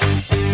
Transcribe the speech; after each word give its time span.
Rivers 0.00 0.51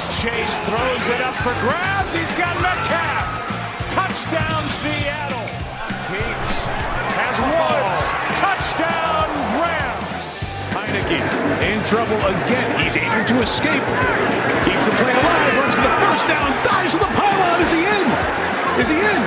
Chased, 0.00 0.60
throws 0.64 1.06
it 1.12 1.20
up 1.20 1.36
for 1.44 1.52
grabs. 1.60 2.16
He's 2.16 2.32
got 2.36 2.56
Metcalf. 2.64 3.24
Touchdown 3.92 4.64
Seattle. 4.68 5.44
Keeps. 6.08 6.56
Has 7.20 7.36
Woods. 7.36 8.00
Touchdown 8.40 9.28
Rams. 9.60 10.24
Heineke 10.72 11.20
in 11.64 11.84
trouble 11.84 12.16
again. 12.16 12.68
He's 12.80 12.96
able 12.96 13.24
to 13.28 13.36
escape. 13.44 13.84
Keeps 14.64 14.84
the 14.88 14.94
play 14.96 15.12
alive. 15.12 15.52
Runs 15.56 15.76
for 15.76 15.84
the 15.84 15.96
first 16.00 16.24
down. 16.28 16.48
Dives 16.64 16.92
for 16.96 17.02
the 17.04 17.12
pylon. 17.12 17.60
Is 17.60 17.72
he 17.72 17.84
in? 17.84 18.06
Is 18.80 18.88
he 18.88 18.98
in? 19.04 19.20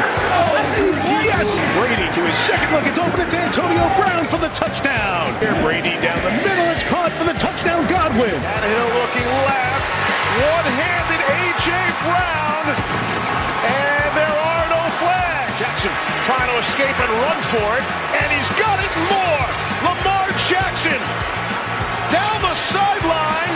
Yes. 1.22 1.54
Brady 1.78 2.10
to 2.18 2.22
his 2.26 2.38
second 2.50 2.74
look. 2.74 2.86
It's 2.90 2.98
open. 2.98 3.22
It's 3.22 3.38
Antonio 3.38 3.94
Brown 3.94 4.26
for 4.26 4.42
the 4.42 4.50
touchdown. 4.58 5.30
Here 5.38 5.54
Brady 5.62 6.02
down 6.02 6.18
the 6.26 6.34
middle. 6.42 6.66
It's 6.74 6.86
caught 6.86 7.14
for 7.14 7.30
the 7.30 7.38
touchdown. 7.38 7.86
Godwin. 7.86 8.34
Tannehill 8.42 8.90
looking 8.98 9.30
left. 9.46 9.93
One-handed 10.34 11.22
A.J. 11.22 11.70
Brown. 12.10 12.66
And 12.74 14.10
there 14.18 14.34
are 14.34 14.66
no 14.74 14.82
flags. 14.98 15.54
Jackson 15.62 15.94
trying 16.26 16.50
to 16.50 16.58
escape 16.58 16.98
and 16.98 17.12
run 17.22 17.40
for 17.54 17.70
it. 17.78 17.86
And 18.18 18.28
he's 18.34 18.50
got 18.58 18.82
it 18.82 18.94
more. 19.14 19.46
Lamar 19.86 20.26
Jackson 20.50 20.98
down 22.10 22.42
the 22.42 22.56
sideline. 22.58 23.56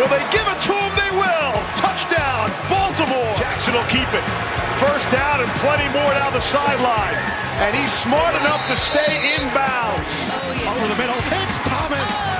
Will 0.00 0.08
they 0.08 0.24
give 0.32 0.48
it 0.48 0.60
to 0.64 0.72
him? 0.72 0.92
They 0.96 1.12
will. 1.12 1.52
Touchdown, 1.76 2.48
Baltimore. 2.72 3.34
Jackson 3.36 3.74
will 3.76 3.90
keep 3.92 4.08
it. 4.16 4.24
First 4.80 5.10
down 5.12 5.44
and 5.44 5.50
plenty 5.60 5.92
more 5.92 6.12
down 6.16 6.32
the 6.32 6.40
sideline. 6.40 7.18
And 7.60 7.76
he's 7.76 7.92
smart 7.92 8.32
enough 8.40 8.64
to 8.72 8.76
stay 8.80 9.12
in 9.12 9.44
inbounds. 9.44 10.08
Oh, 10.32 10.72
Over 10.72 10.86
the 10.88 10.96
middle. 10.96 11.18
It's 11.44 11.58
Thomas. 11.68 12.08
He 12.16 12.37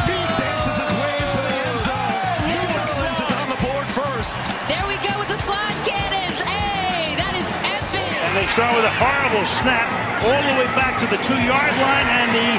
There 4.69 4.85
we 4.85 5.01
go 5.01 5.17
with 5.17 5.33
the 5.33 5.41
slide 5.41 5.81
cannons. 5.81 6.37
Hey, 6.45 7.17
that 7.17 7.33
is 7.41 7.49
epic. 7.65 8.13
And 8.21 8.37
they 8.37 8.45
start 8.53 8.77
with 8.77 8.85
a 8.85 8.93
horrible 9.01 9.49
snap 9.49 9.89
all 10.21 10.43
the 10.45 10.55
way 10.61 10.69
back 10.77 11.01
to 11.01 11.09
the 11.09 11.17
two-yard 11.25 11.73
line, 11.81 12.09
and 12.13 12.29
the 12.37 12.53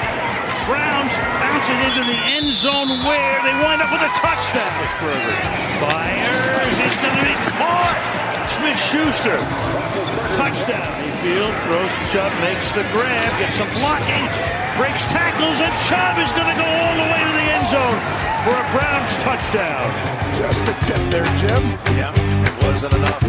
Browns 0.65 1.13
bounce 1.37 1.69
it 1.69 1.77
into 1.77 2.01
the 2.09 2.19
end 2.33 2.49
zone 2.53 3.05
where 3.05 3.37
they 3.45 3.53
wind 3.61 3.85
up 3.85 3.93
with 3.93 4.01
a 4.01 4.11
touchdown. 4.17 4.73
Fires, 5.77 6.75
it's 6.81 6.97
going 6.97 7.13
to 7.13 7.25
be 7.29 7.37
caught. 7.61 8.18
Smith-Schuster, 8.49 9.37
touchdown. 10.35 10.89
Mayfield 10.99 11.53
throws 11.63 11.93
Chubb, 12.11 12.33
makes 12.41 12.71
the 12.71 12.83
grab, 12.91 13.31
gets 13.39 13.55
some 13.55 13.69
blocking, 13.79 14.25
breaks 14.77 15.03
tackles, 15.05 15.59
and 15.59 15.73
Chubb 15.87 16.17
is 16.17 16.31
going 16.31 16.49
to 16.53 16.57
go 16.57 16.65
all 16.65 16.95
the 16.95 17.07
way 17.11 17.21
to 17.21 17.33
the 17.39 17.47
end 17.55 17.67
zone 17.69 17.99
for 18.43 18.55
a 18.55 18.65
Browns 18.73 19.13
touchdown. 19.17 19.87
Just 20.35 20.65
the 20.65 20.73
tip 20.85 21.01
there, 21.09 21.25
Jim. 21.37 21.63
Yeah, 21.97 22.13
it 22.47 22.63
wasn't 22.63 22.93
enough. 22.93 23.19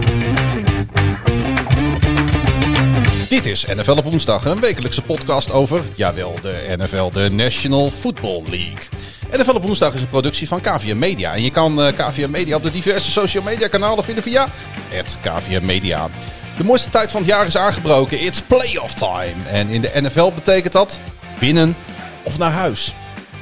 Dit 3.28 3.46
is 3.46 3.66
NFL 3.66 3.96
op 3.96 4.04
woensdag, 4.04 4.44
een 4.44 4.60
wekelijkse 4.60 5.02
podcast 5.02 5.52
over, 5.52 5.82
jawel, 5.94 6.34
de 6.42 6.74
NFL, 6.76 7.10
de 7.10 7.30
National 7.30 7.90
Football 7.90 8.42
League. 8.48 9.09
NFL 9.30 9.54
op 9.54 9.62
woensdag 9.62 9.94
is 9.94 10.00
een 10.00 10.08
productie 10.08 10.48
van 10.48 10.60
KVM 10.60 10.98
Media. 10.98 11.32
En 11.32 11.42
je 11.42 11.50
kan 11.50 11.82
eh, 11.82 11.92
KVM 11.92 12.30
Media 12.30 12.56
op 12.56 12.62
de 12.62 12.70
diverse 12.70 13.10
social 13.10 13.42
media 13.42 13.68
kanalen 13.68 14.04
vinden 14.04 14.24
via 14.24 14.46
het 14.88 15.18
KVM 15.20 15.64
Media. 15.64 16.08
De 16.56 16.64
mooiste 16.64 16.90
tijd 16.90 17.10
van 17.10 17.20
het 17.20 17.30
jaar 17.30 17.46
is 17.46 17.56
aangebroken. 17.56 18.20
It's 18.20 18.42
playoff 18.42 18.94
time. 18.94 19.44
En 19.46 19.68
in 19.68 19.80
de 19.80 19.90
NFL 19.94 20.30
betekent 20.34 20.72
dat 20.72 21.00
winnen 21.38 21.76
of 22.24 22.38
naar 22.38 22.52
huis. 22.52 22.94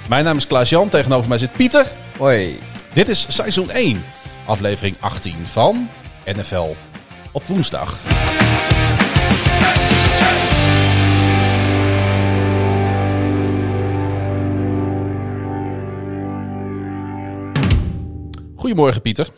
Mijn 0.09 0.25
naam 0.25 0.37
is 0.37 0.47
Klaas-Jan, 0.47 0.88
tegenover 0.88 1.28
mij 1.28 1.38
zit 1.38 1.53
Pieter. 1.53 1.87
Hoi. 2.19 2.59
Dit 2.93 3.09
is 3.09 3.26
seizoen 3.28 3.70
1, 3.70 4.05
aflevering 4.47 4.97
18 5.00 5.47
van 5.47 5.91
NFL 6.25 6.75
op 7.32 7.47
woensdag. 7.47 7.99
Goedemorgen 18.69 19.03
Pieter. 19.03 19.31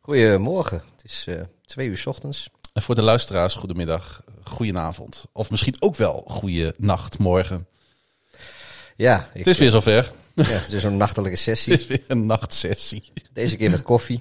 Goedemorgen. 0.00 0.82
Het 0.96 1.04
is 1.04 1.24
eh, 1.26 1.40
twee 1.64 1.88
uur 1.88 1.96
's 1.98 2.06
ochtends. 2.06 2.48
En 2.72 2.82
voor 2.82 2.94
de 2.94 3.02
luisteraars, 3.02 3.54
goedemiddag, 3.54 4.22
goedenavond. 4.44 5.24
Of 5.32 5.50
misschien 5.50 5.76
ook 5.78 5.96
wel 5.96 6.24
goede 6.28 6.74
nacht, 6.76 7.18
morgen. 7.18 7.66
Ja, 8.96 9.28
ik, 9.32 9.38
Het 9.38 9.46
is 9.46 9.58
weer 9.58 9.70
zover. 9.70 10.12
ja, 10.34 10.44
het 10.44 10.72
is 10.72 10.82
zo'n 10.82 10.96
nachtelijke 10.96 11.34
Het 11.36 11.40
sessie. 11.40 11.72
is 11.72 11.86
weer 11.86 12.04
een 12.06 12.26
nachtsessie. 12.26 13.12
Deze 13.32 13.56
keer 13.56 13.70
met 13.70 13.82
koffie. 13.82 14.20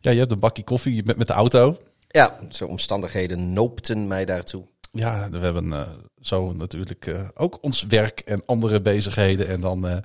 Ja, 0.00 0.10
je 0.10 0.18
hebt 0.18 0.32
een 0.32 0.38
bakje 0.38 0.64
koffie 0.64 0.94
je 0.94 1.02
bent 1.02 1.18
met 1.18 1.26
de 1.26 1.32
auto. 1.32 1.78
Ja, 2.08 2.38
zo 2.48 2.66
omstandigheden 2.66 3.52
noopten 3.52 4.06
mij 4.06 4.24
daartoe. 4.24 4.64
Ja, 4.92 5.28
we 5.30 5.38
hebben 5.38 5.72
eh, 5.72 5.88
zo 6.20 6.52
natuurlijk 6.52 7.06
eh, 7.06 7.20
ook 7.34 7.58
ons 7.60 7.82
werk 7.82 8.20
en 8.20 8.44
andere 8.44 8.80
bezigheden. 8.80 9.48
En 9.48 9.60
dan, 9.60 9.88
eh, 9.88 9.96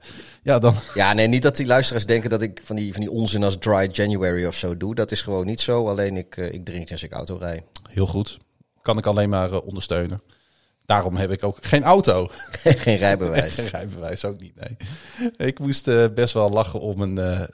ja, 0.44 0.60
dan 0.60 0.76
Ja, 0.94 1.14
nee, 1.14 1.28
niet 1.28 1.42
dat 1.42 1.56
die 1.56 1.66
luisteraars 1.66 2.06
denken 2.06 2.30
dat 2.30 2.42
ik 2.42 2.62
van 2.64 2.76
die, 2.76 2.92
van 2.92 3.02
die 3.02 3.12
onzin 3.12 3.44
als 3.44 3.58
Dry 3.58 3.90
January 3.92 4.46
of 4.46 4.56
zo 4.56 4.78
doe. 4.78 4.96
Dat 4.96 5.12
is 5.12 5.22
gewoon 5.22 5.46
niet 5.46 5.62
zo. 5.62 5.88
Alleen 5.88 6.18
ik, 6.18 6.38
ik 6.38 6.66
drink 6.66 6.92
als 6.92 7.04
ik 7.04 7.12
auto 7.12 7.38
rijd. 7.38 7.64
heel 7.90 8.08
goed. 8.08 8.38
Kan 8.82 8.98
ik 8.98 9.06
alleen 9.06 9.30
maar 9.30 9.62
ondersteunen. 9.62 10.22
Daarom 10.86 11.16
heb 11.16 11.32
ik 11.32 11.44
ook 11.44 11.58
geen 11.62 11.84
auto. 11.84 12.30
Geen 12.64 12.98
rijbewijs. 12.98 13.54
Geen 13.54 13.68
rijbewijs 13.68 14.26
ook 14.26 14.40
niet, 14.40 14.54
nee. 14.56 14.78
Ik 15.48 15.60
moest 15.60 15.86
best 16.14 16.34
wel 16.34 16.50
lachen 16.50 16.80
om 16.80 17.02
een 17.02 17.48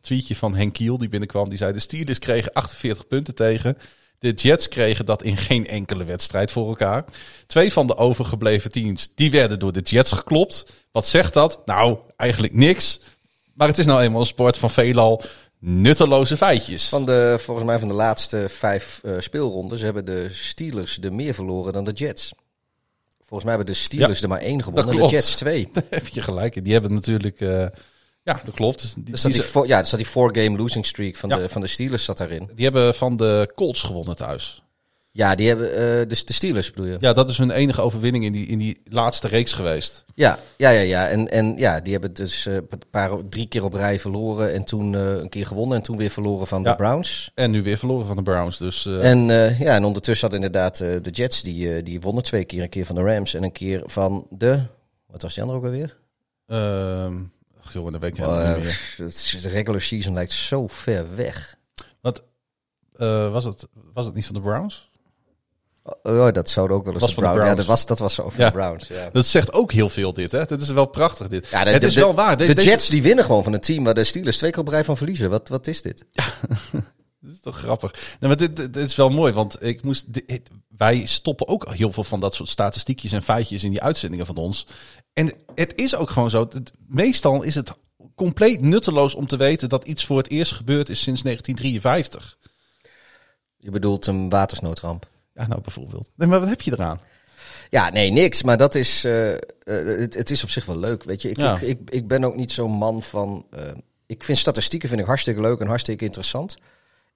tweetje 0.00 0.36
van 0.36 0.56
Henk 0.56 0.72
Kiel 0.72 0.98
die 0.98 1.08
binnenkwam. 1.08 1.48
Die 1.48 1.58
zei, 1.58 1.72
de 1.72 1.78
Steelers 1.78 2.18
kregen 2.18 2.52
48 2.52 3.06
punten 3.06 3.34
tegen. 3.34 3.76
De 4.26 4.32
Jets 4.32 4.68
kregen 4.68 5.04
dat 5.04 5.22
in 5.22 5.36
geen 5.36 5.66
enkele 5.66 6.04
wedstrijd 6.04 6.50
voor 6.50 6.68
elkaar. 6.68 7.04
Twee 7.46 7.72
van 7.72 7.86
de 7.86 7.96
overgebleven 7.96 8.70
teams, 8.70 9.10
die 9.14 9.30
werden 9.30 9.58
door 9.58 9.72
de 9.72 9.80
Jets 9.80 10.12
geklopt. 10.12 10.66
Wat 10.92 11.06
zegt 11.06 11.32
dat? 11.32 11.60
Nou, 11.64 11.98
eigenlijk 12.16 12.54
niks. 12.54 13.00
Maar 13.54 13.68
het 13.68 13.78
is 13.78 13.86
nou 13.86 14.02
eenmaal 14.02 14.20
een 14.20 14.26
sport 14.26 14.56
van 14.56 14.70
veelal 14.70 15.22
nutteloze 15.58 16.36
feitjes. 16.36 16.88
Van 16.88 17.04
de, 17.04 17.36
volgens 17.40 17.66
mij 17.66 17.78
van 17.78 17.88
de 17.88 17.94
laatste 17.94 18.46
vijf 18.48 19.00
eh, 19.04 19.12
speelrondes 19.18 19.80
hebben 19.80 20.04
de 20.04 20.28
Steelers 20.30 20.98
er 21.00 21.12
meer 21.12 21.34
verloren 21.34 21.72
dan 21.72 21.84
de 21.84 21.92
Jets. 21.92 22.32
Volgens 23.18 23.44
mij 23.44 23.54
hebben 23.56 23.74
de 23.74 23.80
Steelers 23.80 24.18
Ja, 24.18 24.22
er 24.22 24.28
maar 24.28 24.40
één 24.40 24.62
gewonnen 24.62 24.94
en 24.94 25.00
de. 25.00 25.08
Jets 25.08 25.34
twee. 25.36 25.68
Daar 25.72 25.82
heb 25.90 26.06
je 26.06 26.20
gelijk. 26.20 26.56
in. 26.56 26.62
Die 26.62 26.72
hebben 26.72 26.92
natuurlijk... 26.92 27.40
eh, 27.40 27.66
ja, 28.26 28.40
dat 28.44 28.54
klopt. 28.54 28.94
Die, 28.94 29.04
Dus 29.04 29.22
dat 29.22 29.32
die, 29.32 29.42
die, 29.52 29.66
ja, 29.66 29.80
dus 29.80 29.90
dat 29.90 29.98
die 29.98 30.08
four-game 30.08 30.56
losing 30.56 30.86
streak 30.86 31.16
van, 31.16 31.28
Ja. 31.28 31.36
de, 31.36 31.48
van 31.48 31.60
de 31.60 31.66
Steelers 31.66 32.04
zat 32.04 32.16
daarin. 32.18 32.50
die 32.54 32.64
hebben 32.64 32.94
van 32.94 33.16
de 33.16 33.50
Colts 33.54 33.82
gewonnen 33.82 34.16
thuis. 34.16 34.60
Ja, 35.10 35.34
die 35.34 35.48
hebben 35.48 35.74
eh, 36.00 36.08
dus 36.08 36.24
de 36.24 36.32
Steelers 36.32 36.70
bedoel 36.70 36.90
je? 36.90 36.96
Ja, 37.00 37.12
dat 37.12 37.28
is 37.28 37.38
hun 37.38 37.50
enige 37.50 37.80
overwinning 37.80 38.24
in 38.24 38.32
die, 38.32 38.46
in 38.46 38.58
die 38.58 38.80
laatste 38.84 39.28
reeks 39.28 39.52
geweest. 39.52 40.04
Ja, 40.14 40.38
ja, 40.56 40.70
ja, 40.70 40.80
ja. 40.80 41.08
En, 41.08 41.30
en 41.30 41.56
ja, 41.56 41.80
die 41.80 41.92
hebben 41.92 42.14
dus 42.14 42.46
eh, 42.46 42.54
een 42.54 42.68
paar, 42.90 43.10
drie 43.28 43.46
keer 43.48 43.64
op 43.64 43.72
rij 43.74 44.00
verloren 44.00 44.52
en 44.52 44.64
toen 44.64 44.94
eh, 44.94 45.16
een 45.16 45.28
keer 45.28 45.46
gewonnen 45.46 45.76
en 45.76 45.82
toen 45.82 45.96
weer 45.96 46.10
verloren 46.10 46.46
van 46.46 46.62
Ja. 46.62 46.70
de 46.70 46.76
Browns. 46.76 47.30
En 47.34 47.50
nu 47.50 47.62
weer 47.62 47.78
verloren 47.78 48.06
van 48.06 48.16
de 48.16 48.22
Browns. 48.22 48.58
Dus 48.58 48.86
En 48.86 49.18
ja, 49.58 49.74
en 49.74 49.84
ondertussen 49.84 50.26
had 50.26 50.36
inderdaad 50.36 50.76
de 50.78 51.10
Jets, 51.12 51.42
die, 51.42 51.82
die 51.82 52.00
wonnen 52.00 52.22
twee 52.22 52.44
keer. 52.44 52.62
Een 52.62 52.68
keer 52.68 52.86
van 52.86 52.94
de 52.94 53.02
Rams 53.02 53.34
en 53.34 53.42
een 53.42 53.52
keer 53.52 53.82
van 53.84 54.26
de... 54.30 54.60
Wat 55.06 55.22
was 55.22 55.34
die 55.34 55.42
andere 55.42 55.58
ook 55.58 55.64
alweer? 55.64 55.96
Jongen, 57.72 57.92
dat 57.92 58.00
weet 58.00 58.10
ik 58.10 58.16
helemaal 58.16 58.40
Eh, 58.40 58.54
niet 58.54 58.64
meer. 58.64 59.06
het- 59.06 59.38
de 59.42 59.48
regular 59.48 59.80
season 59.80 60.14
lijkt 60.14 60.32
zo 60.32 60.66
ver 60.66 61.16
weg. 61.16 61.54
Wat, 62.00 62.22
eh, 62.92 63.32
was, 63.32 63.44
het, 63.44 63.66
was 63.92 64.04
het 64.04 64.14
niet 64.14 64.26
van 64.26 64.34
de 64.34 64.40
Browns? 64.40 64.90
Oh, 66.02 66.32
dat 66.32 66.50
zou 66.50 66.70
ook 66.70 66.84
wel 66.84 66.92
eens 66.92 67.02
Was 67.02 67.14
de 67.14 67.20
Browns. 67.20 67.46
Ja, 67.48 67.54
dat 67.54 67.66
was, 67.66 67.86
dat 67.86 67.98
was 67.98 68.14
zo 68.14 68.28
van 68.28 68.44
Ja. 68.44 68.50
de 68.50 68.56
Browns. 68.58 68.86
Ja. 68.88 69.10
Dat 69.12 69.26
zegt 69.26 69.52
ook 69.52 69.72
heel 69.72 69.88
veel 69.88 70.12
dit, 70.12 70.32
hè? 70.32 70.44
Dit 70.44 70.60
is 70.62 70.68
wel 70.70 70.86
prachtig, 70.86 71.28
dit. 71.28 71.48
Ja, 71.48 71.64
de, 71.64 71.70
het 71.70 71.80
de- 71.80 71.86
is 71.86 71.94
wel 71.94 72.14
waar. 72.14 72.36
Deze, 72.36 72.50
de 72.50 72.56
deze- 72.56 72.68
Jets 72.68 72.88
die 72.88 73.02
winnen 73.02 73.24
gewoon 73.24 73.44
van 73.44 73.52
een 73.52 73.60
team 73.60 73.84
waar 73.84 73.94
de 73.94 74.04
Steelers 74.04 74.36
twee 74.38 74.50
keer 74.50 74.60
op 74.60 74.68
rij 74.68 74.84
van 74.84 74.96
verliezen. 74.96 75.30
Wat, 75.30 75.48
wat 75.48 75.66
is 75.66 75.82
dit? 75.82 76.04
Dat 77.20 77.34
is 77.34 77.40
toch 77.40 77.58
grappig. 77.58 77.92
Nee, 77.92 78.28
maar 78.28 78.36
dit, 78.38 78.56
dit, 78.56 78.74
dit 78.74 78.88
is 78.88 78.96
wel 78.96 79.08
mooi, 79.10 79.32
want 79.32 79.62
ik 79.62 79.82
moest, 79.82 80.12
dit- 80.12 80.48
wij 80.76 81.06
stoppen 81.06 81.48
ook 81.48 81.74
heel 81.74 81.92
veel 81.92 82.04
van 82.04 82.20
dat 82.20 82.34
soort 82.34 82.48
statistiekjes 82.48 83.12
en 83.12 83.22
feitjes 83.22 83.64
in 83.64 83.70
die 83.70 83.82
uitzendingen 83.82 84.26
van 84.26 84.36
ons. 84.36 84.66
En 85.16 85.32
het 85.54 85.72
is 85.74 85.96
ook 85.96 86.10
gewoon 86.10 86.30
zo. 86.30 86.40
het- 86.52 86.72
meestal 86.86 87.42
is 87.42 87.54
het 87.54 87.70
compleet 88.14 88.60
nutteloos 88.60 89.14
om 89.14 89.26
te 89.26 89.36
weten 89.36 89.68
dat 89.68 89.84
iets 89.86 90.04
voor 90.04 90.16
het 90.16 90.28
eerst 90.30 90.52
gebeurd 90.52 90.88
is 90.88 91.00
sinds 91.02 91.22
1953. 91.22 92.38
Je 93.56 93.70
bedoelt 93.70 94.06
een 94.06 94.28
watersnoodramp. 94.28 95.08
Ja, 95.34 95.46
nou 95.46 95.60
bijvoorbeeld. 95.60 96.10
Nee, 96.16 96.28
maar 96.28 96.40
wat 96.40 96.48
heb 96.48 96.60
je 96.60 96.72
eraan? 96.72 97.00
Ja, 97.70 97.90
nee, 97.90 98.10
niks. 98.10 98.42
Maar 98.42 98.56
dat 98.56 98.74
is, 98.74 99.04
eh, 99.04 99.32
eh, 99.34 99.38
het, 99.98 100.14
het 100.14 100.30
is 100.30 100.42
op 100.42 100.50
zich 100.50 100.64
wel 100.64 100.78
leuk. 100.78 101.02
Weet 101.04 101.22
je, 101.22 101.30
ik, 101.30 101.36
Ja. 101.36 101.54
ik, 101.54 101.60
ik, 101.62 101.90
ik 101.90 102.08
ben 102.08 102.24
ook 102.24 102.36
niet 102.36 102.52
zo'n 102.52 102.70
man 102.70 103.02
van. 103.02 103.46
eh, 103.50 103.62
ik 104.06 104.24
vind 104.24 104.38
statistieken 104.38 104.88
vind 104.88 105.00
ik 105.00 105.06
hartstikke 105.06 105.40
leuk 105.40 105.60
en 105.60 105.66
hartstikke 105.66 106.04
interessant. 106.04 106.56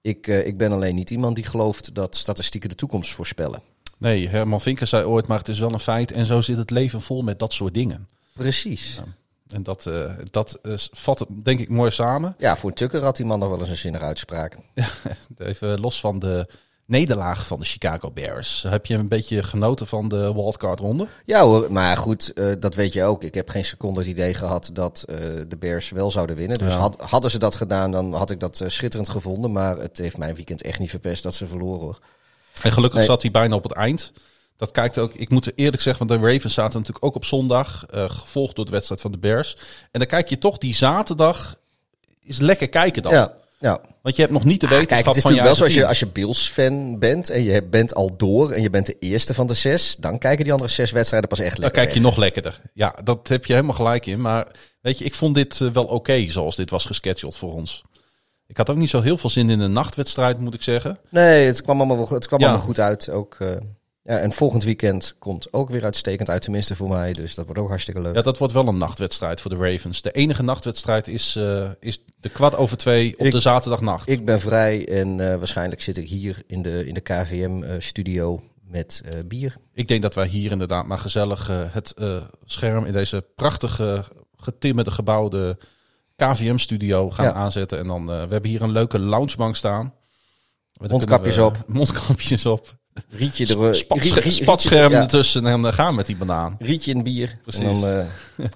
Ik, 0.01 0.27
ik 0.27 0.57
ben 0.57 0.73
alleen 0.73 0.95
niet 0.95 1.11
iemand 1.11 1.35
die 1.37 1.45
gelooft 1.45 1.95
dat 1.95 2.17
statistieken 2.17 2.69
de 2.69 2.75
toekomst 2.75 3.13
voorspellen. 3.13 3.63
Nee, 4.01 4.29
Herman 4.29 4.61
Vinker 4.61 4.87
zei 4.87 5.05
ooit, 5.05 5.27
maar 5.27 5.39
het 5.39 5.49
is 5.49 5.59
wel 5.59 5.73
een 5.73 5.81
feit. 5.81 6.13
En 6.13 6.27
zo 6.27 6.41
zit 6.41 6.57
het 6.57 6.71
leven 6.71 7.03
vol 7.03 7.23
met 7.23 7.39
dat 7.39 7.53
soort 7.53 7.75
dingen. 7.75 8.09
Precies. 8.33 9.01
En 9.49 9.63
dat, 9.63 9.87
eh, 9.87 10.13
dat 10.31 10.59
eh, 10.63 10.73
vat 10.93 11.19
het 11.19 11.29
denk 11.45 11.61
ik 11.61 11.69
mooi 11.69 11.91
samen. 11.91 12.35
Ja, 12.39 12.57
voor 12.57 12.73
Tucker 12.73 13.03
had 13.03 13.17
die 13.17 13.27
man 13.27 13.39
nog 13.39 13.49
wel 13.49 13.61
eens 13.61 13.69
een 13.69 13.77
zinnige 13.77 14.05
uitspraak. 14.05 14.57
Even 15.39 15.81
los 15.81 16.01
van 16.01 16.19
de 16.19 16.47
nederlaag 16.85 17.47
van 17.47 17.59
de 17.59 17.65
Chicago 17.65 18.11
Bears. 18.11 18.63
Heb 18.69 18.87
je 18.87 18.95
een 18.95 19.09
beetje 19.09 19.43
genoten 19.43 19.87
van 19.87 20.09
de 20.09 20.33
wildcard 20.35 20.81
ronde? 20.81 21.07
Ja 21.25 21.43
hoor, 21.43 21.73
maar 21.73 21.97
goed, 21.97 22.33
eh, 22.33 22.53
dat 22.61 22.75
weet 22.75 22.93
je 22.93 23.05
ook. 23.05 23.23
Ik 23.25 23.35
heb 23.35 23.49
geen 23.49 23.65
seconde 23.65 23.99
het 24.01 24.09
idee 24.09 24.35
gehad 24.35 24.71
dat 24.73 25.03
de 25.49 25.57
Bears 25.59 25.91
wel 25.91 26.11
zouden 26.11 26.37
winnen. 26.37 26.59
Dus 26.59 26.73
Ja. 26.73 26.79
had, 26.79 27.01
hadden 27.01 27.31
ze 27.31 27.39
dat 27.39 27.55
gedaan, 27.55 27.91
dan 27.91 28.15
had 28.15 28.31
ik 28.31 28.41
dat 28.41 28.63
schitterend 28.67 29.09
gevonden. 29.09 29.53
Maar 29.53 29.77
het 29.77 29.99
heeft 29.99 30.19
mijn 30.19 30.35
weekend 30.35 30.63
echt 30.63 30.79
niet 30.79 30.91
verpest 30.91 31.23
dat 31.23 31.35
ze 31.35 31.47
verloren 31.47 31.81
hoor. 31.81 31.99
En 32.63 32.73
gelukkig 32.73 32.99
Nee. 32.99 33.09
zat 33.09 33.23
hij 33.23 33.31
bijna 33.31 33.55
op 33.55 33.63
het 33.63 33.73
eind. 33.73 34.13
Dat 34.57 34.71
kijkt 34.71 34.99
ook, 34.99 35.15
ik 35.15 35.31
moet 35.31 35.53
eerlijk 35.55 35.83
zeggen, 35.83 36.07
want 36.07 36.21
de 36.21 36.27
Ravens 36.33 36.55
zaten 36.55 36.79
natuurlijk 36.79 37.05
ook 37.05 37.15
op 37.15 37.25
zondag, 37.25 37.85
eh, 37.91 38.11
gevolgd 38.11 38.57
door 38.57 38.65
de 38.65 38.71
wedstrijd 38.71 39.01
van 39.01 39.13
de 39.13 39.19
Bears. 39.19 39.57
En 39.91 39.99
dan 40.01 40.07
kijk 40.07 40.29
je 40.29 40.39
toch, 40.39 40.59
die 40.59 40.75
zaterdag 40.75 41.57
is 42.25 42.39
lekker 42.39 42.69
kijken 42.69 43.03
dan. 43.03 43.13
Ja, 43.13 43.35
ja. 43.59 43.81
Want 44.03 44.15
je 44.17 44.23
hebt 44.23 44.35
nog 44.35 44.45
niet 44.45 44.61
de 44.61 44.67
Ah, 44.67 44.73
wetenschap 44.73 45.05
kijk, 45.05 45.07
het 45.07 45.17
is 45.17 45.23
van 45.23 45.31
natuurlijk 45.33 45.59
wel 45.59 45.69
zo 45.69 45.75
als 45.75 45.75
je, 45.83 45.87
als 45.87 45.99
je 45.99 46.07
Bills-fan 46.07 46.99
bent 46.99 47.31
en 47.31 47.43
je 47.43 47.65
bent 47.65 47.95
al 47.95 48.17
door 48.17 48.51
en 48.51 48.63
je 48.63 48.71
bent 48.71 48.87
de 48.87 48.97
eerste 48.99 49.35
van 49.35 49.47
de 49.47 49.55
zes, 49.55 49.97
dan 49.97 50.19
kijken 50.19 50.45
die 50.45 50.53
andere 50.53 50.71
zes 50.71 50.91
wedstrijden 50.91 51.29
pas 51.29 51.39
echt 51.39 51.51
Dan 51.55 51.61
lekker. 51.65 51.83
kijk 51.83 51.95
je 51.95 52.01
weg. 52.01 52.09
nog 52.11 52.19
lekkerder. 52.19 52.61
Ja, 52.75 52.97
dat 53.05 53.29
heb 53.29 53.45
je 53.47 53.53
helemaal 53.53 53.75
gelijk 53.75 54.07
in. 54.07 54.21
Maar 54.21 54.47
weet 54.81 54.99
je, 54.99 55.05
ik 55.05 55.15
vond 55.15 55.35
dit 55.35 55.61
eh, 55.61 55.69
wel 55.69 55.85
oké 55.85 56.25
zoals 56.29 56.57
dit 56.57 56.71
was 56.71 56.85
gescheduled 56.85 57.37
voor 57.37 57.55
ons. 57.55 57.83
Ik 58.51 58.57
had 58.57 58.71
ook 58.71 58.77
niet 58.77 58.91
zo 58.91 59.01
heel 59.01 59.17
veel 59.19 59.31
zin 59.31 59.51
in 59.51 59.61
een 59.61 59.73
nachtwedstrijd, 59.73 60.39
moet 60.39 60.55
ik 60.55 60.63
zeggen. 60.63 60.97
Nee, 61.09 61.47
het 61.47 61.63
kwam 61.63 61.77
allemaal, 61.79 61.97
wel, 61.97 62.09
het 62.09 62.27
kwam 62.27 62.41
Ja. 62.41 62.47
allemaal 62.47 62.67
goed 62.67 62.81
uit. 62.81 63.11
Ook, 63.11 63.35
eh, 63.39 63.49
ja, 64.03 64.19
en 64.19 64.33
volgend 64.33 64.65
weekend 64.65 65.15
komt 65.19 65.53
ook 65.53 65.71
weer 65.71 65.85
uitstekend 65.85 66.29
uit, 66.31 66.43
tenminste 66.43 66.77
voor 66.77 66.89
mij. 66.89 67.13
Dus 67.13 67.35
dat 67.35 67.45
wordt 67.47 67.61
ook 67.61 67.69
hartstikke 67.69 68.01
leuk. 68.01 68.15
Ja, 68.15 68.23
dat 68.23 68.39
wordt 68.39 68.53
wel 68.53 68.67
een 68.69 68.77
nachtwedstrijd 68.77 69.41
voor 69.41 69.51
de 69.51 69.57
Ravens. 69.57 70.03
De 70.03 70.11
enige 70.11 70.43
nachtwedstrijd 70.43 71.09
is, 71.09 71.37
eh, 71.37 71.69
is 71.81 72.05
de 72.21 72.29
kwart 72.29 72.57
over 72.57 72.77
twee 72.77 73.15
op 73.19 73.27
Ik- 73.27 73.33
de 73.33 73.41
zaterdagnacht. 73.41 74.09
Ik 74.09 74.25
ben 74.25 74.41
vrij 74.41 74.89
en 74.89 75.21
eh, 75.33 75.37
waarschijnlijk 75.37 75.81
zit 75.83 75.97
ik 75.97 76.09
hier 76.09 76.43
in 76.47 76.63
de, 76.63 76.87
in 76.87 76.95
de 76.95 77.01
KVM-studio 77.01 78.43
met 78.65 79.03
bier. 79.27 79.57
Ik 79.75 79.89
denk 79.89 80.03
dat 80.03 80.15
wij 80.15 80.27
hier 80.27 80.51
inderdaad 80.51 80.87
maar 80.87 80.99
gezellig 80.99 81.47
het 81.73 81.95
scherm 82.45 82.85
in 82.85 82.93
deze 82.93 83.25
prachtige 83.37 84.05
getimmerde 84.37 84.91
gebouwde 84.91 85.59
KVM-studio 86.27 87.11
gaan 87.11 87.25
Ja. 87.27 87.33
aanzetten. 87.33 87.79
En 87.79 87.87
dan, 87.87 88.01
eh, 88.11 88.23
we 88.25 88.33
hebben 88.33 88.51
hier 88.51 88.63
een 88.63 88.71
leuke 88.73 88.99
loungebank 88.99 89.57
staan. 89.57 89.95
Mondkapjes 90.89 91.37
we- 91.37 91.45
op. 91.45 91.65
Mondkapjes 91.79 92.47
op. 92.47 92.79
Rietje 93.09 93.57
er, 93.67 93.75
Spat- 93.75 94.05
Spatscherm 94.33 94.93
ja, 94.93 95.01
ertussen 95.01 95.47
en 95.47 95.63
dan 95.63 95.73
gaan 95.73 95.95
met 95.95 96.07
die 96.07 96.17
banaan. 96.17 96.57
Rietje 96.59 96.95
en 96.95 97.03
bier. 97.03 97.39
Precies. 97.43 97.61
En 97.63 97.69
dan, 97.81 97.85
eh, 97.87 98.05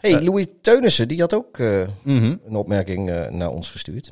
hey, 0.00 0.22
Louis 0.22 0.46
Teunissen, 0.62 1.08
die 1.08 1.20
had 1.20 1.34
ook 1.34 1.58
eh, 1.58 1.82
Mhm. 2.02 2.36
een 2.46 2.56
opmerking 2.56 3.10
eh, 3.10 3.30
naar 3.30 3.50
ons 3.50 3.70
gestuurd. 3.70 4.10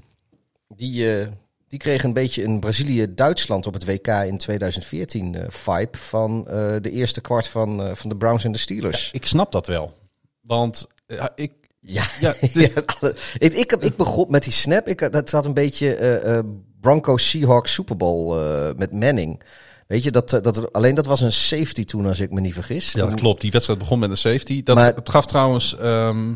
Die, 0.68 1.18
eh, 1.20 1.26
die 1.68 1.78
kreeg 1.78 2.02
een 2.04 2.12
beetje 2.12 2.44
een 2.44 2.60
Brazilië-Duitsland 2.60 3.66
op 3.66 3.74
het 3.74 3.84
WK 3.84 4.06
in 4.08 4.38
2014 4.38 5.34
eh, 5.34 5.44
vibe 5.50 5.98
van 5.98 6.48
eh, 6.48 6.76
de 6.80 6.90
eerste 6.90 7.20
kwart 7.20 7.46
van, 7.48 7.82
eh, 7.82 7.94
van 7.94 8.08
de 8.08 8.16
Browns 8.16 8.44
en 8.44 8.52
de 8.52 8.58
Steelers. 8.58 9.10
Ik 9.12 9.26
snap 9.26 9.52
dat 9.52 9.66
wel. 9.66 9.92
Want 10.40 10.86
ik, 11.34 11.52
Ja, 11.90 12.02
Ja, 12.20 12.34
ja, 12.52 12.68
alle- 13.00 13.14
ik, 13.38 13.52
ik, 13.52 13.72
ik 13.72 13.96
begon 13.96 14.26
met 14.28 14.42
die 14.44 14.52
snap. 14.52 14.88
Ik, 14.88 15.12
dat 15.12 15.30
had 15.30 15.44
een 15.46 15.54
beetje 15.54 15.94
eh, 15.94 16.36
eh, 16.38 16.44
Broncos 16.80 17.28
Seahawks 17.30 17.72
Super 17.72 17.96
Bowl 17.96 18.38
eh, 18.38 18.70
met 18.76 18.92
Manning. 18.92 19.42
Weet 19.86 20.04
je, 20.04 20.10
dat, 20.10 20.32
eh, 20.32 20.40
dat, 20.42 20.72
alleen 20.72 20.94
dat 20.94 21.06
was 21.06 21.20
een 21.20 21.32
safety 21.32 21.84
toen, 21.84 22.06
als 22.06 22.20
ik 22.20 22.30
me 22.30 22.40
niet 22.40 22.54
vergis. 22.54 22.92
Ja, 22.92 23.00
Toen- 23.00 23.10
dat 23.10 23.20
klopt. 23.20 23.40
Die 23.40 23.50
wedstrijd 23.50 23.78
begon 23.78 23.98
met 23.98 24.10
een 24.10 24.16
safety. 24.16 24.62
Dat, 24.62 24.76
Maar- 24.76 24.94
het 24.94 25.08
gaf 25.08 25.26
trouwens... 25.26 25.76
ehm, 25.76 26.34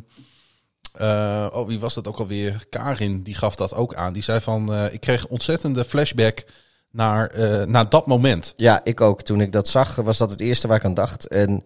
eh, 0.93 1.47
oh, 1.53 1.67
wie 1.67 1.79
was 1.81 1.95
dat 1.95 2.09
ook 2.09 2.19
alweer? 2.19 2.65
Karin, 2.71 3.23
die 3.23 3.35
gaf 3.35 3.55
dat 3.57 3.75
ook 3.75 3.95
aan. 3.95 4.13
Die 4.13 4.23
zei 4.23 4.41
van, 4.41 4.73
eh, 4.75 4.93
ik 4.93 5.01
kreeg 5.01 5.27
ontzettende 5.27 5.85
flashback 5.85 6.45
naar, 6.91 7.31
eh, 7.31 7.67
naar 7.67 7.89
dat 7.89 8.07
moment. 8.07 8.53
Ja, 8.57 8.81
ik 8.85 9.01
ook. 9.01 9.23
Toen 9.23 9.41
ik 9.41 9.53
dat 9.53 9.69
zag, 9.69 9.95
was 9.95 10.19
dat 10.19 10.31
het 10.31 10.41
eerste 10.41 10.69
waar 10.69 10.77
ik 10.77 10.85
aan 10.85 10.95
dacht. 10.95 11.29
En 11.29 11.63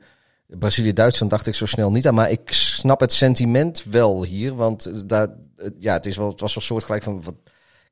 Brazilië-Duitsland 0.47 1.31
dacht 1.33 1.47
ik 1.47 1.55
zo 1.55 1.67
snel 1.67 1.91
niet 1.91 2.07
aan. 2.07 2.15
Maar 2.15 2.31
ik 2.31 2.53
snap 2.53 3.01
het 3.01 3.13
sentiment 3.13 3.85
wel 3.91 4.25
hier. 4.25 4.55
Want 4.55 4.87
eh, 4.87 4.93
daar, 5.07 5.29
eh, 5.57 5.69
ja, 5.79 5.93
het, 5.93 6.07
is 6.07 6.17
wel, 6.17 6.29
het 6.31 6.41
was 6.41 6.55
wel 6.55 6.65
soortgelijk 6.65 7.03
van... 7.03 7.23
Wat, 7.23 7.35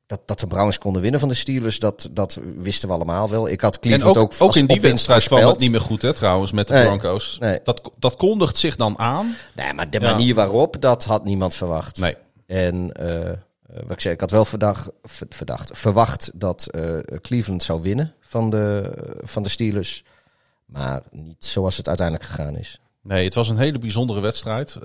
dat, 0.06 0.20
dat 0.26 0.40
de 0.40 0.46
Browns 0.46 0.78
konden 0.78 1.02
winnen 1.02 1.20
van 1.20 1.28
de 1.28 1.34
Steelers, 1.34 1.78
dat, 1.78 2.08
dat 2.12 2.38
wisten 2.56 2.88
we 2.88 2.94
allemaal 2.94 3.30
wel. 3.30 3.48
Ik 3.48 3.60
had 3.60 3.74
En 3.74 3.80
Cleveland 3.80 4.16
ook, 4.16 4.32
ook, 4.32 4.42
ook, 4.42 4.56
in 4.56 4.66
die 4.66 4.80
wedstrijd 4.80 5.24
kwam 5.24 5.46
het 5.46 5.58
niet 5.58 5.70
meer 5.70 5.80
goed, 5.80 6.02
hè, 6.02 6.12
trouwens, 6.14 6.52
met 6.52 6.68
de 6.68 6.74
Nee, 6.74 6.84
Broncos. 6.84 7.36
nee. 7.40 7.60
Dat, 7.64 7.90
dat 7.98 8.16
kondigt 8.16 8.56
zich 8.56 8.76
dan 8.76 8.98
aan. 8.98 9.34
Nee, 9.54 9.72
maar 9.72 9.90
de 9.90 10.00
Ja. 10.00 10.10
manier 10.10 10.34
waarop, 10.34 10.76
dat 10.80 11.04
had 11.04 11.24
niemand 11.24 11.54
verwacht. 11.54 11.98
Nee. 11.98 12.16
En 12.46 12.92
eh, 12.92 13.30
wat 13.82 13.90
ik 13.90 14.00
zei, 14.00 14.14
ik 14.14 14.20
had 14.20 14.30
wel 14.30 14.44
verdacht, 14.44 14.90
ver- 15.02 15.26
verdacht, 15.30 15.70
verwacht 15.78 16.30
dat 16.34 16.66
Cleveland 17.20 17.62
zou 17.62 17.82
winnen 17.82 18.14
van 18.20 18.50
de, 18.50 18.92
van 19.22 19.42
de 19.42 19.48
Steelers. 19.48 20.04
Maar 20.64 21.02
niet 21.10 21.44
zoals 21.44 21.76
het 21.76 21.88
uiteindelijk 21.88 22.28
gegaan 22.28 22.56
is. 22.56 22.80
Nee, 23.02 23.24
het 23.24 23.34
was 23.34 23.48
een 23.48 23.58
hele 23.58 23.78
bijzondere 23.78 24.20
wedstrijd. 24.20 24.74
Eh, 24.74 24.80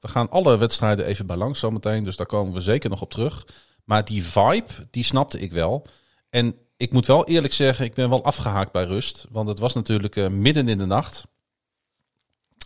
we 0.00 0.08
gaan 0.08 0.30
alle 0.30 0.56
wedstrijden 0.58 1.06
even 1.06 1.26
bij 1.26 1.36
langs 1.36 1.58
zometeen, 1.58 2.04
dus 2.04 2.16
daar 2.16 2.26
komen 2.26 2.52
we 2.52 2.60
zeker 2.60 2.90
nog 2.90 3.00
op 3.00 3.10
terug. 3.10 3.46
Maar 3.84 4.04
die 4.04 4.24
vibe, 4.24 4.72
die 4.90 5.04
snapte 5.04 5.38
ik 5.38 5.52
wel. 5.52 5.86
En 6.30 6.54
ik 6.76 6.92
moet 6.92 7.06
wel 7.06 7.26
eerlijk 7.26 7.52
zeggen, 7.52 7.84
ik 7.84 7.94
ben 7.94 8.08
wel 8.08 8.24
afgehaakt 8.24 8.72
bij 8.72 8.84
rust. 8.84 9.26
Want 9.30 9.48
het 9.48 9.58
was 9.58 9.74
natuurlijk 9.74 10.16
eh, 10.16 10.28
midden 10.28 10.68
in 10.68 10.78
de 10.78 10.86
nacht. 10.86 11.24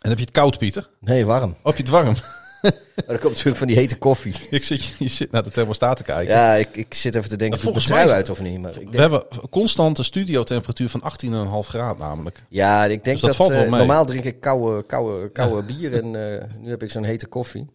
En 0.00 0.08
heb 0.08 0.18
je 0.18 0.24
het 0.24 0.34
koud, 0.34 0.58
Pieter? 0.58 0.88
Nee, 1.00 1.26
warm. 1.26 1.56
Heb 1.62 1.76
je 1.76 1.82
het 1.82 1.90
warm? 1.90 2.14
Maar 3.06 3.16
dat 3.16 3.18
komt 3.18 3.32
natuurlijk 3.32 3.56
van 3.56 3.66
die 3.66 3.76
hete 3.76 3.98
koffie. 3.98 4.34
ik 4.50 4.64
zit, 4.64 4.84
je 4.98 5.08
zit 5.08 5.30
naar 5.30 5.42
de 5.42 5.50
thermostaat 5.50 5.96
te 5.96 6.02
kijken. 6.02 6.34
Ja, 6.34 6.54
ik, 6.54 6.68
ik 6.76 6.94
zit 6.94 7.14
even 7.14 7.28
te 7.28 7.36
denken, 7.36 7.60
volgens 7.60 7.86
mij- 7.86 8.08
uit 8.10 8.30
of 8.30 8.40
niet? 8.40 8.60
Maar 8.60 8.76
ik 8.80 8.88
We 8.90 9.00
hebben 9.00 9.24
een 9.30 9.48
constante 9.48 10.02
studiotemperatuur 10.02 10.88
van 10.88 11.02
18,5 11.02 11.68
graden 11.68 11.98
namelijk. 11.98 12.44
ja, 12.48 12.84
ik 12.84 12.88
denk 13.04 13.04
Dus 13.04 13.20
dat 13.20 13.24
dat, 13.30 13.36
valt 13.36 13.50
wel 13.50 13.62
eh, 13.64 13.68
mee. 13.70 13.78
normaal 13.78 14.04
drink 14.04 14.24
ik 14.24 14.40
koude, 14.40 14.82
koude, 14.86 15.28
koude 15.32 15.62
bier 15.74 15.92
en 15.94 16.32
eh, 16.40 16.44
nu 16.60 16.70
heb 16.70 16.82
ik 16.82 16.90
zo'n 16.90 17.04
hete 17.04 17.26
koffie. 17.26 17.66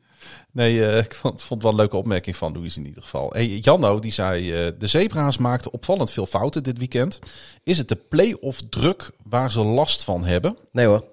Nee, 0.51 0.85
eh, 0.87 0.97
ik 0.97 1.13
vond, 1.15 1.41
vond 1.41 1.49
het 1.49 1.61
wel 1.63 1.71
een 1.71 1.77
leuke 1.77 1.97
opmerking 1.97 2.35
van 2.35 2.53
Louis 2.53 2.77
in 2.77 2.85
ieder 2.85 3.01
geval. 3.01 3.29
Hey, 3.33 3.45
Janno, 3.47 3.99
die 3.99 4.11
zei, 4.11 4.51
eh, 4.53 4.71
de 4.79 4.87
Zebra's 4.87 5.37
maakten 5.37 5.73
opvallend 5.73 6.11
veel 6.11 6.25
fouten 6.25 6.63
dit 6.63 6.77
weekend. 6.77 7.19
Is 7.63 7.77
het 7.77 7.87
de 7.87 7.95
play-off 8.09 8.61
druk 8.69 9.09
waar 9.29 9.51
ze 9.51 9.59
last 9.63 10.03
van 10.03 10.25
hebben? 10.25 10.57
Nee 10.71 10.85
hoor. 10.85 11.03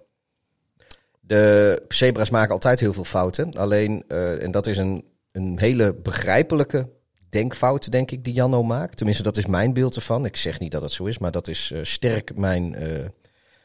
De 1.30 1.82
zebra's 1.88 2.30
maken 2.30 2.52
altijd 2.52 2.80
heel 2.80 2.92
veel 2.92 3.04
fouten. 3.04 3.52
Alleen, 3.52 4.04
eh, 4.08 4.42
en 4.42 4.50
dat 4.50 4.66
is 4.66 4.78
een, 4.78 5.04
een 5.32 5.58
hele 5.58 5.94
begrijpelijke 5.94 6.88
denkfout, 7.28 7.92
denk 7.92 8.10
ik, 8.10 8.24
die 8.24 8.34
Janno 8.34 8.62
maakt. 8.62 8.96
Tenminste, 8.96 9.22
dat 9.22 9.36
is 9.36 9.46
mijn 9.46 9.72
beeld 9.72 9.96
ervan. 9.96 10.24
Ik 10.24 10.36
zeg 10.36 10.60
niet 10.60 10.72
dat 10.72 10.82
het 10.82 10.92
zo 10.92 11.04
is, 11.04 11.18
maar 11.18 11.30
dat 11.30 11.48
is 11.48 11.70
eh, 11.70 11.80
sterk 11.82 12.36
mijn, 12.36 12.74
eh, 12.74 13.06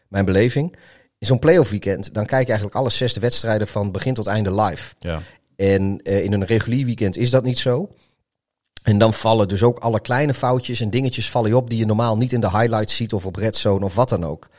mijn 0.07 0.25
beleving. 0.25 0.75
In 1.17 1.27
zo'n 1.27 1.39
playoff 1.39 1.69
weekend, 1.69 2.13
dan 2.13 2.25
kijk 2.25 2.41
je 2.41 2.47
eigenlijk 2.47 2.79
alle 2.79 2.89
zesde 2.89 3.19
wedstrijden 3.19 3.67
van 3.67 3.91
begin 3.91 4.13
tot 4.13 4.27
einde 4.27 4.53
live. 4.61 4.93
Ja. 4.99 5.21
En 5.55 5.97
in 6.01 6.33
een 6.33 6.45
regulier 6.45 6.85
weekend 6.85 7.17
is 7.17 7.29
dat 7.29 7.43
niet 7.43 7.59
zo. 7.59 7.89
En 8.83 8.97
dan 8.97 9.13
vallen 9.13 9.47
dus 9.47 9.63
ook 9.63 9.79
alle 9.79 9.99
kleine 9.99 10.33
foutjes 10.33 10.79
en 10.79 10.89
dingetjes 10.89 11.29
vallen 11.29 11.49
je 11.49 11.57
op 11.57 11.69
die 11.69 11.79
je 11.79 11.85
normaal 11.85 12.17
niet 12.17 12.33
in 12.33 12.41
de 12.41 12.49
highlights 12.49 12.95
ziet 12.95 13.13
of 13.13 13.25
op 13.25 13.35
red 13.35 13.55
zone 13.55 13.85
of 13.85 13.95
wat 13.95 14.09
dan 14.09 14.23
ook. 14.23 14.49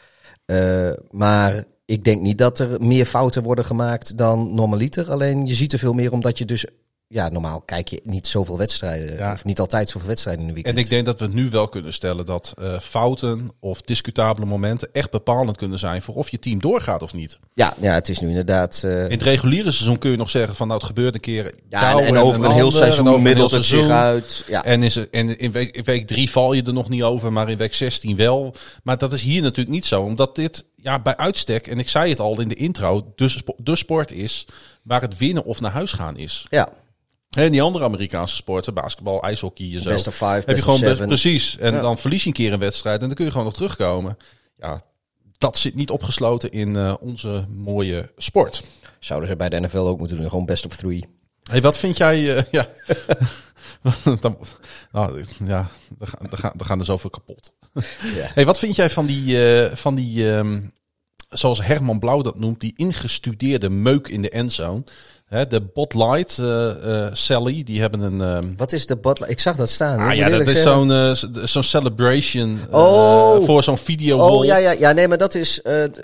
Maar 1.11 1.65
ik 1.87 2.05
denk 2.05 2.21
niet 2.21 2.39
dat 2.39 2.59
er 2.59 2.85
meer 2.85 3.07
fouten 3.07 3.43
worden 3.43 3.65
gemaakt 3.65 4.19
dan 4.19 4.55
normaliter. 4.55 5.11
Alleen 5.11 5.47
je 5.47 5.55
ziet 5.55 5.73
er 5.73 5.79
veel 5.79 5.93
meer 5.93 6.13
omdat 6.13 6.39
je 6.39 6.45
dus 6.45 6.67
ja, 7.09 7.29
normaal 7.29 7.61
kijk 7.61 7.89
je 7.89 8.01
niet 8.05 8.27
zoveel 8.27 8.59
wedstrijden. 8.59 9.17
Ja. 9.17 9.33
Of 9.33 9.45
niet 9.45 9.61
altijd 9.61 9.89
zoveel 9.91 10.09
wedstrijden 10.09 10.43
in 10.43 10.49
een 10.49 10.55
weekend. 10.55 10.77
En 10.77 10.83
ik 10.83 10.89
denk 10.91 11.07
dat 11.07 11.21
we 11.21 11.27
nu 11.35 11.51
wel 11.51 11.69
kunnen 11.69 11.93
stellen 11.93 12.27
dat 12.27 12.55
eh, 12.59 12.79
fouten 12.81 13.51
of 13.61 13.81
discutabele 13.81 14.47
momenten 14.47 14.89
echt 14.93 15.11
bepalend 15.11 15.57
kunnen 15.57 15.79
zijn 15.79 16.03
voor 16.03 16.15
of 16.15 16.29
je 16.29 16.39
team 16.39 16.61
doorgaat 16.61 17.03
of 17.03 17.13
niet. 17.15 17.39
ja, 17.55 17.75
ja, 17.81 17.93
het 17.93 18.09
is 18.09 18.21
nu 18.21 18.29
inderdaad... 18.29 18.81
eh, 18.85 19.05
In 19.05 19.11
het 19.11 19.23
reguliere 19.23 19.71
seizoen 19.71 19.99
kun 19.99 20.11
je 20.11 20.17
nog 20.17 20.31
zeggen 20.31 20.57
van 20.57 20.67
nou 20.67 20.79
het 20.79 20.89
gebeurt 20.89 21.15
een 21.15 21.21
keer. 21.21 21.55
ja, 21.69 21.91
en, 21.99 22.05
en 22.07 22.17
over 22.17 22.45
een 22.45 22.51
heel 22.51 22.65
ander, 22.65 22.79
seizoen 22.79 23.07
over 23.07 23.19
een 23.19 23.23
middelt 23.25 23.51
het 23.51 23.65
zich 23.65 23.71
seizoen. 23.79 23.93
uit. 23.97 24.45
Ja. 24.49 24.65
En, 24.65 24.83
is 24.83 24.95
het, 24.95 25.11
en 25.11 25.39
in 25.39 25.53
week, 25.53 25.77
in 25.77 25.85
week 25.85 26.07
drie 26.07 26.31
val 26.31 26.53
je 26.53 26.63
er 26.63 26.73
nog 26.73 26.89
niet 26.89 27.03
over, 27.03 27.33
maar 27.33 27.51
in 27.51 27.57
week 27.57 27.75
16 27.75 28.17
wel. 28.17 28.55
Maar 28.83 28.99
dat 28.99 29.13
is 29.13 29.23
hier 29.23 29.43
natuurlijk 29.43 29.75
niet 29.77 29.87
zo, 29.87 30.03
omdat 30.03 30.35
dit 30.35 30.65
ja, 30.77 30.99
bij 30.99 31.17
uitstek, 31.17 31.67
en 31.67 31.79
ik 31.79 31.89
zei 31.89 32.11
het 32.11 32.21
al 32.21 32.41
in 32.41 32.49
de 32.49 32.55
intro, 32.55 33.13
de, 33.15 33.37
de 33.57 33.77
sport 33.77 34.13
is 34.13 34.47
waar 34.83 35.01
het 35.01 35.19
winnen 35.19 35.45
of 35.45 35.61
naar 35.61 35.73
huis 35.73 35.93
gaan 35.93 36.17
is. 36.17 36.47
ja, 36.51 36.69
En 37.37 37.53
die 37.53 37.63
andere 37.63 37.85
Amerikaanse 37.85 38.37
sporten, 38.37 38.75
basketbal, 38.75 39.23
ijshockey 39.23 39.75
en 39.75 39.83
zo. 39.83 39.91
Best 39.91 40.07
of 40.07 40.15
five, 40.15 40.27
heb 40.27 40.47
best 40.47 40.57
je 40.57 40.63
gewoon 40.65 40.81
of 40.83 40.87
best- 40.99 41.07
precies. 41.07 41.59
En 41.59 41.75
Ja. 41.75 41.81
dan 41.81 41.99
verlies 41.99 42.23
je 42.23 42.29
een 42.29 42.35
keer 42.35 42.53
een 42.53 42.59
wedstrijd 42.59 43.01
en 43.01 43.07
dan 43.07 43.15
kun 43.17 43.25
je 43.25 43.31
gewoon 43.31 43.47
nog 43.47 43.55
terugkomen. 43.55 44.17
Ja, 44.59 44.83
dat 45.39 45.59
zit 45.59 45.75
niet 45.75 45.91
opgesloten 45.91 46.51
in 46.51 46.77
eh, 46.77 46.95
onze 47.01 47.47
mooie 47.51 48.13
sport. 48.17 48.63
zouden 48.99 49.29
ze 49.29 49.37
bij 49.37 49.49
de 49.49 49.61
NFL 49.61 49.77
ook 49.79 49.99
moeten 49.99 50.17
doen. 50.17 50.29
Gewoon 50.29 50.47
best 50.47 50.67
of 50.67 50.77
three. 50.77 51.05
Hey, 51.51 51.61
wat 51.63 51.77
vind 51.77 51.97
jij? 51.97 52.37
eh, 52.37 52.43
ja. 52.51 52.69
dan, 54.21 54.39
nou, 54.93 55.25
ja, 55.47 55.69
er 56.01 56.07
gaan, 56.07 56.31
er, 56.31 56.39
gaan, 56.39 56.53
er 56.59 56.65
gaan 56.65 56.79
er 56.79 56.85
zoveel 56.85 57.11
kapot. 57.11 57.53
Ja. 57.75 58.31
Hey, 58.35 58.45
wat 58.45 58.59
vind 58.59 58.77
jij 58.77 58.91
van 58.91 59.07
die, 59.07 59.55
eh, 59.65 59.77
van 59.77 59.95
die 59.95 60.33
ehm, 60.33 60.63
zoals 61.31 61.63
Herman 61.63 61.99
Blauw 61.99 62.23
dat 62.23 62.39
noemt, 62.39 62.61
die 62.61 62.73
ingestudeerde 62.77 63.71
meuk 63.71 64.09
in 64.09 64.23
de 64.23 64.31
endzone? 64.31 64.85
Hè, 65.27 65.47
de 65.47 65.61
Bot 65.75 65.95
Light, 65.95 66.39
eh, 66.39 67.05
eh, 67.07 67.13
Sally, 67.13 67.63
die 67.65 67.81
hebben 67.81 68.01
een. 68.01 68.21
ehm, 68.21 68.45
Wat 68.57 68.73
is 68.73 68.87
de 68.87 68.97
butler? 68.97 69.29
Ik 69.29 69.41
zag 69.41 69.57
dat 69.57 69.71
staan. 69.71 69.99
ah 69.99 70.15
ja, 70.15 70.29
dat 70.29 70.47
is 70.47 70.63
zo'n 70.63 70.93
eh, 70.93 71.11
zo'n 71.45 71.63
celebration 71.63 72.61
Oh. 72.71 73.45
voor 73.45 73.63
zo'n 73.63 73.79
video 73.79 74.19
Oh 74.19 74.45
ja, 74.45 74.57
ja, 74.57 74.71
ja, 74.71 74.93
nee, 74.93 75.09
maar 75.09 75.19
dat 75.19 75.35
is 75.35 75.61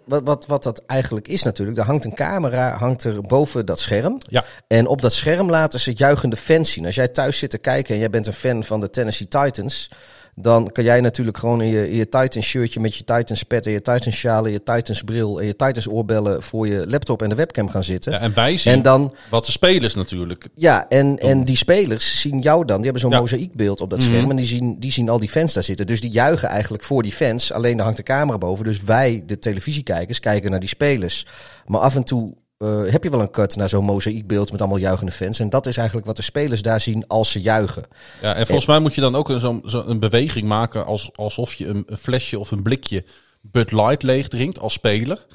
wat, 0.07 0.23
wat, 0.25 0.47
wat 0.47 0.63
dat 0.63 0.83
eigenlijk 0.87 1.29
is 1.29 1.43
natuurlijk. 1.43 1.79
Er 1.79 1.85
hangt 1.85 2.05
een 2.05 2.15
camera 2.15 2.77
hangt 2.77 3.05
er 3.05 3.21
boven 3.23 3.67
dat 3.67 3.81
scherm. 3.81 4.19
Ja. 4.29 4.45
En 4.67 4.87
op 4.87 5.01
dat 5.03 5.13
scherm 5.13 5.51
laten 5.51 5.81
ze 5.81 5.93
juichende 5.95 6.37
fans 6.37 6.73
zien. 6.73 6.87
Als 6.87 6.95
jij 6.95 7.09
thuis 7.09 7.39
zit 7.39 7.51
te 7.51 7.59
kijken 7.59 7.95
en 7.95 8.01
jij 8.01 8.11
bent 8.11 8.27
een 8.27 8.33
fan 8.33 8.65
van 8.65 8.81
de 8.81 8.91
Tennessee 8.91 9.29
Titans. 9.29 9.91
Dan 10.35 10.73
kan 10.73 10.85
jij 10.85 11.01
natuurlijk 11.01 11.39
gewoon 11.39 11.63
in 11.63 11.69
je, 11.69 11.91
in 11.91 11.97
je 11.97 12.09
Titans 12.09 12.47
shirtje 12.47 12.81
met 12.81 12.95
je 12.95 13.05
Titans 13.05 13.43
pet 13.43 13.67
en 13.67 13.73
je 13.73 13.83
Titans 13.83 14.17
sjaal 14.17 14.47
en 14.47 14.53
je 14.53 14.63
Titans 14.63 15.03
bril 15.03 15.41
en 15.41 15.47
je 15.47 15.57
Titans 15.57 15.89
oorbellen 15.89 16.43
voor 16.43 16.67
je 16.67 16.89
laptop 16.89 17.23
en 17.23 17.29
de 17.29 17.35
webcam 17.35 17.69
gaan 17.69 17.85
zitten. 17.85 18.13
Ja, 18.13 18.19
en 18.21 18.35
wij 18.35 18.57
zien 18.57 18.73
en 18.73 18.83
dan, 18.83 19.15
wat 19.31 19.47
de 19.47 19.53
spelers 19.53 19.95
natuurlijk. 19.95 20.49
ja, 20.55 20.89
en, 20.89 21.19
en 21.19 21.45
die 21.45 21.57
spelers 21.57 22.21
zien 22.21 22.41
jou 22.41 22.65
dan. 22.65 22.77
Die 22.77 22.85
hebben 22.85 23.01
zo'n 23.03 23.11
Ja. 23.11 23.21
mozaïekbeeld 23.21 23.81
op 23.81 23.91
dat 23.91 23.99
Mhm. 23.99 24.09
scherm. 24.11 24.31
En 24.31 24.37
die 24.37 24.47
zien, 24.47 24.77
die 24.81 24.93
zien 24.93 25.09
al 25.09 25.19
die 25.19 25.29
fans 25.29 25.53
daar 25.53 25.63
zitten. 25.63 25.87
Dus 25.87 26.01
die 26.01 26.11
juichen 26.11 26.49
eigenlijk 26.49 26.85
voor 26.85 27.03
die 27.03 27.13
fans. 27.13 27.53
Alleen 27.53 27.75
daar 27.75 27.85
hangt 27.85 27.97
de 27.99 28.05
camera 28.05 28.39
boven. 28.39 28.65
Dus 28.65 28.83
wij, 28.83 29.23
de 29.27 29.39
televisiekijkers, 29.39 30.21
kijken 30.21 30.51
naar 30.51 30.61
die 30.61 30.69
spelers. 30.69 31.27
Maar 31.67 31.81
af 31.81 31.95
en 31.97 32.05
toe 32.05 32.35
eh, 32.63 32.93
heb 32.93 33.05
je 33.05 33.11
wel 33.11 33.21
een 33.21 33.31
cut 33.31 33.57
naar 33.57 33.69
zo'n 33.69 33.85
mozaïekbeeld 33.85 34.51
met 34.53 34.61
allemaal 34.61 34.79
juichende 34.79 35.13
fans. 35.13 35.39
En 35.39 35.51
dat 35.51 35.67
is 35.67 35.77
eigenlijk 35.77 36.07
wat 36.07 36.17
de 36.17 36.23
spelers 36.23 36.63
daar 36.63 36.81
zien 36.81 37.05
als 37.07 37.31
ze 37.31 37.41
juichen. 37.41 37.83
Ja, 38.23 38.35
en 38.35 38.47
volgens 38.47 38.67
mij 38.67 38.79
moet 38.79 38.95
je 38.95 39.01
dan 39.01 39.15
ook 39.17 39.29
een, 39.29 39.41
zo'n 39.41 39.63
zo 39.67 39.83
een 39.87 39.99
beweging 40.01 40.47
maken 40.47 40.87
als, 40.87 41.11
alsof 41.15 41.55
je 41.55 41.67
een, 41.67 41.83
een 41.87 41.97
flesje 41.99 42.39
of 42.39 42.51
een 42.51 42.63
blikje 42.63 43.05
Bud 43.41 43.73
Light 43.73 44.03
leeg 44.03 44.29
drinkt 44.29 44.59
als 44.59 44.73
speler. 44.73 45.27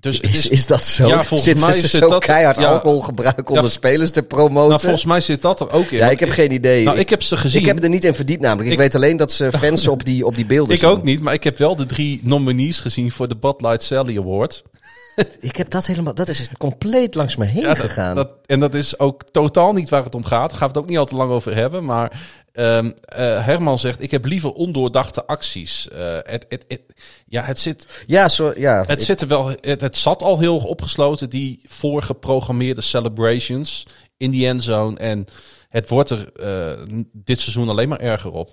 Dus 0.00 0.20
Is, 0.20 0.48
is 0.48 0.66
dat 0.66 0.84
zo? 0.84 1.06
Ja, 1.06 1.22
volgens 1.22 1.42
zit 1.50 1.60
mij 1.60 1.72
ze 1.72 1.80
zit 1.86 1.90
zo 2.00 2.08
dat- 2.08 2.24
keihard 2.24 2.56
ja. 2.56 2.66
alcohol 2.66 3.00
gebruiken 3.00 3.46
om 3.48 3.54
Ja, 3.54 3.60
de 3.62 3.68
spelers 3.68 4.10
te 4.10 4.22
promoten? 4.22 4.68
nou, 4.68 4.80
volgens 4.80 5.04
mij 5.04 5.20
zit 5.20 5.42
dat 5.42 5.60
er 5.60 5.70
ook 5.70 5.84
in. 5.86 5.96
ja, 5.98 6.10
ik 6.10 6.20
heb 6.20 6.30
geen 6.30 6.52
idee. 6.52 6.84
Nou, 6.84 6.98
ik 6.98 7.08
heb 7.10 7.22
ze 7.22 7.36
gezien. 7.36 7.60
Ik 7.60 7.66
heb 7.66 7.82
er 7.82 7.88
niet 7.88 8.04
in 8.04 8.14
verdiept 8.14 8.40
namelijk. 8.40 8.66
Ik, 8.66 8.72
Ik- 8.72 8.78
weet 8.78 8.94
alleen 8.94 9.16
dat 9.16 9.32
ze 9.32 9.52
fans 9.58 9.88
op 9.88 10.04
die, 10.04 10.26
op 10.26 10.34
die 10.36 10.46
beelden 10.46 10.76
Ik 10.76 10.82
ook 10.82 11.02
niet, 11.02 11.20
maar 11.20 11.34
ik 11.34 11.44
heb 11.44 11.58
wel 11.58 11.76
de 11.76 11.86
drie 11.86 12.20
nominees 12.24 12.80
gezien 12.80 13.12
voor 13.12 13.28
de 13.28 13.36
Bud 13.36 13.60
Light 13.60 13.82
Sally 13.82 14.18
Award. 14.18 14.62
Ik 15.40 15.56
heb 15.56 15.70
dat 15.70 15.86
helemaal... 15.86 16.14
Dat 16.14 16.28
is 16.28 16.48
compleet 16.58 17.14
langs 17.14 17.36
me 17.36 17.44
heen 17.44 17.62
Ja, 17.62 17.74
gegaan. 17.74 18.14
dat, 18.14 18.34
en 18.46 18.60
dat 18.60 18.74
is 18.74 18.98
ook 18.98 19.22
totaal 19.30 19.72
niet 19.72 19.88
waar 19.88 20.04
het 20.04 20.14
om 20.14 20.24
gaat. 20.24 20.50
Daar 20.50 20.58
gaan 20.58 20.68
we 20.68 20.74
het 20.74 20.82
ook 20.82 20.88
niet 20.88 20.98
al 20.98 21.04
te 21.04 21.16
lang 21.16 21.30
over 21.30 21.54
hebben. 21.54 21.84
Maar 21.84 22.20
ehm, 22.52 22.92
eh, 23.04 23.44
Herman 23.44 23.78
zegt, 23.78 24.02
ik 24.02 24.10
heb 24.10 24.24
liever 24.24 24.52
ondoordachte 24.52 25.26
acties. 25.26 25.88
Eh, 25.88 25.98
het, 26.22 26.46
het, 26.48 26.64
het, 26.68 26.80
ja, 27.26 27.42
het 27.42 27.58
zit, 27.58 27.86
Ja, 28.06 28.28
zo, 28.28 28.52
ja. 28.56 28.84
het, 28.86 29.02
zit 29.02 29.20
er 29.20 29.28
wel, 29.28 29.48
het, 29.60 29.80
het 29.80 29.96
zat 29.96 30.22
al 30.22 30.38
heel 30.38 30.56
opgesloten, 30.58 31.30
die 31.30 31.60
voorgeprogrammeerde 31.68 32.80
celebrations 32.80 33.86
in 34.16 34.30
die 34.30 34.46
endzone. 34.46 34.96
En 34.96 35.26
het 35.68 35.88
wordt 35.88 36.10
er 36.10 36.32
eh, 36.32 36.82
dit 37.12 37.40
seizoen 37.40 37.68
alleen 37.68 37.88
maar 37.88 38.00
erger 38.00 38.32
op. 38.32 38.50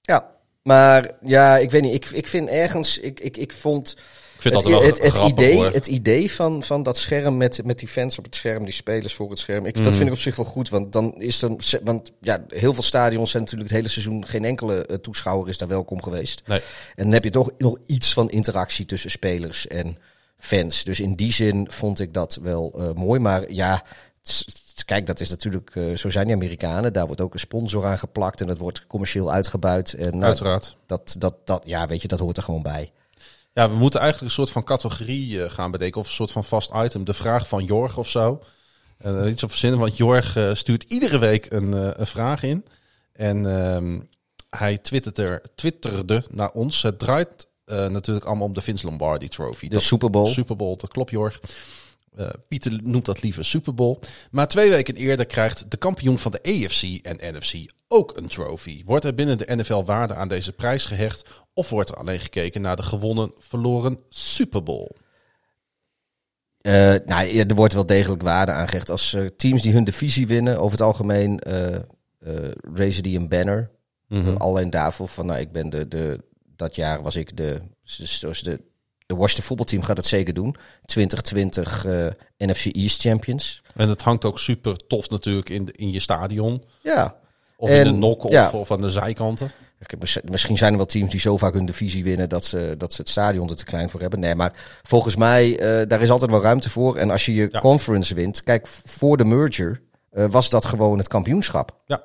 Ja, 0.00 0.30
maar 0.62 1.10
ja, 1.24 1.56
ik 1.58 1.70
weet 1.70 1.82
niet. 1.82 1.94
Ik, 1.94 2.06
ik 2.10 2.28
vind 2.28 2.48
ergens, 2.48 2.98
ik, 2.98 3.20
ik, 3.20 3.36
ik 3.36 3.52
vond 3.52 3.96
vind 4.42 4.54
het, 4.54 4.64
dat 4.64 4.72
wel 4.72 4.82
het, 4.82 5.02
het 5.02 5.12
grappig, 5.12 5.32
idee, 5.32 5.54
hoor. 5.54 5.72
het 5.72 5.86
idee 5.86 6.32
van, 6.32 6.62
van 6.62 6.82
dat 6.82 6.98
scherm 6.98 7.36
met, 7.36 7.64
met 7.64 7.78
die 7.78 7.88
fans 7.88 8.18
op 8.18 8.24
het 8.24 8.34
scherm, 8.34 8.64
die 8.64 8.74
spelers 8.74 9.14
voor 9.14 9.30
het 9.30 9.38
scherm. 9.38 9.66
Ik. 9.66 9.84
Dat 9.84 9.94
vind 9.94 10.06
ik 10.06 10.12
op 10.12 10.18
zich 10.18 10.36
wel 10.36 10.46
goed, 10.46 10.68
want 10.68 10.92
dan 10.92 11.20
is 11.20 11.42
er, 11.42 11.56
want 11.84 12.12
ja, 12.20 12.44
heel 12.48 12.74
veel 12.74 12.82
stadions 12.82 13.30
zijn 13.30 13.42
natuurlijk 13.42 13.70
het 13.70 13.78
hele 13.78 13.92
seizoen 13.92 14.26
geen 14.26 14.44
enkele 14.44 14.86
eh, 14.86 14.96
toeschouwer 14.96 15.48
is 15.48 15.58
daar 15.58 15.68
welkom 15.68 16.02
geweest. 16.02 16.42
Nee. 16.46 16.60
En 16.94 17.04
dan 17.04 17.12
heb 17.12 17.24
je 17.24 17.30
toch 17.30 17.50
nog 17.58 17.76
iets 17.86 18.12
van 18.12 18.30
interactie 18.30 18.86
tussen 18.86 19.10
spelers 19.10 19.66
en 19.66 19.96
fans. 20.38 20.84
Dus 20.84 21.00
in 21.00 21.14
die 21.14 21.32
zin 21.32 21.66
vond 21.70 22.00
ik 22.00 22.14
dat 22.14 22.38
wel 22.42 22.72
eh, 22.76 22.92
mooi. 22.92 23.20
Maar 23.20 23.52
ja, 23.52 23.82
kijk, 24.84 25.06
dat 25.06 25.20
is 25.20 25.30
natuurlijk, 25.30 25.70
eh, 25.74 25.96
zo 25.96 26.10
zijn 26.10 26.26
die 26.26 26.34
Amerikanen. 26.34 26.92
Daar 26.92 27.06
wordt 27.06 27.20
ook 27.20 27.32
een 27.32 27.40
sponsor 27.40 27.86
aan 27.86 27.98
geplakt 27.98 28.40
en 28.40 28.46
dat 28.46 28.58
wordt 28.58 28.86
commercieel 28.86 29.32
uitgebuit. 29.32 29.94
En 29.94 30.10
nou, 30.10 30.24
Uiteraard. 30.24 30.76
dat, 30.86 31.14
dat, 31.18 31.34
dat, 31.44 31.62
ja, 31.66 31.86
weet 31.86 32.02
je, 32.02 32.08
dat 32.08 32.18
hoort 32.18 32.36
er 32.36 32.42
gewoon 32.42 32.62
bij. 32.62 32.92
Ja, 33.52 33.70
we 33.70 33.76
moeten 33.76 34.00
eigenlijk 34.00 34.30
een 34.30 34.36
soort 34.36 34.52
van 34.52 34.64
categorie 34.64 35.42
eh, 35.44 35.50
gaan 35.50 35.70
bedenken. 35.70 36.00
Of 36.00 36.06
een 36.06 36.12
soort 36.12 36.30
van 36.30 36.44
vast 36.44 36.70
item. 36.74 37.04
De 37.04 37.14
vraag 37.14 37.48
van 37.48 37.64
Jorg 37.64 37.96
of 37.96 38.08
zo. 38.08 38.42
En 39.00 39.28
iets 39.28 39.42
op 39.42 39.50
verzinnen, 39.50 39.78
want 39.78 39.96
Jorg 39.96 40.36
eh, 40.36 40.54
stuurt 40.54 40.84
iedere 40.88 41.18
week 41.18 41.50
een, 41.50 41.74
eh, 41.74 41.90
een 41.92 42.06
vraag 42.06 42.42
in. 42.42 42.64
En 43.12 43.46
ehm, 43.46 44.00
hij 44.50 44.78
twitterde, 44.78 45.42
twitterde 45.54 46.24
naar 46.30 46.50
ons. 46.50 46.82
Het 46.82 46.98
draait 46.98 47.48
eh, 47.64 47.86
natuurlijk 47.86 48.26
allemaal 48.26 48.46
om 48.46 48.54
de 48.54 48.60
Vince 48.60 48.86
Lombardi 48.86 49.28
Trophy. 49.28 49.68
De 49.68 49.80
Super 49.80 50.10
Bowl. 50.10 50.26
Super 50.26 50.56
Bowl, 50.56 50.76
dat 50.76 50.90
klopt 50.92 51.10
Jorg. 51.10 51.40
Eh, 52.20 52.28
Pieter 52.48 52.78
noemt 52.82 53.04
dat 53.04 53.22
liever 53.22 53.44
Super 53.44 53.74
Bowl. 53.74 53.98
Maar 54.30 54.48
twee 54.48 54.70
weken 54.70 54.94
eerder 54.94 55.26
krijgt 55.26 55.70
de 55.70 55.76
kampioen 55.76 56.18
van 56.18 56.32
de 56.32 56.42
AFC 56.42 56.82
en 56.82 57.36
NFC 57.36 57.72
ook 57.88 58.16
een 58.16 58.28
trophy. 58.28 58.82
Wordt 58.84 59.04
er 59.04 59.14
binnen 59.14 59.38
de 59.38 59.54
NFL 59.56 59.84
waarde 59.84 60.14
aan 60.14 60.28
deze 60.28 60.52
prijs 60.52 60.84
gehecht? 60.84 61.28
Of 61.54 61.70
wordt 61.70 61.90
er 61.90 61.96
alleen 61.96 62.20
gekeken 62.20 62.60
naar 62.60 62.76
de 62.76 62.82
gewonnen, 62.82 63.32
verloren 63.38 63.98
Super 64.08 64.62
Bowl? 64.62 64.96
Eh, 66.60 66.94
nou, 67.04 67.38
er 67.38 67.54
wordt 67.54 67.74
wel 67.74 67.86
degelijk 67.86 68.22
waarde 68.22 68.52
aangehecht. 68.52 68.90
Als 68.90 69.14
eh, 69.14 69.26
teams 69.36 69.62
die 69.62 69.72
hun 69.72 69.84
divisie 69.84 70.26
winnen, 70.26 70.58
over 70.60 70.78
het 70.78 70.86
algemeen 70.86 71.40
raisen 72.74 73.02
die 73.02 73.18
een 73.18 73.28
banner. 73.28 73.70
Mhm. 74.08 74.36
Alleen 74.36 74.70
daarvoor 74.70 75.08
van, 75.08 75.26
nou, 75.26 75.40
ik 75.40 75.52
ben 75.52 75.70
de, 75.70 75.88
de, 75.88 76.24
dat 76.56 76.74
jaar 76.74 77.02
was 77.02 77.16
ik 77.16 77.36
de, 77.36 77.60
zoals 77.82 78.42
de, 78.42 78.60
de 79.10 79.16
Washington 79.16 79.44
voetbalteam 79.44 79.82
gaat 79.82 79.96
het 79.96 80.06
zeker 80.06 80.34
doen. 80.34 80.56
2020 80.84 81.84
eh, 81.86 82.06
NFC 82.38 82.64
East 82.66 83.00
Champions. 83.00 83.62
En 83.76 83.88
het 83.88 84.02
hangt 84.02 84.24
ook 84.24 84.38
super 84.38 84.86
tof 84.86 85.08
natuurlijk 85.10 85.48
in, 85.48 85.64
de, 85.64 85.72
in 85.76 85.90
je 85.90 86.00
stadion. 86.00 86.64
Ja. 86.82 87.14
Of 87.56 87.68
En, 87.70 87.76
in 87.86 87.92
de 87.92 87.98
nok 87.98 88.24
of, 88.24 88.30
ja. 88.30 88.50
of 88.50 88.70
aan 88.70 88.80
de 88.80 88.90
zijkanten. 88.90 89.50
Ik 89.80 89.90
heb- 89.90 90.24
Misschien 90.30 90.58
zijn 90.58 90.70
er 90.70 90.76
wel 90.76 90.86
teams 90.86 91.10
die 91.10 91.20
zo 91.20 91.36
vaak 91.36 91.52
hun 91.54 91.66
divisie 91.66 92.04
winnen 92.04 92.28
dat 92.28 92.44
ze, 92.44 92.74
dat 92.78 92.92
ze 92.92 93.00
het 93.00 93.10
stadion 93.10 93.48
er 93.48 93.56
te 93.56 93.64
klein 93.64 93.90
voor 93.90 94.00
hebben. 94.00 94.20
Nee, 94.20 94.34
maar 94.34 94.52
volgens 94.82 95.16
mij, 95.16 95.58
eh, 95.58 95.88
daar 95.88 96.00
is 96.02 96.10
altijd 96.10 96.30
wel 96.30 96.42
ruimte 96.42 96.70
voor. 96.70 96.96
En 96.96 97.10
als 97.10 97.26
je 97.26 97.34
je 97.34 97.48
Ja. 97.52 97.60
conference 97.60 98.14
wint, 98.14 98.42
kijk, 98.42 98.66
voor 98.66 99.16
de 99.16 99.24
merger 99.24 99.80
eh, 100.10 100.24
was 100.30 100.50
dat 100.50 100.64
gewoon 100.66 100.98
het 100.98 101.08
kampioenschap. 101.08 101.76
Ja. 101.86 102.02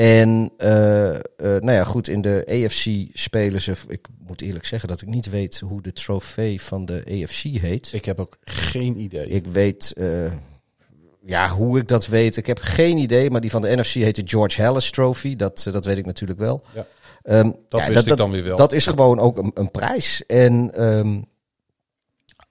En 0.00 0.50
eh, 0.56 1.14
eh, 1.14 1.20
nou 1.36 1.72
ja, 1.72 1.84
goed, 1.84 2.08
in 2.08 2.20
de 2.20 2.44
AFC 2.48 3.08
spelen 3.12 3.60
ze. 3.60 3.72
Ik 3.88 4.06
moet 4.26 4.40
eerlijk 4.40 4.64
zeggen 4.64 4.88
dat 4.88 5.00
ik 5.00 5.08
niet 5.08 5.30
weet 5.30 5.60
hoe 5.60 5.82
de 5.82 5.92
trofee 5.92 6.60
van 6.60 6.84
de 6.84 7.02
AFC 7.22 7.42
heet. 7.42 7.92
Ik 7.92 8.04
heb 8.04 8.20
ook 8.20 8.36
geen 8.40 8.96
idee. 8.96 9.26
Ik 9.26 9.46
weet, 9.46 9.92
eh, 9.96 10.32
ja, 11.24 11.48
hoe 11.48 11.78
ik 11.78 11.88
dat 11.88 12.06
weet. 12.06 12.36
Ik 12.36 12.46
heb 12.46 12.58
geen 12.60 12.98
idee, 12.98 13.30
maar 13.30 13.40
die 13.40 13.50
van 13.50 13.62
de 13.62 13.76
NFC 13.76 13.92
heet 13.92 14.16
de 14.16 14.22
George 14.24 14.62
Hallis 14.62 14.90
Trophy. 14.90 15.36
Dat, 15.36 15.68
dat 15.72 15.84
weet 15.84 15.98
ik 15.98 16.06
natuurlijk 16.06 16.40
wel. 16.40 16.62
Ja. 16.74 16.86
Ehm, 17.22 17.50
Dat 17.68 17.80
ja, 17.80 17.88
wist 17.88 18.06
ik 18.06 18.16
dan 18.16 18.30
weer 18.30 18.44
wel. 18.44 18.56
Dat 18.56 18.72
is 18.72 18.86
gewoon 18.86 19.18
ook 19.18 19.38
een, 19.38 19.50
een 19.54 19.70
prijs. 19.70 20.26
En 20.26 20.74
ehm, 20.74 21.20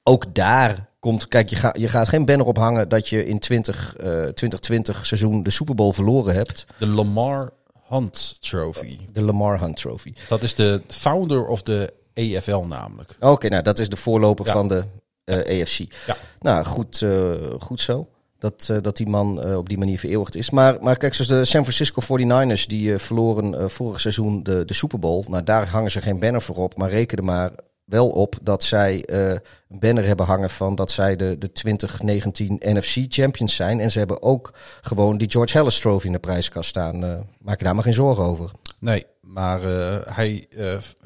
ook 0.03 0.36
daar 0.36 0.88
komt, 1.00 1.27
kijk, 1.27 1.50
je, 1.50 1.56
ga, 1.56 1.75
je 1.77 1.88
gaat 1.89 2.08
geen 2.08 2.25
banner 2.25 2.46
ophangen 2.46 2.89
dat 2.89 3.10
je 3.10 3.25
in 3.27 3.39
20, 3.39 3.96
eh 3.96 4.03
2020 4.08 5.06
seizoen 5.06 5.44
de 5.44 5.50
Super 5.50 5.75
Bowl 5.75 5.91
verloren 5.94 6.36
hebt. 6.36 6.65
De 6.77 6.88
Lamar 6.88 7.53
Hunt 7.88 8.38
Trophy. 8.41 8.98
De 9.12 9.22
Lamar 9.22 9.60
Hunt 9.60 9.75
Trophy. 9.75 10.13
Dat 10.29 10.44
is 10.44 10.56
de 10.56 10.82
founder 10.88 11.48
of 11.48 11.62
de 11.62 11.94
AFL 12.13 12.60
namelijk. 12.60 13.15
Oké, 13.20 13.48
nou 13.50 13.63
dat 13.63 13.79
is 13.79 13.89
de 13.89 13.98
voorloper 13.98 14.46
Ja. 14.46 14.51
van 14.51 14.68
de 14.68 14.84
eh, 15.24 15.62
AFC. 15.62 15.77
Ja. 16.08 16.15
Nou, 16.39 16.65
goed, 16.65 17.01
eh, 17.01 17.32
goed 17.60 17.79
zo. 17.82 18.08
Dat, 18.39 18.68
eh, 18.72 18.77
dat 18.82 18.98
die 18.98 19.08
man 19.08 19.41
eh, 19.44 19.58
op 19.58 19.70
die 19.70 19.77
manier 19.77 20.00
vereeuwigd 20.00 20.36
is. 20.36 20.50
Maar, 20.50 20.77
maar 20.82 20.98
kijk, 20.98 21.13
zoals 21.13 21.29
de 21.29 21.46
San 21.46 21.62
Francisco 21.63 22.01
49ers, 22.01 22.65
die 22.68 22.94
eh, 22.94 23.00
verloren 23.00 23.60
eh, 23.60 23.68
vorig 23.68 24.00
seizoen 24.01 24.44
de, 24.44 24.65
de 24.65 24.74
Super 24.74 25.00
Bowl. 25.00 25.25
Nou, 25.29 25.44
daar 25.44 25.68
hangen 25.68 25.91
ze 25.91 26.01
geen 26.01 26.20
banner 26.20 26.41
voor 26.41 26.56
op. 26.56 26.77
Maar 26.77 26.89
reken 26.89 27.18
er 27.18 27.24
maar 27.24 27.51
wel 27.89 28.10
op 28.10 28.36
dat 28.41 28.63
zij 28.63 29.05
eh, 29.05 29.29
een 29.29 29.79
banner 29.79 30.05
hebben 30.05 30.25
hangen 30.25 30.50
van 30.50 30.75
dat 30.75 30.91
zij 30.91 31.15
de, 31.15 31.38
de 31.38 31.51
2019 31.51 32.55
NFC 32.60 33.05
Champions 33.08 33.55
zijn. 33.55 33.79
En 33.79 33.91
ze 33.91 33.98
hebben 33.98 34.22
ook 34.22 34.53
gewoon 34.81 35.17
die 35.17 35.29
George 35.29 35.58
Harris 35.58 35.79
Trophy 35.79 36.05
in 36.05 36.12
de 36.12 36.19
prijskast 36.19 36.69
staan. 36.69 37.03
Eh, 37.03 37.19
maak 37.39 37.58
je 37.58 37.65
daar 37.65 37.75
maar 37.75 37.84
geen 37.84 37.93
zorgen 37.93 38.24
over. 38.24 38.51
Nee, 38.79 39.05
maar 39.22 39.63
eh, 39.63 40.15
hij, 40.15 40.46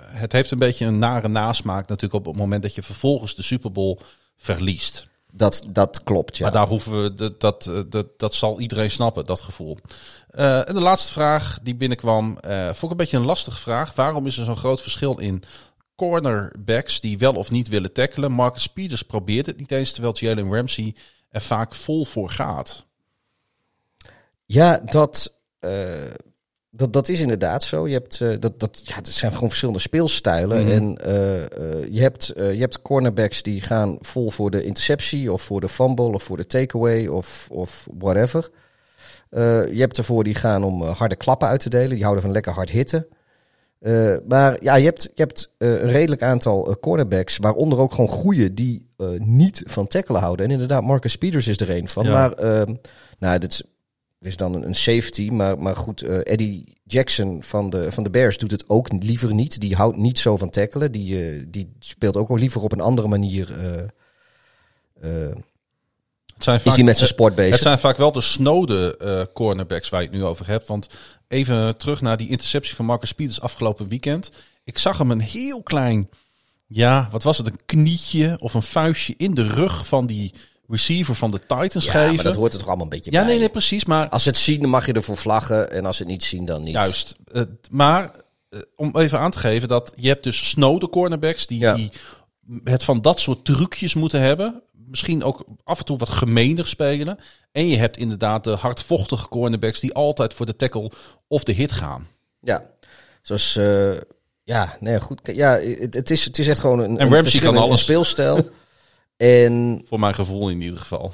het 0.01 0.31
heeft 0.31 0.51
een 0.51 0.57
beetje 0.57 0.85
een 0.85 0.99
nare 0.99 1.27
nasmaak 1.27 1.87
natuurlijk 1.87 2.13
op 2.13 2.25
het 2.25 2.35
moment 2.35 2.61
dat 2.61 2.75
je 2.75 2.83
vervolgens 2.83 3.35
de 3.35 3.43
Super 3.43 3.71
Bowl 3.71 3.99
verliest. 4.37 5.07
Dat, 5.35 5.63
dat 5.69 6.03
klopt, 6.03 6.37
ja. 6.37 6.43
Maar 6.43 6.53
daar 6.53 6.67
hoeven 6.67 7.03
we, 7.03 7.15
dat, 7.15 7.41
dat, 7.41 7.69
dat, 7.89 8.07
dat 8.17 8.33
zal 8.33 8.59
iedereen 8.59 8.91
snappen, 8.91 9.25
dat 9.25 9.41
gevoel. 9.41 9.77
En 10.29 10.73
de 10.73 10.81
laatste 10.81 11.11
vraag 11.11 11.59
die 11.63 11.75
binnenkwam, 11.75 12.37
vond 12.65 12.83
ik 12.83 12.89
een 12.89 12.97
beetje 12.97 13.17
een 13.17 13.25
lastige 13.25 13.57
vraag. 13.57 13.95
Waarom 13.95 14.25
is 14.25 14.37
er 14.37 14.45
zo'n 14.45 14.57
groot 14.57 14.81
verschil 14.81 15.17
in 15.17 15.43
cornerbacks 15.95 16.99
die 16.99 17.17
wel 17.17 17.33
of 17.33 17.51
niet 17.51 17.67
willen 17.67 17.93
tackelen? 17.93 18.31
Marcus 18.31 18.67
Peters 18.67 19.03
probeert 19.03 19.45
het 19.45 19.57
niet 19.57 19.71
eens, 19.71 19.91
terwijl 19.91 20.17
Jalen 20.17 20.53
Ramsey 20.53 20.95
er 21.29 21.41
vaak 21.41 21.75
vol 21.75 22.05
voor 22.05 22.29
gaat. 22.29 22.85
Ja, 24.45 24.81
dat, 24.85 25.39
eh, 25.59 26.11
dat, 26.69 26.93
dat 26.93 27.09
is 27.09 27.19
inderdaad 27.19 27.63
zo. 27.63 27.87
Je 27.87 27.93
hebt, 27.93 28.21
eh, 28.21 28.35
dat, 28.39 28.59
dat, 28.59 28.81
ja, 28.85 28.95
het 28.95 29.07
zijn 29.07 29.31
gewoon 29.31 29.47
verschillende 29.47 29.81
speelstijlen. 29.81 30.67
En 30.67 30.97
eh, 30.97 31.93
je, 31.93 32.01
hebt, 32.01 32.33
je 32.35 32.57
hebt 32.59 32.81
cornerbacks 32.81 33.43
die 33.43 33.61
gaan 33.61 33.97
vol 33.99 34.29
voor 34.29 34.51
de 34.51 34.63
interceptie 34.63 35.31
of 35.31 35.41
voor 35.41 35.61
de 35.61 35.69
fumble 35.69 36.13
of 36.13 36.23
voor 36.23 36.37
de 36.37 36.47
takeaway 36.47 37.07
of, 37.07 37.47
of 37.51 37.87
whatever. 37.97 38.49
Je 39.29 39.79
hebt 39.79 39.97
ervoor 39.97 40.23
die 40.23 40.35
gaan 40.35 40.63
om 40.63 40.83
harde 40.83 41.15
klappen 41.15 41.47
uit 41.47 41.59
te 41.59 41.69
delen. 41.69 41.89
Die 41.89 42.03
houden 42.03 42.23
van 42.23 42.33
lekker 42.33 42.53
hard 42.53 42.69
hitten. 42.69 43.07
Eh, 43.83 44.15
maar 44.27 44.57
ja, 44.63 44.75
je 44.75 44.85
hebt, 44.85 45.03
je 45.03 45.21
hebt 45.21 45.51
eh, 45.57 45.69
een 45.69 45.89
redelijk 45.89 46.21
aantal 46.21 46.67
eh, 46.67 46.75
cornerbacks, 46.81 47.37
waaronder 47.37 47.79
ook 47.79 47.91
gewoon 47.91 48.09
goeie 48.09 48.53
die 48.53 48.91
niet 49.17 49.61
van 49.63 49.87
tackelen 49.87 50.21
houden. 50.21 50.45
En 50.45 50.51
inderdaad, 50.51 50.83
Marcus 50.83 51.15
Peters 51.15 51.47
is 51.47 51.59
er 51.59 51.69
een 51.69 51.87
van. 51.87 52.05
Ja. 52.05 52.11
Maar 52.11 52.31
ehm, 52.31 52.73
nou, 53.19 53.39
dit 53.39 53.63
is, 54.19 54.37
dan 54.37 54.63
een, 54.63 54.75
safety. 54.75 55.29
Maar, 55.29 55.59
maar 55.59 55.75
goed, 55.75 56.01
Eddie 56.01 56.77
Jackson 56.83 57.43
van 57.43 57.69
de, 57.69 57.91
van 57.91 58.03
de 58.03 58.09
Bears 58.09 58.37
doet 58.37 58.51
het 58.51 58.69
ook 58.69 59.03
liever 59.03 59.33
niet. 59.33 59.59
Die 59.59 59.75
houdt 59.75 59.97
niet 59.97 60.19
zo 60.19 60.37
van 60.37 60.49
tackelen. 60.49 60.91
Die, 60.91 61.49
die 61.49 61.71
speelt 61.79 62.17
ook 62.17 62.27
wel 62.27 62.37
liever 62.37 62.61
op 62.61 62.71
een 62.71 62.81
andere 62.81 63.07
manier. 63.07 63.55
Zijn 66.43 66.59
is 66.63 66.75
hij 66.75 66.83
met 66.83 66.97
zijn 66.97 67.09
eh, 67.09 67.15
sport 67.15 67.35
bezig? 67.35 67.53
Het 67.53 67.61
zijn 67.61 67.79
vaak 67.79 67.97
wel 67.97 68.11
de 68.11 68.21
snode 68.21 68.97
eh, 68.97 69.21
cornerbacks 69.33 69.89
waar 69.89 70.01
je 70.01 70.07
het 70.07 70.15
nu 70.15 70.23
over 70.23 70.47
hebt. 70.47 70.67
Want 70.67 70.87
even 71.27 71.77
terug 71.77 72.01
naar 72.01 72.17
die 72.17 72.29
interceptie 72.29 72.75
van 72.75 72.85
Marcus 72.85 73.11
Peters 73.11 73.41
afgelopen 73.41 73.87
weekend. 73.87 74.31
Ik 74.63 74.77
zag 74.77 74.97
hem 74.97 75.11
een 75.11 75.19
heel 75.19 75.63
klein, 75.63 76.09
ja, 76.67 77.07
wat 77.11 77.23
was 77.23 77.37
het, 77.37 77.47
een 77.47 77.59
knietje 77.65 78.37
of 78.39 78.53
een 78.53 78.63
vuistje 78.63 79.13
in 79.17 79.33
de 79.33 79.43
rug 79.43 79.87
van 79.87 80.05
die 80.05 80.33
receiver 80.67 81.15
van 81.15 81.31
de 81.31 81.39
Titans 81.39 81.85
ja, 81.85 81.91
geven. 81.91 82.15
maar 82.15 82.23
dat 82.23 82.35
hoort 82.35 82.53
er 82.53 82.59
toch 82.59 82.67
allemaal 82.67 82.85
een 82.85 82.91
beetje 82.91 83.11
ja, 83.11 83.19
bij. 83.19 83.27
nee, 83.29 83.39
nee, 83.39 83.49
precies. 83.49 83.85
Maar 83.85 84.09
Als 84.09 84.23
ze 84.23 84.29
het 84.29 84.37
zien, 84.37 84.61
dan 84.61 84.69
mag 84.69 84.85
je 84.85 84.93
ervoor 84.93 85.17
vlaggen. 85.17 85.71
En 85.71 85.85
als 85.85 85.97
ze 85.97 86.03
het 86.03 86.11
niet 86.11 86.23
zien, 86.23 86.45
dan 86.45 86.63
niet. 86.63 86.73
Juist. 86.73 87.15
Eh, 87.31 87.41
maar 87.69 88.11
om 88.75 88.97
even 88.97 89.19
aan 89.19 89.31
te 89.31 89.39
geven 89.39 89.67
dat 89.67 89.93
je 89.95 90.07
hebt 90.07 90.23
dus 90.23 90.49
snode 90.49 90.89
cornerbacks 90.89 91.47
die, 91.47 91.59
Ja. 91.59 91.73
die 91.73 91.91
het 92.63 92.83
van 92.83 93.01
dat 93.01 93.19
soort 93.19 93.45
trucjes 93.45 93.93
moeten 93.93 94.21
hebben. 94.21 94.61
Misschien 94.87 95.23
ook 95.23 95.43
af 95.63 95.79
en 95.79 95.85
toe 95.85 95.97
wat 95.97 96.09
gemener 96.09 96.67
spelen. 96.67 97.19
En 97.51 97.67
je 97.67 97.77
hebt 97.77 97.97
inderdaad 97.97 98.43
de 98.43 98.55
hardvochtige 98.55 99.27
cornerbacks 99.29 99.79
die 99.79 99.93
altijd 99.93 100.33
voor 100.33 100.45
de 100.45 100.55
tackle 100.55 100.91
of 101.27 101.43
de 101.43 101.51
hit 101.51 101.71
gaan. 101.71 102.07
Ja, 102.41 102.65
zoals... 103.21 103.55
eh, 103.55 103.91
ja, 104.43 104.77
nee, 104.79 104.99
goed. 104.99 105.19
Ja, 105.23 105.51
het, 105.59 105.93
het, 105.93 106.09
is, 106.11 106.25
het 106.25 106.39
is 106.39 106.47
echt 106.47 106.59
gewoon 106.59 106.79
een, 106.79 106.97
En 106.99 107.09
Ramsey 107.13 107.41
kan 107.41 107.57
alles. 107.57 107.81
speelstijl. 107.81 108.49
en 109.17 109.85
Voor 109.87 109.99
mijn 109.99 110.13
gevoel 110.15 110.49
in 110.49 110.61
ieder 110.61 110.79
geval. 110.79 111.13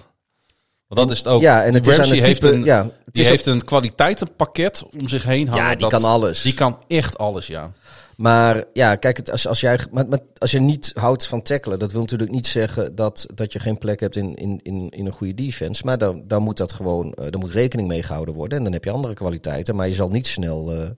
Want 0.88 1.02
dat 1.02 1.12
is 1.12 1.18
het 1.18 1.28
ook. 1.28 1.42
Ja, 1.42 1.64
en 1.64 1.74
het 1.74 1.88
is 1.88 2.00
aan 2.00 2.10
het 2.10 2.26
heeft 2.26 2.42
type- 2.42 2.54
een, 2.54 2.64
ja, 2.64 2.84
het 2.84 2.94
die 3.14 3.24
is 3.24 3.30
heeft 3.30 3.46
een 3.46 3.64
kwaliteitenpakket 3.66 4.84
om 5.00 5.08
zich 5.08 5.24
heen 5.24 5.48
hangen. 5.48 5.64
Ja, 5.64 5.70
die 5.70 5.78
dat- 5.78 5.90
kan 5.90 6.04
alles. 6.04 6.42
Die 6.42 6.54
kan 6.54 6.80
echt 6.88 7.18
alles, 7.18 7.48
ja. 7.48 7.72
Maar 8.20 8.64
ja, 8.74 8.96
kijk, 8.96 9.18
het, 9.18 9.32
als, 9.32 9.48
als, 9.48 9.60
jij, 9.60 9.80
maar, 9.92 10.08
maar 10.08 10.20
als 10.38 10.52
je 10.52 10.60
niet 10.60 10.92
houdt 10.96 11.26
van 11.26 11.42
tackelen, 11.42 11.80
dat 11.80 11.92
wil 11.92 12.02
natuurlijk 12.02 12.32
niet 12.32 12.48
zeggen 12.48 12.96
dat, 12.96 13.26
dat 13.34 13.54
je 13.54 13.60
geen 13.60 13.78
plek 13.78 14.00
hebt 14.00 14.16
in, 14.16 14.36
in, 14.36 14.60
in, 14.64 14.90
in 14.90 15.06
een 15.06 15.14
goede 15.14 15.34
defense. 15.34 15.86
Maar 15.86 15.98
dan, 15.98 16.24
dan 16.28 16.44
moet 16.44 16.58
dat 16.58 16.74
gewoon, 16.74 17.14
eh, 17.14 17.30
dan 17.30 17.40
moet 17.40 17.52
rekening 17.52 17.88
mee 17.88 18.04
gehouden 18.04 18.36
worden. 18.36 18.58
En 18.58 18.64
dan 18.64 18.74
heb 18.74 18.84
je 18.84 18.92
andere 18.92 19.14
kwaliteiten. 19.14 19.76
Maar 19.76 19.88
je 19.88 19.94
zal 19.94 20.10
niet 20.10 20.28
snel 20.28 20.72
eh, 20.72 20.90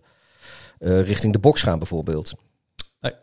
eh, 0.78 1.02
richting 1.02 1.34
de 1.34 1.40
box 1.40 1.62
gaan, 1.62 1.80
bijvoorbeeld. 1.80 2.34
Nee. 3.00 3.14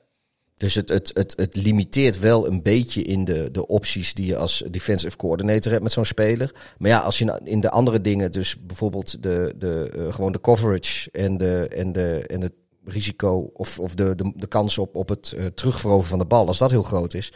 Dus 0.55 0.75
het, 0.75 0.89
het, 0.89 1.11
het, 1.15 1.33
het 1.37 1.57
limiteert 1.57 2.19
wel 2.19 2.47
een 2.47 2.63
beetje 2.63 3.03
in 3.03 3.25
de, 3.25 3.51
de 3.51 3.67
opties 3.67 4.15
die 4.15 4.27
je 4.27 4.37
als 4.37 4.65
defensive 4.71 5.17
coordinator 5.17 5.71
hebt 5.71 5.83
met 5.83 5.93
zo'n 5.93 6.05
speler. 6.05 6.55
Maar 6.77 6.91
ja, 6.91 6.99
als 6.99 7.19
je 7.19 7.41
in 7.45 7.61
de 7.61 7.71
andere 7.71 8.01
dingen, 8.01 8.33
dus 8.33 8.57
bijvoorbeeld 8.61 9.23
de, 9.23 9.55
de, 9.57 9.91
eh, 9.97 10.15
gewoon 10.15 10.33
de 10.33 10.41
coverage 10.41 11.11
en, 11.11 11.37
de, 11.37 11.69
en, 11.69 11.93
de, 11.93 12.25
en 12.27 12.41
het 12.41 12.53
risico 12.89 13.51
of, 13.55 13.79
of 13.79 13.95
de, 13.95 14.15
de, 14.15 14.33
de 14.37 14.47
kans 14.47 14.79
op, 14.79 14.95
op 14.97 15.09
het 15.09 15.33
eh, 15.33 15.47
terugveroveren 15.47 16.09
van 16.09 16.19
de 16.19 16.25
bal, 16.25 16.47
als 16.47 16.59
dat 16.59 16.71
heel 16.71 16.83
groot 16.83 17.15
is, 17.15 17.33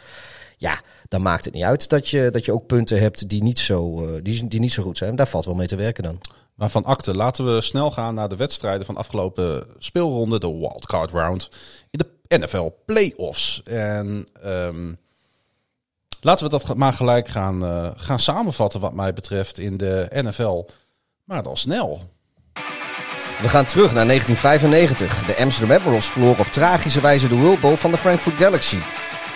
ja, 0.57 0.81
dan 1.07 1.21
maakt 1.21 1.45
het 1.45 1.53
niet 1.53 1.63
uit 1.63 1.89
dat 1.89 2.09
je, 2.09 2.29
dat 2.31 2.45
je 2.45 2.53
ook 2.53 2.65
punten 2.65 2.99
hebt 2.99 3.29
die 3.29 3.43
niet, 3.43 3.59
zo, 3.59 4.05
eh, 4.05 4.21
die, 4.21 4.47
die 4.47 4.59
niet 4.59 4.73
zo 4.73 4.83
goed 4.83 4.97
zijn. 4.97 5.15
Daar 5.15 5.27
valt 5.27 5.45
wel 5.45 5.55
mee 5.55 5.67
te 5.67 5.75
werken 5.75 6.03
dan. 6.03 6.19
Maar 6.55 6.69
van 6.69 6.83
akte, 6.83 7.15
laten 7.15 7.55
we 7.55 7.61
snel 7.61 7.91
gaan 7.91 8.15
naar 8.15 8.29
de 8.29 8.35
wedstrijden 8.35 8.85
van 8.85 8.97
afgelopen 8.97 9.67
speelronde, 9.77 10.39
de 10.39 10.57
wildcard 10.57 11.11
round 11.11 11.49
in 11.89 11.99
de 11.99 12.37
NFL 12.37 12.69
playoffs. 12.85 13.63
En 13.63 14.27
ehm, 14.41 14.93
laten 16.21 16.45
we 16.45 16.51
dat 16.51 16.75
maar 16.75 16.93
gelijk 16.93 17.27
gaan, 17.27 17.65
eh, 17.65 17.91
gaan 17.95 18.19
samenvatten 18.19 18.79
wat 18.79 18.93
mij 18.93 19.13
betreft 19.13 19.57
in 19.57 19.77
de 19.77 20.07
NFL. 20.09 20.65
Maar 21.23 21.43
dan 21.43 21.57
snel. 21.57 22.01
We 23.41 23.49
gaan 23.49 23.65
terug 23.65 23.93
naar 23.93 24.05
1995. 24.05 25.25
De 25.25 25.37
Amsterdam 25.37 25.77
Admirals 25.77 26.11
verloren 26.11 26.39
op 26.39 26.47
tragische 26.47 27.01
wijze 27.01 27.27
de 27.27 27.35
World 27.35 27.59
Bowl 27.59 27.75
van 27.75 27.91
de 27.91 27.97
Frankfurt 27.97 28.37
Galaxy. 28.37 28.79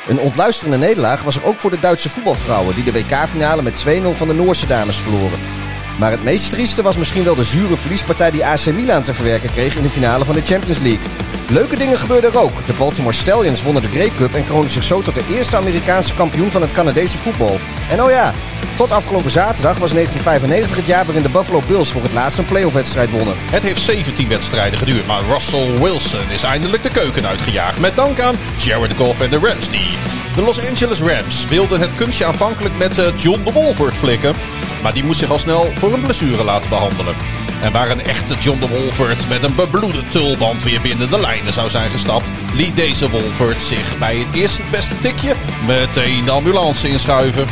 Een 0.08 0.20
ontluisterende 0.20 0.78
nederlaag 0.78 1.22
was 1.22 1.36
er 1.36 1.46
ook 1.46 1.60
voor 1.60 1.70
de 1.70 1.80
Duitse 1.80 2.10
voetbalvrouwen... 2.10 2.76
die 2.76 2.84
de 2.84 2.92
WK-finale 2.92 3.62
met 3.62 3.86
2-0 3.88 3.92
van 4.12 4.28
de 4.28 4.34
Noorse 4.34 4.68
dames 4.68 4.98
verloren. 4.98 5.67
Maar 5.98 6.12
het 6.12 6.24
meest 6.24 6.50
trieste 6.50 6.82
was 6.82 6.98
misschien 6.98 7.24
wel 7.24 7.36
de 7.36 7.44
zure 7.44 7.78
verliespartij 7.78 8.32
die 8.32 8.46
AC 8.46 8.66
Milan 8.66 9.04
te 9.04 9.14
verwerken 9.14 9.52
kreeg 9.52 9.76
in 9.76 9.84
de 9.84 9.90
finale 9.90 10.26
van 10.26 10.36
de 10.36 10.46
Champions 10.46 10.80
League. 10.80 11.08
Leuke 11.50 11.78
dingen 11.78 12.00
gebeurden 12.00 12.32
er 12.32 12.40
ook. 12.40 12.66
De 12.66 12.74
Baltimore 12.74 13.16
Stallions 13.16 13.64
wonnen 13.64 13.82
de 13.82 13.90
Grey 13.90 14.12
Cup 14.18 14.34
en 14.34 14.46
kroonden 14.46 14.72
zich 14.72 14.84
zo 14.84 15.02
tot 15.02 15.16
de 15.16 15.24
eerste 15.30 15.58
Amerikaanse 15.58 16.14
kampioen 16.14 16.52
van 16.52 16.62
het 16.62 16.72
Canadese 16.72 17.18
voetbal. 17.18 17.60
En 17.90 18.04
oh 18.04 18.10
ja, 18.10 18.34
tot 18.76 18.92
afgelopen 18.92 19.32
zaterdag 19.32 19.78
was 19.78 19.92
1995 19.92 20.78
het 20.78 20.86
jaar 20.86 21.06
waarin 21.06 21.24
de 21.24 21.30
Buffalo 21.30 21.62
Bills 21.68 21.92
voor 21.92 22.04
het 22.04 22.14
laatst 22.14 22.38
een 22.38 22.46
playoff-wedstrijd 22.46 23.12
wonnen. 23.12 23.36
Het 23.38 23.64
heeft 23.64 23.82
17 23.82 24.28
wedstrijden 24.28 24.80
geduurd, 24.80 25.08
maar 25.08 25.22
Russell 25.30 25.80
Wilson 25.80 26.30
is 26.30 26.44
eindelijk 26.44 26.84
de 26.84 26.92
keuken 26.92 27.28
uitgejaagd. 27.28 27.80
Met 27.80 27.96
dank 27.96 28.20
aan 28.20 28.36
Jared 28.58 28.94
Goff 28.98 29.22
en 29.22 29.30
de 29.30 29.40
Rams. 29.40 29.70
Die. 29.70 29.98
De 30.36 30.44
Los 30.44 30.70
Angeles 30.70 31.00
Rams 31.00 31.46
wilden 31.48 31.80
het 31.80 31.96
kunstje 31.96 32.26
aanvankelijk 32.26 32.78
met 32.78 32.98
eh, 32.98 33.06
John 33.16 33.44
de 33.44 33.52
Wolford 33.52 33.98
flikken. 33.98 34.36
Maar 34.82 34.94
die 34.94 35.04
moest 35.04 35.20
zich 35.20 35.30
al 35.30 35.40
snel 35.40 35.72
voor 35.74 35.87
een 35.94 36.02
blessure 36.02 36.44
laten 36.44 36.70
behandelen. 36.70 37.16
En 37.62 37.72
waar 37.72 37.90
een 37.90 38.04
echte 38.04 38.36
John 38.36 38.60
de 38.60 38.68
Wolford 38.68 39.30
met 39.30 39.44
een 39.44 39.56
bebloede 39.56 40.08
tulband 40.10 40.64
weer 40.64 40.82
binnen 40.82 41.10
de 41.10 41.20
lijnen 41.20 41.54
zou 41.54 41.70
zijn 41.70 41.90
gestapt, 41.90 42.32
liet 42.54 42.76
deze 42.76 43.10
Wolford 43.10 43.62
zich 43.62 43.98
bij 43.98 44.16
het 44.16 44.36
eerste 44.36 44.62
beste 44.72 45.00
tikje 45.00 45.34
meteen 45.68 46.26
de 46.26 46.32
ambulance 46.32 46.88
inschuiven. 46.88 47.48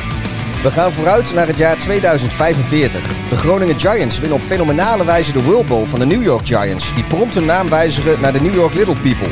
We 0.64 0.72
gaan 0.72 0.92
vooruit 0.92 1.34
naar 1.34 1.48
het 1.48 1.58
jaar 1.58 1.78
2045. 1.78 3.02
De 3.30 3.36
Groningen 3.36 3.80
Giants 3.80 4.20
winnen 4.20 4.38
op 4.38 4.44
fenomenale 4.44 5.06
wijze 5.06 5.32
de 5.32 5.44
World 5.44 5.68
Bowl 5.68 5.86
van 5.86 6.00
de 6.00 6.06
New 6.06 6.24
York 6.24 6.48
Giants, 6.48 6.94
die 6.94 7.04
prompt 7.04 7.36
hun 7.36 7.46
naam 7.46 7.70
wijzigen 7.70 8.22
naar 8.22 8.34
de 8.34 8.42
New 8.42 8.54
York 8.54 8.74
Little 8.74 8.96
People. 9.02 9.30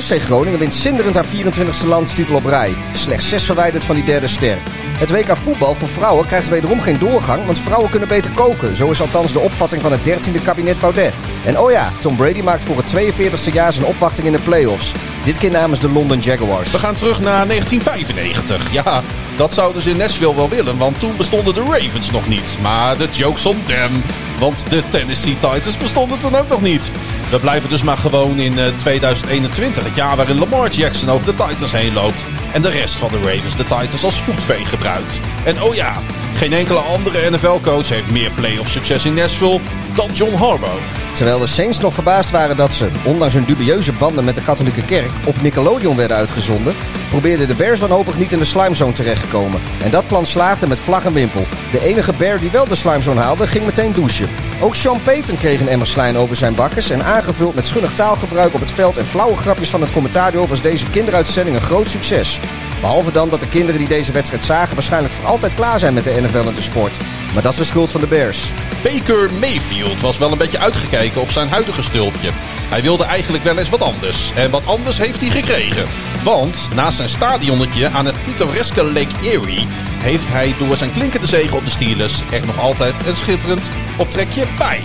FC 0.00 0.22
Groningen 0.22 0.58
wint 0.58 0.74
zinderend 0.74 1.14
haar 1.14 1.26
24e 1.26 1.86
landstitel 1.86 2.34
op 2.34 2.44
rij. 2.44 2.74
Slechts 2.92 3.28
zes 3.28 3.44
verwijderd 3.44 3.84
van 3.84 3.94
die 3.94 4.04
derde 4.04 4.28
ster. 4.28 4.58
Het 4.98 5.10
WK 5.10 5.36
voetbal 5.36 5.74
voor 5.74 5.88
vrouwen 5.88 6.26
krijgt 6.26 6.48
wederom 6.48 6.80
geen 6.80 6.98
doorgang, 6.98 7.46
want 7.46 7.58
vrouwen 7.60 7.90
kunnen 7.90 8.08
beter 8.08 8.30
koken. 8.30 8.76
Zo 8.76 8.90
is 8.90 9.00
althans 9.00 9.32
de 9.32 9.38
opvatting 9.38 9.82
van 9.82 9.92
het 9.92 10.00
13e 10.00 10.42
kabinet 10.44 10.80
Baudet. 10.80 11.14
En 11.44 11.58
oh 11.58 11.70
ja, 11.70 11.92
Tom 12.00 12.16
Brady 12.16 12.40
maakt 12.40 12.64
voor 12.64 12.76
het 12.76 12.96
42e 12.96 13.52
jaar 13.52 13.72
zijn 13.72 13.86
opwachting 13.86 14.26
in 14.26 14.32
de 14.32 14.38
playoffs. 14.38 14.92
Dit 15.24 15.38
keer 15.38 15.50
namens 15.50 15.80
de 15.80 15.88
London 15.88 16.18
Jaguars. 16.18 16.70
We 16.70 16.78
gaan 16.78 16.94
terug 16.94 17.20
naar 17.20 17.46
1995. 17.46 18.72
Ja, 18.72 19.02
dat 19.36 19.52
zouden 19.52 19.82
ze 19.82 19.90
in 19.90 19.96
Nashville 19.96 20.34
wel 20.34 20.48
willen, 20.48 20.76
want 20.78 21.00
toen 21.00 21.16
bestonden 21.16 21.54
de 21.54 21.62
Ravens 21.70 22.10
nog 22.10 22.28
niet. 22.28 22.58
Maar 22.62 22.96
de 22.96 23.08
joke's 23.10 23.46
on 23.46 23.62
them, 23.66 24.02
want 24.38 24.70
de 24.70 24.82
Tennessee 24.88 25.38
Titans 25.38 25.78
bestonden 25.78 26.18
toen 26.18 26.34
ook 26.34 26.48
nog 26.48 26.60
niet. 26.60 26.90
We 27.30 27.38
blijven 27.38 27.70
dus 27.70 27.82
maar 27.82 27.98
gewoon 27.98 28.38
in 28.38 28.58
eh, 28.58 28.66
2021, 28.76 29.84
het 29.84 29.94
jaar 29.94 30.16
waarin 30.16 30.38
Lamar 30.38 30.70
Jackson 30.70 31.08
over 31.08 31.26
de 31.26 31.44
Titans 31.44 31.72
heen 31.72 31.92
loopt. 31.92 32.24
En 32.52 32.62
de 32.62 32.70
rest 32.70 32.94
van 32.94 33.10
de 33.10 33.20
Ravens 33.20 33.56
de 33.56 33.62
Titans 33.62 34.04
als 34.04 34.20
voetveeg 34.20 34.68
gebruikt. 34.68 35.20
En 35.44 35.62
oh 35.62 35.74
ja, 35.74 36.02
Geen 36.38 36.52
enkele 36.52 36.78
andere 36.78 37.30
NFL-coach 37.30 37.88
heeft 37.88 38.10
meer 38.10 38.30
playoff 38.30 38.70
succes 38.70 39.04
in 39.04 39.14
Nashville 39.14 39.60
dan 39.94 40.10
John 40.12 40.34
Harbaugh. 40.34 40.82
Terwijl 41.12 41.38
de 41.38 41.46
Saints 41.46 41.80
nog 41.80 41.94
verbaasd 41.94 42.30
waren 42.30 42.56
dat 42.56 42.72
ze, 42.72 42.88
ondanks 43.04 43.34
hun 43.34 43.44
dubieuze 43.44 43.92
banden 43.92 44.24
met 44.24 44.34
de 44.34 44.42
katholieke 44.42 44.84
kerk, 44.84 45.10
op 45.26 45.42
Nickelodeon 45.42 45.96
werden 45.96 46.16
uitgezonden, 46.16 46.74
probeerden 47.08 47.48
de 47.48 47.54
Bears 47.54 47.80
wanhopig 47.80 48.18
niet 48.18 48.32
in 48.32 48.38
de 48.38 48.44
slimezone 48.44 48.92
terecht 48.92 49.20
te 49.20 49.28
komen. 49.28 49.60
En 49.82 49.90
dat 49.90 50.06
plan 50.06 50.26
slaagde 50.26 50.66
met 50.66 50.80
vlag 50.80 51.04
en 51.04 51.12
wimpel. 51.12 51.46
De 51.72 51.80
enige 51.80 52.12
Bear 52.18 52.40
die 52.40 52.50
wel 52.50 52.68
de 52.68 52.74
slimezone 52.74 53.20
haalde, 53.20 53.46
ging 53.46 53.64
meteen 53.64 53.92
douchen. 53.92 54.28
Ook 54.60 54.74
Sean 54.74 55.02
Payton 55.02 55.38
kreeg 55.38 55.60
een 55.60 55.68
emmer 55.68 55.86
slijn 55.86 56.16
over 56.16 56.36
zijn 56.36 56.54
bakkes 56.54 56.90
en 56.90 57.04
aangevuld 57.04 57.54
met 57.54 57.66
schunnig 57.66 57.94
taalgebruik 57.94 58.54
op 58.54 58.60
het 58.60 58.72
veld 58.72 58.96
en 58.96 59.06
flauwe 59.06 59.36
grapjes 59.36 59.70
van 59.70 59.80
het 59.80 59.92
commentario 59.92 60.46
was 60.46 60.60
deze 60.60 60.90
kinderuitzending 60.90 61.56
een 61.56 61.62
groot 61.62 61.88
succes. 61.88 62.40
Behalve 62.80 63.12
dan 63.12 63.28
dat 63.28 63.40
de 63.40 63.48
kinderen 63.48 63.78
die 63.78 63.88
deze 63.88 64.12
wedstrijd 64.12 64.44
zagen 64.44 64.74
waarschijnlijk 64.74 65.14
voor 65.14 65.26
altijd 65.26 65.54
klaar 65.54 65.78
zijn 65.78 65.94
met 65.94 66.04
de 66.04 66.20
NFL 66.20 66.48
en 66.48 66.54
de 66.54 66.62
sport. 66.62 66.96
Maar 67.34 67.42
dat 67.42 67.52
is 67.52 67.58
de 67.58 67.64
schuld 67.64 67.90
van 67.90 68.00
de 68.00 68.06
Bears. 68.06 68.52
Baker 68.82 69.30
Mayfield 69.40 70.00
was 70.00 70.18
wel 70.18 70.32
een 70.32 70.38
beetje 70.38 70.58
uitgekeken 70.58 71.20
op 71.20 71.30
zijn 71.30 71.48
huidige 71.48 71.82
stulpje. 71.82 72.30
Hij 72.68 72.82
wilde 72.82 73.04
eigenlijk 73.04 73.44
wel 73.44 73.58
eens 73.58 73.68
wat 73.68 73.80
anders. 73.80 74.32
En 74.34 74.50
wat 74.50 74.66
anders 74.66 74.98
heeft 74.98 75.20
hij 75.20 75.30
gekregen. 75.30 75.86
Want 76.22 76.68
naast 76.74 76.96
zijn 76.96 77.08
stadionnetje 77.08 77.90
aan 77.90 78.06
het 78.06 78.24
pittoreske 78.24 78.84
Lake 78.84 79.14
Erie... 79.22 79.66
heeft 79.98 80.28
hij 80.28 80.54
door 80.58 80.76
zijn 80.76 80.92
klinkende 80.92 81.26
zegen 81.26 81.56
op 81.56 81.64
de 81.64 81.70
Steelers... 81.70 82.22
echt 82.30 82.46
nog 82.46 82.60
altijd 82.60 82.94
een 83.06 83.16
schitterend 83.16 83.70
optrekje 83.96 84.44
bij. 84.58 84.82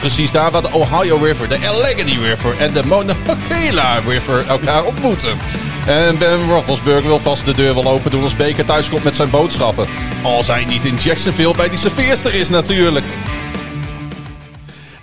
Precies 0.00 0.30
daar 0.30 0.50
waar 0.50 0.62
de 0.62 0.72
Ohio 0.72 1.16
River, 1.16 1.48
de 1.48 1.68
Allegheny 1.68 2.18
River 2.22 2.54
en 2.58 2.72
de 2.72 2.86
Monongahela 2.86 4.00
River 4.06 4.46
elkaar 4.46 4.84
ontmoeten. 4.84 5.38
En 5.86 6.18
Ben 6.18 6.48
Roethlisberger 6.48 7.02
wil 7.02 7.18
vast 7.18 7.44
de 7.44 7.54
deur 7.54 7.74
wel 7.74 7.88
open 7.88 8.10
doen 8.10 8.22
als 8.22 8.36
Baker 8.36 8.64
thuiskomt 8.64 9.04
met 9.04 9.14
zijn 9.14 9.30
boodschappen. 9.30 9.86
Als 10.22 10.46
hij 10.46 10.64
niet 10.64 10.84
in 10.84 10.94
Jacksonville 10.94 11.56
bij 11.56 11.68
die 11.68 11.78
serveerster 11.78 12.34
is 12.34 12.48
natuurlijk. 12.48 13.04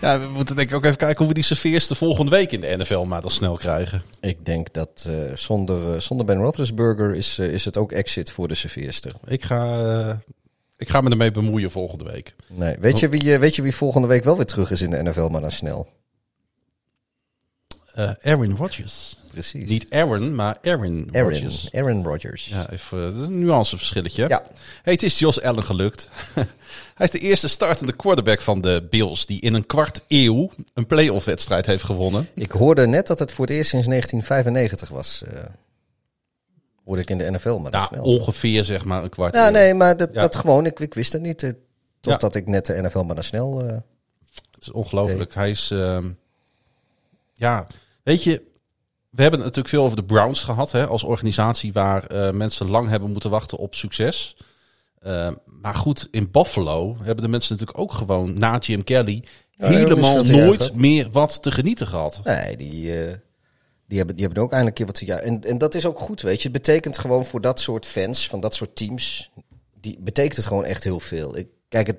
Ja, 0.01 0.19
we 0.19 0.27
moeten 0.27 0.55
denk 0.55 0.69
ik 0.69 0.75
ook 0.75 0.85
even 0.85 0.97
kijken 0.97 1.17
hoe 1.17 1.27
we 1.27 1.33
die 1.33 1.43
serveerster 1.43 1.95
volgende 1.95 2.31
week 2.31 2.51
in 2.51 2.61
de 2.61 2.75
NFL 2.77 3.03
maar 3.03 3.21
dan 3.21 3.29
snel 3.29 3.57
krijgen. 3.57 4.01
Ik 4.19 4.45
denk 4.45 4.73
dat 4.73 5.05
eh, 5.07 5.35
zonder, 5.35 5.93
eh, 5.93 5.99
zonder 5.99 6.25
Ben 6.25 6.37
Roethlisberger 6.37 7.15
is, 7.15 7.39
eh, 7.39 7.47
is 7.47 7.65
het 7.65 7.77
ook 7.77 7.91
exit 7.91 8.31
voor 8.31 8.47
de 8.47 8.55
serveerster. 8.55 9.11
Ik 9.27 9.43
ga, 9.43 9.65
eh, 9.65 10.15
ik 10.77 10.89
ga 10.89 11.01
me 11.01 11.09
ermee 11.09 11.31
bemoeien 11.31 11.71
volgende 11.71 12.03
week. 12.03 12.35
Nee. 12.47 12.75
Weet, 12.79 12.99
je 12.99 13.09
wie, 13.09 13.37
weet 13.37 13.55
je 13.55 13.61
wie 13.61 13.75
volgende 13.75 14.07
week 14.07 14.23
wel 14.23 14.35
weer 14.35 14.45
terug 14.45 14.71
is 14.71 14.81
in 14.81 14.89
de 14.89 15.03
NFL, 15.03 15.27
maar 15.27 15.41
dan 15.41 15.51
snel? 15.51 15.87
Eh 17.99 18.11
Aaron 18.31 18.55
Rodgers. 18.55 19.17
Precies. 19.31 19.69
Niet 19.69 19.89
Aaron, 19.89 20.35
maar 20.35 20.57
Aaron, 20.63 21.09
Aaron, 21.11 21.31
Rodgers. 21.31 21.71
Aaron 21.71 22.03
Rodgers. 22.05 22.45
Ja, 22.47 22.69
even 22.71 22.97
uh, 22.97 23.21
een 23.21 23.39
nuanceverschilletje. 23.39 24.27
Ja. 24.27 24.43
Hey, 24.83 24.93
het 24.93 25.03
is 25.03 25.19
Jos 25.19 25.41
Allen 25.41 25.63
gelukt. 25.63 26.09
Hij 26.95 27.05
is 27.07 27.11
de 27.11 27.19
eerste 27.19 27.47
startende 27.47 27.93
quarterback 27.93 28.41
van 28.41 28.61
de 28.61 28.87
Bills 28.89 29.25
die 29.25 29.41
in 29.41 29.53
een 29.53 29.65
kwart 29.65 30.01
eeuw 30.07 30.49
een 30.73 30.87
playoff 30.87 31.25
wedstrijd 31.25 31.65
heeft 31.65 31.83
gewonnen. 31.83 32.27
Ik 32.33 32.51
hoorde 32.51 32.87
net 32.87 33.07
dat 33.07 33.19
het 33.19 33.31
voor 33.31 33.45
het 33.45 33.53
eerst 33.55 33.69
sinds 33.69 33.87
1995 33.87 34.89
was. 34.89 35.23
eh 35.23 35.43
hoorde 36.85 37.01
ik 37.01 37.09
in 37.09 37.17
de 37.17 37.31
NFL, 37.31 37.57
maar 37.57 37.71
dat 37.71 37.81
Ja, 37.81 37.87
snel. 37.87 38.03
ongeveer 38.03 38.63
zeg 38.63 38.85
maar 38.85 39.03
een 39.03 39.09
kwart 39.09 39.33
Ja, 39.33 39.45
eeuw. 39.47 39.51
nee, 39.53 39.73
maar 39.73 39.97
dat, 39.97 40.09
Ja. 40.13 40.19
dat 40.19 40.35
gewoon, 40.35 40.65
ik, 40.65 40.79
ik 40.79 40.93
wist 40.93 41.13
het 41.13 41.21
niet. 41.21 41.43
eh, 41.43 41.49
totdat 41.99 42.35
ik 42.35 42.47
net 42.47 42.65
de 42.65 42.81
NFL 42.81 42.99
maar 43.03 43.15
dan 43.15 43.23
snel. 43.23 43.61
eh, 43.63 43.67
Het 44.51 44.61
is 44.61 44.71
ongelooflijk. 44.71 45.33
Hij 45.33 45.49
is, 45.49 45.71
ehm, 45.71 46.09
ja, 47.33 47.67
weet 48.09 48.23
je, 48.23 48.41
we 49.09 49.21
hebben 49.21 49.39
natuurlijk 49.39 49.67
veel 49.67 49.83
over 49.83 49.95
de 49.95 50.03
Browns 50.03 50.43
gehad 50.43 50.71
hè, 50.71 50.87
als 50.87 51.03
organisatie 51.03 51.73
waar 51.73 52.05
eh, 52.05 52.31
mensen 52.31 52.69
lang 52.69 52.89
hebben 52.89 53.11
moeten 53.11 53.29
wachten 53.29 53.57
op 53.57 53.75
succes. 53.75 54.37
Ehm, 54.99 55.33
maar 55.45 55.75
goed, 55.75 56.07
in 56.11 56.31
Buffalo 56.31 56.97
hebben 57.01 57.23
de 57.23 57.29
mensen 57.29 57.51
natuurlijk 57.51 57.79
ook 57.79 57.93
gewoon 57.93 58.33
na 58.33 58.57
Jim 58.57 58.83
Kelly 58.83 59.23
Ja, 59.51 59.67
helemaal 59.67 60.23
te 60.23 60.31
nooit 60.31 60.61
erg, 60.61 60.73
meer 60.73 61.09
wat 61.11 61.41
te 61.43 61.51
genieten 61.51 61.87
gehad. 61.87 62.21
nee, 62.23 62.57
die, 62.57 63.03
eh, 63.03 63.15
die, 63.87 63.97
hebben, 63.97 64.15
die 64.15 64.25
hebben 64.25 64.43
ook 64.43 64.51
eindelijk 64.51 64.79
een 64.79 64.85
keer 64.85 65.07
wat. 65.07 65.17
Ja, 65.17 65.17
en, 65.17 65.41
en 65.41 65.57
dat 65.57 65.75
is 65.75 65.85
ook 65.85 65.99
goed, 65.99 66.21
weet 66.21 66.37
je. 66.41 66.49
Het 66.49 66.57
betekent 66.57 66.97
gewoon 66.97 67.25
voor 67.25 67.41
dat 67.41 67.59
soort 67.59 67.85
fans, 67.85 68.27
van 68.27 68.39
dat 68.39 68.55
soort 68.55 68.75
teams, 68.75 69.31
die 69.81 69.97
betekent 69.99 70.35
het 70.35 70.45
gewoon 70.45 70.65
echt 70.65 70.83
heel 70.83 70.99
veel. 70.99 71.37
Ik, 71.37 71.47
kijk, 71.67 71.87
het. 71.87 71.97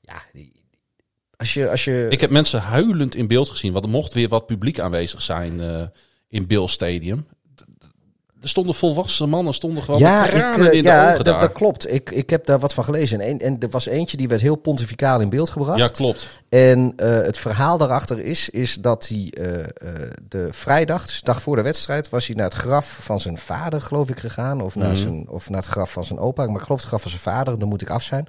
Ja, 0.00 0.22
die, 0.32 0.53
als 1.36 1.54
je. 1.54 1.70
Als 1.70 1.84
je 1.84 2.06
Ik 2.10 2.20
heb 2.20 2.30
mensen 2.30 2.60
huilend 2.60 3.14
in 3.14 3.26
beeld 3.26 3.48
gezien, 3.48 3.72
want 3.72 3.84
er 3.84 3.90
mocht 3.90 4.14
weer 4.14 4.28
wat 4.28 4.46
publiek 4.46 4.80
aanwezig 4.80 5.22
zijn 5.22 5.60
eh, 5.60 5.82
in 6.28 6.46
Bill 6.46 6.66
Stadium. 6.66 7.26
Er 8.42 8.50
stonden 8.50 8.74
volwassen 8.74 9.28
mannen, 9.28 9.54
stonden 9.54 9.82
gewoon 9.82 10.02
met 10.02 10.30
tranen 10.30 10.70
eh, 10.70 10.76
in 10.76 10.82
de 10.82 10.88
ja, 10.88 11.04
ogen 11.04 11.16
dat, 11.16 11.26
daar. 11.26 11.40
dat 11.40 11.52
klopt. 11.52 11.92
Ik, 11.92 12.10
ik 12.10 12.30
heb 12.30 12.46
daar 12.46 12.58
wat 12.58 12.74
van 12.74 12.84
gelezen. 12.84 13.20
En, 13.20 13.38
en 13.38 13.56
er 13.60 13.68
was 13.70 13.86
eentje 13.86 14.16
die 14.16 14.28
werd 14.28 14.40
heel 14.40 14.56
pontificaal 14.56 15.20
in 15.20 15.28
beeld 15.28 15.50
gebracht. 15.50 15.78
Ja, 15.78 15.88
klopt. 15.88 16.28
En 16.48 16.92
eh, 16.96 17.08
het 17.08 17.38
verhaal 17.38 17.78
daarachter 17.78 18.18
is, 18.20 18.48
is 18.50 18.74
dat 18.74 19.08
hij 19.08 19.30
de 20.28 20.48
vrijdag, 20.50 21.06
dus 21.06 21.18
de 21.18 21.24
dag 21.24 21.42
voor 21.42 21.56
de 21.56 21.62
wedstrijd, 21.62 22.08
was 22.08 22.26
hij 22.26 22.36
naar 22.36 22.44
het 22.44 22.54
graf 22.54 22.98
van 23.02 23.20
zijn 23.20 23.38
vader, 23.38 23.80
geloof 23.80 24.10
ik, 24.10 24.18
gegaan. 24.18 24.60
Of, 24.60 24.74
naar, 24.74 24.88
Mhm. 24.88 24.96
zijn, 24.96 25.28
of 25.28 25.50
naar 25.50 25.60
het 25.60 25.70
graf 25.70 25.92
van 25.92 26.04
zijn 26.04 26.18
opa. 26.18 26.46
Maar 26.46 26.56
ik 26.56 26.62
geloof 26.62 26.78
het 26.80 26.88
graf 26.88 27.02
van 27.02 27.10
zijn 27.10 27.22
vader, 27.22 27.58
dan 27.58 27.68
moet 27.68 27.82
ik 27.82 27.90
af 27.90 28.02
zijn. 28.02 28.26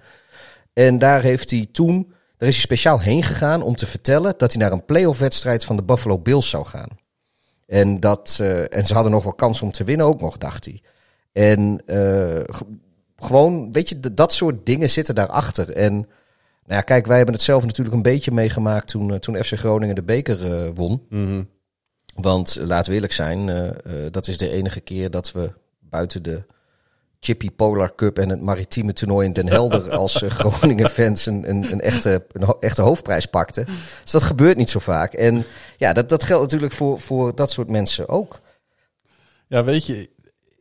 En 0.74 0.98
daar 1.00 1.22
heeft 1.22 1.50
hij 1.52 1.68
toen, 1.72 2.14
daar 2.38 2.48
is 2.48 2.56
hij 2.56 2.64
speciaal 2.64 3.00
heen 3.00 3.24
gegaan 3.24 3.62
om 3.62 3.76
te 3.76 3.88
vertellen 3.88 4.34
dat 4.38 4.54
hij 4.54 4.62
naar 4.62 4.72
een 4.72 4.86
playoff 4.86 5.20
wedstrijd 5.20 5.64
van 5.64 5.76
de 5.76 5.84
Buffalo 5.84 6.20
Bills 6.20 6.50
zou 6.50 6.66
gaan. 6.66 6.90
En, 7.68 8.00
dat, 8.00 8.38
eh, 8.42 8.78
en 8.78 8.86
ze 8.86 8.94
hadden 8.94 9.12
nog 9.12 9.24
wel 9.24 9.34
kans 9.34 9.62
om 9.62 9.72
te 9.72 9.84
winnen, 9.84 10.06
ook 10.06 10.22
nog, 10.22 10.38
dacht 10.38 10.66
hij. 10.66 10.82
En 11.32 11.82
eh, 11.86 12.56
gewoon, 13.16 13.72
weet 13.72 13.90
je, 13.90 14.00
dat 14.00 14.34
soort 14.34 14.66
dingen 14.66 14.90
zitten 14.90 15.16
daarachter. 15.16 15.70
En 15.70 15.94
nou 15.94 16.08
ja, 16.80 16.82
kijk, 16.82 17.06
wij 17.06 17.18
hebben 17.18 17.36
het 17.36 17.44
zelf 17.44 17.66
natuurlijk 17.66 17.96
een 17.96 18.02
beetje 18.02 18.32
meegemaakt 18.32 18.88
toen, 18.88 19.12
eh, 19.14 19.20
toen 19.20 19.44
FC 19.44 19.54
Groningen 19.54 19.96
de 19.96 20.04
beker 20.04 20.74
won. 20.74 21.06
Mhm. 21.10 21.44
Want 22.16 22.58
laten 22.62 22.90
we 22.90 22.96
eerlijk 22.96 23.14
zijn, 23.14 23.46
dat 24.12 24.28
is 24.28 24.38
de 24.38 24.50
enige 24.50 24.80
keer 24.80 25.10
dat 25.10 25.32
we 25.32 25.54
buiten 25.80 26.24
de 26.24 26.46
Chippy 27.26 27.52
Polar 27.52 27.96
Cup 27.96 28.20
en 28.20 28.30
het 28.30 28.42
maritieme 28.42 28.94
toernooi 28.94 29.28
in 29.28 29.34
Den 29.34 29.48
Helder 29.48 29.92
als 29.98 30.24
eh, 30.24 30.30
Groningen 30.30 30.90
fans 30.90 31.26
een, 31.26 31.50
een, 31.50 31.72
een, 31.72 31.82
echte, 31.82 32.26
een 32.32 32.44
ho- 32.44 32.58
echte 32.60 32.82
hoofdprijs 32.82 33.26
pakten. 33.26 33.66
Dus 34.02 34.12
dat 34.12 34.24
gebeurt 34.24 34.58
niet 34.58 34.70
zo 34.70 34.80
vaak. 34.80 35.14
En 35.14 35.46
ja, 35.78 35.94
dat, 35.94 36.10
dat 36.10 36.24
geldt 36.24 36.44
natuurlijk 36.44 36.74
voor, 36.74 37.00
voor 37.00 37.36
dat 37.36 37.52
soort 37.52 37.70
mensen 37.70 38.10
ook. 38.10 38.42
Ja, 39.48 39.64
weet 39.64 39.86
je, 39.86 40.10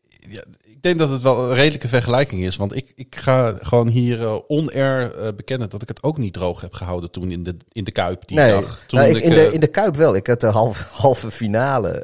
ja, 0.08 0.44
ik 0.64 0.82
denk 0.82 0.98
dat 0.98 1.10
het 1.10 1.22
wel 1.22 1.50
een 1.50 1.54
redelijke 1.54 1.88
vergelijking 1.88 2.44
is. 2.44 2.56
Want 2.56 2.76
ik, 2.76 2.92
ik 2.94 3.16
ga 3.16 3.58
gewoon 3.60 3.88
hier 3.88 4.22
eh, 4.22 4.38
on-air 4.46 5.14
eh, 5.14 5.28
bekennen 5.36 5.70
dat 5.70 5.82
ik 5.82 5.88
het 5.88 6.02
ook 6.02 6.18
niet 6.18 6.32
droog 6.32 6.60
heb 6.60 6.72
gehouden 6.72 7.10
toen 7.10 7.30
in 7.30 7.42
de, 7.42 7.56
in 7.72 7.84
de 7.84 7.92
Kuip 7.92 8.28
die 8.28 8.36
nee, 8.36 8.50
dag. 8.50 8.84
Toen 8.86 8.98
nou, 8.98 9.10
ik, 9.10 9.16
ik, 9.16 9.22
in, 9.22 9.30
de, 9.30 9.46
eh, 9.46 9.52
in 9.52 9.60
de 9.60 9.66
Kuip 9.66 9.96
wel. 9.96 10.16
Ik 10.16 10.26
had 10.26 10.40
de 10.40 10.46
halve, 10.46 10.84
halve 11.02 11.30
finale 11.30 12.02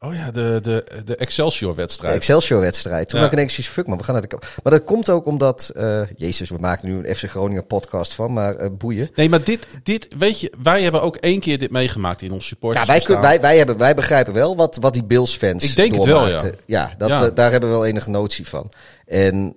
Oh 0.00 0.14
ja, 0.14 0.30
de, 0.30 0.58
de, 0.62 0.84
de 1.04 1.16
Excelsior-wedstrijd. 1.16 2.14
Excelsior-wedstrijd. 2.14 3.08
Toen 3.08 3.18
Ja. 3.18 3.24
had 3.24 3.32
ik 3.32 3.38
ineens 3.38 3.54
zoiets, 3.54 3.72
fuck 3.74 3.86
man, 3.86 3.98
we 3.98 4.04
gaan 4.04 4.14
naar 4.14 4.28
de. 4.28 4.38
Maar 4.62 4.72
dat 4.72 4.84
komt 4.84 5.10
ook 5.10 5.26
omdat, 5.26 5.70
eh, 5.76 6.02
jezus, 6.16 6.50
we 6.50 6.58
maken 6.60 6.88
nu 6.88 7.08
een 7.08 7.14
FC 7.16 7.24
Groningen 7.30 7.66
podcast 7.66 8.14
van, 8.14 8.32
maar 8.32 8.56
eh, 8.56 8.68
boeien. 8.78 9.10
Nee, 9.14 9.28
maar 9.28 9.44
dit, 9.44 9.66
dit, 9.82 10.08
weet 10.18 10.40
je, 10.40 10.52
wij 10.62 10.82
hebben 10.82 11.02
ook 11.02 11.16
één 11.16 11.40
keer 11.40 11.58
dit 11.58 11.70
meegemaakt 11.70 12.22
in 12.22 12.32
ons 12.32 12.46
supporters. 12.46 12.86
Ja, 12.86 12.92
wij, 12.92 13.00
kun- 13.02 13.20
wij, 13.20 13.40
wij, 13.40 13.56
hebben, 13.56 13.76
wij 13.76 13.94
begrijpen 13.94 14.32
wel 14.32 14.56
wat, 14.56 14.76
wat 14.80 14.92
die 14.92 15.04
Bills-fans 15.04 15.64
Ik 15.64 15.76
denk 15.76 15.94
het 15.94 16.04
wel, 16.04 16.18
doormaakten. 16.20 16.54
ja. 16.66 16.94
dat, 16.98 17.08
Ja. 17.08 17.24
eh, 17.24 17.34
daar 17.34 17.50
hebben 17.50 17.68
we 17.70 17.74
wel 17.76 17.86
enige 17.86 18.10
notie 18.10 18.46
van. 18.48 18.70
En 19.06 19.56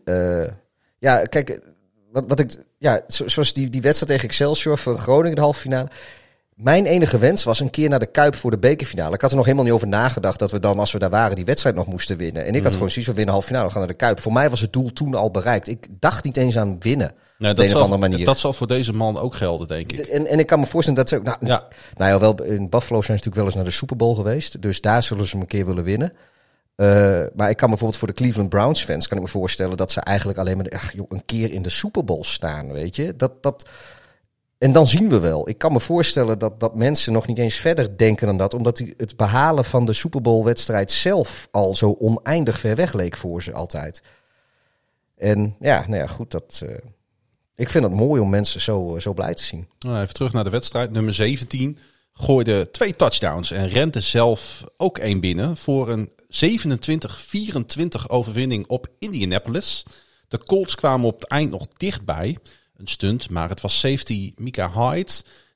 ja, 1.00 1.24
kijk, 1.26 1.60
wat, 2.12 2.24
wat 2.28 2.40
ik, 2.40 2.56
ja, 2.78 3.02
zo- 3.08 3.28
zoals 3.28 3.54
die, 3.54 3.70
die 3.70 3.82
wedstrijd 3.82 4.12
tegen 4.12 4.28
Excelsior 4.30 4.78
van 4.78 4.98
Groningen, 4.98 5.36
de 5.36 5.42
halve 5.42 5.60
finale. 5.60 5.88
Mijn 6.62 6.86
enige 6.86 7.18
wens 7.18 7.44
was 7.44 7.60
een 7.60 7.70
keer 7.70 7.90
naar 7.90 8.00
de 8.00 8.12
Kuip 8.12 8.36
voor 8.36 8.52
de 8.52 8.58
bekerfinale. 8.58 9.16
Ik 9.16 9.22
had 9.22 9.30
er 9.30 9.36
nog 9.36 9.46
helemaal 9.46 9.66
niet 9.66 9.74
over 9.74 9.88
nagedacht 9.88 10.40
dat 10.40 10.52
we 10.52 10.60
dan, 10.60 10.80
als 10.80 10.92
we 10.92 11.00
daar 11.00 11.10
waren, 11.10 11.36
die 11.36 11.46
wedstrijd 11.46 11.76
nog 11.76 11.88
moesten 11.88 12.18
winnen. 12.18 12.46
En 12.46 12.54
ik 12.56 12.64
had 12.64 12.74
gewoon 12.74 12.90
zoiets 12.90 13.06
van 13.06 13.16
winnen 13.16 13.34
halve 13.34 13.48
finale, 13.48 13.66
we 13.66 13.72
gaan 13.72 13.82
naar 13.82 13.92
de 13.92 13.96
Kuip. 13.98 14.20
Voor 14.20 14.34
mij 14.34 14.50
was 14.50 14.60
het 14.60 14.74
doel 14.74 14.94
toen 14.94 15.16
al 15.16 15.32
bereikt. 15.32 15.68
Ik 15.68 15.88
dacht 16.00 16.24
niet 16.24 16.38
eens 16.38 16.58
aan 16.58 16.76
winnen. 16.80 17.12
Nee, 17.38 17.52
op 17.52 17.58
dat, 17.58 17.66
een 17.66 17.72
of 17.72 17.78
zal, 17.78 17.92
andere 17.92 18.10
manier. 18.10 18.26
dat 18.26 18.38
zal 18.38 18.54
voor 18.54 18.68
deze 18.68 18.94
man 18.94 19.18
ook 19.20 19.36
gelden, 19.36 19.68
denk 19.68 19.92
ik. 19.92 20.00
En, 20.00 20.28
en 20.28 20.40
ik 20.40 20.48
kan 20.48 20.60
me 20.60 20.66
voorstellen 20.66 21.00
dat 21.00 21.10
ze 21.10 21.16
ook. 21.16 21.24
Nou, 21.24 21.38
Ja. 21.40 21.68
nou 21.96 22.12
ja, 22.12 22.20
wel, 22.20 22.44
in 22.44 22.70
Buffalo 22.70 23.02
zijn 23.02 23.18
ze 23.18 23.24
natuurlijk 23.26 23.36
wel 23.36 23.46
eens 23.46 23.56
naar 23.56 23.64
de 23.64 23.72
Super 23.72 23.96
Bowl 23.96 24.16
geweest. 24.16 24.62
Dus 24.62 24.82
daar 24.82 25.04
zullen 25.04 25.26
ze 25.26 25.32
hem 25.32 25.42
een 25.42 25.48
keer 25.48 25.66
willen 25.66 25.84
winnen. 25.84 26.14
Eh, 26.76 26.88
maar 27.36 27.50
ik 27.50 27.58
kan 27.58 27.70
me 27.70 27.76
bijvoorbeeld 27.76 27.98
voor 27.98 28.08
de 28.08 28.14
Cleveland 28.14 28.50
Browns 28.50 28.84
fans 28.84 29.08
kan 29.08 29.18
ik 29.18 29.24
me 29.24 29.30
voorstellen 29.30 29.78
dat 29.78 29.92
ze 29.92 30.00
eigenlijk 30.00 30.40
alleen 30.40 30.58
maar 30.58 30.70
ach, 30.70 30.94
joh, 30.94 31.06
een 31.10 31.26
keer 31.26 31.52
in 31.52 31.62
de 31.62 31.70
Super 31.70 32.04
Bowl 32.04 32.24
staan, 32.24 32.72
weet 32.72 32.96
je? 32.96 33.14
Dat, 33.18 33.44
dat, 33.44 33.70
en 34.62 34.72
dan 34.72 34.88
zien 34.88 35.10
we 35.10 35.20
wel. 35.20 35.50
Ik 35.50 35.58
kan 35.58 35.72
me 35.72 35.80
voorstellen 35.80 36.40
dat, 36.40 36.60
dat 36.60 36.76
mensen 36.76 37.14
nog 37.14 37.28
niet 37.28 37.38
eens 37.38 37.56
verder 37.56 37.98
denken 37.98 38.28
dan 38.28 38.38
dat, 38.38 38.54
omdat 38.54 38.82
het 38.98 39.18
behalen 39.18 39.66
van 39.66 39.86
de 39.86 39.94
Super 39.94 40.22
Bowl 40.22 40.44
wedstrijd 40.44 40.92
zelf 40.92 41.48
al 41.52 41.76
zo 41.76 41.96
oneindig 42.00 42.60
ver 42.60 42.76
weg 42.76 42.94
leek 42.94 43.16
voor 43.16 43.44
ze 43.44 43.54
altijd. 43.54 44.02
En 45.18 45.56
ja, 45.60 45.86
nou 45.88 46.02
ja, 46.02 46.08
goed, 46.08 46.32
dat. 46.32 46.62
eh, 46.66 46.76
ik 47.56 47.70
vind 47.70 47.84
het 47.84 47.94
mooi 47.94 48.22
om 48.22 48.30
mensen 48.30 48.62
zo, 48.62 48.96
eh, 48.96 49.02
zo 49.02 49.14
blij 49.14 49.34
te 49.34 49.44
zien. 49.44 49.68
Nou, 49.80 50.02
even 50.02 50.14
terug 50.14 50.34
naar 50.34 50.44
de 50.44 50.50
wedstrijd. 50.50 50.92
Nummer 50.92 51.14
17 51.14 51.78
gooide 52.14 52.70
twee 52.72 52.96
touchdowns 52.96 53.52
en 53.52 53.70
rente 53.70 54.02
zelf 54.02 54.64
ook 54.78 54.98
één 54.98 55.20
binnen 55.20 55.58
voor 55.58 55.90
een 55.90 56.12
27-24 56.28 58.08
overwinning 58.08 58.68
op 58.68 58.88
Indianapolis. 59.00 59.86
De 60.28 60.38
Colts 60.38 60.76
kwamen 60.76 61.08
op 61.08 61.20
het 61.22 61.30
eind 61.30 61.52
nog 61.52 61.68
dichtbij. 61.68 62.38
Een 62.82 62.88
stunt, 62.88 63.30
maar 63.30 63.50
het 63.50 63.62
was 63.62 63.80
safety 63.80 64.34
Mika 64.38 64.72
Hyde 64.72 65.12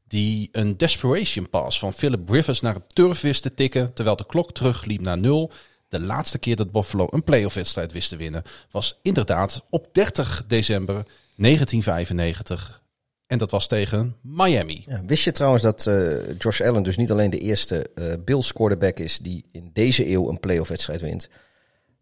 die 0.07 0.49
een 0.51 0.77
desperation 0.77 1.49
pass 1.49 1.79
van 1.79 1.93
Philip 1.93 2.29
Rivers 2.29 2.61
naar 2.61 2.73
het 2.73 2.95
turf 2.95 3.21
wist 3.21 3.41
te 3.41 3.53
tikken, 3.53 3.93
terwijl 3.93 4.15
de 4.15 4.25
klok 4.25 4.53
terugliep 4.53 5.01
naar 5.01 5.17
nul. 5.17 5.51
De 5.89 5.99
laatste 5.99 6.39
keer 6.39 6.55
dat 6.55 6.71
Buffalo 6.71 7.07
een 7.09 7.23
playoff 7.23 7.55
wedstrijd 7.55 7.91
wist 7.91 8.09
te 8.09 8.15
winnen 8.15 8.43
was 8.71 8.99
inderdaad 9.01 9.63
op 9.69 9.87
30 9.91 10.43
december 10.47 10.93
1995. 11.35 12.83
En 13.27 13.37
dat 13.37 13.51
was 13.51 13.67
tegen 13.67 14.15
Miami. 14.21 14.83
Ja, 14.87 15.01
wist 15.05 15.23
je 15.23 15.31
trouwens 15.31 15.63
dat 15.63 15.87
eh, 15.87 16.37
Josh 16.37 16.61
Allen 16.61 16.83
dus 16.83 16.97
niet 16.97 17.11
alleen 17.11 17.29
de 17.29 17.39
eerste 17.39 17.89
eh 17.95 18.13
Bills 18.25 18.53
quarterback 18.53 18.99
is 18.99 19.17
die 19.17 19.45
in 19.51 19.69
deze 19.73 20.09
eeuw 20.09 20.29
een 20.29 20.39
playoff 20.39 20.69
wedstrijd 20.69 21.01
wint, 21.01 21.29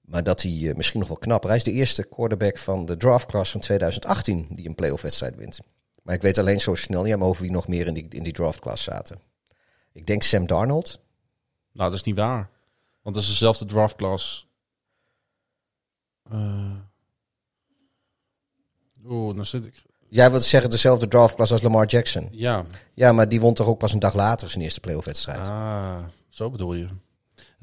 maar 0.05 0.23
dat 0.23 0.41
hij 0.41 0.69
eh, 0.69 0.75
misschien 0.75 0.99
nog 0.99 1.07
wel 1.07 1.17
knapper. 1.17 1.49
Hij 1.49 1.57
is 1.57 1.63
de 1.63 1.71
eerste 1.71 2.03
quarterback 2.03 2.57
van 2.57 2.85
de 2.85 2.97
draft 2.97 3.25
class 3.25 3.51
van 3.51 3.59
2018 3.61 4.47
die 4.49 4.67
een 4.67 4.75
playoff 4.75 5.01
wedstrijd 5.01 5.35
wint. 5.35 5.59
Maar 6.03 6.15
ik 6.15 6.21
weet 6.21 6.37
alleen 6.37 6.61
zo 6.61 6.75
snel 6.75 7.03
niet 7.03 7.15
over 7.15 7.41
wie 7.41 7.51
nog 7.51 7.67
meer 7.67 7.87
in 7.87 7.93
die, 7.93 8.07
in 8.09 8.23
die 8.23 8.33
draft 8.33 8.59
class 8.59 8.83
zaten. 8.83 9.19
Ik 9.91 10.05
denk 10.05 10.23
Sam 10.23 10.47
Darnold. 10.47 10.99
Nou, 11.71 11.89
dat 11.89 11.99
is 11.99 12.05
niet 12.05 12.15
waar. 12.15 12.49
Want 13.01 13.15
dat 13.15 13.23
is 13.23 13.29
dezelfde 13.29 13.65
draft 13.65 13.95
class. 13.95 14.47
Eh 16.31 16.71
Oeh, 19.05 19.35
dan 19.35 19.45
zit 19.45 19.65
ik. 19.65 19.83
Jij 20.09 20.31
wilt 20.31 20.43
zeggen 20.43 20.69
dezelfde 20.69 21.07
draft 21.07 21.35
class 21.35 21.51
als 21.51 21.61
Lamar 21.61 21.85
Jackson. 21.85 22.27
Ja, 22.31 22.65
Ja, 22.93 23.11
maar 23.11 23.29
die 23.29 23.41
won 23.41 23.53
toch 23.53 23.67
ook 23.67 23.77
pas 23.77 23.93
een 23.93 23.99
dag 23.99 24.13
later 24.13 24.49
zijn 24.49 24.63
eerste 24.63 24.79
playoff 24.79 25.05
wedstrijd. 25.05 25.39
ah, 25.39 26.03
zo 26.29 26.49
bedoel 26.49 26.73
je. 26.73 26.87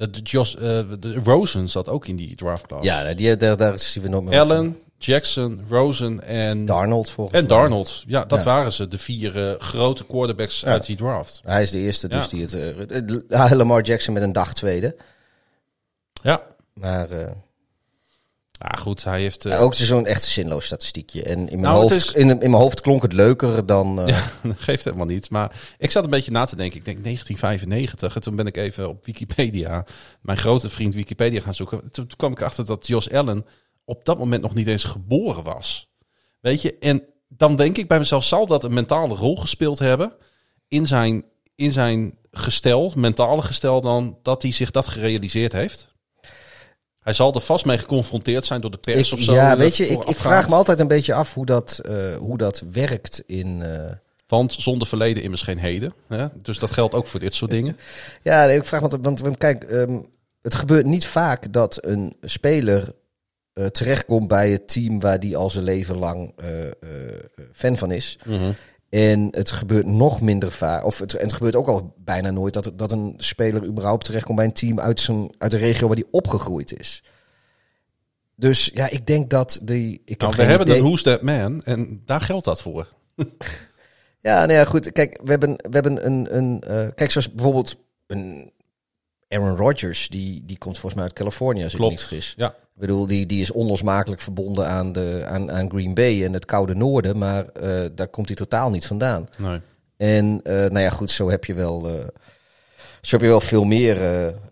Eh, 0.01 0.07
De, 0.11 0.21
Josh, 0.23 0.55
eh, 0.55 0.61
de 1.01 1.21
Rosen 1.25 1.69
zat 1.69 1.89
ook 1.89 2.07
in 2.07 2.17
die 2.17 2.35
draft 2.37 2.67
class. 2.67 2.85
Ja, 2.85 3.15
die, 3.15 3.37
daar, 3.37 3.57
daar 3.57 3.79
zien 3.79 4.03
we 4.03 4.09
nog 4.09 4.23
meer. 4.25 4.41
Allen, 4.41 4.79
Jackson, 4.99 5.61
Rosen 5.69 6.23
en, 6.25 6.65
Darnold 6.65 7.11
volgens 7.11 7.39
en 7.41 7.47
mij. 7.47 7.57
Darnold. 7.57 8.05
Ja, 8.07 8.25
dat 8.25 8.39
Ja. 8.39 8.45
waren 8.45 8.73
ze. 8.73 8.89
De 8.89 8.99
vier 8.99 9.49
eh, 9.49 9.55
grote 9.61 10.05
quarterbacks 10.07 10.65
uit 10.65 10.87
die 10.87 10.97
draft. 10.97 11.41
Hij 11.45 11.63
is 11.63 11.71
de 11.71 11.79
eerste 11.79 12.09
dus 12.09 12.29
die 12.29 12.43
het... 12.43 12.55
eh, 13.29 13.51
Lamar 13.51 13.83
Jackson 13.83 14.15
met 14.15 14.23
een 14.23 14.33
dag 14.33 14.53
tweede. 14.55 14.97
Ja. 16.23 16.43
Maar 16.73 17.09
Ah, 18.63 18.81
goed, 18.81 19.05
hij 19.05 19.21
heeft... 19.21 19.45
eh, 19.45 19.63
ook 19.63 19.75
zo'n 19.75 20.07
echt 20.07 20.23
zinloos 20.23 20.65
statistiekje. 20.65 21.23
En 21.23 21.39
in 21.39 21.45
mijn, 21.45 21.61
Nou, 21.61 21.81
hoofd, 21.81 21.95
is- 21.95 22.13
in, 22.13 22.29
in 22.31 22.39
mijn 22.51 22.63
hoofd 22.63 22.81
klonk 22.81 23.03
het 23.03 23.13
leuker 23.13 23.67
dan... 23.67 24.03
Ja, 24.07 24.23
dat 24.43 24.53
geeft 24.61 24.85
helemaal 24.85 25.07
niet. 25.07 25.31
Maar 25.31 25.53
ik 25.79 25.91
zat 25.91 26.05
een 26.05 26.11
beetje 26.11 26.31
na 26.31 26.45
te 26.45 26.57
denken. 26.57 26.79
Ik 26.79 26.85
denk 26.85 27.03
1995. 27.03 28.15
En 28.15 28.21
toen 28.21 28.37
ben 28.37 28.47
ik 28.47 28.57
even 28.57 28.89
op 28.89 29.05
Wikipedia, 29.07 29.85
mijn 30.23 30.39
grote 30.39 30.71
vriend 30.71 30.95
Wikipedia 30.95 31.41
gaan 31.41 31.55
zoeken. 31.55 31.91
Toen, 31.91 32.07
kwam 32.17 32.33
ik 32.33 32.43
achter 32.43 32.67
dat 32.67 32.87
Josh 32.87 33.07
Allen 33.09 33.47
op 33.85 34.05
dat 34.05 34.19
moment 34.19 34.43
nog 34.43 34.55
niet 34.55 34.67
eens 34.67 34.85
geboren 34.85 35.45
was. 35.45 35.91
Weet 36.41 36.63
je? 36.63 36.77
En 36.79 37.03
dan 37.29 37.57
denk 37.57 37.79
ik 37.79 37.89
bij 37.89 37.99
mezelf, 37.99 38.25
zal 38.25 38.47
dat 38.47 38.65
een 38.65 38.75
mentale 38.75 39.15
rol 39.15 39.37
gespeeld 39.37 39.79
hebben 39.79 40.13
in 40.69 40.87
zijn, 40.87 41.25
in 41.55 41.73
zijn 41.73 42.19
gestel, 42.31 42.93
mentale 42.97 43.43
gestel 43.43 43.81
dan, 43.81 44.19
dat 44.23 44.43
hij 44.43 44.53
zich 44.53 44.71
dat 44.71 44.87
gerealiseerd 44.87 45.53
heeft? 45.53 45.89
Hij 47.01 47.13
zal 47.15 47.35
er 47.35 47.41
vast 47.41 47.65
mee 47.65 47.79
geconfronteerd 47.79 48.45
zijn 48.45 48.61
door 48.61 48.71
de 48.71 48.77
pers 48.77 49.13
ik, 49.13 49.19
of 49.19 49.25
zo. 49.25 49.33
ja, 49.33 49.57
weet 49.57 49.77
je, 49.77 49.87
ik, 49.87 50.05
ik 50.05 50.17
vraag 50.17 50.49
me 50.49 50.55
altijd 50.55 50.81
een 50.81 50.89
beetje 50.89 51.15
af 51.15 51.35
hoe 51.35 51.47
dat, 51.47 51.81
eh, 51.85 52.17
hoe 52.17 52.39
dat 52.39 52.63
werkt 52.73 53.23
in... 53.27 53.63
eh, 53.63 53.93
Want 54.27 54.53
zonder 54.53 54.89
verleden 54.89 55.23
immers 55.23 55.43
geen 55.43 55.59
heden. 55.59 55.93
Hè? 56.09 56.27
Dus 56.35 56.59
dat 56.59 56.71
geldt 56.71 56.95
ook 56.95 57.07
voor 57.07 57.21
dit 57.21 57.35
soort 57.35 57.51
dingen. 57.51 57.77
Ja, 58.23 58.45
ik 58.45 58.65
vraag 58.65 58.81
me 58.83 58.99
want, 59.01 59.21
want 59.21 59.37
kijk, 59.39 59.65
ehm, 59.65 59.99
het 60.43 60.55
gebeurt 60.55 60.87
niet 60.87 61.07
vaak 61.07 61.53
dat 61.53 61.79
een 61.85 62.17
speler 62.23 62.95
eh, 63.53 63.67
terechtkomt 63.67 64.29
bij 64.29 64.51
het 64.51 64.69
team 64.69 65.01
waar 65.01 65.21
die 65.21 65.37
al 65.37 65.51
zijn 65.51 65.65
leven 65.65 65.99
lang 65.99 66.35
fan 67.53 67.77
van 67.77 67.91
is. 67.93 68.19
En 68.91 69.29
het 69.31 69.51
gebeurt 69.51 69.87
nog 69.87 70.21
minder 70.21 70.53
vaak, 70.53 70.85
of 70.85 70.99
het, 70.99 71.15
en 71.15 71.25
het 71.25 71.33
gebeurt 71.33 71.57
ook 71.57 71.69
al 71.69 71.95
bijna 71.99 72.31
nooit, 72.31 72.53
dat, 72.55 72.73
dat 72.75 72.93
een 72.93 73.15
speler 73.17 73.65
überhaupt 73.65 74.05
terechtkomt 74.05 74.37
bij 74.37 74.47
een 74.47 74.53
team 74.53 74.81
uit, 74.81 75.01
zijn, 75.01 75.35
uit 75.39 75.51
de 75.51 75.57
regio 75.57 75.87
waar 75.87 75.97
die 75.97 76.09
opgegroeid 76.11 76.79
is. 76.79 77.03
Dus 78.37 78.71
ja, 78.75 78.91
ik 78.91 79.07
denk 79.07 79.31
dat 79.31 79.59
die. 79.63 80.03
Ik 80.05 80.21
Nou, 80.21 80.33
heb 80.33 80.41
we 80.45 80.49
hebben 80.49 80.67
idee. 80.67 80.81
een 80.81 80.85
Who's 80.87 81.03
That 81.03 81.23
Man 81.23 81.63
en 81.63 82.03
daar 82.05 82.21
geldt 82.21 82.45
dat 82.45 82.63
voor. 82.63 82.89
Ja, 84.23 84.39
nou 84.39 84.53
ja, 84.53 84.65
goed. 84.65 84.93
Kijk, 84.93 85.21
we 85.23 85.31
hebben, 85.31 85.51
we 85.51 85.69
hebben 85.71 86.07
een. 86.07 86.37
een 86.37 86.61
eh, 86.61 86.89
kijk, 86.95 87.11
zoals 87.11 87.33
bijvoorbeeld 87.33 87.77
een 88.07 88.53
Aaron 89.31 89.57
Rodgers, 89.57 90.09
die, 90.09 90.43
die 90.47 90.59
komt 90.59 90.75
volgens 90.75 90.95
mij 90.95 91.05
uit 91.05 91.13
Californië, 91.13 91.63
als 91.63 91.73
ik 91.73 91.79
Klopt. 91.79 91.93
niet 91.93 92.01
vergis. 92.03 92.35
Ja. 92.37 92.49
Ik 92.49 92.87
bedoel, 92.87 93.07
die, 93.07 93.27
die 93.27 93.41
is 93.41 93.51
onlosmakelijk 93.51 94.21
verbonden 94.21 94.67
aan, 94.69 94.93
de, 94.93 95.23
aan, 95.27 95.51
aan 95.53 95.71
Green 95.71 95.95
Bay 95.95 96.25
en 96.25 96.33
het 96.33 96.45
koude 96.45 96.75
noorden, 96.75 97.19
maar 97.19 97.47
eh, 97.47 97.85
daar 97.95 98.09
komt 98.09 98.27
hij 98.27 98.37
totaal 98.37 98.71
niet 98.71 98.87
vandaan. 98.87 99.29
Nee. 99.39 99.61
En 99.97 100.41
eh, 100.45 100.55
nou 100.55 100.79
ja, 100.79 100.91
goed, 100.91 101.11
zo 101.11 101.31
heb 101.31 101.45
je 101.45 101.55
wel, 101.55 101.89
eh, 101.89 101.95
zo 103.01 103.11
heb 103.17 103.21
je 103.21 103.27
wel 103.27 103.41
veel 103.41 103.65
meer. 103.65 103.97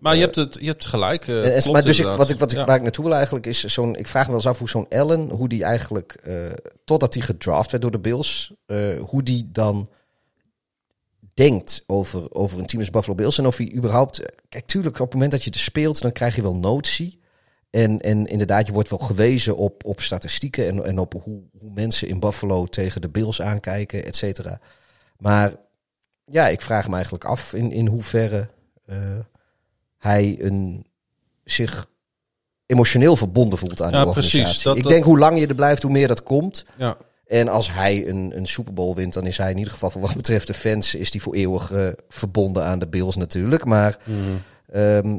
Maar 0.01 0.15
je 0.15 0.21
hebt, 0.21 0.37
het, 0.37 0.57
je 0.61 0.67
hebt 0.67 0.87
gelijk. 0.87 1.29
en- 1.29 1.43
en- 1.43 1.51
klopt 1.51 1.73
maar 1.73 1.85
dus 1.85 2.01
ik, 2.01 2.07
wat 2.07 2.31
ik, 2.31 2.39
wat 2.39 2.51
ik, 2.53 2.59
Ja. 2.59 2.65
waar 2.65 2.77
ik 2.77 2.83
naartoe 2.83 3.05
wil 3.05 3.15
eigenlijk 3.15 3.47
is 3.47 3.65
zo'n. 3.65 3.97
Ik 3.97 4.07
vraag 4.07 4.23
me 4.23 4.29
wel 4.29 4.37
eens 4.37 4.47
af 4.49 4.59
hoe 4.59 4.69
zo'n 4.69 4.89
Allen, 4.89 5.31
hoe 5.31 5.49
die 5.49 5.65
eigenlijk, 5.65 6.23
totdat 6.85 7.15
hij 7.15 7.23
gedraft 7.23 7.71
werd 7.71 7.83
door 7.83 7.93
de 7.93 7.99
Bills, 8.01 8.53
hoe 9.01 9.23
die 9.23 9.49
dan 9.53 9.89
denkt 11.39 11.83
over, 11.87 12.35
over 12.35 12.59
een 12.59 12.67
team 12.67 12.81
als 12.81 12.91
Buffalo 12.91 13.15
Bills 13.15 13.39
en 13.39 13.47
of 13.47 13.57
hij 13.57 13.73
überhaupt. 13.75 14.23
Kijk, 14.49 14.67
tuurlijk, 14.67 14.95
op 14.95 15.05
het 15.05 15.13
moment 15.13 15.33
dat 15.33 15.45
je 15.45 15.51
er 15.51 15.59
speelt, 15.59 16.01
dan 16.01 16.13
krijg 16.13 16.37
je 16.37 16.43
wel 16.43 16.57
notie. 16.57 17.21
En, 17.71 18.01
en 18.01 18.27
inderdaad, 18.27 18.67
je 18.67 18.73
wordt 18.73 18.89
wel 18.91 18.99
gewezen 18.99 19.57
op, 19.57 19.85
op 19.85 20.01
statistieken 20.01 20.67
en, 20.67 20.85
en 20.85 20.99
op 20.99 21.13
hoe, 21.23 21.43
hoe 21.59 21.71
mensen 21.75 22.09
in 22.09 22.21
Buffalo 22.21 22.67
tegen 22.67 23.01
de 23.01 23.09
Bills 23.09 23.43
aankijken, 23.43 24.05
et 24.05 24.17
cetera. 24.17 24.61
Maar 25.19 25.55
ja, 26.25 26.49
ik 26.49 26.61
vraag 26.61 26.89
me 26.89 26.95
eigenlijk 26.95 27.25
af 27.25 27.53
in, 27.53 27.73
in 27.73 27.87
hoeverre 27.87 28.49
eh, 28.87 28.97
hij 29.99 30.37
een, 30.41 30.87
zich 31.45 31.87
emotioneel 32.67 33.17
verbonden 33.17 33.59
voelt 33.59 33.83
aan 33.83 33.93
Ja, 33.93 34.05
die 34.05 34.13
precies. 34.13 34.35
organisatie. 34.35 34.69
Dat- 34.69 34.77
ik 34.77 34.89
denk 34.89 35.05
hoe 35.05 35.19
lang 35.19 35.39
je 35.41 35.47
er 35.47 35.55
blijft, 35.55 35.83
hoe 35.83 35.93
meer 35.93 36.09
dat 36.09 36.23
komt. 36.23 36.65
Ja. 36.79 36.97
En 37.29 37.49
als 37.49 37.73
hij 37.73 38.09
een, 38.09 38.37
een 38.37 38.47
Super 38.47 38.75
Bowl 38.75 38.95
wint, 38.95 39.13
dan 39.13 39.27
is 39.27 39.37
hij 39.37 39.51
in 39.51 39.59
ieder 39.59 39.73
geval, 39.73 39.91
voor 39.91 40.01
wat 40.01 40.15
betreft 40.15 40.47
de 40.47 40.55
fans, 40.55 40.95
is 40.95 41.11
die 41.11 41.23
voor 41.23 41.35
eeuwig 41.35 41.71
eh, 41.71 41.89
verbonden 42.09 42.65
aan 42.65 42.79
de 42.79 42.89
Bills 42.89 43.17
natuurlijk. 43.17 43.65
Maar 43.65 43.99
ehm, 44.73 45.19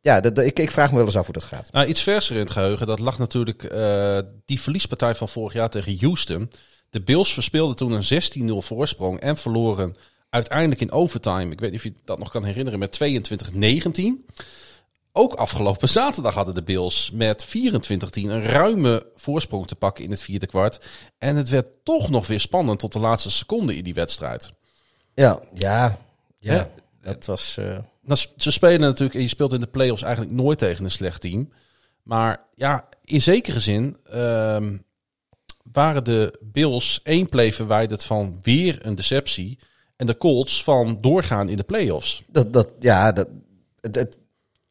ja, 0.00 0.22
ik, 0.22 0.58
ik 0.58 0.70
vraag 0.70 0.90
me 0.90 0.96
wel 0.96 1.06
eens 1.06 1.16
af 1.16 1.24
hoe 1.24 1.34
dat 1.34 1.44
gaat. 1.44 1.72
Nou, 1.72 1.86
iets 1.86 2.02
verser 2.02 2.34
in 2.34 2.40
het 2.40 2.50
geheugen, 2.50 2.86
dat 2.86 2.98
lag 2.98 3.18
natuurlijk 3.18 3.62
eh, 3.62 4.18
die 4.44 4.60
verliespartij 4.60 5.14
van 5.14 5.28
vorig 5.28 5.52
jaar 5.52 5.70
tegen 5.70 5.96
Houston. 6.00 6.50
De 6.90 7.02
Bills 7.02 7.32
verspeelden 7.32 7.76
toen 7.76 7.92
een 7.92 8.54
16-0 8.62 8.66
voorsprong 8.66 9.20
en 9.20 9.36
verloren 9.36 9.96
uiteindelijk 10.30 10.80
in 10.80 10.92
overtime. 10.92 11.52
Ik 11.52 11.60
weet 11.60 11.70
niet 11.70 11.78
of 11.78 11.84
je 11.84 11.94
dat 12.04 12.18
nog 12.18 12.30
kan 12.30 12.44
herinneren 12.44 12.78
met 12.78 12.98
22-19. 13.04 14.32
Ook 15.12 15.34
afgelopen 15.34 15.88
zaterdag 15.88 16.34
hadden 16.34 16.54
de 16.54 16.62
Bills 16.62 17.10
met 17.12 17.46
24-10 17.46 17.50
een 18.12 18.42
ruime 18.44 19.06
voorsprong 19.16 19.66
te 19.66 19.74
pakken 19.74 20.04
in 20.04 20.10
het 20.10 20.22
vierde 20.22 20.46
kwart. 20.46 20.80
En 21.18 21.36
het 21.36 21.48
werd 21.48 21.68
toch 21.84 22.10
nog 22.10 22.26
weer 22.26 22.40
spannend 22.40 22.78
tot 22.78 22.92
de 22.92 22.98
laatste 22.98 23.30
seconde 23.30 23.76
in 23.76 23.84
die 23.84 23.94
wedstrijd. 23.94 24.52
Ja, 25.14 25.40
ja, 25.54 25.98
ja. 26.38 26.54
Ja. 26.54 26.68
Dat 27.02 27.26
was. 27.26 27.56
eh, 27.56 27.78
Nou, 28.02 28.20
ze 28.36 28.50
spelen 28.50 28.80
natuurlijk, 28.80 29.14
en 29.14 29.20
je 29.22 29.28
speelt 29.28 29.52
in 29.52 29.60
de 29.60 29.66
playoffs 29.66 30.02
eigenlijk 30.02 30.34
nooit 30.34 30.58
tegen 30.58 30.84
een 30.84 30.90
slecht 30.90 31.20
team. 31.20 31.52
Maar 32.02 32.44
ja, 32.54 32.88
in 33.04 33.22
zekere 33.22 33.60
zin 33.60 33.96
ehm, 34.10 34.76
waren 35.72 36.04
de 36.04 36.38
Bills 36.42 37.00
één 37.02 37.28
play 37.28 37.52
verwijderd 37.52 38.04
van 38.04 38.38
weer 38.42 38.78
een 38.86 38.94
deceptie. 38.94 39.58
En 39.96 40.06
de 40.06 40.16
Colts 40.16 40.64
van 40.64 41.00
doorgaan 41.00 41.48
in 41.48 41.56
de 41.56 41.62
playoffs. 41.62 42.22
dat, 42.26 42.52
dat, 42.52 42.74
ja, 42.78 43.12
dat, 43.12 43.28
het, 43.80 43.94
het, 43.94 44.18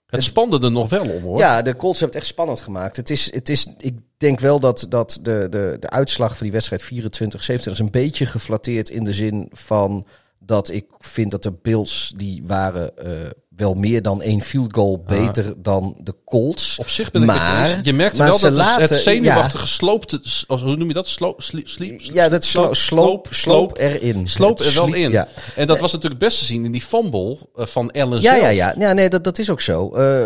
Het 0.09 0.23
spande 0.23 0.59
er 0.59 0.71
nog 0.71 0.89
wel 0.89 1.09
om 1.09 1.21
hoor. 1.21 1.37
ja, 1.37 1.61
de 1.61 1.75
Colts 1.75 1.99
hebben 1.99 2.17
het 2.17 2.25
echt 2.25 2.33
spannend 2.33 2.59
gemaakt. 2.59 2.95
Het 2.95 3.09
is, 3.09 3.33
het 3.33 3.49
is, 3.49 3.67
ik 3.77 3.97
denk 4.17 4.39
wel 4.39 4.59
dat, 4.59 4.85
dat 4.89 5.19
de, 5.21 5.47
de, 5.49 5.77
de 5.79 5.89
uitslag 5.89 6.37
van 6.37 6.43
die 6.43 6.51
wedstrijd 6.51 6.83
24-27 6.83 7.71
is 7.71 7.79
een 7.79 7.91
beetje 7.91 8.25
geflatteerd 8.25 8.89
in 8.89 9.03
de 9.03 9.13
zin 9.13 9.47
van 9.51 10.07
dat 10.39 10.69
ik 10.69 10.85
vind 10.99 11.31
dat 11.31 11.43
de 11.43 11.53
Bills 11.61 12.13
die 12.15 12.43
waren 12.45 12.97
eh, 12.97 13.11
wel 13.59 13.73
meer 13.73 14.01
dan 14.01 14.21
één 14.21 14.41
field 14.41 14.73
goal 14.73 15.03
beter 15.03 15.53
dan 15.61 15.97
de 16.03 16.15
Colts. 16.25 16.79
Op 16.79 16.89
zich 16.89 17.11
ben 17.11 17.23
ik 17.23 17.29
het 17.29 17.37
Maar- 17.37 17.69
eens. 17.71 17.85
Je 17.85 17.93
merkt 17.93 18.17
wel 18.17 18.29
dat 18.29 18.41
het- 18.41 18.53
laten- 18.53 18.81
het 18.81 18.93
zenuwachtige 19.01 19.63
ja. 19.63 19.65
sloopte... 19.69 20.21
Hoe 20.47 20.75
noem 20.75 20.87
je 20.87 20.93
dat? 20.93 21.07
Slo, 21.07 21.33
sli- 21.37 21.61
sleep, 21.65 21.99
Ja, 22.01 22.29
dat 22.29 22.45
slo 22.45 22.73
sloop, 22.73 23.27
sloop 23.29 23.77
erin. 23.77 24.27
Sloop 24.27 24.59
er 24.59 24.73
wel 24.73 24.93
in. 24.93 25.11
Ja. 25.11 25.27
En 25.55 25.67
dat 25.67 25.79
was 25.79 25.91
natuurlijk 25.91 26.19
best 26.21 26.39
te 26.39 26.45
zien 26.45 26.65
in 26.65 26.71
die 26.71 26.81
fumble 26.81 27.37
eh, 27.55 27.65
van 27.65 27.91
Allen 27.91 28.21
Ja, 28.21 28.31
zelf. 28.31 28.41
ja, 28.43 28.49
ja. 28.49 28.75
ja 28.77 28.93
nee, 28.93 29.09
dat, 29.09 29.23
dat 29.23 29.39
is 29.39 29.49
ook 29.49 29.61
zo. 29.61 29.91
Eh, 29.93 30.25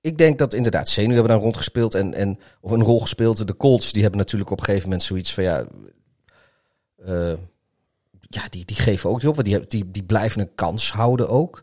ik 0.00 0.18
denk 0.18 0.38
dat 0.38 0.52
inderdaad 0.54 0.88
zenuwen 0.88 1.14
hebben 1.16 1.32
daar 1.32 1.42
rondgespeeld 1.42 1.94
en, 1.94 2.14
en 2.14 2.38
of 2.60 2.70
een 2.70 2.82
rol 2.82 3.00
gespeeld. 3.00 3.46
De 3.46 3.56
Colts 3.56 3.92
die 3.92 4.02
hebben 4.02 4.20
natuurlijk 4.20 4.50
op 4.50 4.58
een 4.58 4.64
gegeven 4.64 4.88
moment 4.88 5.02
zoiets 5.06 5.34
van 5.34 5.44
ja, 5.44 5.64
eh, 7.06 7.32
ja 8.20 8.42
die, 8.50 8.64
die 8.64 8.76
geven 8.76 9.10
ook 9.10 9.16
niet 9.22 9.28
op, 9.28 9.34
want 9.34 9.46
die, 9.48 9.60
die, 9.66 9.90
die 9.90 10.04
blijven 10.04 10.40
een 10.40 10.54
kans 10.54 10.92
houden 10.92 11.28
ook. 11.28 11.62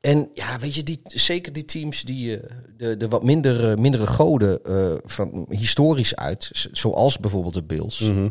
En 0.00 0.30
ja, 0.34 0.58
weet 0.58 0.74
je, 0.74 0.82
die, 0.82 1.00
zeker 1.04 1.52
die 1.52 1.64
teams 1.64 2.02
die 2.02 2.40
eh, 2.40 2.50
de, 2.76 2.96
de 2.96 3.08
wat 3.08 3.22
minder, 3.22 3.70
eh, 3.70 3.76
mindere 3.76 4.06
goden 4.06 4.64
eh, 4.64 4.94
van 5.04 5.46
historisch 5.48 6.16
uit, 6.16 6.50
zoals 6.72 7.18
bijvoorbeeld 7.18 7.54
de 7.54 7.62
Bills. 7.62 8.00
Mhm. 8.00 8.28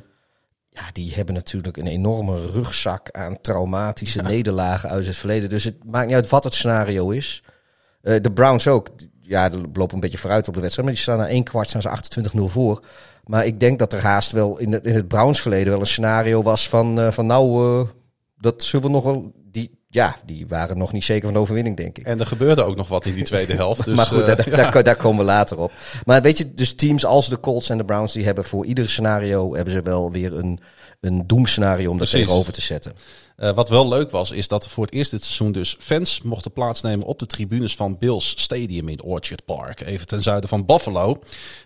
Ja, 0.75 0.89
die 0.91 1.13
hebben 1.13 1.35
natuurlijk 1.35 1.77
een 1.77 1.87
enorme 1.87 2.45
rugzak 2.51 3.11
aan 3.11 3.41
traumatische 3.41 4.21
nederlagen 4.21 4.89
uit 4.89 5.05
het 5.05 5.15
verleden. 5.15 5.49
Dus 5.49 5.63
het 5.63 5.83
maakt 5.83 6.05
niet 6.05 6.15
uit 6.15 6.29
wat 6.29 6.43
het 6.43 6.53
scenario 6.53 7.09
is. 7.09 7.43
Eh, 8.01 8.21
de 8.21 8.31
Browns 8.31 8.67
ook. 8.67 8.89
Ja, 9.21 9.49
de 9.49 9.61
lopen 9.73 9.93
een 9.93 9.99
beetje 9.99 10.17
vooruit 10.17 10.47
op 10.47 10.53
de 10.53 10.59
wedstrijd. 10.59 10.87
Maar 10.87 10.97
die 10.97 11.05
staan 11.05 11.17
na 11.17 11.27
één 11.27 11.43
kwart 11.43 11.67
staan 11.67 11.81
ze 11.81 11.89
28-0 12.37 12.49
voor. 12.49 12.85
Maar 13.25 13.45
ik 13.45 13.59
denk 13.59 13.79
dat 13.79 13.93
er 13.93 14.01
haast 14.01 14.31
wel 14.31 14.57
in 14.57 14.71
het, 14.71 14.85
in 14.85 14.93
het 14.95 15.07
Browns 15.07 15.41
verleden 15.41 15.71
wel 15.71 15.79
een 15.79 15.87
scenario 15.87 16.43
was 16.43 16.69
van, 16.69 16.99
eh, 16.99 17.11
van 17.11 17.25
nou, 17.25 17.65
eh, 17.79 17.87
dat 18.39 18.63
zullen 18.63 18.85
we 18.85 18.91
nog 18.91 19.03
wel... 19.03 19.31
Die, 19.51 19.79
ja, 19.89 20.15
die 20.25 20.47
waren 20.47 20.77
nog 20.77 20.91
niet 20.91 21.03
zeker 21.03 21.23
van 21.23 21.33
de 21.33 21.39
overwinning, 21.39 21.77
denk 21.77 21.97
ik. 21.97 22.05
En 22.05 22.19
er 22.19 22.25
gebeurde 22.25 22.63
ook 22.63 22.75
nog 22.75 22.87
wat 22.87 23.05
in 23.05 23.13
die 23.13 23.23
tweede 23.23 23.53
helft. 23.53 23.85
Dus, 23.85 23.95
maar 23.95 24.05
goed, 24.05 24.19
eh, 24.19 24.25
daar, 24.25 24.35
daar, 24.35 24.71
daar, 24.73 24.83
daar 24.83 24.95
komen 24.95 25.19
we 25.19 25.31
later 25.31 25.57
op. 25.57 25.71
Maar 26.05 26.21
weet 26.21 26.37
je, 26.37 26.53
dus 26.53 26.73
teams 26.73 27.05
als 27.05 27.29
de 27.29 27.39
Colts 27.39 27.69
en 27.69 27.77
de 27.77 27.85
Browns, 27.85 28.13
die 28.13 28.25
hebben 28.25 28.45
voor 28.45 28.65
ieder 28.65 28.89
scenario 28.89 29.55
hebben 29.55 29.73
ze 29.73 29.81
wel 29.81 30.11
weer 30.11 30.33
een, 30.33 30.59
een 31.01 31.27
doemscenario 31.27 31.91
om 31.91 31.97
daar 31.97 32.07
Precies. 32.07 32.25
tegenover 32.25 32.53
te 32.53 32.61
zetten. 32.61 32.93
Eh, 33.35 33.51
wat 33.51 33.69
wel 33.69 33.87
leuk 33.87 34.11
was, 34.11 34.31
is 34.31 34.47
dat 34.47 34.67
voor 34.67 34.85
het 34.85 34.93
eerst 34.93 35.11
dit 35.11 35.23
seizoen 35.23 35.51
dus 35.51 35.75
fans 35.79 36.21
mochten 36.21 36.51
plaatsnemen 36.51 37.05
op 37.05 37.19
de 37.19 37.25
tribunes 37.25 37.75
van 37.75 37.97
Bills 37.97 38.29
Stadium 38.29 38.89
in 38.89 39.03
Orchard 39.03 39.45
Park. 39.45 39.81
Even 39.81 40.07
ten 40.07 40.23
zuiden 40.23 40.49
van 40.49 40.65
Buffalo. 40.65 41.21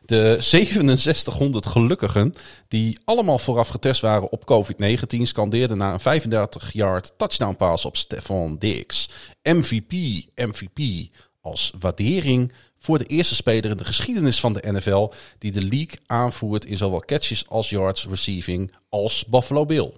De 0.06 0.38
6700 0.40 1.66
gelukkigen, 1.66 2.34
die 2.68 3.00
allemaal 3.06 3.40
vooraf 3.40 3.68
getest 3.68 4.02
waren 4.02 4.32
op 4.32 4.46
COVID-19, 4.46 5.22
scandeerden 5.22 5.78
na 5.78 5.94
een 5.94 6.22
35-yard 6.22 7.14
touchdown 7.18 7.56
pass 7.56 7.86
op 7.86 7.98
Stefan 7.98 8.56
Diggs. 8.60 9.10
MVP, 9.44 9.92
MVP 10.36 11.10
als 11.42 11.74
waardering 11.80 12.54
voor 12.78 12.98
de 12.98 13.06
eerste 13.06 13.36
speler 13.36 13.72
in 13.72 13.78
de 13.78 13.86
geschiedenis 13.86 14.40
van 14.40 14.54
de 14.54 14.72
NFL 14.72 15.12
die 15.38 15.52
de 15.52 15.62
league 15.62 16.00
aanvoert 16.06 16.66
in 16.66 16.78
zowel 16.78 17.04
catches 17.06 17.50
als 17.50 17.70
yards 17.70 18.08
receiving 18.08 18.72
als 18.90 19.26
Buffalo 19.26 19.66
Bill. 19.66 19.94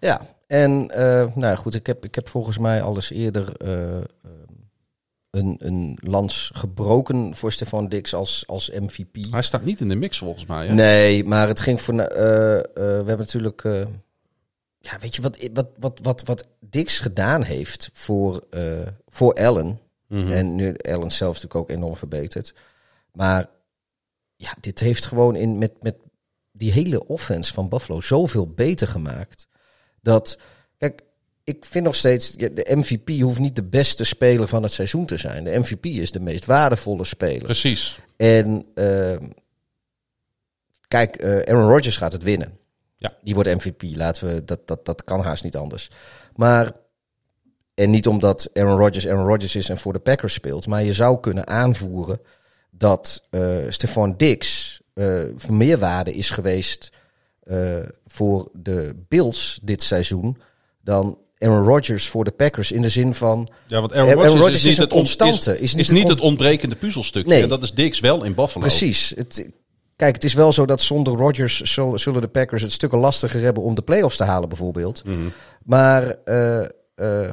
Ja, 0.00 0.35
en 0.46 0.90
eh, 0.90 1.34
nou 1.34 1.56
goed, 1.56 1.74
ik 1.74 1.86
heb, 1.86 2.04
ik 2.04 2.14
heb 2.14 2.28
volgens 2.28 2.58
mij 2.58 2.82
al 2.82 2.94
eens 2.94 3.10
eerder 3.10 3.56
eh, 3.56 3.96
eh, 3.96 4.04
een, 5.30 5.56
een 5.58 5.98
lans 6.00 6.50
gebroken 6.54 7.36
voor 7.36 7.52
Stefan 7.52 7.88
Dix 7.88 8.14
als, 8.14 8.44
als 8.46 8.70
MVP. 8.70 9.16
Hij 9.30 9.42
staat 9.42 9.64
niet 9.64 9.80
in 9.80 9.88
de 9.88 9.94
mix 9.94 10.18
volgens 10.18 10.46
mij. 10.46 10.66
Hè? 10.66 10.74
Nee, 10.74 11.24
maar 11.24 11.48
het 11.48 11.60
ging 11.60 11.82
voor. 11.82 11.94
we 11.94 12.72
hebben 12.74 13.18
natuurlijk. 13.18 13.62
ja, 14.78 14.98
weet 15.00 15.14
je 15.16 15.22
wat, 15.22 15.48
wat, 15.52 15.70
wat, 15.78 16.00
wat, 16.02 16.22
wat 16.22 16.46
Dix 16.60 17.00
gedaan 17.00 17.42
heeft 17.42 17.90
voor, 17.92 18.42
voor 19.06 19.34
Allen. 19.34 19.80
Mhm. 20.06 20.32
En 20.32 20.54
nu 20.54 20.76
Allen 20.76 21.10
zelf 21.10 21.34
natuurlijk 21.34 21.54
ook 21.54 21.70
enorm 21.70 21.96
verbeterd. 21.96 22.54
Maar 23.12 23.48
ja, 24.36 24.54
dit 24.60 24.80
heeft 24.80 25.06
gewoon 25.06 25.36
in, 25.36 25.58
met, 25.58 25.82
met 25.82 25.96
die 26.52 26.72
hele 26.72 27.06
offense 27.06 27.52
van 27.52 27.68
Buffalo 27.68 28.00
zoveel 28.00 28.48
beter 28.48 28.88
gemaakt. 28.88 29.48
Dat, 30.06 30.38
kijk, 30.78 31.02
ik 31.44 31.64
vind 31.64 31.84
nog 31.84 31.94
steeds, 31.94 32.32
de 32.32 32.66
MVP 32.74 33.20
hoeft 33.20 33.38
niet 33.38 33.56
de 33.56 33.64
beste 33.64 34.04
speler 34.04 34.48
van 34.48 34.62
het 34.62 34.72
seizoen 34.72 35.06
te 35.06 35.16
zijn. 35.16 35.44
De 35.44 35.58
MVP 35.58 35.84
is 35.84 36.12
de 36.12 36.20
meest 36.20 36.44
waardevolle 36.44 37.04
speler. 37.04 37.42
Precies. 37.42 37.98
En 38.16 38.66
ehm, 38.74 39.26
kijk, 40.88 41.16
eh, 41.16 41.38
Aaron 41.38 41.70
Rodgers 41.70 41.96
gaat 41.96 42.12
het 42.12 42.22
winnen. 42.22 42.58
Ja. 42.96 43.16
Die 43.22 43.34
wordt 43.34 43.54
MVP. 43.54 43.82
Laten 43.96 44.28
we 44.28 44.44
dat, 44.44 44.66
dat, 44.66 44.84
dat 44.84 45.04
kan 45.04 45.20
haast 45.20 45.44
niet 45.44 45.56
anders. 45.56 45.90
Maar 46.34 46.72
en 47.74 47.90
niet 47.90 48.06
omdat 48.06 48.50
Aaron 48.52 48.78
Rodgers 48.78 49.08
Aaron 49.08 49.26
Rodgers 49.26 49.56
is 49.56 49.68
en 49.68 49.78
voor 49.78 49.92
de 49.92 49.98
Packers 49.98 50.32
speelt, 50.32 50.66
maar 50.66 50.82
je 50.82 50.92
zou 50.92 51.20
kunnen 51.20 51.46
aanvoeren 51.46 52.20
dat 52.70 53.22
eh 53.30 53.64
Stefan 53.68 54.14
Diggs 54.16 54.80
eh, 54.94 55.24
van 55.36 55.56
meerwaarde 55.56 56.12
is 56.14 56.30
geweest 56.30 56.90
eh, 57.46 57.76
voor 58.06 58.48
de 58.52 59.04
Bills 59.08 59.58
dit 59.62 59.82
seizoen 59.82 60.36
dan 60.82 61.18
Aaron 61.38 61.64
Rodgers 61.66 62.08
voor 62.08 62.24
de 62.24 62.30
Packers 62.30 62.72
in 62.72 62.82
de 62.82 62.88
zin 62.88 63.14
van 63.14 63.48
Ja, 63.66 63.80
want 63.80 63.92
Aaron 63.94 64.10
Aaron 64.10 64.38
Rodgers, 64.38 64.56
is, 64.56 64.64
is 64.64 64.76
het 64.76 64.92
on- 64.92 64.98
constante, 64.98 65.52
Is, 65.52 65.60
is 65.60 65.74
is 65.74 65.88
niet 65.88 66.08
het 66.08 66.20
ontbrekende 66.20 66.76
puzzelstukje. 66.76 67.28
Nee. 67.32 67.42
En 67.42 67.48
dat 67.48 67.62
is 67.62 67.72
Dix 67.72 68.00
wel 68.00 68.24
in 68.24 68.34
Buffalo. 68.34 68.60
Precies. 68.66 69.12
Het, 69.16 69.48
kijk, 69.96 70.14
het 70.14 70.24
is 70.24 70.34
wel 70.34 70.52
zo 70.52 70.64
dat 70.66 70.80
zonder 70.80 71.14
Rodgers 71.14 71.60
zul- 71.60 71.98
zullen 71.98 72.20
de 72.20 72.28
Packers 72.28 72.62
het 72.62 72.72
stukken 72.72 72.98
lastiger 72.98 73.40
hebben 73.40 73.62
om 73.62 73.74
de 73.74 73.82
playoffs 73.82 74.16
te 74.16 74.24
halen, 74.24 74.48
bijvoorbeeld. 74.48 75.04
Mhm. 75.04 75.16
Maar 75.64 76.16
eh, 76.24 76.62
eh, 76.94 77.32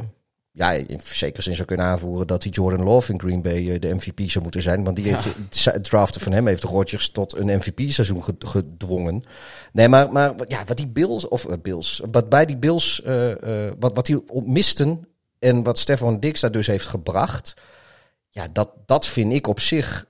ja, 0.56 0.72
in 0.72 1.00
zekere 1.04 1.42
zin 1.42 1.56
zou 1.56 1.68
kunnen 1.68 1.86
aanvoeren 1.86 2.28
dat 2.28 2.42
die 2.42 2.52
Jordan 2.52 2.84
Love 2.86 3.12
in 3.12 3.20
Green 3.20 3.42
Bay 3.42 3.70
eh, 3.72 3.80
de 3.80 3.94
MVP 3.94 4.30
zou 4.30 4.44
moeten 4.44 4.62
zijn. 4.62 4.84
Want 4.84 4.96
die 4.96 5.14
heeft 5.14 5.28
het 5.66 5.84
draften 5.84 6.22
van 6.22 6.32
hem 6.32 6.48
heeft 6.48 6.64
Rodgers 6.64 7.10
tot 7.10 7.38
een 7.38 7.58
MVP-seizoen 7.58 8.24
ge- 8.24 8.36
gedwongen. 8.40 9.24
Nee, 9.72 9.88
maar, 9.88 10.12
maar 10.12 10.34
ja, 10.48 10.64
wat 10.66 10.78
die 10.78 10.88
Bills, 10.88 11.28
of 11.28 11.46
eh, 11.46 11.58
Bills, 11.62 12.02
wat 12.12 12.30
bij 12.30 12.46
die 12.46 12.58
Bills, 12.58 13.02
eh, 13.02 13.32
wat, 13.80 13.96
wat 13.96 14.06
die 14.06 14.24
misten 14.46 15.08
en 15.40 15.64
wat 15.64 15.80
Stefan 15.80 16.20
Dix 16.20 16.40
daar 16.40 16.52
dus 16.52 16.68
heeft 16.68 16.88
gebracht. 16.88 17.54
Ja, 18.30 18.48
dat, 18.54 18.70
dat 18.86 19.06
vind 19.08 19.34
ik 19.34 19.48
op 19.48 19.60
zich 19.60 20.06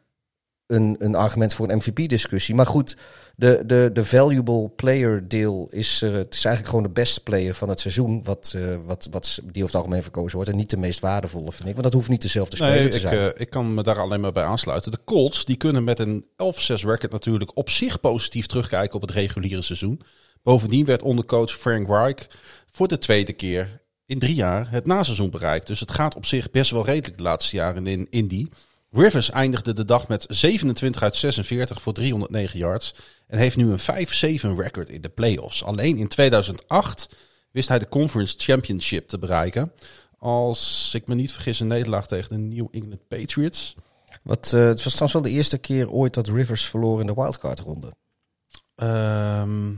een, 0.73 0.95
een 0.99 1.15
argument 1.15 1.53
voor 1.53 1.69
een 1.69 1.77
MVP-discussie. 1.77 2.55
Maar 2.55 2.65
goed, 2.65 2.97
de, 3.35 3.63
de, 3.65 3.89
de 3.93 4.05
valuable 4.05 4.69
player 4.69 5.27
deel 5.27 5.67
is, 5.71 6.01
eh, 6.01 6.11
het 6.11 6.33
is 6.33 6.45
eigenlijk 6.45 6.67
gewoon 6.67 6.83
de 6.83 6.99
best 7.01 7.23
player 7.23 7.55
van 7.55 7.69
het 7.69 7.79
seizoen. 7.79 8.23
Wat, 8.23 8.53
eh, 8.55 8.75
wat, 8.85 9.07
wat 9.11 9.39
die 9.43 9.63
over 9.63 9.65
het 9.65 9.75
algemeen 9.75 10.01
verkozen 10.03 10.35
wordt. 10.35 10.51
En 10.51 10.57
niet 10.57 10.69
de 10.69 10.77
meest 10.77 10.99
waardevolle, 10.99 11.51
vind 11.51 11.67
ik. 11.67 11.71
Want 11.73 11.83
dat 11.83 11.93
hoeft 11.93 12.09
niet 12.09 12.21
dezelfde 12.21 12.55
speler 12.55 12.73
Nee, 12.73 12.87
te 12.87 12.95
ik, 12.95 13.01
zijn. 13.01 13.17
eh, 13.33 13.41
ik 13.41 13.49
kan 13.49 13.73
me 13.73 13.83
daar 13.83 13.99
alleen 13.99 14.21
maar 14.21 14.31
bij 14.31 14.43
aansluiten. 14.43 14.91
De 14.91 14.99
Colts 15.05 15.45
die 15.45 15.55
kunnen 15.57 15.83
met 15.83 15.99
een 15.99 16.25
11-6 16.37 16.83
record 16.83 17.11
natuurlijk 17.11 17.57
op 17.57 17.69
zich 17.69 17.99
positief 17.99 18.45
terugkijken 18.45 18.95
op 18.95 19.01
het 19.01 19.11
reguliere 19.11 19.61
seizoen. 19.61 20.01
Bovendien 20.43 20.85
werd 20.85 21.01
onder 21.01 21.25
coach 21.25 21.51
Frank 21.51 21.87
Reich 21.87 22.27
voor 22.71 22.87
de 22.87 22.97
tweede 22.97 23.33
keer 23.33 23.81
in 24.05 24.19
drie 24.19 24.35
jaar 24.35 24.71
het 24.71 24.85
naseizoen 24.85 25.29
bereikt. 25.29 25.67
Dus 25.67 25.79
het 25.79 25.91
gaat 25.91 26.15
op 26.15 26.25
zich 26.25 26.51
best 26.51 26.71
wel 26.71 26.85
redelijk 26.85 27.17
de 27.17 27.23
laatste 27.23 27.55
jaren 27.55 27.87
in 27.87 28.07
Indy. 28.09 28.47
Rivers 28.93 29.29
eindigde 29.29 29.73
de 29.73 29.85
dag 29.85 30.07
met 30.07 30.25
27 30.27 31.03
uit 31.03 31.15
46 31.15 31.81
voor 31.81 31.93
309 31.93 32.59
yards. 32.59 32.95
En 33.27 33.37
heeft 33.37 33.57
nu 33.57 33.71
een 33.71 33.79
5-7 33.79 34.59
record 34.59 34.89
in 34.89 35.01
de 35.01 35.09
playoffs. 35.09 35.63
Alleen 35.63 35.97
in 35.97 36.07
2008 36.07 37.15
wist 37.51 37.69
hij 37.69 37.79
de 37.79 37.89
Conference 37.89 38.35
Championship 38.37 39.07
te 39.07 39.19
bereiken. 39.19 39.71
Als 40.17 40.91
ik 40.93 41.07
me 41.07 41.15
niet 41.15 41.31
vergis, 41.31 41.59
een 41.59 41.67
nederlaag 41.67 42.07
tegen 42.07 42.29
de 42.29 42.55
New 42.55 42.67
England 42.71 43.07
Patriots. 43.07 43.75
Wat, 44.23 44.53
eh, 44.53 44.63
het 44.63 44.83
was 44.83 44.93
trouwens 44.93 45.13
wel 45.13 45.21
de 45.21 45.37
eerste 45.37 45.57
keer 45.57 45.89
ooit 45.89 46.13
dat 46.13 46.27
Rivers 46.27 46.65
verloor 46.65 46.99
in 46.99 47.07
de 47.07 47.13
wildcard-ronde. 47.13 47.93
Ehm, 48.75 49.71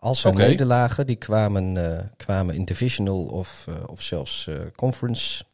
Al 0.00 0.14
zijn 0.14 0.34
Oké. 0.34 0.42
nederlagen 0.42 1.06
die 1.06 1.16
kwamen, 1.16 1.96
eh, 1.96 2.04
kwamen 2.16 2.54
in 2.54 2.64
divisional 2.64 3.24
of, 3.24 3.64
eh, 3.68 3.74
of 3.86 4.02
zelfs 4.02 4.48
conference. 4.74 5.44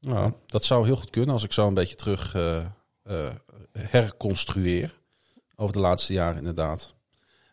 Nou, 0.00 0.32
dat 0.46 0.64
zou 0.64 0.86
heel 0.86 0.96
goed 0.96 1.10
kunnen 1.10 1.34
als 1.34 1.44
ik 1.44 1.52
zo 1.52 1.66
een 1.66 1.74
beetje 1.74 1.94
terug 1.94 2.34
eh, 2.34 2.58
eh, 3.02 3.34
herconstrueer. 3.72 4.94
Over 5.56 5.72
de 5.72 5.80
laatste 5.80 6.12
jaren 6.12 6.38
inderdaad. 6.38 6.94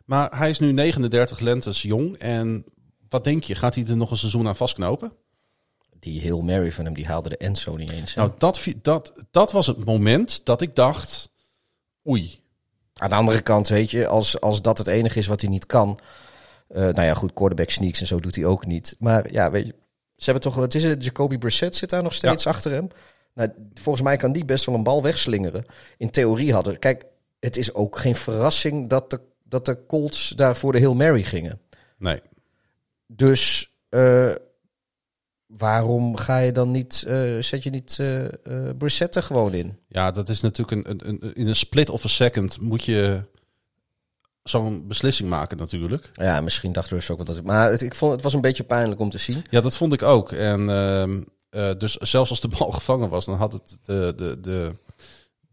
Maar 0.06 0.38
hij 0.38 0.49
is 0.49 0.60
nu 0.60 0.71
39 0.71 1.39
lentes 1.39 1.82
jong. 1.82 2.17
En 2.17 2.65
wat 3.10 3.23
denk 3.23 3.43
je, 3.43 3.56
gaat 3.56 3.75
hij 3.75 3.86
er 3.88 3.97
nog 3.97 4.12
een 4.12 4.17
seizoen 4.17 4.47
aan 4.47 4.56
vastknopen? 4.56 5.13
Die 5.99 6.21
heel 6.21 6.41
Mary 6.41 6.71
van 6.71 6.86
hem, 6.86 6.93
die 6.93 7.06
haalde 7.06 7.29
de 7.29 7.38
endzone 7.38 7.77
niet 7.77 7.89
eens. 7.91 8.13
hè? 8.13 8.21
Nou, 8.21 8.34
dat, 8.38 8.60
dat, 8.82 9.25
dat 9.32 9.51
was 9.51 9.67
het 9.67 9.86
moment 9.86 10.45
dat 10.45 10.62
ik 10.62 10.75
dacht... 10.75 11.29
Oei, 12.10 12.41
Aan 12.93 13.10
de 13.10 13.15
andere 13.15 13.41
kant, 13.41 13.67
weet 13.67 13.91
je, 13.91 14.08
als, 14.08 14.41
als 14.41 14.62
dat 14.62 14.77
het 14.77 14.88
enige 14.88 15.19
is 15.19 15.27
wat 15.27 15.41
hij 15.41 15.49
niet 15.49 15.65
kan. 15.65 15.99
eh, 16.67 16.82
nou 16.82 17.01
ja, 17.01 17.13
goed, 17.13 17.34
quarterback 17.34 17.69
sneaks 17.69 17.99
en 17.99 18.08
zo 18.08 18.19
doet 18.19 18.36
hij 18.36 18.45
ook 18.45 18.65
niet. 18.65 18.95
Maar 18.99 19.32
ja, 19.32 19.51
weet 19.51 19.65
je, 19.67 19.75
ze 20.24 20.32
hebben 20.32 20.42
toch, 20.52 20.56
wat 20.56 20.74
is 20.74 20.84
het? 20.84 21.04
Jacoby 21.04 21.38
Brissett 21.38 21.76
zit 21.76 21.90
daar 21.90 22.04
nog 22.04 22.14
steeds 22.14 22.48
achter 22.48 22.72
hem. 22.72 22.88
Nou, 23.34 23.50
volgens 23.74 24.04
mij 24.04 24.18
kan 24.18 24.32
die 24.32 24.46
best 24.46 24.66
wel 24.66 24.76
een 24.76 24.84
bal 24.84 25.04
wegslingeren. 25.04 25.66
In 25.98 26.10
theorie 26.10 26.54
hadden, 26.54 26.80
kijk, 26.80 27.06
het 27.40 27.58
is 27.58 27.74
ook 27.74 27.98
geen 27.98 28.16
verrassing 28.16 28.90
dat 28.90 29.10
de, 29.10 29.20
dat 29.44 29.66
de 29.66 29.86
Colts 29.88 30.30
daar 30.30 30.56
voor 30.56 30.72
de 30.72 30.80
Hail 30.80 30.96
Mary 30.96 31.24
gingen. 31.24 31.60
nee. 31.98 32.22
Dus 33.08 33.72
eh, 33.90 34.32
waarom 35.46 36.18
ga 36.18 36.38
je 36.38 36.52
dan 36.52 36.72
niet, 36.72 37.04
eh, 37.08 37.38
zet 37.40 37.64
je 37.64 37.70
niet 37.70 37.98
eh 38.00 38.26
eh, 38.26 38.30
Brissett 38.78 39.16
er 39.16 39.24
gewoon 39.24 39.54
in? 39.54 39.78
Ja, 39.88 40.12
dat 40.12 40.30
is 40.30 40.42
natuurlijk 40.42 40.88
een, 40.88 41.08
een, 41.08 41.20
een, 41.22 41.34
in 41.34 41.48
een 41.48 41.56
split 41.56 41.90
of 41.90 42.06
a 42.06 42.08
second 42.08 42.62
moet 42.62 42.84
je 42.84 43.24
zo'n 44.43 44.88
beslissing 44.88 45.29
maken 45.29 45.58
natuurlijk. 45.58 46.10
Ja, 46.13 46.41
misschien 46.41 46.71
dacht 46.71 46.89
Russ 46.89 47.10
ook 47.12 47.17
wel 47.17 47.25
dat 47.25 47.38
ik. 47.38 47.43
Maar 47.43 47.71
het, 47.71 47.82
ik 47.82 47.96
vond 47.96 48.12
het 48.12 48.21
was 48.21 48.33
een 48.33 48.41
beetje 48.41 48.63
pijnlijk 48.63 49.00
om 49.02 49.10
te 49.10 49.17
zien. 49.17 49.44
Ja, 49.50 49.62
dat 49.62 49.77
vond 49.77 49.94
ik 49.94 50.02
ook. 50.02 50.31
En 50.31 50.69
ehm, 50.69 51.21
eh, 51.50 51.69
dus 51.77 51.96
zelfs 51.96 52.29
als 52.29 52.41
de 52.41 52.48
bal 52.58 52.71
gevangen 52.71 53.10
was, 53.10 53.25
dan 53.25 53.35
had 53.37 53.54
het 53.54 53.77
de, 53.83 54.13
de, 54.15 54.39
de, 54.39 54.71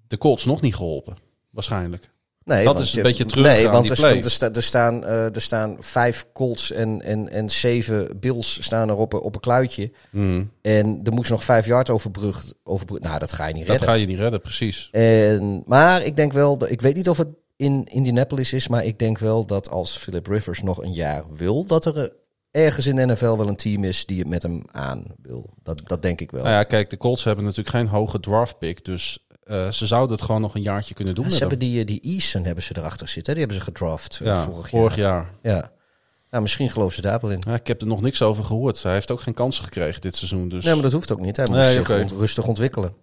de 0.06 0.18
Colts 0.18 0.44
nog 0.44 0.60
niet 0.60 0.74
geholpen. 0.76 1.16
Waarschijnlijk. 1.50 2.10
Nee, 2.44 2.64
Dat 2.64 2.78
is 2.80 2.90
een 2.90 2.96
je- 2.96 3.02
beetje 3.02 3.24
terug 3.26 3.44
Nee, 3.46 3.66
aan 3.66 3.72
want 3.72 3.82
die 3.82 3.92
er, 3.92 3.98
play. 3.98 4.12
sta- 4.16 4.24
er, 4.24 4.30
sta- 4.30 4.52
er, 4.52 4.62
staan, 4.62 5.04
eh, 5.04 5.34
er 5.34 5.40
staan 5.40 5.76
vijf 5.80 6.26
Colts 6.32 6.72
en, 6.72 7.02
en, 7.02 7.28
en 7.28 7.50
zeven 7.50 8.20
Bills 8.20 8.62
staan 8.64 8.88
er 8.88 8.96
op, 8.96 9.12
een- 9.12 9.20
op 9.20 9.34
een 9.34 9.40
kluitje. 9.40 9.92
En 10.62 11.00
er 11.04 11.12
moest 11.12 11.30
nog 11.30 11.44
vijf 11.44 11.66
yard 11.66 11.90
overbrugd. 11.90 12.54
overbrugd. 12.62 13.02
Nou, 13.02 13.18
dat 13.18 13.32
ga 13.32 13.46
je 13.46 13.52
niet 13.54 13.62
Dat 13.66 13.70
redden. 13.76 13.88
ga 13.88 13.94
je 13.94 14.06
niet 14.06 14.18
redden, 14.18 14.40
precies. 14.40 14.88
En, 14.92 15.62
maar 15.66 16.02
ik 16.04 16.16
denk 16.16 16.32
wel, 16.32 16.56
dat, 16.58 16.70
ik 16.70 16.80
weet 16.80 16.94
niet 16.96 17.08
of 17.08 17.16
het 17.18 17.28
in 17.60 17.84
Indianapolis 17.84 18.52
is, 18.52 18.68
maar 18.68 18.84
ik 18.84 18.98
denk 18.98 19.18
wel 19.18 19.46
dat 19.46 19.70
als 19.70 19.96
Philip 19.96 20.26
Rivers 20.26 20.62
nog 20.62 20.82
een 20.82 20.92
jaar 20.92 21.24
wil, 21.34 21.66
dat 21.66 21.84
er 21.84 21.96
eh, 21.98 22.08
ergens 22.64 22.86
in 22.86 22.96
de 22.96 23.06
NFL 23.06 23.36
wel 23.36 23.48
een 23.48 23.56
team 23.56 23.84
is 23.84 24.06
die 24.06 24.18
het 24.18 24.28
met 24.28 24.42
hem 24.42 24.62
aan 24.72 25.04
wil. 25.22 25.50
Dat, 25.62 25.82
dat 25.84 26.02
denk 26.02 26.20
ik 26.20 26.30
wel. 26.30 26.42
Nou 26.42 26.54
ja, 26.54 26.62
kijk, 26.62 26.90
de 26.90 26.96
Colts 26.96 27.24
hebben 27.24 27.44
natuurlijk 27.44 27.76
geen 27.76 27.86
hoge 27.86 28.20
draft 28.20 28.58
pick. 28.58 28.84
Dus 28.84 29.26
eh, 29.42 29.70
ze 29.70 29.86
zouden 29.86 30.16
het 30.16 30.24
gewoon 30.26 30.40
nog 30.40 30.54
een 30.54 30.62
jaartje 30.62 30.94
kunnen 30.94 31.14
doen 31.14 31.24
ze 31.24 31.30
met 31.30 31.40
hebben 31.40 31.58
hem. 31.58 31.68
die, 31.68 31.80
eh, 31.80 31.86
die 31.86 32.14
Eason 32.14 32.44
hebben 32.44 32.64
ze 32.64 32.74
erachter 32.76 33.08
zitten. 33.08 33.34
Die 33.34 33.42
hebben 33.44 33.60
ze 33.64 33.70
gedraft 33.70 34.20
Ja, 34.24 34.42
vorig, 34.42 34.68
vorig 34.68 34.96
jaar. 34.96 35.26
jaar. 35.42 35.54
Ja. 35.54 35.70
Nou, 36.30 36.42
misschien 36.42 36.70
geloven 36.70 36.94
ze 36.94 37.00
daar 37.00 37.20
wel 37.20 37.30
in. 37.30 37.42
Ja, 37.46 37.54
ik 37.54 37.66
heb 37.66 37.80
er 37.80 37.86
nog 37.86 38.00
niks 38.00 38.22
over 38.22 38.44
gehoord. 38.44 38.82
Hij 38.82 38.92
heeft 38.92 39.10
ook 39.10 39.20
geen 39.20 39.34
kansen 39.34 39.64
gekregen 39.64 40.00
dit 40.00 40.16
seizoen. 40.16 40.48
Dus 40.48 40.64
Nee, 40.64 40.74
maar 40.74 40.82
dat 40.82 40.92
hoeft 40.92 41.12
ook 41.12 41.20
niet. 41.20 41.36
Hij 41.36 41.46
moet 41.48 41.56
Nee, 41.56 41.72
zich 41.72 41.88
rustig 42.18 42.46
ontwikkelen. 42.46 42.94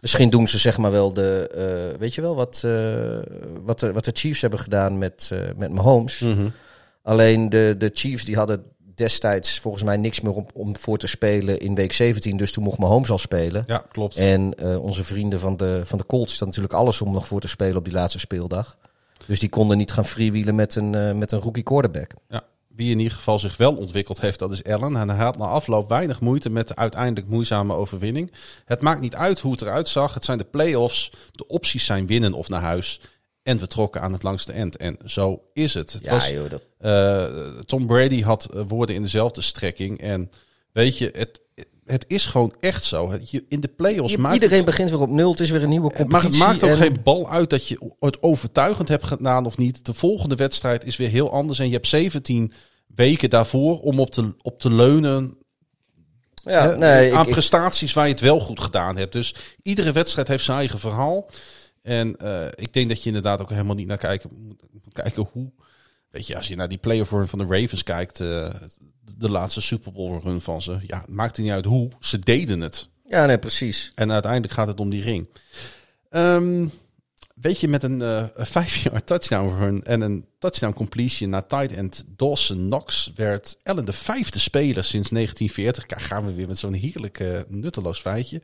Misschien 0.00 0.30
doen 0.30 0.48
ze 0.48 0.58
zeg 0.58 0.78
maar 0.78 0.90
wel 0.90 1.12
de, 1.12 1.48
eh, 1.48 1.98
weet 1.98 2.14
je 2.14 2.20
wel, 2.20 2.34
wat, 2.34 2.62
eh, 2.64 3.18
wat, 3.62 3.80
de, 3.80 3.92
wat 3.92 4.04
de 4.04 4.10
Chiefs 4.14 4.40
hebben 4.40 4.58
gedaan 4.58 4.98
met, 4.98 5.30
eh 5.32 5.38
met 5.56 5.72
Mahomes. 5.72 6.20
Mhm. 6.20 6.48
Alleen 7.02 7.48
de, 7.48 7.74
de 7.78 7.90
Chiefs 7.92 8.24
die 8.24 8.36
hadden 8.36 8.62
destijds 8.94 9.58
volgens 9.58 9.82
mij 9.82 9.96
niks 9.96 10.20
meer 10.20 10.32
om, 10.32 10.46
om 10.54 10.76
voor 10.76 10.98
te 10.98 11.06
spelen 11.06 11.58
in 11.58 11.74
week 11.74 11.92
17. 11.92 12.36
Dus 12.36 12.52
toen 12.52 12.64
mocht 12.64 12.78
Mahomes 12.78 13.10
al 13.10 13.18
spelen. 13.18 13.64
Ja, 13.66 13.84
klopt. 13.92 14.16
En 14.16 14.62
onze 14.80 15.04
vrienden 15.04 15.40
van 15.40 15.56
de, 15.56 15.80
van 15.84 15.98
de 15.98 16.06
Colts 16.06 16.30
hadden 16.30 16.48
natuurlijk 16.48 16.74
alles 16.74 17.00
om 17.00 17.12
nog 17.12 17.26
voor 17.26 17.40
te 17.40 17.48
spelen 17.48 17.76
op 17.76 17.84
die 17.84 17.92
laatste 17.92 18.18
speeldag. 18.18 18.76
Dus 19.26 19.40
die 19.40 19.48
konden 19.48 19.76
niet 19.76 19.92
gaan 19.92 20.06
freewheelen 20.06 20.54
met 20.54 20.74
een, 20.74 21.18
met 21.18 21.32
een 21.32 21.40
rookie 21.40 21.62
quarterback. 21.62 22.10
Ja. 22.28 22.42
Wie 22.76 22.90
in 22.90 22.98
ieder 22.98 23.16
geval 23.16 23.38
zich 23.38 23.56
wel 23.56 23.76
ontwikkeld 23.76 24.20
heeft, 24.20 24.38
dat 24.38 24.52
is 24.52 24.64
Allen. 24.64 24.96
En 24.96 25.08
hij 25.08 25.24
had 25.24 25.38
na 25.38 25.44
afloop 25.44 25.88
weinig 25.88 26.20
moeite 26.20 26.50
met 26.50 26.68
de 26.68 26.76
uiteindelijk 26.76 27.28
moeizame 27.28 27.74
overwinning. 27.74 28.32
Het 28.64 28.80
maakt 28.80 29.00
niet 29.00 29.14
uit 29.14 29.40
hoe 29.40 29.52
het 29.52 29.62
eruit 29.62 29.88
zag. 29.88 30.14
Het 30.14 30.24
zijn 30.24 30.38
de 30.38 30.44
play-offs. 30.44 31.12
De 31.32 31.46
opties 31.46 31.84
zijn 31.84 32.06
winnen 32.06 32.32
of 32.32 32.48
naar 32.48 32.60
huis. 32.60 33.00
En 33.42 33.58
we 33.58 33.66
trokken 33.66 34.00
aan 34.00 34.12
het 34.12 34.22
langste 34.22 34.52
eind. 34.52 34.76
En 34.76 34.96
zo 35.04 35.42
is 35.52 35.74
het. 35.74 35.92
het 35.92 36.04
Ja, 36.04 36.10
was, 36.10 36.30
joh, 36.30 36.50
dat, 36.50 36.62
eh, 36.78 37.48
Tom 37.58 37.86
Brady 37.86 38.22
had 38.22 38.44
eh, 38.44 38.62
woorden 38.66 38.94
in 38.94 39.02
dezelfde 39.02 39.40
strekking. 39.40 40.00
En 40.00 40.30
weet 40.72 40.98
je, 40.98 41.10
het, 41.12 41.40
het 41.90 42.04
is 42.08 42.26
gewoon 42.26 42.54
echt 42.60 42.84
zo. 42.84 43.12
In 43.48 43.60
de 43.60 43.68
play-offs 43.68 44.16
maakt 44.16 44.34
iedereen 44.34 44.56
het, 44.56 44.66
begint 44.66 44.90
weer 44.90 45.00
op 45.00 45.08
nul. 45.10 45.30
Het 45.30 45.40
is 45.40 45.50
weer 45.50 45.62
een 45.62 45.68
nieuwe 45.68 45.86
maar 45.88 45.96
competitie. 45.96 46.38
het 46.38 46.46
maakt 46.48 46.62
ook 46.64 46.70
en- 46.70 46.76
geen 46.76 47.02
bal 47.02 47.30
uit 47.30 47.50
dat 47.50 47.68
je 47.68 47.92
het 48.00 48.22
overtuigend 48.22 48.88
hebt 48.88 49.04
gedaan 49.06 49.46
of 49.46 49.58
niet. 49.58 49.84
De 49.84 49.94
volgende 49.94 50.34
wedstrijd 50.34 50.84
is 50.84 50.96
weer 50.96 51.08
heel 51.08 51.32
anders. 51.32 51.58
En 51.58 51.66
je 51.66 51.72
hebt 51.72 51.86
17 51.86 52.52
weken 52.86 53.30
daarvoor 53.30 53.80
om 53.80 54.00
op 54.00 54.10
te, 54.10 54.34
op 54.42 54.60
te 54.60 54.70
leunen 54.74 55.36
Ja, 56.44 56.68
hè, 56.68 56.76
nee, 56.76 57.12
aan 57.14 57.20
ik, 57.20 57.26
ik- 57.26 57.32
prestaties 57.32 57.92
waar 57.92 58.06
je 58.06 58.12
het 58.12 58.20
wel 58.22 58.40
goed 58.40 58.60
gedaan 58.60 58.96
hebt. 58.96 59.12
Dus 59.12 59.34
iedere 59.62 59.92
wedstrijd 59.92 60.28
heeft 60.28 60.44
zijn 60.44 60.58
eigen 60.58 60.78
verhaal. 60.78 61.30
En 61.82 62.16
eh, 62.16 62.46
ik 62.54 62.72
denk 62.72 62.88
dat 62.88 63.00
je 63.02 63.06
inderdaad 63.06 63.40
ook 63.40 63.50
helemaal 63.50 63.74
niet 63.74 63.86
naar 63.86 63.98
kijken 63.98 64.30
moet, 64.46 64.62
kijken 64.92 65.28
hoe. 65.32 65.50
Weet 66.10 66.26
je, 66.26 66.36
als 66.36 66.48
je 66.48 66.56
naar 66.56 66.68
die 66.68 66.78
playoff 66.78 67.10
run 67.10 67.28
van 67.28 67.38
de 67.38 67.46
Ravens 67.48 67.82
kijkt, 67.82 68.20
eh, 68.20 68.50
de 69.16 69.30
laatste 69.30 69.60
Super 69.60 69.92
Bowl 69.92 70.20
run 70.22 70.40
van 70.40 70.62
ze. 70.62 70.78
Ja, 70.86 71.00
het 71.00 71.08
maakt 71.08 71.38
niet 71.38 71.50
uit 71.50 71.64
hoe. 71.64 71.90
Ze 72.00 72.18
deden 72.18 72.60
het. 72.60 72.88
ja, 73.04 73.26
nee, 73.26 73.38
precies. 73.38 73.92
En 73.94 74.12
uiteindelijk 74.12 74.52
gaat 74.52 74.66
het 74.66 74.80
om 74.80 74.90
die 74.90 75.02
ring. 75.02 75.28
Ehm, 76.08 76.66
weet 77.34 77.60
je, 77.60 77.68
met 77.68 77.82
een 77.82 78.02
eh, 78.02 78.24
een 78.34 78.46
vijf-jaar 78.58 79.04
touchdown 79.04 79.58
run 79.58 79.84
en 79.84 80.00
een 80.00 80.26
touchdown 80.38 80.74
completion 80.74 81.30
naar 81.30 81.46
tight 81.46 81.72
end 81.72 82.04
Dawson 82.16 82.56
Knox 82.56 83.12
werd 83.14 83.56
Allen 83.62 83.84
de 83.84 83.92
vijfde 83.92 84.38
speler 84.38 84.84
sinds 84.84 85.08
1940. 85.08 85.86
Kijk, 85.86 86.00
gaan 86.00 86.26
we 86.26 86.34
weer 86.34 86.48
met 86.48 86.58
zo'n 86.58 86.72
heerlijk 86.72 87.20
eh, 87.20 87.38
nutteloos 87.48 88.00
feitje. 88.00 88.40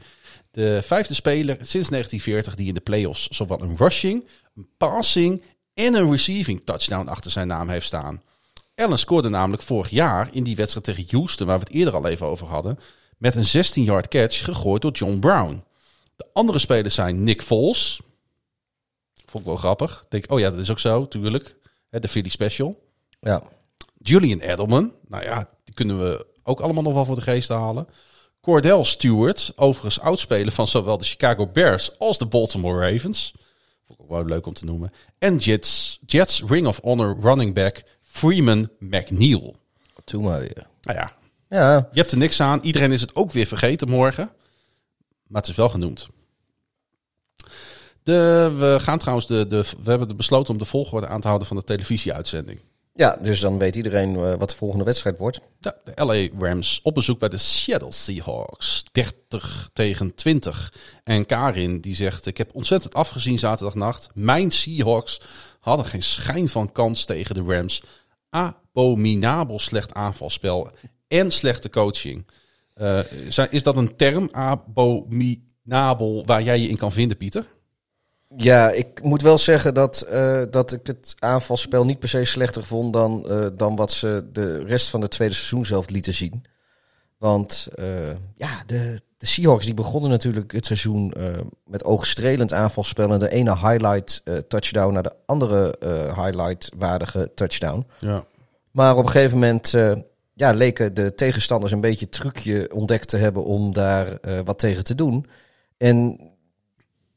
De 0.50 0.80
vijfde 0.84 1.14
speler 1.14 1.54
sinds 1.54 1.88
1940 1.88 2.54
die 2.54 2.68
in 2.68 2.74
de 2.74 2.80
playoffs 2.80 3.26
zowel 3.28 3.62
een 3.62 3.76
rushing, 3.76 4.26
een 4.54 4.68
passing 4.76 5.42
en 5.74 5.94
een 5.94 6.10
receiving 6.10 6.62
touchdown 6.64 7.08
achter 7.08 7.30
zijn 7.30 7.46
naam 7.46 7.68
heeft 7.68 7.86
staan. 7.86 8.22
Allen 8.76 8.98
scoorde 8.98 9.28
namelijk 9.28 9.62
vorig 9.62 9.90
jaar 9.90 10.28
in 10.32 10.44
die 10.44 10.56
wedstrijd 10.56 10.86
tegen 10.86 11.04
Houston, 11.10 11.46
waar 11.46 11.58
we 11.58 11.64
het 11.64 11.74
eerder 11.74 11.94
al 11.94 12.06
even 12.06 12.26
over 12.26 12.46
hadden, 12.46 12.78
met 13.18 13.34
een 13.34 13.64
16-yard 13.64 14.08
catch 14.08 14.44
gegooid 14.44 14.82
door 14.82 14.92
John 14.92 15.18
Brown. 15.18 15.64
De 16.16 16.26
andere 16.32 16.58
spelers 16.58 16.94
zijn 16.94 17.22
Nick 17.22 17.42
Foles. 17.42 18.00
Vond 19.26 19.44
ik 19.44 19.50
wel 19.50 19.58
grappig. 19.58 20.04
Denk, 20.08 20.32
oh 20.32 20.38
ja, 20.38 20.50
dat 20.50 20.58
is 20.58 20.70
ook 20.70 20.78
zo, 20.78 21.08
tuurlijk. 21.08 21.56
De 21.90 22.08
Philly 22.08 22.28
Special. 22.28 22.82
Ja. 23.20 23.42
Julian 23.98 24.40
Edelman. 24.40 24.92
Nou 25.08 25.24
ja, 25.24 25.48
die 25.64 25.74
kunnen 25.74 25.98
we 25.98 26.26
ook 26.42 26.60
allemaal 26.60 26.82
nog 26.82 26.92
wel 26.92 27.04
voor 27.04 27.14
de 27.14 27.20
geest 27.20 27.48
halen. 27.48 27.88
Cordell 28.40 28.84
Stewart, 28.84 29.52
overigens 29.56 30.00
oudspeler 30.00 30.52
van 30.52 30.68
zowel 30.68 30.98
de 30.98 31.04
Chicago 31.04 31.46
Bears 31.46 31.98
als 31.98 32.18
de 32.18 32.26
Baltimore 32.26 32.90
Ravens. 32.90 33.32
Vond 33.86 33.98
ik 33.98 34.04
ook 34.04 34.10
wel 34.10 34.24
leuk 34.24 34.46
om 34.46 34.54
te 34.54 34.64
noemen. 34.64 34.92
En 35.18 35.36
Jets, 35.36 35.98
Jets 36.06 36.42
Ring 36.46 36.66
of 36.66 36.80
Honor 36.82 37.16
running 37.20 37.54
back 37.54 37.82
Freeman 38.16 38.68
McNeil. 38.78 39.56
Toen 40.04 40.22
maar 40.22 40.40
weer. 40.40 40.66
Nou 40.82 40.98
ja, 40.98 41.12
Ja, 41.48 41.88
je 41.92 41.98
hebt 42.00 42.10
er 42.12 42.18
niks 42.18 42.40
aan. 42.40 42.60
Iedereen 42.62 42.92
is 42.92 43.00
het 43.00 43.14
ook 43.14 43.32
weer 43.32 43.46
vergeten 43.46 43.88
morgen. 43.88 44.30
Maar 45.26 45.40
het 45.40 45.50
is 45.50 45.56
wel 45.56 45.68
genoemd. 45.68 46.06
De, 48.02 48.52
we 48.58 48.76
gaan 48.80 48.98
trouwens 48.98 49.26
de, 49.26 49.46
de, 49.46 49.64
we 49.82 49.90
hebben 49.90 50.16
besloten 50.16 50.52
om 50.52 50.58
de 50.58 50.64
volgorde 50.64 51.06
aan 51.06 51.20
te 51.20 51.26
houden 51.26 51.48
van 51.48 51.56
de 51.56 51.64
televisieuitzending. 51.64 52.60
ja, 52.94 53.18
dus 53.22 53.40
dan 53.40 53.58
weet 53.58 53.76
iedereen 53.76 54.16
eh, 54.16 54.34
wat 54.34 54.50
de 54.50 54.56
volgende 54.56 54.84
wedstrijd 54.84 55.18
wordt. 55.18 55.40
Ja, 55.60 55.74
de 55.84 56.04
LA 56.04 56.46
Rams 56.46 56.80
op 56.82 56.94
bezoek 56.94 57.18
bij 57.18 57.28
de 57.28 57.38
Seattle 57.38 57.92
Seahawks. 57.92 58.84
30 58.92 59.70
tegen 59.72 60.14
20. 60.14 60.72
En 61.04 61.26
Karin 61.26 61.80
die 61.80 61.94
zegt, 61.94 62.26
ik 62.26 62.36
heb 62.38 62.50
ontzettend 62.54 62.94
afgezien 62.94 63.38
zaterdagnacht. 63.38 64.08
Mijn 64.14 64.50
Seahawks 64.50 65.20
hadden 65.60 65.86
geen 65.86 66.02
schijn 66.02 66.48
van 66.48 66.72
kans 66.72 67.04
tegen 67.04 67.34
de 67.34 67.42
Rams. 67.54 67.82
Abominabel 68.36 69.58
slecht 69.58 69.94
aanvalspel 69.94 70.70
en 71.08 71.30
slechte 71.30 71.70
coaching. 71.70 72.26
Eh, 72.74 72.98
is 73.50 73.62
dat 73.62 73.76
een 73.76 73.96
term, 73.96 74.28
abominabel, 74.32 76.22
waar 76.26 76.42
jij 76.42 76.60
je 76.60 76.68
in 76.68 76.76
kan 76.76 76.92
vinden, 76.92 77.16
Pieter? 77.16 77.46
Ja, 78.36 78.70
ik 78.70 79.02
moet 79.02 79.22
wel 79.22 79.38
zeggen 79.38 79.74
dat, 79.74 80.00
eh, 80.00 80.42
dat 80.50 80.72
ik 80.72 80.86
het 80.86 81.14
aanvalspel 81.18 81.84
niet 81.84 81.98
per 81.98 82.08
se 82.08 82.24
slechter 82.24 82.64
vond 82.64 82.92
dan, 82.92 83.28
eh, 83.28 83.46
dan 83.54 83.76
wat 83.76 83.92
ze 83.92 84.28
de 84.32 84.64
rest 84.64 84.90
van 84.90 85.00
het 85.00 85.10
tweede 85.10 85.34
seizoen 85.34 85.66
zelf 85.66 85.88
lieten 85.88 86.14
zien. 86.14 86.44
Want 87.18 87.68
eh, 87.74 88.10
ja, 88.36 88.62
de, 88.66 89.00
de 89.18 89.26
Seahawks 89.26 89.64
die 89.64 89.74
begonnen 89.74 90.10
natuurlijk 90.10 90.52
het 90.52 90.66
seizoen 90.66 91.12
eh, 91.12 91.26
met 91.64 91.84
oogstrelend 91.84 92.52
aanvalspel. 92.52 93.12
En 93.12 93.18
de 93.18 93.30
ene 93.30 93.58
highlight 93.58 94.20
eh, 94.24 94.36
touchdown 94.36 94.92
naar 94.92 95.02
de 95.02 95.14
andere 95.26 95.74
highlight 96.16 96.70
waardige 96.76 97.30
touchdown. 97.34 97.86
Ja. 97.98 98.24
Maar 98.70 98.96
op 98.96 99.04
een 99.04 99.10
gegeven 99.10 99.38
moment 99.38 99.74
ja, 100.34 100.52
leken 100.52 100.94
de 100.94 101.14
tegenstanders 101.14 101.72
een 101.72 101.80
beetje 101.80 102.04
het 102.04 102.14
trucje 102.14 102.70
ontdekt 102.74 103.08
te 103.08 103.16
hebben 103.16 103.44
om 103.44 103.72
daar 103.72 104.18
wat 104.44 104.58
tegen 104.58 104.84
te 104.84 104.94
doen. 104.94 105.26
En 105.76 106.20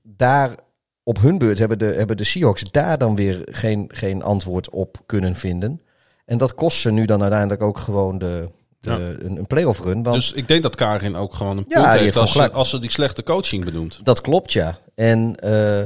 daar 0.01 0.55
op 1.03 1.21
hun 1.21 1.37
beurt 1.37 1.57
hebben 1.57 1.79
de, 1.79 1.85
hebben 1.85 2.17
de 2.17 2.23
Seahawks 2.23 2.71
daar 2.71 2.97
dan 2.97 3.15
weer 3.15 3.41
geen, 3.45 3.85
geen 3.93 4.23
antwoord 4.23 4.69
op 4.69 4.97
kunnen 5.05 5.35
vinden. 5.35 5.81
En 6.25 6.37
dat 6.37 6.55
kost 6.55 6.79
ze 6.79 6.91
nu 6.91 7.05
dan 7.05 7.21
uiteindelijk 7.21 7.61
ook 7.61 7.77
gewoon 7.77 8.17
de, 8.17 8.49
de, 8.79 8.89
Ja. 8.89 8.97
een, 8.97 9.37
een 9.37 9.47
playoff 9.47 9.79
run. 9.79 10.03
Want 10.03 10.15
Dus 10.15 10.31
ik 10.31 10.47
denk 10.47 10.63
dat 10.63 10.75
Karin 10.75 11.15
ook 11.15 11.33
gewoon 11.33 11.57
een 11.57 11.65
Ja, 11.67 11.75
punt 11.75 11.85
heeft 11.91 12.03
heeft 12.03 12.15
als, 12.17 12.31
ze, 12.31 12.51
als 12.51 12.69
ze 12.69 12.79
die 12.79 12.91
slechte 12.91 13.23
coaching 13.23 13.65
benoemt. 13.65 13.99
Dat 14.05 14.21
klopt, 14.21 14.51
ja. 14.53 14.77
En 14.95 15.35
eh, 15.35 15.85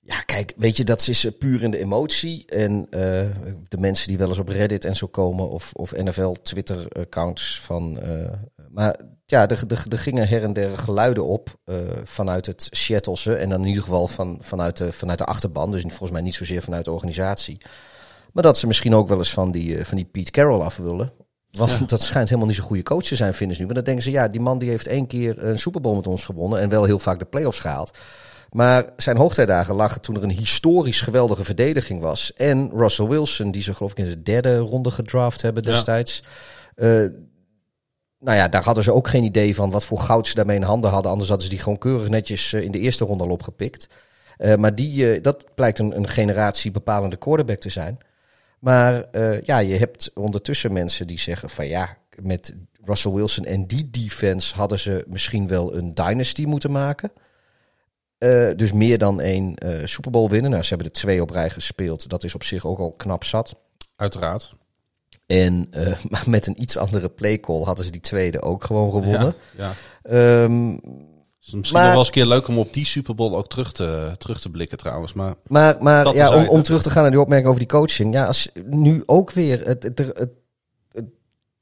ja, 0.00 0.20
kijk, 0.26 0.52
weet 0.56 0.76
je, 0.76 0.84
dat 0.84 1.08
is 1.08 1.24
eh, 1.24 1.32
puur 1.38 1.62
in 1.62 1.70
de 1.70 1.78
emotie. 1.78 2.44
En 2.46 2.86
eh, 2.90 3.00
de 3.68 3.78
mensen 3.78 4.08
die 4.08 4.18
wel 4.18 4.28
eens 4.28 4.38
op 4.38 4.48
Reddit 4.48 4.84
en 4.84 4.96
zo 4.96 5.06
komen, 5.06 5.50
of, 5.50 5.70
of 5.72 5.92
NFL 5.96 6.32
Twitter-accounts 6.42 7.60
van. 7.60 8.00
eh, 8.00 8.32
maar 8.70 9.00
ja, 9.26 9.48
er, 9.48 9.64
er, 9.68 9.84
er 9.88 9.98
gingen 9.98 10.28
her 10.28 10.42
en 10.42 10.52
der 10.52 10.78
geluiden 10.78 11.26
op 11.26 11.54
eh, 11.64 11.76
vanuit 12.04 12.46
het 12.46 12.68
Seattlese. 12.70 13.34
En 13.34 13.48
dan 13.48 13.60
in 13.62 13.68
ieder 13.68 13.82
geval 13.82 14.08
van, 14.08 14.38
vanuit, 14.40 14.76
de, 14.76 14.92
vanuit 14.92 15.18
de 15.18 15.24
achterban. 15.24 15.70
Dus 15.70 15.82
volgens 15.82 16.10
mij 16.10 16.20
niet 16.22 16.34
zozeer 16.34 16.62
vanuit 16.62 16.84
de 16.84 16.92
organisatie. 16.92 17.60
Maar 18.32 18.42
dat 18.42 18.58
ze 18.58 18.66
misschien 18.66 18.94
ook 18.94 19.08
wel 19.08 19.18
eens 19.18 19.32
van 19.32 19.50
die, 19.50 19.76
eh, 19.76 19.84
van 19.84 19.96
die 19.96 20.06
Pete 20.06 20.30
Carroll 20.30 20.60
af 20.60 20.76
willen. 20.76 21.12
Want 21.50 21.88
dat 21.88 22.02
schijnt 22.02 22.28
helemaal 22.28 22.48
niet 22.48 22.58
zo'n 22.58 22.66
goede 22.66 22.82
coach 22.82 23.02
te 23.04 23.16
zijn, 23.16 23.34
vinden 23.34 23.56
ze 23.56 23.62
nu. 23.62 23.68
Want 23.68 23.78
dan 23.78 23.94
denken 23.94 24.04
ze, 24.12 24.18
ja, 24.18 24.28
die 24.28 24.40
man 24.40 24.58
die 24.58 24.70
heeft 24.70 24.86
één 24.86 25.06
keer 25.06 25.44
een 25.44 25.58
Super 25.58 25.80
Bowl 25.80 25.96
met 25.96 26.06
ons 26.06 26.24
gewonnen. 26.24 26.60
En 26.60 26.68
wel 26.68 26.84
heel 26.84 26.98
vaak 26.98 27.18
de 27.18 27.24
playoffs 27.24 27.58
gehaald. 27.60 27.90
Maar 28.50 28.84
zijn 28.96 29.16
hoogtijdagen 29.16 29.74
lagen 29.74 30.00
toen 30.00 30.16
er 30.16 30.22
een 30.22 30.30
historisch 30.30 31.00
geweldige 31.00 31.44
verdediging 31.44 32.00
was. 32.00 32.32
En 32.32 32.70
Russell 32.74 33.06
Wilson, 33.06 33.50
die 33.50 33.62
ze 33.62 33.74
geloof 33.74 33.90
ik 33.90 33.98
in 33.98 34.08
de 34.08 34.22
derde 34.22 34.58
ronde 34.58 34.90
gedraft 34.90 35.42
hebben 35.42 35.62
Ja. 35.62 35.70
destijds. 35.72 36.22
Eh, 36.74 36.86
nou 38.18 38.36
ja, 38.36 38.48
daar 38.48 38.64
hadden 38.64 38.84
ze 38.84 38.92
ook 38.92 39.08
geen 39.08 39.24
idee 39.24 39.54
van 39.54 39.70
wat 39.70 39.84
voor 39.84 39.98
goud 39.98 40.28
ze 40.28 40.34
daarmee 40.34 40.56
in 40.56 40.62
handen 40.62 40.90
hadden. 40.90 41.10
Anders 41.10 41.28
hadden 41.28 41.46
ze 41.48 41.54
die 41.54 41.62
gewoon 41.62 41.78
keurig 41.78 42.08
netjes 42.08 42.52
eh, 42.52 42.62
in 42.62 42.70
de 42.70 42.78
eerste 42.78 43.04
ronde 43.04 43.24
al 43.24 43.30
opgepikt. 43.30 43.88
Eh, 44.36 44.54
maar 44.54 44.74
die, 44.74 45.20
dat 45.20 45.44
blijkt 45.54 45.78
een, 45.78 45.96
een 45.96 46.08
generatie 46.08 46.70
bepalende 46.70 47.16
quarterback 47.16 47.58
te 47.60 47.70
zijn. 47.70 47.98
Maar 48.60 49.02
eh, 49.02 49.40
ja, 49.42 49.58
je 49.58 49.76
hebt 49.76 50.10
ondertussen 50.14 50.72
mensen 50.72 51.06
die 51.06 51.18
zeggen 51.18 51.50
van 51.50 51.66
ja, 51.66 51.96
met 52.22 52.54
Russell 52.84 53.12
Wilson 53.12 53.44
en 53.44 53.66
die 53.66 53.90
defense 53.90 54.54
hadden 54.54 54.78
ze 54.78 55.04
misschien 55.08 55.46
wel 55.46 55.76
een 55.76 55.94
dynasty 55.94 56.44
moeten 56.44 56.70
maken. 56.70 57.12
Eh, 58.18 58.50
dus 58.56 58.72
meer 58.72 58.98
dan 58.98 59.20
één 59.20 59.54
eh 59.54 59.86
Super 59.86 60.10
Bowl 60.10 60.30
winnen. 60.30 60.50
Nou, 60.50 60.62
ze 60.62 60.68
hebben 60.68 60.86
er 60.86 60.92
twee 60.92 61.22
op 61.22 61.30
rij 61.30 61.50
gespeeld. 61.50 62.08
Dat 62.08 62.24
is 62.24 62.34
op 62.34 62.42
zich 62.42 62.66
ook 62.66 62.78
al 62.78 62.94
knap 62.96 63.24
zat. 63.24 63.54
Uiteraard. 63.96 64.52
En 65.26 65.68
maar 66.10 66.24
met 66.26 66.46
een 66.46 66.62
iets 66.62 66.76
andere 66.76 67.08
playcall 67.08 67.62
hadden 67.62 67.84
ze 67.84 67.90
die 67.90 68.00
tweede 68.00 68.42
ook 68.42 68.64
gewoon 68.64 68.90
gewonnen. 68.90 69.34
Ja, 69.56 69.72
ja. 70.02 70.42
Ehm, 70.42 70.76
is 71.52 71.58
misschien 71.58 71.78
Maar- 71.80 71.86
nog 71.88 71.96
wel 71.96 72.04
eens 72.06 72.16
een 72.16 72.22
keer 72.22 72.32
leuk 72.38 72.48
om 72.48 72.58
op 72.58 72.72
die 72.72 72.86
Super 72.86 73.14
Bowl 73.14 73.36
ook 73.36 73.48
terug 73.48 73.72
te, 73.72 74.12
terug 74.18 74.40
te 74.40 74.50
blikken 74.50 74.78
trouwens. 74.78 75.12
Maar 75.12 75.34
Maar, 75.46 75.76
maar 75.82 76.14
ja, 76.14 76.34
om, 76.36 76.48
om 76.48 76.62
terug 76.62 76.82
te 76.82 76.90
gaan 76.90 77.02
naar 77.02 77.10
die 77.10 77.20
opmerking 77.20 77.48
over 77.48 77.60
die 77.66 77.78
coaching. 77.78 78.14
Ja, 78.14 78.24
als 78.24 78.48
nu 78.64 79.02
ook 79.06 79.30
weer. 79.30 79.66
Het, 79.66 79.82
het, 79.82 79.98
het, 79.98 80.18
het- 80.18 80.30
het- 80.92 81.04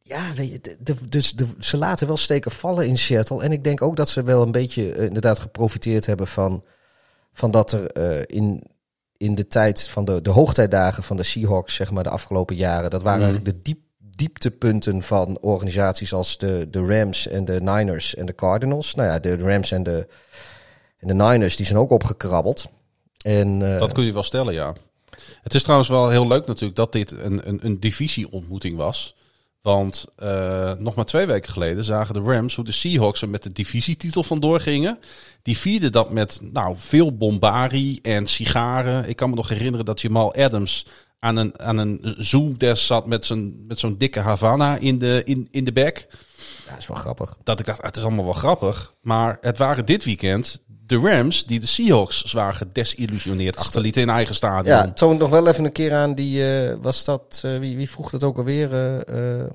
ja, 0.02 0.20
weet 0.34 0.50
je, 0.52 0.76
de, 0.80 0.94
dus 1.08 1.32
de, 1.32 1.46
ze 1.58 1.76
laten 1.76 2.06
wel 2.06 2.16
steken 2.16 2.50
vallen 2.50 2.86
in 2.86 2.98
Seattle. 2.98 3.42
En 3.42 3.52
ik 3.52 3.64
denk 3.64 3.82
ook 3.82 3.96
dat 3.96 4.08
ze 4.08 4.22
wel 4.22 4.42
een 4.42 4.52
beetje 4.52 4.92
eh, 4.92 5.04
inderdaad 5.04 5.38
geprofiteerd 5.38 6.06
hebben 6.06 6.26
van, 6.26 6.64
van 7.32 7.50
dat 7.50 7.72
er 7.72 7.86
eh, 7.90 8.22
in, 8.36 8.62
in 9.16 9.34
de 9.34 9.46
tijd 9.46 9.88
van 9.88 10.04
de, 10.04 10.22
de 10.22 10.30
hoogtijdagen 10.30 11.02
van 11.02 11.16
de 11.16 11.22
Seahawks, 11.22 11.74
zeg 11.74 11.90
maar, 11.90 12.02
de 12.04 12.10
afgelopen 12.10 12.56
jaren. 12.56 12.90
Dat 12.90 13.02
waren 13.02 13.20
Mhm. 13.20 13.28
eigenlijk 13.28 13.56
de 13.56 13.62
diep, 13.72 13.80
dieptepunten 14.18 15.02
van 15.02 15.38
organisaties 15.40 16.12
als 16.12 16.38
de, 16.38 16.66
de 16.70 16.86
Rams 16.86 17.28
en 17.28 17.44
de 17.44 17.60
Niners 17.60 18.14
en 18.14 18.26
de 18.26 18.34
Cardinals. 18.34 18.94
Nou 18.94 19.08
ja, 19.08 19.18
de 19.18 19.36
Rams 19.36 19.70
en 19.70 19.82
de, 19.82 20.08
en 20.98 21.08
de 21.08 21.14
Niners 21.14 21.56
die 21.56 21.66
zijn 21.66 21.78
ook 21.78 21.90
opgekrabbeld. 21.90 22.66
En, 23.22 23.72
eh, 23.74 23.78
dat 23.78 23.92
kun 23.92 24.04
je 24.04 24.12
wel 24.12 24.22
stellen, 24.22 24.54
ja. 24.54 24.74
Het 25.42 25.54
is 25.54 25.62
trouwens 25.62 25.88
wel 25.88 26.08
heel 26.08 26.26
leuk 26.26 26.46
natuurlijk 26.46 26.76
dat 26.76 26.92
dit 26.92 27.10
een, 27.10 27.48
een, 27.48 27.58
een 27.62 27.80
divisieontmoeting 27.80 28.76
was. 28.76 29.16
Want 29.62 30.04
eh, 30.16 30.72
nog 30.76 30.94
maar 30.94 31.04
twee 31.04 31.26
weken 31.26 31.52
geleden 31.52 31.84
zagen 31.84 32.14
de 32.14 32.20
Rams 32.20 32.54
hoe 32.54 32.64
de 32.64 32.72
Seahawks 32.72 33.22
er 33.22 33.28
met 33.28 33.42
de 33.42 33.52
divisietitel 33.52 34.22
vandoor 34.22 34.60
gingen. 34.60 34.98
Die 35.42 35.58
vierden 35.58 35.92
dat 35.92 36.10
met 36.10 36.40
nou, 36.42 36.74
veel 36.78 37.16
bombarie 37.16 37.98
en 38.02 38.26
sigaren. 38.26 39.08
Ik 39.08 39.16
kan 39.16 39.30
me 39.30 39.36
nog 39.36 39.48
herinneren 39.48 39.86
dat 39.86 40.00
Jamal 40.00 40.34
Adams 40.34 40.86
aan 41.18 41.36
een, 41.36 41.60
aan 41.60 41.78
een 41.78 42.14
Zoom-desk 42.18 42.86
zat 42.86 43.06
met 43.06 43.24
zo'n 43.24 43.64
met 43.66 43.78
zo'n 43.78 43.98
dikke 43.98 44.20
Havana 44.20 44.76
in 44.76 44.98
de, 44.98 45.22
in, 45.24 45.48
in 45.50 45.64
de 45.64 45.72
bek. 45.72 46.06
Ja, 46.64 46.70
dat 46.70 46.78
is 46.78 46.86
wel 46.86 46.96
grappig. 46.96 47.36
Dat 47.42 47.60
ik 47.60 47.66
dacht, 47.66 47.82
het 47.82 47.96
is 47.96 48.02
allemaal 48.02 48.24
wel 48.24 48.32
grappig. 48.32 48.94
Maar 49.00 49.38
het 49.40 49.58
waren 49.58 49.86
dit 49.86 50.04
weekend 50.04 50.62
de 50.66 50.98
Rams 50.98 51.46
die 51.46 51.60
de 51.60 51.66
Seahawks 51.66 52.24
zwaar 52.24 52.54
gedesillusioneerd 52.54 53.56
achterlieten 53.56 54.02
in 54.02 54.10
eigen 54.10 54.34
stadion. 54.34 54.76
Ja, 54.76 54.92
toon 54.92 55.16
nog 55.16 55.30
wel 55.30 55.48
even 55.48 55.64
een 55.64 55.72
keer 55.72 55.94
aan 55.94 56.14
die, 56.14 56.52
eh, 56.52 56.76
was 56.80 57.04
dat, 57.04 57.40
eh, 57.44 57.58
wie, 57.58 57.76
wie 57.76 57.90
vroeg 57.90 58.10
dat 58.10 58.24
ook 58.24 58.38
alweer? 58.38 58.74
eh 59.04 59.46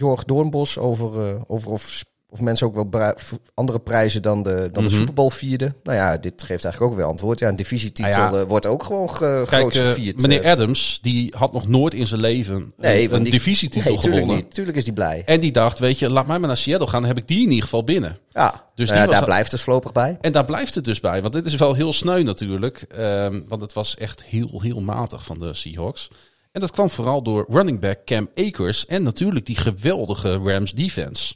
Jorg 0.00 0.24
Doornbos 0.24 0.78
over, 0.78 1.40
over 1.46 1.70
of, 1.70 2.02
of 2.30 2.40
mensen 2.40 2.66
ook 2.66 2.92
wel 2.92 3.14
andere 3.54 3.78
prijzen 3.80 4.22
dan 4.22 4.42
de, 4.42 4.68
dan 4.72 4.84
de 4.84 4.88
Mhm. 4.90 4.98
Super 4.98 5.14
Bowl 5.14 5.30
vierden. 5.30 5.74
Nou 5.82 5.96
ja, 5.96 6.16
dit 6.16 6.42
geeft 6.42 6.64
eigenlijk 6.64 6.92
ook 6.92 6.98
weer 6.98 7.08
antwoord. 7.08 7.38
Ja, 7.38 7.48
een 7.48 7.56
divisietitel 7.56 8.12
Nou 8.20 8.34
ja. 8.34 8.40
eh, 8.40 8.46
wordt 8.48 8.66
ook 8.66 8.82
gewoon 8.82 9.10
ge, 9.14 9.44
Kijk, 9.48 9.74
eh, 9.74 9.86
gevierd. 9.88 10.20
meneer 10.22 10.42
eh. 10.42 10.50
Adams, 10.50 10.98
die 11.02 11.34
had 11.36 11.52
nog 11.52 11.68
nooit 11.68 11.94
in 11.94 12.06
zijn 12.06 12.20
leven 12.20 12.72
nee, 12.76 13.10
een, 13.10 13.22
die- 13.22 13.32
divisietitel 13.32 13.90
nee, 13.90 14.00
tuurlijk 14.00 14.22
gewonnen. 14.22 14.44
niet. 14.44 14.54
Tuurlijk 14.54 14.76
is 14.76 14.84
die 14.84 14.92
blij. 14.92 15.22
En 15.26 15.40
die 15.40 15.52
dacht, 15.52 15.78
weet 15.78 15.98
je, 15.98 16.10
laat 16.10 16.26
mij 16.26 16.38
maar 16.38 16.48
naar 16.48 16.56
Seattle 16.56 16.88
gaan, 16.88 17.00
dan 17.00 17.08
heb 17.10 17.18
ik 17.18 17.28
die 17.28 17.42
in 17.42 17.48
ieder 17.48 17.62
geval 17.64 17.84
binnen. 17.84 18.16
Ja, 18.30 18.64
Dus 18.74 18.88
ja, 18.88 19.06
was- 19.06 19.14
daar 19.14 19.24
blijft 19.24 19.52
het 19.52 19.60
voorlopig 19.60 19.92
bij. 19.92 20.18
En 20.20 20.32
daar 20.32 20.44
blijft 20.44 20.74
het 20.74 20.84
dus 20.84 21.00
bij, 21.00 21.20
want 21.22 21.32
dit 21.32 21.46
is 21.46 21.54
wel 21.54 21.74
heel 21.74 21.92
sneu 21.92 22.22
natuurlijk. 22.22 22.84
ehm, 22.88 23.40
want 23.48 23.60
het 23.62 23.72
was 23.72 23.96
echt 23.96 24.24
heel, 24.24 24.60
heel 24.60 24.80
matig 24.80 25.24
van 25.24 25.38
de 25.38 25.54
Seahawks. 25.54 26.08
En 26.52 26.60
dat 26.60 26.70
kwam 26.70 26.90
vooral 26.90 27.22
door 27.22 27.46
running 27.48 27.80
back 27.80 27.98
Cam 28.04 28.28
Akers 28.34 28.86
en 28.86 29.02
natuurlijk 29.02 29.46
die 29.46 29.56
geweldige 29.56 30.36
Rams 30.44 30.72
defense. 30.72 31.34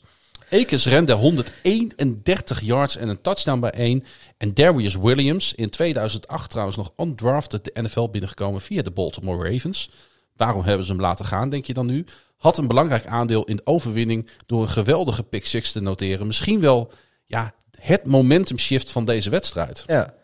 Akers 0.50 0.86
rende 0.86 1.12
131 1.12 2.60
yards 2.60 2.96
en 2.96 3.08
een 3.08 3.20
touchdown 3.20 3.60
bij 3.60 3.70
één. 3.70 4.04
En 4.36 4.54
Darius 4.54 4.94
Williams, 4.96 5.54
in 5.54 5.70
2008 5.70 6.50
trouwens 6.50 6.76
nog 6.76 6.92
undrafted 6.96 7.64
de 7.64 7.82
NFL 7.82 8.08
binnengekomen 8.08 8.60
via 8.60 8.82
de 8.82 8.90
Baltimore 8.90 9.50
Ravens. 9.50 9.90
Waarom 10.36 10.62
hebben 10.62 10.86
ze 10.86 10.92
hem 10.92 11.00
laten 11.00 11.24
gaan, 11.24 11.48
denk 11.48 11.64
je 11.64 11.74
dan 11.74 11.86
nu? 11.86 12.04
Had 12.36 12.58
een 12.58 12.68
belangrijk 12.68 13.06
aandeel 13.06 13.44
in 13.44 13.56
de 13.56 13.66
overwinning 13.66 14.30
door 14.46 14.62
een 14.62 14.68
geweldige 14.68 15.22
pick 15.22 15.46
six 15.46 15.72
te 15.72 15.80
noteren. 15.80 16.26
Misschien 16.26 16.60
wel 16.60 16.92
ja, 17.26 17.54
het 17.78 18.06
momentum 18.06 18.58
shift 18.58 18.90
van 18.90 19.04
deze 19.04 19.30
wedstrijd. 19.30 19.84
Ja, 19.86 20.14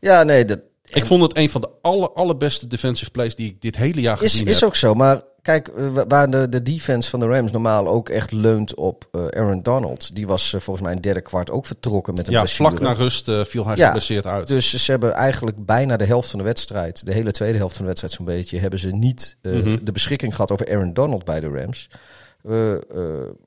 ja 0.00 0.22
nee, 0.22 0.44
dat 0.44 0.60
Ik 0.88 1.06
vond 1.06 1.22
het 1.22 1.36
een 1.36 1.50
van 1.50 1.60
de 1.60 1.70
aller, 1.82 2.12
allerbeste 2.12 2.66
defensive 2.66 3.10
plays 3.10 3.34
die 3.34 3.50
ik 3.50 3.60
dit 3.60 3.76
hele 3.76 4.00
jaar 4.00 4.22
is, 4.22 4.32
gezien 4.32 4.46
is 4.46 4.60
heb. 4.60 4.68
ook 4.68 4.76
zo. 4.76 4.94
Maar 4.94 5.22
kijk, 5.48 5.68
eh, 5.68 5.88
wa- 5.88 6.06
waar 6.06 6.30
de, 6.30 6.48
de 6.48 6.62
defense 6.62 7.10
van 7.10 7.20
de 7.20 7.26
Rams 7.26 7.52
normaal 7.52 7.88
ook 7.88 8.08
echt 8.08 8.32
leunt 8.32 8.74
op 8.74 9.08
eh, 9.12 9.26
Aaron 9.26 9.62
Donald. 9.62 10.14
Die 10.14 10.26
was 10.26 10.52
eh, 10.54 10.60
volgens 10.60 10.86
mij 10.86 10.94
in 10.94 11.00
derde 11.00 11.20
kwart 11.20 11.50
ook 11.50 11.66
vertrokken 11.66 12.14
met 12.14 12.26
een 12.26 12.32
ja, 12.32 12.40
blessure. 12.40 12.68
vlak 12.68 12.80
na 12.82 12.92
rust 12.92 13.24
viel 13.48 13.66
hij 13.66 13.76
Ja, 13.76 13.86
geblesseerd 13.86 14.26
uit. 14.26 14.46
Dus 14.46 14.84
ze 14.84 14.90
hebben 14.90 15.12
eigenlijk 15.12 15.64
bijna 15.66 15.96
de 15.96 16.04
helft 16.04 16.30
van 16.30 16.38
de 16.38 16.44
wedstrijd, 16.44 17.06
de 17.06 17.12
hele 17.12 17.30
tweede 17.32 17.58
helft 17.58 17.72
van 17.76 17.80
de 17.84 17.86
wedstrijd 17.88 18.14
zo'n 18.14 18.24
beetje, 18.24 18.58
hebben 18.58 18.78
ze 18.78 18.90
niet 18.90 19.36
Mhm. 19.42 19.78
de 19.84 19.92
beschikking 19.92 20.34
gehad 20.34 20.52
over 20.52 20.70
Aaron 20.74 20.92
Donald 20.92 21.24
bij 21.24 21.40
de 21.40 21.48
Rams. 21.48 21.88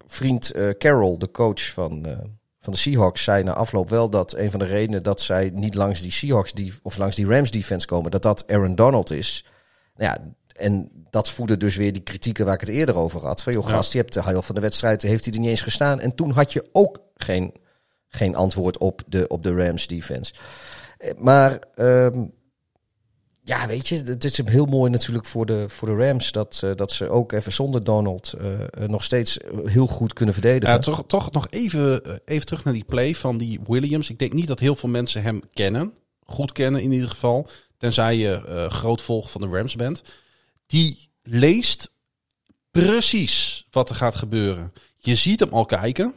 Vriend 0.07 0.51
Carroll, 0.77 1.17
de 1.17 1.31
coach 1.31 1.61
van, 1.71 2.05
van 2.59 2.73
de 2.73 2.79
Seahawks, 2.79 3.23
zei 3.23 3.43
na 3.43 3.53
afloop 3.53 3.89
wel 3.89 4.09
dat 4.09 4.33
een 4.37 4.51
van 4.51 4.59
de 4.59 4.65
redenen 4.65 5.03
dat 5.03 5.21
zij 5.21 5.51
niet 5.53 5.75
langs 5.75 6.01
die 6.01 6.11
Seahawks 6.11 6.53
die, 6.53 6.73
of 6.83 6.97
langs 6.97 7.15
die 7.15 7.25
Rams 7.27 7.51
defense 7.51 7.87
komen, 7.87 8.11
dat 8.11 8.21
dat 8.23 8.43
Aaron 8.47 8.75
Donald 8.75 9.11
is. 9.11 9.45
Nou 9.95 10.11
ja, 10.13 10.33
en 10.55 11.00
dat 11.11 11.29
voedde 11.29 11.57
dus 11.57 11.75
weer 11.75 11.93
die 11.93 12.01
kritieken 12.01 12.45
waar 12.45 12.53
ik 12.53 12.59
het 12.59 12.69
eerder 12.69 12.95
over 12.95 13.21
had. 13.25 13.43
Van 13.43 13.53
joh, 13.53 13.67
Ja. 13.67 13.73
gast, 13.75 13.91
je 13.91 13.97
hebt 13.97 14.13
de 14.13 14.23
helft 14.23 14.45
van 14.45 14.55
de 14.55 14.61
wedstrijd, 14.61 15.01
heeft 15.01 15.25
hij 15.25 15.33
er 15.33 15.39
niet 15.39 15.49
eens 15.49 15.61
gestaan. 15.61 15.99
En 15.99 16.15
toen 16.15 16.31
had 16.31 16.53
je 16.53 16.65
ook 16.71 16.99
geen, 17.15 17.53
geen 18.07 18.35
antwoord 18.35 18.77
op 18.77 19.01
de, 19.07 19.27
op 19.27 19.43
de 19.43 19.55
Rams 19.55 19.87
defense. 19.87 20.33
Eh, 20.97 21.11
Maar 21.17 21.59
ehm, 21.75 22.23
ja, 23.43 23.67
weet 23.67 23.87
je, 23.87 23.95
het 23.95 24.23
is 24.23 24.41
heel 24.45 24.65
mooi 24.65 24.91
natuurlijk 24.91 25.25
voor 25.25 25.45
de, 25.45 25.65
voor 25.69 25.87
de 25.87 26.05
Rams 26.05 26.31
dat, 26.31 26.61
eh, 26.63 26.71
dat 26.75 26.91
ze 26.91 27.09
ook 27.09 27.31
even 27.31 27.51
zonder 27.51 27.83
Donald 27.83 28.33
eh, 28.33 28.87
nog 28.87 29.03
steeds 29.03 29.37
heel 29.65 29.87
goed 29.87 30.13
kunnen 30.13 30.33
verdedigen. 30.33 30.75
Ja, 30.75 30.81
toch, 30.81 31.03
toch 31.07 31.31
nog 31.31 31.47
even, 31.49 32.01
even 32.25 32.45
terug 32.45 32.63
naar 32.63 32.73
die 32.73 32.85
play 32.85 33.15
van 33.15 33.37
die 33.37 33.59
Williams. 33.67 34.09
Ik 34.09 34.19
denk 34.19 34.33
niet 34.33 34.47
dat 34.47 34.59
heel 34.59 34.75
veel 34.75 34.89
mensen 34.89 35.21
hem 35.21 35.41
kennen. 35.53 35.93
Goed 36.25 36.51
kennen 36.51 36.81
in 36.81 36.91
ieder 36.91 37.09
geval. 37.09 37.47
Tenzij 37.77 38.15
je 38.17 38.65
groot 38.69 39.01
volger 39.01 39.29
van 39.29 39.41
de 39.41 39.47
Rams 39.47 39.75
bent. 39.75 40.01
Die 40.71 41.09
leest 41.23 41.91
precies 42.71 43.67
wat 43.71 43.89
er 43.89 43.95
gaat 43.95 44.15
gebeuren. 44.15 44.73
Je 44.97 45.15
ziet 45.15 45.39
hem 45.39 45.49
al 45.53 45.65
kijken. 45.65 46.13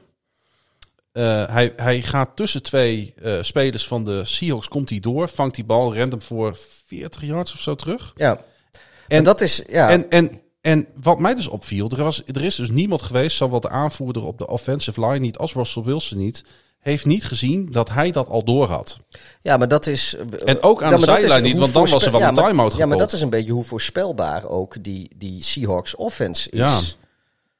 Eh, 1.12 1.48
hij, 1.48 1.72
hij 1.76 2.02
gaat 2.02 2.36
tussen 2.36 2.62
twee 2.62 3.14
eh, 3.22 3.42
spelers 3.42 3.86
van 3.86 4.04
de 4.04 4.24
Seahawks, 4.24 4.68
komt 4.68 4.90
hij 4.90 5.00
door, 5.00 5.28
vangt 5.28 5.54
die 5.54 5.64
bal, 5.64 5.94
rent 5.94 6.12
hem 6.12 6.22
voor 6.22 6.58
40 6.86 7.22
yards 7.22 7.52
of 7.52 7.60
zo 7.60 7.74
terug. 7.74 8.12
ja, 8.16 8.36
en, 8.36 9.16
En- 9.16 9.24
dat 9.24 9.40
is, 9.40 9.62
ja, 9.68 9.90
En, 9.90 10.10
en, 10.10 10.40
en 10.60 10.86
wat 11.02 11.18
mij 11.18 11.34
dus 11.34 11.46
opviel, 11.46 11.90
er, 11.90 12.02
was, 12.02 12.22
er 12.26 12.44
is 12.44 12.54
dus 12.54 12.70
niemand 12.70 13.02
geweest, 13.02 13.36
zowel 13.36 13.60
de 13.60 13.68
aanvoerder 13.68 14.22
op 14.22 14.38
de 14.38 14.46
offensive 14.46 15.00
line 15.06 15.18
niet 15.18 15.38
als 15.38 15.52
Russell 15.52 15.82
Wilson 15.82 16.18
niet, 16.18 16.44
heeft 16.84 17.04
niet 17.04 17.24
gezien 17.24 17.72
dat 17.72 17.88
hij 17.88 18.10
dat 18.10 18.28
al 18.28 18.44
door 18.44 18.68
had. 18.68 18.98
ja, 19.40 19.56
maar 19.56 19.68
dat 19.68 19.86
is... 19.86 20.16
En 20.44 20.62
ook 20.62 20.82
aan 20.82 20.90
Ja, 20.90 20.96
de 20.96 21.04
zijlijn 21.04 21.42
niet, 21.42 21.58
want 21.58 21.72
dan 21.72 21.88
was 21.88 22.04
er 22.04 22.10
wel 22.10 22.20
ja, 22.20 22.28
een 22.28 22.34
time-out 22.34 22.76
Ja, 22.76 22.86
maar 22.86 22.98
dat 22.98 23.12
is 23.12 23.20
een 23.20 23.30
beetje 23.30 23.52
hoe 23.52 23.64
voorspelbaar 23.64 24.48
ook 24.48 24.84
die, 24.84 25.10
die 25.16 25.42
Seahawks 25.42 25.94
offense 25.94 26.50
is. 26.50 26.58
Ja. 26.58 26.80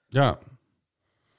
Ja, 0.09 0.39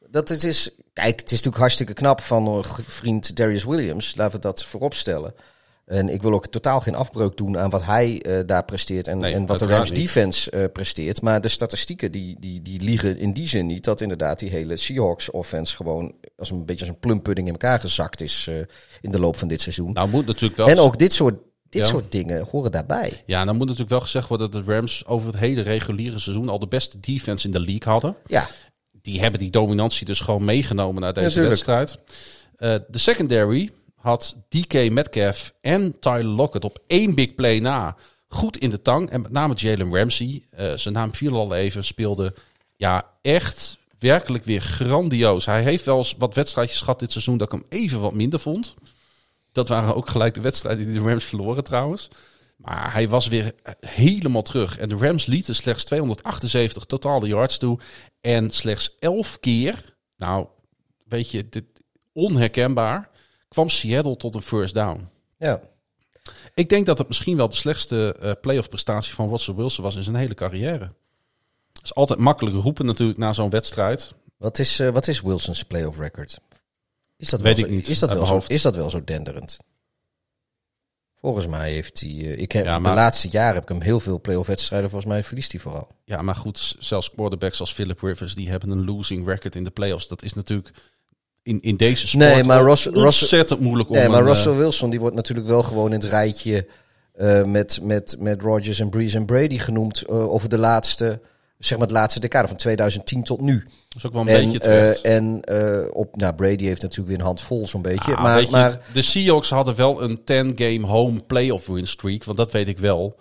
Dat 0.09 0.29
het 0.29 0.43
is, 0.43 0.69
kijk, 0.93 1.19
het 1.19 1.25
is 1.25 1.31
natuurlijk 1.31 1.57
hartstikke 1.57 1.93
knap 1.93 2.21
van 2.21 2.47
een 2.47 2.63
vriend 2.86 3.36
Darius 3.36 3.63
Williams. 3.63 4.15
Laten 4.15 4.36
we 4.36 4.41
dat 4.41 4.65
voorop 4.65 4.93
stellen. 4.93 5.33
En 5.86 6.09
ik 6.09 6.21
wil 6.21 6.33
ook 6.33 6.47
totaal 6.47 6.79
geen 6.79 6.95
afbreuk 6.95 7.38
doen 7.38 7.57
aan 7.57 7.69
wat 7.69 7.83
hij 7.83 8.21
eh, 8.21 8.39
daar 8.45 8.65
presteert 8.65 9.07
en, 9.07 9.17
Nee, 9.17 9.33
en 9.33 9.45
wat 9.45 9.59
de 9.59 9.65
Rams 9.65 9.89
niet. 9.89 9.99
defense 9.99 10.51
eh, 10.51 10.63
presteert. 10.73 11.21
Maar 11.21 11.41
de 11.41 11.47
statistieken 11.47 12.11
die, 12.11 12.38
die, 12.39 12.61
die 12.61 12.81
liegen 12.81 13.17
in 13.17 13.33
die 13.33 13.47
zin 13.47 13.65
niet. 13.65 13.83
Dat 13.83 14.01
inderdaad 14.01 14.39
die 14.39 14.49
hele 14.49 14.77
Seahawks 14.77 15.31
offense 15.31 15.75
gewoon 15.75 16.13
als 16.38 16.49
een 16.51 16.65
beetje 16.65 16.86
als 16.86 16.89
een 16.93 16.99
plumpudding 16.99 17.47
in 17.47 17.53
elkaar 17.53 17.79
gezakt 17.79 18.21
is 18.21 18.47
eh, 18.49 18.55
in 19.01 19.11
de 19.11 19.19
loop 19.19 19.36
van 19.38 19.47
dit 19.47 19.61
seizoen. 19.61 19.93
nou 19.93 20.09
moet 20.09 20.25
natuurlijk 20.25 20.55
wel... 20.57 20.67
en 20.67 20.77
ook 20.79 20.97
dit 20.97 21.13
soort, 21.13 21.36
dit 21.69 21.81
Ja. 21.83 21.88
soort 21.88 22.11
dingen 22.11 22.45
horen 22.51 22.71
daarbij. 22.71 23.23
Ja, 23.25 23.45
dan 23.45 23.53
moet 23.55 23.63
natuurlijk 23.65 23.91
wel 23.91 24.01
gezegd 24.01 24.27
worden 24.27 24.51
dat 24.51 24.65
de 24.65 24.71
Rams 24.73 25.05
over 25.05 25.27
het 25.27 25.38
hele 25.38 25.61
reguliere 25.61 26.19
seizoen 26.19 26.49
al 26.49 26.59
de 26.59 26.67
beste 26.67 26.99
defense 26.99 27.45
in 27.45 27.51
de 27.53 27.59
league 27.59 27.91
hadden. 27.91 28.15
Ja, 28.25 28.47
Die 29.01 29.21
hebben 29.21 29.39
die 29.39 29.51
dominantie 29.51 30.05
dus 30.05 30.19
gewoon 30.19 30.45
meegenomen 30.45 31.01
naar 31.01 31.13
deze 31.13 31.41
wedstrijd. 31.41 31.97
De 32.57 32.83
secondary 32.91 33.71
had 34.06 34.36
DK 34.49 34.91
Metcalf 34.91 35.53
en 35.62 35.99
Tyler 35.99 36.24
Lockett 36.24 36.64
op 36.64 36.80
één 36.88 37.16
big 37.16 37.36
play 37.36 37.60
na 37.60 37.95
goed 38.28 38.58
in 38.58 38.70
de 38.70 38.82
tang. 38.82 39.10
En 39.10 39.22
met 39.22 39.32
name 39.32 39.53
Jalen 39.53 39.95
Ramsey, 39.95 40.43
eh, 40.49 40.74
zijn 40.74 40.93
naam 40.93 41.16
viel 41.16 41.36
al 41.36 41.56
even, 41.56 41.86
speelde 41.86 42.34
ja 42.76 43.12
echt 43.22 43.78
werkelijk 43.99 44.43
weer 44.43 44.62
grandioos. 44.62 45.45
Hij 45.45 45.64
heeft 45.64 45.86
wel 45.86 45.97
eens 45.97 46.16
wat 46.18 46.34
wedstrijdjes 46.36 46.80
gehad 46.80 46.99
dit 46.99 47.12
seizoen 47.12 47.38
dat 47.38 47.53
ik 47.53 47.60
hem 47.60 47.66
even 47.80 48.01
wat 48.01 48.14
minder 48.14 48.39
vond. 48.39 48.74
Dat 49.51 49.68
waren 49.68 49.95
ook 49.95 50.10
gelijk 50.10 50.34
de 50.34 50.41
wedstrijden 50.41 50.86
die 50.86 51.01
de 51.01 51.10
Rams 51.10 51.24
verloren 51.24 51.64
trouwens. 51.64 52.10
Maar 52.58 52.93
hij 52.93 53.10
was 53.10 53.28
weer 53.28 53.53
helemaal 53.80 54.41
terug. 54.41 54.78
En 54.78 54.89
de 54.89 54.95
Rams 54.95 55.26
lieten 55.26 55.56
slechts 55.56 55.84
278 55.84 56.86
totale 56.86 57.28
yards 57.28 57.58
toe. 57.58 57.80
En 58.22 58.49
slechts 58.49 58.95
11 58.99 59.39
keer, 59.39 59.95
nou 60.18 60.47
weet 61.08 61.32
je, 61.32 61.49
dit, 61.49 61.66
onherkenbaar, 62.14 63.10
kwam 63.56 63.70
Seattle 63.70 64.18
tot 64.18 64.36
een 64.36 64.41
first 64.41 64.74
down. 64.74 65.08
Ja. 65.38 65.62
Ik 66.53 66.70
denk 66.70 66.86
dat 66.86 66.97
het 66.97 67.08
misschien 67.08 67.38
wel 67.38 67.49
de 67.49 67.56
slechtste 67.56 68.16
eh 68.20 68.32
playoff 68.41 68.70
prestatie 68.70 69.14
van 69.14 69.30
Russell 69.30 69.56
Wilson 69.56 69.84
was 69.84 69.95
in 69.95 70.03
zijn 70.03 70.16
hele 70.16 70.34
carrière. 70.34 70.91
Het 71.74 71.84
is 71.84 71.95
altijd 71.95 72.20
makkelijk 72.20 72.56
roepen 72.56 72.86
natuurlijk 72.86 73.18
na 73.20 73.34
zo'n 73.34 73.49
wedstrijd. 73.49 74.14
Wat 74.38 74.60
is, 74.60 74.80
eh, 74.80 74.89
wat 74.89 75.08
is 75.08 75.22
Wilson's 75.22 75.64
playoff 75.64 75.97
record? 75.97 76.39
Is 77.18 77.30
dat 77.30 77.41
Weet 77.41 77.56
wel 77.56 77.66
ik 77.66 77.70
zo, 77.72 77.76
niet, 77.78 77.88
Is 77.88 77.99
dat, 77.99 78.12
wel 78.12 78.26
zo, 78.26 78.41
is 78.47 78.62
dat 78.62 78.76
wel 78.76 78.89
zo 78.89 79.03
denderend? 79.03 79.58
Volgens 81.16 81.47
mij 81.47 81.72
heeft 81.72 81.99
hij... 81.99 82.10
eh, 82.10 82.38
ik 82.41 82.51
heb, 82.51 82.66
Ja, 82.66 82.80
maar- 82.80 82.91
De 82.95 82.97
laatste 82.99 83.28
jaren 83.30 83.53
heb 83.53 83.64
ik 83.64 83.70
hem 83.70 83.82
heel 83.82 83.99
veel 83.99 84.22
playoff 84.22 84.47
wedstrijden. 84.47 84.89
Volgens 84.89 85.12
mij 85.12 85.24
verliest 85.24 85.51
hij 85.51 85.62
vooral. 85.62 85.88
Ja, 86.06 86.22
maar 86.22 86.36
goed, 86.36 86.76
zelfs 86.80 87.12
quarterbacks 87.12 87.60
als 87.60 87.74
Philip 87.74 88.01
Rivers, 88.01 88.36
die 88.36 88.49
hebben 88.49 88.70
een 88.70 88.86
losing 88.86 89.28
record 89.28 89.56
in 89.56 89.64
de 89.64 89.70
playoffs. 89.70 90.08
Dat 90.08 90.24
is 90.24 90.34
natuurlijk 90.34 90.72
in, 91.46 91.62
in 91.62 91.76
deze 91.76 92.08
sport 92.08 92.24
Nee, 92.34 92.43
maar 92.43 92.62
Ross- 92.62 92.86
Ross- 92.86 93.22
ontzettend 93.22 93.60
moeilijk 93.60 93.89
om 93.89 93.96
Nee, 93.96 94.10
maar 94.10 94.20
een, 94.20 94.26
eh, 94.28 94.32
Russell 94.34 94.54
Wilson 94.54 94.89
die 94.89 95.00
wordt 95.00 95.16
natuurlijk 95.16 95.48
wel 95.48 95.64
gewoon 95.64 95.93
in 95.93 96.00
het 96.00 96.10
rijtje... 96.10 96.68
eh, 97.14 97.43
met, 97.43 97.80
met, 97.82 98.16
met 98.20 98.41
Rodgers 98.41 98.80
en 98.80 98.89
Breeze 98.89 99.18
en 99.18 99.26
Brady 99.26 99.58
genoemd... 99.58 100.02
eh, 100.02 100.32
over 100.34 100.50
de 100.50 100.58
laatste... 100.58 101.20
Zeg 101.58 101.78
maar 101.78 101.88
het 101.88 101.96
laatste 101.96 102.20
decade 102.20 102.48
van 102.48 102.58
2010 102.58 103.24
tot 103.24 103.41
nu. 103.41 103.60
dat 103.64 103.98
is 103.98 104.06
ook 104.06 104.14
wel 104.14 104.22
een 104.22 104.28
en 104.28 104.43
beetje 104.43 104.60
terecht. 104.60 105.02
en 105.02 105.41
op, 105.93 106.16
nou, 106.16 106.34
Brady 106.36 106.66
heeft 106.66 106.82
natuurlijk 106.82 107.10
weer 107.10 107.20
een 107.20 107.26
hand 107.26 107.41
vol 107.41 107.68
zo'n 107.68 107.82
beetje. 107.82 108.16
Ah, 108.16 108.24
maar, 108.24 108.36
weet 108.36 108.46
je, 108.46 108.52
maar 108.52 108.80
de 108.93 109.02
Seahawks 109.02 109.50
hadden 109.50 109.76
wel 109.76 110.02
een 110.02 110.20
10-game 110.20 110.86
home 110.86 111.22
playoff 111.28 111.68
win 111.68 111.88
streak. 111.88 112.24
Want 112.24 112.38
dat 112.38 112.52
weet 112.52 112.68
ik 112.68 112.78
wel. 112.78 113.20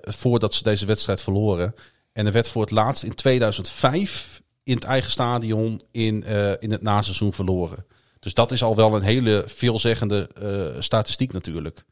voordat 0.00 0.54
ze 0.54 0.62
deze 0.62 0.86
wedstrijd 0.86 1.22
verloren. 1.22 1.74
En 2.12 2.26
er 2.26 2.32
werd 2.32 2.48
voor 2.48 2.62
het 2.62 2.70
laatst 2.70 3.02
in 3.02 3.14
2005 3.14 4.40
in 4.68 4.74
het 4.74 4.84
eigen 4.84 5.10
stadion 5.10 5.82
in, 5.90 6.24
eh, 6.24 6.52
in 6.58 6.70
het 6.70 6.82
naseizoen 6.82 7.32
verloren. 7.32 7.84
Dus 8.20 8.34
dat 8.34 8.52
is 8.52 8.62
al 8.62 8.76
wel 8.76 8.96
een 8.96 9.02
hele 9.02 9.44
veelzeggende 9.46 10.28
eh, 10.42 10.80
statistiek 10.82 11.32
natuurlijk. 11.32 11.84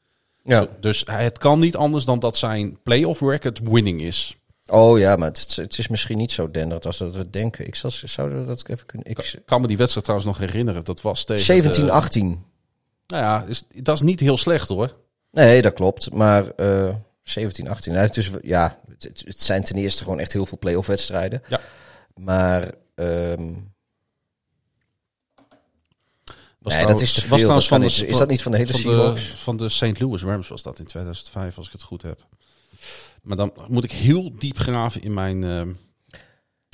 ja. 0.45 0.67
Dus 0.81 1.03
hij- 1.07 1.25
het 1.25 1.39
kan 1.39 1.59
niet 1.59 1.77
anders 1.77 2.05
dan 2.05 2.19
dat 2.19 2.37
zijn 2.37 2.79
playoff 2.83 3.21
record 3.21 3.61
winning 3.63 4.03
is. 4.03 4.37
Oh 4.67 4.99
ja, 4.99 5.17
maar 5.17 5.29
het, 5.29 5.57
het 5.57 5.79
is 5.79 5.89
misschien 5.89 6.19
niet 6.19 6.33
zo 6.33 6.51
denderend 6.51 6.87
als 6.87 6.99
dat 6.99 7.15
we 7.15 7.31
denken. 7.31 7.67
Ik 7.67 7.75
zou, 7.75 7.93
zou 7.97 8.47
dat 8.47 8.69
even 8.69 8.87
kunnen... 8.87 9.11
Ik, 9.11 9.43
kan 9.45 9.61
me 9.61 9.67
die 9.67 9.77
wedstrijd 9.77 10.07
trouwens 10.07 10.39
nog 10.39 10.49
herinneren. 10.49 10.85
Dat 10.85 11.01
was 11.01 11.25
tegen... 11.25 11.63
de- 11.73 11.81
17-18. 11.81 12.19
nou 13.07 13.23
ja, 13.23 13.45
is, 13.49 13.63
dat 13.83 13.95
is 13.97 14.03
niet 14.03 14.21
heel 14.21 14.37
slecht 14.39 14.69
hoor. 14.69 14.97
Nee, 15.31 15.63
dat 15.63 15.73
klopt. 15.73 16.13
Maar 16.13 16.49
eh 16.51 16.95
17, 17.23 17.69
18. 17.69 17.93
Nou, 17.93 18.05
het, 18.07 18.17
is, 18.17 18.31
ja, 18.43 18.79
het, 18.99 19.23
het 19.27 19.43
zijn 19.43 19.63
ten 19.63 19.77
eerste 19.77 20.03
gewoon 20.03 20.19
echt 20.21 20.33
heel 20.33 20.47
veel 20.47 20.59
playoff 20.59 20.87
wedstrijden. 20.87 21.43
Ja. 21.49 21.61
Maar 22.21 22.73
ehm, 22.95 23.53
Was 26.59 26.75
nee, 26.75 26.83
trouwens- 26.85 26.87
dat 26.87 27.01
is 27.01 27.13
te 27.13 27.21
was 27.21 27.29
veel. 27.29 27.39
trouwens 27.39 27.69
Dat 27.69 27.79
de- 27.81 27.85
niet. 28.05 28.11
is 28.13 28.19
dat 28.19 28.29
niet 28.29 28.43
van 28.43 28.53
de 28.53 28.59
hele 28.59 28.71
van 28.71 28.81
Seahawks? 28.81 29.31
de, 29.31 29.37
van 29.37 29.57
de 29.57 29.69
St. 29.69 30.01
Louis 30.01 30.23
Rams 30.23 30.49
was 30.49 30.63
dat 30.63 30.79
in 30.79 30.85
2005, 30.85 31.57
als 31.57 31.67
ik 31.67 31.73
het 31.73 31.83
goed 31.83 32.03
heb. 32.03 32.27
Maar 33.23 33.37
dan 33.37 33.53
moet 33.69 33.85
ik 33.85 33.93
heel 33.93 34.39
diep 34.39 34.59
graven 34.59 35.03
in 35.03 35.15
mijn... 35.15 35.45
eh, 35.45 35.63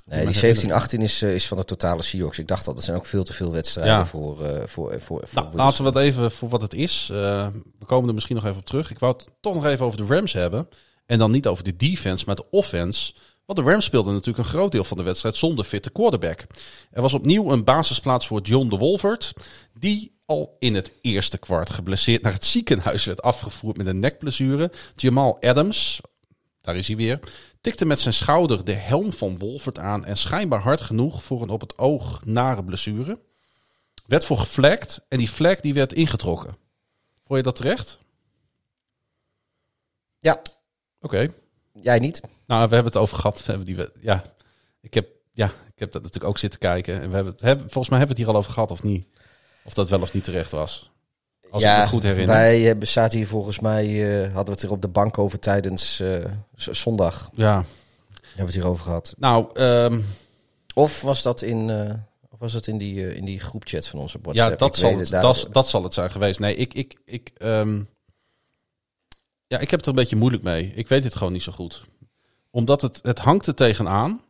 Nee, 0.07 0.25
die 0.27 0.35
17, 0.35 0.73
18 0.73 1.03
is, 1.03 1.23
eh, 1.23 1.35
is 1.35 1.47
van 1.49 1.57
de 1.57 1.65
totale 1.65 2.03
Seahawks. 2.03 2.39
Ik 2.39 2.49
dacht 2.49 2.67
al, 2.69 2.75
dat 2.75 2.85
zijn 2.85 2.97
ook 2.97 3.07
veel 3.07 3.25
te 3.25 3.33
veel 3.33 3.53
wedstrijden 3.53 3.93
Ja. 3.95 4.07
voor, 4.07 4.45
eh, 4.45 4.67
voor, 4.67 5.01
voor, 5.01 5.23
voor 5.29 5.43
nou, 5.43 5.57
laten 5.57 5.85
we 5.85 5.89
het 5.91 5.99
even 5.99 6.31
voor 6.31 6.49
wat 6.49 6.63
het 6.63 6.75
is. 6.75 7.09
Eh, 7.13 7.47
we 7.79 7.85
komen 7.85 8.09
er 8.09 8.15
misschien 8.15 8.37
nog 8.37 8.45
even 8.45 8.57
op 8.59 8.67
terug. 8.67 8.91
Ik 8.91 8.99
wou 8.99 9.13
het 9.13 9.27
toch 9.41 9.55
nog 9.55 9.67
even 9.67 9.87
over 9.87 10.07
de 10.07 10.15
Rams 10.15 10.33
hebben. 10.33 10.69
En 11.07 11.19
dan 11.19 11.31
niet 11.31 11.47
over 11.47 11.65
de 11.65 11.77
defense, 11.77 12.25
maar 12.27 12.35
de 12.37 12.51
offense. 12.51 13.15
Want 13.53 13.67
de 13.67 13.73
Rams 13.73 13.85
speelden 13.85 14.13
natuurlijk 14.13 14.45
een 14.45 14.53
groot 14.53 14.73
deel 14.73 14.85
van 14.85 14.97
de 14.97 15.03
wedstrijd 15.03 15.37
zonder 15.37 15.65
fitte 15.65 15.91
quarterback. 15.91 16.47
Er 16.91 17.03
was 17.03 17.15
opnieuw 17.15 17.51
een 17.51 17.65
basisplaats 17.65 18.27
voor 18.27 18.41
John 18.41 18.69
de 18.69 18.77
Wolfert. 18.77 19.33
Die 19.75 20.21
al 20.27 20.57
in 20.59 20.75
het 20.75 20.93
eerste 21.01 21.39
kwart 21.39 21.71
geblesseerd 21.71 22.23
naar 22.23 22.33
het 22.33 22.45
ziekenhuis 22.45 23.05
werd 23.05 23.23
afgevoerd 23.23 23.77
met 23.77 23.87
een 23.87 23.99
nekblessure. 23.99 24.73
Jamal 24.97 25.41
Adams, 25.41 26.01
daar 26.61 26.77
is 26.77 26.87
hij 26.87 26.97
weer, 26.97 27.21
tikte 27.61 27.85
met 27.85 28.01
zijn 28.01 28.15
schouder 28.15 28.65
de 28.65 28.73
helm 28.73 29.13
van 29.13 29.39
Wolfert 29.39 29.79
aan. 29.79 30.05
En 30.05 30.17
schijnbaar 30.17 30.61
hard 30.61 30.81
genoeg 30.81 31.23
voor 31.23 31.43
een 31.43 31.51
op 31.51 31.61
het 31.61 31.79
oog 31.79 32.25
nare 32.25 32.65
blessure. 32.65 33.21
Werd 34.07 34.25
voor 34.25 34.39
geflagd 34.39 35.01
en 35.09 35.19
die 35.19 35.29
flag 35.29 35.61
die 35.61 35.75
werd 35.75 35.93
ingetrokken. 35.93 36.57
Vond 37.27 37.39
je 37.39 37.43
dat 37.43 37.57
terecht? 37.57 37.99
Ja, 40.19 40.43
Oké. 41.01 41.35
Jij 41.73 41.99
niet? 41.99 42.21
Nou, 42.47 42.69
we 42.69 42.75
hebben 42.75 42.93
het 42.93 43.03
over 43.03 43.17
gehad. 43.17 43.39
We 43.39 43.45
hebben 43.47 43.67
die, 43.67 43.77
we- 43.77 43.93
ja, 44.01 44.25
ik 44.81 44.95
heb, 44.95 45.09
ja, 45.33 45.47
ik 45.47 45.79
heb 45.79 45.93
dat 45.93 46.03
natuurlijk 46.03 46.31
ook 46.31 46.39
zitten 46.39 46.59
kijken. 46.61 46.95
En 47.01 47.09
we 47.09 47.15
hebben 47.15 47.33
het, 47.33 47.43
hebben, 47.43 47.65
volgens 47.71 47.89
mij 47.89 47.99
hebben 47.99 48.17
we 48.17 48.23
het 48.23 48.31
hier 48.31 48.35
al 48.39 48.41
over 48.43 48.53
gehad 48.53 48.71
of 48.71 48.83
niet. 48.83 49.07
Of 49.65 49.75
dat 49.75 49.89
wel 49.89 50.01
of 50.01 50.13
niet 50.13 50.25
terecht 50.25 50.51
was. 50.51 50.91
Als 51.51 51.63
ik 51.63 51.69
me 51.69 51.87
goed 51.87 52.03
herinner. 52.03 52.27
Wij 52.37 52.61
hebben, 52.61 52.89
zaten 52.89 53.19
hier 53.19 53.27
volgens 53.27 53.59
mij, 53.61 53.87
eh, 53.87 54.23
hadden 54.25 54.45
we 54.45 54.51
het 54.51 54.63
er 54.63 54.71
op 54.71 54.83
de 54.83 54.89
bank 54.89 55.19
over 55.19 55.39
tijdens 55.39 56.01
eh, 56.01 56.17
zondag. 56.55 57.31
Ja. 57.35 57.55
Hebben 57.55 57.65
we 58.37 58.43
het 58.43 58.55
hier 58.55 58.67
over 58.67 58.85
gehad. 58.85 59.15
Nou, 59.19 59.47
ehm, 59.55 60.01
Of 60.75 61.01
was 61.01 61.23
dat 61.23 61.43
in, 61.43 61.71
eh, 61.71 61.95
of 62.31 62.39
was 62.39 62.53
het 62.53 62.67
in 62.67 62.79
die, 62.79 63.07
eh, 63.07 63.17
in 63.17 63.25
die 63.25 63.41
groepchat 63.41 63.87
van 63.87 63.99
onze 63.99 64.19
ja, 64.23 64.23
WhatsApp? 64.23 64.59
dat 64.59 64.69
Ik 64.69 64.81
zal, 64.81 64.99
het, 64.99 65.11
dat, 65.11 65.49
dat 65.53 65.69
zal 65.69 65.83
het 65.83 65.95
zijn 65.95 66.11
geweest. 66.11 66.41
Nee, 66.41 66.55
ik, 66.55 66.75
ik, 66.75 66.99
ik, 67.05 67.31
ehm, 67.37 67.83
ja, 69.53 69.59
ik 69.59 69.71
heb 69.71 69.79
het 69.79 69.83
er 69.83 69.89
een 69.89 69.99
beetje 70.03 70.17
moeilijk 70.17 70.43
mee. 70.43 70.73
Ik 70.75 70.89
weet 70.89 71.05
het 71.05 71.15
gewoon 71.15 71.33
niet 71.33 71.43
zo 71.43 71.53
goed. 71.53 71.83
Omdat 72.51 72.83
het, 72.83 73.01
het 73.03 73.19
hangt 73.19 73.47
er 73.47 73.55
tegenaan. 73.55 74.21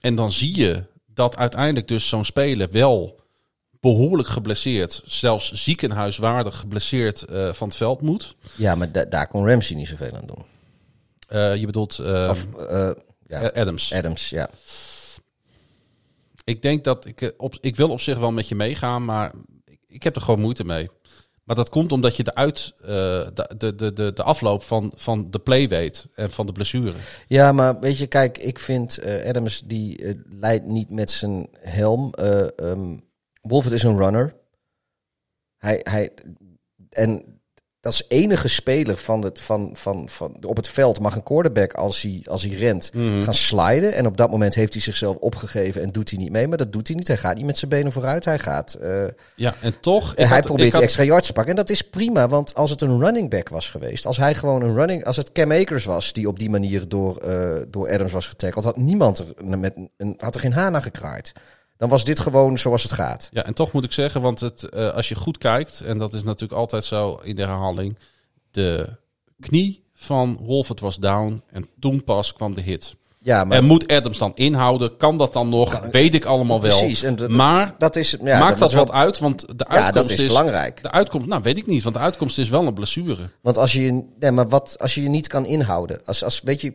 En 0.00 0.14
dan 0.14 0.32
zie 0.32 0.56
je 0.56 0.84
dat 1.06 1.36
uiteindelijk 1.36 1.88
dus 1.88 2.08
zo'n 2.08 2.24
speler 2.24 2.70
wel 2.70 3.20
behoorlijk 3.80 4.28
geblesseerd, 4.28 5.02
zelfs 5.04 5.52
ziekenhuiswaardig 5.52 6.56
geblesseerd 6.58 7.22
eh, 7.22 7.52
van 7.52 7.68
het 7.68 7.76
veld 7.76 8.00
moet. 8.00 8.34
Ja, 8.56 8.74
maar 8.74 8.92
da- 8.92 9.04
daar 9.04 9.28
kon 9.28 9.46
Ramsey 9.48 9.76
niet 9.76 9.88
zoveel 9.88 10.12
aan 10.12 10.26
doen. 10.26 10.44
Eh, 11.28 11.56
je 11.56 11.66
bedoelt 11.66 11.98
eh, 11.98 12.28
Of 12.30 12.46
eh, 12.68 12.90
ja, 13.26 13.48
Adams. 13.54 13.92
Adams, 13.92 14.28
ja. 14.30 14.50
Ik 16.44 16.62
denk 16.62 16.84
dat 16.84 17.06
ik, 17.06 17.34
op, 17.36 17.56
ik 17.60 17.76
wil 17.76 17.88
op 17.90 18.00
zich 18.00 18.18
wel 18.18 18.32
met 18.32 18.48
je 18.48 18.54
meegaan, 18.54 19.04
maar 19.04 19.32
ik 19.86 20.02
heb 20.02 20.16
er 20.16 20.22
gewoon 20.22 20.40
moeite 20.40 20.64
mee. 20.64 20.88
Maar 21.50 21.58
dat 21.58 21.68
komt 21.68 21.92
omdat 21.92 22.16
je 22.16 22.22
de, 22.22 22.34
uit, 22.34 22.74
eh, 22.80 22.86
de, 23.34 23.54
de, 23.76 23.92
de, 23.92 24.12
de, 24.12 24.22
afloop 24.22 24.62
van, 24.62 24.92
van 24.96 25.30
de 25.30 25.38
play 25.38 25.68
weet 25.68 26.06
en 26.14 26.30
van 26.30 26.46
de 26.46 26.52
blessure. 26.52 26.96
Ja, 27.26 27.52
maar 27.52 27.80
weet 27.80 27.98
je, 27.98 28.06
kijk, 28.06 28.38
ik 28.38 28.58
vind 28.58 28.98
eh, 28.98 29.28
Adams 29.28 29.62
die 29.66 30.04
eh, 30.04 30.14
leidt 30.24 30.66
niet 30.66 30.90
met 30.90 31.10
zijn 31.10 31.48
helm. 31.58 32.12
Ehm, 32.12 32.96
Wolfert 33.42 33.74
is 33.74 33.82
een 33.82 33.98
runner. 33.98 34.36
Hij, 35.56 35.80
hij, 35.82 36.10
en 36.88 37.29
dat 37.80 37.92
is 37.92 38.02
enige 38.08 38.48
speler 38.48 38.96
van 38.96 39.24
het, 39.24 39.40
van, 39.40 39.70
van, 39.72 40.08
van, 40.08 40.36
op 40.46 40.56
het 40.56 40.68
veld 40.68 41.00
mag 41.00 41.16
een 41.16 41.22
quarterback 41.22 41.72
als 41.72 42.02
hij, 42.02 42.22
als 42.28 42.42
hij 42.42 42.54
rent 42.54 42.90
gaan 43.22 43.34
sliden. 43.34 43.92
En 43.94 44.06
op 44.06 44.16
dat 44.16 44.30
moment 44.30 44.54
heeft 44.54 44.72
hij 44.72 44.82
zichzelf 44.82 45.16
opgegeven 45.16 45.82
en 45.82 45.92
doet 45.92 46.10
hij 46.10 46.18
niet 46.18 46.32
mee. 46.32 46.48
Maar 46.48 46.58
dat 46.58 46.72
doet 46.72 46.86
hij 46.88 46.96
niet. 46.96 47.08
Hij 47.08 47.16
gaat 47.16 47.36
niet 47.36 47.44
met 47.44 47.58
zijn 47.58 47.70
benen 47.70 47.92
vooruit. 47.92 48.24
Hij 48.24 48.38
gaat... 48.38 48.74
eh, 48.74 49.04
Ja, 49.36 49.54
en 49.60 49.80
toch. 49.80 50.14
En 50.14 50.26
hij 50.26 50.36
had- 50.36 50.44
probeert 50.46 50.72
had- 50.74 50.82
extra 50.82 51.02
yards 51.04 51.26
te 51.26 51.32
pakken. 51.32 51.50
En 51.52 51.58
dat 51.58 51.70
is 51.70 51.82
prima, 51.82 52.28
want 52.28 52.54
als 52.54 52.70
het 52.70 52.80
een 52.80 53.00
running 53.00 53.30
back 53.30 53.48
was 53.48 53.70
geweest, 53.70 54.06
als 54.06 54.16
hij 54.16 54.34
gewoon 54.34 54.62
een 54.62 54.74
running, 54.74 55.04
als 55.04 55.16
het 55.16 55.32
Cam 55.32 55.52
Akers 55.52 55.84
was 55.84 56.12
die 56.12 56.28
op 56.28 56.38
die 56.38 56.50
manier 56.50 56.88
door, 56.88 57.16
eh, 57.16 57.62
door 57.68 57.90
Adams 57.92 58.12
was 58.12 58.26
getackled, 58.26 58.64
had 58.64 58.76
niemand 58.76 59.18
er 59.18 59.58
met 59.58 59.74
een, 59.96 60.14
had 60.18 60.34
er 60.34 60.40
geen 60.40 60.52
haan 60.52 60.74
aan 60.74 60.82
gekraaid. 60.82 61.32
Dan 61.80 61.88
was 61.88 62.04
dit 62.04 62.20
gewoon 62.20 62.58
zoals 62.58 62.82
het 62.82 62.92
gaat. 62.92 63.28
Ja, 63.32 63.44
en 63.44 63.54
toch 63.54 63.72
moet 63.72 63.84
ik 63.84 63.92
zeggen, 63.92 64.20
want 64.20 64.40
het, 64.40 64.62
eh, 64.62 64.88
als 64.92 65.08
je 65.08 65.14
goed 65.14 65.38
kijkt, 65.38 65.80
en 65.80 65.98
dat 65.98 66.14
is 66.14 66.22
natuurlijk 66.22 66.60
altijd 66.60 66.84
zo 66.84 67.20
in 67.22 67.36
de 67.36 67.42
herhaling, 67.42 67.98
de 68.50 68.88
knie 69.40 69.82
van 69.94 70.38
Wolfert 70.40 70.80
was 70.80 70.96
down 70.96 71.42
en 71.50 71.66
toen 71.78 72.04
pas 72.04 72.32
kwam 72.32 72.54
de 72.54 72.60
hit. 72.60 72.94
Ja, 73.22 73.44
maar 73.44 73.56
En 73.58 73.64
moet 73.64 73.88
Adams 73.92 74.18
dan 74.18 74.32
inhouden? 74.34 74.96
Kan 74.96 75.18
dat 75.18 75.32
dan 75.32 75.48
nog? 75.48 75.80
Weet 75.90 76.14
ik 76.14 76.24
allemaal 76.24 76.60
wel. 76.60 76.78
precies. 76.78 77.02
En 77.02 77.36
maar 77.36 77.74
dat 77.78 77.96
is 77.96 78.10
ja, 78.22 78.38
maakt 78.38 78.58
dat 78.58 78.68
is 78.68 78.74
wel- 78.74 78.84
wat 78.86 78.94
uit? 78.94 79.18
Want 79.18 79.40
de 79.40 79.66
Ja, 79.68 79.74
uitkomst 79.76 79.94
dat 80.08 80.18
is 80.18 80.26
belangrijk. 80.26 80.82
De 80.82 80.90
uitkomst, 80.90 81.28
nou 81.28 81.42
weet 81.42 81.58
ik 81.58 81.66
niet, 81.66 81.82
want 81.82 81.94
de 81.94 82.00
uitkomst 82.00 82.38
is 82.38 82.48
wel 82.48 82.66
een 82.66 82.74
blessure. 82.74 83.28
Want 83.40 83.56
als 83.56 83.72
je, 83.72 83.82
je- 83.82 84.04
nee, 84.18 84.30
maar 84.30 84.48
wat 84.48 84.76
als 84.78 84.94
je 84.94 85.02
je 85.02 85.08
niet 85.08 85.26
kan 85.26 85.46
inhouden, 85.46 86.00
als, 86.04 86.24
als 86.24 86.40
weet 86.40 86.60
je, 86.60 86.72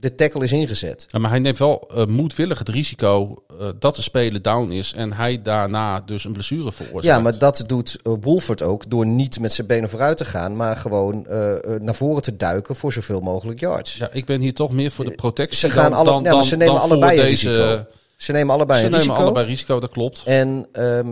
de 0.00 0.14
tackle 0.14 0.44
is 0.44 0.52
ingezet. 0.52 1.06
Ja, 1.08 1.18
maar 1.18 1.30
hij 1.30 1.38
neemt 1.38 1.58
wel 1.58 1.88
eh, 1.94 2.06
moedwillig 2.06 2.58
het 2.58 2.68
risico 2.68 3.42
eh, 3.60 3.68
dat 3.78 3.96
de 3.96 4.02
speler 4.02 4.42
down 4.42 4.70
is 4.70 4.92
en 4.92 5.12
hij 5.12 5.42
daarna 5.42 6.00
dus 6.00 6.24
een 6.24 6.32
blessure 6.32 6.72
veroorzaakt. 6.72 7.04
Ja, 7.04 7.18
maar 7.18 7.38
dat 7.38 7.64
doet 7.66 7.98
uh, 8.04 8.12
Wolford 8.20 8.62
ook 8.62 8.90
door 8.90 9.06
niet 9.06 9.40
met 9.40 9.52
zijn 9.52 9.66
benen 9.66 9.88
vooruit 9.90 10.16
te 10.16 10.24
gaan, 10.24 10.56
maar 10.56 10.76
gewoon 10.76 11.26
naar 11.80 11.94
voren 11.94 12.22
te 12.22 12.36
duiken 12.36 12.76
voor 12.76 12.92
zoveel 12.92 13.20
mogelijk 13.20 13.60
yards. 13.60 13.96
Ja, 13.96 14.08
ik 14.12 14.24
ben 14.24 14.40
hier 14.40 14.54
toch 14.54 14.72
meer 14.72 14.90
voor 14.90 15.04
de 15.04 15.10
protectie 15.10 15.58
Ze 15.58 15.70
gaan 15.70 15.90
dan, 15.90 16.00
alle- 16.00 16.10
dan, 16.10 16.22
ja, 16.22 16.34
maar 16.34 16.44
ze 16.44 16.56
nemen 16.56 16.80
allebei 16.80 17.16
deze. 17.16 17.28
risico. 17.28 17.84
Ze 18.16 18.32
nemen 18.32 18.54
allebei 18.54 18.78
Ze 18.78 18.84
een 18.84 18.90
nemen 18.90 19.06
risico. 19.06 19.24
allebei 19.24 19.46
risico, 19.46 19.80
dat 19.80 19.90
klopt. 19.90 20.22
En 20.24 20.66
ehm, 20.72 21.08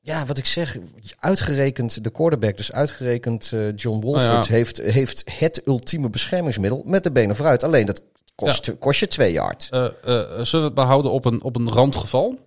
ja, 0.00 0.26
wat 0.26 0.38
ik 0.38 0.46
zeg, 0.46 0.76
uitgerekend 1.18 2.04
de 2.04 2.10
quarterback, 2.10 2.56
dus 2.56 2.72
uitgerekend 2.72 3.52
John 3.76 4.00
Wolford, 4.00 4.26
Nou 4.26 4.44
ja. 4.48 4.52
heeft, 4.52 4.80
heeft 4.84 5.22
het 5.38 5.60
ultieme 5.66 6.10
beschermingsmiddel 6.10 6.82
met 6.86 7.02
de 7.02 7.12
benen 7.12 7.36
vooruit. 7.36 7.64
Alleen 7.64 7.86
dat 7.86 8.02
kost, 8.46 8.78
kost 8.78 9.00
je 9.00 9.06
twee 9.06 9.32
yard. 9.32 9.68
Eh, 9.70 9.84
zullen 10.02 10.46
we 10.50 10.58
het 10.58 10.74
behouden 10.74 11.10
op 11.10 11.24
een, 11.24 11.42
op 11.42 11.56
een 11.56 11.72
randgeval? 11.72 12.38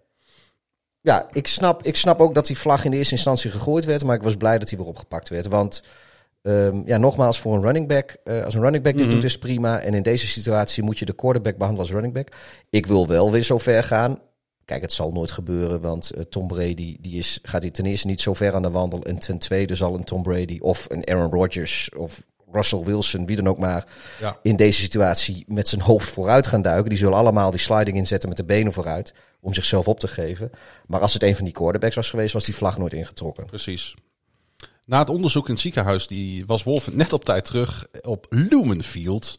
Ja, 1.01 1.27
ik 1.31 1.47
snap, 1.47 1.83
ik 1.83 1.95
snap 1.95 2.19
ook 2.19 2.35
dat 2.35 2.45
die 2.47 2.57
vlag 2.57 2.85
in 2.85 2.91
de 2.91 2.97
eerste 2.97 3.13
instantie 3.15 3.51
gegooid 3.51 3.85
werd, 3.85 4.03
maar 4.03 4.15
ik 4.15 4.23
was 4.23 4.35
blij 4.35 4.57
dat 4.59 4.69
hij 4.69 4.77
weer 4.77 4.87
opgepakt 4.87 5.29
werd. 5.29 5.47
Want 5.47 5.83
ehm, 6.41 6.81
ja, 6.85 6.97
nogmaals, 6.97 7.39
voor 7.39 7.55
een 7.55 7.61
running 7.61 7.87
back, 7.87 8.15
als 8.45 8.53
een 8.53 8.61
running 8.61 8.83
back 8.83 8.97
dit 8.97 9.05
Mhm. 9.05 9.13
doet, 9.15 9.23
is 9.23 9.37
prima. 9.37 9.79
En 9.79 9.93
in 9.93 10.03
deze 10.03 10.27
situatie 10.27 10.83
moet 10.83 10.99
je 10.99 11.05
de 11.05 11.13
quarterback 11.15 11.57
behandelen 11.57 11.85
als 11.85 11.93
running 11.93 12.13
back. 12.13 12.27
Ik 12.69 12.85
wil 12.85 13.07
wel 13.07 13.31
weer 13.31 13.43
zo 13.43 13.57
ver 13.57 13.83
gaan. 13.83 14.19
Kijk, 14.65 14.81
het 14.81 14.93
zal 14.93 15.11
nooit 15.11 15.31
gebeuren, 15.31 15.81
want 15.81 16.11
Tom 16.29 16.47
Brady 16.47 16.97
die 17.01 17.17
is, 17.17 17.39
gaat 17.41 17.61
hij 17.61 17.71
ten 17.71 17.85
eerste 17.85 18.07
niet 18.07 18.21
zo 18.21 18.33
ver 18.33 18.53
aan 18.53 18.61
de 18.61 18.71
wandel. 18.71 19.01
En 19.01 19.17
ten 19.19 19.37
tweede 19.37 19.75
zal 19.75 19.95
een 19.95 20.03
Tom 20.03 20.23
Brady 20.23 20.57
of 20.61 20.85
een 20.89 21.07
Aaron 21.07 21.31
Rodgers 21.31 21.89
of 21.97 22.23
Russell 22.53 22.83
Wilson, 22.83 23.25
wie 23.25 23.35
dan 23.35 23.47
ook 23.47 23.57
maar, 23.57 23.85
Ja. 24.19 24.37
in 24.41 24.55
deze 24.55 24.79
situatie 24.81 25.43
met 25.47 25.67
zijn 25.67 25.81
hoofd 25.81 26.09
vooruit 26.09 26.47
gaan 26.47 26.61
duiken. 26.61 26.89
Die 26.89 26.97
zullen 26.97 27.17
allemaal 27.17 27.51
die 27.51 27.59
sliding 27.59 27.97
inzetten 27.97 28.29
met 28.29 28.37
de 28.37 28.43
benen 28.45 28.73
vooruit 28.73 29.13
om 29.41 29.53
zichzelf 29.53 29.87
op 29.87 29.99
te 29.99 30.07
geven. 30.07 30.51
Maar 30.87 30.99
als 31.01 31.13
het 31.13 31.23
een 31.23 31.35
van 31.35 31.45
die 31.45 31.53
quarterbacks 31.53 31.95
was 31.95 32.09
geweest, 32.09 32.33
was 32.33 32.45
die 32.45 32.55
vlag 32.55 32.77
nooit 32.77 32.93
ingetrokken. 32.93 33.45
Precies. 33.45 33.93
Na 34.85 34.99
het 34.99 35.09
onderzoek 35.09 35.45
in 35.47 35.53
het 35.53 35.61
ziekenhuis 35.61 36.07
die 36.07 36.45
was 36.45 36.63
Wolf 36.63 36.91
net 36.91 37.13
op 37.13 37.25
tijd 37.25 37.45
terug 37.45 37.85
op 38.01 38.25
Lumenfield 38.29 39.35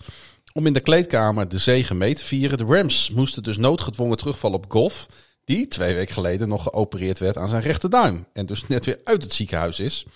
om 0.52 0.66
in 0.66 0.72
de 0.72 0.80
kleedkamer 0.80 1.48
de 1.48 1.58
zege 1.58 1.94
mee 1.94 2.14
te 2.14 2.24
vieren. 2.24 2.58
De 2.58 2.64
Rams 2.64 3.10
moesten 3.10 3.42
dus 3.42 3.56
noodgedwongen 3.56 4.16
terugvallen 4.16 4.56
op 4.56 4.64
Goff, 4.72 5.06
die 5.44 5.68
twee 5.68 5.94
weken 5.94 6.14
geleden 6.14 6.48
nog 6.48 6.62
geopereerd 6.62 7.18
werd 7.18 7.36
aan 7.36 7.48
zijn 7.48 7.62
rechterduim 7.62 8.26
en 8.32 8.46
dus 8.46 8.68
net 8.68 8.84
weer 8.84 8.98
uit 9.04 9.22
het 9.22 9.32
ziekenhuis 9.32 9.80
is. 9.80 10.06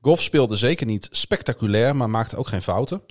Goff 0.00 0.22
speelde 0.22 0.56
zeker 0.56 0.86
niet 0.86 1.08
spectaculair, 1.10 1.96
maar 1.96 2.10
maakte 2.10 2.36
ook 2.36 2.48
geen 2.48 2.62
fouten. 2.62 3.02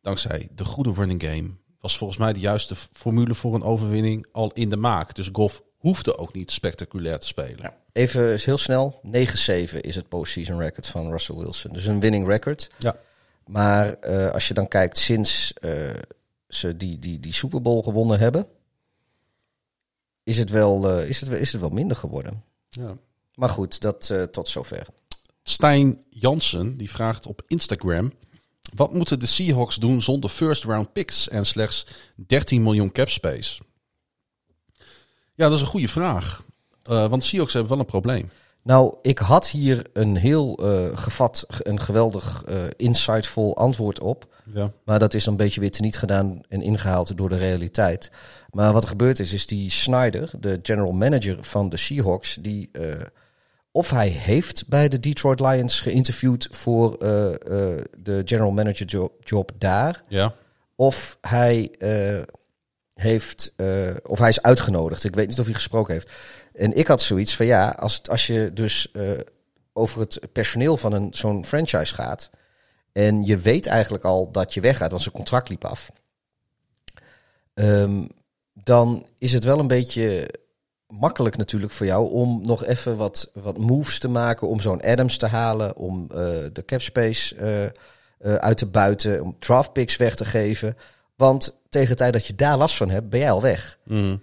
Dankzij 0.00 0.48
de 0.54 0.64
goede 0.64 0.92
running 0.92 1.22
game 1.22 1.50
was 1.80 1.98
volgens 1.98 2.18
mij 2.18 2.32
de 2.32 2.40
juiste 2.40 2.76
formule 2.76 3.34
voor 3.34 3.54
een 3.54 3.62
overwinning 3.62 4.26
al 4.32 4.50
in 4.52 4.70
de 4.70 4.76
maak. 4.76 5.14
Dus 5.14 5.28
Goff 5.32 5.62
hoefde 5.76 6.18
ook 6.18 6.32
niet 6.34 6.50
spectaculair 6.50 7.18
te 7.18 7.26
spelen. 7.26 7.72
Even 7.92 8.38
heel 8.40 8.58
snel, 8.58 9.00
9-7 9.06 9.10
is 9.80 9.94
het 9.94 10.08
postseason 10.08 10.58
record 10.58 10.86
van 10.86 11.10
Russell 11.10 11.36
Wilson. 11.36 11.72
Dus 11.72 11.86
een 11.86 12.00
winning 12.00 12.26
record. 12.26 12.70
Ja. 12.78 12.96
Maar 13.46 13.92
eh, 13.94 14.30
als 14.32 14.48
je 14.48 14.54
dan 14.54 14.68
kijkt 14.68 14.98
sinds 14.98 15.52
eh, 15.52 15.72
ze 16.48 16.76
die, 16.76 16.98
die, 16.98 17.20
die 17.20 17.32
Super 17.32 17.62
Bowl 17.62 17.82
gewonnen 17.82 18.18
hebben, 18.18 18.46
is 20.22 20.38
het 20.38 20.50
wel, 20.50 20.90
eh, 20.90 21.08
is 21.08 21.20
het, 21.20 21.28
wel- 21.28 21.38
is 21.38 21.52
het 21.52 21.60
wel 21.60 21.70
minder 21.70 21.96
geworden. 21.96 22.44
Ja. 22.68 22.96
Maar 23.34 23.48
goed, 23.48 23.80
dat 23.80 24.12
tot 24.30 24.48
zover. 24.48 24.86
Stijn 25.48 26.04
Jansen 26.10 26.76
die 26.76 26.90
vraagt 26.90 27.26
op 27.26 27.42
Instagram: 27.46 28.12
wat 28.74 28.94
moeten 28.94 29.18
de 29.18 29.26
Seahawks 29.26 29.76
doen 29.76 30.02
zonder 30.02 30.30
first 30.30 30.64
round 30.64 30.92
picks 30.92 31.28
en 31.28 31.46
slechts 31.46 31.86
13 32.26 32.62
miljoen 32.62 32.92
cap 32.92 33.08
space? 33.08 33.60
Ja, 35.34 35.44
dat 35.48 35.52
is 35.52 35.60
een 35.60 35.66
goede 35.66 35.88
vraag. 35.88 36.42
Eh, 36.82 37.08
want 37.08 37.24
Seahawks 37.24 37.52
hebben 37.52 37.70
wel 37.70 37.80
een 37.80 37.86
probleem. 37.86 38.30
Nou, 38.62 38.94
ik 39.02 39.18
had 39.18 39.48
hier 39.48 39.86
een 39.92 40.16
heel 40.16 40.56
eh, 40.56 40.98
gevat, 40.98 41.46
een 41.48 41.80
geweldig 41.80 42.42
eh, 42.44 42.56
insightful 42.76 43.56
antwoord 43.56 44.00
op. 44.00 44.34
Ja. 44.54 44.72
Maar 44.84 44.98
dat 44.98 45.14
is 45.14 45.26
een 45.26 45.36
beetje 45.36 45.60
weer 45.60 45.70
teniet 45.70 45.98
gedaan 45.98 46.40
en 46.48 46.62
ingehaald 46.62 47.16
door 47.16 47.28
de 47.28 47.36
realiteit. 47.36 48.10
Maar 48.50 48.72
wat 48.72 48.82
er 48.82 48.88
gebeurd 48.88 49.18
is, 49.18 49.32
is 49.32 49.46
die 49.46 49.70
Snyder, 49.70 50.30
de 50.40 50.58
general 50.62 50.92
manager 50.92 51.38
van 51.40 51.68
de 51.68 51.76
Seahawks, 51.76 52.38
die 52.40 52.70
of 53.78 53.90
hij 53.90 54.08
heeft 54.08 54.68
bij 54.68 54.88
de 54.88 55.00
Detroit 55.00 55.40
Lions 55.40 55.80
geïnterviewd 55.80 56.48
voor 56.50 56.94
eh, 56.96 57.26
eh, 57.34 57.84
de 57.98 58.22
general 58.24 58.50
manager 58.50 58.86
jo- 58.86 59.12
job 59.20 59.50
daar, 59.58 60.02
Ja. 60.08 60.34
of 60.74 61.18
hij 61.20 61.70
eh, 61.78 62.22
heeft, 62.94 63.54
of 64.02 64.18
hij 64.18 64.28
is 64.28 64.42
uitgenodigd. 64.42 65.04
Ik 65.04 65.14
weet 65.14 65.28
niet 65.28 65.38
of 65.38 65.44
hij 65.44 65.54
gesproken 65.54 65.94
heeft. 65.94 66.10
En 66.52 66.76
ik 66.76 66.86
had 66.86 67.02
zoiets 67.02 67.36
van 67.36 67.46
ja, 67.46 67.68
als, 67.68 68.02
als 68.08 68.26
je 68.26 68.50
dus 68.52 68.92
over 69.72 70.00
het 70.00 70.20
personeel 70.32 70.76
van 70.76 70.92
een 70.92 71.08
zo'n 71.10 71.44
franchise 71.44 71.94
gaat. 71.94 72.30
En 72.92 73.24
je 73.24 73.38
weet 73.38 73.66
eigenlijk 73.66 74.04
al 74.04 74.30
dat 74.30 74.54
je 74.54 74.60
weggaat, 74.60 74.90
want 74.90 75.02
zijn 75.02 75.14
contract 75.14 75.48
liep 75.48 75.64
af. 75.64 75.90
Ehm, 77.54 78.06
dan 78.54 79.06
is 79.18 79.32
het 79.32 79.44
wel 79.44 79.58
een 79.58 79.66
beetje 79.66 80.28
makkelijk 80.88 81.36
natuurlijk 81.36 81.72
voor 81.72 81.86
jou 81.86 82.10
om 82.10 82.40
nog 82.46 82.64
even 82.64 82.96
wat, 82.96 83.30
wat 83.34 83.58
moves 83.58 83.98
te 83.98 84.08
maken. 84.08 84.48
Om 84.48 84.60
zo'n 84.60 84.82
Adams 84.82 85.16
te 85.16 85.26
halen, 85.26 85.76
om 85.76 86.06
eh, 86.10 86.16
de 86.52 86.62
cap 86.66 86.80
space 86.80 87.36
eh, 87.36 87.64
eh, 87.64 87.70
uit 88.34 88.58
te 88.58 88.66
buiten, 88.66 89.22
om 89.22 89.36
draft 89.38 89.72
picks 89.72 89.96
weg 89.96 90.14
te 90.14 90.24
geven. 90.24 90.76
Want 91.16 91.60
tegen 91.68 91.88
de 91.88 91.94
tijd 91.94 92.12
dat 92.12 92.26
je 92.26 92.34
daar 92.34 92.56
last 92.56 92.76
van 92.76 92.90
hebt, 92.90 93.08
ben 93.08 93.20
jij 93.20 93.30
al 93.30 93.42
weg. 93.42 93.78
Mm. 93.84 94.22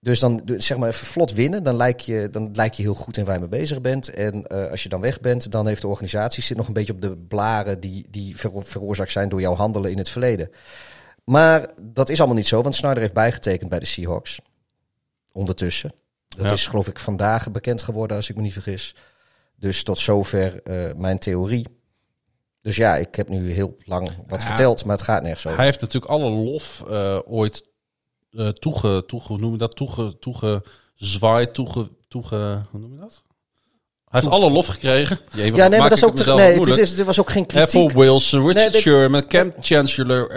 Dus 0.00 0.20
dan 0.20 0.42
zeg 0.56 0.76
maar 0.76 0.88
even 0.88 1.06
vlot 1.06 1.32
winnen, 1.32 1.62
dan 1.62 1.76
lijk 1.76 2.00
je, 2.00 2.28
dan 2.30 2.50
lijk 2.52 2.74
je 2.74 2.82
heel 2.82 2.94
goed 2.94 3.16
in 3.16 3.24
waar 3.24 3.34
je 3.34 3.40
mee 3.40 3.48
bezig 3.48 3.80
bent. 3.80 4.10
En 4.10 4.46
als 4.70 4.82
je 4.82 4.88
dan 4.88 5.00
weg 5.00 5.20
bent, 5.20 5.50
dan 5.50 5.66
heeft 5.66 5.80
de 5.80 5.88
organisatie 5.88 6.42
zit 6.42 6.56
nog 6.56 6.66
een 6.66 6.72
beetje 6.72 6.92
op 6.92 7.00
de 7.02 7.16
blaren 7.16 7.80
die, 7.80 8.06
die 8.10 8.36
vero- 8.36 8.60
veroorzaakt 8.60 9.10
zijn 9.10 9.28
door 9.28 9.40
jouw 9.40 9.54
handelen 9.54 9.90
in 9.90 9.98
het 9.98 10.08
verleden. 10.08 10.50
Maar 11.24 11.70
dat 11.82 12.08
is 12.08 12.18
allemaal 12.18 12.36
niet 12.36 12.46
zo, 12.46 12.62
want 12.62 12.74
Snyder 12.74 13.00
heeft 13.00 13.12
bijgetekend 13.12 13.70
bij 13.70 13.78
de 13.78 13.86
Seahawks. 13.86 14.40
Ondertussen. 15.36 15.92
Dat 16.36 16.46
Ja. 16.46 16.52
is 16.52 16.66
geloof 16.66 16.88
ik 16.88 16.98
vandaag 16.98 17.50
bekend 17.50 17.82
geworden, 17.82 18.16
als 18.16 18.28
ik 18.28 18.36
me 18.36 18.42
niet 18.42 18.52
vergis. 18.52 18.94
Dus 19.56 19.82
tot 19.82 19.98
zover 19.98 20.62
eh, 20.62 20.94
mijn 20.96 21.18
theorie. 21.18 21.66
Dus 22.62 22.76
ja, 22.76 22.96
ik 22.96 23.14
heb 23.14 23.28
nu 23.28 23.50
heel 23.52 23.76
lang 23.84 24.10
wat 24.26 24.40
Ja. 24.40 24.46
verteld, 24.46 24.84
maar 24.84 24.96
het 24.96 25.04
gaat 25.04 25.22
nergens 25.22 25.44
over. 25.46 25.56
Hij 25.58 25.66
heeft 25.66 25.80
natuurlijk 25.80 26.12
alle 26.12 26.30
lof 26.30 26.84
eh, 26.88 27.18
ooit 27.26 27.64
eh 28.30 28.48
toege, 28.48 29.04
toege, 29.06 29.26
hoe 29.28 29.38
noem 29.38 29.52
je 29.52 29.58
dat? 29.58 29.76
Toege, 29.76 30.18
toegezwaaid, 30.18 31.54
toege, 31.54 31.90
toege, 32.08 32.62
hoe 32.70 32.80
noem 32.80 32.92
je 32.92 32.98
dat? 32.98 33.22
Hij 34.08 34.20
heeft 34.20 34.32
alle 34.32 34.50
lof 34.50 34.66
gekregen. 34.66 35.18
Jee, 35.32 35.54
ja, 35.54 35.68
nee, 35.68 35.78
maar 35.80 35.88
dat 35.88 35.98
is 35.98 36.04
ook 36.04 36.10
het 36.18 36.24
te, 36.26 36.34
mezelf 36.34 36.50
nee, 36.56 36.60
dit, 36.64 36.78
is, 36.78 36.94
dit 36.94 37.06
was 37.06 37.20
ook 37.20 37.30
geen 37.30 37.46
kritiek. 37.46 37.90
voor 37.90 38.00
Wilson, 38.00 38.46
Richard 38.46 38.72
Nee, 38.72 38.80
Sherman, 38.80 39.26
Cam 39.28 39.52
Chancellor, 39.60 40.28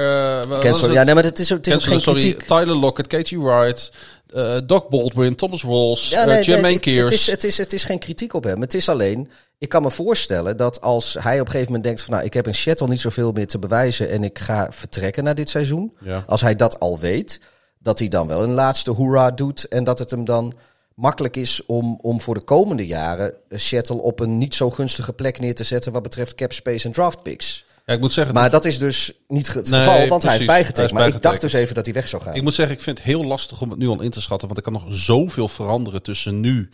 Cancel, 0.60 0.88
het? 0.88 0.92
ja, 0.98 1.04
nee, 1.04 1.14
maar 1.14 1.24
het 1.24 1.40
is, 1.40 1.52
ook- 1.52 1.58
het 1.58 1.68
is 1.68 1.74
ook 1.76 1.82
geen 1.82 2.00
sorry, 2.00 2.20
kritiek. 2.20 2.42
Tyler 2.48 2.76
Lockett, 2.76 3.08
Katie 3.08 3.40
Wright, 3.42 3.92
eh, 4.34 4.58
Doc 4.66 4.88
Baldwin, 4.90 5.36
Thomas 5.36 5.62
Walls, 5.62 6.10
Ja, 6.10 6.20
eh, 6.20 6.26
nee, 6.26 6.36
nee, 6.36 6.44
Jermaine 6.44 7.02
het, 7.02 7.12
is, 7.12 7.28
het, 7.28 7.44
is, 7.44 7.58
het 7.58 7.74
is 7.74 7.84
geen 7.84 8.00
kritiek 8.00 8.34
op 8.34 8.44
hem. 8.44 8.62
Het 8.62 8.74
is 8.74 8.90
alleen, 8.90 9.30
ik 9.58 9.70
kan 9.70 9.82
me 9.82 9.92
voorstellen 9.92 10.58
dat 10.58 10.82
als 10.82 11.18
hij 11.20 11.40
op 11.40 11.46
een 11.46 11.52
gegeven 11.52 11.66
moment 11.66 11.84
denkt 11.84 12.02
van... 12.02 12.14
nou, 12.14 12.26
ik 12.26 12.34
heb 12.34 12.48
in 12.48 12.56
Seattle 12.56 12.88
niet 12.88 13.00
zoveel 13.00 13.32
meer 13.32 13.48
te 13.48 13.60
bewijzen 13.60 14.10
en 14.10 14.24
ik 14.24 14.40
ga 14.40 14.68
vertrekken 14.72 15.24
na 15.24 15.34
dit 15.34 15.50
seizoen. 15.50 15.98
Ja. 16.00 16.24
Als 16.28 16.42
hij 16.42 16.56
dat 16.56 16.80
al 16.80 17.00
weet, 17.00 17.40
dat 17.80 18.00
hij 18.00 18.08
dan 18.08 18.28
wel 18.28 18.44
een 18.44 18.54
laatste 18.54 18.92
hoera 18.92 19.32
doet... 19.32 19.68
en 19.68 19.84
dat 19.84 20.00
het 20.00 20.12
hem 20.12 20.26
dan 20.26 20.54
makkelijk 20.94 21.36
is 21.36 21.66
om, 21.66 22.00
om 22.02 22.22
voor 22.22 22.34
de 22.34 22.44
komende 22.44 22.88
jaren 22.88 23.34
eh, 23.50 23.60
Seattle 23.60 24.02
op 24.02 24.20
een 24.20 24.38
niet 24.38 24.56
zo 24.56 24.70
gunstige 24.70 25.14
plek 25.14 25.40
neer 25.40 25.56
te 25.56 25.64
zetten... 25.64 25.92
wat 25.92 26.04
betreft 26.04 26.36
cap 26.36 26.54
space 26.54 26.86
en 26.86 26.94
draft 26.94 27.24
picks. 27.24 27.66
Ja, 27.90 27.96
ik 27.96 28.02
moet 28.02 28.14
zeggen, 28.14 28.34
Maar 28.34 28.50
dat 28.50 28.66
is 28.66 28.80
dus 28.80 29.12
niet 29.28 29.54
het 29.54 29.70
Nee, 29.70 29.84
geval, 29.84 30.08
want 30.08 30.22
hij 30.22 30.32
heeft 30.32 30.46
bijgetekend. 30.46 30.78
Hij 30.78 30.86
is 30.86 30.92
Maar 30.92 31.08
ik 31.08 31.22
dacht 31.22 31.42
dus 31.42 31.54
even 31.54 31.76
dat 31.76 31.86
hij 31.86 31.94
weg 31.94 32.08
zou 32.08 32.22
gaan. 32.22 32.36
Ik 32.36 32.42
moet 32.42 32.54
zeggen, 32.54 32.76
ik 32.76 32.82
vind 32.82 32.98
het 32.98 33.08
heel 33.08 33.24
lastig 33.24 33.62
om 33.62 33.70
het 33.70 33.80
nu 33.80 33.88
al 33.88 34.02
in 34.02 34.10
te 34.10 34.22
schatten. 34.22 34.48
Want 34.48 34.60
er 34.60 34.72
kan 34.72 34.82
nog 34.82 34.86
zoveel 34.90 35.48
veranderen 35.48 36.02
tussen 36.02 36.40
nu 36.40 36.70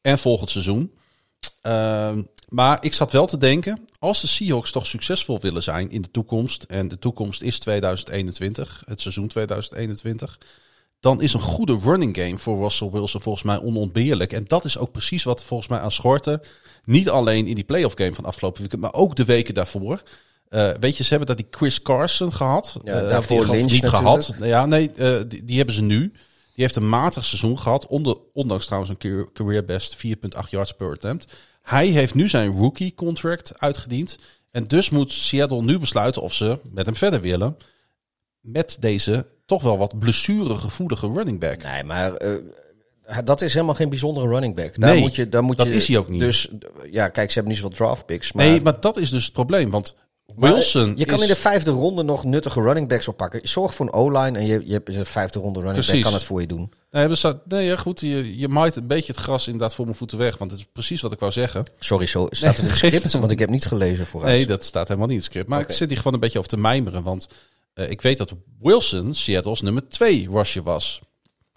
en 0.00 0.18
volgend 0.18 0.50
seizoen. 0.50 0.92
Ehm, 1.62 2.22
maar 2.48 2.78
ik 2.84 2.94
zat 2.94 3.12
wel 3.12 3.26
te 3.26 3.38
denken, 3.38 3.86
als 3.98 4.20
de 4.20 4.26
Seahawks 4.26 4.70
toch 4.70 4.86
succesvol 4.86 5.40
willen 5.40 5.62
zijn 5.62 5.90
in 5.90 6.02
de 6.02 6.10
toekomst. 6.10 6.62
En 6.62 6.88
de 6.88 6.98
toekomst 6.98 7.42
is 7.42 7.58
2021, 7.58 8.82
het 8.86 9.00
seizoen 9.00 9.28
2021. 9.28 10.38
Dan 11.00 11.22
is 11.22 11.32
een 11.34 11.40
goede 11.40 11.78
running 11.82 12.16
game 12.16 12.38
voor 12.38 12.62
Russell 12.62 12.90
Wilson 12.90 13.20
volgens 13.20 13.44
mij 13.44 13.60
onontbeerlijk. 13.60 14.32
En 14.32 14.44
dat 14.46 14.64
is 14.64 14.78
ook 14.78 14.92
precies 14.92 15.22
wat 15.22 15.44
volgens 15.44 15.68
mij 15.68 15.78
aan 15.78 15.92
schorten. 15.92 16.40
Niet 16.84 17.08
alleen 17.08 17.46
in 17.46 17.54
die 17.54 17.64
playoff 17.64 17.94
game 17.96 18.14
van 18.14 18.24
afgelopen 18.24 18.60
weekend, 18.60 18.80
maar 18.82 18.94
ook 18.94 19.16
de 19.16 19.24
weken 19.24 19.54
daarvoor. 19.54 20.02
Eh, 20.50 20.70
weet 20.80 20.96
je, 20.96 21.02
ze 21.02 21.08
hebben 21.08 21.28
dat 21.28 21.36
die 21.36 21.46
Chris 21.50 21.82
Carson 21.82 22.32
gehad. 22.32 22.76
Ja, 22.82 23.00
Eh, 23.00 23.08
daarvoor 23.08 23.40
die, 23.44 23.50
Lynch 23.50 23.70
niet 23.70 23.82
natuurlijk. 23.82 24.22
gehad. 24.22 24.34
Ja, 24.40 24.66
nee, 24.66 24.90
eh, 24.92 25.20
die, 25.28 25.44
die 25.44 25.56
hebben 25.56 25.74
ze 25.74 25.82
nu. 25.82 25.98
Die 26.54 26.64
heeft 26.68 26.76
een 26.76 26.88
matig 26.88 27.24
seizoen 27.24 27.58
gehad. 27.58 27.86
Onder, 27.86 28.16
ondanks 28.32 28.64
trouwens 28.66 28.92
een 28.98 29.28
career, 29.32 29.64
best 29.64 29.96
4,8 29.96 30.50
yards 30.50 30.72
per 30.72 30.90
attempt. 30.92 31.32
Hij 31.62 31.86
heeft 31.86 32.14
nu 32.14 32.28
zijn 32.28 32.56
rookie 32.56 32.94
contract 32.94 33.52
uitgediend. 33.58 34.18
En 34.50 34.66
dus 34.66 34.90
moet 34.90 35.12
Seattle 35.12 35.62
nu 35.62 35.78
besluiten 35.78 36.22
of 36.22 36.34
ze 36.34 36.58
met 36.72 36.86
hem 36.86 36.96
verder 36.96 37.20
willen. 37.20 37.56
Met 38.40 38.76
deze 38.80 39.26
toch 39.46 39.62
wel 39.62 39.78
wat 39.78 39.98
blessuregevoelige 39.98 41.10
running 41.12 41.40
back. 41.40 41.62
Nee, 41.62 41.84
maar 41.84 42.12
dat 43.24 43.40
is 43.40 43.54
helemaal 43.54 43.74
geen 43.74 43.88
bijzondere 43.88 44.28
running 44.28 44.54
back. 44.54 44.80
Daar 44.80 44.92
Nee, 44.92 45.00
moet 45.00 45.14
je, 45.14 45.28
daar 45.28 45.42
moet 45.42 45.56
dat 45.56 45.66
je, 45.66 45.74
is 45.74 45.88
hij 45.88 45.98
ook 45.98 46.08
niet. 46.08 46.20
Dus 46.20 46.48
ja, 46.90 47.08
kijk, 47.08 47.28
ze 47.28 47.34
hebben 47.34 47.52
niet 47.52 47.62
zoveel 47.62 47.76
draft 47.76 48.06
picks. 48.06 48.32
Maar, 48.32 48.46
nee, 48.46 48.60
maar 48.60 48.80
dat 48.80 48.96
is 48.96 49.10
dus 49.10 49.24
het 49.24 49.32
probleem. 49.32 49.70
Want 49.70 49.96
Wilson 50.36 50.92
je 50.96 51.04
kan 51.04 51.16
is... 51.16 51.22
in 51.22 51.28
de 51.28 51.36
vijfde 51.36 51.70
ronde 51.70 52.02
nog 52.02 52.24
nuttige 52.24 52.60
running 52.60 52.88
backs 52.88 53.08
oppakken. 53.08 53.48
Zorg 53.48 53.74
voor 53.74 53.86
een 53.86 53.92
O-line 53.92 54.38
en 54.38 54.46
je, 54.46 54.62
je 54.64 54.72
hebt 54.72 54.88
in 54.88 54.98
de 54.98 55.04
vijfde 55.04 55.38
ronde 55.38 55.60
running 55.60 55.84
Precies. 55.84 55.94
back 55.94 56.02
kan 56.02 56.12
het 56.12 56.22
voor 56.22 56.40
je 56.40 56.46
doen. 56.46 56.72
Nee, 56.90 57.08
nee 57.48 57.64
ja, 57.64 57.76
goed, 57.76 58.00
je, 58.00 58.38
je 58.38 58.48
maait 58.48 58.76
een 58.76 58.86
beetje 58.86 59.12
het 59.12 59.20
gras 59.20 59.46
inderdaad 59.46 59.74
voor 59.74 59.84
mijn 59.84 59.96
voeten 59.96 60.18
weg. 60.18 60.38
Want 60.38 60.50
het 60.50 60.60
is 60.60 60.66
precies 60.72 61.00
wat 61.00 61.12
ik 61.12 61.18
wou 61.18 61.32
zeggen. 61.32 61.64
Sorry, 61.78 62.06
zo 62.06 62.26
staat 62.30 62.56
het 62.56 62.58
in 62.58 62.70
het 62.70 62.76
script, 62.84 63.12
want 63.12 63.30
ik 63.30 63.38
heb 63.38 63.50
niet 63.50 63.64
gelezen 63.64 64.06
vooruit. 64.06 64.36
Nee, 64.36 64.46
dat 64.46 64.64
staat 64.64 64.88
helemaal 64.88 65.08
niet 65.08 65.16
in 65.16 65.22
het 65.22 65.32
script. 65.32 65.48
Maar 65.48 65.60
ik 65.60 65.70
zit 65.70 65.88
hier 65.88 65.98
gewoon 65.98 66.14
een 66.14 66.20
beetje 66.20 66.38
over 66.38 66.50
te 66.50 66.56
mijmeren. 66.56 67.02
Want 67.02 67.28
eh, 67.74 67.90
ik 67.90 68.00
weet 68.00 68.18
dat 68.18 68.32
Wilson 68.60 69.14
Seattle's 69.14 69.60
nummer 69.60 69.88
2 69.88 70.28
rusher 70.30 70.62
was. 70.62 71.00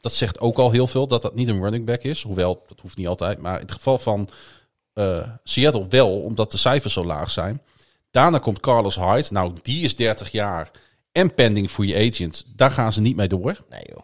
Dat 0.02 0.14
zegt 0.14 0.40
ook 0.40 0.58
al 0.58 0.72
heel 0.72 0.88
veel 0.88 1.08
dat 1.08 1.22
dat 1.22 1.36
niet 1.36 1.48
een 1.48 1.62
running 1.62 1.86
back 1.86 2.04
is. 2.04 2.22
Hoewel, 2.22 2.64
dat 2.68 2.80
hoeft 2.80 2.98
niet 2.98 3.08
altijd. 3.08 3.42
Maar 3.42 3.56
in 3.56 3.62
het 3.62 3.72
geval 3.72 3.98
van 3.98 4.30
eh, 4.94 5.28
Seattle 5.44 5.86
wel, 5.90 6.22
omdat 6.22 6.52
de 6.52 6.58
cijfers 6.58 6.94
zo 6.94 7.06
laag 7.06 7.32
zijn. 7.32 7.62
Daarna 8.14 8.38
komt 8.38 8.60
Carlos 8.60 8.96
Hyde. 8.96 9.28
Nou, 9.30 9.54
die 9.62 9.84
is 9.84 9.96
30 9.96 10.32
jaar 10.32 10.72
en 11.12 11.34
pending 11.34 11.70
free 11.70 12.10
agent. 12.12 12.46
Daar 12.56 12.72
gaan 12.72 12.94
ze 12.94 13.02
niet 13.02 13.16
mee 13.16 13.28
door. 13.28 13.58
Nee, 13.70 13.82
joh. 13.94 14.04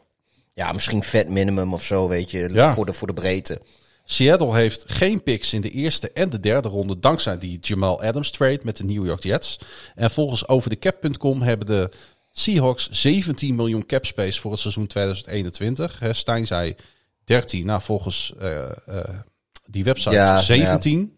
Ja, 0.53 0.71
misschien 0.71 1.03
vet 1.03 1.29
minimum 1.29 1.73
of 1.73 1.83
zo, 1.83 2.07
weet 2.07 2.31
je, 2.31 2.49
Ja. 2.53 2.73
voor, 2.73 2.85
de, 2.85 2.93
voor 2.93 3.07
de 3.07 3.13
breedte. 3.13 3.61
Seattle 4.03 4.55
heeft 4.55 4.83
geen 4.87 5.23
picks 5.23 5.53
in 5.53 5.61
de 5.61 5.69
eerste 5.69 6.11
en 6.11 6.29
de 6.29 6.39
derde 6.39 6.69
ronde 6.69 6.99
dankzij 6.99 7.37
die 7.37 7.57
Jamal 7.61 8.01
Adams 8.03 8.31
trade 8.31 8.59
met 8.63 8.77
de 8.77 8.83
New 8.83 9.05
York 9.05 9.23
Jets. 9.23 9.59
En 9.95 10.11
volgens 10.11 10.47
overdecap.com 10.47 11.41
hebben 11.41 11.67
de 11.67 11.89
Seahawks 12.31 12.89
17 12.89 13.55
miljoen 13.55 13.85
cap 13.85 14.05
space 14.05 14.41
voor 14.41 14.51
het 14.51 14.59
seizoen 14.59 14.87
2021. 14.87 15.99
Hè, 15.99 16.13
Stijn 16.13 16.47
zei 16.47 16.75
13, 17.23 17.65
nou 17.65 17.81
volgens 17.81 18.33
eh, 18.39 18.63
eh, 18.85 19.03
die 19.65 19.83
website 19.83 20.15
Ja, 20.15 20.39
17. 20.39 21.15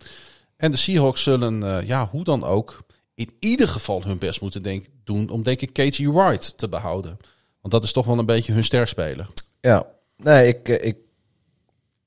En 0.61 0.71
de 0.71 0.77
Seahawks 0.77 1.23
zullen, 1.23 1.63
eh, 1.63 1.87
ja, 1.87 2.07
hoe 2.11 2.23
dan 2.23 2.43
ook, 2.43 2.83
in 3.13 3.35
ieder 3.39 3.67
geval 3.67 4.03
hun 4.03 4.17
best 4.17 4.41
moeten 4.41 4.63
denk, 4.63 4.85
doen 5.03 5.29
om 5.29 5.43
denk 5.43 5.61
ik 5.61 5.73
KG 5.73 5.97
Wright 5.97 6.57
te 6.57 6.69
behouden. 6.69 7.17
Want 7.61 7.73
dat 7.73 7.83
is 7.83 7.91
toch 7.91 8.05
wel 8.05 8.19
een 8.19 8.25
beetje 8.25 8.53
hun 8.53 8.63
sterspeler. 8.63 9.27
Ja, 9.61 9.87
nee, 10.17 10.47
ik, 10.47 10.69
eh, 10.69 10.85
ik... 10.87 10.97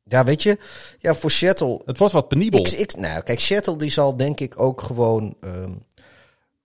Ja, 0.05 0.25
weet 0.25 0.43
je, 0.43 0.59
ja, 0.99 1.15
voor 1.15 1.31
Seattle... 1.31 1.83
Het 1.85 1.99
wordt 1.99 2.13
wat 2.13 2.29
penibel. 2.29 2.61
Ik, 2.61 2.69
ik, 2.69 2.97
nou, 2.97 3.23
kijk, 3.23 3.41
Seattle 3.41 3.77
die 3.77 3.91
zal 3.91 4.17
denk 4.17 4.41
ik 4.41 4.61
ook 4.61 4.83
gewoon 4.83 5.37
ehm, 5.41 5.73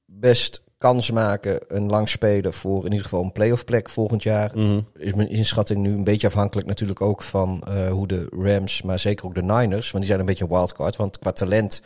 best 0.05 0.63
kans 0.79 1.11
maken. 1.11 1.59
Een 1.67 1.89
lang 1.89 2.09
spelen 2.09 2.53
voor 2.53 2.85
in 2.85 2.91
ieder 2.91 3.03
geval 3.03 3.23
een 3.23 3.31
playoff 3.31 3.65
plek 3.65 3.89
volgend 3.89 4.23
jaar. 4.23 4.51
Mhm. 4.53 4.79
Is 4.93 5.13
mijn 5.13 5.29
inschatting 5.29 5.79
nu 5.79 5.93
een 5.93 6.03
beetje 6.03 6.27
afhankelijk 6.27 6.67
natuurlijk 6.67 7.01
ook 7.01 7.23
van 7.23 7.63
eh, 7.67 7.89
hoe 7.89 8.07
de 8.07 8.27
Rams, 8.29 8.81
maar 8.81 8.99
zeker 8.99 9.25
ook 9.25 9.35
de 9.35 9.43
Niners. 9.43 9.91
Want 9.91 10.03
die 10.03 10.05
zijn 10.05 10.19
een 10.19 10.25
beetje 10.25 10.43
een 10.43 10.49
wildcard. 10.49 10.95
Want 10.95 11.19
qua 11.19 11.31
talent 11.31 11.81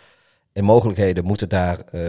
en 0.54 0.64
mogelijkheden 0.64 1.24
moeten 1.24 1.50
daar 1.50 1.80
eh, 1.80 2.02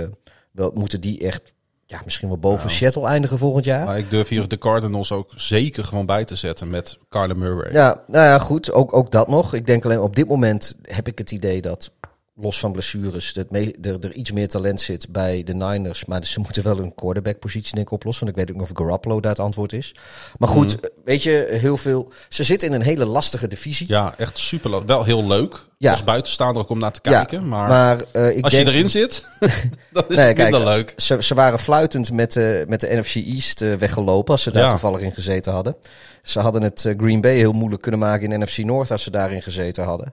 wel, 0.50 0.70
moeten 0.74 1.00
die 1.00 1.20
echt 1.20 1.54
ja, 1.86 2.00
misschien 2.04 2.28
wel 2.28 2.38
boven 2.38 2.70
Seattle 2.70 3.06
eindigen 3.06 3.38
volgend 3.38 3.64
jaar. 3.64 3.84
Maar 3.84 3.98
ik 3.98 4.10
durf 4.10 4.28
hier 4.28 4.48
de 4.48 4.58
Cardinals 4.58 5.12
ook 5.12 5.32
zeker 5.34 5.84
gewoon 5.84 6.06
bij 6.06 6.24
te 6.24 6.36
zetten 6.36 6.70
met 6.70 6.98
Kyler 7.08 7.38
Murray. 7.38 7.72
Ja, 7.72 8.02
nou 8.06 8.24
ja, 8.24 8.38
goed. 8.38 8.72
Ook, 8.72 8.96
ook 8.96 9.10
dat 9.10 9.28
nog. 9.28 9.54
Ik 9.54 9.66
denk 9.66 9.84
alleen 9.84 10.00
op 10.00 10.16
dit 10.16 10.28
moment 10.28 10.76
heb 10.82 11.08
ik 11.08 11.18
het 11.18 11.30
idee 11.30 11.60
dat, 11.60 11.90
los 12.36 12.58
van 12.58 12.72
blessures, 12.72 13.32
dat 13.32 13.50
me, 13.50 13.74
er, 13.82 13.98
er 14.00 14.12
iets 14.12 14.32
meer 14.32 14.48
talent 14.48 14.80
zit 14.80 15.08
bij 15.12 15.42
de 15.42 15.54
Niners. 15.54 16.04
Maar 16.04 16.24
ze 16.24 16.40
moeten 16.40 16.62
wel 16.62 16.78
een 16.78 16.94
quarterback-positie 16.94 17.74
denk 17.74 17.86
ik 17.86 17.92
oplossen. 17.92 18.24
Want 18.26 18.36
ik 18.38 18.44
weet 18.44 18.54
ook 18.54 18.60
nog 18.62 18.70
of 18.70 18.76
Garoppolo 18.84 19.20
daar 19.20 19.30
het 19.30 19.40
antwoord 19.40 19.72
is. 19.72 19.94
Maar 20.38 20.48
goed, 20.48 20.76
weet 21.04 21.22
je, 21.22 21.46
heel 21.50 21.76
veel... 21.76 22.12
Ze 22.28 22.44
zitten 22.44 22.68
in 22.68 22.74
een 22.74 22.82
hele 22.82 23.04
lastige 23.06 23.48
divisie. 23.48 23.88
Ja, 23.88 24.14
echt 24.18 24.38
super. 24.38 24.86
Wel 24.86 25.04
heel 25.04 25.26
leuk. 25.26 25.64
Ja. 25.78 25.90
Als 25.90 26.04
buitenstaander 26.04 26.62
ook 26.62 26.68
om 26.68 26.78
naar 26.78 26.92
te 26.92 27.00
Ja, 27.10 27.10
kijken. 27.24 27.48
maar 27.48 28.02
eh, 28.12 28.36
ik 28.36 28.44
als 28.44 28.52
denk, 28.52 28.66
je 28.66 28.72
erin 28.72 28.90
zit, 28.90 29.22
dan 29.92 30.04
is 30.08 30.16
Nee, 30.16 30.26
het 30.26 30.36
kijk, 30.36 30.52
leuk. 30.56 30.92
Ze, 30.96 31.22
ze 31.22 31.34
waren 31.34 31.58
fluitend 31.58 32.12
met 32.12 32.32
de, 32.32 32.64
met 32.68 32.80
de 32.80 32.88
NFC 32.96 33.14
East 33.14 33.62
eh, 33.62 33.74
weggelopen 33.74 34.32
als 34.32 34.42
ze 34.42 34.50
daar 34.50 34.62
Ja. 34.62 34.68
toevallig 34.68 35.00
in 35.00 35.12
gezeten 35.12 35.52
hadden. 35.52 35.76
Ze 36.22 36.40
hadden 36.40 36.62
het 36.62 36.84
eh, 36.84 36.94
Green 36.98 37.20
Bay 37.20 37.36
heel 37.36 37.52
moeilijk 37.52 37.82
kunnen 37.82 38.00
maken 38.00 38.32
in 38.32 38.40
NFC 38.40 38.58
North 38.58 38.90
als 38.90 39.02
ze 39.02 39.10
daarin 39.10 39.42
gezeten 39.42 39.84
hadden. 39.84 40.12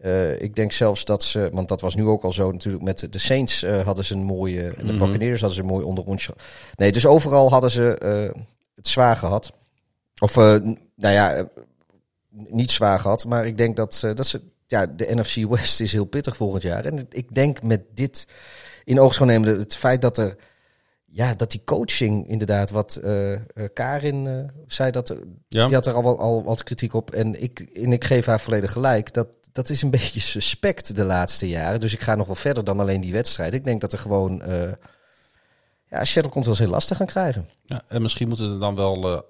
Eh, 0.00 0.40
ik 0.40 0.56
denk 0.56 0.72
zelfs 0.72 1.04
dat 1.04 1.22
ze, 1.22 1.50
want 1.52 1.68
dat 1.68 1.80
was 1.80 1.94
nu 1.94 2.06
ook 2.06 2.22
al 2.22 2.32
zo 2.32 2.52
natuurlijk, 2.52 2.84
met 2.84 3.06
de 3.10 3.18
Saints 3.18 3.62
eh, 3.62 3.80
hadden 3.80 4.04
ze 4.04 4.14
een 4.14 4.24
mooie, 4.24 4.62
en 4.62 4.86
de. 4.86 4.96
Buccaneers 4.96 5.40
hadden 5.40 5.58
ze 5.58 5.60
een 5.60 5.70
mooi 5.70 5.84
onderrondje. 5.84 6.34
Nee, 6.74 6.92
dus 6.92 7.06
overal 7.06 7.50
hadden 7.50 7.70
ze 7.70 7.98
eh, 7.98 8.42
het 8.74 8.88
zwaar 8.88 9.16
gehad. 9.16 9.52
Of, 10.18 10.34
nou 10.34 10.74
ja, 10.96 11.48
niet 12.30 12.70
zwaar 12.70 12.98
gehad, 12.98 13.24
maar 13.24 13.46
ik 13.46 13.58
denk 13.58 13.76
dat, 13.76 14.00
dat 14.14 14.26
ze, 14.26 14.40
ja, 14.66 14.86
de 14.86 15.14
NFC 15.14 15.48
West 15.48 15.80
is 15.80 15.92
heel 15.92 16.04
pittig 16.04 16.36
volgend 16.36 16.62
jaar. 16.62 16.84
En 16.84 17.06
ik 17.10 17.34
denk 17.34 17.62
met 17.62 17.82
dit 17.94 18.26
in 18.84 19.00
oogschouw 19.00 19.26
nemen, 19.26 19.58
het 19.58 19.76
feit 19.76 20.02
dat 20.02 20.18
er, 20.18 20.36
ja, 21.04 21.34
dat 21.34 21.50
die 21.50 21.62
coaching 21.64 22.28
inderdaad, 22.28 22.70
wat 22.70 23.00
Karin 23.72 24.50
zei, 24.66 24.90
dat 24.90 25.16
Ja. 25.48 25.66
die 25.66 25.74
had 25.74 25.86
er 25.86 25.94
al, 25.94 26.18
al 26.18 26.44
wat 26.44 26.62
kritiek 26.62 26.94
op. 26.94 27.10
En 27.10 27.42
ik, 27.42 27.60
en 27.60 27.92
ik 27.92 28.04
geef 28.04 28.26
haar 28.26 28.40
volledig 28.40 28.72
gelijk. 28.72 29.12
Dat, 29.12 29.28
dat 29.60 29.70
is 29.70 29.82
een 29.82 29.90
beetje 30.00 30.20
suspect 30.20 30.96
de 30.96 31.04
laatste 31.04 31.48
jaren. 31.48 31.80
Dus 31.80 31.92
ik 31.92 32.00
ga 32.00 32.14
nog 32.14 32.26
wel 32.26 32.34
verder 32.36 32.64
dan 32.64 32.80
alleen 32.80 33.00
die 33.00 33.12
wedstrijd. 33.12 33.52
Ik 33.54 33.64
denk 33.64 33.80
dat 33.80 33.92
er 33.92 33.98
gewoon... 33.98 34.42
eh 34.42 34.72
ja, 35.86 36.04
Seattle 36.04 36.32
komt 36.32 36.44
wel 36.44 36.54
eens 36.54 36.62
heel 36.62 36.72
lastig 36.72 36.96
gaan 36.96 37.06
krijgen. 37.06 37.48
Ja, 37.64 37.82
en 37.88 38.02
misschien 38.02 38.28
moeten 38.28 38.52
er 38.52 38.60
dan 38.60 38.74
wel 38.74 39.12
eh, 39.12 39.20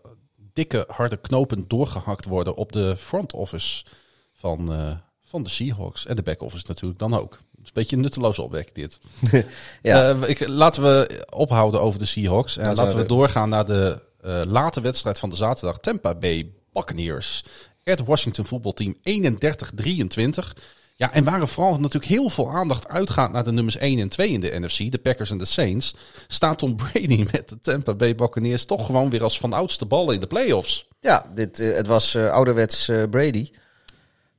dikke, 0.52 0.84
harde 0.88 1.16
knopen 1.16 1.64
doorgehakt 1.68 2.26
worden 2.26 2.54
op 2.56 2.72
de 2.72 2.96
front 2.96 3.32
office 3.32 3.84
van, 4.32 4.72
eh, 4.72 4.90
van 5.24 5.42
de 5.42 5.50
Seahawks. 5.50 6.06
En 6.06 6.16
de 6.16 6.22
back 6.22 6.42
office 6.42 6.64
natuurlijk 6.68 6.98
dan 7.00 7.14
ook. 7.14 7.32
Het 7.32 7.40
is 7.62 7.66
een 7.66 7.70
beetje 7.72 7.96
een 7.96 8.02
nutteloze 8.02 8.42
opwekking 8.42 8.74
dit. 8.76 8.98
Ja. 9.82 10.10
Ik, 10.26 10.48
laten 10.48 10.82
we 10.82 11.24
ophouden 11.34 11.80
over 11.80 11.98
de 11.98 12.06
Seahawks. 12.06 12.56
En 12.56 12.74
Laten 12.74 12.96
we- 12.96 13.02
we 13.02 13.08
doorgaan 13.08 13.48
naar 13.48 13.64
de 13.64 14.02
late 14.46 14.80
wedstrijd 14.80 15.18
van 15.18 15.30
de 15.30 15.36
zaterdag. 15.36 15.78
Tampa 15.78 16.14
Bay 16.14 16.52
Buccaneers. 16.72 17.44
Het 17.90 18.04
Washington 18.04 18.44
voetbalteam 18.44 18.96
31-23. 18.96 20.52
Ja, 21.00 21.12
en 21.12 21.24
waar 21.24 21.40
er 21.40 21.48
vooral 21.48 21.80
natuurlijk 21.80 22.12
heel 22.12 22.28
veel 22.30 22.50
aandacht 22.50 22.88
uitgaat 22.88 23.32
naar 23.32 23.44
de 23.44 23.52
nummers 23.52 23.76
1 23.76 23.98
en 23.98 24.08
2 24.08 24.28
in 24.28 24.40
de 24.40 24.58
NFC, 24.60 24.90
de 24.90 24.98
Packers 24.98 25.30
en 25.30 25.38
de 25.38 25.44
Saints, 25.44 25.94
staat 26.28 26.58
Tom 26.58 26.76
Brady 26.76 27.26
met 27.32 27.48
de 27.48 27.60
Tampa 27.60 27.94
Bay 27.94 28.14
Buccaneers 28.14 28.64
toch 28.64 28.86
gewoon 28.86 29.10
weer 29.10 29.22
als 29.22 29.38
van 29.38 29.52
oudste 29.52 29.86
ballen 29.86 30.14
in 30.14 30.20
de 30.20 30.26
playoffs. 30.26 30.88
Ja, 30.98 31.30
dit, 31.34 31.60
eh, 31.60 31.74
het 31.74 31.86
was 31.86 32.14
eh, 32.14 32.30
ouderwets 32.30 32.88
eh, 32.88 33.02
Brady. 33.10 33.50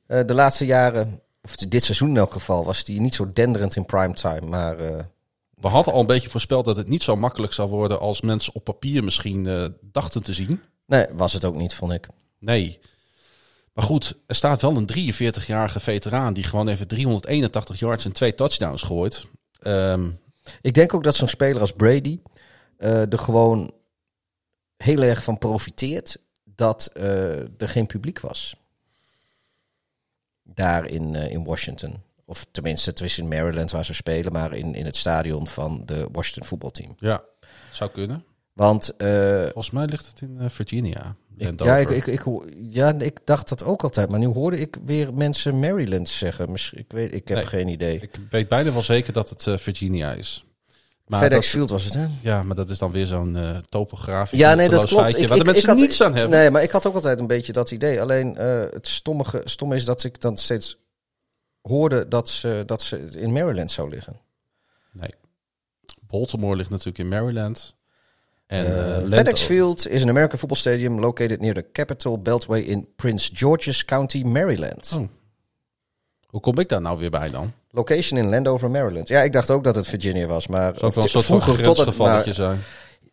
De 0.07 0.33
laatste 0.33 0.65
jaren, 0.65 1.21
of 1.41 1.55
dit 1.55 1.83
seizoen 1.83 2.09
in 2.09 2.17
elk 2.17 2.33
geval, 2.33 2.65
was 2.65 2.83
hij 2.85 2.99
niet 2.99 3.15
zo 3.15 3.31
denderend 3.33 3.75
in 3.75 3.85
primetime. 3.85 4.41
Maar 4.41 4.77
We 5.55 5.67
hadden 5.67 5.93
al 5.93 5.99
een 5.99 6.05
beetje 6.05 6.29
voorspeld 6.29 6.65
dat 6.65 6.75
het 6.75 6.87
niet 6.87 7.03
zo 7.03 7.15
makkelijk 7.15 7.53
zou 7.53 7.69
worden 7.69 7.99
als 7.99 8.21
mensen 8.21 8.55
op 8.55 8.63
papier 8.63 9.03
misschien 9.03 9.73
dachten 9.81 10.23
te 10.23 10.33
zien. 10.33 10.61
nee, 10.85 11.05
was 11.13 11.33
het 11.33 11.45
ook 11.45 11.55
niet, 11.55 11.73
vond 11.73 11.91
ik. 11.91 12.07
Nee. 12.39 12.79
Maar 13.73 13.85
goed, 13.85 14.15
er 14.27 14.35
staat 14.35 14.61
wel 14.61 14.75
een 14.77 14.89
43-jarige 15.13 15.79
veteraan 15.79 16.33
die 16.33 16.43
gewoon 16.43 16.67
even 16.67 16.87
381 16.87 17.79
yards 17.79 18.05
en 18.05 18.11
twee 18.11 18.35
touchdowns 18.35 18.81
gooit. 18.81 19.25
Ehm, 19.59 20.09
Ik 20.61 20.73
denk 20.73 20.93
ook 20.93 21.03
dat 21.03 21.15
zo'n 21.15 21.27
speler 21.27 21.61
als 21.61 21.71
Brady 21.71 22.19
eh, 22.77 23.11
er 23.11 23.19
gewoon 23.19 23.73
heel 24.77 25.01
erg 25.01 25.23
van 25.23 25.37
profiteert 25.37 26.17
dat 26.43 26.89
eh, 26.93 27.39
er 27.61 27.69
geen 27.69 27.85
publiek 27.87 28.19
was. 28.19 28.55
Daar 30.43 30.85
in, 30.85 31.15
eh, 31.15 31.31
in 31.31 31.43
Washington. 31.43 32.03
Of 32.25 32.45
tenminste, 32.51 32.89
het 32.89 33.01
is 33.01 33.17
in 33.17 33.27
Maryland 33.27 33.71
waar 33.71 33.85
ze 33.85 33.93
spelen, 33.93 34.31
maar 34.31 34.53
in, 34.53 34.75
in 34.75 34.85
het 34.85 34.95
stadion 34.95 35.47
van 35.47 35.85
de 35.85 36.07
Washington 36.11 36.45
voetbalteam. 36.45 36.95
ja, 36.99 37.23
zou 37.71 37.89
kunnen. 37.91 38.25
Want 38.53 38.95
eh, 38.97 39.41
Volgens 39.41 39.71
mij 39.71 39.85
ligt 39.85 40.07
het 40.07 40.21
in 40.21 40.37
eh, 40.39 40.49
Virginia. 40.49 41.15
ik, 41.37 41.63
ja, 41.63 41.77
ik, 41.77 41.89
ik, 41.89 42.05
ik, 42.05 42.23
ja, 42.61 42.93
ik 42.99 43.19
dacht 43.23 43.49
dat 43.49 43.63
ook 43.63 43.83
altijd, 43.83 44.09
maar 44.09 44.19
nu 44.19 44.27
hoorde 44.27 44.59
ik 44.59 44.77
weer 44.85 45.13
mensen 45.13 45.59
Maryland 45.59 46.09
zeggen. 46.09 46.51
Misschien, 46.51 46.79
ik, 46.79 46.85
weet, 46.87 47.13
ik 47.13 47.27
heb 47.27 47.37
Nee, 47.37 47.47
geen 47.47 47.67
idee. 47.67 47.99
Ik 47.99 48.15
weet 48.29 48.47
bijna 48.47 48.71
wel 48.71 48.83
zeker 48.83 49.13
dat 49.13 49.29
het 49.29 49.47
eh, 49.47 49.57
Virginia 49.57 50.13
is. 50.13 50.45
Maar 51.05 51.19
FedEx 51.19 51.49
Field 51.49 51.69
was 51.69 51.83
het, 51.83 51.93
hè? 51.93 52.07
Ja, 52.21 52.43
maar 52.43 52.55
dat 52.55 52.69
is 52.69 52.77
dan 52.77 52.91
weer 52.91 53.05
zo'n 53.05 53.35
eh 53.35 53.57
topografisch 53.69 54.39
Ja, 54.39 54.55
nee, 54.55 54.69
dat 54.69 54.85
klopt. 54.85 55.01
feitje 55.01 55.21
Ik, 55.21 55.27
waar 55.27 55.37
ik, 55.37 55.43
de 55.43 55.51
mensen 55.51 55.69
ik 55.69 55.77
had, 55.77 55.87
niets 55.87 56.01
aan 56.01 56.15
hebben. 56.15 56.39
Nee, 56.39 56.49
maar 56.49 56.63
ik 56.63 56.71
had 56.71 56.85
ook 56.85 56.95
altijd 56.95 57.19
een 57.19 57.27
beetje 57.27 57.53
dat 57.53 57.71
idee. 57.71 58.01
Alleen 58.01 58.35
het 58.35 58.87
stommige, 58.87 59.41
stomme 59.45 59.75
is 59.75 59.85
dat 59.85 60.03
ik 60.03 60.21
dan 60.21 60.37
steeds 60.37 60.77
hoorde 61.61 62.07
dat 62.07 62.29
ze, 62.29 62.63
dat 62.65 62.81
ze 62.81 62.97
in 62.97 63.31
Maryland 63.31 63.71
zou 63.71 63.89
liggen. 63.89 64.19
Nee. 64.91 65.13
Baltimore 66.07 66.55
ligt 66.55 66.69
natuurlijk 66.69 66.97
in 66.97 67.07
Maryland. 67.07 67.75
Eh, 68.51 68.97
eh, 68.97 69.03
FedEx 69.09 69.41
Field 69.41 69.87
is 69.87 70.01
an 70.01 70.09
American 70.09 70.37
football 70.37 70.59
stadium 70.59 70.99
located 70.99 71.41
near 71.41 71.53
the 71.53 71.65
Capitol 71.71 72.21
Beltway 72.21 72.59
in 72.59 72.87
Prince 72.95 73.29
George's 73.33 73.85
County, 73.85 74.23
Maryland. 74.23 74.91
Oh. 74.97 75.07
Hoe 76.27 76.41
kom 76.41 76.59
ik 76.59 76.69
daar 76.69 76.81
nou 76.81 76.99
weer 76.99 77.09
bij 77.09 77.29
dan? 77.29 77.53
Location 77.69 78.19
in 78.19 78.29
Landover, 78.29 78.69
Maryland. 78.69 79.07
Ja, 79.07 79.21
ik 79.21 79.33
dacht 79.33 79.51
ook 79.51 79.63
dat 79.63 79.75
het 79.75 79.87
Virginia 79.87 80.27
was, 80.27 80.47
maar 80.47 80.67
ook 80.67 80.93
wel 80.93 81.03
een 81.03 81.09
soort 81.09 81.25
van 81.25 81.41
grensgevalletje 81.41 82.33
zijn. 82.33 82.59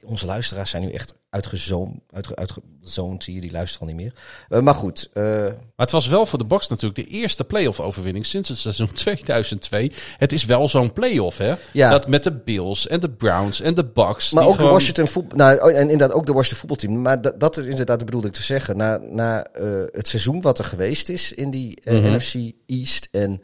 Onze 0.05 0.27
luisteraars 0.27 0.71
zijn 0.71 0.83
nu 0.83 0.91
echt 0.91 1.15
uitgezoomd. 1.31 2.01
Uitge, 2.11 2.37
uitgezoomd, 2.37 3.25
zie 3.25 3.35
je, 3.35 3.41
die 3.41 3.51
luisteren 3.51 3.89
al 3.89 3.95
niet 3.95 4.03
meer. 4.03 4.13
Eh, 4.49 4.61
maar 4.61 4.75
goed, 4.75 5.09
eh, 5.13 5.23
Maar 5.25 5.87
het 5.87 5.91
was 5.91 6.07
wel 6.07 6.27
voor 6.27 6.39
de 6.39 6.45
Bucks 6.45 6.69
natuurlijk 6.69 7.09
de 7.09 7.17
eerste 7.17 7.45
playoff 7.45 7.81
overwinning 7.81 8.27
sinds 8.27 8.49
het 8.49 8.59
seizoen 8.59 8.93
2002. 9.05 9.93
Het 10.19 10.33
is 10.33 10.45
wel 10.45 10.69
zo'n 10.69 10.93
playoff, 10.93 11.39
hè? 11.39 11.55
Ja. 11.73 11.91
Dat 11.91 12.09
met 12.09 12.23
de 12.23 12.33
Bills 12.33 12.87
en 12.87 13.01
de 13.01 13.11
Browns 13.11 13.61
en 13.61 13.75
de 13.75 13.85
Bucks. 13.85 14.33
maar 14.33 14.47
ook 14.47 14.57
de 14.57 14.63
Washington 14.63 15.09
voetbal. 15.09 15.39
Nou, 15.39 15.61
oh, 15.61 15.71
en 15.77 15.91
inderdaad 15.91 16.13
ook 16.13 16.27
de 16.27 16.33
Washington 16.33 16.59
voetbalteam. 16.69 17.03
Maar 17.03 17.21
dat, 17.23 17.41
dat 17.41 17.57
is 17.57 17.67
inderdaad, 17.67 18.05
bedoelde 18.05 18.27
ik 18.27 18.33
te 18.33 18.43
zeggen. 18.43 18.77
Na, 18.77 18.99
na 18.99 19.45
eh, 19.45 19.83
het 19.91 20.09
seizoen 20.09 20.41
wat 20.41 20.59
er 20.59 20.65
geweest 20.65 21.09
is 21.09 21.33
in 21.33 21.51
die 21.51 21.79
Mhm. 21.85 22.15
NFC 22.15 22.35
East. 22.67 23.09
En 23.11 23.43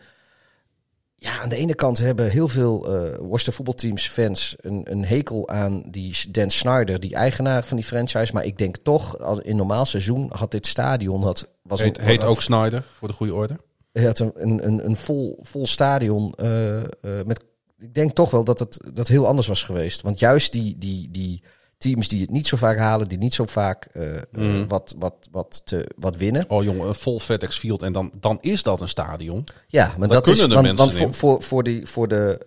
ja, 1.25 1.41
aan 1.41 1.49
de 1.49 1.57
ene 1.57 1.75
kant 1.75 1.99
hebben 1.99 2.31
heel 2.31 2.49
veel 2.49 2.85
eh 2.85 3.19
Washington 3.19 3.53
voetbalteams 3.53 4.09
fans 4.09 4.55
een, 4.61 4.81
een 4.91 5.05
hekel 5.05 5.49
aan 5.49 5.83
die 5.91 6.17
Dan 6.31 6.51
Snyder, 6.51 7.01
die 7.01 7.15
eigenaar 7.15 7.65
van 7.65 7.77
die 7.77 7.87
franchise. 7.87 8.33
Maar 8.33 8.45
ik 8.45 8.59
denk 8.59 8.77
toch, 8.77 9.19
als 9.19 9.39
in 9.39 9.57
normaal 9.57 9.85
seizoen 9.85 10.31
had 10.35 10.51
dit 10.51 10.67
stadion 10.67 11.23
had, 11.23 11.49
was 11.63 11.83
Heet, 11.83 11.99
een, 11.99 12.05
heet 12.05 12.25
ook 12.25 12.43
Snyder, 12.43 12.85
voor 12.99 13.09
de 13.09 13.15
goede 13.15 13.35
orde. 13.35 13.57
hij 13.93 14.05
had 14.05 14.19
een, 14.19 14.33
een, 14.35 14.67
een, 14.67 14.85
een 14.85 14.97
vol, 14.97 15.39
vol 15.43 15.67
stadion. 15.67 16.33
eh, 16.33 16.81
eh, 16.81 16.85
met, 17.27 17.45
ik 17.79 17.95
denk 17.95 18.15
toch 18.15 18.31
wel 18.31 18.45
dat 18.45 18.59
het 18.59 18.79
dat 18.95 19.09
heel 19.09 19.27
anders 19.27 19.47
was 19.47 19.63
geweest. 19.63 20.01
Want 20.01 20.19
juist 20.19 20.53
die, 20.53 20.79
die, 20.79 21.11
die 21.11 21.43
teams 21.89 22.09
die 22.09 22.21
het 22.21 22.31
niet 22.31 22.47
zo 22.47 22.57
vaak 22.57 22.79
halen, 22.79 23.09
die 23.09 23.19
niet 23.19 23.35
zo 23.35 23.47
vaak 23.47 23.85
eh, 23.93 24.17
eh, 24.17 24.23
Mhm. 24.33 24.67
wat, 24.67 24.95
wat, 24.99 25.15
wat, 25.31 25.63
te, 25.65 25.91
wat 25.97 26.17
winnen. 26.17 26.45
Oh 26.49 26.63
jongen, 26.65 26.89
een 26.89 26.95
vol 26.95 27.19
FedEx 27.21 27.59
Field 27.59 27.83
en 27.83 27.93
dan, 27.93 28.13
dan 28.21 28.39
is 28.41 28.63
dat 28.63 28.81
een 28.81 28.89
stadion. 28.89 29.45
Ja, 29.69 29.95
maar 29.99 30.09
dat 30.09 30.29
is 30.29 30.39
want, 30.47 30.79
want 30.79 30.95
voor, 30.95 31.15
voor, 31.15 31.43
voor, 31.43 31.63
die, 31.63 31.87
voor 31.87 32.09
de 32.09 32.39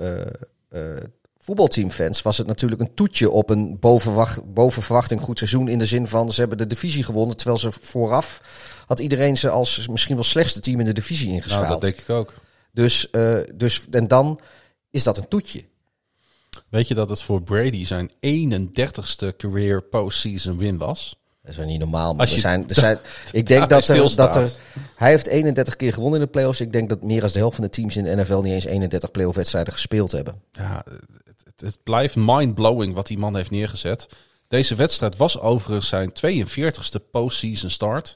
eh, 0.69 1.03
voetbalteamfans 1.39 2.21
was 2.21 2.37
het 2.37 2.47
natuurlijk 2.47 2.81
een 2.81 2.93
toetje 2.93 3.29
op 3.31 3.49
een 3.49 3.79
boven, 3.79 4.13
wacht- 4.13 4.53
boven 4.53 4.81
verwachting 4.81 5.21
goed 5.21 5.37
seizoen. 5.37 5.67
In 5.67 5.79
de 5.79 5.85
zin 5.85 6.07
van 6.07 6.31
ze 6.31 6.39
hebben 6.39 6.57
de 6.57 6.67
divisie 6.67 7.03
gewonnen, 7.03 7.37
terwijl 7.37 7.59
ze 7.59 7.71
vooraf 7.81 8.41
had 8.85 8.99
iedereen 8.99 9.37
ze 9.37 9.49
als 9.49 9.87
misschien 9.87 10.15
wel 10.15 10.23
slechtste 10.23 10.59
team 10.59 10.79
in 10.79 10.85
de 10.85 10.93
divisie 10.93 11.31
ingeschaald. 11.31 11.67
Nou, 11.67 11.73
dat 11.79 11.81
denk 11.81 11.97
ik 12.01 12.09
ook. 12.09 12.33
Dus, 12.71 13.07
dus 13.55 13.85
en 13.91 14.07
dan 14.07 14.39
is 14.89 15.03
dat 15.03 15.17
een 15.17 15.27
toetje. 15.27 15.63
Weet 16.69 16.87
je 16.87 16.93
dat 16.93 17.09
het 17.09 17.21
voor 17.21 17.41
Brady 17.41 17.85
zijn 17.85 18.11
31ste 18.11 19.35
career 19.37 19.81
postseason 19.81 20.57
win 20.57 20.77
was? 20.77 21.15
Dat 21.41 21.51
is 21.51 21.57
wel 21.57 21.67
niet 21.67 21.79
normaal. 21.79 22.15
Maar 22.15 22.31
er 22.31 22.39
zijn, 22.39 22.69
er 22.69 22.75
zijn, 22.75 22.97
ik 23.31 23.45
denk 23.45 23.69
dat 23.69 23.87
er, 23.87 24.15
dat 24.15 24.35
er. 24.35 24.53
Hij 24.95 25.09
heeft 25.09 25.27
31 25.27 25.75
keer 25.75 25.93
gewonnen 25.93 26.19
in 26.19 26.25
de 26.25 26.31
playoffs. 26.31 26.61
Ik 26.61 26.73
denk 26.73 26.89
dat 26.89 27.01
meer 27.01 27.21
dan 27.21 27.29
de 27.29 27.39
helft 27.39 27.55
van 27.55 27.63
de 27.63 27.69
teams 27.69 27.97
in 27.97 28.03
de 28.03 28.15
NFL 28.15 28.39
niet 28.39 28.53
eens 28.53 28.65
31 28.65 29.11
playoff 29.11 29.35
wedstrijden 29.35 29.73
gespeeld 29.73 30.11
hebben. 30.11 30.41
Ja, 30.51 30.83
het, 31.23 31.43
het, 31.43 31.61
het 31.61 31.77
blijft 31.83 32.15
mind-blowing 32.15 32.93
wat 32.93 33.07
die 33.07 33.17
man 33.17 33.35
heeft 33.35 33.51
neergezet. 33.51 34.07
Deze 34.47 34.75
wedstrijd 34.75 35.17
was 35.17 35.39
overigens 35.39 35.87
zijn 35.87 36.11
42ste 36.11 37.09
postseason 37.11 37.69
start. 37.69 38.15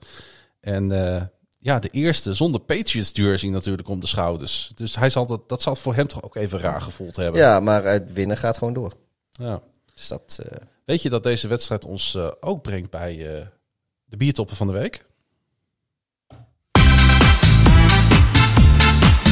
En 0.60 0.92
eh, 0.92 1.22
ja, 1.64 1.80
de 1.80 1.90
eerste 1.90 2.34
zonder 2.34 2.60
Patriots 2.62 3.12
jersey 3.14 3.50
natuurlijk 3.50 3.88
om 3.88 4.00
de 4.00 4.08
schouders. 4.08 4.72
Dus 4.76 4.96
hij 4.96 5.10
zal 5.10 5.26
dat, 5.26 5.50
dat 5.50 5.62
zal 5.62 5.76
voor 5.76 5.96
hem 5.96 6.08
toch 6.08 6.24
ook 6.24 6.36
even 6.36 6.60
raar 6.60 6.82
gevoeld 6.82 7.16
hebben. 7.16 7.42
Ja, 7.42 7.60
maar 7.60 7.84
het 7.84 8.14
winnen 8.14 8.38
gaat 8.38 8.58
gewoon 8.58 8.74
door. 8.74 8.94
Ja. 9.32 9.62
Dus 9.94 10.08
dat. 10.08 10.40
eh, 10.46 10.58
Weet 10.86 11.02
je 11.02 11.10
dat 11.10 11.24
deze 11.24 11.48
wedstrijd 11.48 11.86
ons 11.86 12.16
eh, 12.16 12.28
ook 12.40 12.62
brengt 12.62 12.90
bij 12.90 13.36
eh, 13.36 13.46
de 14.06 14.18
biertoppen 14.18 14.56
van 14.56 14.68
de 14.68 14.74
week? 14.74 15.06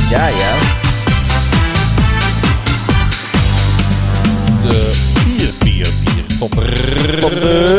ja, 0.09 0.27
ja. 0.27 0.57
De 4.61 4.93
bier, 5.23 5.53
bier, 5.63 5.93
bier 6.03 6.37
topper. 6.37 6.69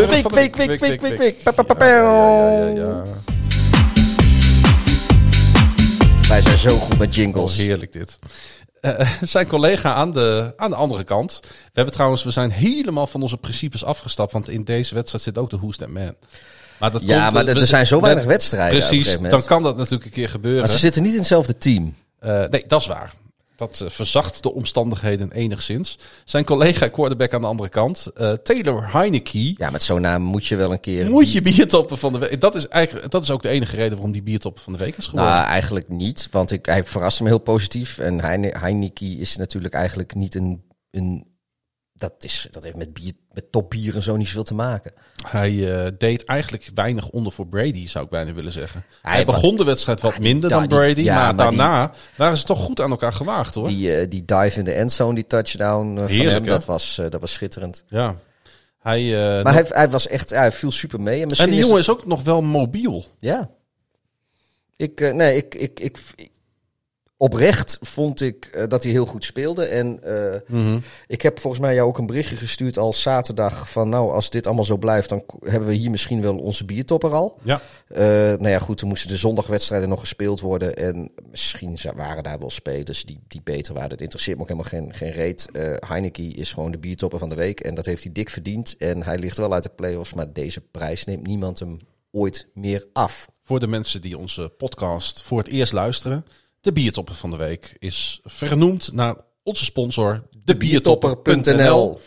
Week, 0.08 0.30
week, 0.30 0.56
week, 0.56 0.80
week, 0.80 1.00
week, 1.00 1.18
week. 1.18 1.44
Wij 6.30 6.40
zijn 6.40 6.58
zo 6.58 6.78
goed 6.78 6.98
met 6.98 7.08
Oh, 7.08 7.14
jingles. 7.14 7.56
heerlijk 7.56 7.92
dit. 7.92 8.18
Eh, 8.80 9.10
zijn 9.22 9.46
collega 9.46 9.94
aan 9.94 10.12
de, 10.12 10.52
aan 10.56 10.70
de 10.70 10.76
andere 10.76 11.04
kant. 11.04 11.38
We 11.42 11.48
hebben 11.72 11.94
trouwens, 11.94 12.22
we 12.24 12.30
zijn 12.30 12.50
helemaal 12.50 13.06
van 13.06 13.22
onze 13.22 13.36
principes 13.36 13.84
afgestapt. 13.84 14.32
Want 14.32 14.48
in 14.48 14.64
deze 14.64 14.94
wedstrijd 14.94 15.24
zit 15.24 15.38
ook 15.38 15.50
de 15.50 15.56
Who's 15.56 15.76
That 15.76 15.88
Man. 15.88 16.14
Maar 16.78 16.90
dat 16.90 17.02
Ja, 17.02 17.20
komt, 17.22 17.32
maar 17.32 17.54
eh, 17.54 17.60
er 17.60 17.66
zijn 17.66 17.86
zo 17.86 17.96
we- 17.96 18.02
weinig 18.02 18.24
wedstrijden. 18.24 18.78
Precies, 18.78 19.18
dan 19.18 19.44
kan 19.44 19.62
dat 19.62 19.76
natuurlijk 19.76 20.04
een 20.04 20.10
keer 20.10 20.28
gebeuren. 20.28 20.60
Maar 20.60 20.68
ze 20.70 20.78
zitten 20.78 21.02
niet 21.02 21.12
in 21.12 21.18
hetzelfde 21.18 21.58
team. 21.58 21.94
Eh, 22.18 22.44
nee, 22.50 22.64
dat 22.66 22.80
is 22.80 22.86
waar. 22.86 23.12
Dat 23.60 23.80
eh, 23.80 23.88
verzacht 23.90 24.42
de 24.42 24.52
omstandigheden 24.52 25.32
enigszins. 25.32 25.98
Zijn 26.24 26.44
collega 26.44 26.88
quarterback 26.88 27.34
aan 27.34 27.40
de 27.40 27.46
andere 27.46 27.68
kant, 27.68 28.06
eh, 28.14 28.32
Taylor 28.32 28.92
Heineke. 28.92 29.54
Ja, 29.56 29.70
met 29.70 29.82
zo'n 29.82 30.00
naam 30.00 30.22
moet 30.22 30.46
je 30.46 30.56
wel 30.56 30.72
een 30.72 30.80
keer. 30.80 31.10
Moet 31.10 31.32
je 31.32 31.40
biertoppen 31.40 31.98
van 31.98 32.12
de 32.12 32.18
week. 32.18 32.40
Dat 32.40 32.54
is 32.54 32.68
eigenlijk 32.68 33.10
dat 33.10 33.22
is 33.22 33.30
ook 33.30 33.42
de 33.42 33.48
enige 33.48 33.76
reden 33.76 33.92
waarom 33.92 34.12
die 34.12 34.22
biertoppen 34.22 34.62
van 34.62 34.72
de 34.72 34.78
week 34.78 34.96
is 34.96 35.06
geworden. 35.06 35.32
Nou, 35.34 35.46
eigenlijk 35.46 35.88
niet. 35.88 36.28
Want 36.30 36.50
ik, 36.50 36.66
hij 36.66 36.84
verraste 36.84 37.22
me 37.22 37.28
heel 37.28 37.38
positief. 37.38 37.98
En 37.98 38.20
Heine- 38.20 38.54
Heineken 38.58 39.18
is 39.18 39.36
natuurlijk 39.36 39.74
eigenlijk 39.74 40.14
niet 40.14 40.34
een... 40.34 40.62
een 40.90 41.28
dat, 42.00 42.12
is, 42.18 42.46
dat 42.50 42.62
heeft 42.62 42.76
met, 42.76 42.92
bier, 42.92 43.12
met 43.32 43.52
topbier 43.52 43.94
en 43.94 44.02
zo 44.02 44.16
niet 44.16 44.26
zoveel 44.26 44.42
te 44.42 44.54
maken. 44.54 44.92
Hij 45.26 45.84
eh, 45.84 45.90
deed 45.98 46.24
eigenlijk 46.24 46.70
weinig 46.74 47.08
onder 47.08 47.32
voor 47.32 47.46
Brady, 47.46 47.88
zou 47.88 48.04
ik 48.04 48.10
bijna 48.10 48.32
willen 48.32 48.52
zeggen. 48.52 48.84
Hij, 49.02 49.14
Hij- 49.14 49.24
begon 49.24 49.56
de 49.56 49.64
wedstrijd 49.64 50.00
wat 50.00 50.12
die- 50.12 50.22
minder 50.22 50.50
da- 50.50 50.58
dan 50.58 50.68
die- 50.68 50.78
Brady, 50.78 51.00
ja, 51.00 51.14
maar, 51.14 51.34
maar 51.34 51.48
die- 51.48 51.58
daarna 51.58 51.92
waren 52.16 52.36
ze 52.38 52.44
toch 52.44 52.58
goed 52.58 52.80
aan 52.80 52.90
elkaar 52.90 53.12
gewaagd, 53.12 53.54
hoor. 53.54 53.68
Die, 53.68 53.94
eh, 53.96 54.08
die 54.08 54.24
dive 54.24 54.58
in 54.58 54.64
de 54.64 54.72
endzone, 54.72 55.14
die 55.14 55.26
touchdown 55.26 55.90
eh, 55.98 56.06
van 56.06 56.26
hem, 56.26 56.28
hè? 56.28 56.40
dat 56.40 56.64
was, 56.64 57.00
dat 57.08 57.20
was 57.20 57.32
schitterend. 57.32 57.84
Ja. 57.88 58.16
Hij, 58.80 59.02
Maar 59.42 59.52
hij, 59.52 59.64
hij 59.68 59.88
was 59.90 60.06
echt, 60.08 60.30
hij 60.30 60.52
viel 60.52 60.70
super 60.70 61.00
mee. 61.00 61.14
En, 61.16 61.20
en 61.22 61.28
misschien 61.28 61.50
die 61.50 61.58
is 61.58 61.64
jongen 61.64 61.80
is 61.80 61.90
ook 61.90 62.06
nog 62.06 62.22
wel 62.22 62.42
mobiel. 62.42 63.06
Ja. 63.18 63.50
Ik, 64.76 65.12
nee, 65.14 65.36
ik, 65.36 65.54
ik, 65.54 65.80
ik, 65.80 65.98
ik- 66.16 66.30
oprecht 67.20 67.78
vond 67.80 68.20
ik 68.20 68.44
eh, 68.44 68.68
dat 68.68 68.82
hij 68.82 68.92
heel 68.92 69.06
goed 69.06 69.24
speelde. 69.24 69.64
En 69.64 70.02
eh, 70.02 70.40
Mhm. 70.46 70.78
ik 71.06 71.22
heb 71.22 71.38
volgens 71.40 71.62
mij 71.62 71.74
jou 71.74 71.88
ook 71.88 71.98
een 71.98 72.06
berichtje 72.06 72.36
gestuurd 72.36 72.78
al 72.78 72.92
zaterdag 72.92 73.70
van 73.70 73.88
nou, 73.88 74.10
als 74.10 74.30
dit 74.30 74.46
allemaal 74.46 74.64
zo 74.64 74.76
blijft, 74.76 75.08
dan 75.08 75.22
hebben 75.44 75.68
we 75.68 75.74
hier 75.74 75.90
misschien 75.90 76.22
wel 76.22 76.38
onze 76.38 76.64
biertopper 76.64 77.12
al. 77.12 77.38
Ja. 77.42 77.60
Eh, 77.88 78.00
nou 78.06 78.48
ja, 78.48 78.58
goed, 78.58 78.78
toen 78.78 78.88
moesten 78.88 79.08
de 79.08 79.16
zondagwedstrijden 79.16 79.88
nog 79.88 80.00
gespeeld 80.00 80.40
worden. 80.40 80.76
En 80.76 81.10
misschien 81.30 81.78
waren 81.96 82.22
daar 82.22 82.38
wel 82.38 82.50
spelers 82.50 83.04
die, 83.04 83.20
die 83.28 83.40
beter 83.44 83.74
waren. 83.74 83.90
Het 83.90 84.00
interesseert 84.00 84.36
me 84.36 84.42
ook 84.42 84.48
helemaal 84.48 84.70
geen, 84.70 84.94
geen 84.94 85.12
reet. 85.12 85.48
Eh 85.52 85.88
Heineke 85.88 86.22
is 86.22 86.52
gewoon 86.52 86.70
de 86.72 86.78
biertopper 86.78 87.18
van 87.18 87.28
de 87.28 87.34
week. 87.34 87.60
En 87.60 87.74
dat 87.74 87.86
heeft 87.86 88.02
hij 88.02 88.12
dik 88.12 88.30
verdiend. 88.30 88.76
En 88.78 89.02
hij 89.02 89.18
ligt 89.18 89.36
wel 89.36 89.52
uit 89.52 89.62
de 89.62 89.70
play-offs. 89.76 90.14
Maar 90.14 90.32
deze 90.32 90.60
prijs 90.60 91.04
neemt 91.04 91.26
niemand 91.26 91.58
hem 91.58 91.78
ooit 92.10 92.46
meer 92.54 92.86
af. 92.92 93.28
Voor 93.42 93.60
de 93.60 93.66
mensen 93.66 94.00
die 94.00 94.18
onze 94.18 94.52
podcast 94.58 95.22
voor 95.22 95.38
het 95.38 95.48
eerst 95.48 95.72
luisteren. 95.72 96.24
De 96.60 96.72
biertopper 96.72 97.14
van 97.14 97.30
de 97.30 97.36
week 97.36 97.76
is 97.78 98.20
vernoemd 98.24 98.92
naar 98.92 99.16
onze 99.42 99.64
sponsor, 99.64 100.28
debiertopper.nl. 100.44 102.00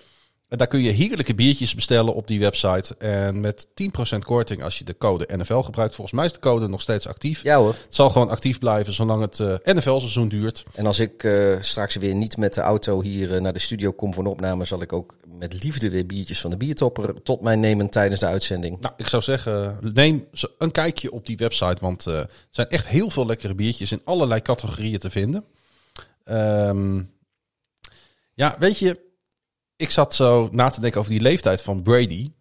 En 0.54 0.60
daar 0.60 0.68
kun 0.68 0.82
je 0.82 0.92
heerlijke 0.92 1.36
biertjes 1.36 1.76
bestellen 1.76 2.14
op 2.14 2.28
die 2.28 2.40
website. 2.40 2.96
En 2.98 3.40
met 3.40 3.68
10% 4.16 4.18
korting 4.20 4.64
als 4.64 4.78
je 4.78 4.84
de 4.84 4.98
code 4.98 5.30
NFL 5.36 5.60
gebruikt. 5.60 5.96
Volgens 5.96 6.16
mij 6.16 6.26
is 6.26 6.34
de 6.34 6.40
code 6.40 6.68
nog 6.68 6.82
steeds 6.82 7.08
actief. 7.08 7.44
Ja 7.44 7.58
hoor. 7.58 7.76
Het 7.84 7.96
zal 7.96 8.10
gewoon 8.10 8.30
actief 8.30 8.60
blijven 8.60 8.94
zolang 8.94 9.22
het 9.22 9.40
eh, 9.40 9.74
NFL-seizoen 9.76 10.28
duurt. 10.28 10.64
En 10.76 10.86
als 10.86 11.00
ik 11.00 11.24
eh, 11.24 11.56
straks 11.60 11.96
weer 11.96 12.16
niet 12.16 12.38
met 12.38 12.54
de 12.54 12.62
auto 12.62 13.02
hier 13.02 13.36
eh, 13.36 13.42
naar 13.42 13.54
de 13.54 13.60
studio 13.60 13.92
kom 13.92 14.14
voor 14.14 14.24
een 14.24 14.30
opname, 14.30 14.66
zal 14.66 14.82
ik 14.82 14.94
ook 14.94 15.16
met 15.40 15.64
liefde 15.64 15.90
weer 15.90 16.06
biertjes 16.06 16.42
van 16.42 16.50
de 16.50 16.58
biertopper 16.58 17.24
tot 17.24 17.42
mij 17.42 17.56
nemen 17.56 17.90
tijdens 17.90 18.20
de 18.20 18.26
uitzending. 18.26 18.80
Nou, 18.80 18.94
ik 18.98 19.08
zou 19.08 19.24
zeggen, 19.24 19.78
neem 19.94 20.28
een 20.58 20.72
kijkje 20.72 21.12
op 21.12 21.26
die 21.26 21.38
website. 21.38 21.78
Want 21.82 22.06
er 22.06 22.30
zijn 22.50 22.68
echt 22.68 22.88
heel 22.88 23.10
veel 23.10 23.26
lekkere 23.26 23.56
biertjes 23.56 23.92
in 23.92 24.02
allerlei 24.04 24.42
categorieën 24.42 25.00
te 25.00 25.10
vinden. 25.10 25.46
Ehm, 26.24 27.02
ja, 28.34 28.56
weet 28.60 28.80
je, 28.80 29.12
ik 29.84 29.92
zat 29.92 30.16
zo 30.16 30.50
na 30.52 30.70
te 30.70 30.82
denken 30.82 31.00
over 31.00 31.12
die 31.12 31.22
leeftijd 31.22 31.62
van 31.62 31.84
Brady. 31.84 32.32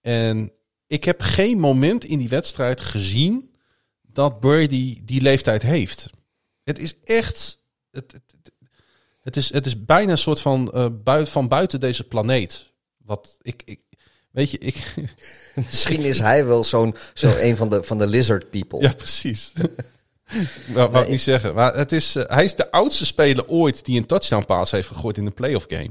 En 0.00 0.52
ik 0.86 1.04
heb 1.04 1.20
geen 1.20 1.58
moment 1.58 2.04
in 2.04 2.18
die 2.18 2.28
wedstrijd 2.28 2.80
gezien 2.80 3.54
dat 4.02 4.40
Brady 4.40 5.00
die 5.04 5.20
leeftijd 5.20 5.62
heeft. 5.62 6.10
Het 6.62 6.78
is 6.78 6.98
echt. 7.04 7.58
Het, 7.90 8.12
het, 8.12 8.22
het- 9.22 9.36
is, 9.36 9.52
het 9.52 9.66
is 9.66 9.84
bijna 9.84 10.10
een 10.10 10.18
soort 10.18 10.40
van, 10.40 10.72
bui- 11.04 11.26
van 11.26 11.48
buiten 11.48 11.80
deze 11.80 12.04
planeet. 12.04 12.72
Wat 12.96 13.36
ik. 13.42 13.62
ik 13.64 13.80
weet 14.30 14.50
je, 14.50 14.58
ik. 14.58 14.94
Misschien 15.54 16.00
is 16.00 16.18
hij 16.18 16.46
wel 16.46 16.64
zo'n 16.64 16.94
zo 17.14 17.34
een 17.46 17.56
van 17.56 17.68
de, 17.70 17.82
van 17.82 17.98
de 17.98 18.06
lizard 18.06 18.50
people. 18.50 18.80
Ja, 18.82 18.92
precies. 18.92 19.52
nou, 20.74 20.90
wou 20.90 21.04
ik 21.04 21.10
niet 21.10 21.20
zeggen. 21.20 21.54
Maar 21.54 21.74
het 21.76 21.92
is, 21.92 22.16
eh, 22.16 22.24
hij 22.26 22.44
is 22.44 22.54
de 22.54 22.70
oudste 22.70 23.06
speler 23.06 23.48
ooit 23.48 23.84
die 23.84 23.98
een 23.98 24.06
touchdown 24.06 24.44
pass 24.44 24.70
heeft 24.70 24.88
gegooid 24.88 25.16
in 25.16 25.26
een 25.26 25.34
playoff 25.34 25.66
game. 25.68 25.90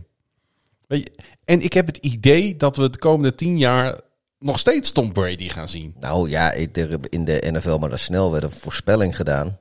Weet 0.91 1.03
je, 1.03 1.11
en 1.43 1.61
ik 1.61 1.73
heb 1.73 1.85
het 1.85 1.97
idee 1.97 2.57
dat 2.57 2.75
we 2.75 2.89
de 2.89 2.97
komende 2.97 3.35
tien 3.35 3.57
jaar 3.57 3.99
nog 4.39 4.59
steeds 4.59 4.91
Tom 4.91 5.13
Brady 5.13 5.49
gaan 5.49 5.69
zien. 5.69 5.95
Nou 5.99 6.29
ja, 6.29 6.51
in 6.51 7.25
de 7.25 7.47
NFL, 7.51 7.77
maar 7.77 7.89
dat 7.89 7.99
snel 7.99 8.31
werd 8.31 8.43
een 8.43 8.51
voorspelling 8.51 9.15
gedaan. 9.15 9.57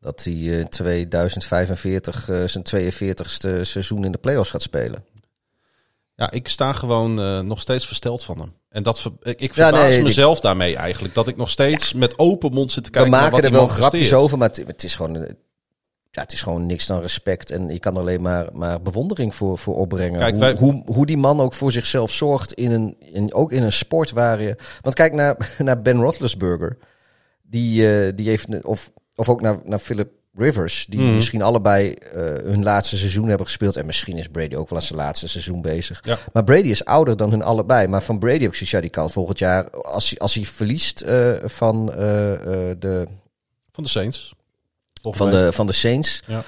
Dat 0.00 0.24
hij 0.24 0.32
eh, 0.34 0.58
in 0.58 0.68
2045 0.68 2.28
eh, 2.28 2.44
zijn 2.44 2.64
42ste 2.64 3.60
seizoen 3.60 4.04
in 4.04 4.12
de 4.12 4.18
playoffs 4.18 4.50
gaat 4.50 4.62
spelen. 4.62 5.04
Ja, 6.14 6.30
ik 6.30 6.48
sta 6.48 6.72
gewoon 6.72 7.20
eh, 7.20 7.40
nog 7.40 7.60
steeds 7.60 7.86
versteld 7.86 8.24
van 8.24 8.38
hem. 8.38 8.52
En 8.68 8.82
dat 8.82 9.10
ik, 9.22 9.40
Ja, 9.40 9.52
verbaas 9.52 9.94
ik- 9.94 10.02
mezelf 10.02 10.40
daarmee 10.40 10.76
eigenlijk. 10.76 11.14
Dat 11.14 11.28
ik 11.28 11.36
nog 11.36 11.50
steeds 11.50 11.92
met 11.92 12.18
open 12.18 12.52
mond 12.52 12.72
zit 12.72 12.84
te 12.84 12.90
We 12.90 12.94
kijken 12.96 13.12
naar 13.12 13.20
maken 13.20 13.36
wat 13.36 13.44
er 13.44 13.52
wel 13.52 13.66
grapjes 13.66 14.12
over, 14.12 14.38
maar 14.38 14.48
het, 14.48 14.64
het 14.66 14.84
is 14.84 14.94
gewoon... 14.94 15.36
Ja, 16.10 16.22
het 16.22 16.32
is 16.32 16.42
gewoon 16.42 16.66
niks 16.66 16.86
dan 16.86 17.00
respect. 17.00 17.50
En 17.50 17.68
je 17.68 17.78
kan 17.78 17.94
er 17.94 18.00
alleen 18.00 18.20
maar, 18.20 18.46
maar 18.52 18.82
bewondering 18.82 19.34
voor, 19.34 19.58
voor 19.58 19.76
opbrengen. 19.76 20.18
Kijk, 20.18 20.30
hoe, 20.30 20.40
wij- 20.40 20.56
hoe, 20.58 20.82
hoe 20.86 21.06
die 21.06 21.16
man 21.16 21.40
ook 21.40 21.54
voor 21.54 21.72
zichzelf 21.72 22.10
zorgt. 22.10 22.52
In 22.52 22.70
een, 22.72 22.96
in, 23.12 23.34
ook 23.34 23.52
in 23.52 23.62
een 23.62 23.72
sport 23.72 24.10
waar 24.10 24.40
je... 24.40 24.56
Want 24.80 24.94
kijk 24.94 25.12
naar, 25.12 25.36
naar 25.58 25.82
Ben 25.82 26.00
Roethlisberger. 26.00 26.76
Die, 27.42 27.92
eh, 28.06 28.12
die 28.16 28.28
heeft... 28.28 28.64
Of, 28.64 28.90
of 29.14 29.28
ook 29.28 29.40
naar, 29.40 29.58
naar 29.64 29.78
Philip 29.78 30.10
Rivers. 30.34 30.86
Die 30.88 31.00
Mhm. 31.00 31.14
misschien 31.14 31.42
allebei 31.42 31.92
eh, 31.92 32.22
hun 32.22 32.62
laatste 32.62 32.96
seizoen 32.98 33.28
hebben 33.28 33.46
gespeeld. 33.46 33.76
En 33.76 33.86
misschien 33.86 34.16
is 34.18 34.28
Brady 34.28 34.54
ook 34.54 34.68
wel 34.68 34.78
aan 34.78 34.84
zijn 34.84 34.98
laatste 34.98 35.28
seizoen 35.28 35.62
bezig. 35.62 36.00
Ja. 36.04 36.18
Maar 36.32 36.44
Brady 36.44 36.68
is 36.68 36.84
ouder 36.84 37.16
dan 37.16 37.30
hun 37.30 37.42
allebei. 37.42 37.86
Maar 37.88 38.02
van 38.02 38.18
Brady 38.18 38.44
ik 38.44 38.54
zoiets, 38.54 38.70
ja, 38.70 38.80
die 38.80 38.90
kan 38.90 39.10
volgend 39.10 39.38
jaar... 39.38 39.70
Als 39.70 40.10
hij, 40.10 40.18
als 40.18 40.34
hij 40.34 40.44
verliest 40.44 41.00
eh, 41.00 41.32
van 41.44 41.86
de 41.86 43.06
Van 43.72 43.84
de 43.84 43.90
Saints. 43.90 44.34
Van 45.00 45.30
de, 45.30 45.52
van 45.52 45.66
de 45.66 45.72
Saints. 45.72 46.22
Ja. 46.26 46.42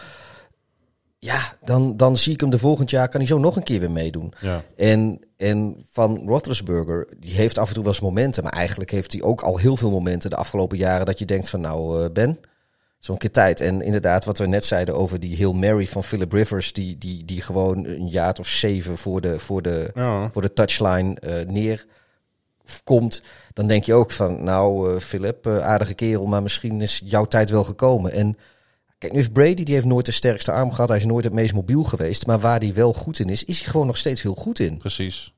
Ja, 1.22 1.52
dan, 1.64 1.96
dan 1.96 2.16
zie 2.16 2.32
ik 2.32 2.40
hem 2.40 2.50
de 2.50 2.58
volgend 2.58 2.90
jaar, 2.90 3.08
kan 3.08 3.20
hij 3.20 3.28
zo 3.28 3.38
nog 3.38 3.56
een 3.56 3.62
keer 3.62 3.80
weer 3.80 3.90
meedoen. 3.90 4.32
Ja. 4.40 4.62
En, 4.76 5.20
en 5.36 5.84
van 5.92 6.22
Roethlisberger, 6.26 7.08
die 7.18 7.32
heeft 7.34 7.58
af 7.58 7.68
en 7.68 7.74
toe 7.74 7.82
wel 7.82 7.92
eens 7.92 8.02
momenten. 8.02 8.42
Maar 8.42 8.52
eigenlijk 8.52 8.90
heeft 8.90 9.12
hij 9.12 9.22
ook 9.22 9.42
al 9.42 9.56
heel 9.56 9.76
veel 9.76 9.90
momenten 9.90 10.30
de 10.30 10.36
afgelopen 10.36 10.78
jaren 10.78 11.06
dat 11.06 11.18
je 11.18 11.24
denkt 11.24 11.48
van 11.48 11.60
nou 11.60 12.04
eh, 12.04 12.10
Ben, 12.12 12.40
zo'n 12.98 13.16
keer 13.16 13.30
tijd. 13.30 13.60
En 13.60 13.82
inderdaad, 13.82 14.24
wat 14.24 14.38
we 14.38 14.46
net 14.46 14.64
zeiden 14.64 14.96
over 14.96 15.20
die 15.20 15.36
Hill 15.36 15.52
Mary 15.52 15.86
van 15.86 16.04
Philip 16.04 16.32
Rivers, 16.32 16.72
die, 16.72 16.98
die, 16.98 17.24
die 17.24 17.42
gewoon 17.42 17.84
een 17.84 18.08
jaar 18.08 18.36
of 18.38 18.48
zeven 18.48 18.98
voor 18.98 19.20
de, 19.20 19.38
voor 19.38 19.62
de, 19.62 19.90
Ja. 19.94 20.30
voor 20.32 20.42
de 20.42 20.52
touchline 20.52 21.14
eh, 21.20 21.46
neer 21.46 21.86
komt, 22.84 23.22
dan 23.60 23.68
denk 23.68 23.84
je 23.84 23.94
ook 23.94 24.10
van, 24.10 24.44
nou 24.44 24.94
eh 24.94 25.00
Philip, 25.00 25.46
eh, 25.46 25.58
aardige 25.58 25.94
kerel, 25.94 26.26
maar 26.26 26.42
misschien 26.42 26.80
is 26.80 27.00
jouw 27.04 27.24
tijd 27.24 27.50
wel 27.50 27.64
gekomen. 27.64 28.12
En 28.12 28.36
kijk, 28.98 29.12
nu 29.12 29.18
heeft 29.18 29.32
Brady, 29.32 29.64
die 29.64 29.74
heeft 29.74 29.86
nooit 29.86 30.06
de 30.06 30.12
sterkste 30.12 30.52
arm 30.52 30.72
gehad, 30.72 30.88
hij 30.88 30.98
is 30.98 31.04
nooit 31.04 31.24
het 31.24 31.32
meest 31.32 31.52
mobiel 31.52 31.82
geweest, 31.82 32.26
maar 32.26 32.40
waar 32.40 32.58
hij 32.58 32.74
wel 32.74 32.92
goed 32.92 33.18
in 33.18 33.28
is, 33.28 33.44
is 33.44 33.60
hij 33.60 33.70
gewoon 33.70 33.86
nog 33.86 33.96
steeds 33.96 34.22
heel 34.22 34.34
goed 34.34 34.58
in. 34.58 34.78
Precies. 34.78 35.32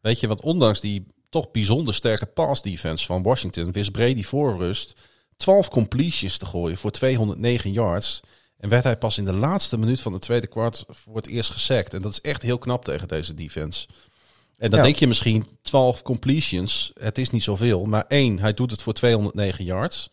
Weet 0.00 0.20
je, 0.20 0.26
want 0.26 0.40
ondanks 0.40 0.80
die 0.80 1.06
toch 1.28 1.50
bijzonder 1.50 1.94
sterke 1.94 2.26
pass 2.26 2.62
defense 2.62 3.06
van 3.06 3.22
Washington, 3.22 3.72
wist 3.72 3.92
Brady 3.92 4.22
voor 4.22 4.56
rust 4.56 5.00
12 5.36 5.68
completions 5.68 6.38
te 6.38 6.46
gooien 6.46 6.76
voor 6.76 6.90
209 6.90 7.72
yards. 7.72 8.20
En 8.58 8.68
werd 8.68 8.84
hij 8.84 8.96
pas 8.96 9.18
in 9.18 9.24
de 9.24 9.32
laatste 9.32 9.78
minuut 9.78 10.00
van 10.00 10.12
de 10.12 10.18
tweede 10.18 10.46
kwart 10.46 10.84
voor 10.88 11.16
het 11.16 11.26
eerst 11.26 11.50
gesackt. 11.50 11.94
En 11.94 12.02
dat 12.02 12.12
is 12.12 12.20
echt 12.20 12.42
heel 12.42 12.58
knap 12.58 12.84
tegen 12.84 13.08
deze 13.08 13.34
defense. 13.34 13.88
En 14.60 14.70
dan 14.70 14.78
Ja. 14.78 14.84
denk 14.84 14.96
je 14.96 15.06
misschien 15.06 15.46
12 15.62 16.02
completions, 16.02 16.90
het 17.00 17.18
is 17.18 17.30
niet 17.30 17.42
zoveel. 17.42 17.84
Maar 17.84 18.04
één, 18.08 18.38
hij 18.38 18.54
doet 18.54 18.70
het 18.70 18.82
voor 18.82 18.92
209 18.92 19.64
yards. 19.64 20.10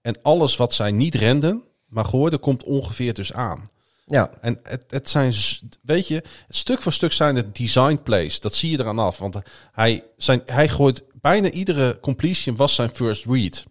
En 0.00 0.18
alles 0.22 0.56
wat 0.56 0.72
zij 0.74 0.90
niet 0.92 1.14
renden, 1.14 1.62
maar 1.88 2.04
gooiden, 2.04 2.40
komt 2.40 2.64
ongeveer 2.64 3.14
dus 3.14 3.32
aan. 3.32 3.62
Ja, 4.06 4.30
En 4.40 4.60
het, 4.62 4.84
het 4.88 5.10
zijn, 5.10 5.34
weet 5.82 6.08
je, 6.08 6.24
stuk 6.48 6.82
voor 6.82 6.92
stuk 6.92 7.12
zijn 7.12 7.36
het 7.36 7.56
design 7.56 8.00
plays. 8.02 8.40
Dat 8.40 8.54
zie 8.54 8.70
je 8.70 8.80
eraan 8.80 8.98
af. 8.98 9.18
Want 9.18 9.38
hij, 9.72 10.04
zijn, 10.16 10.42
hij 10.46 10.68
gooit 10.68 11.04
bijna 11.20 11.50
iedere 11.50 12.00
completion 12.00 12.56
was 12.56 12.74
zijn 12.74 12.90
first 12.90 13.24
read. 13.24 13.64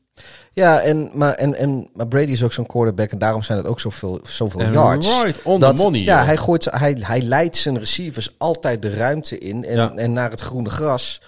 Ja 0.52 0.82
en, 0.82 1.10
maar, 1.14 1.34
en, 1.34 1.56
en, 1.56 1.90
maar 1.94 2.08
Brady 2.08 2.32
is 2.32 2.44
ook 2.44 2.54
zo'n 2.54 2.66
quarterback 2.66 3.12
en 3.12 3.18
daarom 3.18 3.42
zijn 3.42 3.58
het 3.58 3.68
ook 3.68 3.80
zoveel, 3.80 4.20
zoveel 4.24 4.60
En 4.60 4.72
yards. 4.72 5.22
right 5.24 5.42
on 5.44 5.60
dat, 5.60 5.76
the 5.76 5.84
money. 5.84 6.00
Ja, 6.02 6.18
joh. 6.18 6.26
hij, 6.26 6.38
gooit, 6.38 6.66
hij, 6.72 6.98
hij 7.00 7.22
leidt 7.22 7.56
zijn 7.56 7.80
receivers 7.80 8.36
altijd 8.38 8.82
de 8.82 8.90
ruimte 8.96 9.38
in 9.38 9.66
en, 9.66 9.76
Ja. 9.76 9.94
en 9.96 10.14
naar 10.14 10.30
het 10.30 10.40
groene 10.40 10.70
gras. 10.70 11.22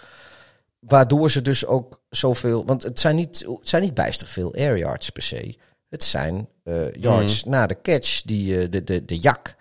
Waardoor 0.79 1.31
ze 1.31 1.41
dus 1.41 1.65
ook 1.65 2.01
zoveel... 2.09 2.65
Want 2.65 2.83
het 2.83 2.99
zijn 2.99 3.15
niet, 3.15 3.45
het 3.59 3.69
zijn 3.69 3.83
niet 3.83 3.93
bijster 3.93 4.27
veel 4.27 4.53
air 4.53 4.77
yards 4.77 5.09
per 5.09 5.23
se. 5.23 5.57
Het 5.89 6.03
zijn 6.03 6.47
eh, 6.63 6.91
yards 6.93 7.43
Mhm. 7.43 7.53
na 7.53 7.67
de 7.67 7.77
catch, 7.81 8.21
die, 8.21 8.59
eh, 8.61 8.67
de, 8.69 8.83
de, 8.83 9.05
de 9.05 9.19
jak, 9.19 9.55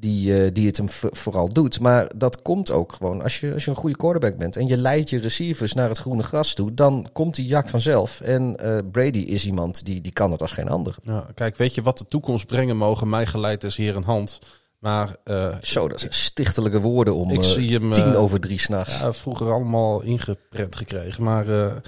die, 0.00 0.44
eh, 0.44 0.50
die 0.52 0.66
het 0.66 0.76
hem 0.76 0.90
vo- 0.90 1.08
vooral 1.12 1.48
doet. 1.48 1.80
Maar 1.80 2.10
dat 2.16 2.42
komt 2.42 2.70
ook 2.70 2.92
gewoon 2.92 3.22
als 3.22 3.40
je, 3.40 3.52
als 3.52 3.64
je 3.64 3.70
een 3.70 3.76
goede 3.76 3.96
quarterback 3.96 4.36
bent... 4.36 4.56
en 4.56 4.66
je 4.66 4.76
leidt 4.76 5.10
je 5.10 5.18
receivers 5.18 5.72
naar 5.72 5.88
het 5.88 5.98
groene 5.98 6.22
gras 6.22 6.54
toe... 6.54 6.74
dan 6.74 7.06
komt 7.12 7.34
die 7.34 7.46
jak 7.46 7.68
vanzelf. 7.68 8.20
En 8.20 8.56
eh, 8.56 8.78
Brady 8.92 9.18
is 9.18 9.46
iemand 9.46 9.84
die, 9.84 10.00
die 10.00 10.12
kan 10.12 10.30
het 10.30 10.40
als 10.42 10.52
geen 10.52 10.68
ander. 10.68 10.96
Ja, 11.02 11.26
kijk, 11.34 11.56
weet 11.56 11.74
je 11.74 11.82
wat 11.82 11.98
de 11.98 12.06
toekomst 12.06 12.46
brengen 12.46 12.76
mogen? 12.76 13.08
Mij 13.08 13.26
geleid 13.26 13.64
is 13.64 13.76
hier 13.76 13.96
een 13.96 14.04
hand. 14.04 14.38
Maar 14.78 15.16
eh, 15.24 15.56
Zo, 15.62 15.88
dat 15.88 16.00
zijn 16.00 16.12
stichtelijke 16.12 16.80
woorden 16.80 17.14
om 17.14 17.30
Ik 17.30 17.42
zie 17.42 17.72
hem, 17.72 17.92
tien 17.92 18.16
over 18.16 18.40
drie 18.40 18.58
s'nachts. 18.58 18.98
ja, 19.00 19.12
vroeger 19.12 19.52
allemaal 19.52 20.00
ingeprent 20.02 20.76
gekregen. 20.76 21.24
Maar 21.24 21.48
ik, 21.48 21.82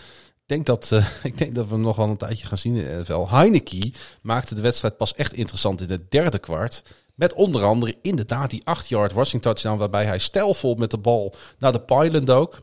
denk 0.47 0.67
dat, 0.67 0.91
ik 1.23 1.39
denk 1.39 1.55
dat 1.55 1.67
we 1.67 1.73
hem 1.73 1.83
nog 1.83 1.97
wel 1.97 2.09
een 2.09 2.17
tijdje 2.17 2.47
gaan 2.47 2.59
zien 2.59 2.75
in 2.77 2.85
de 2.85 2.99
NFL. 3.01 3.29
Heineke 3.29 3.93
maakte 4.23 4.55
de 4.55 4.61
wedstrijd 4.63 4.97
pas 4.97 5.15
echt 5.15 5.33
interessant 5.33 5.81
in 5.81 5.91
het 5.91 6.11
derde 6.11 6.39
kwart. 6.39 6.83
Met 7.15 7.35
onder 7.35 7.63
andere 7.65 7.97
inderdaad 8.03 8.51
die 8.51 8.63
8-yard 8.79 9.13
rushing 9.13 9.43
touchdown... 9.43 9.79
waarbij 9.79 10.05
hij 10.05 10.19
stijlvol 10.19 10.75
met 10.75 10.91
de 10.91 10.99
bal 10.99 11.35
naar 11.59 11.73
de 11.73 11.81
pylon 11.81 12.25
dook. 12.25 12.63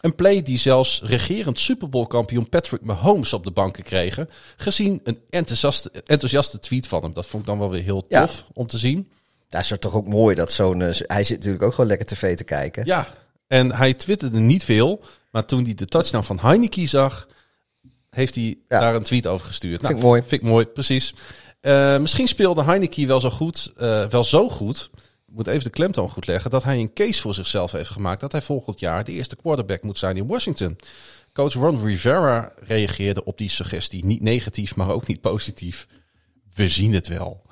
Een 0.00 0.14
play 0.14 0.42
die 0.42 0.58
zelfs 0.58 1.00
regerend 1.04 1.58
Super 1.60 1.88
Bowl 1.88 2.06
kampioen 2.06 2.48
Patrick 2.48 2.80
Mahomes 2.82 3.32
op 3.32 3.44
de 3.44 3.50
banken 3.50 3.82
kregen. 3.84 4.30
Gezien 4.56 5.00
een 5.04 5.20
enthousiaste, 5.30 5.90
enthousiaste 5.90 6.58
tweet 6.58 6.86
van 6.86 7.02
hem. 7.02 7.12
Dat 7.12 7.26
vond 7.26 7.42
ik 7.42 7.48
dan 7.48 7.58
wel 7.58 7.70
weer 7.70 7.82
heel 7.82 8.04
Ja. 8.08 8.20
tof 8.20 8.44
om 8.52 8.66
te 8.66 8.78
zien. 8.78 9.08
Dat 9.48 9.60
is 9.60 9.72
toch 9.78 9.94
ook 9.94 10.06
mooi 10.06 10.34
dat 10.34 10.52
zo'n... 10.52 10.82
eh, 10.82 11.00
hij 11.06 11.24
zit 11.24 11.36
natuurlijk 11.36 11.62
ook 11.64 11.70
gewoon 11.74 11.86
lekker 11.86 12.06
tv 12.06 12.36
te 12.36 12.44
kijken. 12.44 12.86
Ja, 12.86 13.08
en 13.46 13.72
hij 13.72 13.94
twitterde 13.94 14.38
niet 14.38 14.64
veel. 14.64 15.00
Maar 15.30 15.44
toen 15.44 15.64
hij 15.64 15.74
de 15.74 15.86
touchdown 15.86 16.24
van 16.24 16.38
Heineke 16.40 16.86
zag, 16.86 17.28
heeft 18.10 18.34
hij 18.34 18.58
Ja. 18.68 18.80
daar 18.80 18.94
een 18.94 19.02
tweet 19.02 19.26
over 19.26 19.46
gestuurd. 19.46 19.80
Nou, 19.82 19.86
Vind 19.94 19.98
ik 19.98 20.08
mooi. 20.08 20.20
Vind 20.20 20.42
ik 20.42 20.48
mooi, 20.48 20.64
precies. 20.66 21.14
Eh, 21.60 21.98
misschien 21.98 22.28
speelde 22.28 22.62
Heineke 22.64 23.06
wel 23.06 23.20
zo 23.20 23.30
goed, 23.30 23.72
eh, 23.76 24.06
wel 24.06 24.24
zo 24.24 24.48
goed. 24.48 24.90
Ik 25.28 25.34
moet 25.34 25.46
even 25.46 25.64
de 25.64 25.70
klemtoon 25.70 26.10
goed 26.10 26.26
leggen. 26.26 26.50
Dat 26.50 26.64
hij 26.64 26.78
een 26.78 26.92
case 26.92 27.20
voor 27.20 27.34
zichzelf 27.34 27.72
heeft 27.72 27.90
gemaakt. 27.90 28.20
Dat 28.20 28.32
hij 28.32 28.42
volgend 28.42 28.80
jaar 28.80 29.04
de 29.04 29.12
eerste 29.12 29.36
quarterback 29.36 29.82
moet 29.82 29.98
zijn 29.98 30.16
in 30.16 30.26
Washington. 30.26 30.78
Coach 31.32 31.52
Ron 31.52 31.84
Rivera 31.84 32.52
reageerde 32.66 33.24
op 33.24 33.38
die 33.38 33.48
suggestie. 33.48 34.04
Niet 34.04 34.20
negatief, 34.22 34.76
maar 34.76 34.88
ook 34.90 35.06
niet 35.06 35.20
positief. 35.20 35.86
We 36.54 36.68
zien 36.68 36.94
het 36.94 37.08
wel. 37.08 37.42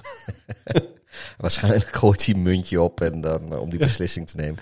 Waarschijnlijk 1.39 1.97
gooit 1.97 2.27
hij 2.27 2.35
een 2.35 2.43
muntje 2.43 2.83
op 2.83 3.01
en 3.01 3.21
dan, 3.21 3.53
eh, 3.53 3.61
om 3.61 3.71
die 3.71 3.79
beslissing 3.79 4.29
te 4.29 4.37
nemen. 4.37 4.59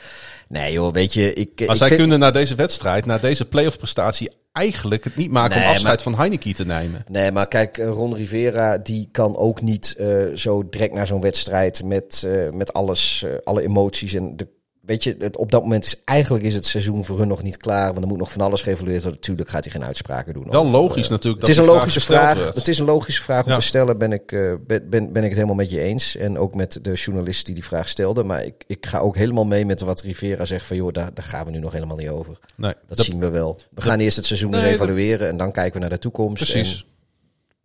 Nee 0.48 0.72
joh, 0.72 0.92
weet 0.92 1.12
je... 1.12 1.32
Ik, 1.34 1.58
Maar 1.60 1.68
ik 1.70 1.76
zij 1.76 1.86
vind- 1.88 2.00
kunnen 2.00 2.18
na 2.18 2.30
deze 2.30 2.54
wedstrijd, 2.54 3.06
na 3.06 3.18
deze 3.18 3.44
playoff 3.44 3.76
prestatie, 3.78 4.30
eigenlijk 4.54 5.04
het 5.04 5.16
niet 5.16 5.30
maken 5.30 5.56
Nee, 5.58 5.66
om 5.66 5.72
afscheid 5.72 5.94
maar- 6.04 6.12
van 6.14 6.20
Heineke 6.20 6.52
te 6.52 6.64
nemen. 6.66 7.04
Nee, 7.08 7.32
maar 7.32 7.48
kijk, 7.48 7.78
eh, 7.78 7.86
Ron 7.88 8.14
Rivera 8.14 8.78
die 8.78 9.08
kan 9.12 9.36
ook 9.36 9.62
niet 9.62 9.94
eh, 9.98 10.24
zo 10.34 10.68
direct 10.68 10.94
naar 10.94 11.06
zo'n 11.06 11.20
wedstrijd 11.20 11.84
met, 11.84 12.24
eh, 12.26 12.50
met 12.50 12.72
alles, 12.72 13.26
alle 13.44 13.62
emoties 13.62 14.14
en 14.14 14.36
de, 14.36 14.48
weet 14.86 15.04
je, 15.04 15.14
het, 15.18 15.36
op 15.36 15.50
dat 15.50 15.62
moment 15.62 15.84
is 15.84 16.02
eigenlijk 16.04 16.44
is 16.44 16.54
het 16.54 16.66
seizoen 16.66 17.04
voor 17.04 17.18
hun 17.18 17.28
nog 17.28 17.42
niet 17.42 17.56
klaar, 17.56 17.86
want 17.92 18.00
er 18.02 18.06
moet 18.08 18.18
nog 18.18 18.32
van 18.32 18.40
alles 18.40 18.62
geëvalueerd 18.62 19.02
worden. 19.02 19.20
Natuurlijk 19.20 19.48
gaat 19.48 19.64
hij 19.64 19.72
geen 19.72 19.84
uitspraken 19.84 20.34
doen. 20.34 20.52
Over, 20.52 20.70
logisch 20.72 21.04
eh, 21.04 21.10
natuurlijk 21.10 21.40
Het 21.42 21.50
is 21.50 21.56
een 21.58 21.64
logische 21.64 22.00
vraag. 22.00 22.54
Het 22.54 22.68
is 22.68 22.78
een 22.78 22.84
logische 22.86 23.22
vraag 23.22 23.44
om 23.44 23.50
Ja. 23.50 23.56
te 23.56 23.62
stellen. 23.64 23.98
Ben 23.98 24.12
ik, 24.12 24.32
eh, 24.32 24.52
ben, 24.66 24.90
ben, 24.90 25.12
ben 25.12 25.22
ik 25.22 25.28
het 25.28 25.34
helemaal 25.34 25.54
met 25.54 25.70
je 25.70 25.80
eens. 25.80 26.16
En 26.16 26.38
ook 26.38 26.54
met 26.54 26.78
de 26.82 26.92
journalist 26.92 27.46
die 27.46 27.54
die 27.54 27.64
vraag 27.64 27.88
stelde. 27.88 28.24
Maar 28.24 28.44
ik, 28.44 28.64
ik 28.66 28.86
ga 28.86 28.98
ook 28.98 29.16
helemaal 29.16 29.46
mee 29.46 29.66
met 29.66 29.80
wat 29.80 30.00
Rivera 30.00 30.44
zegt 30.44 30.66
van 30.66 30.76
joh, 30.76 30.92
daar, 30.92 31.14
daar 31.14 31.24
gaan 31.26 31.44
we 31.44 31.50
nu 31.50 31.58
nog 31.58 31.72
helemaal 31.72 31.96
niet 31.96 32.08
over. 32.08 32.38
Nee, 32.56 32.72
Dat 32.86 32.96
dat- 32.96 33.06
zien 33.06 33.20
we 33.20 33.30
wel. 33.30 33.58
We 33.70 33.80
gaan 33.80 33.98
eerst 34.00 34.16
het 34.16 34.26
seizoen 34.26 34.50
Nee, 34.50 34.60
eens 34.60 34.78
dat- 34.78 34.80
evalueren 34.88 35.28
en 35.28 35.36
dan 35.36 35.52
kijken 35.52 35.72
we 35.74 35.78
naar 35.80 35.90
de 35.90 35.98
toekomst. 35.98 36.44
precies. 36.52 36.86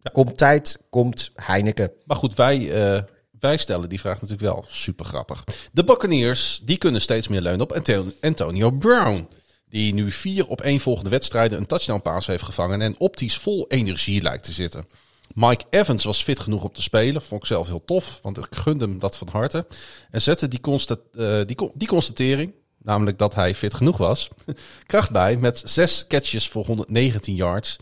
En 0.03 0.11
komt 0.11 0.38
tijd, 0.38 0.80
komt 0.89 1.32
Heineken. 1.36 1.91
Maar 2.05 2.17
goed, 2.17 2.36
wij, 2.36 2.72
eh, 2.72 3.01
wij 3.40 3.58
stellen 3.58 3.90
die 3.90 4.00
vraag 4.00 4.22
natuurlijk 4.22 4.54
wel 4.54 4.66
super 4.68 5.06
grappig. 5.06 5.44
De 5.72 5.84
Buccaneers, 5.84 6.62
die 6.64 6.78
kunnen 6.78 7.02
steeds 7.02 7.28
meer 7.28 7.42
leunen 7.42 7.62
op 7.62 7.72
Anto- 7.72 8.12
Antonio 8.22 8.72
Brown. 8.72 9.28
Die 9.70 9.94
nu 9.94 10.12
vier 10.12 10.48
op 10.48 10.62
één 10.62 10.80
volgende 10.80 11.10
wedstrijden 11.10 11.58
een 11.58 11.66
touchdown 11.66 12.02
pass 12.02 12.28
heeft 12.28 12.44
gevangen 12.44 12.82
en 12.82 13.00
optisch 13.00 13.38
vol 13.38 13.66
energie 13.68 14.22
lijkt 14.22 14.44
te 14.44 14.52
zitten. 14.52 14.86
Mike 15.34 15.66
Evans 15.70 16.04
was 16.04 16.24
fit 16.24 16.40
genoeg 16.40 16.64
om 16.64 16.74
te 16.74 16.82
spelen. 16.82 17.22
Vond 17.22 17.42
ik 17.42 17.48
zelf 17.48 17.68
heel 17.68 17.86
tof, 17.86 18.20
want 18.22 18.38
ik 18.38 18.46
gunde 18.50 18.86
hem 18.86 19.00
dat 19.00 19.18
van 19.18 19.28
harte. 19.32 19.68
En 20.12 20.22
zette 20.22 20.48
die, 20.48 20.62
constat, 20.62 21.00
eh, 21.14 21.40
die, 21.46 21.72
die 21.74 21.88
constatering, 21.88 22.54
namelijk 22.78 23.18
dat 23.18 23.36
hij 23.36 23.56
fit 23.56 23.74
genoeg 23.74 23.98
was, 23.98 24.28
kracht 24.86 25.12
bij 25.12 25.38
met 25.38 25.62
zes 25.66 26.08
catches 26.08 26.47
voor 26.47 26.66
119 26.66 27.36
yards. 27.36 27.78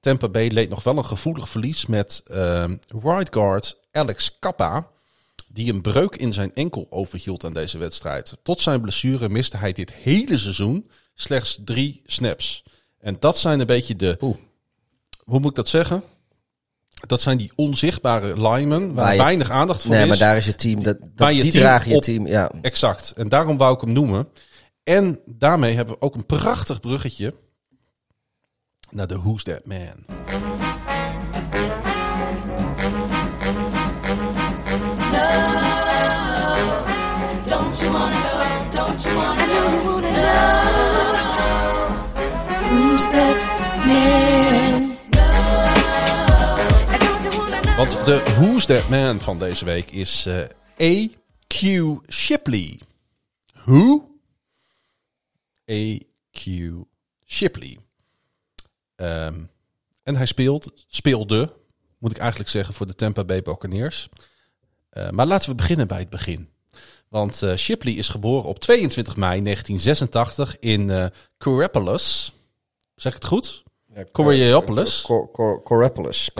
Tampa 0.00 0.28
Bay 0.28 0.48
leed 0.48 0.68
nog 0.68 0.82
wel 0.82 0.96
een 0.96 1.04
gevoelig 1.04 1.48
verlies 1.48 1.86
met 1.86 2.22
ehm 2.26 2.76
right 3.02 3.34
guard 3.34 3.76
Alex 3.92 4.38
Kappa, 4.38 4.88
die 5.52 5.72
een 5.72 5.80
breuk 5.80 6.16
in 6.16 6.32
zijn 6.32 6.54
enkel 6.54 6.86
overhield 6.90 7.44
aan 7.44 7.54
deze 7.54 7.78
wedstrijd. 7.78 8.36
Tot 8.42 8.60
zijn 8.60 8.80
blessure 8.80 9.28
miste 9.28 9.56
hij 9.56 9.72
dit 9.72 9.92
hele 9.92 10.38
seizoen 10.38 10.90
slechts 11.14 11.58
drie 11.64 12.02
snaps. 12.06 12.62
En 12.98 13.16
dat 13.20 13.38
zijn 13.38 13.60
een 13.60 13.66
beetje 13.66 13.96
de... 13.96 14.16
Oeh. 14.20 14.36
Hoe 15.24 15.40
moet 15.40 15.50
ik 15.50 15.56
dat 15.56 15.68
zeggen? 15.68 16.02
Dat 17.06 17.20
zijn 17.20 17.36
die 17.38 17.52
onzichtbare 17.54 18.48
linemen 18.50 18.94
waar 18.94 19.16
weinig 19.16 19.50
aandacht 19.50 19.82
voor 19.82 19.90
Nee, 19.90 20.02
is. 20.02 20.08
maar 20.08 20.18
daar 20.18 20.36
is 20.36 20.44
je 20.44 20.54
team. 20.54 20.82
Dat, 20.82 21.00
dat, 21.00 21.08
Waar 21.16 21.32
je 21.32 21.42
die 21.42 21.50
team 21.50 21.64
dragen 21.64 21.90
je 21.90 21.96
op- 21.96 22.02
team. 22.02 22.26
Ja. 22.26 22.50
Exact. 22.62 23.12
En 23.16 23.28
daarom 23.28 23.56
wou 23.56 23.74
ik 23.74 23.80
hem 23.80 23.92
noemen. 23.92 24.28
En 24.84 25.20
daarmee 25.26 25.74
hebben 25.74 25.94
we 25.94 26.00
ook 26.00 26.14
een 26.14 26.26
prachtig 26.26 26.80
bruggetje 26.80 27.34
naar 28.90 29.06
de 29.06 29.18
Who's 29.18 29.42
That 29.42 29.66
Man. 29.66 30.04
Who's 43.02 43.14
that 43.14 43.46
man? 43.86 44.96
Want 47.76 48.06
de 48.06 48.22
Who's 48.36 48.66
That 48.66 48.88
Man 48.90 49.20
van 49.20 49.38
deze 49.38 49.64
week 49.64 49.90
is 49.90 50.26
eh, 50.26 50.40
A.Q. 50.80 51.60
Shipley. 52.08 52.80
Who? 53.64 54.08
A.Q. 55.70 56.46
Shipley. 57.26 57.78
Ehm, 58.96 59.34
en 60.02 60.16
hij 60.16 60.26
speelt, 60.26 60.72
speelde, 60.88 61.52
moet 61.98 62.10
ik 62.10 62.18
eigenlijk 62.18 62.50
zeggen, 62.50 62.74
voor 62.74 62.86
de 62.86 62.94
Tampa 62.94 63.24
Bay 63.24 63.42
Buccaneers. 63.42 64.08
Eh, 64.88 65.10
maar 65.10 65.26
laten 65.26 65.50
we 65.50 65.56
beginnen 65.56 65.86
bij 65.88 65.98
het 65.98 66.10
begin. 66.10 66.48
Want 67.08 67.42
eh, 67.42 67.54
Shipley 67.54 67.92
is 67.94 68.08
geboren 68.08 68.48
op 68.48 68.58
22 68.58 69.16
mei 69.16 69.42
1986 69.42 70.56
in 70.58 70.90
eh 70.90 71.06
Coraopolis. 71.38 72.32
Zeg 72.96 73.14
ik 73.14 73.22
het 73.22 73.30
goed? 73.30 73.62
Coraopolis. 75.62 76.30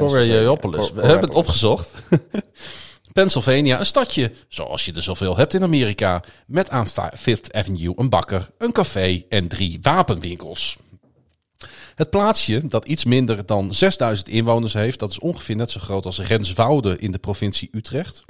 Cor- 0.88 0.94
We 0.94 1.00
hebben 1.00 1.28
het 1.28 1.34
opgezocht. 1.38 1.90
Pennsylvania, 3.12 3.78
een 3.78 3.86
stadje, 3.86 4.32
zoals 4.48 4.84
je 4.84 4.92
er 4.92 5.02
zoveel 5.02 5.36
hebt 5.36 5.54
in 5.54 5.62
Amerika, 5.62 6.22
met 6.46 6.70
aan 6.70 6.88
Fi- 6.88 7.16
Fifth 7.16 7.52
Avenue 7.54 7.92
een 7.96 8.08
bakker, 8.08 8.48
een 8.58 8.72
café 8.72 9.22
en 9.28 9.48
drie 9.48 9.78
wapenwinkels. 9.82 10.76
Het 11.94 12.10
plaatsje, 12.10 12.68
dat 12.68 12.86
iets 12.88 13.04
minder 13.04 13.46
dan 13.46 13.74
6000 13.74 14.28
inwoners 14.28 14.72
heeft, 14.72 14.98
dat 14.98 15.10
is 15.10 15.18
ongeveer 15.18 15.56
net 15.56 15.70
zo 15.70 15.80
groot 15.80 16.06
als 16.06 16.20
Renswoude 16.20 16.98
in 16.98 17.12
de 17.12 17.18
provincie 17.18 17.68
Utrecht, 17.72 18.24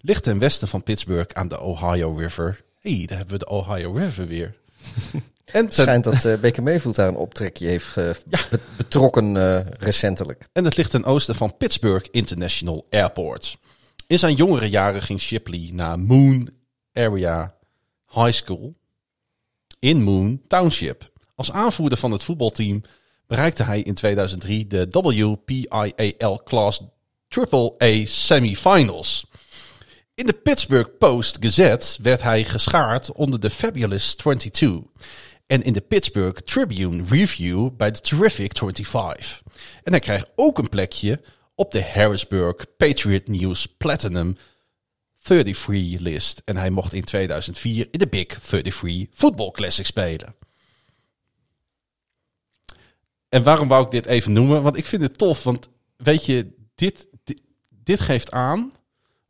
ligt 0.00 0.22
ten 0.22 0.38
westen 0.38 0.68
van 0.68 0.82
Pittsburgh 0.82 1.34
aan 1.34 1.48
de 1.48 1.60
Ohio 1.60 2.12
River. 2.12 2.64
Hé, 2.80 2.96
hey, 2.96 3.06
daar 3.06 3.18
hebben 3.18 3.38
we 3.38 3.44
de 3.44 3.50
Ohio 3.50 3.92
River 3.92 4.26
weer. 4.26 4.54
En 5.52 5.64
Het 5.64 5.74
schijnt 5.74 6.04
dat 6.04 6.24
eh 6.24 6.38
Baker 6.40 6.62
Mayfield 6.62 6.94
daar 6.94 7.08
een 7.08 7.16
optrekje 7.16 7.66
heeft 7.66 7.96
eh, 7.96 8.10
be- 8.26 8.60
betrokken 8.76 9.36
eh, 9.36 9.66
recentelijk. 9.78 10.48
en 10.52 10.64
het 10.64 10.76
ligt 10.76 10.90
ten 10.90 11.04
oosten 11.04 11.34
van 11.34 11.56
Pittsburgh 11.56 12.08
International 12.10 12.86
Airport. 12.90 13.58
In 14.06 14.18
zijn 14.18 14.34
jongere 14.34 14.68
jaren 14.70 15.02
ging 15.02 15.20
Shipley 15.20 15.70
naar 15.72 15.98
Moon 15.98 16.48
Area 16.92 17.54
High 18.12 18.32
School 18.32 18.74
in 19.78 20.02
Moon 20.02 20.40
Township. 20.48 21.10
Als 21.34 21.52
aanvoerder 21.52 21.98
van 21.98 22.10
het 22.10 22.22
voetbalteam 22.22 22.82
bereikte 23.26 23.62
hij 23.62 23.80
in 23.80 23.94
2003 23.94 24.66
de 24.66 24.86
WPIAL 24.90 26.42
Class 26.44 26.80
AAA 27.28 28.04
semifinals. 28.04 29.26
In 30.18 30.26
de 30.26 30.32
Pittsburgh 30.32 30.90
Post-Gazette 30.98 32.02
werd 32.02 32.22
hij 32.22 32.44
geschaard 32.44 33.12
onder 33.12 33.40
de 33.40 33.50
Fabulous 33.50 34.14
22 34.14 34.80
en 35.46 35.62
in 35.62 35.72
de 35.72 35.80
Pittsburgh 35.80 36.40
Tribune 36.40 37.04
Review 37.08 37.70
bij 37.76 37.90
de 37.90 38.00
Terrific 38.00 38.56
25. 38.56 39.42
En 39.82 39.92
hij 39.92 40.00
kreeg 40.00 40.24
ook 40.34 40.58
een 40.58 40.68
plekje 40.68 41.20
op 41.54 41.72
de 41.72 41.84
Harrisburg 41.84 42.76
Patriot 42.76 43.28
News 43.28 43.66
Platinum 43.66 44.36
33 45.22 46.00
list. 46.00 46.42
En 46.44 46.56
hij 46.56 46.70
mocht 46.70 46.92
in 46.92 47.04
2004 47.04 47.88
in 47.90 47.98
de 47.98 48.08
Big 48.08 48.26
33 48.26 49.06
Football 49.12 49.50
Classic 49.50 49.86
spelen. 49.86 50.34
En 53.28 53.42
waarom 53.42 53.68
wou 53.68 53.84
ik 53.84 53.90
dit 53.90 54.06
even 54.06 54.32
noemen? 54.32 54.62
Want 54.62 54.76
ik 54.76 54.86
vind 54.86 55.02
het 55.02 55.18
tof, 55.18 55.42
want 55.42 55.68
weet 55.96 56.26
je, 56.26 56.54
dit, 56.74 57.08
dit, 57.24 57.42
dit 57.82 58.00
geeft 58.00 58.30
aan 58.30 58.72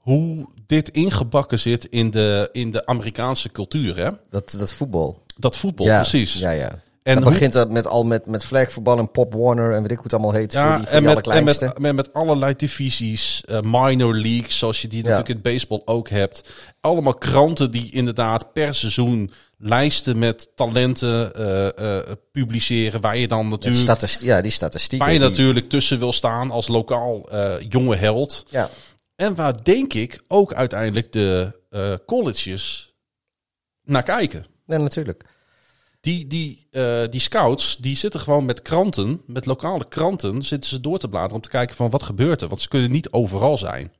hoe 0.08 0.48
dit 0.66 0.88
ingebakken 0.88 1.58
zit 1.58 1.84
in 1.84 2.10
de, 2.10 2.48
in 2.52 2.70
de 2.70 2.86
Amerikaanse 2.86 3.50
cultuur. 3.52 3.96
Hè? 3.96 4.10
Dat, 4.30 4.54
dat 4.58 4.72
voetbal. 4.72 5.22
Dat 5.36 5.56
voetbal, 5.56 5.86
ja, 5.86 5.96
precies. 5.96 6.34
Ja, 6.34 6.50
ja. 6.50 6.68
En 7.02 7.16
En 7.16 7.22
hoe- 7.22 7.32
begint 7.32 7.52
dat 7.52 7.70
met 7.70 7.86
al 7.86 8.04
met, 8.04 8.26
met 8.26 8.44
flagvoetbal 8.44 8.98
en 8.98 9.10
Pop 9.10 9.34
Warner 9.34 9.72
en 9.74 9.80
weet 9.82 9.90
ik 9.90 9.96
hoe 9.96 10.04
het 10.04 10.12
allemaal 10.12 10.32
heet. 10.32 10.52
voor 10.52 10.60
Ja, 10.62 10.76
die, 10.76 10.86
voor 10.86 10.94
en, 10.96 11.04
die 11.04 11.14
met, 11.14 11.26
en 11.26 11.44
met, 11.44 11.78
met, 11.78 11.94
met 11.94 12.12
allerlei 12.12 12.54
divisies, 12.56 13.42
eh, 13.46 13.58
minor 13.62 14.14
leagues, 14.14 14.58
zoals 14.58 14.82
je 14.82 14.88
die 14.88 15.02
natuurlijk 15.02 15.28
in 15.28 15.34
het 15.34 15.42
baseball 15.44 15.82
ook 15.84 16.08
hebt. 16.08 16.42
Allemaal 16.80 17.14
kranten 17.14 17.70
die 17.70 17.90
inderdaad 17.92 18.52
per 18.52 18.74
seizoen 18.74 19.30
lijsten 19.58 20.18
met 20.18 20.48
talenten 20.54 21.34
eh, 21.34 21.96
eh, 21.98 22.02
publiceren, 22.32 23.00
waar 23.00 23.16
je 23.16 23.28
dan 23.28 23.48
natuurlijk, 23.48 24.00
ja, 24.20 24.40
die 24.40 24.50
statistieken. 24.50 25.06
waar 25.06 25.14
je 25.14 25.20
die- 25.20 25.28
natuurlijk 25.28 25.68
tussen 25.68 25.98
wil 25.98 26.12
staan 26.12 26.50
als 26.50 26.68
lokaal 26.68 27.28
jonge 27.68 27.96
held. 27.96 28.44
Ja, 28.50 28.70
En 29.18 29.34
waar 29.34 29.64
denk 29.64 29.94
ik 29.94 30.22
ook 30.28 30.52
uiteindelijk 30.54 31.12
de 31.12 31.60
eh, 31.70 31.94
colleges 32.06 32.94
naar 33.84 34.02
kijken. 34.02 34.46
ja, 34.66 34.76
natuurlijk. 34.78 35.24
Die, 36.00 36.26
die, 36.26 36.66
eh, 36.70 37.02
die 37.10 37.20
scouts, 37.20 37.76
die 37.76 37.96
zitten 37.96 38.20
gewoon 38.20 38.44
met 38.44 38.62
kranten, 38.62 39.22
met 39.26 39.46
lokale 39.46 39.88
kranten, 39.88 40.42
zitten 40.42 40.70
ze 40.70 40.80
door 40.80 40.98
te 40.98 41.08
bladeren 41.08 41.34
om 41.36 41.42
te 41.42 41.48
kijken 41.48 41.76
van 41.76 41.90
wat 41.90 42.02
gebeurt 42.02 42.42
er. 42.42 42.48
Want 42.48 42.60
ze 42.60 42.68
kunnen 42.68 42.90
niet 42.90 43.10
overal 43.10 43.58
zijn. 43.58 43.92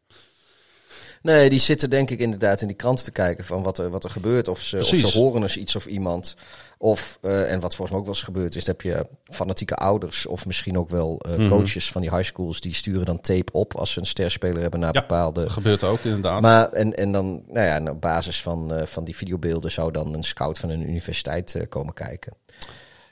Nee, 1.22 1.48
die 1.48 1.58
zitten 1.58 1.90
denk 1.90 2.10
ik 2.10 2.18
inderdaad 2.20 2.60
in 2.60 2.66
die 2.68 2.76
kranten 2.76 3.04
te 3.04 3.10
kijken 3.10 3.44
van 3.44 3.62
wat 3.62 3.78
er, 3.78 3.90
wat 3.90 4.04
er 4.04 4.10
gebeurt. 4.10 4.48
Of 4.48 4.60
ze, 4.60 4.78
of 4.78 4.84
ze 4.84 5.18
horen 5.18 5.42
eens 5.42 5.56
iets 5.56 5.76
of 5.76 5.86
iemand. 5.86 6.36
Of, 6.78 7.18
eh, 7.20 7.52
en 7.52 7.60
wat 7.60 7.74
volgens 7.74 7.90
mij 7.90 7.98
ook 7.98 8.04
wel 8.04 8.14
eens 8.14 8.22
gebeurd 8.24 8.56
is, 8.56 8.64
dan 8.64 8.74
heb 8.78 8.82
je 8.84 9.06
fanatieke 9.34 9.74
ouders 9.74 10.26
of 10.26 10.46
misschien 10.46 10.78
ook 10.78 10.88
wel 10.90 11.18
eh, 11.20 11.36
Mhm. 11.36 11.48
coaches 11.48 11.90
van 11.92 12.00
die 12.00 12.10
high 12.10 12.24
schools. 12.24 12.60
Die 12.60 12.74
sturen 12.74 13.06
dan 13.06 13.20
tape 13.20 13.52
op 13.52 13.76
als 13.76 13.92
ze 13.92 14.00
een 14.00 14.06
sterspeler 14.06 14.62
hebben 14.62 14.80
naar 14.80 14.94
Ja, 14.94 15.00
bepaalde... 15.00 15.42
Dat 15.42 15.52
gebeurt 15.52 15.82
ook 15.84 16.00
inderdaad. 16.00 16.40
Maar, 16.40 16.68
en, 16.72 16.94
en 16.94 17.12
dan, 17.12 17.42
nou 17.46 17.66
ja, 17.66 17.74
en 17.74 17.90
op 17.90 18.00
basis 18.00 18.42
van, 18.42 18.74
eh, 18.74 18.86
van 18.86 19.04
die 19.04 19.16
videobeelden 19.16 19.70
zou 19.70 19.92
dan 19.92 20.14
een 20.14 20.22
scout 20.24 20.58
van 20.58 20.70
een 20.70 20.88
universiteit 20.88 21.66
komen 21.68 21.94
kijken. 21.94 22.32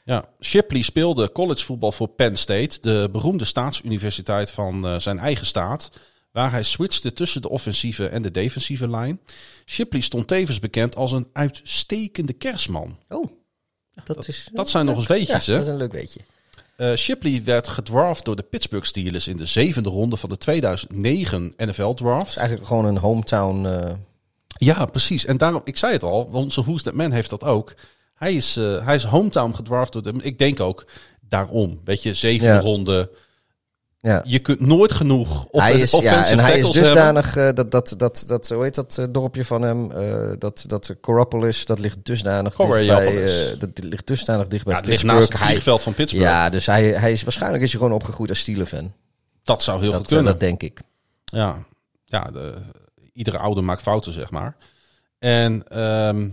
Ja, 0.05 0.24
Shipley 0.41 0.83
speelde 0.83 1.33
collegevoetbal 1.33 1.93
voor 1.93 2.09
Penn 2.09 2.37
State, 2.37 2.78
de 2.81 3.09
beroemde 3.12 3.45
staatsuniversiteit 3.45 4.51
van 4.51 5.01
zijn 5.01 5.19
eigen 5.19 5.47
staat, 5.47 5.91
waar 6.37 6.51
hij 6.51 6.63
switchte 6.63 7.13
tussen 7.13 7.43
de 7.43 7.49
offensieve 7.49 8.07
en 8.07 8.23
de 8.23 8.31
defensieve 8.31 8.89
lijn. 8.89 9.21
Shipley 9.67 10.01
stond 10.03 10.27
tevens 10.29 10.59
bekend 10.59 10.97
als 10.97 11.13
een 11.13 11.29
uitstekende 11.33 12.33
kerstman. 12.33 12.99
Oh, 13.09 13.31
dat, 14.05 14.29
is... 14.29 14.49
dat 14.53 14.71
zijn 14.71 14.87
nog 14.87 14.97
eens 14.97 15.07
weetjes, 15.07 15.45
ja, 15.47 15.53
hè? 15.53 15.59
dat 15.59 15.67
is 15.67 15.73
een 15.73 15.79
leuk 15.79 15.93
weetje. 15.93 16.21
Eh, 16.77 16.95
Shipley 16.95 17.43
werd 17.45 17.69
gedraft 17.69 18.25
door 18.25 18.37
de 18.37 18.43
Pittsburgh 18.43 18.87
Steelers 18.87 19.29
in 19.29 19.37
de 19.37 19.47
zevende 19.47 19.89
ronde 19.89 20.17
van 20.17 20.29
de 20.29 20.37
2009 20.39 21.53
NFL 21.57 21.93
Draft. 21.93 22.31
is 22.31 22.37
eigenlijk 22.37 22.69
gewoon 22.69 22.85
een 22.85 22.97
hometown... 22.99 23.65
eh, 23.67 23.93
Ja, 24.59 24.85
precies. 24.87 25.25
En 25.25 25.37
daarom, 25.37 25.61
ik 25.65 25.77
zei 25.77 25.93
het 25.93 26.03
al, 26.03 26.29
onze 26.33 26.63
Who's 26.63 26.83
That 26.83 26.95
Man 26.95 27.13
heeft 27.13 27.31
dat 27.31 27.43
ook. 27.45 27.75
Hij 28.15 28.35
is, 28.35 28.57
eh, 28.57 28.85
hij 28.87 28.95
is 28.95 29.05
hometown 29.05 29.55
gedraft 29.55 29.93
door 29.93 30.03
de, 30.03 30.13
ik 30.21 30.39
denk 30.39 30.61
ook 30.61 30.87
daarom. 31.29 31.81
Weet 31.85 32.03
je, 32.03 32.15
zeven 32.15 32.47
Ja. 32.47 32.59
ronde. 32.61 33.11
Ja. 34.07 34.23
Je 34.24 34.39
kunt 34.39 34.61
nooit 34.61 34.93
genoeg 34.93 35.45
of 35.51 35.61
hij 35.61 35.81
is, 35.81 35.91
ja, 35.91 36.27
en 36.27 36.39
hij 36.39 36.59
is 36.59 36.62
hebben. 36.65 36.83
dusdanig, 36.83 37.37
eh, 37.37 37.49
dat, 37.55 37.70
dat, 37.70 37.95
dat, 37.97 38.24
dat, 38.27 38.49
hoe 38.49 38.62
heet 38.62 38.74
dat 38.74 38.99
eh, 38.99 39.05
dorpje 39.11 39.45
van 39.45 39.62
hem, 39.62 39.91
eh, 39.93 40.33
dat, 40.39 40.65
dat 40.66 40.95
Corapolis, 41.01 41.65
dat 41.65 41.78
ligt 41.78 41.99
dusdanig 42.03 42.55
dicht 42.57 42.69
bij, 42.70 42.87
Coraopolis. 42.87 43.51
eh, 43.53 43.59
dat 43.59 43.69
ligt 43.74 44.07
dusdanig 44.07 44.49
dicht 44.49 44.65
bij 44.65 44.73
Ja, 44.74 44.78
het 44.81 44.89
ligt 44.89 45.03
Pittsburgh. 45.03 45.28
naast 45.31 45.41
het 45.43 45.49
vliegveld 45.51 45.83
van 45.83 45.95
Pittsburgh. 45.95 46.27
Ja, 46.28 46.51
dus 46.51 46.66
hij, 46.66 46.85
hij 46.85 47.12
is 47.12 47.23
waarschijnlijk 47.23 47.62
is 47.62 47.70
hij 47.70 47.81
gewoon 47.81 47.95
opgegroeid 47.97 48.31
als 48.31 48.39
Steeler-fan. 48.39 48.93
Dat 49.43 49.62
zou 49.62 49.81
heel 49.81 49.91
Dat, 49.91 50.01
goed 50.01 50.11
eh, 50.11 50.15
kunnen. 50.16 50.33
dat 50.33 50.41
denk 50.41 50.62
ik. 50.62 50.81
Ja, 51.24 51.59
ja 52.05 52.20
de, 52.33 52.55
iedere 53.12 53.39
ouder 53.39 53.65
maakt 53.65 53.83
fouten, 53.83 54.12
zeg 54.12 54.31
maar. 54.31 54.57
En 55.19 55.65
ehm, 55.69 56.28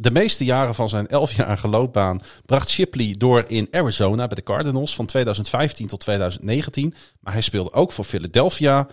de 0.00 0.10
meeste 0.10 0.44
jaren 0.44 0.74
van 0.74 0.88
zijn 0.88 1.06
elfjarige 1.06 1.68
loopbaan 1.68 2.20
bracht 2.46 2.68
Shipley 2.68 3.14
door 3.18 3.44
in 3.46 3.68
Arizona 3.70 4.26
bij 4.26 4.36
de 4.36 4.42
Cardinals 4.42 4.94
van 4.94 5.06
2015 5.06 5.86
tot 5.86 6.00
2019. 6.00 6.94
Maar 7.20 7.32
hij 7.32 7.42
speelde 7.42 7.72
ook 7.72 7.92
voor 7.92 8.04
Philadelphia, 8.04 8.88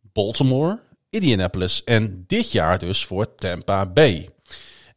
Baltimore, 0.00 0.80
Indianapolis 1.10 1.84
en 1.84 2.24
dit 2.26 2.52
jaar 2.52 2.78
dus 2.78 3.04
voor 3.04 3.34
Tampa 3.34 3.86
Bay. 3.86 4.28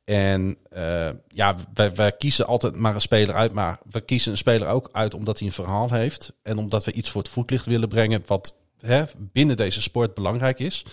En 0.03 0.57
eh, 0.69 1.09
ja, 1.27 1.55
wij, 1.73 1.95
wij 1.95 2.11
kiezen 2.11 2.47
altijd 2.47 2.75
maar 2.75 2.95
een 2.95 3.01
speler 3.01 3.35
uit, 3.35 3.53
maar 3.53 3.79
we 3.89 4.01
kiezen 4.01 4.31
een 4.31 4.37
speler 4.37 4.67
ook 4.67 4.89
uit 4.91 5.13
omdat 5.13 5.39
hij 5.39 5.47
een 5.47 5.53
verhaal 5.53 5.89
heeft. 5.91 6.33
En 6.41 6.57
omdat 6.57 6.85
we 6.85 6.93
iets 6.93 7.09
voor 7.09 7.21
het 7.21 7.31
voetlicht 7.31 7.65
willen 7.65 7.89
brengen 7.89 8.23
wat 8.25 8.55
hè, 8.79 9.03
binnen 9.17 9.57
deze 9.57 9.81
sport 9.81 10.13
belangrijk 10.13 10.59
is. 10.59 10.85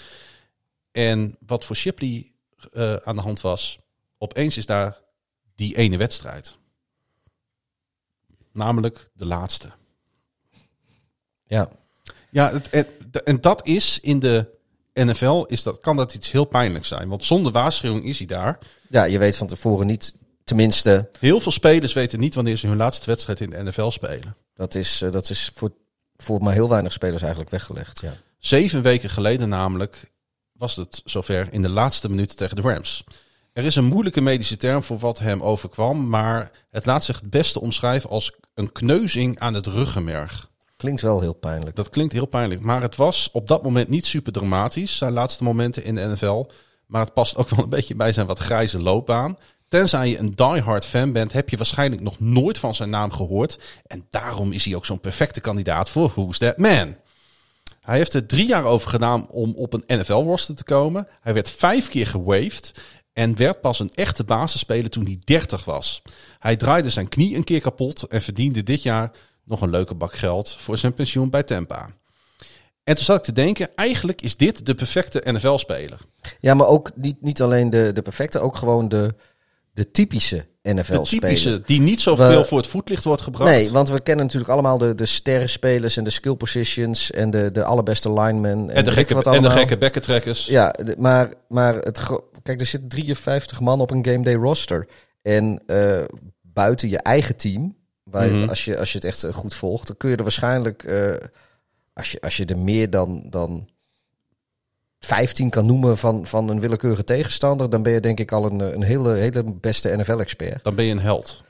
En 0.93 1.37
wat 1.47 1.65
voor 1.65 1.77
Shipley 1.77 2.33
eh, 2.73 2.95
aan 2.95 3.17
de 3.17 3.23
hand 3.23 3.41
was, 3.41 3.79
opeens 4.19 4.57
is 4.57 4.67
daar 4.67 5.01
die 5.55 5.77
ene 5.77 5.97
wedstrijd. 5.97 6.57
Namelijk 8.53 9.11
de 9.15 9.25
laatste. 9.25 9.71
Ja. 11.45 11.71
Ja, 12.31 12.53
het, 12.53 12.71
en, 12.71 12.87
en 13.25 13.41
dat 13.41 13.67
is 13.67 14.01
in 14.01 14.19
de 14.19 14.57
NFL, 14.93 15.45
is 15.47 15.63
dat, 15.63 15.79
kan 15.79 15.97
dat 15.97 16.15
iets 16.15 16.31
heel 16.31 16.45
pijnlijks 16.45 16.89
zijn. 16.89 17.09
Want 17.09 17.25
zonder 17.25 17.53
waarschuwing 17.53 18.05
is 18.05 18.19
hij 18.19 18.27
daar. 18.27 18.59
ja, 18.89 19.05
je 19.05 19.19
weet 19.19 19.37
van 19.37 19.47
tevoren 19.47 19.87
niet 19.87 20.17
tenminste, 20.45 21.11
Heel 21.19 21.41
veel 21.41 21.53
spelers 21.53 21.93
weten 21.93 22.21
niet 22.21 22.35
wanneer 22.35 22.57
ze 22.57 22.67
hun 22.67 22.77
laatste 22.77 23.07
wedstrijd 23.07 23.41
in 23.41 23.51
de 23.51 23.63
NFL 23.63 23.91
spelen. 23.91 24.37
dat 24.55 24.75
is, 24.75 25.03
eh, 25.03 25.11
dat 25.11 25.31
is 25.31 25.51
voor, 25.55 25.73
voor 26.17 26.43
maar 26.43 26.53
heel 26.53 26.69
weinig 26.69 26.93
spelers 26.93 27.21
eigenlijk 27.21 27.51
weggelegd. 27.51 28.01
Ja. 28.01 28.17
Zeven 28.39 28.83
weken 28.83 29.11
geleden 29.11 29.49
namelijk 29.49 30.13
was 30.53 30.77
het 30.77 31.03
zover 31.05 31.53
in 31.53 31.63
de 31.63 31.69
laatste 31.69 32.09
minuten 32.09 32.37
tegen 32.37 32.57
de 32.57 32.63
Rams. 32.63 33.05
Er 33.59 33.65
is 33.65 33.77
een 33.77 33.85
moeilijke 33.85 34.21
medische 34.21 34.57
term 34.57 34.83
voor 34.83 34.99
wat 34.99 35.19
hem 35.19 35.43
overkwam, 35.43 36.09
maar 36.09 36.51
het 36.71 36.87
laat 36.87 37.05
zich 37.05 37.21
het 37.21 37.31
beste 37.31 37.61
omschrijven 37.61 38.11
als 38.11 38.33
een 38.55 38.73
kneuzing 38.73 39.39
aan 39.39 39.55
het 39.55 39.67
ruggenmerg. 39.67 40.51
Klinkt 40.77 41.01
wel 41.01 41.21
heel 41.21 41.35
pijnlijk. 41.35 41.77
Dat 41.77 41.91
klinkt 41.91 42.13
heel 42.13 42.27
pijnlijk, 42.27 42.61
maar 42.61 42.83
het 42.83 42.97
was 42.97 43.29
op 43.33 43.49
dat 43.49 43.63
moment 43.63 43.89
niet 43.89 44.07
super 44.07 44.33
dramatisch, 44.33 44.97
zijn 44.97 45.13
laatste 45.13 45.45
momenten 45.45 45.85
in 45.85 45.95
de 45.95 46.07
NFL. 46.07 46.51
Maar 46.87 47.01
het 47.01 47.15
past 47.15 47.37
ook 47.37 47.49
wel 47.49 47.65
een 47.65 47.71
beetje 47.71 47.95
bij 47.95 48.13
zijn 48.13 48.27
wat 48.27 48.39
grijze 48.39 48.83
loopbaan. 48.83 49.39
Tenzij 49.69 50.09
je 50.09 50.19
een 50.19 50.35
diehard 50.35 50.87
fan 50.87 51.13
bent, 51.13 51.33
heb 51.33 51.49
je 51.49 51.57
waarschijnlijk 51.57 52.03
nog 52.03 52.21
nooit 52.21 52.59
van 52.59 52.75
zijn 52.75 52.91
naam 52.91 53.11
gehoord. 53.11 53.59
En 53.87 54.07
daarom 54.11 54.53
is 54.53 54.65
hij 54.65 54.75
ook 54.75 54.87
zo'n 54.87 55.01
perfecte 55.01 55.41
kandidaat 55.41 55.89
voor 55.89 56.09
Who's 56.15 56.39
That 56.39 56.59
Man. 56.59 56.97
Hij 57.89 57.97
heeft 57.97 58.15
er 58.15 58.27
drie 58.27 58.47
jaar 58.47 58.65
over 58.65 58.91
gedaan 58.91 59.29
om 59.29 59.55
op 59.57 59.73
een 59.73 59.85
NFL-roster 59.87 60.55
te 60.55 60.65
komen. 60.65 61.09
Hij 61.21 61.35
werd 61.35 61.51
vijf 61.51 61.89
keer 61.89 62.07
gewaved 62.07 62.73
en 63.19 63.37
werd 63.37 63.61
pas 63.61 63.81
een 63.81 63.91
echte 63.95 64.25
basisspeler 64.25 64.91
toen 64.91 65.05
hij 65.05 65.19
30 65.25 65.65
was. 65.65 66.03
Hij 66.39 66.57
draaide 66.57 66.91
zijn 66.91 67.09
knie 67.09 67.37
een 67.37 67.45
keer 67.45 67.61
kapot 67.61 68.03
en 68.03 68.23
verdiende 68.23 68.63
dit 68.63 68.83
jaar 68.83 69.11
nog 69.45 69.61
een 69.61 69.71
leuke 69.71 69.95
bak 69.95 70.13
geld 70.15 70.57
voor 70.61 70.77
zijn 70.77 70.95
pensioen 70.95 71.31
bij 71.31 71.43
Tampa. 71.43 71.91
En 72.85 72.95
toen 72.95 73.05
zat 73.05 73.17
ik 73.17 73.23
te 73.23 73.33
denken, 73.33 73.75
eigenlijk 73.75 74.23
is 74.23 74.37
dit 74.37 74.67
de 74.67 74.75
perfecte 74.75 75.23
NFL-speler. 75.25 76.01
Ja, 76.41 76.55
maar 76.55 76.67
ook 76.67 76.91
niet, 76.95 77.23
niet 77.23 77.43
alleen 77.43 77.71
de, 77.71 77.91
de 77.95 78.03
perfecte, 78.03 78.39
ook 78.39 78.57
gewoon 78.57 78.89
de, 78.89 79.15
de 79.79 79.91
typische 79.91 80.47
NFL-speler. 80.63 81.63
die 81.67 81.81
niet 81.81 82.01
zoveel 82.01 82.45
voor 82.45 82.59
het 82.59 82.67
voetlicht 82.67 83.05
wordt 83.05 83.23
gebracht. 83.23 83.51
Nee, 83.51 83.71
want 83.71 83.89
we 83.89 84.01
kennen 84.01 84.25
natuurlijk 84.25 84.53
allemaal 84.53 84.79
de, 84.79 84.95
de 84.95 85.07
sterrenspelers 85.07 85.97
en 85.97 86.05
de 86.05 86.11
skill 86.11 86.35
positions 86.35 87.11
en 87.11 87.31
de, 87.31 87.53
de 87.53 87.65
allerbeste 87.65 88.13
linemen. 88.13 88.51
En, 88.51 88.71
en, 88.71 88.85
de 88.85 88.91
gekke, 88.91 89.15
wat 89.15 89.27
en 89.27 89.43
de 89.43 89.51
gekke 89.51 89.79
bekkentrekkers. 89.79 90.47
Ja, 90.47 90.75
maar, 90.99 91.33
maar 91.49 91.75
het, 91.75 92.01
kijk, 92.43 92.61
er 92.61 92.67
zitten 92.67 92.89
53 92.89 93.61
man 93.61 93.81
op 93.81 93.91
een 93.91 94.05
game 94.05 94.23
day 94.25 94.35
roster. 94.35 94.87
En 95.23 95.63
eh, 95.67 96.05
buiten 96.43 96.89
je 96.89 96.99
eigen 96.99 97.37
team, 97.37 97.77
waar, 98.05 98.29
Mhm. 98.31 98.49
als, 98.49 98.65
je, 98.65 98.79
als 98.79 98.93
je 98.93 98.99
het 98.99 99.07
echt 99.07 99.25
eh, 99.25 99.33
goed 99.33 99.55
volgt, 99.55 99.87
dan 99.87 99.97
kun 99.97 100.11
je 100.11 100.17
er 100.17 100.23
waarschijnlijk, 100.23 100.83
eh, 100.83 101.15
als, 101.93 102.13
je, 102.13 102.21
als 102.21 102.37
je 102.37 102.45
er 102.45 102.59
meer 102.59 102.91
dan, 102.91 103.27
dan 103.31 103.69
15 104.99 105.51
kan 105.51 105.67
noemen 105.67 105.99
van, 105.99 106.27
van 106.27 106.49
een 106.49 106.61
willekeurige 106.61 107.05
tegenstander, 107.05 107.71
dan 107.71 107.83
ben 107.83 107.93
je 107.93 108.01
denk 108.01 108.21
ik 108.21 108.33
al 108.33 108.45
een, 108.45 108.61
een 108.61 108.83
hele, 108.83 109.15
hele 109.15 109.45
beste 109.45 109.97
NFL-expert. 109.97 110.65
Dan 110.65 110.75
ben 110.75 110.85
je 110.85 110.93
een 110.93 111.01
held. 111.01 111.43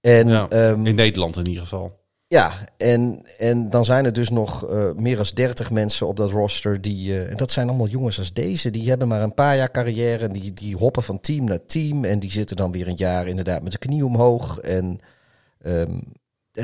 En 0.00 0.28
Ja, 0.28 0.48
ehm, 0.48 0.86
In 0.86 0.94
Nederland 0.94 1.36
in 1.36 1.46
ieder 1.46 1.62
geval. 1.62 2.00
ja, 2.26 2.52
en, 2.76 3.22
en 3.38 3.70
dan 3.70 3.84
zijn 3.84 4.04
er 4.04 4.12
dus 4.12 4.30
nog 4.30 4.68
eh, 4.68 4.92
meer 4.92 5.16
dan 5.16 5.26
30 5.34 5.70
mensen 5.70 6.06
op 6.06 6.16
dat 6.16 6.30
roster. 6.30 6.80
Die, 6.80 7.12
eh, 7.12 7.30
en 7.30 7.36
dat 7.36 7.50
zijn 7.50 7.68
allemaal 7.68 7.88
jongens 7.88 8.18
als 8.18 8.32
deze. 8.32 8.70
Die 8.70 8.88
hebben 8.88 9.08
maar 9.08 9.22
een 9.22 9.34
paar 9.34 9.56
jaar 9.56 9.70
carrière. 9.70 10.24
En 10.24 10.32
die, 10.32 10.54
die 10.54 10.76
hoppen 10.76 11.02
van 11.02 11.20
team 11.20 11.44
naar 11.44 11.64
team. 11.66 12.04
En 12.04 12.18
die 12.18 12.30
zitten 12.30 12.56
dan 12.56 12.72
weer 12.72 12.88
een 12.88 12.96
jaar 12.96 13.26
inderdaad 13.26 13.62
met 13.62 13.72
de 13.72 13.78
knie 13.78 14.04
omhoog. 14.04 14.58
En 14.58 14.98
ehm, 15.60 15.98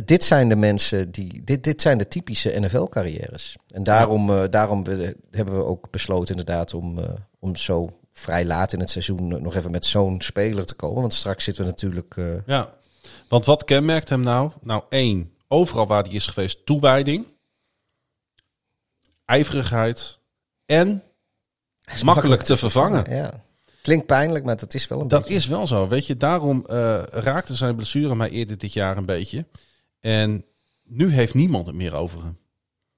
dit 0.05 0.25
zijn 0.25 0.49
de 0.49 0.57
mensen 0.57 1.11
die. 1.11 1.45
Dit, 1.45 1.65
dit 1.65 1.83
zijn 1.83 1.99
de 1.99 2.09
typische 2.09 2.61
NFL-carrières. 2.61 3.57
En 3.69 3.83
daarom, 3.83 4.31
eh, 4.31 4.45
daarom 4.51 4.85
hebben 5.31 5.57
we 5.57 5.65
ook 5.65 5.91
besloten 5.91 6.37
inderdaad 6.37 6.75
om, 6.75 6.99
eh, 6.99 7.09
om 7.39 7.57
zo 7.57 7.99
vrij 8.13 8.45
laat 8.45 8.73
in 8.73 8.81
het 8.81 8.91
seizoen 8.91 9.43
nog 9.43 9.55
even 9.55 9.71
met 9.71 9.85
zo'n 9.85 10.21
speler 10.21 10.67
te 10.67 10.75
komen. 10.75 11.01
Want 11.01 11.15
straks 11.15 11.45
zitten 11.45 11.65
we 11.65 11.71
natuurlijk. 11.71 12.17
eh, 12.17 12.47
Ja. 12.47 12.73
Want 13.29 13.45
wat 13.45 13.65
kenmerkt 13.65 14.09
hem 14.09 14.21
nou? 14.21 14.51
Nou, 14.63 14.83
één, 14.89 15.33
overal 15.49 15.87
waar 15.87 16.03
hij 16.05 16.13
is 16.13 16.27
geweest, 16.27 16.67
toewijding, 16.67 17.27
ijverigheid 19.25 20.19
en 20.67 21.03
makkelijk 22.05 22.43
te 22.43 22.57
vervangen. 22.57 23.15
Ja. 23.15 23.45
Klinkt 23.83 24.07
pijnlijk, 24.07 24.45
maar 24.45 24.57
dat 24.57 24.75
is 24.75 24.89
wel 24.89 25.01
een 25.01 25.09
Dat 25.09 25.21
beetje. 25.23 25.35
is 25.37 25.47
wel 25.47 25.67
zo. 25.67 25.89
Weet 25.89 26.07
je, 26.07 26.17
daarom 26.17 26.65
eh, 26.67 27.03
raakte 27.03 27.55
zijn 27.55 27.77
blessure 27.77 28.15
mij 28.15 28.29
eerder 28.31 28.59
dit 28.59 28.73
jaar 28.73 28.97
een 28.97 29.07
beetje. 29.07 29.47
En 30.09 30.45
nu 30.83 31.13
heeft 31.13 31.35
niemand 31.35 31.67
het 31.67 31.75
meer 31.75 31.95
over 31.95 32.23
hem. 32.23 32.39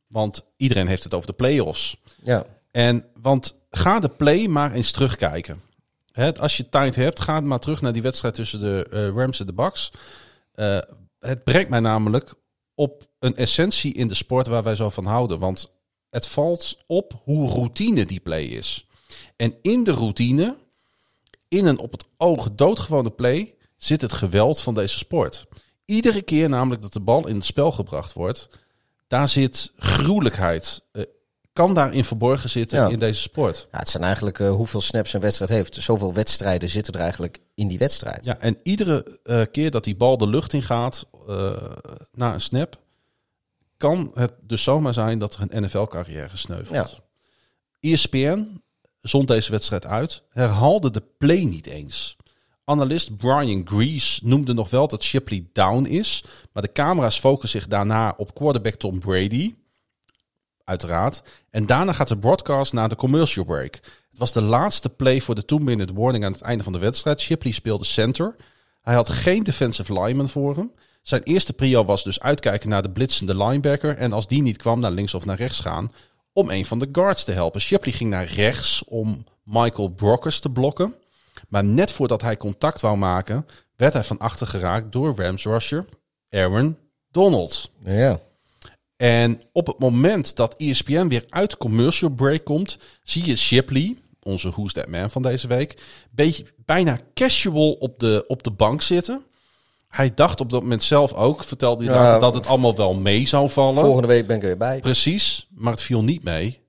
Want 0.07 0.45
iedereen 0.57 0.87
heeft 0.87 1.05
het 1.05 1.15
over 1.15 1.27
de 1.27 1.33
play-offs. 1.33 1.97
Ja. 2.23 2.47
En 2.71 3.05
want 3.23 3.57
ga 3.71 4.01
de 4.01 4.09
play 4.09 4.47
maar 4.47 4.73
eens 4.73 4.91
terugkijken. 4.91 5.61
Hè, 6.13 6.35
als 6.39 6.57
je 6.57 6.69
tijd 6.69 6.95
hebt, 6.95 7.21
ga 7.21 7.41
maar 7.41 7.59
terug 7.59 7.81
naar 7.81 7.93
die 7.93 8.03
wedstrijd 8.03 8.35
tussen 8.35 8.61
de 8.61 8.87
eh, 8.91 9.09
Rams 9.09 9.41
en 9.41 9.47
de 9.47 9.53
Bucks. 9.53 9.93
Eh, 10.53 10.79
het 11.19 11.45
brengt 11.45 11.69
mij 11.71 11.81
namelijk 11.81 12.35
op 12.75 13.09
een 13.19 13.37
essentie 13.37 13.95
in 13.95 14.09
de 14.09 14.15
sport 14.15 14.47
waar 14.47 14.63
wij 14.63 14.77
zo 14.77 14.91
van 14.91 15.07
houden. 15.07 15.39
Want 15.39 15.73
het 16.11 16.27
valt 16.27 16.77
op 16.87 17.21
hoe 17.25 17.51
routine 17.51 18.07
die 18.07 18.21
play 18.21 18.45
is. 18.45 18.87
En 19.37 19.55
in 19.63 19.85
de 19.85 19.93
routine, 19.93 20.57
in 21.49 21.67
een 21.67 21.79
op 21.79 21.93
het 21.93 22.05
oog 22.17 22.49
doodgewone 22.55 23.11
play, 23.11 23.55
zit 23.77 24.01
het 24.01 24.13
geweld 24.13 24.61
van 24.61 24.75
deze 24.75 24.99
sport. 24.99 25.47
Iedere 25.91 26.23
keer 26.23 26.49
namelijk 26.49 26.83
dat 26.83 26.93
de 26.93 27.01
bal 27.01 27.27
in 27.27 27.35
het 27.35 27.45
spel 27.45 27.73
gebracht 27.73 28.13
wordt, 28.13 28.49
daar 29.07 29.29
zit 29.29 29.73
gruwelijkheid. 29.77 30.83
eh, 30.93 31.03
kan 31.53 31.75
daarin 31.75 32.05
verborgen 32.05 32.49
zitten 32.51 32.79
Ja. 32.79 32.89
in 32.89 32.99
deze 32.99 33.21
sport. 33.21 33.69
Ja, 33.73 33.79
het 33.79 33.89
zijn 33.89 34.03
eigenlijk 34.03 34.39
eh, 34.39 34.51
hoeveel 34.51 34.81
snaps 34.81 35.13
een 35.13 35.21
wedstrijd 35.21 35.51
heeft. 35.51 35.75
Zoveel 35.75 36.15
wedstrijden 36.15 36.69
zitten 36.69 36.95
er 36.95 37.01
eigenlijk 37.01 37.39
in 37.55 37.69
die 37.69 37.79
wedstrijd. 37.79 38.25
Ja, 38.25 38.39
en 38.39 38.59
iedere 38.63 39.19
eh, 39.23 39.43
keer 39.53 39.71
dat 39.71 39.85
die 39.85 39.97
bal 39.97 40.19
de 40.19 40.29
lucht 40.29 40.53
in 40.53 40.63
gaat 40.63 41.07
na 42.13 42.33
een 42.35 42.41
snap, 42.41 42.81
kan 43.77 44.11
het 44.15 44.33
dus 44.43 44.63
zomaar 44.63 44.95
zijn 44.95 45.19
dat 45.19 45.35
er 45.35 45.47
een 45.49 45.63
NFL-carrière 45.63 46.37
sneuvelt. 46.37 46.99
ESPN 47.81 48.63
zond 49.01 49.29
deze 49.29 49.51
wedstrijd 49.51 49.87
uit, 49.87 50.23
herhaalde 50.31 50.91
de 50.91 51.03
play 51.19 51.45
niet 51.45 51.67
eens. 51.67 52.17
Analist 52.71 53.17
Brian 53.17 53.63
Grease 53.65 54.21
noemde 54.25 54.53
nog 54.53 54.71
wel 54.71 54.89
dat 54.89 55.03
Shipley 55.03 55.47
down 55.53 55.85
is, 55.85 56.25
maar 56.53 56.63
de 56.63 56.73
camera's 56.73 57.19
focussen 57.19 57.61
zich 57.61 57.69
daarna 57.69 58.15
op 58.17 58.35
quarterback 58.35 58.75
Tom 58.75 58.99
Brady, 58.99 59.55
uiteraard. 60.65 61.23
En 61.51 61.67
daarna 61.67 61.93
gaat 61.93 62.09
de 62.09 62.19
broadcast 62.19 62.73
naar 62.73 62.89
de 62.89 62.97
commercial 62.97 63.45
break. 63.45 63.75
Het 64.11 64.19
was 64.19 64.33
de 64.33 64.43
laatste 64.43 64.89
play 64.89 65.21
voor 65.21 65.35
de 65.35 65.45
two-minute 65.45 65.93
warning 65.93 66.25
aan 66.25 66.33
het 66.33 66.41
einde 66.41 66.65
van 66.65 66.73
de 66.73 66.79
wedstrijd. 66.79 67.21
Shipley 67.21 67.53
speelde 67.53 67.85
center. 67.85 68.37
Hij 68.83 68.95
had 68.95 69.09
geen 69.09 69.43
defensive 69.43 69.93
lineman 69.93 70.29
voor 70.29 70.57
hem. 70.57 70.73
Zijn 71.03 71.23
eerste 71.23 71.53
prio 71.53 71.85
was 71.85 72.05
dus 72.05 72.21
uitkijken 72.21 72.69
naar 72.69 72.83
de 72.83 72.91
blitzende 72.91 73.37
linebacker. 73.37 73.97
En 73.97 74.13
als 74.13 74.27
die 74.27 74.43
niet 74.43 74.57
kwam, 74.57 74.81
naar 74.81 74.91
links 74.91 75.15
of 75.15 75.25
naar 75.25 75.37
rechts 75.37 75.61
gaan. 75.61 75.93
Om 76.33 76.51
een 76.51 76.65
van 76.65 76.79
de 76.79 76.89
guards 76.93 77.25
te 77.25 77.33
helpen. 77.33 77.61
Shipley 77.61 77.95
ging 77.95 78.11
naar 78.11 78.27
rechts 78.27 78.85
om 78.85 79.25
Michael 79.45 79.89
Brockers 79.89 80.41
te 80.41 80.51
blokken. 80.51 80.95
Maar 81.49 81.65
net 81.65 81.93
voordat 81.93 82.23
hij 82.23 82.37
contact 82.37 82.81
wou 82.81 82.97
maken, 82.97 83.47
werd 83.77 83.93
hij 83.93 84.05
van 84.05 84.19
achter 84.19 84.47
geraakt 84.47 84.93
door 84.93 85.15
Rams 85.17 85.45
rusher 85.45 85.85
Aaron 86.31 86.77
Donald. 87.11 87.71
Ja. 87.85 88.21
En 88.97 89.43
op 89.53 89.67
het 89.67 89.79
moment 89.79 90.37
dat 90.37 90.57
ESPN 90.57 91.09
weer 91.09 91.25
uit 91.29 91.57
commercial 91.57 92.11
break 92.11 92.45
komt, 92.45 92.79
zie 93.03 93.27
je 93.27 93.37
Shipley, 93.37 93.97
onze 94.23 94.51
Who's 94.51 94.73
That 94.73 94.89
Man 94.89 95.11
van 95.11 95.23
deze 95.23 95.47
week, 95.47 95.83
beetje, 96.11 96.45
bijna 96.57 96.99
casual 97.15 97.73
op 97.73 97.99
de, 97.99 98.25
op 98.27 98.43
de 98.43 98.51
bank 98.51 98.83
zitten. 98.83 99.25
Hij 99.89 100.15
dacht 100.15 100.41
op 100.41 100.51
dat 100.51 100.63
moment 100.63 100.83
zelf 100.83 101.13
ook, 101.13 101.45
vertelde 101.45 101.85
hij 101.85 101.95
Ja, 101.95 102.01
later, 102.01 102.21
dat 102.21 102.35
het 102.35 102.47
allemaal 102.47 102.77
wel 102.77 102.95
mee 102.95 103.27
zou 103.27 103.51
vallen. 103.51 103.85
Volgende 103.85 104.09
week 104.09 104.27
ben 104.27 104.37
ik 104.37 104.43
er 104.43 104.49
weer 104.49 104.57
bij. 104.57 104.81
Precies, 104.81 105.49
maar 105.55 105.73
het 105.73 105.83
viel 105.83 106.05
niet 106.05 106.23
mee. 106.23 106.61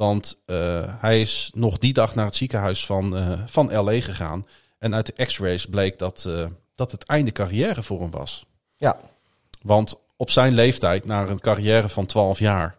Want 0.00 0.42
eh, 0.46 0.94
hij 1.00 1.20
is 1.20 1.50
nog 1.54 1.78
die 1.78 1.92
dag 1.92 2.14
naar 2.14 2.24
het 2.24 2.34
ziekenhuis 2.34 2.86
van, 2.86 3.16
eh, 3.16 3.40
van 3.46 3.72
LA 3.72 4.00
gegaan. 4.00 4.46
En 4.78 4.94
uit 4.94 5.06
de 5.16 5.24
x-rays 5.24 5.66
bleek 5.66 5.98
dat, 5.98 6.24
eh, 6.26 6.46
dat 6.74 6.92
het 6.92 7.04
einde 7.04 7.32
carrière 7.32 7.82
voor 7.82 8.00
hem 8.00 8.10
was. 8.10 8.46
Ja. 8.76 9.00
Want 9.62 9.94
op 10.16 10.30
zijn 10.30 10.52
leeftijd, 10.52 11.04
na 11.04 11.26
een 11.26 11.40
carrière 11.40 11.88
van 11.88 12.06
12 12.06 12.38
jaar, 12.38 12.76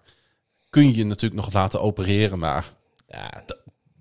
kun 0.69 0.88
je 0.88 0.95
je 0.95 1.06
natuurlijk 1.06 1.41
nog 1.41 1.53
laten 1.53 1.81
opereren. 1.81 2.39
Maar 2.39 2.65
ja. 3.07 3.43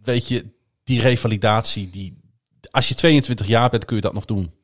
weet 0.03 0.29
je, 0.29 0.47
die 0.85 1.01
revalidatie, 1.01 1.91
die, 1.91 2.19
als 2.71 2.89
je 2.89 2.95
22 2.95 3.47
jaar 3.47 3.71
bent, 3.71 3.85
kun 3.85 3.97
je 3.97 4.03
dat 4.03 4.15
nog 4.15 4.25
doen. 4.25 4.55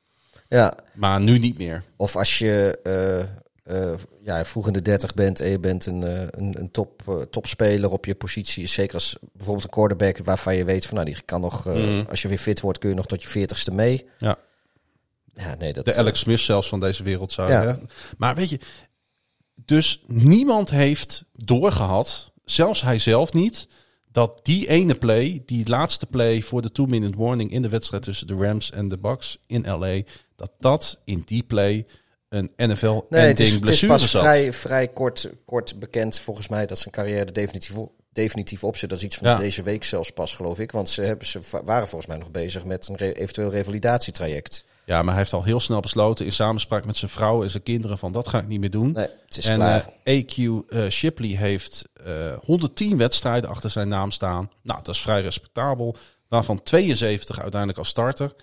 Ja. 0.48 0.74
Maar 0.94 1.20
nu 1.20 1.38
niet 1.38 1.58
meer. 1.58 1.84
Of 1.96 2.16
als 2.16 2.38
je 2.38 2.78
eh, 3.66 3.92
ja, 4.20 4.44
vroeg 4.44 4.66
in 4.66 4.72
de 4.72 4.82
30 4.82 5.14
bent 5.14 5.40
en 5.40 5.48
je 5.50 5.58
bent 5.60 5.86
een, 5.86 6.02
eh, 6.02 6.20
een, 6.30 6.58
een 6.60 6.70
top, 6.70 7.02
eh, 7.08 7.20
topspeler 7.20 7.90
op 7.90 8.04
je 8.04 8.14
positie. 8.14 8.66
Zeker 8.66 8.94
als 8.94 9.16
bijvoorbeeld 9.32 9.64
een 9.64 9.70
quarterback 9.70 10.18
waarvan 10.18 10.56
je 10.56 10.64
weet 10.64 10.86
van 10.86 10.94
nou 10.94 11.06
die 11.06 11.22
kan 11.24 11.40
nog, 11.40 11.64
Mhm. 11.64 12.04
als 12.08 12.22
je 12.22 12.28
weer 12.28 12.38
fit 12.38 12.60
wordt, 12.60 12.78
kun 12.78 12.88
je 12.88 12.94
nog 12.94 13.06
tot 13.06 13.22
je 13.22 13.28
40ste 13.28 13.72
mee. 13.72 14.06
Ja. 14.18 14.36
Ja, 15.34 15.54
nee, 15.58 15.72
dat 15.72 15.84
De 15.84 15.94
Alex 15.96 16.18
Smith 16.20 16.38
zelfs 16.40 16.68
van 16.68 16.80
deze 16.80 17.02
wereld 17.02 17.32
zou 17.32 17.50
Ja. 17.50 17.66
hè? 17.66 17.74
Maar 18.18 18.34
weet 18.34 18.50
je, 18.50 18.60
dus 19.54 20.02
niemand 20.06 20.70
heeft 20.70 21.24
doorgehad, 21.32 22.32
zelfs 22.44 22.82
hij 22.82 22.98
zelf 22.98 23.32
niet, 23.32 23.68
dat 24.12 24.40
die 24.42 24.68
ene 24.68 24.94
play, 24.94 25.42
die 25.46 25.68
laatste 25.68 26.06
play 26.06 26.42
voor 26.42 26.62
de 26.62 26.72
two-minute 26.72 27.16
warning 27.18 27.50
in 27.50 27.62
de 27.62 27.68
wedstrijd 27.68 28.02
tussen 28.02 28.26
de 28.26 28.34
Rams 28.34 28.70
en 28.70 28.88
de 28.88 28.98
Bucks 28.98 29.38
in 29.46 29.66
LA, 29.66 30.00
dat 30.36 30.50
dat 30.58 30.98
in 31.04 31.22
die 31.26 31.42
play 31.42 31.86
een 32.28 32.52
NFL 32.56 33.00
Nee, 33.10 33.26
het 33.26 33.40
is, 33.40 33.46
het 33.46 33.54
is 33.54 33.58
blessure 33.60 33.92
pas 33.92 34.10
vrij, 34.10 34.52
vrij 34.52 34.88
kort, 34.88 35.30
kort 35.44 35.78
bekend 35.78 36.18
volgens 36.18 36.48
mij 36.48 36.66
dat 36.66 36.78
zijn 36.78 36.94
carrière 36.94 37.32
definitief, 37.32 37.74
definitief 38.12 38.64
op 38.64 38.76
zit. 38.76 38.88
Dat 38.90 38.98
is 38.98 39.04
iets 39.04 39.16
van 39.16 39.28
Ja. 39.28 39.36
deze 39.36 39.62
week 39.62 39.84
zelfs 39.84 40.10
pas, 40.10 40.34
geloof 40.34 40.58
ik. 40.58 40.70
Want 40.72 40.88
ze, 40.88 41.02
hebben, 41.02 41.26
ze 41.26 41.40
waren 41.64 41.88
volgens 41.88 42.06
mij 42.10 42.18
nog 42.18 42.30
bezig 42.30 42.64
met 42.64 42.88
een 42.88 42.96
re- 42.96 43.10
eventueel 43.12 43.50
revalidatietraject. 43.50 44.64
Ja, 44.84 44.96
maar 45.02 45.08
hij 45.14 45.22
heeft 45.22 45.32
al 45.32 45.44
heel 45.44 45.60
snel 45.60 45.80
besloten 45.80 46.24
in 46.24 46.32
samenspraak 46.32 46.84
met 46.86 46.96
zijn 46.96 47.10
vrouw 47.10 47.42
en 47.42 47.50
zijn 47.50 47.62
kinderen 47.62 47.98
van 47.98 48.12
dat 48.12 48.28
ga 48.28 48.38
ik 48.38 48.46
niet 48.46 48.60
meer 48.60 48.70
doen. 48.70 48.92
Nee, 48.92 49.08
het 49.26 49.36
is 49.36 49.46
en 49.46 49.54
klaar. 49.54 49.90
eh, 50.04 50.22
AQ 50.24 50.36
eh, 50.68 50.86
Shipley 50.88 51.28
heeft 51.28 51.84
eh 52.04 52.36
110 52.44 52.96
wedstrijden 52.96 53.50
achter 53.50 53.70
zijn 53.70 53.88
naam 53.88 54.10
staan. 54.10 54.50
Nou, 54.62 54.80
dat 54.82 54.94
is 54.94 55.00
vrij 55.00 55.22
respectabel. 55.22 55.96
Waarvan 56.28 56.62
72 56.62 57.40
uiteindelijk 57.40 57.78
als 57.78 57.88
starter. 57.88 58.34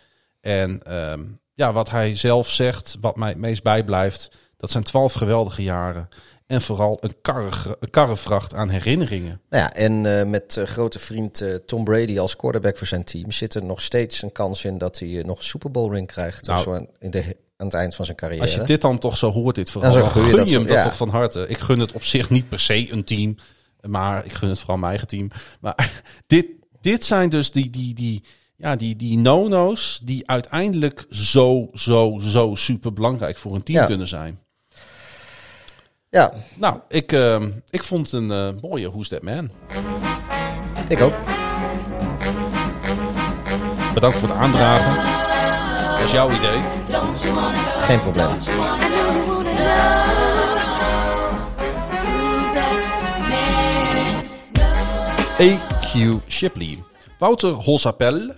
En 0.41 0.83
ehm, 0.83 1.21
ja, 1.53 1.73
wat 1.73 1.89
hij 1.89 2.15
zelf 2.15 2.49
zegt, 2.49 2.97
wat 3.01 3.15
mij 3.15 3.29
het 3.29 3.37
meest 3.37 3.63
bijblijft, 3.63 4.31
dat 4.57 4.71
zijn 4.71 4.83
12 4.83 5.13
geweldige 5.13 5.63
jaren. 5.63 6.09
En 6.47 6.61
vooral 6.61 6.97
een, 6.99 7.15
karre, 7.21 7.77
een 7.79 7.89
karrevracht 7.89 8.53
aan 8.53 8.69
herinneringen. 8.69 9.41
Nou 9.49 9.63
ja, 9.63 9.73
en 9.73 10.19
eh, 10.19 10.25
met 10.25 10.57
eh, 10.57 10.65
grote 10.65 10.99
vriend 10.99 11.41
eh, 11.41 11.53
Tom 11.53 11.83
Brady 11.83 12.19
als 12.19 12.35
quarterback 12.35 12.77
voor 12.77 12.87
zijn 12.87 13.03
team 13.03 13.31
zit 13.31 13.53
er 13.53 13.63
nog 13.63 13.81
steeds 13.81 14.21
een 14.21 14.31
kans 14.31 14.65
in 14.65 14.77
dat 14.77 14.99
hij 14.99 15.23
nog 15.25 15.37
een 15.37 15.43
Super 15.43 15.71
Bowl 15.71 15.93
ring 15.93 16.07
krijgt. 16.07 16.47
Nou, 16.47 16.61
zo 16.61 16.73
aan, 16.73 16.87
in 16.99 17.11
de, 17.11 17.37
aan 17.57 17.65
het 17.65 17.75
eind 17.75 17.95
van 17.95 18.05
zijn 18.05 18.17
carrière. 18.17 18.41
Als 18.41 18.55
je 18.55 18.63
dit 18.63 18.81
dan 18.81 18.97
toch 18.97 19.17
zo 19.17 19.31
hoort, 19.31 19.55
dit 19.55 19.69
verhaal, 19.69 19.93
Dan 19.93 20.09
gun 20.09 20.25
je 20.25 20.35
dat 20.35 20.49
je 20.49 20.55
hem 20.55 20.67
dat 20.67 20.77
ja. 20.77 20.83
toch 20.83 20.97
van 20.97 21.09
harte. 21.09 21.45
Ik 21.47 21.57
gun 21.57 21.79
het 21.79 21.91
op 21.91 22.03
zich 22.03 22.29
niet 22.29 22.49
per 22.49 22.59
se 22.59 22.91
een 22.91 23.03
team, 23.03 23.35
maar 23.81 24.25
ik 24.25 24.33
gun 24.33 24.49
het 24.49 24.59
vooral 24.59 24.77
mijn 24.77 24.89
eigen 24.89 25.07
team. 25.07 25.31
Maar 25.61 26.03
dit, 26.27 26.45
dit 26.81 27.05
zijn 27.05 27.29
dus 27.29 27.51
die, 27.51 27.69
die, 27.69 27.93
die, 27.93 28.23
ja, 28.55 28.75
die, 28.75 28.95
die 28.95 29.17
no-no's 29.17 29.99
die 30.03 30.27
uiteindelijk 30.29 31.05
zo, 31.09 31.67
zo, 31.73 32.19
zo 32.21 32.55
super 32.55 32.93
belangrijk 32.93 33.37
voor 33.37 33.55
een 33.55 33.63
team 33.63 33.79
Ja. 33.79 33.85
kunnen 33.85 34.07
zijn. 34.07 34.39
Ja, 36.09 36.33
Nou, 36.55 36.79
ik, 36.87 37.11
ehm, 37.11 37.49
ik 37.69 37.83
vond 37.83 38.11
een 38.11 38.31
eh, 38.31 38.49
mooie 38.61 38.89
Who's 38.91 39.07
That 39.07 39.21
Man. 39.21 39.49
ik 40.87 41.01
ook. 41.01 41.13
Bedankt 43.93 44.17
voor 44.17 44.29
het 44.29 44.37
aandragen. 44.37 44.95
Dat 45.97 46.05
is 46.05 46.11
jouw 46.11 46.29
idee. 46.31 46.59
Geen 47.79 48.01
probleem. 48.01 48.29
AQ 55.39 56.21
Shipley. 56.27 56.77
Wouter 57.19 57.51
Holsapel, 57.51 58.31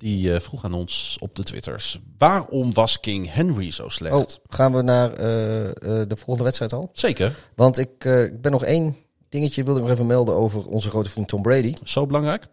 die 0.00 0.34
eh, 0.34 0.40
vroeg 0.40 0.64
aan 0.64 0.74
ons 0.74 1.16
op 1.20 1.36
de 1.36 1.42
Twitters. 1.42 2.00
Waarom 2.18 2.72
was 2.74 3.00
King 3.00 3.32
Henry 3.32 3.70
zo 3.70 3.88
slecht? 3.88 4.14
Oh, 4.14 4.26
gaan 4.48 4.72
we 4.72 4.82
naar 4.82 5.12
eh, 5.12 5.68
eh, 5.68 5.74
de 6.08 6.16
volgende 6.16 6.42
wedstrijd 6.42 6.72
al? 6.72 6.90
Zeker. 6.92 7.36
Want 7.54 7.78
ik, 7.78 7.98
ben 8.40 8.50
nog 8.50 8.64
één 8.64 8.96
dingetje 9.28 9.64
wilde 9.64 9.80
ik 9.80 9.86
nog 9.86 9.94
even 9.94 10.06
melden 10.06 10.34
over 10.34 10.66
onze 10.66 10.90
grote 10.90 11.10
vriend 11.10 11.28
Tom 11.28 11.42
Brady. 11.42 11.74
Zo 11.84 12.06
belangrijk? 12.06 12.46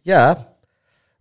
Ja, 0.00 0.54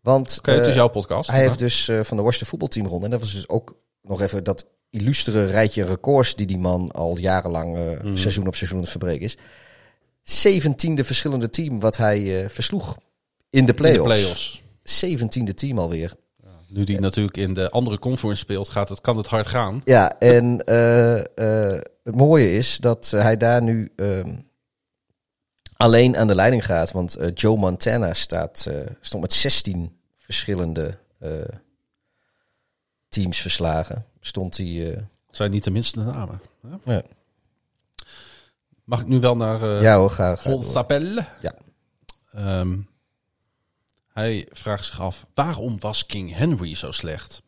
want 0.02 0.40
het 0.42 0.68
is 0.68 0.74
jouw 0.74 0.88
podcast. 0.88 1.30
hij 1.30 1.40
heeft 1.40 1.60
dus 1.60 1.86
van 1.86 2.18
de 2.18 2.24
Washington 2.24 2.48
voetbalteam 2.48 2.86
gewonnen. 2.86 3.12
En 3.12 3.18
dat 3.18 3.26
was 3.26 3.36
dus 3.36 3.50
ook 3.50 3.76
nog 4.02 4.22
even 4.22 4.44
dat 4.44 4.66
illustere 4.90 5.46
rijtje 5.46 5.84
records 5.84 6.36
die 6.36 6.48
die 6.48 6.58
man 6.58 6.92
al 6.92 7.18
jarenlang 7.18 7.76
Mhm. 7.78 8.16
seizoen 8.16 8.48
op 8.48 8.56
seizoen 8.56 8.80
het 8.80 8.90
verbreken 8.90 9.26
is. 9.26 9.38
Zeventiende 10.24 11.04
verschillende 11.04 11.50
team 11.50 11.80
wat 11.80 11.98
hij 11.98 12.50
versloeg 12.50 12.96
in 12.96 13.02
de 13.50 13.58
In 13.60 13.66
de 13.66 13.74
playoffs. 13.74 14.66
Zeventiende 14.90 15.54
team 15.54 15.80
alweer. 15.80 16.14
Nu 16.68 16.84
die 16.84 17.00
natuurlijk 17.00 17.38
in 17.38 17.54
de 17.54 17.70
andere 17.70 18.00
conference 18.00 18.40
speelt, 18.40 18.70
gaat 18.70 18.90
het, 18.90 19.02
kan 19.02 19.18
het 19.18 19.28
hard 19.28 19.48
gaan. 19.48 19.82
Ja, 19.84 20.20
en 20.20 20.64
eh, 20.66 21.18
eh, 21.20 21.82
het 22.04 22.16
mooie 22.16 22.52
is 22.52 22.78
dat 22.78 23.10
hij 23.10 23.38
daar 23.38 23.62
nu 23.64 23.92
ehm, 23.96 24.36
alleen 25.78 26.18
aan 26.18 26.28
de 26.28 26.36
leiding 26.36 26.66
gaat. 26.66 26.92
Want 26.92 27.16
eh, 27.16 27.32
Joe 27.34 27.58
Montana 27.58 28.14
staat, 28.14 28.68
stond 29.02 29.22
met 29.22 29.34
16 29.34 29.98
verschillende 30.18 30.98
teams 33.10 33.40
verslagen. 33.42 34.06
Stond 34.20 34.58
hij. 34.58 35.08
Zijn 35.32 35.52
niet 35.52 35.64
de 35.64 35.72
minste 35.72 36.00
namen. 36.00 36.42
hè? 36.84 36.94
ja. 36.94 37.02
Mag 38.84 39.02
ik 39.02 39.08
nu 39.08 39.20
wel 39.20 39.36
naar 39.36 39.62
eh 39.62 39.82
ja 39.82 39.98
hoor, 39.98 40.10
ga, 40.10 40.36
ga? 40.36 40.50
Ja. 41.42 41.54
Ehm, 42.32 42.78
hij 44.18 44.48
vraagt 44.52 44.86
zich 44.86 45.02
af, 45.02 45.26
waarom 45.34 45.80
was 45.80 46.06
King 46.06 46.34
Henry 46.36 46.76
zo 46.76 46.92
slecht? 46.92 47.42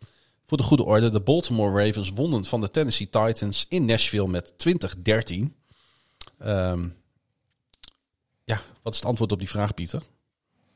Voor 0.45 0.57
de 0.57 0.63
goede 0.63 0.83
orde, 0.83 1.09
de 1.09 1.21
Baltimore 1.21 1.85
Ravens 1.85 2.09
wonnen 2.09 2.45
van 2.45 2.61
de 2.61 2.69
Tennessee 2.69 3.09
Titans 3.09 3.65
in 3.69 3.85
Nashville 3.85 4.27
met 4.27 4.57
2013. 4.57 5.55
Ehm, 6.37 6.87
ja, 8.43 8.61
wat 8.81 8.93
is 8.93 8.99
het 8.99 9.07
antwoord 9.07 9.31
op 9.31 9.39
die 9.39 9.49
vraag, 9.49 9.73
Pieter? 9.73 10.01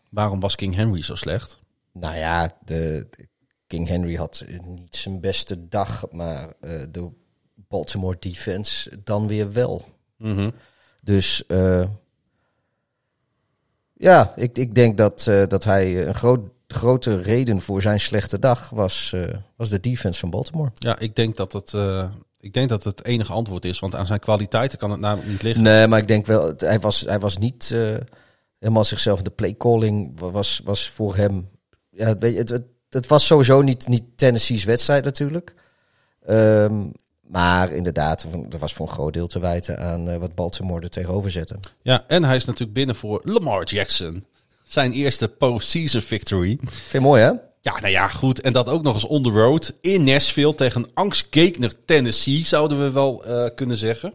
Waarom 0.10 0.40
was 0.40 0.56
King 0.56 0.76
Henry 0.76 1.02
zo 1.02 1.16
slecht? 1.16 1.60
Nou 1.92 2.16
ja, 2.16 2.58
de, 2.66 3.08
de 3.10 3.28
King 3.68 3.88
Henry 3.88 4.16
had 4.16 4.46
niet 4.66 4.96
zijn 4.96 5.20
beste 5.20 5.68
dag, 5.68 6.06
maar 6.12 6.54
eh, 6.60 6.84
de 6.92 7.12
Baltimore 7.56 8.18
defense 8.20 9.04
dan 9.04 9.28
weer 9.28 9.52
wel. 9.52 9.86
Dus 11.02 11.46
eh, 11.46 11.90
ja, 14.04 14.34
ik, 14.36 14.58
ik 14.58 14.76
denk 14.76 14.98
dat, 14.98 15.28
eh, 15.28 15.44
dat 15.48 15.64
hij 15.64 16.08
een 16.08 16.16
groot, 16.16 16.40
grote 16.68 17.18
reden 17.22 17.62
voor 17.62 17.82
zijn 17.82 18.00
slechte 18.00 18.40
dag 18.40 18.70
was, 18.70 19.12
eh, 19.14 19.24
was 19.56 19.70
de 19.70 19.80
defense 19.80 20.20
van 20.20 20.30
Baltimore. 20.30 20.72
Ja, 20.74 21.00
ik 21.00 21.16
denk 21.16 21.38
dat 21.38 21.54
het, 21.54 21.74
eh, 21.74 22.10
ik 22.40 22.54
denk 22.54 22.70
dat 22.70 22.84
het 22.84 23.06
enige 23.06 23.34
antwoord 23.34 23.66
is, 23.66 23.80
want 23.80 23.96
aan 23.96 24.06
zijn 24.06 24.20
kwaliteiten 24.20 24.78
kan 24.80 24.92
het 24.92 25.00
namelijk 25.00 25.30
niet 25.30 25.42
liggen. 25.42 25.64
Nee, 25.64 25.88
maar 25.88 26.00
ik 26.00 26.08
denk 26.08 26.26
wel, 26.26 26.54
hij 26.58 26.80
was, 26.80 27.02
hij 27.02 27.20
was 27.20 27.38
niet 27.38 27.72
eh, 27.74 27.80
helemaal 28.60 28.84
zichzelf. 28.84 29.22
De 29.22 29.30
playcalling 29.30 30.20
wa- 30.20 30.32
was, 30.32 30.62
was 30.64 30.90
voor 30.90 31.16
hem. 31.16 31.50
Ja, 31.90 32.06
het, 32.08 32.20
weet 32.20 32.34
je, 32.34 32.40
het, 32.40 32.50
het, 32.50 32.64
het 32.90 33.08
was 33.08 33.26
sowieso 33.26 33.62
niet, 33.62 33.88
niet 33.88 34.04
Tennessee's 34.16 34.64
wedstrijd 34.64 35.04
natuurlijk. 35.04 35.54
Ehm, 36.26 36.82
maar 37.28 37.72
inderdaad, 37.72 38.28
er 38.50 38.58
was 38.58 38.74
voor 38.74 38.88
een 38.88 38.94
groot 38.94 39.14
deel 39.14 39.28
te 39.28 39.40
wijten 39.40 39.80
aan 39.80 40.10
eh, 40.10 40.18
wat 40.18 40.36
Baltimore 40.36 40.82
er 40.82 40.90
tegenover 40.90 41.32
zette. 41.32 41.56
Ja, 41.82 42.04
en 42.08 42.24
hij 42.24 42.36
is 42.36 42.46
natuurlijk 42.46 42.74
binnen 42.74 42.96
voor 42.96 43.22
Lamar 43.24 43.64
Jackson. 43.66 44.26
Zijn 44.64 44.92
eerste 44.92 45.28
postseason 45.28 46.02
victory. 46.02 46.58
Vind 46.62 46.92
je 46.92 47.00
mooi, 47.00 47.22
hè? 47.22 47.32
Ja, 47.62 47.80
nou 47.80 47.88
ja, 47.88 48.08
goed. 48.08 48.42
En 48.42 48.54
dat 48.54 48.68
ook 48.68 48.84
nog 48.84 48.94
eens 48.94 49.06
on 49.06 49.24
the 49.24 49.30
road 49.30 49.74
in 49.82 50.04
Nashville 50.04 50.56
tegen 50.56 50.86
angstgekner 50.94 51.86
Tennessee, 51.86 52.46
zouden 52.46 52.84
we 52.84 52.92
wel 52.92 53.26
eh, 53.26 53.46
kunnen 53.56 53.78
zeggen. 53.78 54.14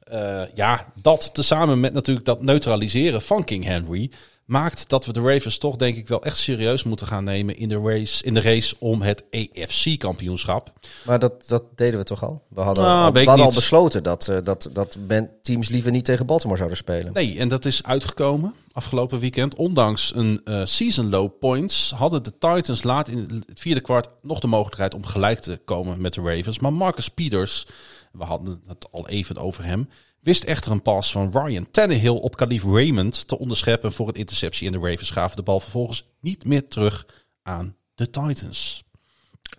Eh, 0.00 0.42
ja, 0.54 0.92
dat 1.00 1.34
tezamen 1.34 1.80
met 1.80 1.92
natuurlijk 1.92 2.26
dat 2.26 2.42
neutraliseren 2.42 3.22
van 3.22 3.44
King 3.44 3.64
Henry 3.64 4.10
maakt 4.50 4.88
dat 4.88 5.06
we 5.06 5.12
de 5.12 5.20
Ravens 5.20 5.58
toch 5.58 5.76
denk 5.76 5.96
ik 5.96 6.08
wel 6.08 6.22
echt 6.22 6.36
serieus 6.36 6.82
moeten 6.82 7.06
gaan 7.06 7.24
nemen 7.24 7.56
in 7.56 7.68
de 7.68 7.80
race, 7.80 8.24
in 8.24 8.34
de 8.34 8.40
race 8.40 8.76
om 8.78 9.02
het 9.02 9.24
AFC-kampioenschap. 9.30 10.72
Maar 11.04 11.18
dat, 11.18 11.48
dat 11.48 11.62
deden 11.74 11.98
we 11.98 12.04
toch 12.04 12.22
al? 12.22 12.42
We 12.48 12.60
hadden, 12.60 12.84
Nou, 12.84 13.04
al, 13.04 13.12
we 13.12 13.24
hadden 13.24 13.46
al 13.46 13.52
besloten 13.52 14.02
dat, 14.02 14.28
eh, 14.28 14.36
dat, 14.44 14.70
dat 14.72 14.98
teams 15.42 15.68
liever 15.68 15.90
niet 15.90 16.04
tegen 16.04 16.26
Baltimore 16.26 16.56
zouden 16.56 16.78
spelen. 16.78 17.12
Nee, 17.12 17.38
en 17.38 17.48
dat 17.48 17.64
is 17.64 17.82
uitgekomen 17.82 18.54
afgelopen 18.72 19.18
weekend. 19.18 19.54
Ondanks 19.54 20.14
een 20.14 20.40
eh, 20.44 20.64
season 20.64 21.08
low 21.08 21.38
points 21.38 21.90
hadden 21.90 22.22
de 22.22 22.38
Titans 22.38 22.82
laat 22.82 23.08
in 23.08 23.44
het 23.46 23.60
vierde 23.60 23.80
kwart 23.80 24.08
nog 24.22 24.40
de 24.40 24.46
mogelijkheid 24.46 24.94
om 24.94 25.04
gelijk 25.04 25.38
te 25.38 25.60
komen 25.64 26.00
met 26.00 26.14
de 26.14 26.20
Ravens. 26.20 26.58
Maar 26.58 26.72
Marcus 26.72 27.08
Peters, 27.08 27.66
we 28.12 28.24
hadden 28.24 28.62
het 28.66 28.92
al 28.92 29.08
even 29.08 29.36
over 29.36 29.64
hem, 29.64 29.88
wist 30.20 30.44
echter 30.44 30.72
een 30.72 30.82
pass 30.82 31.12
van 31.12 31.30
Ryan 31.32 31.70
Tannehill 31.70 32.08
op 32.16 32.36
Khalif 32.36 32.64
Raymond 32.64 33.28
te 33.28 33.38
onderscheppen 33.38 33.92
voor 33.92 34.08
een 34.08 34.14
interceptie. 34.14 34.66
En 34.66 34.72
de 34.80 34.88
Ravens 34.88 35.10
gaven 35.10 35.36
de 35.36 35.42
bal 35.42 35.60
vervolgens 35.60 36.04
niet 36.20 36.44
meer 36.44 36.68
terug 36.68 37.06
aan 37.42 37.76
de 37.94 38.10
Titans. 38.10 38.84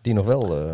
Die 0.01 0.13
nog 0.13 0.25
wel 0.25 0.57
eh, 0.57 0.73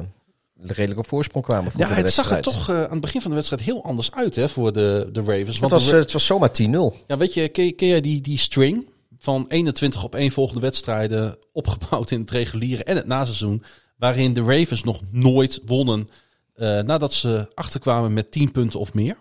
redelijk 0.57 0.99
op 0.99 1.07
voorsprong 1.07 1.45
kwamen. 1.45 1.71
voor 1.71 1.81
Ja, 1.81 1.87
de 1.87 1.93
het 1.93 2.11
zag 2.11 2.31
er 2.31 2.41
toch 2.41 2.69
eh, 2.69 2.83
aan 2.83 2.91
het 2.91 3.01
begin 3.01 3.21
van 3.21 3.29
de 3.29 3.35
wedstrijd 3.35 3.61
heel 3.63 3.83
anders 3.83 4.11
uit 4.11 4.35
hè, 4.35 4.49
voor 4.49 4.73
de, 4.73 5.09
de 5.11 5.19
Ravens. 5.19 5.47
Het 5.47 5.59
Want 5.59 5.71
was, 5.71 5.85
de 5.85 5.91
eh, 5.91 5.97
het 5.99 6.11
was 6.13 6.25
zomaar 6.25 6.51
10-0. 6.61 7.05
Ja, 7.07 7.17
weet 7.17 7.33
je, 7.33 7.47
ken, 7.49 7.65
je- 7.65 7.71
ken 7.71 7.87
jij 7.87 8.01
die, 8.01 8.21
die 8.21 8.37
string 8.37 8.89
van 9.17 9.45
21 9.47 10.03
op 10.03 10.15
één 10.15 10.31
volgende 10.31 10.61
wedstrijden 10.61 11.37
opgebouwd 11.51 12.11
in 12.11 12.19
het 12.21 12.31
reguliere 12.31 12.83
en 12.83 12.95
het 12.95 13.05
naseizoen, 13.07 13.63
waarin 13.97 14.33
de 14.33 14.41
Ravens 14.43 14.83
nog 14.83 15.01
nooit 15.11 15.61
wonnen 15.65 16.07
eh, 16.53 16.79
nadat 16.81 17.13
ze 17.13 17.51
achterkwamen 17.53 18.13
met 18.13 18.31
10 18.31 18.51
punten 18.51 18.79
of 18.79 18.93
meer? 18.93 19.17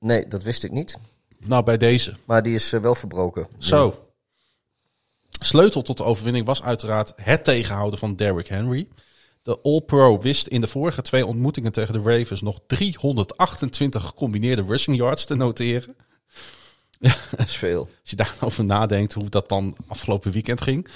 Nee, 0.00 0.28
dat 0.28 0.42
wist 0.42 0.64
ik 0.64 0.70
niet. 0.72 0.98
Nou, 1.38 1.64
bij 1.64 1.76
deze. 1.76 2.14
Maar 2.24 2.42
die 2.42 2.54
is 2.54 2.72
eh, 2.72 2.80
wel 2.80 2.94
verbroken. 2.94 3.48
Zo. 3.58 4.08
Sleutel 5.40 5.82
tot 5.82 5.96
de 5.96 6.04
overwinning 6.04 6.46
was 6.46 6.62
uiteraard 6.62 7.12
het 7.16 7.44
tegenhouden 7.44 7.98
van 7.98 8.16
Derrick 8.16 8.46
Henry. 8.46 8.88
De 9.42 9.58
All-Pro 9.62 10.20
wist 10.20 10.46
in 10.46 10.60
de 10.60 10.68
vorige 10.68 11.02
twee 11.02 11.26
ontmoetingen 11.26 11.72
tegen 11.72 11.92
de 11.92 12.18
Ravens 12.18 12.42
nog 12.42 12.60
328 12.66 14.04
gecombineerde 14.04 14.64
rushing 14.64 14.96
yards 14.96 15.24
te 15.24 15.34
noteren. 15.34 15.96
Dat 17.36 17.46
is 17.46 17.56
veel. 17.56 17.80
Als 17.80 18.10
je 18.10 18.16
daarover 18.16 18.64
nadenkt 18.64 19.12
hoe 19.12 19.28
dat 19.28 19.48
dan 19.48 19.76
afgelopen 19.86 20.32
weekend 20.32 20.60
ging. 20.60 20.88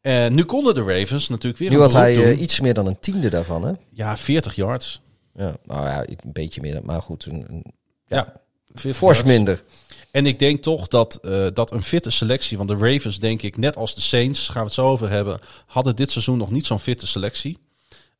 En 0.00 0.34
nu 0.34 0.44
konden 0.44 0.74
de 0.74 0.82
Ravens 0.82 1.28
natuurlijk 1.28 1.58
weer 1.58 1.70
Nu 1.70 1.78
had 1.78 1.92
hij 1.92 2.14
doen. 2.14 2.24
eh, 2.24 2.40
iets 2.40 2.60
meer 2.60 2.74
dan 2.74 2.86
een 2.86 2.98
tiende 2.98 3.30
daarvan, 3.30 3.64
hè? 3.66 3.72
Ja, 3.90 4.16
40 4.16 4.54
yards. 4.54 5.00
Ja, 5.34 5.56
nou 5.64 5.84
ja, 5.86 6.06
een 6.08 6.32
beetje 6.32 6.60
meer, 6.60 6.80
maar 6.84 7.02
goed. 7.02 7.24
Een, 7.26 7.44
een 7.48 7.64
Ja, 8.06 8.22
40 8.24 8.34
fors 8.74 9.22
minder. 9.22 9.64
En 10.10 10.26
ik 10.26 10.38
denk 10.38 10.62
toch 10.62 10.88
dat, 10.88 11.18
eh, 11.22 11.46
dat 11.52 11.70
een 11.72 11.82
fitte 11.82 12.10
selectie 12.10 12.56
van 12.56 12.66
de 12.66 12.76
Ravens, 12.76 13.18
denk 13.18 13.42
ik, 13.42 13.56
net 13.56 13.76
als 13.76 13.94
de 13.94 14.00
Saints, 14.00 14.48
gaan 14.48 14.60
we 14.60 14.66
het 14.66 14.74
zo 14.74 14.86
over 14.86 15.10
hebben, 15.10 15.38
hadden 15.66 15.96
dit 15.96 16.10
seizoen 16.10 16.38
nog 16.38 16.50
niet 16.50 16.66
zo'n 16.66 16.80
fitte 16.80 17.06
selectie. 17.06 17.58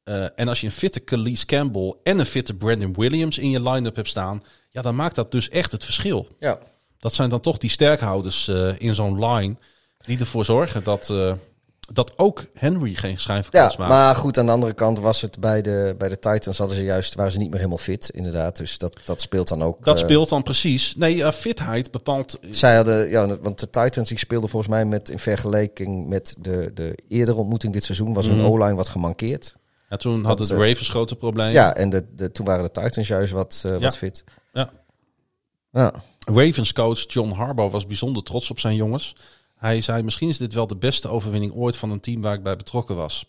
Eh, 0.05 0.25
en 0.35 0.49
als 0.49 0.61
je 0.61 0.67
een 0.67 0.73
fitte 0.73 1.05
Calise 1.05 1.47
Campbell 1.47 1.95
en 2.03 2.19
een 2.19 2.27
fitte 2.27 2.55
Brandon 2.55 2.95
Williams 2.95 3.39
in 3.39 3.51
je 3.51 3.71
line-up 3.71 3.97
hebt 3.97 4.09
staan, 4.09 4.43
ja, 4.71 4.83
dan 4.83 4.95
maakt 4.95 5.15
dat 5.15 5.31
dus 5.31 5.49
echt 5.49 5.73
het 5.73 5.85
verschil. 5.85 6.29
Ja. 6.39 6.59
Dat 6.99 7.15
zijn 7.15 7.29
dan 7.29 7.41
toch 7.41 7.59
die 7.59 7.71
sterkhouders 7.71 8.49
eh, 8.49 8.73
in 8.79 8.95
zo'n 8.95 9.27
line 9.27 9.57
die 10.05 10.19
ervoor 10.19 10.45
zorgen 10.45 10.85
dat, 10.85 11.13
dat 11.93 12.19
ook 12.19 12.45
Henry 12.55 12.95
geen 12.95 13.19
schijn 13.19 13.45
van 13.45 13.61
Ja, 13.61 13.65
maakt. 13.65 13.79
maar 13.79 14.15
goed, 14.15 14.39
aan 14.39 14.47
de 14.47 14.53
andere 14.53 14.73
kant 14.75 14.99
was 14.99 15.21
het 15.21 15.41
bij 15.41 15.63
de, 15.63 15.95
bij 15.99 16.09
de 16.09 16.19
Titans 16.19 16.59
hadden 16.59 16.77
ze 16.77 16.85
juist, 16.85 17.15
waren 17.15 17.33
ze 17.33 17.39
niet 17.39 17.49
meer 17.49 17.57
helemaal 17.59 17.79
fit, 17.79 18.09
inderdaad. 18.11 18.57
Dus 18.57 18.79
dat, 18.79 19.01
dat 19.05 19.21
speelt 19.21 19.49
dan 19.49 19.63
ook. 19.63 19.85
dat 19.85 19.97
eh, 19.99 20.03
speelt 20.03 20.29
dan 20.29 20.43
precies. 20.43 20.97
Nee, 20.97 21.25
eh, 21.25 21.33
fitheid 21.33 21.91
bepaalt. 21.91 22.39
Zij 22.51 22.77
hadden, 22.77 23.09
ja, 23.11 23.39
want 23.41 23.59
de 23.61 23.71
Titans 23.71 24.09
die 24.09 24.19
speelden 24.19 24.51
volgens 24.51 24.73
mij 24.73 24.85
met 24.85 25.09
in 25.09 25.19
vergelijking 25.19 26.09
met 26.09 26.37
de, 26.39 26.71
de 26.75 26.99
eerdere 27.09 27.37
ontmoeting 27.39 27.73
dit 27.73 27.85
seizoen 27.85 28.13
was 28.15 28.27
hun 28.27 28.37
Mhm. 28.37 28.47
O-line 28.47 28.75
wat 28.75 28.89
gemankeerd. 28.89 29.57
Ja, 29.89 29.97
toen 29.97 30.25
hadden 30.25 30.49
de 30.49 30.55
eh, 30.55 30.69
Ravens 30.69 30.89
grote 30.89 31.17
problemen. 31.17 31.53
Ja, 31.53 31.75
en 31.75 31.91
de, 31.91 32.05
de, 32.15 32.33
toen 32.33 32.47
waren 32.47 32.65
de 32.73 32.81
Titans 32.81 33.09
juist 33.09 33.33
wat, 33.33 33.63
eh, 33.67 33.73
Ja. 33.73 33.79
wat 33.79 33.97
fit. 33.97 34.25
Ja. 34.53 34.71
Ja. 35.73 35.93
Ravens 36.27 36.73
coach 36.73 37.05
John 37.13 37.31
Harbaugh 37.31 37.73
was 37.73 37.87
bijzonder 37.87 38.23
trots 38.23 38.51
op 38.51 38.59
zijn 38.61 38.75
jongens. 38.75 39.17
Hij 39.65 39.81
zei: 39.81 40.03
Misschien 40.03 40.29
is 40.29 40.39
dit 40.39 40.53
wel 40.53 40.67
de 40.67 40.77
beste 40.77 41.09
overwinning 41.09 41.55
ooit 41.55 41.77
van 41.77 41.91
een 41.91 42.01
team 42.01 42.21
waar 42.21 42.35
ik 42.35 42.43
bij 42.43 42.57
betrokken 42.57 42.97
was. 42.97 43.27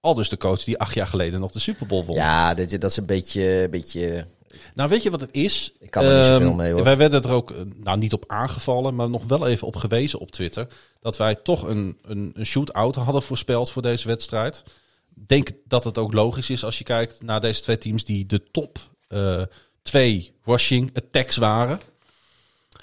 Al 0.00 0.14
dus 0.14 0.28
de 0.28 0.36
coach 0.36 0.64
die 0.64 0.78
acht 0.78 0.94
jaar 0.94 1.06
geleden 1.06 1.40
nog 1.40 1.52
de 1.52 1.58
Super 1.58 1.86
Bowl 1.86 2.04
won. 2.04 2.16
Ja, 2.16 2.54
dat, 2.54 2.70
dat 2.70 2.90
is 2.90 2.96
een 2.96 3.06
beetje, 3.06 3.68
beetje 3.70 4.26
Nou, 4.74 4.88
weet 4.88 5.02
je 5.02 5.10
wat 5.10 5.20
het 5.20 5.32
is? 5.32 5.72
Ik 5.78 5.90
kan 5.90 6.04
er 6.04 6.16
niet 6.16 6.24
zoveel 6.24 6.46
Ehm, 6.46 6.56
mee, 6.56 6.72
hoor. 6.72 6.84
Wij 6.84 6.96
werden 6.96 7.22
er 7.22 7.30
ook 7.30 7.50
eh, 7.50 7.56
nou, 7.76 7.98
niet 7.98 8.12
op 8.12 8.24
aangevallen, 8.26 8.94
maar 8.94 9.10
nog 9.10 9.24
wel 9.24 9.46
even 9.46 9.66
op 9.66 9.76
gewezen 9.76 10.18
op 10.18 10.30
Twitter. 10.30 10.66
Dat 11.00 11.16
wij 11.16 11.34
toch 11.34 11.62
een, 11.62 11.98
een, 12.02 12.30
een 12.34 12.46
shootout 12.46 12.94
hadden 12.94 13.22
voorspeld 13.22 13.70
voor 13.70 13.82
deze 13.82 14.08
wedstrijd. 14.08 14.62
Denk 15.14 15.50
dat 15.64 15.84
het 15.84 15.98
ook 15.98 16.12
logisch 16.12 16.50
is 16.50 16.64
als 16.64 16.78
je 16.78 16.84
kijkt 16.84 17.22
naar 17.22 17.40
deze 17.40 17.62
twee 17.62 17.78
teams 17.78 18.04
die 18.04 18.26
de 18.26 18.42
top 18.50 18.78
eh, 19.08 19.42
twee 19.82 20.32
rushing 20.44 20.90
attacks 20.96 21.36
waren. 21.36 21.80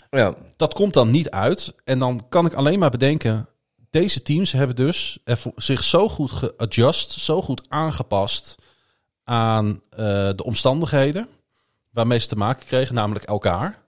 Ja. 0.09 0.35
Dat 0.55 0.73
komt 0.73 0.93
dan 0.93 1.09
niet 1.11 1.29
uit. 1.29 1.73
En 1.83 1.99
dan 1.99 2.25
kan 2.29 2.45
ik 2.45 2.53
alleen 2.53 2.79
maar 2.79 2.89
bedenken. 2.89 3.47
Deze 3.89 4.21
teams 4.21 4.51
hebben 4.51 4.75
dus 4.75 5.19
zich 5.55 5.83
zo 5.83 6.09
goed 6.09 6.31
geadjust, 6.31 7.11
zo 7.11 7.41
goed 7.41 7.61
aangepast 7.67 8.55
aan 9.23 9.81
eh, 9.89 9.97
de 10.35 10.43
omstandigheden 10.43 11.27
waarmee 11.89 12.19
ze 12.19 12.27
te 12.27 12.35
maken 12.35 12.65
kregen, 12.65 12.95
namelijk 12.95 13.25
elkaar. 13.25 13.81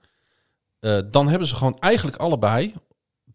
Eh, 0.80 0.98
dan 1.10 1.28
hebben 1.28 1.48
ze 1.48 1.54
gewoon 1.54 1.78
eigenlijk 1.80 2.16
allebei 2.16 2.74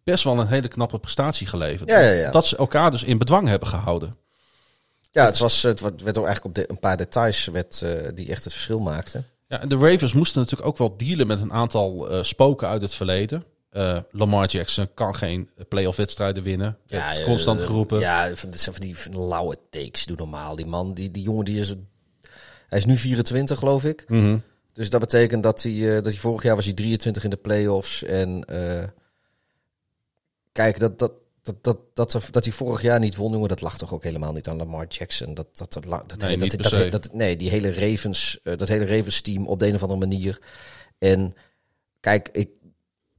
best 0.03 0.23
wel 0.23 0.39
een 0.39 0.47
hele 0.47 0.68
knappe 0.68 0.99
prestatie 0.99 1.47
geleverd. 1.47 1.89
Ja, 1.89 1.99
ja, 1.99 2.11
ja. 2.11 2.31
Dat 2.31 2.45
ze 2.45 2.57
elkaar 2.57 2.91
dus 2.91 3.03
in 3.03 3.18
bedwang 3.18 3.47
hebben 3.47 3.68
gehouden. 3.68 4.18
ja, 5.11 5.26
het, 5.26 5.38
was, 5.38 5.61
het 5.61 5.81
werd 5.81 6.18
ook 6.18 6.26
eigenlijk 6.26 6.45
op 6.45 6.55
de, 6.55 6.69
een 6.69 6.80
paar 6.80 6.97
details 6.97 7.45
werd, 7.45 7.81
eh, 7.81 8.09
die 8.14 8.30
echt 8.30 8.43
het 8.43 8.53
verschil 8.53 8.80
maakten. 8.80 9.26
Ja, 9.48 9.61
en 9.61 9.69
de 9.69 9.76
Ravens 9.76 10.14
moesten 10.14 10.41
natuurlijk 10.41 10.69
ook 10.69 10.78
wel 10.78 10.98
dealen 10.98 11.28
met 11.28 11.41
een 11.41 11.53
aantal 11.53 12.10
eh, 12.10 12.24
spoken 12.24 12.68
uit 12.68 12.82
het 12.82 12.94
verleden. 12.94 13.44
Eh, 13.69 13.98
Lamar 14.11 14.48
Jackson 14.48 14.94
kan 14.94 15.15
geen 15.15 15.49
playoff 15.69 15.98
wedstrijden 15.98 16.44
winnen. 16.44 16.78
Ja, 16.86 17.11
is 17.11 17.24
constant 17.24 17.60
eh, 17.60 17.65
geroepen. 17.65 17.99
Ja, 17.99 18.36
van, 18.36 18.52
die 18.78 18.95
lauwe 19.11 19.57
takes, 19.69 20.06
doe 20.06 20.18
normaal. 20.18 20.56
Die 20.56 20.65
man, 20.65 20.94
die, 20.94 21.11
die 21.11 21.24
jongen, 21.24 21.45
die 21.45 21.60
is... 21.60 21.74
Hij 22.68 22.78
is 22.78 22.86
nu 22.86 22.98
24, 22.98 23.60
geloof 23.60 23.84
ik. 23.86 24.06
Mhm. 24.07 24.38
Dus 24.74 24.90
dat 24.90 24.99
betekent 24.99 25.44
dat 25.44 25.64
hij, 25.64 25.95
dat 25.95 26.06
hij 26.06 26.18
vorig 26.18 26.44
jaar 26.44 26.56
was 26.56 26.65
hij 26.65 26.74
23 26.74 27.24
in 27.24 27.30
de 27.30 27.36
playoffs. 27.36 28.03
En 28.03 28.45
kijk, 30.52 30.80
dat, 30.80 30.99
dat, 30.99 31.11
dat, 31.61 31.78
dat, 31.94 32.11
dat, 32.11 32.28
dat 32.32 32.44
hij 32.44 32.53
vorig 32.53 32.82
jaar 32.82 32.99
niet 32.99 33.15
won, 33.15 33.32
jongen, 33.32 33.49
dat 33.49 33.61
lag 33.61 33.78
toch 33.78 33.94
ook 33.94 34.03
helemaal 34.03 34.34
niet 34.34 34.48
aan 34.48 34.57
Lamar 34.57 34.88
Jackson. 34.88 35.34
Dat, 35.34 35.48
dat, 35.57 35.74
dat, 35.74 35.84
dat, 35.84 36.19
Nee, 36.19 36.90
dat, 36.90 37.14
nee, 37.14 37.36
die 37.36 37.49
hele 37.49 37.74
Ravens, 37.74 38.40
eh, 38.44 38.57
dat 38.57 38.68
hele 38.68 38.86
Ravens 38.86 39.22
team 39.22 39.48
op 39.48 39.60
de 39.60 39.68
een 39.68 39.76
of 39.76 39.82
andere 39.82 39.99
manier. 39.99 40.41
En 40.98 41.34
kijk, 41.99 42.30
ik, 42.32 42.49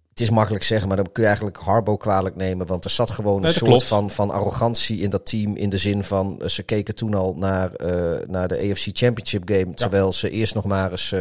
het 0.09 0.21
is 0.21 0.31
makkelijk 0.31 0.65
zeggen, 0.65 0.89
maar 0.89 0.97
dan 0.97 1.13
kun 1.13 1.23
je 1.23 1.29
eigenlijk 1.29 1.59
Harbo 1.59 1.97
kwalijk 1.97 2.37
nemen. 2.37 2.67
Want 2.67 2.85
er 2.85 2.91
zat 2.91 3.11
gewoon 3.11 3.37
een 3.37 3.43
Nee, 3.43 3.53
soort 3.53 3.71
klopt. 3.71 3.85
van, 3.85 4.11
van 4.11 4.31
arrogantie 4.31 4.99
in 4.99 5.11
dat 5.11 5.27
team. 5.27 5.57
In 5.57 5.71
de 5.71 5.79
zin 5.79 6.05
van, 6.05 6.41
eh, 6.41 6.49
ze 6.49 6.63
keken 6.63 6.95
toen 6.95 7.15
al 7.15 7.35
naar, 7.35 7.73
eh, 7.75 8.29
naar 8.29 8.49
de 8.49 8.59
AFC 8.59 8.89
Championship 8.93 9.49
game. 9.51 9.75
Terwijl 9.75 10.13
ze 10.13 10.31
eerst 10.31 10.55
nog 10.55 10.65
maar 10.65 10.91
eens 10.91 11.15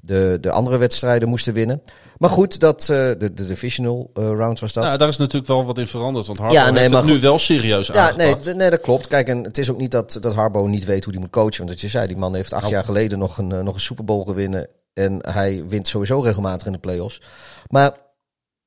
de, 0.00 0.38
de 0.40 0.50
andere 0.50 0.76
wedstrijden 0.76 1.28
moesten 1.28 1.52
winnen. 1.52 1.82
Maar 2.18 2.30
goed, 2.30 2.60
dat, 2.60 2.80
eh, 2.80 2.86
de, 2.88 3.16
de 3.34 3.46
divisional 3.46 4.10
eh, 4.14 4.22
round 4.24 4.60
was 4.60 4.72
dat. 4.72 4.84
Nou, 4.84 4.98
daar 4.98 5.08
is 5.08 5.16
natuurlijk 5.16 5.46
wel 5.46 5.64
wat 5.64 5.78
in 5.78 5.86
veranderd. 5.86 6.26
Want 6.26 6.38
Harbaugh 6.38 6.62
Ja, 6.64 6.70
nee, 6.70 6.80
heeft 6.80 6.92
maar 6.92 7.02
het 7.02 7.10
nu 7.10 7.20
wel 7.20 7.38
serieus 7.38 7.86
Ja, 7.86 7.92
nee, 7.92 8.02
aangepakt. 8.26 8.42
d- 8.42 8.56
nee, 8.56 8.70
dat 8.70 8.80
klopt. 8.80 9.06
Kijk, 9.06 9.28
en 9.28 9.42
het 9.42 9.58
is 9.58 9.70
ook 9.70 9.78
niet 9.78 9.90
dat, 9.90 10.18
dat 10.20 10.34
Harbo 10.34 10.66
niet 10.66 10.84
weet 10.84 11.04
hoe 11.04 11.12
hij 11.12 11.22
moet 11.22 11.30
coachen. 11.32 11.56
Want 11.58 11.68
dat 11.68 11.80
je 11.80 11.88
zei, 11.88 12.06
die 12.06 12.16
man 12.16 12.34
heeft 12.34 12.52
acht 12.52 12.62
Nou. 12.62 12.74
jaar 12.74 12.84
geleden 12.84 13.18
nog 13.18 13.38
een, 13.38 13.52
eh, 13.52 13.60
nog 13.60 13.74
een 13.74 13.80
Super 13.80 14.04
Bowl 14.04 14.24
gewinnen. 14.24 14.68
En 14.92 15.18
hij 15.30 15.64
wint 15.68 15.88
sowieso 15.88 16.20
regelmatig 16.20 16.66
in 16.66 16.72
de 16.72 16.78
playoffs. 16.78 17.20
Maar 17.68 17.92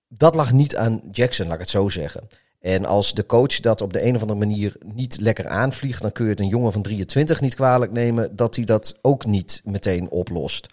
dat 0.07 0.35
lag 0.35 0.51
niet 0.53 0.75
aan 0.75 1.01
Jackson, 1.11 1.45
laat 1.45 1.55
ik 1.55 1.61
het 1.61 1.69
zo 1.69 1.89
zeggen. 1.89 2.27
En 2.59 2.85
als 2.85 3.13
de 3.13 3.25
coach 3.25 3.59
dat 3.59 3.81
op 3.81 3.93
de 3.93 4.03
een 4.05 4.15
of 4.15 4.21
andere 4.21 4.39
manier 4.39 4.75
niet 4.93 5.17
lekker 5.19 5.47
aanvliegt, 5.47 6.01
dan 6.01 6.11
kun 6.11 6.23
je 6.25 6.31
het 6.31 6.39
een 6.39 6.47
jongen 6.47 6.71
van 6.71 6.81
23 6.81 7.41
niet 7.41 7.55
kwalijk 7.55 7.91
nemen 7.91 8.35
dat 8.35 8.55
hij 8.55 8.65
dat 8.65 8.97
ook 9.01 9.25
niet 9.25 9.61
meteen 9.63 10.09
oplost. 10.09 10.67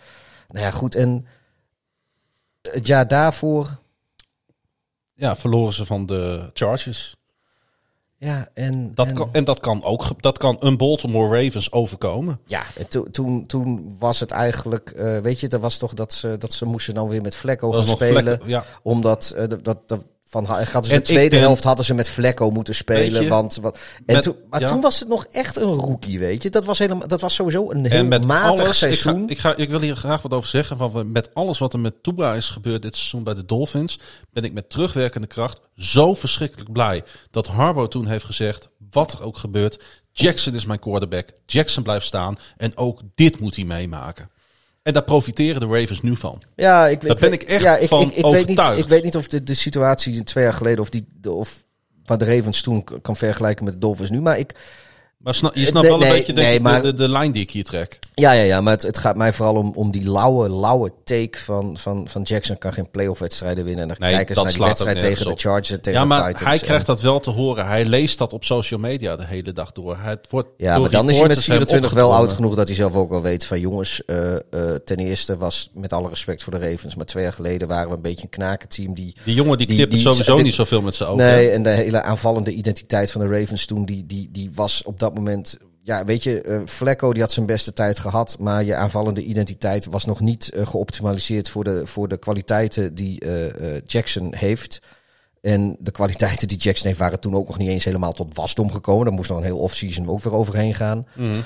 Nou 0.48 0.64
ja, 0.64 0.70
goed. 0.70 0.94
En 0.94 1.26
het 2.72 2.86
jaar 2.86 3.08
daarvoor, 3.08 3.78
Ja, 5.14 5.36
verloren 5.36 5.72
ze 5.72 5.86
van 5.86 6.06
de 6.06 6.50
Chargers. 6.52 7.16
ja, 8.16 8.48
en, 8.54 8.94
Dat 8.94 9.06
en- 9.06 9.14
kan, 9.14 9.28
en 9.32 9.44
dat 9.44 9.60
kan 9.60 9.82
ook 9.84 10.22
dat 10.22 10.38
kan 10.38 10.56
een 10.60 10.76
Baltimore 10.76 11.42
Ravens 11.42 11.72
overkomen. 11.72 12.40
Ja, 12.46 12.62
en 12.76 12.88
to- 12.88 13.10
toen, 13.10 13.46
toen 13.46 13.96
was 13.98 14.20
het 14.20 14.30
eigenlijk, 14.30 14.90
eh, 14.90 15.18
weet 15.18 15.40
je, 15.40 15.48
dat 15.48 15.60
was 15.60 15.76
toch 15.78 15.94
dat 15.94 16.12
ze, 16.12 16.38
dat 16.38 16.52
ze 16.52 16.64
moesten 16.64 16.94
dan 16.94 17.08
weer 17.08 17.22
met 17.22 17.34
Dat 17.44 17.74
gaan 17.74 17.86
spelen. 17.86 18.40
ja. 18.44 18.64
Omdat 18.82 19.32
dat, 19.36 19.64
dat, 19.64 19.88
dat- 19.88 20.04
van 20.30 20.46
ze 20.46 20.52
En 20.72 20.82
de 20.82 21.02
tweede 21.02 21.28
ben- 21.28 21.38
helft 21.40 21.64
hadden 21.64 21.84
ze 21.84 21.94
met 21.94 22.08
Vlekko 22.08 22.50
moeten 22.50 22.74
spelen. 22.74 23.22
Je, 23.22 23.28
want, 23.28 23.58
wat, 23.62 23.78
en 24.06 24.14
met- 24.14 24.22
toen, 24.22 24.36
maar 24.50 24.60
ja. 24.60 24.66
toen 24.66 24.80
was 24.80 25.00
het 25.00 25.08
nog 25.08 25.26
echt 25.30 25.56
een 25.56 25.72
rookie, 25.72 26.18
weet 26.18 26.42
je. 26.42 26.50
Dat 26.50 26.64
was, 26.64 26.78
helemaal, 26.78 27.08
dat 27.08 27.20
was 27.20 27.34
sowieso 27.34 27.70
een 27.70 27.86
heel 27.86 28.04
matig 28.04 28.48
alles, 28.48 28.68
ik, 28.68 28.74
seizoen. 28.74 29.18
ga, 29.26 29.32
ik, 29.32 29.38
ga, 29.38 29.56
ik 29.56 29.70
wil 29.70 29.80
hier 29.80 29.96
graag 29.96 30.22
wat 30.22 30.32
over 30.32 30.48
zeggen. 30.48 30.76
Van, 30.76 31.12
met 31.12 31.34
alles 31.34 31.58
wat 31.58 31.72
er 31.72 31.78
met 31.78 32.02
Tua 32.02 32.34
is 32.34 32.48
gebeurd 32.48 32.82
dit 32.82 32.96
seizoen 32.96 33.22
bij 33.22 33.34
de 33.34 33.44
Dolphins, 33.44 33.98
ben 34.32 34.44
ik 34.44 34.52
met 34.52 34.70
terugwerkende 34.70 35.26
kracht 35.26 35.60
zo 35.76 36.14
verschrikkelijk 36.14 36.72
blij 36.72 37.04
dat 37.30 37.46
Harbo 37.46 37.88
toen 37.88 38.06
heeft 38.06 38.24
gezegd, 38.24 38.68
wat 38.90 39.12
er 39.12 39.22
ook 39.22 39.36
gebeurt, 39.38 39.82
Jackson 40.12 40.54
is 40.54 40.64
mijn 40.64 40.78
quarterback, 40.78 41.28
Jackson 41.46 41.82
blijft 41.82 42.06
staan 42.06 42.38
en 42.56 42.76
ook 42.76 43.00
dit 43.14 43.40
moet 43.40 43.56
hij 43.56 43.64
meemaken. 43.64 44.30
En 44.88 44.94
daar 44.94 45.04
profiteren 45.04 45.60
de 45.60 45.66
Ravens 45.66 46.02
nu 46.02 46.16
van. 46.16 46.42
Ja, 46.54 46.86
ik, 46.86 47.00
Daar 47.06 47.16
ben 47.16 47.32
ik 47.32 47.42
echt 47.42 47.88
van 47.88 47.98
weet 47.98 48.16
niet, 48.16 48.24
overtuigd. 48.24 48.78
ik 48.78 48.88
weet 48.88 49.04
niet 49.04 49.16
of 49.16 49.28
de, 49.28 49.42
de 49.42 49.54
situatie 49.54 50.24
twee 50.24 50.44
jaar 50.44 50.54
geleden, 50.54 50.80
of 50.80 50.88
die, 50.90 51.06
de, 51.20 51.32
of 51.32 51.64
wat 52.04 52.18
de 52.18 52.24
Ravens 52.24 52.62
toen 52.62 52.84
kan 53.02 53.16
vergelijken 53.16 53.64
met 53.64 53.72
de 53.72 53.78
Dolphins 53.78 54.10
nu. 54.10 54.20
Maar 54.20 54.38
ik, 54.38 54.54
Maar 55.18 55.34
sna- 55.34 55.50
je 55.54 55.60
Eh, 55.60 55.66
snapt 55.66 55.86
nee, 55.88 55.90
wel 55.96 56.02
een 56.02 56.08
nee, 56.08 56.16
beetje 56.18 56.32
nee, 56.32 56.54
de- 56.56 56.60
maar- 56.62 56.82
de, 56.82 56.94
de, 56.94 57.08
lijn 57.08 57.32
die 57.32 57.42
ik 57.42 57.50
hier 57.50 57.64
trek. 57.64 57.98
Ja, 58.14 58.32
ja, 58.32 58.42
ja, 58.42 58.60
maar 58.60 58.72
het, 58.72 58.82
het 58.82 58.98
gaat 58.98 59.16
mij 59.16 59.32
vooral 59.32 59.54
om, 59.54 59.72
om 59.74 59.90
die 59.90 60.10
lauwe, 60.10 60.50
lauwe 60.50 60.92
take 61.04 61.38
van, 61.38 61.76
van, 61.76 62.08
van 62.08 62.22
Jackson 62.22 62.58
kan 62.58 62.72
geen 62.72 62.90
playoff 62.90 63.20
wedstrijden 63.20 63.64
winnen. 63.64 63.82
En 63.82 63.88
dan 63.88 63.96
Nee, 63.98 64.10
kijken 64.14 64.34
ze 64.34 64.42
naar 64.42 64.52
die 64.52 64.62
wedstrijd 64.62 65.00
tegen 65.00 65.26
op. 65.26 65.32
de 65.36 65.40
Chargers 65.40 65.70
en 65.70 65.80
tegen 65.80 66.00
Ja, 66.00 66.06
de 66.06 66.08
maar 66.14 66.26
Titans. 66.32 66.50
hij 66.50 66.58
krijgt 66.58 66.86
dat 66.86 67.00
wel 67.00 67.20
te 67.20 67.30
horen. 67.30 67.66
Hij 67.66 67.84
leest 67.84 68.18
dat 68.18 68.32
op 68.32 68.44
social 68.44 68.80
media 68.80 69.16
de 69.16 69.24
hele 69.26 69.52
dag 69.52 69.72
door. 69.72 69.96
Het 70.00 70.26
wordt 70.30 70.48
Ja, 70.56 70.78
maar 70.78 70.90
dan 70.90 71.08
is 71.10 71.18
hij 71.18 71.26
met 71.28 71.36
reporters 71.38 71.46
hem 71.46 71.56
24 71.56 71.92
wel 71.92 72.14
oud 72.14 72.32
genoeg 72.32 72.54
dat 72.54 72.66
hij 72.68 72.76
zelf 72.76 72.94
ook 72.94 73.10
wel 73.10 73.22
weet 73.22 73.44
van 73.44 73.60
jongens, 73.60 74.04
eh, 74.04 74.34
eh, 74.34 74.40
ten 74.84 74.96
eerste 74.96 75.36
was 75.36 75.70
met 75.74 75.92
alle 75.92 76.08
respect 76.08 76.42
voor 76.42 76.58
de 76.58 76.70
Ravens, 76.70 76.94
maar 76.94 77.06
twee 77.06 77.22
jaar 77.22 77.32
geleden 77.32 77.68
waren 77.68 77.88
we 77.88 77.94
een 77.94 78.02
beetje 78.02 78.22
een 78.22 78.28
knakenteam 78.28 78.94
die... 78.94 79.14
Die 79.24 79.34
jongen 79.34 79.58
die 79.58 79.66
Die- 79.66 79.76
knipt 79.76 79.90
die- 79.92 80.00
sowieso 80.00 80.34
die- 80.34 80.44
niet 80.44 80.54
zoveel 80.54 80.82
met 80.82 80.94
zijn 80.94 81.08
ogen. 81.08 81.24
Nee, 81.24 81.50
en 81.50 81.62
de 81.62 81.70
hele 81.70 82.02
aanvallende 82.02 82.50
identiteit 82.50 83.10
van 83.10 83.20
de 83.20 83.38
Ravens 83.40 83.66
toen, 83.66 83.84
die, 83.84 84.06
die, 84.06 84.28
die 84.32 84.50
was 84.54 84.82
op 84.82 84.98
dat 85.00 85.07
moment... 85.14 85.58
Ja, 85.82 86.04
weet 86.04 86.22
je, 86.22 86.40
eh 86.40 86.60
Flecko 86.64 87.12
die 87.12 87.22
had 87.22 87.32
zijn 87.32 87.46
beste 87.46 87.72
tijd 87.72 87.98
gehad, 87.98 88.36
maar 88.38 88.64
je 88.64 88.74
aanvallende 88.74 89.22
identiteit 89.22 89.86
was 89.86 90.04
nog 90.04 90.20
niet 90.20 90.50
eh, 90.50 90.66
geoptimaliseerd 90.66 91.48
voor 91.48 91.64
de, 91.64 91.86
voor 91.86 92.08
de 92.08 92.16
kwaliteiten 92.16 92.94
die 92.94 93.20
eh, 93.20 93.80
Jackson 93.86 94.34
heeft. 94.34 94.80
En 95.40 95.76
de 95.80 95.90
kwaliteiten 95.90 96.48
die 96.48 96.58
Jackson 96.58 96.86
heeft 96.86 96.98
waren 96.98 97.20
toen 97.20 97.34
ook 97.34 97.46
nog 97.46 97.58
niet 97.58 97.68
eens 97.68 97.84
helemaal 97.84 98.12
tot 98.12 98.34
wasdom 98.34 98.72
gekomen. 98.72 99.04
Daar 99.04 99.14
moest 99.14 99.28
nog 99.28 99.38
een 99.38 99.44
heel 99.44 99.58
offseason 99.58 100.08
ook 100.08 100.22
weer 100.22 100.32
overheen 100.32 100.74
gaan. 100.74 101.06
Mhm. 101.14 101.40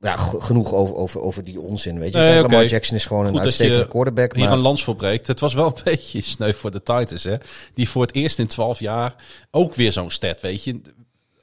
Ja, 0.00 0.16
genoeg 0.16 0.74
over, 0.74 0.96
over, 0.96 1.20
over 1.20 1.44
die 1.44 1.60
onzin, 1.60 1.98
weet 1.98 2.12
je. 2.12 2.18
Nee, 2.18 2.40
Lamar. 2.40 2.66
Jackson 2.66 2.96
is 2.96 3.06
gewoon 3.06 3.26
een 3.26 3.32
Goed 3.32 3.40
uitstekende 3.40 3.88
quarterback. 3.88 4.34
Hier 4.34 4.44
Maar, 4.44 4.52
een 4.52 4.58
lans 4.58 4.84
voor 4.84 4.96
breekt. 4.96 5.26
Het 5.26 5.40
was 5.40 5.54
wel 5.54 5.66
een 5.66 5.82
beetje 5.84 6.22
sneu 6.22 6.52
voor 6.52 6.70
de 6.70 6.82
Titans, 6.82 7.24
hè. 7.24 7.36
Die 7.74 7.88
voor 7.88 8.02
het 8.02 8.14
eerst 8.14 8.38
in 8.38 8.46
12 8.46 8.80
jaar 8.80 9.14
ook 9.50 9.74
weer 9.74 9.92
zo'n 9.92 10.10
stat, 10.10 10.40
weet 10.40 10.64
je. 10.64 10.80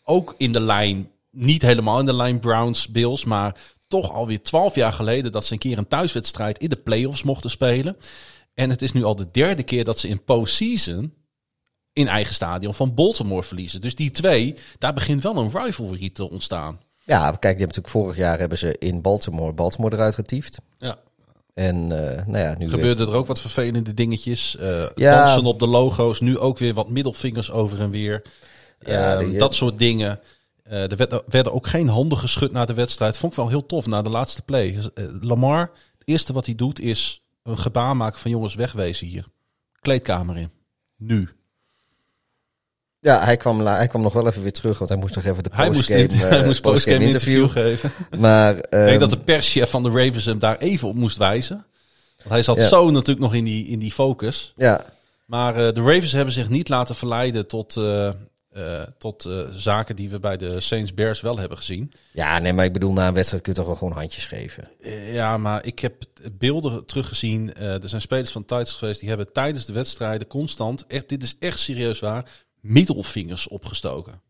Ook 0.09 0.35
in 0.37 0.51
de 0.51 0.59
lijn, 0.59 1.09
niet 1.31 1.61
helemaal 1.61 1.99
in 1.99 2.05
de 2.05 2.13
lijn 2.13 2.39
Browns, 2.39 2.87
Bills, 2.87 3.25
maar 3.25 3.55
toch 3.87 4.11
alweer 4.13 4.41
12 4.41 4.75
jaar 4.75 4.93
geleden 4.93 5.31
dat 5.31 5.45
ze 5.45 5.53
een 5.53 5.59
keer 5.59 5.77
een 5.77 5.87
thuiswedstrijd 5.87 6.57
in 6.57 6.69
de 6.69 6.75
playoffs 6.75 7.23
mochten 7.23 7.49
spelen. 7.49 7.97
En 8.53 8.69
het 8.69 8.81
is 8.81 8.91
nu 8.91 9.03
al 9.03 9.15
de 9.15 9.27
derde 9.31 9.63
keer 9.63 9.83
dat 9.83 9.99
ze 9.99 10.07
in 10.07 10.23
postseason 10.23 11.13
in 11.93 12.07
eigen 12.07 12.33
stadion 12.33 12.73
van 12.73 12.93
Baltimore 12.93 13.43
verliezen. 13.43 13.81
Dus 13.81 13.95
die 13.95 14.11
twee, 14.11 14.55
daar 14.77 14.93
begint 14.93 15.23
wel 15.23 15.37
een 15.37 15.51
rivalry 15.53 16.09
te 16.09 16.29
ontstaan. 16.29 16.79
ja, 17.03 17.19
kijk, 17.19 17.31
die 17.41 17.47
hebben 17.49 17.59
natuurlijk 17.67 17.87
vorig 17.87 18.15
jaar 18.15 18.39
hebben 18.39 18.57
ze 18.57 18.75
in 18.77 19.01
Baltimore 19.01 19.53
Baltimore 19.53 19.95
eruit 19.95 20.15
getiefd. 20.15 20.57
Ja. 20.77 20.97
En 21.53 21.75
eh, 21.75 22.25
nou 22.25 22.37
ja, 22.43 22.49
nu 22.57 22.57
weer- 22.57 22.69
Gebeurden 22.69 23.07
er 23.07 23.13
ook 23.13 23.27
wat 23.27 23.39
vervelende 23.41 23.93
dingetjes. 23.93 24.55
Ja. 24.95 25.25
Dansen 25.25 25.45
op 25.45 25.59
de 25.59 25.67
logo's. 25.67 26.19
Nu 26.19 26.37
ook 26.37 26.57
weer 26.57 26.73
wat 26.73 26.89
middelvingers 26.89 27.51
over 27.51 27.79
en 27.81 27.89
weer. 27.91 28.21
Ja, 28.79 29.15
Ehm, 29.15 29.29
die- 29.29 29.37
dat 29.39 29.55
soort 29.55 29.77
dingen. 29.79 30.19
Eh, 30.63 30.91
er 30.91 30.97
werd, 30.97 31.21
werden 31.27 31.53
ook 31.53 31.67
geen 31.67 31.87
handen 31.87 32.17
geschud 32.17 32.51
na 32.51 32.65
de 32.65 32.73
wedstrijd. 32.73 33.17
Vond 33.17 33.31
ik 33.31 33.37
wel 33.37 33.47
heel 33.49 33.65
tof 33.65 33.85
na 33.87 34.01
de 34.01 34.09
laatste 34.09 34.41
play. 34.41 34.71
Dus, 34.71 34.93
eh, 34.93 35.05
Lamar, 35.21 35.61
het 35.97 36.07
eerste 36.07 36.33
wat 36.33 36.45
hij 36.45 36.55
doet 36.55 36.79
is 36.79 37.21
een 37.43 37.57
gebaar 37.57 37.97
maken 37.97 38.19
van 38.19 38.31
jongens 38.31 38.55
wegwezen 38.55 39.07
hier. 39.07 39.25
Kleedkamer 39.79 40.37
in. 40.37 40.51
Nu. 40.97 41.29
Ja, 42.99 43.23
hij 43.23 43.37
kwam, 43.37 43.59
hij 43.65 43.87
kwam 43.87 44.01
nog 44.01 44.13
wel 44.13 44.27
even 44.27 44.41
weer 44.41 44.51
terug, 44.51 44.77
want 44.77 44.89
hij 44.89 44.99
moest 44.99 45.15
nog 45.15 45.25
even 45.25 45.43
de 45.43 45.49
Hij 45.53 45.65
moest, 45.69 45.77
postgame, 45.77 46.01
in, 46.01 46.09
eh, 46.21 46.29
hij 46.29 46.45
moest 46.45 46.61
postgame 46.61 47.03
interview 47.03 47.49
geven. 47.49 47.91
Maar 48.19 48.55
Ik 48.57 48.65
ehm, 48.65 48.85
denk 48.85 48.99
dat 48.99 49.09
de 49.09 49.17
perschef 49.19 49.69
van 49.69 49.83
de 49.83 49.89
Ravens 49.89 50.25
hem 50.25 50.39
daar 50.39 50.57
even 50.57 50.87
op 50.87 50.95
moest 50.95 51.17
wijzen. 51.17 51.65
Want 52.17 52.29
hij 52.29 52.43
zat 52.43 52.55
Ja. 52.55 52.67
zo 52.67 52.89
natuurlijk 52.91 53.19
nog 53.25 53.33
in 53.35 53.43
die, 53.43 53.67
in 53.67 53.79
die 53.79 53.91
focus. 53.91 54.53
ja, 54.57 54.85
Maar 55.25 55.55
eh, 55.67 55.73
de 55.73 55.81
Ravens 55.81 56.11
hebben 56.11 56.33
zich 56.33 56.49
niet 56.49 56.69
laten 56.69 56.95
verleiden 56.95 57.47
tot, 57.47 57.77
eh, 57.77 58.09
eh, 58.57 58.81
tot 58.97 59.25
eh, 59.25 59.39
zaken 59.51 59.95
die 59.95 60.09
we 60.09 60.19
bij 60.19 60.37
de 60.37 60.59
Saints 60.59 60.93
Bears 60.93 61.21
wel 61.21 61.37
hebben 61.39 61.57
gezien. 61.57 61.91
ja, 62.11 62.39
nee, 62.39 62.53
maar 62.53 62.65
ik 62.65 62.73
bedoel, 62.73 62.93
na 62.93 63.07
een 63.07 63.13
wedstrijd 63.13 63.43
kun 63.43 63.51
je 63.51 63.57
toch 63.57 63.67
wel 63.67 63.75
gewoon 63.77 63.93
handjes 63.93 64.25
geven. 64.25 64.69
Eh, 64.81 65.13
ja, 65.13 65.37
maar 65.37 65.65
ik 65.65 65.79
heb 65.79 66.03
beelden 66.31 66.85
teruggezien. 66.85 67.53
Er 67.55 67.89
zijn 67.89 68.01
spelers 68.01 68.31
van 68.31 68.41
Titans 68.41 68.71
geweest 68.73 68.99
die 68.99 69.09
hebben 69.09 69.33
tijdens 69.33 69.65
de 69.65 69.73
wedstrijden 69.73 70.27
constant, 70.27 70.85
echt, 70.87 71.09
dit 71.09 71.23
is 71.23 71.35
echt 71.39 71.59
serieus 71.59 71.99
waar, 71.99 72.31
middelvingers 72.61 73.47
opgestoken. 73.47 74.21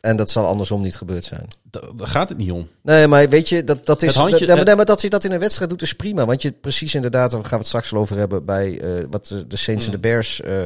En 0.00 0.16
dat 0.16 0.30
zal 0.30 0.46
andersom 0.46 0.82
niet 0.82 0.96
gebeurd 0.96 1.24
zijn. 1.24 1.46
Da- 1.62 1.80
Daar 1.96 2.06
gaat 2.08 2.28
het 2.28 2.38
niet 2.38 2.50
om. 2.50 2.68
Nee, 2.82 3.06
maar 3.06 3.28
weet 3.28 3.48
je, 3.48 3.64
dat, 3.64 3.86
dat 3.86 4.02
is. 4.02 4.14
Handje- 4.14 4.46
nee, 4.64 4.74
maar- 4.76 4.84
dat 4.84 5.00
je 5.00 5.10
dat 5.10 5.24
in 5.24 5.32
een 5.32 5.38
wedstrijd 5.38 5.70
doet, 5.70 5.82
is 5.82 5.92
prima. 5.94 6.24
Want 6.24 6.42
je 6.42 6.52
precies 6.52 6.94
inderdaad, 6.94 7.30
daar 7.30 7.40
gaan 7.40 7.50
we 7.50 7.56
het 7.56 7.66
straks 7.66 7.90
wel 7.90 8.00
over 8.00 8.16
hebben 8.16 8.44
bij 8.44 8.82
wat 9.10 9.44
de, 9.48 9.56
Saints 9.56 9.84
en 9.84 9.90
de 9.90 9.98
Bears, 9.98 10.40
eh, 10.40 10.62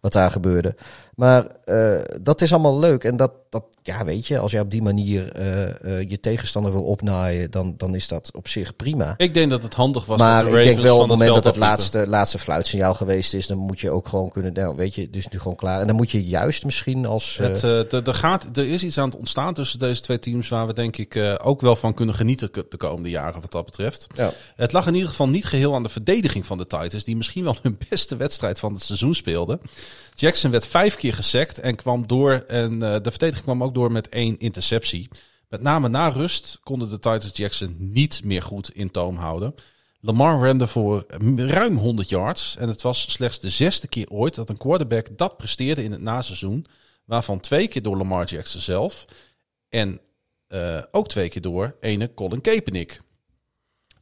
wat 0.00 0.12
daar 0.12 0.30
gebeurde. 0.30 0.74
Maar 1.16 1.46
eh, 1.64 2.00
dat 2.22 2.40
is 2.40 2.52
allemaal 2.52 2.78
leuk. 2.78 3.04
En 3.04 3.16
dat, 3.16 3.32
dat, 3.48 3.64
ja, 3.82 4.04
weet 4.04 4.26
je, 4.26 4.38
als 4.38 4.50
je 4.52 4.60
op 4.60 4.70
die 4.70 4.82
manier 4.82 5.32
eh, 5.32 5.62
eh, 6.00 6.10
je 6.10 6.20
tegenstander 6.20 6.72
wil 6.72 6.82
opnaaien, 6.84 7.50
dan, 7.50 7.74
dan 7.76 7.94
is 7.94 8.08
dat 8.08 8.30
op 8.34 8.48
zich 8.48 8.76
prima. 8.76 9.14
Ik 9.16 9.34
denk 9.34 9.50
dat 9.50 9.62
het 9.62 9.74
handig 9.74 10.06
was. 10.06 10.18
maar 10.18 10.44
dat 10.44 10.52
de 10.52 10.58
ik 10.58 10.64
denk 10.64 10.80
wel 10.80 10.94
op 10.94 11.00
het 11.00 11.10
moment 11.10 11.34
dat 11.34 11.44
het 11.44 11.56
laatste, 11.56 12.08
laatste 12.08 12.38
fluitsignaal 12.38 12.94
geweest 12.94 13.34
is, 13.34 13.46
dan 13.46 13.58
moet 13.58 13.80
je 13.80 13.90
ook 13.90 14.08
gewoon 14.08 14.30
kunnen, 14.30 14.52
nou, 14.52 14.76
weet 14.76 14.94
je, 14.94 15.10
dus 15.10 15.28
nu 15.28 15.38
gewoon 15.38 15.56
klaar. 15.56 15.80
En 15.80 15.86
dan 15.86 15.96
moet 15.96 16.10
je 16.10 16.24
juist 16.24 16.64
misschien 16.64 17.06
als. 17.06 17.36
Het, 17.36 17.60
de- 17.60 18.02
er, 18.04 18.14
gaat, 18.14 18.48
er 18.56 18.68
is 18.68 18.84
iets 18.84 18.98
aan 18.98 19.08
het 19.08 19.18
ontstaan 19.18 19.54
tussen 19.54 19.78
deze 19.78 20.00
twee 20.00 20.18
teams 20.18 20.48
waar 20.48 20.66
we 20.66 20.72
denk 20.72 20.96
ik 20.96 21.36
ook 21.42 21.60
wel 21.60 21.76
van 21.76 21.94
kunnen 21.94 22.14
genieten 22.14 22.50
de 22.68 22.76
komende 22.76 23.10
jaren 23.10 23.40
wat 23.40 23.52
dat 23.52 23.64
betreft. 23.64 24.06
ja. 24.14 24.32
Het 24.56 24.72
lag 24.72 24.86
in 24.86 24.94
ieder 24.94 25.08
geval 25.08 25.28
niet 25.28 25.44
geheel 25.44 25.74
aan 25.74 25.82
de 25.82 25.88
verdediging 25.88 26.46
van 26.46 26.58
de 26.58 26.66
Titans, 26.66 27.04
die 27.04 27.16
misschien 27.16 27.44
wel 27.44 27.56
hun 27.62 27.78
beste 27.88 28.16
wedstrijd 28.16 28.58
van 28.58 28.72
het 28.72 28.82
seizoen 28.82 29.14
speelden. 29.14 29.60
Jackson 30.14 30.50
werd 30.50 30.66
vijf 30.66 30.94
keer 30.94 31.14
gesackt 31.14 31.58
en 31.58 31.74
kwam 31.74 32.06
door. 32.06 32.32
En 32.32 32.72
eh, 32.72 33.00
de 33.00 33.10
verdediging 33.10 33.44
kwam 33.44 33.62
ook 33.62 33.74
door 33.74 33.92
met 33.92 34.08
één 34.08 34.38
interceptie. 34.38 35.08
Met 35.48 35.62
name 35.62 35.88
na 35.88 36.08
rust 36.08 36.58
konden 36.62 36.88
de 36.88 36.94
Titans 36.94 37.36
Jackson 37.36 37.76
niet 37.78 38.24
meer 38.24 38.42
goed 38.42 38.70
in 38.74 38.90
toom 38.90 39.16
houden. 39.16 39.54
Lamar 40.00 40.40
rende 40.40 40.66
voor 40.66 41.06
ruim 41.36 41.76
100 41.76 42.08
yards. 42.08 42.56
En 42.56 42.68
het 42.68 42.82
was 42.82 43.12
slechts 43.12 43.40
de 43.40 43.50
zesde 43.50 43.88
keer 43.88 44.10
ooit 44.10 44.34
dat 44.34 44.48
een 44.48 44.56
quarterback 44.56 45.16
dat 45.16 45.36
presteerde 45.36 45.84
in 45.84 45.92
het 45.92 46.00
naseizoen. 46.00 46.66
Waarvan 47.04 47.40
twee 47.40 47.68
keer 47.68 47.82
door 47.82 47.96
Lamar 47.96 48.24
Jackson 48.24 48.60
zelf. 48.60 49.04
En 49.68 50.00
eh, 50.46 50.82
ook 50.90 51.08
twee 51.08 51.28
keer 51.28 51.42
door 51.42 51.76
ene 51.80 52.14
Colin 52.14 52.40
Kaepernick. 52.40 53.00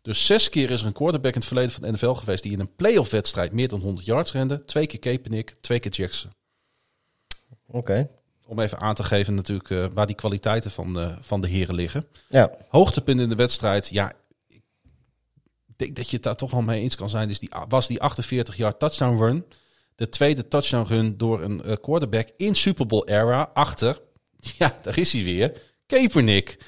Dus 0.02 0.26
zes 0.26 0.48
keer 0.48 0.70
is 0.70 0.80
er 0.80 0.86
een 0.86 0.92
quarterback 0.92 1.32
in 1.32 1.38
het 1.38 1.48
verleden 1.48 1.70
van 1.70 1.82
de 1.82 1.92
NFL 1.92 2.12
geweest 2.12 2.42
die 2.42 2.52
in 2.52 2.60
een 2.60 2.74
playoff 2.76 3.10
wedstrijd 3.10 3.52
meer 3.52 3.68
dan 3.68 3.80
100 3.80 4.06
yards 4.06 4.32
rende. 4.32 4.64
Twee 4.64 4.86
keer 4.86 4.98
Kaepernick, 4.98 5.54
twee 5.60 5.80
keer 5.80 5.92
Jackson. 5.92 6.30
Oké. 7.66 8.08
Om 8.46 8.60
even 8.60 8.80
aan 8.80 8.94
te 8.94 9.04
geven 9.04 9.34
natuurlijk 9.34 9.70
eh, 9.70 9.86
waar 9.92 10.06
die 10.06 10.14
kwaliteiten 10.14 10.70
van, 10.70 11.00
eh, 11.00 11.16
van 11.20 11.40
de 11.40 11.48
heren 11.48 11.74
liggen. 11.74 12.06
Ja. 12.28 12.50
Hoogtepunt 12.68 13.20
in 13.20 13.28
de 13.28 13.34
wedstrijd, 13.34 13.88
ja, 13.88 14.12
ik 14.48 14.62
denk 15.76 15.96
dat 15.96 16.08
je 16.08 16.14
het 16.14 16.24
daar 16.24 16.36
toch 16.36 16.50
wel 16.50 16.62
mee 16.62 16.80
eens 16.80 16.96
kan 16.96 17.08
zijn. 17.08 17.28
Dus 17.28 17.38
die, 17.38 17.50
was 17.68 17.86
die 17.86 18.00
48 18.00 18.56
yard 18.56 18.78
touchdown 18.78 19.18
run. 19.18 19.44
De 19.94 20.08
tweede 20.08 20.48
touchdown 20.48 20.92
run 20.92 21.16
door 21.16 21.42
een 21.42 21.62
eh, 21.62 21.76
quarterback 21.80 22.28
in 22.36 22.54
Super 22.54 22.86
Bowl 22.86 23.08
era 23.08 23.50
achter, 23.54 24.00
ja, 24.58 24.78
daar 24.82 24.98
is 24.98 25.12
hij 25.12 25.22
weer, 25.22 25.60
Kaepernick. 25.86 26.58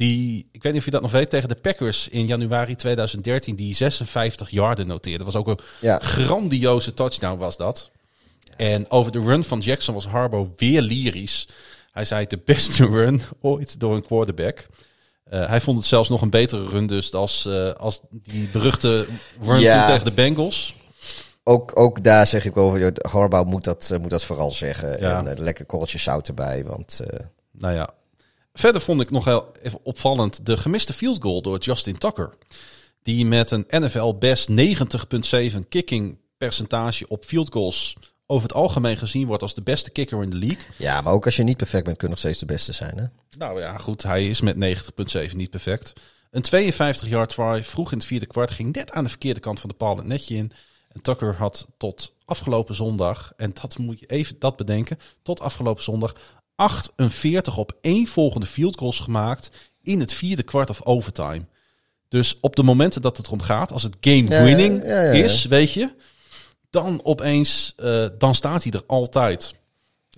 Die, 0.00 0.48
ik 0.52 0.62
weet 0.62 0.72
niet 0.72 0.80
of 0.80 0.84
je 0.86 0.90
dat 0.94 1.02
nog 1.02 1.10
weet, 1.10 1.30
tegen 1.30 1.48
de 1.48 1.54
Packers 1.54 2.08
in 2.08 2.26
januari 2.26 2.74
2013, 2.76 3.56
die 3.56 3.74
56 3.74 4.50
yarden 4.50 4.86
noteerde. 4.86 5.24
Dat 5.24 5.32
was 5.32 5.42
ook 5.42 5.48
een 5.48 5.58
Ja. 5.80 5.98
grandioze 5.98 6.94
touchdown 6.94 7.38
was 7.38 7.56
dat. 7.56 7.90
En 8.56 8.90
over 8.90 9.12
de 9.12 9.20
run 9.20 9.44
van 9.44 9.58
Jackson 9.58 9.94
was 9.94 10.06
Harbo 10.06 10.52
weer 10.56 10.80
lyrisch. 10.82 11.48
Hij 11.92 12.04
zei 12.04 12.26
de 12.26 12.38
beste 12.44 12.86
run 12.96 13.22
ooit 13.40 13.80
door 13.80 13.94
een 13.94 14.02
quarterback. 14.02 14.66
Eh, 15.24 15.48
hij 15.48 15.60
vond 15.60 15.76
het 15.76 15.86
zelfs 15.86 16.08
nog 16.08 16.22
een 16.22 16.30
betere 16.30 16.66
run 16.68 16.86
dus 16.86 17.12
als, 17.14 17.46
eh, 17.46 17.72
als 17.72 18.00
die 18.10 18.48
beruchte 18.52 19.06
run 19.42 19.60
Ja. 19.60 19.86
tegen 19.86 20.04
de 20.04 20.12
Bengals. 20.12 20.74
Ook, 21.44 21.78
ook 21.78 22.04
daar 22.04 22.26
zeg 22.26 22.44
ik 22.44 22.56
over, 22.56 22.92
Harbaugh 23.10 23.46
moet 23.48 23.64
dat, 23.64 23.90
eh, 23.92 23.98
moet 23.98 24.10
dat 24.10 24.24
vooral 24.24 24.50
zeggen. 24.50 25.00
Ja. 25.00 25.24
En 25.26 25.40
lekker 25.40 25.64
korreltje 25.64 25.98
zout 25.98 26.28
erbij, 26.28 26.64
want 26.64 27.00
eh, 27.06 27.20
Nou 27.52 27.74
ja. 27.74 27.90
Verder 28.60 28.80
vond 28.80 29.00
ik 29.00 29.10
nog 29.10 29.24
heel 29.24 29.52
even 29.62 29.80
opvallend 29.82 30.46
de 30.46 30.56
gemiste 30.56 30.92
field 30.92 31.22
goal 31.22 31.42
door 31.42 31.58
Justin 31.58 31.98
Tucker. 31.98 32.34
Die 33.02 33.26
met 33.26 33.50
een 33.50 33.66
NFL 33.68 34.14
best 34.14 34.50
90,7 34.50 35.68
kicking 35.68 36.18
percentage 36.36 37.08
op 37.08 37.24
field 37.24 37.52
goals 37.52 37.96
over 38.26 38.42
het 38.48 38.56
algemeen 38.56 38.96
gezien 38.96 39.26
wordt 39.26 39.42
als 39.42 39.54
de 39.54 39.62
beste 39.62 39.90
kicker 39.90 40.22
in 40.22 40.30
de 40.30 40.36
league. 40.36 40.64
ja, 40.76 41.00
maar 41.00 41.12
ook 41.12 41.24
als 41.24 41.36
je 41.36 41.42
niet 41.42 41.56
perfect 41.56 41.84
bent, 41.84 41.96
kun 41.96 42.06
je 42.06 42.12
nog 42.12 42.22
steeds 42.22 42.38
de 42.38 42.46
beste 42.46 42.72
zijn. 42.72 42.98
Hè? 42.98 43.04
Nou 43.38 43.60
ja, 43.60 43.76
goed, 43.76 44.02
hij 44.02 44.28
is 44.28 44.40
met 44.40 44.56
90,7 45.28 45.36
niet 45.36 45.50
perfect. 45.50 45.92
Een 46.30 46.72
52-yard 46.72 47.30
try 47.30 47.64
vroeg 47.64 47.92
in 47.92 47.98
het 47.98 48.06
vierde 48.06 48.26
kwart 48.26 48.50
ging 48.50 48.74
net 48.74 48.90
aan 48.90 49.04
de 49.04 49.10
verkeerde 49.10 49.40
kant 49.40 49.60
van 49.60 49.68
de 49.68 49.76
paal 49.76 49.96
het 49.96 50.06
netje 50.06 50.36
in. 50.36 50.52
En 50.88 51.02
Tucker 51.02 51.34
had 51.34 51.66
tot 51.76 52.14
afgelopen 52.24 52.74
zondag, 52.74 53.32
en 53.36 53.54
dat 53.62 53.78
moet 53.78 54.00
je 54.00 54.06
even 54.06 54.36
dat 54.38 54.56
bedenken, 54.56 54.98
tot 55.22 55.40
afgelopen 55.40 55.82
zondag 55.82 56.14
48 56.60 57.56
op 57.56 57.72
één 57.80 58.06
volgende 58.06 58.46
field 58.46 58.78
goals 58.78 59.00
gemaakt 59.00 59.50
in 59.82 60.00
het 60.00 60.12
vierde 60.12 60.42
kwart 60.42 60.70
of 60.70 60.84
overtime. 60.84 61.42
Dus 62.08 62.38
op 62.40 62.56
de 62.56 62.62
momenten 62.62 63.02
dat 63.02 63.16
het 63.16 63.26
erom 63.26 63.40
gaat, 63.40 63.72
als 63.72 63.82
het 63.82 63.96
game 64.00 64.42
winning 64.44 64.82
ja, 64.82 64.88
ja, 64.88 65.12
ja. 65.12 65.24
is, 65.24 65.44
weet 65.44 65.72
je, 65.72 65.92
dan 66.70 67.00
opeens, 67.04 67.74
eh, 67.76 68.06
dan 68.18 68.34
staat 68.34 68.62
hij 68.62 68.72
er 68.72 68.82
altijd. 68.86 69.54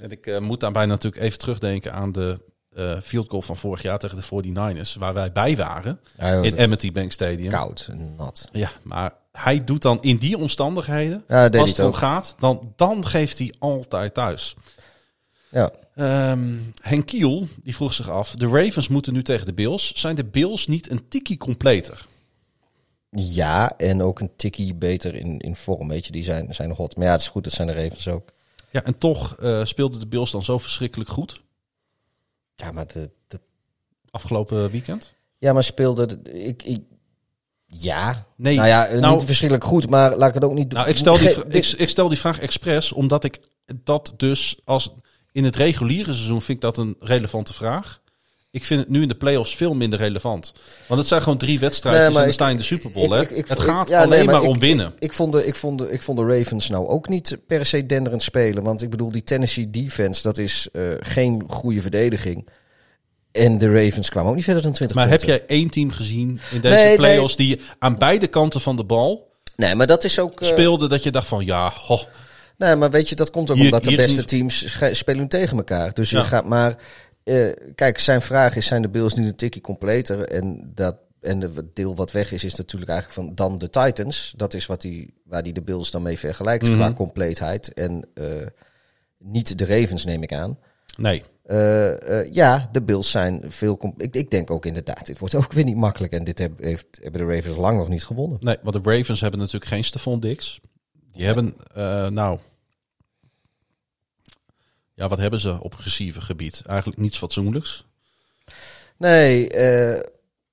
En 0.01 0.11
ik 0.11 0.27
eh, 0.27 0.39
moet 0.39 0.61
daarbij 0.61 0.87
natuurlijk 0.87 1.23
even 1.23 1.39
terugdenken 1.39 1.93
aan 1.93 2.13
de 2.13 2.39
eh, 2.75 2.93
field 3.03 3.29
goal 3.29 3.43
van 3.43 3.57
vorig 3.57 3.83
jaar 3.83 3.99
tegen 3.99 4.17
de 4.17 4.25
49ers, 4.25 4.99
waar 4.99 5.15
wij 5.15 5.33
bij 5.33 5.57
waren 5.57 6.01
in 6.43 6.59
Amity 6.59 6.93
Bank 6.93 7.13
Stadium. 7.13 7.51
koud 7.51 7.89
en 7.91 8.15
nat. 8.17 8.49
Ja, 8.53 8.71
maar 8.83 9.13
hij 9.33 9.65
doet 9.65 9.83
dan 9.83 9.99
in 10.01 10.17
die 10.17 10.39
omstandigheden, 10.39 11.25
als 11.29 11.69
het 11.69 11.79
om 11.79 11.93
gaat, 11.93 12.35
dan, 12.39 12.73
dan 12.77 13.07
geeft 13.07 13.39
hij 13.39 13.55
altijd 13.59 14.15
thuis. 14.15 14.57
Ja. 15.53 15.71
Ehm 15.95 16.57
Henk 16.81 17.07
Kiel, 17.07 17.49
die 17.63 17.75
vroeg 17.75 17.93
zich 17.93 18.11
af, 18.11 18.31
de 18.35 18.47
Ravens 18.47 18.89
moeten 18.89 19.13
nu 19.13 19.23
tegen 19.23 19.47
de 19.47 19.53
Bills. 19.55 19.93
Zijn 19.95 20.17
de 20.17 20.25
Bills 20.25 20.67
niet 20.67 20.91
een 20.91 21.09
tikkie 21.09 21.37
completer? 21.37 22.07
ja, 23.15 23.77
en 23.77 24.03
ook 24.03 24.21
een 24.21 24.31
tikkie 24.37 24.75
beter 24.75 25.15
in, 25.15 25.39
in 25.39 25.57
vorm, 25.57 25.89
weet 25.89 26.07
je. 26.07 26.13
Die 26.13 26.23
zijn, 26.23 26.55
zijn 26.55 26.69
nog 26.69 26.77
hot. 26.77 26.97
Maar 26.97 27.07
ja, 27.07 27.13
het 27.13 27.21
is 27.21 27.29
goed, 27.29 27.45
dat 27.45 27.53
zijn 27.53 27.69
de 27.69 27.75
Ravens 27.75 28.09
ook. 28.09 28.29
Ja, 28.71 28.85
en 28.85 28.99
toch 28.99 29.37
eh 29.41 29.65
speelden 29.65 30.01
de 30.01 30.07
Bills 30.07 30.31
dan 30.31 30.43
zo 30.43 30.59
verschrikkelijk 30.59 31.11
goed 31.11 31.43
Ja, 32.55 32.73
maar, 32.73 32.87
de, 32.87 33.11
de, 33.29 33.41
afgelopen 34.11 34.71
weekend? 34.71 35.13
ja, 35.39 35.53
maar 35.53 35.65
speelde... 35.65 36.07
de- 36.23 36.31
Ik, 36.45 36.63
ik, 36.63 36.81
ja. 37.67 38.27
Nee, 38.37 38.57
Nou 38.57 38.69
ja, 38.69 38.87
eh, 38.87 39.01
nou- 39.01 39.17
niet 39.17 39.25
verschrikkelijk 39.25 39.67
goed, 39.69 39.91
maar 39.91 40.17
laat 40.17 40.29
ik 40.29 40.35
het 40.35 40.45
ook 40.45 40.55
niet... 40.55 40.73
Nou, 40.73 40.89
ik 40.89 40.97
stel 40.97 41.19
die, 41.19 41.45
ik, 41.49 41.67
ik 41.67 41.89
stel 41.89 42.09
die 42.09 42.19
vraag 42.19 42.41
expres, 42.41 42.93
omdat 42.93 43.25
ik 43.25 43.41
dat 43.85 44.15
dus 44.17 44.59
als 44.65 44.93
in 45.33 45.45
het 45.45 45.57
reguliere 45.57 46.13
seizoen 46.13 46.43
vind 46.43 46.57
ik 46.59 46.61
dat 46.61 46.77
een 46.77 46.97
relevante 47.01 47.53
vraag. 47.53 48.01
Ik 48.51 48.65
vind 48.65 48.81
het 48.81 48.89
nu 48.89 49.03
in 49.03 49.09
de 49.09 49.15
playoffs 49.15 49.57
veel 49.57 49.75
minder 49.75 49.99
relevant. 49.99 50.53
Want 50.87 51.01
het 51.01 51.09
zijn 51.09 51.23
gewoon 51.23 51.39
drie 51.39 51.59
wedstrijden 51.59 52.07
en 52.07 52.13
dan 52.13 52.25
ik- 52.25 52.33
sta 52.33 52.45
je 52.47 52.51
in 52.53 52.57
de 52.57 52.63
Super 52.63 52.91
Bowl. 52.93 53.11
hè? 53.11 53.25
het 53.35 53.61
gaat 53.61 53.89
ja, 53.89 54.03
alleen 54.03 54.19
nee, 54.27 54.35
maar 54.35 54.43
om 54.43 54.59
winnen. 54.59 54.87
Ik, 54.87 54.93
ik, 54.99 55.13
vond 55.13 55.33
de, 55.33 55.47
ik, 55.47 55.55
vond 55.55 55.79
de, 55.79 55.91
ik 55.93 56.03
vond 56.03 56.19
de 56.19 56.39
Ravens 56.39 56.69
nou 56.69 56.89
ook 56.89 57.09
niet 57.09 57.39
per 57.47 57.67
se 57.67 57.87
denderend 57.87 58.23
spelen. 58.23 58.63
Want 58.63 58.83
ik 58.83 58.91
bedoel, 58.91 59.09
die 59.09 59.23
Tennessee 59.23 59.71
defense, 59.71 60.23
dat 60.23 60.39
is 60.39 60.69
eh, 60.73 60.83
geen 61.01 61.43
goede 61.49 61.83
verdediging. 61.83 62.49
En 63.33 63.59
de 63.59 63.73
Ravens 63.85 64.09
kwamen 64.11 64.31
ook 64.31 64.37
niet 64.37 64.45
verder 64.45 64.63
dan 64.63 64.73
20 64.73 64.97
maar 64.97 65.09
heb 65.09 65.23
jij 65.23 65.45
één 65.47 65.71
team 65.71 65.91
gezien 65.91 66.41
in 66.51 66.61
deze 66.61 66.75
Nee, 66.75 66.97
playoffs 66.97 67.37
die 67.37 67.61
aan 67.79 67.99
beide 67.99 68.27
kanten 68.27 68.61
van 68.61 68.77
de 68.77 68.85
bal 68.85 69.31
Nee, 69.57 69.75
maar 69.75 69.87
dat 69.87 70.05
is 70.05 70.19
ook... 70.19 70.41
eh, 70.41 70.49
speelde 70.49 70.89
dat 70.89 71.03
je 71.03 71.11
dacht 71.11 71.29
van 71.29 71.45
ja, 71.45 71.73
ho, 71.87 71.99
Nee, 72.63 72.77
maar 72.77 72.91
weet 72.91 73.09
je, 73.09 73.15
dat 73.15 73.31
komt 73.31 73.51
ook 73.51 73.57
Hier- 73.57 73.65
omdat 73.65 73.85
de 73.85 73.97
beste 73.97 74.17
niet- 74.19 74.29
teams 74.29 74.79
spelen 74.93 75.29
tegen 75.29 75.57
elkaar. 75.57 75.93
Dus 75.95 76.11
Ja. 76.11 76.19
je 76.19 76.25
gaat 76.25 76.45
maar... 76.47 76.77
eh, 77.25 77.47
kijk, 77.75 77.99
zijn 77.99 78.23
vraag 78.23 78.57
is, 78.57 78.67
zijn 78.67 78.83
de 78.83 78.89
Bills 78.89 79.15
nu 79.15 79.27
een 79.27 79.37
tikje 79.37 79.61
completer? 79.61 80.25
En, 80.29 80.71
dat, 80.75 80.97
en 81.21 81.41
de 81.41 81.71
deel 81.75 81.95
wat 81.97 82.13
weg 82.13 82.33
is, 82.33 82.45
is 82.45 82.55
natuurlijk 82.55 82.91
eigenlijk 82.91 83.21
van 83.21 83.35
dan 83.35 83.59
de 83.59 83.71
Titans. 83.71 84.35
Dat 84.37 84.55
is 84.55 84.67
wat 84.67 84.81
die, 84.81 85.15
waar 85.25 85.43
die 85.43 85.53
de 85.53 85.63
Bills 85.63 85.91
dan 85.91 86.03
mee 86.03 86.19
vergelijkt 86.19 86.69
Mhm. 86.69 86.77
qua 86.77 86.93
compleetheid. 86.93 87.73
En 87.73 88.05
eh, 88.15 88.27
niet 89.19 89.59
de 89.59 89.67
Ravens, 89.67 90.05
neem 90.05 90.23
ik 90.23 90.33
aan. 90.33 90.59
nee. 90.97 91.23
Eh, 91.43 92.33
ja, 92.35 92.69
de 92.73 92.83
Bills 92.83 93.11
zijn 93.11 93.43
veel... 93.49 93.95
Ik, 93.97 94.15
ik 94.17 94.31
denk 94.31 94.51
ook 94.51 94.67
inderdaad, 94.67 95.07
dit 95.07 95.19
wordt 95.19 95.35
ook 95.35 95.53
weer 95.53 95.65
niet 95.65 95.77
makkelijk. 95.77 96.13
En 96.13 96.25
dit 96.25 96.39
heb, 96.39 96.61
heeft, 96.61 96.87
hebben 97.03 97.27
de 97.27 97.35
Ravens 97.35 97.57
lang 97.57 97.79
nog 97.79 97.89
niet 97.89 98.05
gewonnen. 98.05 98.39
Nee, 98.41 98.57
want 98.63 98.85
de 98.85 98.91
Ravens 98.97 99.21
hebben 99.21 99.39
natuurlijk 99.41 99.71
geen 99.71 99.85
Stephon 99.85 100.21
Diggs. 100.21 100.61
Die 101.13 101.25
hebben, 101.27 101.55
nou... 102.15 102.39
Ja, 104.95 105.09
wat 105.09 105.19
hebben 105.19 105.41
ze 105.41 105.61
op 105.63 105.75
receiver 105.75 106.23
gebied? 106.23 106.63
Eigenlijk 106.67 107.01
niets 107.01 107.19
fatsoenlijks. 107.19 107.87
Nee, 108.97 109.49
eh, 109.49 110.01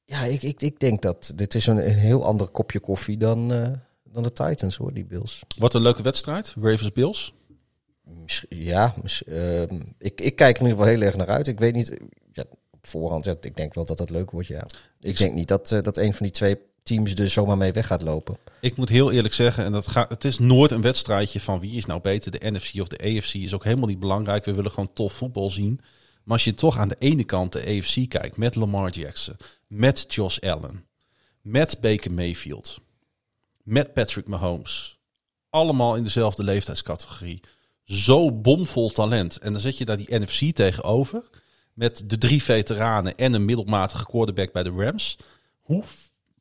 ja, 0.06 0.24
ik, 0.24 0.44
ik, 0.44 0.62
ik 0.62 0.80
denk 0.80 1.02
dat 1.02 1.32
dit 1.36 1.56
is 1.56 1.68
een, 1.68 1.78
een 1.78 1.94
heel 1.94 2.26
ander 2.26 2.48
kopje 2.48 2.80
koffie 2.80 3.18
dan, 3.18 3.54
eh, 3.54 3.72
dan 4.04 4.24
de 4.24 4.34
Titans 4.34 4.76
hoor, 4.76 4.94
die 4.94 5.06
Bills. 5.06 5.42
Wat 5.58 5.74
een 5.74 5.82
leuke 5.82 6.02
wedstrijd. 6.02 6.56
Ravens-Bills. 6.62 7.34
Ja, 8.50 8.96
ehm, 9.26 9.80
ik, 9.98 10.22
ik 10.22 10.36
kijk 10.36 10.56
er 10.56 10.62
in 10.62 10.68
ieder 10.68 10.84
geval 10.84 10.86
heel 10.86 11.02
erg 11.02 11.16
naar 11.16 11.28
uit. 11.28 11.48
Ik 11.48 11.60
weet 11.60 11.74
niet, 11.74 11.98
ja, 12.34 12.44
op 12.70 12.88
voorhand, 12.88 13.26
ja, 13.26 13.36
ik 13.42 13.58
denk 13.58 13.74
wel 13.74 13.86
dat 13.86 13.98
dat 13.98 14.10
leuk 14.10 14.32
wordt, 14.32 14.48
ja. 14.48 14.66
Ik 15.00 15.18
denk 15.18 15.34
niet 15.34 15.48
dat, 15.48 15.72
eh, 15.72 15.82
dat 15.82 15.98
een 15.98 16.14
van 16.14 16.26
die 16.26 16.36
twee 16.36 16.60
teams 16.84 17.14
er 17.14 17.30
zomaar 17.30 17.58
mee 17.58 17.72
weg 17.72 17.88
gaat 17.88 18.02
lopen. 18.02 18.38
Ik 18.62 18.76
moet 18.76 18.90
heel 18.90 19.12
eerlijk 19.12 19.34
zeggen, 19.34 19.64
en 19.66 19.72
dat 19.72 19.88
gaat, 19.88 20.10
het 20.10 20.26
is 20.26 20.40
nooit 20.40 20.72
een 20.72 20.82
wedstrijdje 20.82 21.40
van 21.40 21.60
wie 21.60 21.78
is 21.78 21.86
nou 21.86 22.02
beter, 22.02 22.32
de 22.32 22.52
NFC 22.52 22.82
of 22.82 22.88
de 22.88 23.18
AFC 23.18 23.34
is 23.34 23.54
ook 23.54 23.64
helemaal 23.64 23.88
niet 23.88 24.00
belangrijk. 24.00 24.46
We 24.46 24.54
willen 24.54 24.72
gewoon 24.72 24.94
tof 24.94 25.14
voetbal 25.14 25.50
zien. 25.50 25.80
Maar 26.24 26.38
als 26.38 26.44
je 26.44 26.54
toch 26.54 26.78
aan 26.78 26.88
de 26.88 26.96
ene 27.00 27.24
kant 27.24 27.52
de 27.52 27.60
AFC 27.60 28.10
kijkt, 28.10 28.38
met 28.38 28.56
Lamar 28.56 28.90
Jackson, 28.90 29.36
met 29.68 30.06
Josh 30.14 30.40
Allen, 30.40 30.86
met 31.42 31.78
Baker 31.82 32.14
Mayfield, 32.14 32.80
met 33.64 33.94
Patrick 33.94 34.28
Mahomes, 34.28 35.00
allemaal 35.50 35.96
in 35.96 36.04
dezelfde 36.04 36.44
leeftijdscategorie. 36.44 37.42
Zo 37.84 38.32
bomvol 38.32 38.90
talent. 38.90 39.38
En 39.38 39.52
dan 39.52 39.62
zet 39.62 39.78
je 39.78 39.86
daar 39.86 39.98
die 39.98 40.20
NFC 40.20 40.56
tegenover, 40.56 41.30
met 41.74 42.04
de 42.06 42.18
drie 42.18 42.44
veteranen 42.44 43.18
en 43.18 43.34
een 43.34 43.46
middelmatige 43.46 44.06
quarterback 44.06 44.52
bij 44.52 44.64
de 44.64 44.72
Rams. 44.72 45.18
Hoe 45.62 45.84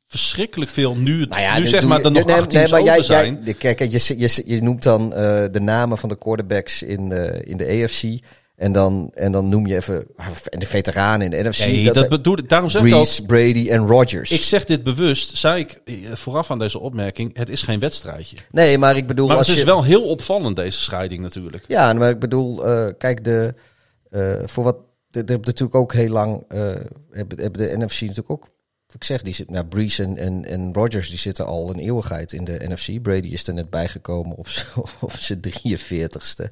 verschrikkelijk 0.09 0.71
veel 0.71 0.95
nu, 0.95 1.21
het, 1.21 1.57
nu 1.57 1.67
zeg 1.67 1.83
maar 1.83 2.03
er 2.03 2.11
nog 2.11 2.25
nee, 2.25 2.35
acht 2.35 2.51
nee, 2.51 2.67
maar 2.67 2.83
jij, 2.83 3.01
zijn. 3.01 3.39
Jij, 3.43 3.53
kijk, 3.53 3.79
je, 3.79 4.17
je, 4.17 4.41
je 4.45 4.61
noemt 4.61 4.83
dan 4.83 5.13
eh, 5.13 5.43
de 5.51 5.59
namen 5.59 5.97
van 5.97 6.09
de 6.09 6.17
quarterbacks 6.17 6.83
in 6.83 7.09
de, 7.09 7.43
in 7.43 7.57
de 7.57 7.83
AFC. 7.83 8.03
En 8.55 8.71
dan, 8.71 9.11
en 9.13 9.31
dan 9.31 9.49
noem 9.49 9.67
je 9.67 9.75
even 9.75 10.07
en 10.49 10.59
de 10.59 10.65
veteranen 10.65 11.31
in 11.31 11.43
de 11.43 11.49
NFC. 11.49 11.65
Nee, 11.65 11.83
dat 11.83 11.95
dat 11.95 12.09
bedoel. 12.09 12.37
Daarom 12.47 12.69
zeg 12.69 12.83
ik 12.83 12.93
ook. 12.93 13.25
Brady 13.25 13.69
en 13.69 13.87
Rodgers. 13.87 14.31
Ik 14.31 14.41
zeg 14.41 14.65
dit 14.65 14.83
bewust, 14.83 15.37
zei 15.37 15.59
ik 15.59 15.81
eh, 15.85 15.95
vooraf 16.13 16.51
aan 16.51 16.59
deze 16.59 16.79
opmerking, 16.79 17.37
het 17.37 17.49
is 17.49 17.61
geen 17.61 17.79
wedstrijdje. 17.79 18.37
nee, 18.51 18.77
maar 18.77 18.97
ik 18.97 19.07
bedoel... 19.07 19.27
Maar 19.27 19.37
als 19.37 19.47
het 19.47 19.57
is 19.57 19.63
wel 19.63 19.83
heel 19.83 20.03
opvallend, 20.03 20.55
deze 20.55 20.81
scheiding 20.81 21.21
natuurlijk. 21.21 21.63
Ja, 21.67 21.93
maar 21.93 22.09
ik 22.09 22.19
bedoel, 22.19 22.65
eh, 22.65 22.87
kijk, 22.97 23.23
de, 23.23 23.53
voor 24.45 24.63
wat, 24.63 24.77
de, 25.09 25.23
natuurlijk 25.25 25.75
ook 25.75 25.93
heel 25.93 26.11
lang, 26.11 26.43
hebben, 27.11 27.39
hebben 27.39 27.69
de 27.69 27.77
NFC 27.77 28.01
natuurlijk 28.01 28.31
ook, 28.31 28.47
ik 28.93 29.03
zeg, 29.03 29.21
die 29.21 29.33
zit, 29.33 29.49
nou, 29.49 29.65
Brees 29.65 29.99
en, 29.99 30.17
en, 30.17 30.45
en 30.45 30.73
Rodgers, 30.73 31.09
die 31.09 31.17
zitten 31.17 31.45
al 31.45 31.69
een 31.69 31.79
eeuwigheid 31.79 32.33
in 32.33 32.43
de 32.43 32.59
NFC. 32.67 33.01
Brady 33.01 33.27
is 33.27 33.47
er 33.47 33.53
net 33.53 33.69
bijgekomen 33.69 34.35
op, 34.37 34.47
op 35.01 35.11
zijn 35.11 35.39
43ste. 35.41 36.47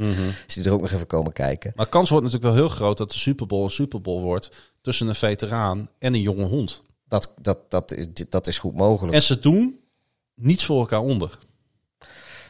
Is 0.48 0.56
hij 0.56 0.64
er 0.66 0.72
ook 0.72 0.82
nog 0.82 0.92
even 0.92 1.08
komen 1.08 1.34
kijken. 1.34 1.72
Maar 1.76 1.88
kans 1.88 2.10
wordt 2.10 2.26
natuurlijk 2.26 2.54
wel 2.54 2.64
heel 2.66 2.76
groot 2.76 2.98
dat 2.98 3.12
de 3.12 3.18
Super 3.18 3.46
Bowl 3.48 3.64
een 3.64 3.70
Super 3.70 4.02
Bowl 4.02 4.22
wordt 4.22 4.50
tussen 4.82 5.08
een 5.08 5.16
veteraan 5.16 5.90
en 6.00 6.14
een 6.14 6.22
jonge 6.22 6.46
hond. 6.46 6.84
Dat, 7.08 7.34
dat, 7.42 7.60
dat, 7.72 7.92
is- 7.94 8.08
dat 8.30 8.48
is 8.48 8.58
goed 8.60 8.76
mogelijk. 8.76 9.14
En 9.16 9.22
ze 9.22 9.40
doen 9.40 9.80
niets 10.36 10.66
voor 10.66 10.80
elkaar 10.80 11.00
onder. 11.02 11.38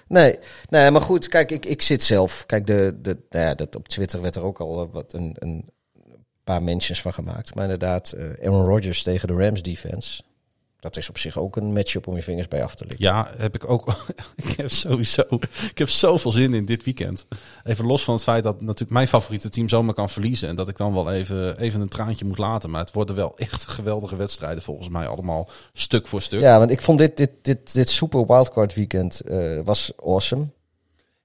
Nee, 0.07 0.39
nee, 0.69 0.91
maar 0.91 1.01
goed, 1.01 1.27
kijk, 1.27 1.51
ik, 1.51 1.65
ik 1.65 1.81
zit 1.81 2.03
zelf. 2.03 2.45
Kijk, 2.45 2.67
de, 2.67 2.97
de, 3.01 3.17
nou 3.29 3.45
ja, 3.45 3.53
dat 3.55 3.75
op 3.75 3.87
Twitter 3.87 4.21
werd 4.21 4.35
er 4.35 4.41
ook 4.43 4.59
al 4.59 4.81
eh, 4.83 4.87
wat 4.91 5.13
een, 5.13 5.35
een 5.39 5.69
paar 6.47 6.63
mentions 6.63 7.01
van 7.01 7.13
gemaakt. 7.13 7.55
Maar 7.55 7.63
inderdaad, 7.63 8.11
eh, 8.11 8.25
Aaron 8.45 8.65
Rodgers 8.65 9.03
tegen 9.03 9.27
de 9.27 9.33
Rams 9.33 9.61
defense. 9.61 10.21
Dat 10.79 10.97
is 10.97 11.09
op 11.09 11.17
zich 11.17 11.37
ook 11.37 11.55
een 11.55 11.73
matchup 11.73 12.07
om 12.07 12.15
je 12.15 12.23
vingers 12.23 12.47
bij 12.47 12.63
af 12.63 12.75
te 12.75 12.85
likken. 12.85 13.05
Ja, 13.05 13.31
heb 13.37 13.55
ik 13.55 13.69
ook. 13.69 13.87
ik 14.35 14.57
heb 14.57 14.71
sowieso. 14.71 15.23
Ik 15.69 15.77
heb 15.77 15.89
zoveel 15.89 16.31
zin 16.31 16.53
in 16.53 16.65
dit 16.65 16.83
weekend. 16.83 17.25
Even 17.63 17.85
los 17.85 18.03
van 18.03 18.13
het 18.13 18.23
feit 18.23 18.43
dat 18.43 18.61
natuurlijk 18.61 18.91
mijn 18.91 19.07
favoriete 19.07 19.49
team 19.49 19.69
zomaar 19.69 19.93
kan 19.93 20.09
verliezen. 20.09 20.49
En 20.49 20.55
dat 20.55 20.67
ik 20.67 20.77
dan 20.77 20.93
wel 20.93 21.11
even, 21.11 21.59
even 21.59 21.81
een 21.81 21.87
traantje 21.87 22.25
moet 22.25 22.37
laten. 22.37 22.69
Maar 22.69 22.81
het 22.81 22.93
worden 22.93 23.15
wel 23.15 23.37
echt 23.37 23.67
geweldige 23.77 24.15
wedstrijden 24.15 24.63
volgens 24.63 24.89
mij 24.89 25.07
allemaal 25.07 25.49
stuk 25.73 26.07
voor 26.07 26.21
stuk. 26.21 26.41
Ja, 26.41 26.57
want 26.57 26.71
ik 26.71 26.81
vond 26.81 26.97
dit, 26.97 27.17
dit, 27.17 27.31
dit, 27.41 27.73
dit 27.73 27.89
super 27.89 28.25
wildcard 28.25 28.73
weekend 28.73 29.19
eh, 29.19 29.61
was 29.63 29.91
awesome. 30.03 30.47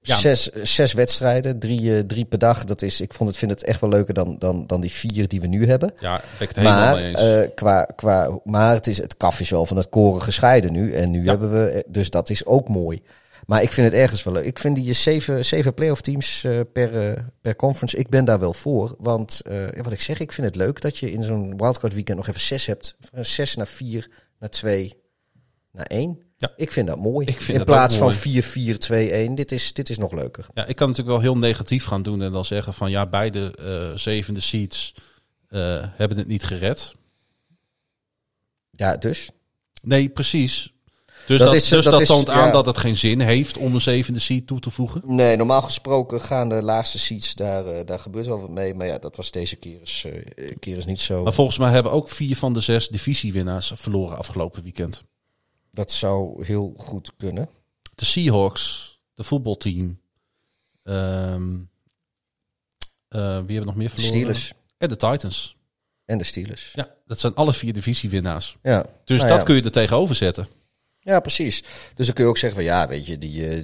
Ja. 0.05 0.17
Zes, 0.17 0.49
zes 0.63 0.93
wedstrijden, 0.93 1.59
drie, 1.59 1.95
eh, 1.95 1.99
drie 1.99 2.25
per 2.25 2.39
dag. 2.39 2.65
Dat 2.65 2.81
is, 2.81 3.01
ik 3.01 3.13
vond 3.13 3.29
het, 3.29 3.37
vind 3.37 3.51
het 3.51 3.63
echt 3.63 3.81
wel 3.81 3.89
leuker 3.89 4.13
dan, 4.13 4.35
dan, 4.39 4.67
dan 4.67 4.81
die 4.81 4.91
vier 4.91 5.27
die 5.27 5.41
we 5.41 5.47
nu 5.47 5.65
hebben. 5.67 5.93
Ja, 5.99 6.17
ben 6.17 6.47
ik 6.49 6.55
het 6.55 6.55
helemaal 6.55 6.79
Maar, 6.79 6.95
mee 6.95 7.05
eens. 7.07 7.19
eh, 7.19 7.55
qua, 7.55 7.83
qua, 7.95 8.39
maar 8.43 8.73
het, 8.73 8.87
is, 8.87 8.97
het 8.97 9.17
kaf 9.17 9.39
is 9.39 9.49
wel 9.49 9.65
van 9.65 9.77
het 9.77 9.89
koren 9.89 10.21
gescheiden 10.21 10.71
nu. 10.71 10.93
En 10.93 11.11
nu 11.11 11.23
Ja. 11.23 11.29
hebben 11.29 11.51
we, 11.51 11.67
eh, 11.69 11.81
dus 11.87 12.09
dat 12.09 12.29
is 12.29 12.45
ook 12.45 12.67
mooi. 12.67 13.01
Maar 13.45 13.61
ik 13.61 13.71
vind 13.71 13.91
het 13.91 13.99
ergens 14.01 14.23
wel 14.23 14.33
leuk. 14.33 14.45
Ik 14.45 14.59
vind 14.59 14.75
die 14.75 14.93
zeven, 14.93 15.45
zeven 15.45 15.73
playoff 15.73 16.01
teams 16.01 16.45
per, 16.73 17.23
per 17.41 17.55
conference, 17.55 17.97
ik 17.97 18.09
ben 18.09 18.25
daar 18.25 18.39
wel 18.39 18.53
voor. 18.53 18.95
Want 18.99 19.41
wat 19.81 19.91
ik 19.91 20.01
zeg, 20.01 20.19
ik 20.19 20.31
vind 20.31 20.47
het 20.47 20.55
leuk 20.55 20.81
dat 20.81 20.97
je 20.97 21.11
in 21.11 21.23
zo'n 21.23 21.57
wildcard 21.57 21.93
weekend 21.93 22.17
nog 22.17 22.27
even 22.27 22.41
zes 22.41 22.65
hebt. 22.65 22.95
Van 23.13 23.25
zes 23.25 23.55
naar 23.55 23.67
vier, 23.67 24.09
naar 24.39 24.49
twee, 24.49 25.01
naar 25.71 25.85
één. 25.85 26.19
Ja. 26.43 26.53
Ik 26.55 26.71
vind 26.71 26.87
dat 26.87 26.97
mooi. 26.97 27.25
Vind 27.25 27.49
in 27.49 27.57
dat 27.57 27.65
plaats 27.65 27.95
van 27.95 28.07
mooi. 28.07 28.17
4, 28.19 28.43
4, 28.43 28.79
2, 28.79 29.11
1. 29.11 29.35
Dit 29.35 29.51
is, 29.51 29.73
dit 29.73 29.89
is 29.89 29.97
nog 29.97 30.11
leuker. 30.11 30.45
Ja, 30.53 30.65
ik 30.65 30.75
kan 30.75 30.87
natuurlijk 30.89 31.15
wel 31.15 31.25
heel 31.31 31.37
negatief 31.37 31.85
gaan 31.85 32.01
doen 32.01 32.21
en 32.21 32.31
dan 32.31 32.45
zeggen 32.45 32.73
van 32.73 32.91
ja, 32.91 33.05
beide 33.05 33.53
eh, 33.57 33.97
zevende 33.97 34.39
seeds 34.39 34.93
eh, 35.47 35.59
hebben 35.95 36.17
het 36.17 36.27
niet 36.27 36.43
gered. 36.43 36.93
Ja, 38.71 38.97
dus. 38.97 39.29
Nee, 39.81 40.09
precies. 40.09 40.73
Dus 41.27 41.39
Dat 41.39 41.47
dat, 41.47 41.53
is- 41.53 41.67
dus 41.67 41.83
dat 41.83 41.91
dat, 41.93 42.01
is- 42.01 42.07
toont 42.07 42.29
aan 42.29 42.45
ja. 42.45 42.51
dat 42.51 42.65
het 42.65 42.77
geen 42.77 42.97
zin 42.97 43.19
heeft 43.19 43.57
om 43.57 43.73
een 43.73 43.81
zevende 43.81 44.19
seed 44.19 44.47
toe 44.47 44.59
te 44.59 44.69
voegen. 44.69 45.01
Nee, 45.05 45.35
normaal 45.37 45.61
gesproken 45.61 46.21
gaan 46.21 46.49
de 46.49 46.61
laagste 46.63 46.99
seats, 46.99 47.35
daar, 47.35 47.65
eh, 47.65 47.85
daar 47.85 47.99
gebeurt 47.99 48.25
wel 48.25 48.39
wat 48.41 48.49
mee. 48.49 48.73
Maar 48.73 48.87
ja, 48.87 48.97
dat 48.97 49.15
was 49.15 49.31
deze 49.31 49.55
keer 49.55 49.79
eens, 49.79 50.05
keer 50.59 50.75
eens 50.75 50.85
niet 50.85 50.99
zo. 51.01 51.23
Maar 51.23 51.33
volgens 51.33 51.57
mij 51.57 51.71
hebben 51.71 51.91
ook 51.91 52.09
vier 52.09 52.35
van 52.35 52.53
de 52.53 52.59
zes 52.59 52.87
divisiewinnaars 52.87 53.71
verloren 53.75 54.17
afgelopen 54.17 54.63
weekend. 54.63 55.03
Dat 55.73 55.91
zou 55.91 56.45
heel 56.45 56.73
goed 56.77 57.11
kunnen. 57.17 57.49
De 57.95 58.05
Seahawks, 58.05 58.99
de 59.13 59.23
voetbalteam. 59.23 59.99
ehm 60.83 61.59
eh, 63.09 63.19
wie 63.19 63.29
hebben 63.29 63.59
we 63.59 63.65
nog 63.65 63.75
meer 63.75 63.87
De 63.89 63.93
verloren? 63.93 64.17
Steelers 64.19 64.53
En 64.77 64.87
de 64.89 64.95
Titans. 64.97 65.55
en 66.05 66.17
de 66.17 66.23
Steelers. 66.23 66.71
Ja, 66.75 66.89
dat 67.05 67.19
zijn 67.19 67.33
alle 67.35 67.53
vier 67.53 67.73
divisiewinnaars. 67.73 68.57
Ja, 68.61 68.85
Dus 69.05 69.17
Nou 69.17 69.29
dat 69.29 69.39
ja. 69.39 69.45
kun 69.45 69.55
je 69.55 69.61
er 69.61 69.71
tegenover 69.71 70.15
zetten. 70.15 70.47
ja, 70.99 71.19
precies. 71.19 71.63
Dus 71.95 72.05
dan 72.05 72.15
kun 72.15 72.23
je 72.23 72.29
ook 72.29 72.37
zeggen 72.37 72.59
van 72.63 72.69
ja, 72.69 72.87
weet 72.87 73.05
je, 73.05 73.17
die, 73.17 73.47
eh, 73.49 73.63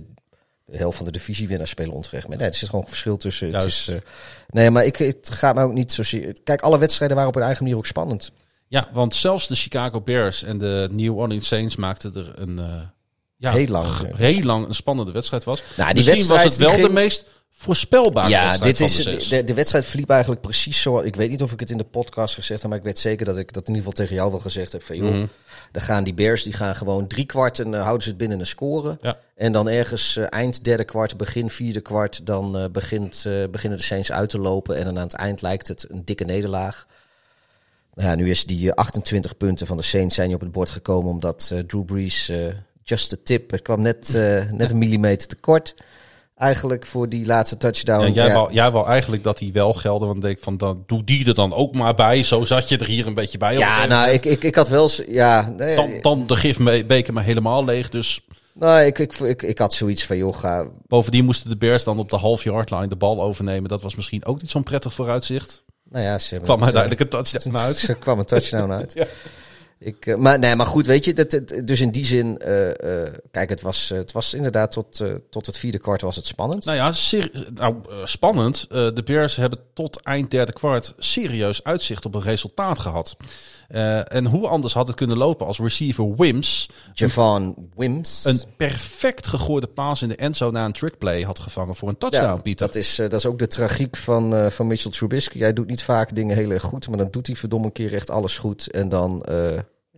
de 0.66 0.78
helft 0.78 0.98
van 0.98 1.06
de 1.06 1.12
divisiewinnaars 1.12 1.70
spelen 1.70 1.94
onterecht. 1.94 2.28
Maar 2.28 2.38
nee, 2.38 2.48
er 2.48 2.54
zit 2.54 2.70
gewoon 2.70 2.84
een 2.84 2.90
verschil 2.90 3.18
tussen. 3.18 3.54
Het 3.54 3.64
is, 3.64 3.88
eh, 3.88 3.96
nee, 4.50 4.72
maar 4.72 4.86
ik, 4.86 4.96
het 4.96 5.30
gaat 5.32 5.56
me 5.56 5.62
ook 5.64 5.74
niet 5.74 5.92
zozeer... 5.92 6.36
Kijk, 6.44 6.62
alle 6.62 6.78
wedstrijden 6.78 7.16
waren 7.16 7.32
op 7.32 7.36
hun 7.36 7.46
eigen 7.46 7.64
manier 7.64 7.78
ook 7.80 7.86
spannend. 7.86 8.32
Ja, 8.70 8.88
want 8.94 9.16
zelfs 9.16 9.48
de 9.48 9.56
Chicago 9.56 10.02
Bears 10.02 10.44
en 10.44 10.58
de 10.58 10.88
New 10.92 11.18
Orleans 11.18 11.48
Saints 11.48 11.76
maakten 11.76 12.16
er 12.16 12.34
een 12.36 12.60
eh, 12.60 12.82
ja, 13.38 13.52
Heel 13.52 13.68
lang. 13.68 13.88
g- 13.88 14.02
heel 14.16 14.44
lang 14.44 14.68
een 14.68 14.76
spannende 14.76 15.12
wedstrijd 15.12 15.44
was. 15.44 15.64
Nou, 15.78 15.94
die 15.94 16.06
Misschien 16.06 16.28
was 16.28 16.44
het 16.44 16.56
wel 16.56 16.76
de 16.78 16.90
meest 16.90 17.26
voorspelbare 17.52 18.30
Ja, 18.30 18.44
wedstrijd 18.60 18.78
dit 18.78 18.90
is, 19.18 19.30
de 19.30 19.44
de, 19.44 19.54
wedstrijd 19.54 19.86
verliep 19.86 20.10
eigenlijk 20.10 20.42
precies 20.42 20.82
zo. 20.82 21.00
Ik 21.00 21.16
weet 21.16 21.30
niet 21.30 21.42
of 21.44 21.52
ik 21.52 21.60
het 21.60 21.70
in 21.70 21.78
de 21.78 21.84
podcast 21.84 22.34
gezegd 22.34 22.62
heb, 22.62 22.70
maar 22.70 22.80
ik 22.80 22.86
weet 22.86 23.00
zeker 23.00 23.26
dat 23.26 23.38
ik 23.38 23.54
dat 23.54 23.68
in 23.68 23.76
ieder 23.76 23.78
geval 23.90 23.92
tegen 24.06 24.16
jou 24.16 24.32
wel 24.32 24.40
gezegd 24.40 24.72
heb. 24.72 24.84
Van, 24.84 24.96
joh, 24.98 25.10
Mhm. 25.14 25.26
dan 25.72 25.82
gaan 25.82 26.04
die 26.04 26.14
Bears 26.14 26.44
die 26.44 26.54
gaan 26.54 26.76
gewoon 26.76 27.08
drie 27.08 27.26
kwarten 27.26 27.74
eh, 27.74 27.82
houden 27.82 28.04
ze 28.04 28.10
het 28.10 28.18
binnen 28.18 28.40
een 28.40 28.46
score. 28.48 28.98
Ja. 29.02 29.18
En 29.36 29.52
dan 29.52 29.70
ergens 29.70 30.16
eh, 30.16 30.26
eind 30.30 30.64
derde 30.64 30.84
kwart, 30.84 31.18
begin 31.18 31.50
vierde 31.50 31.82
kwart, 31.82 32.26
dan 32.26 32.58
eh, 32.58 32.66
begint, 32.72 33.24
eh, 33.28 33.34
beginnen 33.52 33.78
de 33.80 33.86
Saints 33.86 34.12
uit 34.12 34.30
te 34.30 34.40
lopen. 34.40 34.76
En 34.78 34.86
dan 34.86 34.98
aan 34.98 35.04
het 35.04 35.14
eind 35.14 35.42
lijkt 35.42 35.68
het 35.68 35.86
een 35.90 36.06
dikke 36.06 36.24
nederlaag. 36.26 36.86
Nou 38.00 38.12
ja, 38.12 38.16
nu 38.18 38.30
is 38.30 38.46
die 38.46 38.68
eh, 38.70 38.74
28 38.76 39.38
punten 39.38 39.68
van 39.68 39.78
de 39.78 39.84
Saints 39.84 40.16
zijn 40.16 40.34
op 40.34 40.40
het 40.40 40.52
bord 40.52 40.70
gekomen 40.70 41.12
omdat 41.12 41.50
eh, 41.54 41.60
Drew 41.60 41.86
Brees 41.86 42.30
eh, 42.30 42.38
just 42.84 43.14
a 43.14 43.16
tip. 43.24 43.52
Het 43.52 43.62
kwam 43.62 43.82
net, 43.82 44.16
eh, 44.16 44.52
net 44.52 44.72
een 44.72 44.78
millimeter 44.78 45.28
tekort 45.28 45.76
eigenlijk 46.38 46.86
voor 46.86 47.10
die 47.10 47.26
laatste 47.26 47.58
touchdown. 47.58 48.04
En 48.06 48.14
jij, 48.14 48.28
Ja. 48.28 48.34
wou, 48.34 48.54
jij 48.54 48.72
wou 48.72 48.88
eigenlijk 48.88 49.24
dat 49.24 49.38
die 49.38 49.54
wel 49.54 49.74
gelden. 49.74 50.08
Want 50.08 50.20
ik 50.20 50.24
denk 50.26 50.38
van, 50.42 50.58
dan, 50.58 50.84
doe 50.88 51.04
die 51.04 51.28
er 51.28 51.34
dan 51.34 51.54
ook 51.54 51.76
maar 51.76 51.94
bij. 51.94 52.24
Zo 52.24 52.44
zat 52.44 52.70
je 52.70 52.78
er 52.78 52.86
hier 52.86 53.08
een 53.08 53.14
beetje 53.14 53.38
bij. 53.38 53.58
Ja, 53.58 53.86
nou, 53.86 54.10
ik, 54.12 54.26
ik, 54.26 54.44
ik 54.44 54.56
had 54.56 54.70
wel... 54.70 54.90
Ja, 55.08 55.54
nee, 55.58 55.76
Dan, 55.76 55.92
dan 56.02 56.28
de 56.28 56.36
gifbeker 56.36 57.14
maar 57.14 57.24
helemaal 57.24 57.66
leeg. 57.66 57.90
Dus 57.90 58.22
nou, 58.54 58.82
ik, 58.82 59.00
ik, 59.00 59.14
ik, 59.20 59.42
ik 59.42 59.58
had 59.58 59.74
zoiets 59.74 60.06
van, 60.06 60.18
joh, 60.18 60.38
ga... 60.38 60.68
bovendien 60.88 61.26
moesten 61.26 61.50
de 61.50 61.58
Bears 61.58 61.84
dan 61.84 62.00
op 62.00 62.10
de 62.10 62.18
half 62.18 62.44
yard 62.44 62.72
line 62.72 62.88
de 62.88 62.96
bal 62.96 63.22
overnemen. 63.22 63.70
Dat 63.70 63.82
was 63.82 63.96
misschien 63.96 64.26
ook 64.26 64.42
niet 64.42 64.52
zo'n 64.52 64.64
prettig 64.64 64.94
vooruitzicht. 64.94 65.64
Nou 65.90 66.06
ja, 66.06 66.20
ze 66.20 66.40
Kwam 66.40 66.64
uiteindelijk 66.64 67.02
een 67.02 67.10
touchdown 67.10 67.58
uit. 67.58 67.88
Er 67.88 67.96
kwam 67.96 68.20
een 68.20 68.26
touchdown 68.26 68.72
uit. 68.80 68.94
Ja. 68.94 69.06
Ik, 69.80 70.06
eh, 70.06 70.16
maar, 70.16 70.40
nee, 70.40 70.56
maar 70.56 70.66
goed, 70.66 70.86
weet 70.86 71.06
je, 71.06 71.14
dat, 71.14 71.42
dus 71.66 71.82
in 71.82 71.92
die 71.92 72.06
zin, 72.06 72.38
eh, 72.38 73.04
eh, 73.04 73.14
kijk, 73.32 73.50
het 73.50 73.62
was, 73.62 73.90
het 73.90 74.12
was 74.12 74.34
inderdaad 74.34 74.72
tot, 74.72 75.04
tot 75.30 75.46
het 75.46 75.58
vierde 75.58 75.80
kwart 75.80 76.02
was 76.02 76.16
het 76.16 76.28
spannend. 76.28 76.66
Nou 76.66 76.78
ja, 76.78 76.94
nou, 77.54 77.76
spannend. 78.04 78.70
De 78.70 79.04
Bears 79.06 79.36
hebben 79.36 79.60
tot 79.74 80.02
eind 80.02 80.32
derde 80.32 80.54
kwart 80.54 80.94
serieus 80.98 81.64
uitzicht 81.64 82.06
op 82.06 82.16
een 82.16 82.22
resultaat 82.22 82.80
gehad. 82.80 83.18
Eh, 83.70 84.14
en 84.14 84.26
hoe 84.26 84.48
anders 84.48 84.74
had 84.74 84.88
het 84.88 84.96
kunnen 84.96 85.18
lopen 85.18 85.46
als 85.46 85.60
receiver 85.60 86.16
Wims 86.16 86.70
Javon 86.94 87.70
Wims. 87.76 88.26
een 88.26 88.42
perfect 88.58 89.28
gegooide 89.28 89.68
paas 89.68 90.02
in 90.02 90.10
de 90.10 90.16
endzone 90.16 90.52
na 90.52 90.66
een 90.66 90.72
trickplay 90.72 91.22
had 91.22 91.40
gevangen 91.40 91.76
voor 91.76 91.90
een 91.90 91.98
touchdown, 91.98 92.26
ja, 92.26 92.42
Pieter. 92.42 92.66
dat 92.66 92.76
is, 92.76 93.00
eh, 93.00 93.10
dat 93.10 93.20
is 93.20 93.26
ook 93.26 93.40
de 93.40 93.48
tragiek 93.48 93.96
van, 93.96 94.36
eh, 94.36 94.48
van 94.48 94.68
Mitchell 94.68 94.92
Trubisky. 94.92 95.40
Hij 95.40 95.54
doet 95.54 95.68
niet 95.68 95.84
vaak 95.84 96.16
dingen 96.16 96.36
heel 96.36 96.52
erg 96.52 96.64
goed, 96.64 96.88
maar 96.88 96.98
dan 96.98 97.08
doet 97.12 97.28
hij 97.28 97.36
verdomme 97.36 97.66
een 97.66 97.72
keer 97.72 97.94
echt 97.94 98.10
alles 98.10 98.38
goed. 98.38 98.72
En 98.72 98.90
dan, 98.90 99.26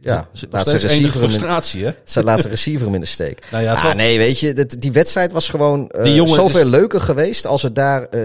eh, 0.03 0.13
ja, 0.13 0.27
nog 0.31 0.51
laat 0.51 0.67
zijn 0.67 0.81
enige 0.81 0.87
receiver, 0.95 1.19
frustratie, 1.19 1.85
hè? 1.85 1.91
ze 2.05 2.23
laat 2.23 2.39
zijn 2.41 2.53
receiver 2.53 2.85
hem 2.85 2.95
in 2.95 3.01
de 3.01 3.07
steek. 3.07 3.47
Nou 3.51 3.63
ja, 3.63 3.73
ah, 3.73 3.93
nee, 3.95 4.17
weet 4.17 4.39
je, 4.39 4.53
dat, 4.53 4.75
die 4.79 4.91
wedstrijd 4.91 5.31
was 5.31 5.49
gewoon 5.49 5.89
eh 5.89 6.15
jongen 6.15 6.33
zoveel 6.33 6.59
is- 6.59 6.65
leuker 6.69 7.01
geweest 7.01 7.45
als 7.45 7.61
het 7.61 7.75
daar 7.75 8.03
eh 8.03 8.21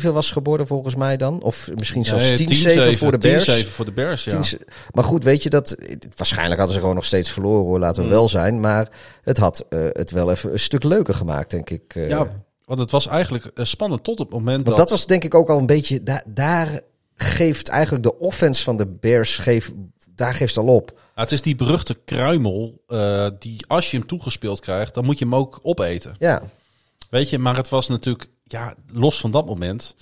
7-7 0.00 0.12
was 0.12 0.30
geworden 0.30 0.66
volgens 0.66 0.94
mij 0.94 1.16
dan. 1.16 1.42
Of 1.42 1.70
misschien 1.74 2.04
zelfs 2.04 2.28
Nee, 2.30 2.94
10-7 2.94 2.98
voor 2.98 3.10
de 3.10 3.18
Bears. 3.18 3.64
10-7 3.64 3.68
voor 3.70 3.84
de 3.84 3.92
Bears, 3.92 4.24
ja. 4.24 4.40
10 4.40 4.58
Maar 4.92 5.04
goed, 5.04 5.24
weet 5.24 5.42
je 5.42 5.50
dat. 5.50 5.74
Waarschijnlijk 6.16 6.56
hadden 6.56 6.74
ze 6.74 6.80
gewoon 6.80 6.94
nog 6.94 7.04
steeds 7.04 7.30
verloren, 7.30 7.64
hoor, 7.64 7.78
laten 7.78 8.02
we 8.02 8.08
wel 8.08 8.28
zijn. 8.28 8.60
Maar 8.60 8.88
het 9.22 9.36
had 9.38 9.64
eh, 9.68 9.80
het 9.92 10.10
wel 10.10 10.30
even 10.30 10.52
een 10.52 10.58
stuk 10.58 10.82
leuker 10.82 11.14
gemaakt, 11.14 11.50
denk 11.50 11.70
ik. 11.70 11.82
eh. 11.94 12.08
Ja, 12.08 12.26
want 12.64 12.80
het 12.80 12.90
was 12.90 13.06
eigenlijk 13.06 13.44
eh, 13.54 13.64
spannend 13.64 14.04
tot 14.04 14.18
het 14.18 14.30
moment 14.30 14.64
Want 14.66 14.76
dat 14.78 14.90
was 14.90 15.06
denk 15.06 15.24
ik 15.24 15.34
ook 15.34 15.48
al 15.50 15.58
een 15.58 15.66
beetje. 15.66 16.02
da- 16.02 16.22
daar 16.26 16.80
geeft 17.16 17.68
eigenlijk 17.68 18.02
de 18.02 18.18
offense 18.18 18.62
van 18.64 18.76
de 18.76 18.86
Bears. 18.86 19.36
Geeft, 19.36 19.72
daar 20.16 20.34
geeft 20.34 20.54
het 20.54 20.64
al 20.64 20.74
op. 20.74 20.92
Ja, 20.96 21.22
het 21.22 21.32
is 21.32 21.42
die 21.42 21.54
beruchte 21.56 21.94
kruimel 21.94 22.82
eh, 22.86 23.28
die 23.38 23.66
als 23.66 23.90
je 23.90 23.96
hem 23.98 24.06
toegespeeld 24.06 24.60
krijgt, 24.60 24.94
dan 24.94 25.04
moet 25.04 25.18
je 25.18 25.24
hem 25.24 25.34
ook 25.34 25.60
opeten. 25.62 26.14
Ja, 26.18 26.42
Weet 27.10 27.30
je, 27.30 27.38
maar 27.38 27.56
het 27.56 27.68
was 27.68 27.88
natuurlijk, 27.88 28.28
ja, 28.44 28.74
los 28.92 29.20
van 29.20 29.30
dat 29.30 29.46
moment. 29.46 29.94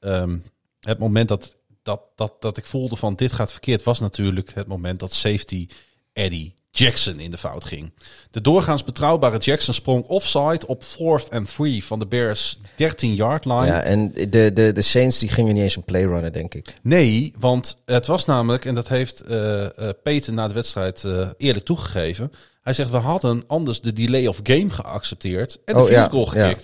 ehm, 0.00 0.38
het 0.80 0.98
moment 0.98 1.28
dat, 1.28 1.56
dat, 1.82 2.00
dat, 2.14 2.32
dat 2.42 2.56
ik 2.56 2.66
voelde 2.66 2.96
van 2.96 3.14
dit 3.14 3.32
gaat 3.32 3.52
verkeerd, 3.52 3.82
was 3.82 4.00
natuurlijk 4.00 4.54
het 4.54 4.66
moment 4.66 5.00
dat 5.00 5.12
safety 5.12 5.68
Eddie 6.12 6.54
Jackson 6.74 7.20
in 7.20 7.30
de 7.30 7.38
fout 7.38 7.64
ging. 7.64 7.92
De 8.30 8.40
doorgaans 8.40 8.84
betrouwbare 8.84 9.38
Jackson 9.38 9.74
sprong 9.74 10.04
offside 10.04 10.66
op 10.66 10.82
fourth 10.82 11.30
and 11.30 11.54
three 11.54 11.84
van 11.84 11.98
de 11.98 12.06
Bears 12.06 12.58
13 12.76 13.14
yard 13.14 13.44
line. 13.44 13.66
ja 13.66 13.82
en 13.82 14.12
de, 14.12 14.52
de, 14.52 14.72
de 14.72 14.82
Saints 14.82 15.18
die 15.18 15.28
gingen 15.28 15.54
niet 15.54 15.62
eens 15.62 15.76
een 15.76 15.84
play 15.84 16.02
runnen, 16.02 16.32
denk 16.32 16.54
ik. 16.54 16.74
Nee, 16.82 17.32
want 17.38 17.76
het 17.84 18.06
was 18.06 18.24
namelijk, 18.24 18.64
en 18.64 18.74
dat 18.74 18.88
heeft 18.88 19.20
eh 19.20 19.64
eh, 19.64 19.88
Peter 20.02 20.32
na 20.32 20.48
de 20.48 20.54
wedstrijd 20.54 21.04
eh, 21.04 21.28
eerlijk 21.36 21.64
toegegeven. 21.64 22.32
Hij 22.62 22.72
zegt, 22.72 22.90
we 22.90 22.96
hadden 22.96 23.42
anders 23.46 23.80
de 23.80 23.92
delay 23.92 24.26
of 24.26 24.40
game 24.42 24.70
geaccepteerd 24.70 25.58
en 25.64 25.74
de 25.74 25.80
Oh, 25.80 25.86
field 25.86 25.98
ja, 25.98 26.08
goal 26.08 26.34
ja. 26.34 26.54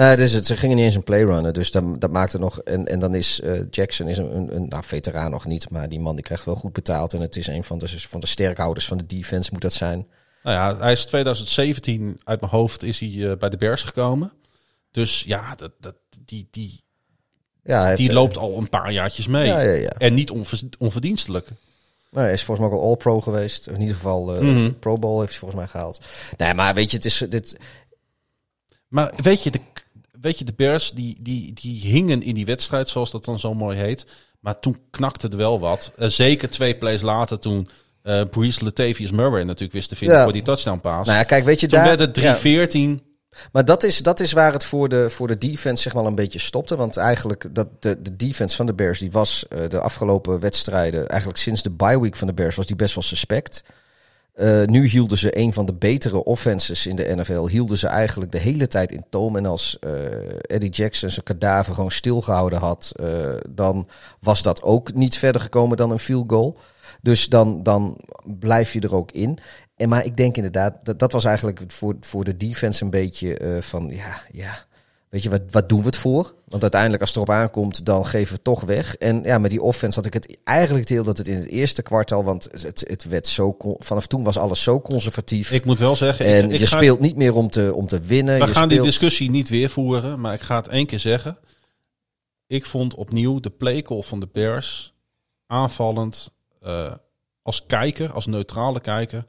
Nou, 0.00 0.16
dus 0.16 0.32
het, 0.32 0.46
ze 0.46 0.56
gingen 0.56 0.76
niet 0.76 0.84
eens 0.84 0.94
een 0.94 1.02
play 1.02 1.22
runnen. 1.22 1.52
Dus 1.52 1.70
dat, 1.70 2.00
dat 2.00 2.10
maakte 2.10 2.38
nog. 2.38 2.60
En, 2.60 2.86
en 2.86 2.98
dan 2.98 3.14
is 3.14 3.40
eh, 3.40 3.60
Jackson 3.70 4.08
is 4.08 4.18
een, 4.18 4.36
een, 4.36 4.56
een 4.56 4.68
nou, 4.68 4.82
veteraan 4.84 5.30
nog 5.30 5.46
niet. 5.46 5.70
Maar 5.70 5.88
die 5.88 6.00
man 6.00 6.14
die 6.14 6.24
krijgt 6.24 6.44
wel 6.44 6.54
goed 6.54 6.72
betaald. 6.72 7.12
En 7.12 7.20
het 7.20 7.36
is 7.36 7.46
een 7.46 7.64
van 7.64 7.78
de, 7.78 7.88
van 8.08 8.20
de 8.20 8.26
sterkhouders 8.26 8.86
van 8.86 8.98
de 8.98 9.06
defense, 9.06 9.50
moet 9.52 9.62
dat 9.62 9.72
zijn. 9.72 10.06
Nou 10.42 10.56
ja, 10.56 10.78
hij 10.82 10.92
is 10.92 11.04
2017 11.04 12.20
uit 12.24 12.40
mijn 12.40 12.52
hoofd 12.52 12.82
is 12.82 13.00
hij 13.00 13.30
eh, 13.30 13.36
bij 13.36 13.48
de 13.48 13.56
Bears 13.56 13.82
gekomen. 13.82 14.32
Dus 14.90 15.22
ja, 15.22 15.54
dat, 15.54 15.72
dat, 15.80 15.94
die, 16.24 16.48
die, 16.50 16.84
Ja, 17.62 17.84
heeft, 17.84 17.96
die 17.96 18.08
eh, 18.08 18.14
loopt 18.14 18.36
al 18.36 18.58
een 18.58 18.68
paar 18.68 18.92
jaartjes 18.92 19.26
mee. 19.26 19.46
Ja, 19.46 19.60
ja, 19.60 19.72
ja. 19.72 19.90
En 19.98 20.14
niet 20.14 20.30
onver- 20.30 20.68
onverdienstelijk. 20.78 21.48
Nou, 22.10 22.24
hij 22.24 22.32
is 22.34 22.44
volgens 22.44 22.66
mij 22.66 22.76
ook 22.76 22.82
al 22.82 22.88
All-Pro 22.88 23.20
geweest. 23.20 23.66
In 23.66 23.80
ieder 23.80 23.96
geval 23.96 24.26
Mhm. 24.42 24.72
Pro 24.78 24.98
Bowl 24.98 25.18
heeft 25.18 25.30
hij 25.30 25.38
volgens 25.38 25.60
mij 25.60 25.70
gehaald. 25.70 26.00
Nee, 26.36 26.54
maar 26.54 26.74
weet 26.74 26.90
je, 26.90 26.96
het 26.96 27.06
is 27.06 27.24
dit. 27.28 27.56
Maar 28.88 29.12
weet 29.22 29.42
je, 29.42 29.50
de, 29.50 29.60
weet 30.20 30.38
je, 30.38 30.44
de 30.44 30.52
Bears 30.56 30.90
die, 30.92 31.16
die, 31.20 31.52
die 31.52 31.80
hingen 31.80 32.22
in 32.22 32.34
die 32.34 32.46
wedstrijd, 32.46 32.88
zoals 32.88 33.10
dat 33.10 33.24
dan 33.24 33.38
zo 33.38 33.54
mooi 33.54 33.78
heet. 33.78 34.06
Maar 34.40 34.58
toen 34.60 34.76
knakte 34.90 35.28
er 35.28 35.36
wel 35.36 35.60
wat. 35.60 35.92
Eh, 35.96 36.08
zeker 36.08 36.50
twee 36.50 36.76
plays 36.76 37.00
later 37.02 37.38
toen 37.38 37.68
eh 38.02 38.22
Brees 38.30 38.60
Latavius 38.60 39.10
Murray 39.10 39.42
natuurlijk 39.42 39.72
wist 39.72 39.88
te 39.88 39.96
vinden 39.96 40.16
Ja. 40.16 40.22
voor 40.22 40.32
die 40.32 40.42
touchdown 40.42 40.80
pass. 40.80 41.06
Nou 41.06 41.18
ja, 41.18 41.24
kijk, 41.24 41.44
weet 41.44 41.60
je 41.60 41.66
toen 41.66 41.78
daar. 41.78 41.96
werd 41.96 42.16
het 42.16 42.24
ja. 42.24 42.36
3-14. 42.36 43.02
Maar 43.52 43.64
dat 43.64 43.82
is, 43.82 43.98
dat 43.98 44.20
is 44.20 44.32
waar 44.32 44.52
het 44.52 44.64
voor 44.64 44.88
de, 44.88 45.10
voor 45.10 45.26
de 45.26 45.38
defense 45.38 45.82
zeg 45.82 45.94
maar 45.94 46.04
een 46.04 46.14
beetje 46.14 46.38
stopte. 46.38 46.76
Want 46.76 46.96
eigenlijk 46.96 47.48
dat 47.52 47.68
de, 47.82 48.02
de 48.02 48.16
defense 48.16 48.56
van 48.56 48.66
de 48.66 48.74
Bears, 48.74 48.98
die 48.98 49.10
was 49.10 49.48
eh, 49.48 49.68
de 49.68 49.80
afgelopen 49.80 50.40
wedstrijden, 50.40 51.08
eigenlijk 51.08 51.40
sinds 51.40 51.62
de 51.62 51.70
bye 51.70 52.00
week 52.00 52.16
van 52.16 52.26
de 52.26 52.34
Bears, 52.34 52.54
was 52.56 52.66
die 52.66 52.76
best 52.76 52.94
wel 52.94 53.04
suspect. 53.04 53.62
Eh, 54.40 54.64
nu 54.64 54.86
hielden 54.86 55.18
ze 55.18 55.38
een 55.38 55.52
van 55.52 55.66
de 55.66 55.74
betere 55.74 56.24
offenses 56.24 56.86
in 56.86 56.96
de 56.96 57.14
NFL, 57.16 57.46
hielden 57.46 57.78
ze 57.78 57.86
eigenlijk 57.86 58.32
de 58.32 58.38
hele 58.38 58.68
tijd 58.68 58.92
in 58.92 59.04
toom. 59.10 59.36
En 59.36 59.46
als 59.46 59.78
eh, 59.78 59.92
Eddie 60.40 60.70
Jackson 60.70 61.10
zijn 61.10 61.24
kadaver 61.24 61.74
gewoon 61.74 61.90
stilgehouden 61.90 62.58
had, 62.58 62.92
eh, 63.00 63.34
dan 63.48 63.88
was 64.20 64.42
dat 64.42 64.62
ook 64.62 64.94
niet 64.94 65.18
verder 65.18 65.40
gekomen 65.40 65.76
dan 65.76 65.90
een 65.90 65.98
field 65.98 66.30
goal. 66.30 66.58
Dus 67.02 67.28
dan, 67.28 67.62
dan 67.62 67.96
blijf 68.38 68.72
je 68.72 68.80
er 68.80 68.94
ook 68.94 69.12
in. 69.12 69.38
En 69.76 69.88
maar 69.88 70.04
ik 70.04 70.16
denk 70.16 70.36
inderdaad, 70.36 70.74
dat, 70.82 70.98
dat 70.98 71.12
was 71.12 71.24
eigenlijk 71.24 71.62
voor, 71.66 71.96
voor 72.00 72.24
de 72.24 72.36
defense 72.36 72.84
een 72.84 72.90
beetje 72.90 73.58
van, 73.60 73.88
ja, 73.88 74.22
ja, 74.32 74.66
weet 75.10 75.22
je, 75.22 75.30
wat, 75.30 75.40
wat 75.50 75.68
doen 75.68 75.80
we 75.80 75.86
het 75.86 75.96
voor? 75.96 76.34
Want 76.48 76.62
uiteindelijk 76.62 77.00
als 77.00 77.10
het 77.14 77.18
erop 77.22 77.34
aankomt, 77.34 77.84
dan 77.86 78.06
geven 78.06 78.26
we 78.28 78.32
het 78.34 78.44
toch 78.44 78.60
weg. 78.60 78.96
En 78.96 79.22
ja, 79.22 79.38
met 79.38 79.50
die 79.50 79.62
offense 79.62 79.96
had 79.98 80.06
ik 80.06 80.12
het 80.12 80.38
eigenlijk 80.44 80.88
heel 80.88 81.04
dat 81.04 81.18
het 81.18 81.26
in 81.26 81.36
het 81.36 81.48
eerste 81.48 81.82
kwartaal, 81.82 82.24
want 82.24 82.48
het, 82.62 82.84
het 82.88 83.04
werd 83.04 83.26
zo, 83.26 83.56
vanaf 83.78 84.06
toen 84.06 84.24
was 84.24 84.38
alles 84.38 84.62
zo 84.62 84.80
conservatief. 84.80 85.50
Ik 85.52 85.64
moet 85.64 85.78
wel 85.78 85.96
zeggen, 85.96 86.26
en 86.26 86.50
ik 86.50 86.58
je 86.60 86.66
ga- 86.66 86.76
speelt 86.76 87.00
niet 87.00 87.16
meer 87.16 87.34
om 87.34 87.50
te, 87.50 87.74
om 87.74 87.86
te 87.86 88.00
winnen. 88.00 88.38
We 88.40 88.46
je 88.46 88.52
gaan 88.52 88.68
die 88.68 88.82
discussie 88.82 89.30
niet 89.30 89.48
weer 89.48 89.70
voeren, 89.70 90.20
maar 90.20 90.34
ik 90.34 90.40
ga 90.40 90.56
het 90.56 90.68
één 90.68 90.86
keer 90.86 90.98
zeggen. 90.98 91.38
Ik 92.46 92.64
vond 92.66 92.94
opnieuw 92.94 93.40
de 93.40 93.50
playcall 93.50 94.02
van 94.02 94.20
de 94.20 94.28
Bears 94.32 94.94
aanvallend 95.46 96.30
eh, 96.60 96.92
als 97.42 97.66
kijker, 97.66 98.12
als 98.12 98.26
neutrale 98.26 98.80
kijker, 98.80 99.24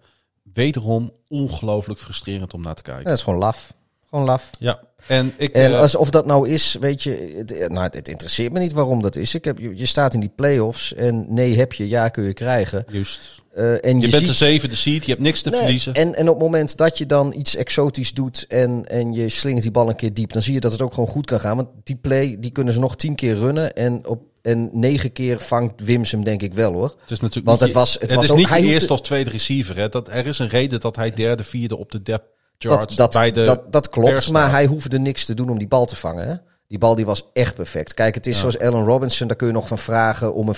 wederom 0.53 1.11
ongelooflijk 1.27 1.99
frustrerend 1.99 2.53
om 2.53 2.61
naar 2.61 2.75
te 2.75 2.81
Ja, 2.85 2.89
kijken. 2.91 3.05
dat 3.09 3.17
is 3.17 3.23
gewoon 3.23 3.39
laf. 3.39 3.73
Gewoon 4.11 4.25
laf. 4.25 4.49
Ja, 4.59 4.79
en 5.07 5.33
ik. 5.38 5.53
En 5.53 5.71
eh, 5.73 5.79
als, 5.79 5.95
of 5.95 6.09
dat 6.09 6.25
nou 6.25 6.49
is, 6.49 6.77
weet 6.79 7.03
je, 7.03 7.33
het, 7.38 7.69
nou, 7.69 7.88
het 7.91 8.07
interesseert 8.07 8.53
me 8.53 8.59
niet 8.59 8.71
waarom 8.73 9.01
dat 9.01 9.15
is. 9.15 9.35
Ik 9.35 9.45
heb, 9.45 9.59
je, 9.59 9.75
je 9.75 9.85
staat 9.85 10.13
in 10.13 10.19
die 10.19 10.31
play-offs 10.35 10.93
en 10.93 11.25
nee 11.29 11.57
heb 11.57 11.73
je, 11.73 11.88
ja 11.88 12.09
kun 12.09 12.23
je 12.23 12.33
krijgen. 12.33 12.85
juist. 12.89 13.39
Eh, 13.53 13.85
en 13.85 13.99
Je, 13.99 14.05
je, 14.05 14.11
bent 14.11 14.25
de 14.25 14.33
zevende 14.33 14.75
seed, 14.75 15.03
je 15.05 15.11
hebt 15.11 15.23
niks 15.23 15.41
te 15.41 15.49
Nee, 15.49 15.59
verliezen. 15.59 15.93
En, 15.93 16.15
en 16.15 16.27
op 16.29 16.33
het 16.35 16.43
moment 16.43 16.77
dat 16.77 16.97
je 16.97 17.05
dan 17.05 17.33
iets 17.38 17.55
exotisch 17.55 18.13
doet 18.13 18.45
en, 18.47 18.85
en 18.88 19.13
je 19.13 19.29
slingert 19.29 19.63
die 19.63 19.71
bal 19.71 19.89
een 19.89 19.95
keer 19.95 20.13
diep, 20.13 20.31
dan 20.33 20.41
zie 20.41 20.53
je 20.53 20.59
dat 20.59 20.71
het 20.71 20.81
ook 20.81 20.93
gewoon 20.93 21.09
goed 21.09 21.25
kan 21.25 21.39
gaan. 21.39 21.55
Want 21.55 21.69
die 21.83 21.95
play, 21.95 22.38
die 22.39 22.51
kunnen 22.51 22.73
ze 22.73 22.79
nog 22.79 22.95
tien 22.95 23.15
keer 23.15 23.35
runnen 23.35 23.73
en, 23.75 24.07
op, 24.07 24.21
en 24.41 24.69
negen 24.73 25.11
keer 25.11 25.39
vangt 25.39 25.81
Wims 25.83 26.11
hem 26.11 26.23
denk 26.23 26.41
ik 26.41 26.53
wel 26.53 26.73
hoor. 26.73 26.95
Het 27.01 27.11
is 27.11 27.19
natuurlijk 27.19 27.45
Want 27.47 27.59
niet 27.59 27.67
het 27.69 27.77
was- 27.77 27.97
het 27.99 28.13
was 28.13 28.25
is 28.25 28.31
ook- 28.31 28.38
niet 28.38 28.47
hoefde- 28.49 28.63
eerste 28.65 28.93
of 28.93 29.01
tweede 29.01 29.29
receiver. 29.29 29.77
Hè. 29.77 29.89
Dat, 29.89 30.09
er 30.09 30.27
is 30.27 30.39
een 30.39 30.49
reden 30.49 30.79
dat 30.79 30.95
hij 30.95 31.13
derde, 31.13 31.43
vierde 31.43 31.77
op 31.77 31.91
de 31.91 32.01
depth 32.01 32.25
Dat, 32.69 32.91
dat, 32.95 33.13
bij 33.13 33.31
de 33.31 33.43
dat, 33.43 33.71
dat 33.71 33.89
klopt, 33.89 34.31
maar 34.31 34.51
hij 34.51 34.65
hoefde 34.65 34.99
niks 34.99 35.25
te 35.25 35.33
doen 35.33 35.49
om 35.49 35.57
die 35.57 35.67
bal 35.67 35.85
te 35.85 35.95
vangen. 35.95 36.27
Hè? 36.27 36.35
Die 36.67 36.79
bal 36.79 36.95
die 36.95 37.05
was 37.05 37.23
echt 37.33 37.55
perfect. 37.55 37.93
Kijk, 37.93 38.15
het 38.15 38.27
is 38.27 38.39
zoals 38.39 38.59
Allen 38.59 38.83
Robinson, 38.83 39.27
daar 39.27 39.35
kun 39.38 39.47
je 39.47 39.53
nog 39.53 39.67
van 39.67 39.77
vragen 39.77 40.33
om 40.33 40.47
een 40.49 40.55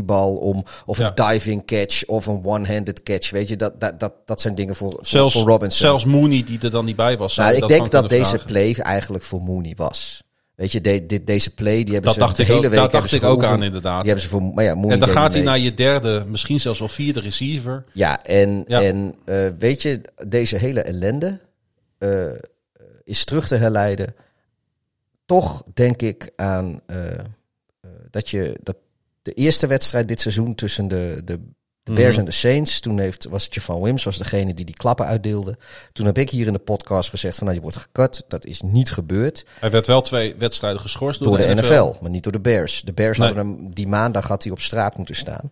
50-50 0.00 0.04
bal, 0.04 0.34
om, 0.36 0.64
of 0.86 0.98
Ja. 0.98 1.06
een 1.06 1.14
diving 1.32 1.66
catch 1.66 2.04
of 2.06 2.26
een 2.26 2.40
one-handed 2.44 3.02
catch. 3.02 3.30
Weet 3.30 3.48
je, 3.48 3.56
dat, 3.56 3.80
dat, 3.80 4.00
dat, 4.00 4.12
dat 4.24 4.40
zijn 4.40 4.54
dingen 4.54 4.76
voor, 4.76 4.90
voor, 4.90 5.06
zelfs, 5.06 5.34
voor 5.34 5.46
Robinson. 5.48 5.78
zelfs 5.86 6.04
Mooney, 6.04 6.44
die 6.46 6.58
er 6.62 6.70
dan 6.70 6.84
niet 6.84 6.96
bij 6.96 7.16
was. 7.16 7.36
nou, 7.36 7.54
ik 7.54 7.68
denk 7.68 7.90
dat 7.90 8.08
deze 8.08 8.24
vragen. 8.24 8.46
play 8.46 8.74
eigenlijk 8.74 9.24
voor 9.24 9.42
Mooney 9.42 9.72
was. 9.76 10.22
Weet 10.60 10.72
je, 10.72 10.80
de, 10.80 11.06
dit- 11.06 11.26
deze 11.26 11.54
play, 11.54 11.74
die 11.74 11.84
hebben 11.84 12.02
Dat 12.02 12.12
ze 12.14 12.18
dacht 12.18 12.36
de 12.36 12.42
hele 12.42 12.54
ook, 12.56 12.62
week 12.62 12.72
hebben 12.72 12.90
dacht 13.00 13.12
ik 13.12 13.22
ook 13.22 13.44
aan 13.44 13.62
inderdaad. 13.62 13.98
Die 13.98 14.04
hebben 14.10 14.22
ze 14.24 14.28
voor, 14.28 14.42
maar 14.42 14.64
ja, 14.64 14.70
En 14.74 14.98
dan 14.98 15.08
gaat 15.08 15.32
hij 15.32 15.42
mee. 15.42 15.50
naar 15.50 15.58
je 15.58 15.74
derde, 15.74 16.24
misschien 16.26 16.60
zelfs 16.60 16.78
wel 16.78 16.88
vierde 16.88 17.20
receiver. 17.20 17.84
Ja, 17.92 18.22
en, 18.24 18.64
Ja. 18.66 18.82
en 18.82 19.14
eh, 19.24 19.48
weet 19.58 19.82
je, 19.82 20.00
deze 20.28 20.56
hele 20.56 20.80
ellende 20.82 21.38
eh, 21.98 22.32
is 23.04 23.24
terug 23.24 23.46
te 23.48 23.56
herleiden. 23.56 24.14
Toch 25.26 25.62
denk 25.74 26.02
ik 26.02 26.30
aan 26.36 26.80
eh, 26.86 26.98
dat 28.10 28.28
je 28.28 28.56
dat 28.62 28.76
de 29.22 29.32
eerste 29.32 29.66
wedstrijd 29.66 30.08
dit 30.08 30.20
seizoen 30.20 30.54
tussen 30.54 30.88
de, 30.88 31.20
de, 31.24 31.40
de 31.82 31.92
Bears 31.92 32.16
en 32.16 32.24
de 32.24 32.30
Saints. 32.30 32.80
Toen 32.80 32.98
heeft, 32.98 33.24
was 33.24 33.46
Javon 33.50 33.82
Wims 33.82 34.04
was 34.04 34.18
degene 34.18 34.54
die 34.54 34.64
die 34.64 34.74
klappen 34.74 35.06
uitdeelde. 35.06 35.56
Toen 35.92 36.06
heb 36.06 36.18
ik 36.18 36.30
hier 36.30 36.46
in 36.46 36.52
de 36.52 36.58
podcast 36.58 37.10
gezegd 37.10 37.36
van 37.36 37.44
nou, 37.44 37.56
je 37.56 37.62
wordt 37.62 37.76
gekut. 37.76 38.24
Dat 38.28 38.44
is 38.44 38.60
niet 38.60 38.90
gebeurd 38.90 39.46
Hij 39.60 39.70
werd 39.70 39.86
wel 39.86 40.00
twee 40.00 40.34
wedstrijden 40.38 40.80
geschorst 40.80 41.18
door, 41.18 41.38
door 41.38 41.46
de 41.46 41.54
NFL, 41.54 41.92
maar 42.00 42.10
niet 42.10 42.22
door 42.22 42.32
de 42.32 42.40
Bears. 42.40 42.82
De 42.82 42.92
Bears 42.92 43.18
Nee. 43.18 43.26
hadden 43.26 43.46
hem 43.46 43.74
die 43.74 43.88
maandag 43.88 44.28
had 44.28 44.42
hij 44.42 44.52
op 44.52 44.60
straat 44.60 44.96
moeten 44.96 45.14
staan. 45.14 45.50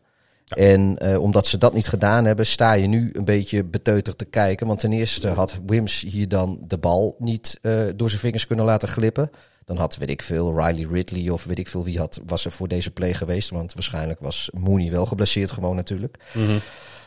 En 0.49 0.99
eh, 0.99 1.23
omdat 1.23 1.47
ze 1.47 1.59
dat 1.59 1.75
niet 1.75 1.89
gedaan 1.89 2.25
hebben, 2.25 2.47
sta 2.47 2.73
je 2.73 2.87
nu 2.87 3.11
een 3.13 3.25
beetje 3.25 3.65
beteuterd 3.65 4.19
te 4.19 4.25
kijken. 4.25 4.67
Want 4.67 4.79
ten 4.79 4.93
eerste 4.93 5.29
had 5.29 5.61
Wims 5.67 6.01
hier 6.01 6.29
dan 6.29 6.59
de 6.67 6.79
bal 6.79 7.17
niet 7.19 7.59
eh, 7.63 7.73
door 7.97 8.09
zijn 8.09 8.21
vingers 8.21 8.47
kunnen 8.47 8.65
laten 8.65 8.89
glippen. 8.89 9.31
Dan 9.69 9.77
had, 9.77 9.97
weet 9.97 10.11
ik 10.11 10.23
veel, 10.23 10.61
Riley 10.61 10.89
Ridley 10.93 11.31
of 11.31 11.45
weet 11.45 11.59
ik 11.59 11.69
veel 11.69 11.85
wie 11.85 11.99
had, 11.99 12.20
was 12.27 12.45
er 12.45 12.53
voor 12.53 12.69
deze 12.69 12.90
play 12.90 13.15
geweest. 13.15 13.51
Want 13.51 13.74
waarschijnlijk 13.74 14.20
was 14.20 14.51
Mooney 14.59 14.90
wel 14.90 15.07
geblesseerd 15.07 15.51
gewoon 15.51 15.77
natuurlijk. 15.77 16.19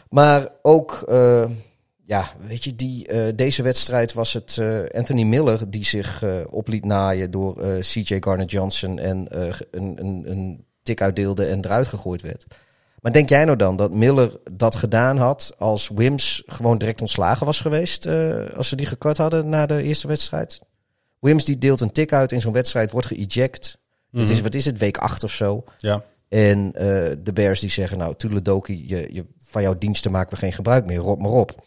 Maar 0.09 0.47
ook, 0.61 1.03
eh, 1.07 1.45
ja, 2.11 2.25
weet 2.47 2.63
je, 2.63 2.75
die, 2.75 3.07
eh, 3.07 3.33
deze 3.35 3.63
wedstrijd 3.63 4.13
was 4.13 4.33
het 4.33 4.57
eh, 4.59 4.83
Anthony 4.93 5.23
Miller 5.23 5.69
die 5.69 5.85
zich 5.85 6.23
eh, 6.23 6.35
op 6.49 6.67
liet 6.67 6.85
naaien 6.85 7.31
door 7.31 7.79
CJ 7.79 8.17
Garner-Johnson 8.19 8.99
en 8.99 9.25
een, 9.29 9.55
een, 9.71 10.31
een 10.31 10.65
tik 10.83 11.01
uitdeelde 11.01 11.45
en 11.45 11.65
eruit 11.65 11.88
gegooid 11.88 12.21
werd. 12.21 12.45
Maar 12.99 13.11
denk 13.11 13.29
jij 13.29 13.45
nou 13.45 13.57
dan 13.57 13.75
dat 13.75 13.91
Miller 13.91 14.39
dat 14.51 14.75
gedaan 14.75 15.17
had 15.17 15.53
als 15.57 15.89
Wims 15.89 16.43
gewoon 16.45 16.77
direct 16.77 17.01
ontslagen 17.01 17.45
was 17.45 17.59
geweest 17.59 18.07
als 18.55 18.67
ze 18.67 18.75
die 18.75 18.85
gekort 18.85 19.17
hadden 19.17 19.49
na 19.49 19.65
de 19.65 19.83
eerste 19.83 20.07
wedstrijd? 20.07 20.61
Wims 21.22 21.45
die 21.45 21.57
deelt 21.57 21.81
een 21.81 21.91
tik 21.91 22.14
uit 22.14 22.31
in 22.31 22.41
zo'n 22.41 22.53
wedstrijd, 22.53 22.91
wordt 22.91 23.07
geëject. 23.07 23.77
Het 24.11 24.30
is, 24.30 24.41
wat 24.41 24.53
is 24.53 24.65
het, 24.65 24.77
week 24.77 24.98
8 24.98 25.23
of 25.23 25.31
zo. 25.31 25.64
Ja. 25.77 26.03
En 26.30 26.72
eh, 26.73 26.84
de 27.23 27.34
Bears 27.34 27.60
die 27.60 27.69
zeggen, 27.69 27.98
nou, 27.98 28.15
Toedeledoki, 28.15 28.88
je, 28.88 29.14
je, 29.14 29.26
van 29.39 29.61
jouw 29.61 29.77
diensten 29.77 30.11
maken 30.11 30.34
we 30.34 30.38
geen 30.38 30.53
gebruik 30.53 30.85
meer, 30.85 30.98
rot 30.98 31.19
maar 31.19 31.31
op. 31.31 31.65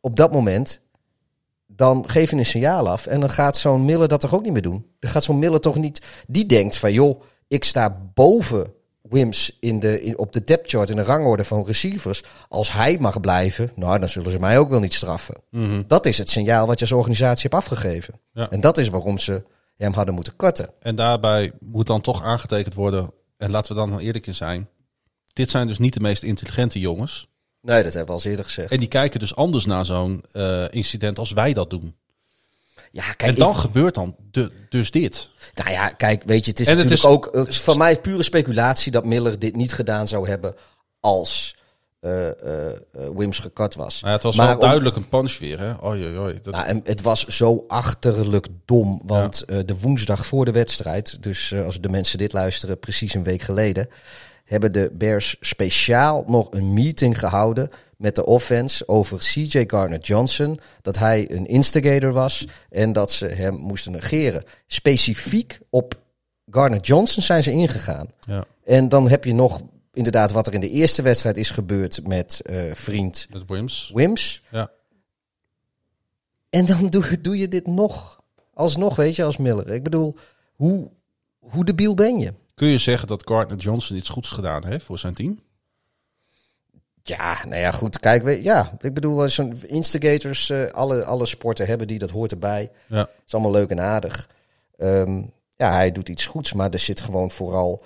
Op 0.00 0.16
dat 0.16 0.32
moment, 0.32 0.80
dan 1.66 2.08
geef 2.08 2.30
je 2.30 2.36
een 2.36 2.46
signaal 2.46 2.88
af 2.88 3.06
en 3.06 3.20
dan 3.20 3.30
gaat 3.30 3.56
zo'n 3.56 3.84
Miller 3.84 4.08
dat 4.08 4.20
toch 4.20 4.34
ook 4.34 4.42
niet 4.42 4.52
meer 4.52 4.62
doen. 4.62 4.86
Dan 4.98 5.10
gaat 5.10 5.24
zo'n 5.24 5.38
Miller 5.38 5.60
toch 5.60 5.76
niet, 5.76 6.02
die 6.26 6.46
denkt 6.46 6.76
van, 6.76 6.92
joh, 6.92 7.22
ik 7.48 7.64
sta 7.64 8.10
boven 8.14 8.74
Wims 9.02 9.56
in 9.60 9.80
de, 9.80 10.02
in, 10.02 10.18
op 10.18 10.32
de 10.32 10.44
depth 10.44 10.70
chart 10.70 10.90
in 10.90 10.96
de 10.96 11.02
rangorde 11.02 11.44
van 11.44 11.66
receivers. 11.66 12.22
Als 12.48 12.72
hij 12.72 12.98
mag 12.98 13.20
blijven, 13.20 13.72
nou, 13.74 13.98
dan 13.98 14.08
zullen 14.08 14.30
ze 14.30 14.38
mij 14.38 14.58
ook 14.58 14.70
wel 14.70 14.80
niet 14.80 14.94
straffen. 14.94 15.36
Dat 15.86 16.06
is 16.06 16.18
het 16.18 16.30
signaal 16.30 16.66
wat 16.66 16.78
je 16.78 16.84
als 16.84 16.94
organisatie 16.94 17.48
hebt 17.50 17.62
afgegeven. 17.62 18.20
Ja. 18.32 18.50
En 18.50 18.60
dat 18.60 18.78
is 18.78 18.88
waarom 18.88 19.18
ze 19.18 19.44
hem 19.76 19.92
hadden 19.92 20.14
moeten 20.14 20.36
korten. 20.36 20.68
En 20.80 20.94
daarbij 20.94 21.52
moet 21.60 21.86
dan 21.86 22.00
toch 22.00 22.22
aangetekend 22.22 22.74
worden, 22.74 23.10
en 23.36 23.50
laten 23.50 23.74
we 23.74 23.80
dan 23.80 23.98
eerlijk 23.98 24.26
in 24.26 24.34
zijn, 24.34 24.68
dit 25.32 25.50
zijn 25.50 25.66
dus 25.66 25.78
niet 25.78 25.94
de 25.94 26.00
meest 26.00 26.22
intelligente 26.22 26.80
jongens. 26.80 27.30
Nee, 27.60 27.82
dat 27.82 27.92
hebben 27.92 28.14
we 28.14 28.22
al 28.22 28.30
eerder 28.30 28.44
gezegd. 28.44 28.70
En 28.70 28.78
die 28.78 28.88
kijken 28.88 29.20
dus 29.20 29.34
anders 29.34 29.64
naar 29.66 29.84
zo'n 29.84 30.24
eh, 30.32 30.64
incident 30.70 31.18
als 31.18 31.32
wij 31.32 31.52
dat 31.52 31.70
doen. 31.70 31.96
Ja, 32.92 33.12
kijk, 33.12 33.32
en 33.32 33.38
dan 33.38 33.50
ik- 33.50 33.56
gebeurt 33.56 33.94
dan 33.94 34.16
de, 34.30 34.50
dus 34.68 34.90
dit. 34.90 35.30
Nou 35.54 35.70
ja, 35.70 35.88
kijk, 35.88 36.22
weet 36.26 36.44
je, 36.44 36.50
het 36.50 36.60
is 36.60 36.66
En 36.66 36.78
het 36.78 36.88
natuurlijk 36.88 37.24
is- 37.26 37.32
ook 37.40 37.46
eh, 37.46 37.52
van 37.54 37.78
mij 37.78 38.00
pure 38.00 38.22
speculatie 38.22 38.92
dat 38.92 39.04
Miller 39.04 39.38
dit 39.38 39.56
niet 39.56 39.72
gedaan 39.72 40.08
zou 40.08 40.28
hebben 40.28 40.54
als 41.00 41.56
eh, 42.00 42.28
Wims 43.16 43.38
gekort 43.38 43.74
was. 43.74 44.00
Maar 44.00 44.10
ja, 44.10 44.16
het 44.16 44.24
was 44.24 44.36
Maar 44.36 44.46
wel 44.46 44.54
om- 44.54 44.60
duidelijk 44.60 44.96
een 44.96 45.08
punch 45.08 45.38
weer. 45.38 45.58
Hè? 45.60 45.86
Oei, 45.86 46.18
oei. 46.18 46.38
Dat, 46.42 46.54
Nou, 46.54 46.66
en 46.66 46.80
het 46.84 47.02
was 47.02 47.26
zo 47.26 47.64
achterlijk 47.68 48.46
dom, 48.64 49.02
want 49.04 49.44
de 49.46 49.76
woensdag 49.80 50.26
voor 50.26 50.44
de 50.44 50.50
wedstrijd, 50.52 51.22
dus 51.22 51.54
als 51.54 51.80
de 51.80 51.88
mensen 51.88 52.18
dit 52.18 52.32
luisteren, 52.32 52.78
precies 52.78 53.14
een 53.14 53.22
week 53.24 53.42
geleden, 53.42 53.88
hebben 54.44 54.72
de 54.72 54.90
Bears 54.94 55.36
speciaal 55.40 56.24
nog 56.26 56.46
een 56.50 56.72
meeting 56.74 57.18
gehouden 57.18 57.68
met 58.02 58.14
de 58.14 58.26
offense 58.26 58.88
over 58.88 59.18
CJ 59.18 59.64
Garner-Johnson, 59.66 60.58
dat 60.80 60.98
hij 60.98 61.30
een 61.30 61.46
instigator 61.46 62.12
was 62.12 62.46
en 62.70 62.92
dat 62.92 63.10
ze 63.10 63.26
hem 63.26 63.54
moesten 63.54 63.92
negeren. 63.92 64.44
Specifiek 64.66 65.60
op 65.70 66.00
Garner-Johnson 66.50 67.22
zijn 67.22 67.42
ze 67.42 67.50
ingegaan. 67.50 68.08
ja, 68.20 68.44
En 68.64 68.88
dan 68.88 69.08
heb 69.08 69.24
je 69.24 69.34
nog 69.34 69.60
inderdaad 69.92 70.32
wat 70.32 70.46
er 70.46 70.54
in 70.54 70.60
de 70.60 70.70
eerste 70.70 71.02
wedstrijd 71.02 71.36
is 71.36 71.50
gebeurd 71.50 72.06
met 72.06 72.40
eh, 72.44 72.74
vriend 72.74 73.26
met 73.30 73.42
Wims. 73.46 73.90
Wims. 73.94 74.42
Ja. 74.50 74.70
En 76.50 76.64
dan 76.64 76.90
doe, 76.90 77.20
doe 77.20 77.38
je 77.38 77.48
dit 77.48 77.66
nog, 77.66 78.20
alsnog, 78.54 78.96
weet 78.96 79.16
je, 79.16 79.24
als 79.24 79.36
Miller. 79.36 79.68
Ik 79.68 79.82
bedoel, 79.82 80.16
hoe, 80.54 80.90
hoe 81.38 81.64
debiel 81.64 81.94
ben 81.94 82.18
je? 82.18 82.32
Kun 82.54 82.68
je 82.68 82.78
zeggen 82.78 83.08
dat 83.08 83.26
Gardner 83.28 83.58
Johnson 83.58 83.96
iets 83.96 84.08
goeds 84.08 84.30
gedaan 84.30 84.66
heeft 84.66 84.84
voor 84.84 84.98
zijn 84.98 85.14
team? 85.14 85.40
Ja, 87.02 87.44
nou 87.48 87.60
ja, 87.60 87.70
goed. 87.70 87.98
Kijk, 87.98 88.22
we, 88.22 88.42
ja, 88.42 88.72
ik 88.80 88.94
bedoel, 88.94 89.22
als 89.22 89.34
zo'n 89.34 89.62
instigators, 89.66 90.50
eh, 90.50 90.70
alle, 90.70 91.04
alle 91.04 91.26
sporten 91.26 91.66
hebben 91.66 91.86
die, 91.86 91.98
dat 91.98 92.10
hoort 92.10 92.30
erbij. 92.30 92.70
Ja. 92.88 93.08
is 93.26 93.34
allemaal 93.34 93.52
leuk 93.52 93.70
en 93.70 93.80
aardig. 93.80 94.28
Ehm, 94.78 95.22
ja, 95.56 95.72
hij 95.72 95.92
doet 95.92 96.08
iets 96.08 96.26
goeds, 96.26 96.52
maar 96.52 96.70
er 96.70 96.78
zit 96.78 97.00
gewoon 97.00 97.30
vooral 97.30 97.82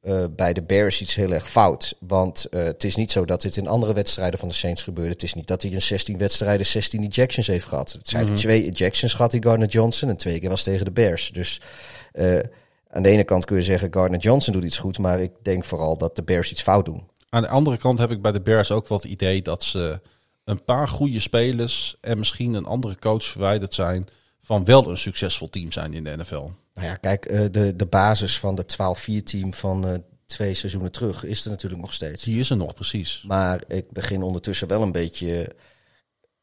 eh, 0.00 0.24
bij 0.36 0.52
de 0.52 0.62
Bears 0.62 1.00
iets 1.00 1.14
heel 1.14 1.32
erg 1.32 1.50
fout. 1.50 1.94
Want 1.98 2.44
eh, 2.44 2.62
het 2.62 2.84
is 2.84 2.96
niet 2.96 3.12
zo 3.12 3.24
dat 3.24 3.42
dit 3.42 3.56
in 3.56 3.66
andere 3.66 3.92
wedstrijden 3.94 4.38
van 4.38 4.48
de 4.48 4.54
Saints 4.54 4.82
gebeurde. 4.82 5.10
Het 5.10 5.22
is 5.22 5.34
niet 5.34 5.46
dat 5.46 5.62
hij 5.62 5.70
in 5.70 5.82
16 5.82 6.18
wedstrijden 6.18 6.66
16 6.66 7.02
ejections 7.02 7.46
heeft 7.46 7.64
gehad. 7.64 7.92
Het 7.92 8.08
zijn 8.08 8.34
twee 8.34 8.62
ejections 8.62 9.14
gehad, 9.14 9.30
die 9.30 9.42
Gardner 9.42 9.68
Johnson, 9.68 10.08
en 10.08 10.16
twee 10.16 10.40
keer 10.40 10.48
was 10.48 10.62
tegen 10.62 10.84
de 10.84 10.90
Bears. 10.90 11.30
Dus 11.30 11.60
eh, 12.12 12.38
aan 12.88 13.02
de 13.02 13.08
ene 13.08 13.24
kant 13.24 13.44
kun 13.44 13.56
je 13.56 13.62
zeggen, 13.62 13.92
Gardner 13.92 14.20
Johnson 14.20 14.52
doet 14.52 14.64
iets 14.64 14.78
goed, 14.78 14.98
maar 14.98 15.20
ik 15.20 15.32
denk 15.42 15.64
vooral 15.64 15.98
dat 15.98 16.16
de 16.16 16.22
Bears 16.22 16.50
iets 16.50 16.62
fout 16.62 16.84
doen. 16.84 17.08
Aan 17.30 17.42
de 17.42 17.48
andere 17.48 17.76
kant 17.76 17.98
heb 17.98 18.10
ik 18.10 18.22
bij 18.22 18.32
de 18.32 18.40
Bears 18.40 18.70
ook 18.70 18.88
wel 18.88 18.98
het 18.98 19.06
idee 19.06 19.42
dat 19.42 19.64
ze 19.64 20.00
een 20.44 20.64
paar 20.64 20.88
goede 20.88 21.20
spelers 21.20 21.96
en 22.00 22.18
misschien 22.18 22.54
een 22.54 22.66
andere 22.66 22.98
coach 22.98 23.24
verwijderd 23.24 23.74
zijn 23.74 24.08
van 24.40 24.64
wel 24.64 24.90
een 24.90 24.96
succesvol 24.96 25.48
team 25.48 25.72
zijn 25.72 25.94
in 25.94 26.04
de 26.04 26.16
NFL. 26.16 26.50
Nou 26.74 26.86
ja, 26.86 26.94
kijk, 26.94 27.24
eh, 27.26 27.44
de, 27.50 27.76
de 27.76 27.86
basis 27.86 28.38
van 28.38 28.54
de 28.54 28.64
12-4 29.20 29.22
team 29.22 29.54
van 29.54 29.86
eh, 29.86 29.94
twee 30.26 30.54
seizoenen 30.54 30.92
terug 30.92 31.24
is 31.24 31.44
er 31.44 31.50
natuurlijk 31.50 31.80
nog 31.80 31.92
steeds. 31.92 32.22
Die 32.22 32.38
is 32.38 32.50
er 32.50 32.56
nog 32.56 32.74
precies. 32.74 33.24
Maar 33.26 33.62
ik 33.68 33.90
begin 33.90 34.22
ondertussen 34.22 34.68
wel 34.68 34.82
een 34.82 34.92
beetje. 34.92 35.56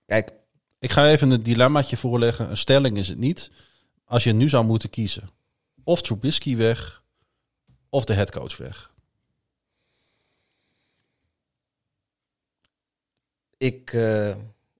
Kijk, 0.05 0.31
Ik 0.79 0.91
ga 0.91 1.09
even 1.09 1.31
een 1.31 1.43
dilemmaatje 1.43 1.97
voorleggen. 1.97 2.49
Een 2.49 2.57
stelling 2.57 2.97
is 2.97 3.07
het 3.07 3.17
niet. 3.17 3.51
Als 4.05 4.23
je 4.23 4.33
nu 4.33 4.49
zou 4.49 4.65
moeten 4.65 4.89
kiezen. 4.89 5.29
Of 5.83 6.01
Trubisky 6.01 6.55
weg. 6.55 7.03
Of 7.89 8.05
de 8.05 8.13
headcoach 8.13 8.57
weg. 8.57 8.91
Ik, 13.57 13.93
eh, 13.93 14.29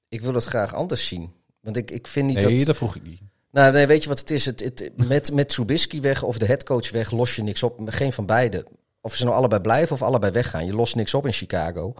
ik 0.10 0.22
wil 0.22 0.34
het 0.34 0.46
graag 0.46 0.74
anders 0.74 1.08
zien. 1.08 1.34
Want 1.60 1.78
ik, 1.78 1.92
ik 1.92 2.08
vind 2.08 2.28
niet 2.28 2.36
Nee, 2.36 2.58
dat. 2.58 2.66
dat 2.66 2.78
vroeg 2.78 2.96
ik 2.96 3.04
niet. 3.04 3.22
Nou, 3.52 3.74
nee, 3.74 3.88
weet 3.88 4.04
je 4.04 4.10
wat 4.10 4.20
het 4.20 4.32
is? 4.32 4.46
Het, 4.46 4.60
het, 4.60 4.92
met, 5.08 5.32
met 5.34 5.50
Trubisky 5.50 6.02
weg 6.02 6.24
of 6.24 6.38
de 6.38 6.46
headcoach 6.46 6.92
weg 6.92 7.12
los 7.12 7.36
je 7.36 7.44
niks 7.44 7.64
op. 7.64 7.80
Geen 7.86 8.14
van 8.14 8.26
beide. 8.26 8.66
Of 9.02 9.16
ze 9.16 9.24
nou 9.24 9.36
allebei 9.36 9.62
blijven 9.62 9.96
of 9.96 10.02
allebei 10.02 10.32
weggaan. 10.32 10.66
Je 10.66 10.74
lost 10.74 10.96
niks 10.96 11.14
op 11.14 11.26
in 11.26 11.32
Chicago. 11.32 11.94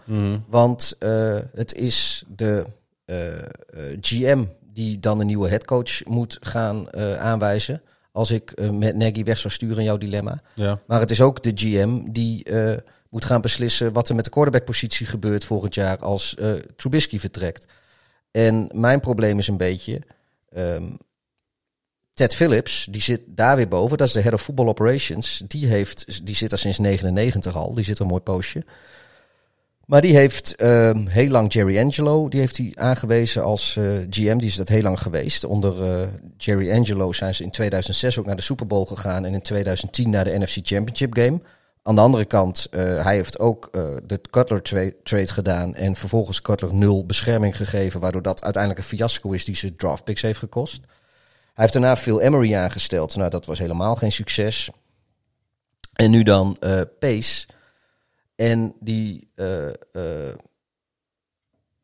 Want 0.48 0.96
eh, 0.98 1.38
het 1.54 1.74
is 1.74 2.24
de 2.36 2.66
eh, 3.04 3.16
GM 4.00 4.44
die 4.72 4.98
dan 4.98 5.20
een 5.20 5.26
nieuwe 5.26 5.48
headcoach 5.48 6.04
moet 6.04 6.38
gaan 6.40 6.94
aanwijzen. 7.18 7.82
Als 8.12 8.30
ik 8.30 8.70
met 8.72 8.96
Nagy 8.96 9.24
weg 9.24 9.38
zou 9.38 9.52
sturen 9.52 9.78
in 9.78 9.84
jouw 9.84 9.98
dilemma. 9.98 10.42
Ja. 10.54 10.80
Maar 10.86 11.00
het 11.00 11.10
is 11.10 11.20
ook 11.20 11.42
de 11.42 11.52
GM 11.54 12.10
die 12.10 12.44
moet 13.10 13.24
gaan 13.24 13.40
beslissen 13.40 13.92
wat 13.92 14.08
er 14.08 14.14
met 14.14 14.24
de 14.24 14.30
quarterbackpositie 14.30 15.06
gebeurt 15.06 15.44
volgend 15.44 15.74
jaar 15.74 15.98
als 15.98 16.34
eh, 16.34 16.52
Trubisky 16.76 17.18
vertrekt. 17.18 17.66
En 18.30 18.68
mijn 18.74 19.00
probleem 19.00 19.38
is 19.38 19.48
een 19.48 19.56
beetje. 19.56 20.02
ehm, 20.50 20.90
Ted 22.14 22.34
Phillips, 22.34 22.86
die 22.90 23.02
zit 23.02 23.20
daar 23.26 23.56
weer 23.56 23.68
boven. 23.68 23.98
Dat 23.98 24.06
is 24.06 24.12
de 24.12 24.20
head 24.20 24.32
of 24.32 24.42
football 24.42 24.66
operations. 24.66 25.42
Die, 25.46 25.66
heeft, 25.66 26.26
die 26.26 26.34
zit 26.34 26.52
er 26.52 26.58
sinds 26.58 26.78
99 26.78 27.56
al. 27.56 27.74
Die 27.74 27.84
zit 27.84 27.96
er 27.96 28.02
een 28.02 28.08
mooi 28.08 28.22
poosje. 28.22 28.64
Maar 29.88 30.00
die 30.00 30.16
heeft 30.16 30.54
ehm, 30.56 31.06
heel 31.06 31.28
lang 31.28 31.52
Jerry 31.52 31.78
Angelo, 31.78 32.28
die 32.28 32.40
heeft 32.40 32.56
hij 32.56 32.72
aangewezen 32.74 33.42
als 33.42 33.76
eh, 33.76 33.84
GM. 34.10 34.38
Die 34.38 34.48
is 34.48 34.56
dat 34.56 34.68
heel 34.68 34.82
lang 34.82 35.00
geweest. 35.00 35.44
Onder 35.44 35.82
eh, 35.82 36.08
Jerry 36.36 36.72
Angelo 36.72 37.12
zijn 37.12 37.34
ze 37.34 37.42
in 37.42 37.50
2006 37.50 38.18
ook 38.18 38.26
naar 38.26 38.36
de 38.36 38.42
Super 38.42 38.66
Bowl 38.66 38.84
gegaan. 38.84 39.24
En 39.24 39.34
in 39.34 39.42
2010 39.42 40.10
naar 40.10 40.24
de 40.24 40.38
NFC 40.38 40.58
Championship 40.62 41.14
Game. 41.14 41.40
Aan 41.88 41.94
de 41.94 42.00
andere 42.00 42.24
kant, 42.24 42.66
eh, 42.70 43.04
hij 43.04 43.14
heeft 43.14 43.38
ook 43.38 43.68
eh, 43.72 43.96
de 44.06 44.20
Cutler 44.30 44.62
tra- 44.62 44.90
trade 45.02 45.32
gedaan. 45.32 45.74
En 45.74 45.96
vervolgens 45.96 46.42
Cutler 46.42 46.74
nul 46.74 47.06
bescherming 47.06 47.56
gegeven. 47.56 48.00
Waardoor 48.00 48.22
dat 48.22 48.42
uiteindelijk 48.42 48.82
een 48.82 48.88
fiasco 48.88 49.30
is 49.30 49.44
die 49.44 49.54
ze 49.54 49.74
draft 49.74 50.04
picks 50.04 50.22
heeft 50.22 50.38
gekost. 50.38 50.80
Hij 50.80 50.90
heeft 51.54 51.72
daarna 51.72 51.96
Phil 51.96 52.20
Emery 52.20 52.54
aangesteld. 52.54 53.16
Nou, 53.16 53.30
dat 53.30 53.46
was 53.46 53.58
helemaal 53.58 53.96
geen 53.96 54.12
succes. 54.12 54.70
En 55.92 56.10
nu 56.10 56.22
dan 56.22 56.56
eh, 56.60 56.80
Pace. 56.98 57.46
En 58.34 58.74
die 58.80 59.30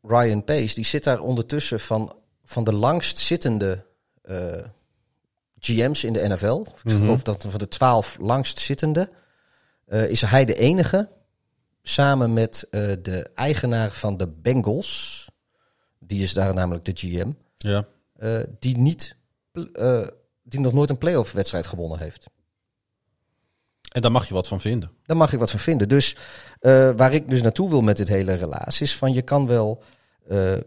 Ryan 0.03 0.45
Pace, 0.45 0.75
die 0.75 0.85
zit 0.85 1.05
daar 1.05 1.21
ondertussen 1.21 1.81
van, 1.81 2.17
van 2.45 2.65
de 2.65 2.73
langst 2.73 3.19
zittende 3.19 3.85
GM's 5.59 6.05
in 6.05 6.13
de 6.13 6.29
NFL. 6.29 6.65
Ik 6.83 6.91
geloof 6.91 7.23
dat 7.23 7.47
van 7.49 7.59
de 7.59 7.69
twaalf 7.69 8.17
langst 8.21 8.59
zittende. 8.59 9.11
Eh, 9.87 10.11
is 10.11 10.21
hij 10.23 10.45
de 10.45 10.55
enige, 10.55 11.09
samen 11.83 12.33
met 12.33 12.67
eh, 12.71 12.93
de 13.03 13.31
eigenaar 13.35 13.91
van 13.91 14.17
de 14.17 14.29
Bengals, 14.29 15.29
die 15.99 16.23
is 16.23 16.33
daar 16.33 16.55
namelijk 16.55 16.85
de 16.85 16.93
GM, 16.95 17.31
Ja. 17.57 17.87
eh, 18.17 18.41
die, 18.59 18.79
niet, 18.79 19.17
die 20.43 20.61
nog 20.61 20.73
nooit 20.73 20.91
een 20.91 20.99
playoff 20.99 21.33
wedstrijd 21.33 21.67
gewonnen 21.67 21.99
heeft. 21.99 22.27
En 23.93 24.03
daar 24.03 24.13
mag 24.13 24.29
je 24.29 24.35
wat 24.35 24.49
van 24.49 24.61
vinden. 24.61 24.91
Daar 25.03 25.17
mag 25.17 25.33
ik 25.33 25.39
wat 25.39 25.51
van 25.51 25.61
vinden. 25.61 25.89
Dus 25.89 26.17
waar 26.97 27.13
ik 27.13 27.31
dus 27.31 27.43
naartoe 27.43 27.71
wil 27.71 27.81
met 27.81 27.97
dit 27.97 28.09
hele 28.09 28.35
relaas 28.35 28.81
is 28.81 28.97
van 28.97 29.13
je 29.13 29.23
kan 29.23 29.47
wel 29.47 29.83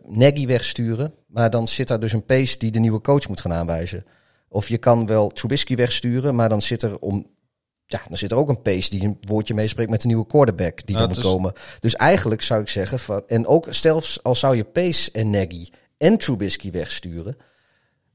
Nagy 0.05 0.45
wegsturen, 0.45 1.13
maar 1.27 1.49
dan 1.49 1.67
zit 1.67 1.87
daar 1.87 1.99
dus 1.99 2.13
een 2.13 2.25
pace 2.25 2.57
die 2.57 2.71
de 2.71 2.79
nieuwe 2.79 3.01
coach 3.01 3.27
moet 3.27 3.41
gaan 3.41 3.53
aanwijzen. 3.53 4.05
Of 4.49 4.67
je 4.67 4.77
kan 4.77 5.05
wel 5.05 5.29
Trubisky 5.29 5.75
wegsturen, 5.75 6.35
maar 6.35 6.49
dan 6.49 6.61
zit 6.61 6.81
er 6.81 6.99
om 6.99 7.27
ja, 7.87 8.01
dan 8.07 8.17
zit 8.17 8.31
er 8.31 8.37
ook 8.37 8.49
een 8.49 8.61
pace 8.61 8.89
die 8.89 9.03
een 9.03 9.17
woordje 9.21 9.53
meespreekt 9.53 9.89
met 9.89 10.01
de 10.01 10.07
nieuwe 10.07 10.25
quarterback 10.27 10.85
die 10.85 10.95
Ja, 10.95 11.01
er 11.01 11.07
het 11.07 11.15
moet 11.15 11.25
is- 11.25 11.31
komen. 11.31 11.53
Dus 11.79 11.95
eigenlijk 11.95 12.41
zou 12.41 12.61
ik 12.61 12.69
zeggen 12.69 12.99
van 12.99 13.23
en 13.27 13.45
ook 13.47 13.67
zelfs 13.69 14.23
al 14.23 14.35
zou 14.35 14.55
je 14.55 14.63
Pace 14.63 15.11
en 15.11 15.29
Nagy 15.29 15.67
en 15.97 16.17
Trubisky 16.17 16.71
wegsturen, 16.71 17.35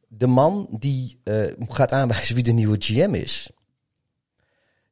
de 0.09 0.27
man 0.27 0.66
die 0.70 1.20
eh, 1.24 1.36
gaat 1.69 1.93
aanwijzen 1.93 2.35
wie 2.35 2.44
de 2.44 2.53
nieuwe 2.53 2.77
GM 2.78 3.15
is, 3.15 3.51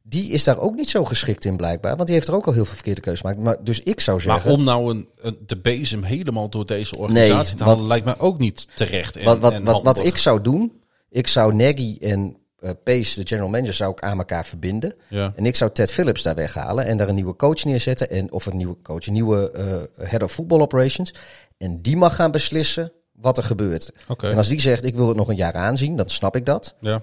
die 0.02 0.30
is 0.30 0.44
daar 0.44 0.58
ook 0.58 0.74
niet 0.74 0.90
zo 0.90 1.04
geschikt 1.04 1.44
in 1.44 1.56
blijkbaar. 1.56 1.94
Want 1.96 2.06
die 2.06 2.16
heeft 2.16 2.28
er 2.28 2.34
ook 2.34 2.46
al 2.46 2.52
heel 2.52 2.64
veel 2.64 2.74
verkeerde 2.74 3.00
keuzes 3.00 3.20
gemaakt. 3.20 3.40
Maar, 3.40 3.64
dus 3.64 3.80
ik 3.80 4.00
zou 4.00 4.16
Maar 4.26 4.34
zeggen... 4.34 4.52
om 4.52 4.64
nou 4.64 4.90
een, 4.90 5.08
een, 5.20 5.38
de 5.46 5.56
bezem 5.58 6.02
helemaal 6.02 6.48
door 6.50 6.66
deze 6.66 6.96
organisatie 6.96 7.36
Nee, 7.36 7.54
te 7.54 7.64
wat- 7.64 7.72
halen, 7.74 7.86
lijkt 7.86 8.04
mij 8.04 8.18
ook 8.18 8.38
niet 8.38 8.66
terecht. 8.76 9.16
En, 9.16 9.24
wat, 9.24 9.38
wat, 9.38 9.52
en 9.52 9.64
wat, 9.64 9.82
wat 9.82 10.04
ik 10.04 10.16
zou 10.16 10.40
doen... 10.40 10.72
Ik 11.12 11.26
zou 11.26 11.54
Nagy 11.54 11.96
en 12.00 12.36
eh, 12.60 12.70
Pace, 12.84 13.20
de 13.20 13.26
general 13.26 13.48
manager, 13.48 13.74
zou 13.74 13.92
ik 13.92 14.00
aan 14.00 14.18
elkaar 14.18 14.46
verbinden. 14.46 14.94
Ja. 15.08 15.32
En 15.36 15.46
ik 15.46 15.56
zou 15.56 15.70
Ted 15.72 15.92
Phillips 15.92 16.22
daar 16.22 16.34
weghalen 16.34 16.86
en 16.86 16.96
daar 16.96 17.08
een 17.08 17.14
nieuwe 17.14 17.36
coach 17.36 17.64
neerzetten. 17.64 18.10
En, 18.10 18.32
of 18.32 18.46
een 18.46 18.56
nieuwe 18.56 18.76
coach, 18.82 19.06
een 19.06 19.12
nieuwe 19.12 19.50
eh, 19.50 20.08
head 20.08 20.22
of 20.22 20.32
football 20.32 20.60
operations. 20.60 21.14
En 21.58 21.82
die 21.82 21.96
mag 21.96 22.14
gaan 22.14 22.30
beslissen 22.30 22.92
wat 23.12 23.36
er 23.36 23.44
gebeurt. 23.44 23.92
En 24.20 24.36
als 24.36 24.48
die 24.48 24.60
zegt, 24.60 24.84
ik 24.84 24.96
wil 24.96 25.08
het 25.08 25.16
nog 25.16 25.28
een 25.28 25.36
jaar 25.36 25.54
aanzien, 25.54 25.96
dan 25.96 26.08
snap 26.08 26.36
ik 26.36 26.46
dat. 26.46 26.74
Ja. 26.80 27.02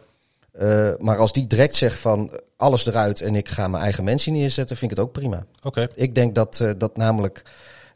Eh, 0.51 0.93
maar 0.99 1.17
als 1.17 1.33
die 1.33 1.47
direct 1.47 1.75
zegt 1.75 1.99
van 1.99 2.39
alles 2.57 2.85
eruit 2.85 3.21
en 3.21 3.35
ik 3.35 3.49
ga 3.49 3.67
mijn 3.67 3.83
eigen 3.83 4.03
mensen 4.03 4.33
neerzetten, 4.33 4.77
vind 4.77 4.91
ik 4.91 4.97
het 4.97 5.05
ook 5.05 5.13
prima. 5.13 5.45
Oké. 5.61 5.87
Ik 5.95 6.15
denk 6.15 6.35
dat, 6.35 6.65
dat 6.77 6.97
namelijk 6.97 7.43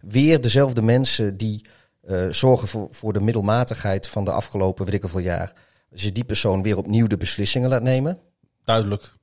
weer 0.01 0.41
dezelfde 0.41 0.81
mensen 0.81 1.37
die 1.37 1.65
zorgen 2.29 2.67
voor, 2.67 2.87
voor 2.91 3.13
de 3.13 3.21
middelmatigheid 3.21 4.07
van 4.07 4.25
de 4.25 4.31
afgelopen 4.31 4.85
weet 4.85 4.93
ik 4.93 5.01
hoeveel 5.01 5.19
jaar, 5.19 5.53
als 5.91 6.01
je 6.01 6.11
die 6.11 6.23
persoon 6.23 6.63
weer 6.63 6.77
opnieuw 6.77 7.07
de 7.07 7.17
beslissingen 7.17 7.69
laat 7.69 7.83
nemen. 7.83 8.19
Duidelijk. 8.63 9.13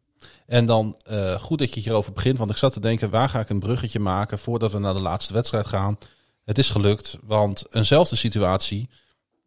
En 0.47 0.66
dan 0.66 0.97
eh, 1.03 1.35
goed 1.35 1.59
dat 1.59 1.74
je 1.74 1.81
hierover 1.81 2.12
begint, 2.12 2.39
want 2.39 2.51
ik 2.51 2.57
zat 2.57 2.73
te 2.73 2.81
denken, 2.81 3.11
waar 3.11 3.28
ga 3.28 3.40
ik 3.40 3.49
een 3.49 3.59
bruggetje 3.61 4.01
maken 4.01 4.39
voordat 4.39 4.73
we 4.73 4.78
naar 4.78 4.95
de 4.95 5.01
laatste 5.01 5.32
wedstrijd 5.32 5.66
gaan? 5.66 5.99
Het 6.45 6.59
is 6.59 6.70
gelukt, 6.70 7.19
want 7.23 7.65
eenzelfde 7.70 8.16
situatie 8.16 8.89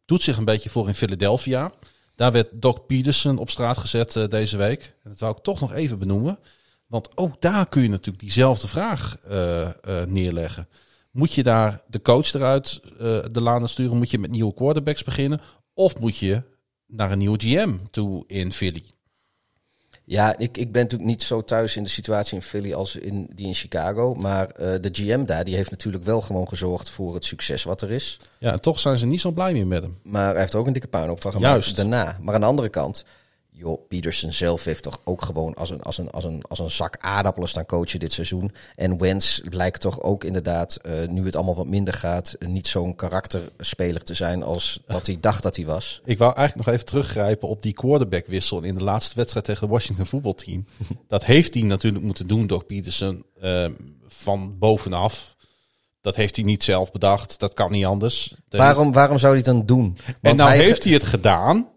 doet 0.06 0.24
zich 0.24 0.38
een 0.38 0.46
beetje 0.46 0.70
voor 0.70 0.88
in 0.88 0.94
Philadelphia. 0.94 1.72
Daar 2.16 2.32
werd 2.32 2.48
Doc 2.52 2.78
Peterson 2.88 3.38
op 3.38 3.50
straat 3.50 3.78
gezet 3.78 4.16
eh, 4.16 4.28
deze 4.28 4.58
week. 4.58 4.96
En 5.04 5.10
dat 5.10 5.20
wou 5.20 5.36
ik 5.38 5.44
toch 5.44 5.60
nog 5.60 5.74
even 5.74 6.00
benoemen. 6.00 6.40
Want 6.88 7.18
ook 7.18 7.42
daar 7.42 7.68
kun 7.68 7.82
je 7.82 7.90
natuurlijk 7.90 8.24
diezelfde 8.24 8.68
vraag 8.68 9.18
eh, 9.18 9.70
neerleggen. 10.08 10.68
Moet 11.12 11.34
je 11.34 11.44
daar 11.44 11.82
de 11.88 12.02
coach 12.02 12.34
eruit 12.34 12.82
de 13.32 13.42
laan 13.42 13.68
sturen? 13.68 13.98
Moet 13.98 14.12
je 14.12 14.20
met 14.20 14.32
nieuwe 14.32 14.54
quarterbacks 14.54 15.04
beginnen? 15.04 15.42
Of 15.74 16.00
moet 16.00 16.18
je 16.18 16.44
naar 16.92 17.12
een 17.12 17.18
nieuwe 17.18 17.40
GM 17.40 17.78
toe 17.92 18.24
in 18.28 18.52
Philly? 18.52 18.84
Ja, 20.04 20.38
ik, 20.38 20.58
ik 20.58 20.72
ben 20.72 20.82
natuurlijk 20.82 21.10
niet 21.10 21.24
zo 21.24 21.44
thuis 21.44 21.76
in 21.76 21.84
de 21.84 21.90
situatie 21.90 22.36
in 22.36 22.42
Philly 22.42 22.74
als 22.74 22.96
in 22.96 23.30
die 23.36 23.48
in 23.48 23.54
Chicago. 23.54 24.14
Maar 24.14 24.50
eh, 24.50 24.82
de 24.82 24.90
GM 24.92 25.26
daar, 25.26 25.44
die 25.44 25.56
heeft 25.56 25.72
natuurlijk 25.72 26.04
wel 26.04 26.22
gewoon 26.22 26.48
gezorgd 26.48 26.90
voor 26.90 27.14
het 27.14 27.26
succes 27.26 27.64
wat 27.64 27.82
er 27.82 27.92
is. 27.92 28.20
Ja, 28.40 28.52
en 28.52 28.62
toch 28.62 28.80
zijn 28.80 28.98
ze 28.98 29.06
niet 29.06 29.22
zo 29.22 29.32
blij 29.32 29.54
meer 29.54 29.68
met 29.68 29.82
hem. 29.82 29.98
Maar 30.04 30.32
hij 30.32 30.40
heeft 30.40 30.54
er 30.54 30.60
ook 30.60 30.68
een 30.68 30.74
dikke 30.74 30.88
puinhoop 30.88 31.22
van 31.22 31.32
gemaakt 31.32 31.54
Juist. 31.54 31.76
daarna. 31.76 32.18
Maar 32.22 32.34
aan 32.34 32.42
de 32.42 32.48
andere 32.48 32.70
kant, 32.70 33.06
joh, 33.62 33.88
Peterson 33.88 34.32
zelf 34.34 34.64
heeft 34.64 34.84
toch 34.84 35.00
ook 35.04 35.22
gewoon 35.22 35.54
als 35.54 35.70
een, 35.70 35.82
als 35.82 35.98
een, 35.98 36.12
als 36.12 36.24
een, 36.24 36.42
als 36.48 36.60
een 36.60 36.72
zak 36.72 36.98
aardappelen 37.00 37.50
staan 37.50 37.66
coachen 37.66 38.00
dit 38.00 38.14
seizoen. 38.14 38.52
En 38.76 38.98
Wentz 38.98 39.40
lijkt 39.44 39.82
toch 39.82 40.02
ook 40.02 40.24
inderdaad, 40.24 40.76
eh, 40.76 41.08
nu 41.08 41.26
het 41.26 41.36
allemaal 41.36 41.56
wat 41.56 41.68
minder 41.68 41.94
gaat, 41.94 42.36
niet 42.40 42.68
zo'n 42.68 42.96
karakterspeler 42.96 44.04
te 44.04 44.14
zijn 44.14 44.44
als 44.44 44.80
dat 44.86 45.06
hij 45.06 45.18
dacht 45.20 45.44
dat 45.44 45.56
hij 45.56 45.66
was. 45.66 46.02
Ik 46.06 46.18
wou 46.18 46.36
eigenlijk 46.36 46.66
nog 46.68 46.76
even 46.76 46.88
teruggrijpen 46.88 47.48
op 47.48 47.62
die 47.62 47.74
quarterbackwissel 47.74 48.62
in 48.62 48.76
de 48.78 48.84
laatste 48.84 49.16
wedstrijd 49.16 49.46
tegen 49.46 49.62
het 49.62 49.72
Washington 49.72 50.06
voetbalteam. 50.06 50.66
dat 51.08 51.26
heeft 51.26 51.54
hij 51.54 51.64
natuurlijk 51.64 52.04
moeten 52.04 52.28
doen, 52.28 52.48
Doc 52.48 52.64
Peterson, 52.68 53.26
eh, 53.42 53.66
van 54.08 54.58
bovenaf. 54.60 55.36
Dat 56.02 56.16
heeft 56.16 56.36
hij 56.36 56.46
niet 56.46 56.64
zelf 56.64 56.92
bedacht. 56.92 57.40
Dat 57.40 57.54
kan 57.54 57.72
niet 57.72 57.86
anders. 57.86 58.34
De- 58.50 58.58
Waarom, 58.58 58.92
waarom 58.92 59.18
zou 59.18 59.34
hij 59.36 59.42
het 59.46 59.56
dan 59.56 59.66
doen? 59.66 59.98
en 60.22 60.36
nou 60.36 60.50
hij- 60.50 60.60
heeft 60.64 60.84
hij 60.84 60.94
het 60.94 61.04
gedaan. 61.04 61.68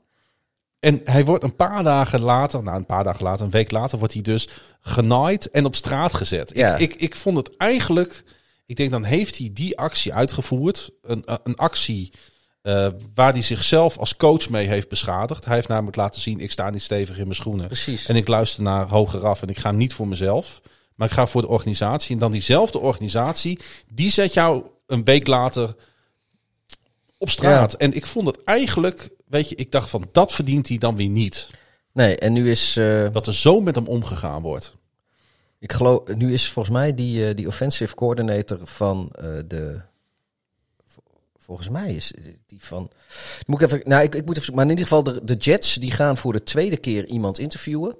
En 0.84 1.00
hij 1.04 1.24
wordt 1.24 1.44
een 1.44 1.56
paar 1.56 1.82
dagen 1.82 2.20
later, 2.20 2.62
nou 2.62 2.76
een 2.76 2.86
paar 2.86 3.04
dagen 3.04 3.24
later, 3.24 3.44
een 3.44 3.50
week 3.50 3.70
later, 3.70 3.98
wordt 3.98 4.12
hij 4.12 4.22
dus 4.22 4.48
genaaid 4.80 5.50
en 5.50 5.64
op 5.64 5.74
straat 5.74 6.14
gezet. 6.14 6.50
Ja. 6.54 6.76
Ik, 6.76 6.92
ik, 6.92 7.00
ik 7.00 7.14
vond 7.14 7.36
het 7.36 7.56
eigenlijk, 7.56 8.24
ik 8.66 8.76
denk 8.76 8.90
dan 8.90 9.04
heeft 9.04 9.38
hij 9.38 9.50
die 9.52 9.78
actie 9.78 10.14
uitgevoerd. 10.14 10.90
Een, 11.02 11.22
een 11.42 11.56
actie 11.56 12.12
eh, 12.62 12.86
waar 13.14 13.32
hij 13.32 13.42
zichzelf 13.42 13.98
als 13.98 14.16
coach 14.16 14.48
mee 14.48 14.66
heeft 14.66 14.88
beschadigd. 14.88 15.44
Hij 15.44 15.54
heeft 15.54 15.68
namelijk 15.68 15.96
laten 15.96 16.20
zien, 16.20 16.40
ik 16.40 16.50
sta 16.50 16.70
niet 16.70 16.82
stevig 16.82 17.16
in 17.16 17.24
mijn 17.24 17.34
schoenen. 17.34 17.66
Precies. 17.66 18.06
En 18.06 18.16
ik 18.16 18.28
luister 18.28 18.62
naar 18.62 18.88
hoger 18.88 19.26
af 19.26 19.42
en 19.42 19.48
ik 19.48 19.58
ga 19.58 19.72
niet 19.72 19.94
voor 19.94 20.08
mezelf. 20.08 20.60
Maar 20.94 21.08
ik 21.08 21.14
ga 21.14 21.26
voor 21.26 21.40
de 21.40 21.48
organisatie. 21.48 22.14
En 22.14 22.20
dan 22.20 22.32
diezelfde 22.32 22.78
organisatie, 22.78 23.58
die 23.88 24.10
zet 24.10 24.32
jou 24.32 24.64
een 24.86 25.04
week 25.04 25.26
later 25.26 25.74
op 27.18 27.30
straat. 27.30 27.72
Ja. 27.72 27.78
En 27.78 27.94
ik 27.94 28.06
vond 28.06 28.26
het 28.26 28.44
eigenlijk, 28.44 29.10
weet 29.24 29.48
je, 29.48 29.54
ik 29.54 29.70
dacht 29.70 29.90
van 29.90 30.08
dat 30.12 30.32
verdient 30.32 30.68
hij 30.68 30.78
dan 30.78 30.96
weer 30.96 31.08
niet. 31.08 31.50
Nee, 31.92 32.16
en 32.18 32.32
nu 32.32 32.50
is, 32.50 32.76
eh, 32.76 33.12
Dat 33.12 33.26
er 33.26 33.34
zo 33.34 33.60
met 33.60 33.74
hem 33.74 33.86
omgegaan 33.86 34.42
wordt. 34.42 34.74
ik 35.58 35.72
geloof, 35.72 36.14
nu 36.14 36.32
is 36.32 36.48
volgens 36.50 36.74
mij 36.76 36.94
die, 36.94 37.28
eh, 37.28 37.34
die 37.34 37.46
offensive 37.46 37.94
coordinator 37.94 38.58
van 38.62 39.08
eh, 39.12 39.28
de. 39.46 39.80
Volgens 41.38 41.68
mij 41.68 41.94
is 41.94 42.12
die 42.46 42.58
van. 42.62 42.90
Moet 43.46 43.62
ik 43.62 43.66
even. 43.72 43.88
Nou, 43.88 44.02
ik, 44.02 44.14
ik 44.14 44.24
moet 44.24 44.38
even. 44.38 44.54
Maar 44.54 44.64
in 44.64 44.70
ieder 44.70 44.84
geval, 44.86 45.02
de, 45.02 45.24
de 45.24 45.34
Jets 45.34 45.74
die 45.74 45.90
gaan 45.90 46.16
voor 46.16 46.32
de 46.32 46.42
tweede 46.42 46.76
keer 46.76 47.06
iemand 47.06 47.38
interviewen. 47.38 47.96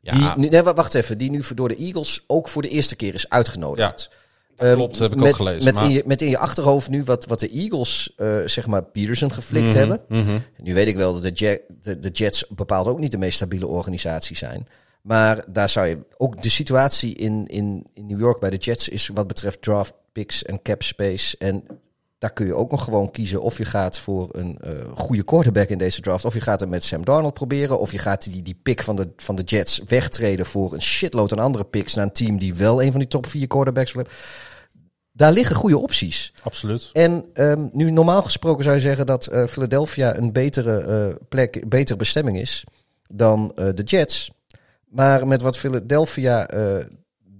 Ja, 0.00 0.34
Die, 0.34 0.48
nee, 0.50 0.62
wa- 0.62 0.74
wacht 0.74 0.94
even. 0.94 1.18
Die 1.18 1.30
nu 1.30 1.42
voor- 1.42 1.56
door 1.56 1.68
de 1.68 1.76
Eagles 1.76 2.24
ook 2.26 2.48
voor 2.48 2.62
de 2.62 2.68
eerste 2.68 2.96
keer 2.96 3.14
is 3.14 3.28
uitgenodigd. 3.28 4.08
Ehm, 4.10 4.16
klopt, 4.56 4.98
heb 4.98 5.12
ik 5.12 5.18
met, 5.18 5.28
ook 5.28 5.36
gelezen, 5.36 5.64
Met, 5.64 5.74
maar- 5.74 5.84
in 5.84 5.90
je, 5.90 6.02
met 6.06 6.22
in 6.22 6.28
je 6.28 6.38
achterhoofd 6.38 6.88
nu 6.90 7.02
wat, 7.04 7.24
wat 7.26 7.40
de 7.40 7.48
Eagles, 7.50 8.12
eh, 8.16 8.38
zeg 8.44 8.66
maar, 8.66 8.84
Peterson 8.84 9.32
geflikt 9.32 9.66
Mhm, 9.66 9.76
hebben. 9.76 10.00
mhm. 10.08 10.38
Nu 10.62 10.74
weet 10.74 10.86
ik 10.86 10.96
wel 10.96 11.12
dat 11.12 11.22
de, 11.22 11.30
Jet, 11.30 11.62
de, 11.80 11.98
de 11.98 12.08
Jets 12.10 12.44
bepaald 12.48 12.86
ook 12.86 12.98
niet 12.98 13.10
de 13.10 13.18
meest 13.18 13.36
stabiele 13.36 13.66
organisatie 13.66 14.36
zijn. 14.36 14.66
Maar 15.02 15.44
daar 15.48 15.68
zou 15.68 15.86
je 15.86 15.98
ook 16.16 16.42
de 16.42 16.48
situatie 16.48 17.14
in, 17.14 17.46
in, 17.46 17.86
in 17.94 18.06
New 18.06 18.20
York 18.20 18.40
bij 18.40 18.50
de 18.50 18.56
Jets 18.56 18.88
is 18.88 19.10
wat 19.14 19.26
betreft 19.26 19.62
draft 19.62 19.94
picks 20.12 20.42
en 20.44 20.62
cap 20.62 20.82
space. 20.82 21.36
En 21.38 21.62
daar 22.18 22.32
kun 22.32 22.46
je 22.46 22.54
ook 22.54 22.70
nog 22.70 22.84
gewoon 22.84 23.10
kiezen 23.10 23.42
of 23.42 23.58
je 23.58 23.64
gaat 23.64 23.98
voor 23.98 24.28
een 24.32 24.58
eh, 24.58 24.72
goede 24.94 25.22
quarterback 25.22 25.68
in 25.68 25.78
deze 25.78 26.00
draft. 26.00 26.24
Of 26.24 26.34
je 26.34 26.40
gaat 26.40 26.60
het 26.60 26.68
met 26.68 26.84
Sam 26.84 27.04
Darnold 27.04 27.34
proberen. 27.34 27.78
Of 27.78 27.92
je 27.92 27.98
gaat 27.98 28.32
die, 28.32 28.42
die 28.42 28.58
pick 28.62 28.82
van 28.82 28.96
de, 28.96 29.08
van 29.16 29.36
de 29.36 29.42
Jets 29.42 29.80
wegtreden 29.86 30.46
voor 30.46 30.74
een 30.74 30.82
shitload 30.82 31.32
aan 31.32 31.38
andere 31.38 31.64
picks 31.64 31.94
naar 31.94 32.04
een 32.04 32.12
team 32.12 32.38
die 32.38 32.54
wel 32.54 32.82
een 32.82 32.90
van 32.90 33.00
die 33.00 33.08
top 33.08 33.26
vier 33.26 33.46
quarterbacks 33.46 33.92
wil 33.92 34.02
hebben. 34.02 34.20
Daar 35.12 35.32
liggen 35.32 35.56
goede 35.56 35.78
opties. 35.78 36.32
Absoluut. 36.42 36.90
En 36.92 37.24
ehm, 37.32 37.68
nu 37.72 37.90
normaal 37.90 38.22
gesproken 38.22 38.64
zou 38.64 38.76
je 38.76 38.82
zeggen 38.82 39.06
dat 39.06 39.26
eh, 39.26 39.46
Philadelphia 39.46 40.16
een 40.16 40.32
betere 40.32 40.80
eh, 40.80 41.14
plek, 41.28 41.68
betere 41.68 41.98
bestemming 41.98 42.38
is 42.38 42.64
dan 43.14 43.52
de 43.54 43.82
Jets. 43.84 44.30
Maar 44.84 45.26
met 45.26 45.42
wat 45.42 45.58
Philadelphia 45.58 46.48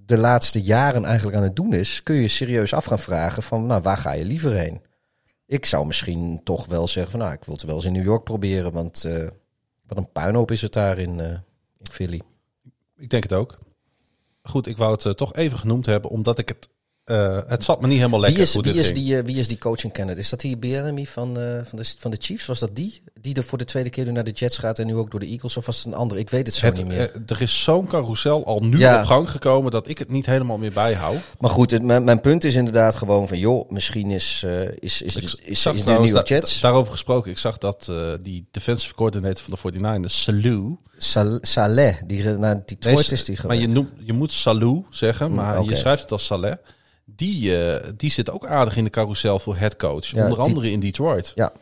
de 0.07 0.19
laatste 0.19 0.63
jaren 0.63 1.05
eigenlijk 1.05 1.37
aan 1.37 1.43
het 1.43 1.57
doen 1.57 1.73
is, 1.73 2.03
kun 2.03 2.15
je 2.15 2.29
serieus 2.29 2.75
af 2.75 2.85
gaan 2.85 2.99
vragen 2.99 3.43
van, 3.43 3.67
nou, 3.67 3.83
waar 3.83 3.97
ga 3.97 4.13
je 4.13 4.25
liever 4.25 4.53
heen? 4.53 4.83
Ik 5.47 5.67
zou 5.67 5.87
misschien 5.87 6.41
toch 6.45 6.67
wel 6.67 6.89
zeggen 6.89 7.11
van, 7.11 7.21
nou, 7.21 7.33
ik 7.33 7.45
wil 7.45 7.55
het 7.55 7.63
wel 7.63 7.75
eens 7.75 7.85
in 7.85 7.93
New 7.93 8.05
York 8.05 8.25
proberen, 8.25 8.73
want 8.73 9.05
eh, 9.05 9.29
wat 9.87 9.99
een 9.99 10.13
puinhoop 10.13 10.51
is 10.51 10.63
het 10.63 10.73
daar 10.73 10.99
in, 10.99 11.21
eh, 11.21 11.31
in 11.79 11.91
Philly. 11.91 12.23
Ik 12.97 13.11
denk 13.11 13.23
het 13.23 13.33
ook. 13.33 13.59
Goed, 14.43 14.67
ik 14.67 14.77
wou 14.77 14.93
het 14.93 15.05
eh, 15.05 15.13
toch 15.13 15.35
even 15.35 15.59
genoemd 15.59 15.87
hebben, 15.87 16.11
omdat 16.11 16.39
ik 16.39 16.49
het... 16.49 16.69
eh, 17.07 17.39
het 17.47 17.65
zat 17.65 17.81
me 17.81 17.87
niet 17.87 17.97
helemaal 17.99 18.21
lekker 18.21 18.39
Wie 18.39 18.47
is, 18.47 18.55
hoe 18.55 18.63
wie, 18.63 18.73
dit 18.73 18.81
is 18.81 18.87
ging. 18.89 18.99
die, 18.99 19.17
eh, 19.19 19.25
wie 19.25 19.37
is 19.37 19.49
die 19.49 19.59
coaching 19.59 19.93
candidate? 19.93 20.21
Is 20.23 20.29
dat 20.31 20.41
die 20.41 20.57
Bienemy 20.57 21.05
van, 21.07 21.39
eh, 21.41 21.45
van, 21.65 21.79
de, 21.79 21.85
van 21.99 22.11
de 22.11 22.17
Chiefs? 22.21 22.47
Was 22.47 22.59
dat 22.59 22.77
die? 22.77 23.03
Die 23.21 23.35
er 23.35 23.45
voor 23.45 23.59
de 23.59 23.65
tweede 23.65 23.91
keer 23.91 24.05
nu 24.05 24.11
naar 24.13 24.25
de 24.25 24.31
Jets 24.31 24.59
gaat 24.59 24.79
en 24.79 24.87
nu 24.87 24.95
ook 24.95 25.11
door 25.11 25.21
de 25.21 25.27
Eagles? 25.27 25.57
Of 25.57 25.67
was 25.67 25.77
het 25.77 25.87
een 25.87 25.95
ander? 25.95 26.19
Ik 26.19 26.31
weet 26.31 26.47
het 26.47 26.55
zo 26.57 26.67
Het, 26.67 26.77
niet 26.77 26.87
meer. 26.87 26.99
eh, 27.15 27.21
er 27.27 27.43
is 27.43 27.63
zo'n 27.63 27.87
carousel 27.87 28.47
al 28.47 28.59
nu 28.61 28.79
Ja. 28.79 29.01
op 29.01 29.07
gang 29.07 29.31
gekomen 29.31 29.71
dat 29.71 29.89
ik 29.89 29.99
het 29.99 30.11
niet 30.11 30.27
helemaal 30.27 30.59
meer 30.59 30.73
bijhoud. 30.73 31.17
Maar 31.39 31.51
goed, 31.51 31.71
het, 31.71 31.83
mijn, 31.83 32.05
mijn 32.05 32.21
punt 32.21 32.45
is 32.45 32.55
inderdaad 32.55 32.95
gewoon 32.95 33.29
van... 33.29 33.39
joh, 33.39 33.71
misschien 33.71 34.11
is, 34.11 34.43
eh, 34.45 34.61
is, 34.63 35.03
is, 35.03 35.17
is, 35.17 35.35
is, 35.45 35.63
de 35.63 35.93
nieuwe 36.01 36.13
da- 36.13 36.23
Jets... 36.23 36.55
da- 36.61 36.69
daarover 36.69 36.93
gesproken, 36.93 37.31
ik 37.31 37.39
zag 37.39 37.59
dat 37.59 37.87
eh, 37.91 38.13
die 38.23 38.47
defensive 38.51 38.95
coordinator 38.95 39.45
van 39.59 39.73
de 39.73 39.79
49ers, 39.79 40.13
Salou. 40.13 40.77
Sal- 40.99 41.39
Saleh, 41.41 41.97
die 42.07 42.25
naar 42.25 42.63
Detroit 42.67 42.97
Nee, 42.97 43.07
is 43.19 43.25
die 43.25 43.39
maar 43.47 43.57
je, 43.57 43.69
noemt, 43.69 43.91
je 44.05 44.13
moet 44.13 44.33
Salou 44.33 44.85
zeggen, 44.91 45.35
maar 45.35 45.59
oké. 45.59 45.71
je 45.71 45.77
schrijft 45.77 46.03
het 46.03 46.13
als 46.13 46.27
Saleh. 46.27 46.57
Die, 47.09 47.65
eh, 47.65 47.91
die 47.97 48.11
zit 48.11 48.31
ook 48.31 48.47
aardig 48.47 48.77
in 48.77 48.85
de 48.85 48.91
carousel 48.91 49.39
voor 49.39 49.57
headcoach. 49.57 50.07
Ja, 50.07 50.25
onder 50.25 50.41
andere 50.41 50.71
in 50.71 50.81
Detroit. 50.81 51.33
Ja, 51.35 51.53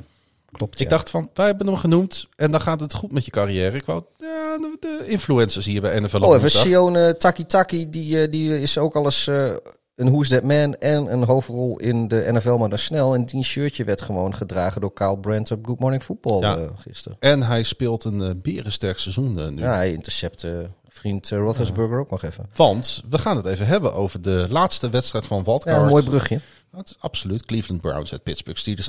klopt. 0.52 0.74
Ik 0.74 0.80
ja. 0.80 0.88
dacht 0.88 1.10
van, 1.10 1.30
wij 1.34 1.46
hebben 1.46 1.66
hem 1.66 1.76
genoemd 1.76 2.28
en 2.36 2.50
dan 2.50 2.60
gaat 2.60 2.80
het 2.80 2.94
goed 2.94 3.12
met 3.12 3.24
je 3.24 3.30
carrière. 3.30 3.76
Ik 3.76 3.84
wou 3.84 4.02
ja, 4.18 4.58
de, 4.58 4.76
de 4.80 5.04
influencers 5.06 5.66
hier 5.66 5.80
bij 5.80 6.00
NFL. 6.00 6.16
Oh, 6.16 6.28
even 6.28 6.40
woensdag. 6.40 6.62
Sione 6.62 7.16
Taki 7.16 7.46
Taki, 7.46 7.90
die, 7.90 8.20
eh, 8.20 8.30
die 8.30 8.60
is 8.60 8.78
ook 8.78 8.96
al 8.96 9.04
eens 9.04 9.26
eh, 9.26 9.52
een 9.96 10.10
Who's 10.10 10.28
That 10.28 10.42
Man 10.42 10.74
en 10.74 11.12
een 11.12 11.24
hoofdrol 11.24 11.78
in 11.78 12.08
de 12.08 12.28
NFL, 12.32 12.56
maar 12.56 12.68
dan 12.68 12.78
snel. 12.78 13.14
En 13.14 13.24
die 13.24 13.44
shirtje 13.44 13.84
werd 13.84 14.02
gewoon 14.02 14.34
gedragen 14.34 14.80
door 14.80 14.92
Kyle 14.92 15.18
Brandt 15.18 15.50
op 15.50 15.66
Good 15.66 15.78
Morning 15.78 16.02
Football 16.02 16.40
Ja. 16.40 16.58
gisteren. 16.76 17.16
En 17.20 17.42
hij 17.42 17.62
speelt 17.62 18.04
een 18.04 18.22
eh, 18.22 18.30
berensterk 18.42 18.98
seizoen 18.98 19.54
nu. 19.54 19.60
Ja, 19.60 19.74
hij 19.74 19.92
intercepte 19.92 20.70
vriend 20.94 21.30
uh, 21.30 21.38
Roethlisberger 21.38 21.98
ook 21.98 22.10
nog 22.10 22.22
even. 22.22 22.48
Want 22.54 23.02
we 23.10 23.18
gaan 23.18 23.36
het 23.36 23.46
even 23.46 23.66
hebben 23.66 23.94
over 23.94 24.22
de 24.22 24.46
laatste 24.50 24.90
wedstrijd 24.90 25.26
van 25.26 25.44
Wildcard. 25.44 25.76
Ja, 25.76 25.82
een 25.82 25.88
mooi 25.88 26.04
brugje. 26.04 26.40
Dat 26.72 26.88
is 26.88 26.96
absoluut. 26.98 27.44
Cleveland 27.46 27.80
Browns 27.80 28.12
uit 28.12 28.22
Pittsburgh 28.22 28.60
Steelers 28.60 28.88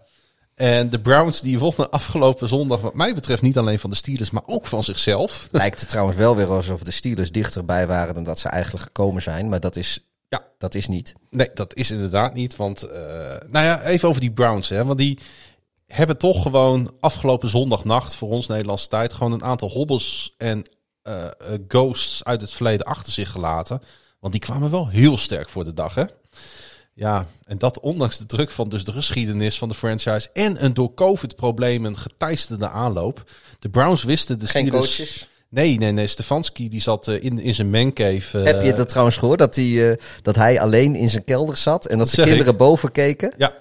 En 0.55 0.89
de 0.89 0.99
Browns 0.99 1.41
die 1.41 1.59
wonnen 1.59 1.89
afgelopen 1.89 2.47
zondag, 2.47 2.81
wat 2.81 2.93
mij 2.93 3.13
betreft, 3.15 3.41
niet 3.41 3.57
alleen 3.57 3.79
van 3.79 3.89
de 3.89 3.95
Steelers, 3.95 4.29
maar 4.31 4.43
ook 4.45 4.67
van 4.67 4.83
zichzelf. 4.83 5.47
lijkt 5.51 5.79
het 5.79 5.89
trouwens 5.89 6.17
wel 6.17 6.35
weer 6.35 6.47
alsof 6.47 6.83
de 6.83 6.91
Steelers 6.91 7.31
dichterbij 7.31 7.87
waren 7.87 8.13
dan 8.13 8.23
dat 8.23 8.39
ze 8.39 8.49
eigenlijk 8.49 8.83
gekomen 8.83 9.21
zijn. 9.21 9.49
Maar 9.49 9.59
dat 9.59 9.75
is, 9.75 9.99
Ja. 10.29 10.43
dat 10.57 10.75
is 10.75 10.87
niet. 10.87 11.13
Nee, 11.29 11.49
dat 11.53 11.75
is 11.75 11.91
inderdaad 11.91 12.33
niet. 12.33 12.55
Want, 12.55 12.83
eh, 12.83 12.99
nou 13.49 13.65
ja, 13.65 13.83
even 13.83 14.09
over 14.09 14.21
die 14.21 14.31
Browns. 14.31 14.69
Hè, 14.69 14.85
want 14.85 14.97
die 14.97 15.19
hebben 15.88 16.18
toch 16.18 16.41
gewoon 16.41 16.94
afgelopen 16.99 17.49
zondagnacht, 17.49 18.16
voor 18.16 18.30
ons 18.30 18.48
Nederlandse 18.48 18.88
tijd, 18.88 19.14
gewoon 19.14 19.32
een 19.32 19.44
aantal 19.44 19.70
hobbels 19.70 20.34
en 20.38 20.70
eh, 21.02 21.26
eh, 21.26 21.32
ghosts 21.68 22.24
uit 22.24 22.41
het 22.41 22.52
verleden 22.52 22.86
achter 22.86 23.14
zich 23.14 23.32
gelaten. 23.32 23.82
Want 24.20 24.34
die 24.34 24.41
kwamen 24.41 24.72
wel 24.72 24.88
heel 24.88 25.18
sterk 25.18 25.49
voor 25.49 25.64
de 25.64 25.74
dag, 25.74 25.95
hè? 25.95 26.03
Ja, 26.94 27.28
en 27.44 27.57
dat 27.57 27.80
ondanks 27.80 28.18
de 28.18 28.26
druk 28.26 28.52
van 28.52 28.70
dus 28.70 28.84
de 28.84 28.91
geschiedenis 28.91 29.57
van 29.57 29.68
de 29.68 29.76
franchise 29.76 30.30
en 30.34 30.64
een 30.64 30.74
door 30.74 30.94
COVID-problemen 30.94 31.98
geteisterde 31.98 32.70
aanloop. 32.70 33.32
De 33.60 33.70
Browns 33.70 34.03
wisten 34.03 34.40
de 34.40 34.48
Geen 34.48 34.66
Steelers... 34.66 34.98
coaches. 34.98 35.28
Nee, 35.49 35.78
nee, 35.78 35.91
nee. 35.91 36.07
Stefanski 36.07 36.70
die 36.70 36.82
zat 36.82 37.07
eh, 37.07 37.24
in, 37.24 37.40
in 37.40 37.56
zijn 37.56 37.70
mancave. 37.70 38.38
Heb 38.38 38.64
je 38.64 38.74
dat 38.74 38.90
trouwens 38.90 39.18
gehoord? 39.18 39.40
Dat, 39.40 39.53
die, 39.53 39.90
eh, 39.90 39.98
dat 40.22 40.36
hij 40.36 40.60
alleen 40.60 40.95
in 40.95 41.10
zijn 41.10 41.24
kelder 41.24 41.57
zat 41.57 41.86
en 41.86 41.98
dat 41.98 42.07
zijn 42.07 42.16
zeg 42.16 42.26
ik. 42.26 42.32
kinderen 42.32 42.57
boven 42.57 42.91
keken? 42.91 43.34
Ja. 43.38 43.53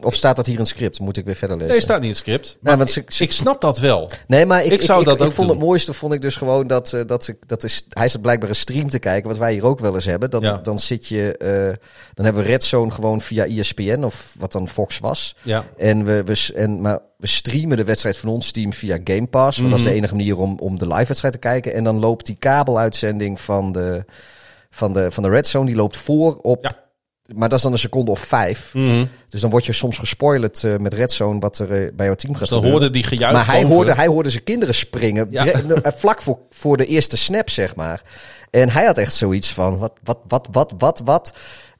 Of, 0.00 0.14
staat 0.14 0.36
dat 0.36 0.46
hier 0.46 0.54
in 0.54 0.60
het 0.60 0.68
script? 0.68 1.00
Moet 1.00 1.16
ik 1.16 1.24
weer 1.24 1.34
verder 1.34 1.56
lezen? 1.56 1.72
nee, 1.72 1.80
staat 1.80 1.96
niet 1.96 2.04
in 2.04 2.08
het 2.10 2.18
script. 2.18 2.44
Nee, 2.46 2.56
Maar 2.60 2.76
want 2.76 2.96
ik, 2.96 3.14
ik 3.18 3.32
snap 3.32 3.60
dat 3.60 3.78
wel. 3.78 4.10
Nee, 4.26 4.46
maar 4.46 4.64
ik, 4.64 4.72
Ik 4.72 4.82
zou 4.82 5.00
ik, 5.00 5.06
dat 5.06 5.20
ik 5.20 5.26
ook 5.26 5.32
vond 5.32 5.48
doen. 5.48 5.56
het 5.56 5.66
mooiste 5.66 5.92
vond 5.92 6.12
ik 6.12 6.20
dus 6.20 6.36
gewoon 6.36 6.66
dat, 6.66 6.92
eh, 6.92 7.00
dat, 7.06 7.32
dat 7.46 7.64
is, 7.64 7.84
hij 7.88 8.08
zat 8.08 8.20
blijkbaar 8.20 8.48
een 8.48 8.54
stream 8.54 8.88
te 8.88 8.98
kijken, 8.98 9.28
wat 9.28 9.38
wij 9.38 9.52
hier 9.52 9.66
ook 9.66 9.78
wel 9.78 9.94
eens 9.94 10.04
hebben. 10.04 10.30
Dan, 10.30 10.42
Ja. 10.42 10.56
dan 10.56 10.78
zit 10.78 11.06
je, 11.06 11.36
eh, 11.36 11.86
dan 12.14 12.24
hebben 12.24 12.42
we 12.42 12.48
Red 12.48 12.64
Zone 12.64 12.90
gewoon 12.90 13.20
via 13.20 13.44
ESPN 13.46 14.02
of 14.02 14.34
wat 14.38 14.52
dan 14.52 14.68
Fox 14.68 14.98
was. 14.98 15.36
Ja. 15.42 15.64
En 15.76 16.04
we, 16.04 16.22
we, 16.24 16.50
en, 16.54 16.80
maar 16.80 16.98
we 17.16 17.26
streamen 17.26 17.76
de 17.76 17.84
wedstrijd 17.84 18.16
van 18.16 18.28
ons 18.28 18.50
team 18.50 18.72
via 18.72 18.98
Game 19.04 19.26
Pass, 19.26 19.58
want 19.58 19.70
dat 19.70 19.78
is 19.78 19.84
de 19.86 19.92
enige 19.92 20.14
manier 20.14 20.38
om, 20.38 20.58
om 20.58 20.78
de 20.78 20.86
live 20.86 21.06
wedstrijd 21.06 21.34
te 21.34 21.40
kijken. 21.40 21.72
En 21.74 21.84
dan 21.84 21.98
loopt 21.98 22.26
die 22.26 22.36
kabeluitzending 22.38 23.40
van 23.40 23.72
de, 23.72 24.04
van 24.70 24.92
de, 24.92 25.10
van 25.10 25.22
de 25.22 25.28
Red 25.28 25.46
Zone, 25.46 25.66
die 25.66 25.76
loopt 25.76 25.96
voor 25.96 26.36
op, 26.36 26.64
Ja. 26.64 26.80
Maar 27.34 27.48
dat 27.48 27.58
is 27.58 27.64
dan 27.64 27.72
een 27.72 27.78
seconde 27.78 28.10
of 28.10 28.20
vijf. 28.20 28.70
Mhm. 28.74 29.04
Dus 29.28 29.40
dan 29.40 29.50
word 29.50 29.66
je 29.66 29.72
soms 29.72 29.98
gespoilerd 29.98 30.64
eh, 30.64 30.76
met 30.76 30.94
Red 30.94 31.12
Zone 31.12 31.38
wat 31.40 31.58
er 31.58 31.70
eh, 31.82 31.92
bij 31.94 32.06
jouw 32.06 32.14
team 32.14 32.32
gaat 32.32 32.40
Dus 32.40 32.48
dan 32.48 32.58
gebeuren. 32.58 32.70
hoorde 32.70 32.90
die 32.90 33.02
gejuich 33.02 33.32
Maar 33.32 33.46
hij 33.46 33.64
hoorde, 33.64 33.94
hij 33.94 34.06
hoorde 34.06 34.30
zijn 34.30 34.44
kinderen 34.44 34.74
springen. 34.74 35.26
Ja. 35.30 35.46
eh, 35.46 35.92
Vlak 35.96 36.22
voor, 36.22 36.38
voor 36.50 36.76
de 36.76 36.86
eerste 36.86 37.16
snap, 37.16 37.50
zeg 37.50 37.76
maar. 37.76 38.02
En 38.50 38.70
hij 38.70 38.84
had 38.84 38.98
echt 38.98 39.14
zoiets 39.14 39.52
van: 39.52 39.78
wat, 39.78 39.92
wat, 40.02 40.18
wat, 40.28 40.48
wat, 40.50 40.72
wat, 40.78 41.00
wat. 41.04 41.32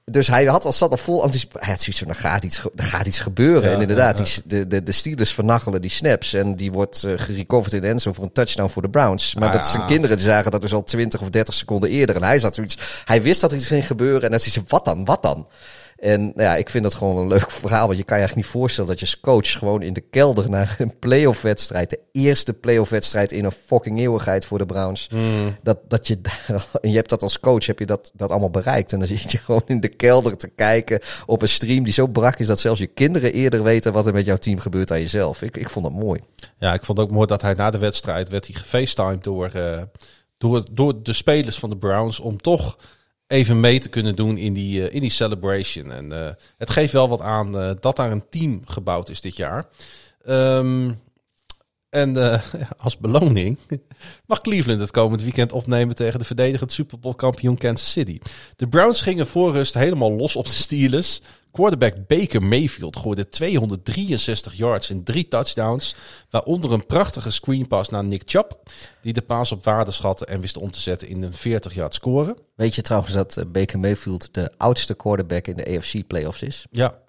Dus 0.04 0.26
hij 0.26 0.44
had 0.44 0.64
al, 0.64 0.72
zat 0.72 0.90
al 0.90 0.96
vol 0.96 1.22
anticipatie. 1.22 1.64
Hij 1.64 1.74
had 1.74 1.82
zoiets 1.82 2.02
van: 2.02 2.08
er 2.08 2.30
gaat 2.30 2.44
iets, 2.44 2.62
er 2.76 2.84
gaat 2.84 3.06
iets 3.06 3.20
gebeuren. 3.20 3.68
Ja, 3.68 3.74
en 3.74 3.80
inderdaad, 3.80 4.18
ja, 4.18 4.24
Die, 4.24 4.42
de, 4.46 4.66
de, 4.66 4.82
de 4.82 4.92
Steelers 4.92 5.32
vernachelen 5.32 5.80
die 5.80 5.90
snaps. 5.90 6.34
En 6.34 6.56
die 6.56 6.72
wordt 6.72 7.04
eh 7.04 7.12
gerecoverd 7.16 7.72
in 7.72 7.84
endzone 7.84 8.14
voor 8.14 8.24
een 8.24 8.32
touchdown 8.32 8.70
voor 8.70 8.82
de 8.82 8.90
Browns. 8.90 9.34
Maar 9.34 9.48
Ah, 9.48 9.54
dat 9.54 9.66
zijn 9.66 9.86
kinderen 9.86 10.16
die 10.16 10.26
zagen 10.26 10.50
dat 10.50 10.60
dus 10.60 10.72
al 10.72 10.84
20 10.84 11.20
of 11.20 11.30
30 11.30 11.54
seconden 11.54 11.90
eerder. 11.90 12.16
En 12.16 12.22
hij 12.22 12.38
zat 12.38 12.54
zoiets. 12.54 13.02
Hij 13.04 13.22
wist 13.22 13.40
dat 13.40 13.50
er 13.50 13.56
iets 13.56 13.66
ging 13.66 13.86
gebeuren. 13.86 14.22
En 14.22 14.30
dan 14.30 14.40
zei 14.40 14.54
hij: 14.54 14.64
wat 14.68 14.84
dan? 14.84 15.04
Wat 15.04 15.22
dan? 15.22 15.46
En 16.02 16.20
nou 16.20 16.42
ja, 16.42 16.56
ik 16.56 16.68
vind 16.68 16.84
dat 16.84 16.94
gewoon 16.94 17.16
een 17.16 17.28
leuk 17.28 17.50
verhaal. 17.50 17.86
Want 17.86 17.98
je 17.98 18.04
kan 18.04 18.16
je 18.16 18.22
eigenlijk 18.22 18.46
niet 18.46 18.60
voorstellen 18.60 18.90
dat 18.90 19.00
je 19.00 19.06
als 19.06 19.20
coach 19.20 19.52
gewoon 19.58 19.82
in 19.82 19.92
de 19.92 20.00
kelder 20.00 20.50
naar 20.50 20.76
een 20.78 20.98
playoff 20.98 21.42
wedstrijd, 21.42 21.90
de 21.90 21.98
eerste 22.12 22.52
playoff 22.52 22.90
wedstrijd 22.90 23.32
in 23.32 23.44
een 23.44 23.52
fucking 23.66 23.98
eeuwigheid 23.98 24.46
voor 24.46 24.58
de 24.58 24.66
Browns, 24.66 25.10
dat, 25.62 25.78
dat 25.88 26.06
je 26.06 26.20
daar, 26.20 26.44
en 26.80 26.90
je 26.90 26.96
hebt 26.96 27.08
dat 27.08 27.22
als 27.22 27.40
coach, 27.40 27.66
heb 27.66 27.78
je 27.78 27.86
dat, 27.86 28.10
dat 28.14 28.30
allemaal 28.30 28.50
bereikt. 28.50 28.92
En 28.92 28.98
dan 28.98 29.08
zit 29.08 29.32
je 29.32 29.38
gewoon 29.38 29.62
in 29.66 29.80
de 29.80 29.88
kelder 29.88 30.36
te 30.36 30.48
kijken 30.48 31.00
op 31.26 31.42
een 31.42 31.48
stream 31.48 31.84
die 31.84 31.92
zo 31.92 32.06
brak 32.06 32.38
is 32.38 32.46
dat 32.46 32.60
zelfs 32.60 32.80
je 32.80 32.86
kinderen 32.86 33.32
eerder 33.32 33.62
weten 33.62 33.92
wat 33.92 34.06
er 34.06 34.12
met 34.12 34.24
jouw 34.24 34.36
team 34.36 34.58
gebeurt 34.58 34.88
dan 34.88 34.98
jezelf. 34.98 35.42
Ik, 35.42 35.56
ik 35.56 35.70
vond 35.70 35.84
dat 35.84 35.94
mooi. 35.94 36.20
Ja, 36.58 36.74
ik 36.74 36.84
vond 36.84 36.98
het 36.98 37.06
ook 37.06 37.14
mooi 37.14 37.26
dat 37.26 37.42
hij 37.42 37.54
na 37.54 37.70
de 37.70 37.78
wedstrijd 37.78 38.28
werd 38.28 38.46
hij 38.46 38.54
gefacetimed 38.60 39.24
door, 39.24 39.46
eh, 39.46 39.82
door, 40.38 40.64
door 40.72 41.02
de 41.02 41.12
spelers 41.12 41.58
van 41.58 41.70
de 41.70 41.76
Browns 41.76 42.20
om 42.20 42.40
toch 42.40 42.76
even 43.32 43.60
mee 43.60 43.80
te 43.80 43.88
kunnen 43.88 44.16
doen 44.16 44.38
in 44.38 44.52
die, 44.52 44.88
eh, 44.88 44.94
in 44.94 45.00
die 45.00 45.10
celebration. 45.10 45.92
En 45.92 46.12
eh, 46.26 46.32
het 46.59 46.70
geeft 46.70 46.92
wel 46.92 47.09
wat 47.09 47.20
aan 47.20 47.59
eh, 47.59 47.70
dat 47.80 47.96
daar 47.96 48.10
een 48.10 48.28
team 48.30 48.62
gebouwd 48.64 49.09
is 49.09 49.20
dit 49.20 49.36
jaar. 49.36 49.64
Ehm, 50.24 50.92
en 51.88 52.16
als 52.84 52.98
beloning 52.98 53.59
mag 54.26 54.40
Cleveland 54.40 54.80
het 54.80 54.90
komend 54.90 55.22
weekend 55.22 55.52
opnemen 55.52 55.94
tegen 55.94 56.18
de 56.18 56.24
verdedigend 56.24 56.72
Super 56.72 56.98
Bowl 56.98 57.14
kampioen 57.14 57.56
Kansas 57.56 57.92
City. 57.92 58.18
De 58.56 58.68
Browns 58.68 59.00
gingen 59.00 59.26
voor 59.26 59.52
rust 59.52 59.74
helemaal 59.74 60.12
los 60.12 60.36
op 60.36 60.44
de 60.44 60.50
Steelers. 60.50 61.20
Quarterback 61.52 62.06
Baker 62.06 62.42
Mayfield 62.42 62.96
gooide 62.96 63.28
263 63.28 64.54
yards 64.54 64.90
in 64.90 65.04
drie 65.04 65.28
touchdowns. 65.28 65.94
Waaronder 66.30 66.72
een 66.72 66.86
prachtige 66.86 67.30
screenpass 67.30 67.88
naar 67.88 68.04
Nick 68.04 68.22
Chubb. 68.24 68.52
Die 69.00 69.12
de 69.12 69.22
paas 69.22 69.52
op 69.52 69.64
waarde 69.64 69.90
schatte 69.90 70.26
en 70.26 70.40
wist 70.40 70.56
om 70.56 70.70
te 70.70 70.80
zetten 70.80 71.08
in 71.08 71.22
een 71.22 71.32
40 71.32 71.74
yard 71.74 71.94
score. 71.94 72.36
Weet 72.54 72.74
je 72.74 72.82
trouwens 72.82 73.12
dat 73.12 73.36
eh, 73.36 73.44
Baker 73.46 73.78
Mayfield 73.78 74.34
de 74.34 74.52
oudste 74.56 74.94
quarterback 74.94 75.46
in 75.46 75.56
de 75.56 75.76
AFC 75.76 76.06
playoffs 76.06 76.42
is? 76.42 76.66
Ja. 76.70 77.00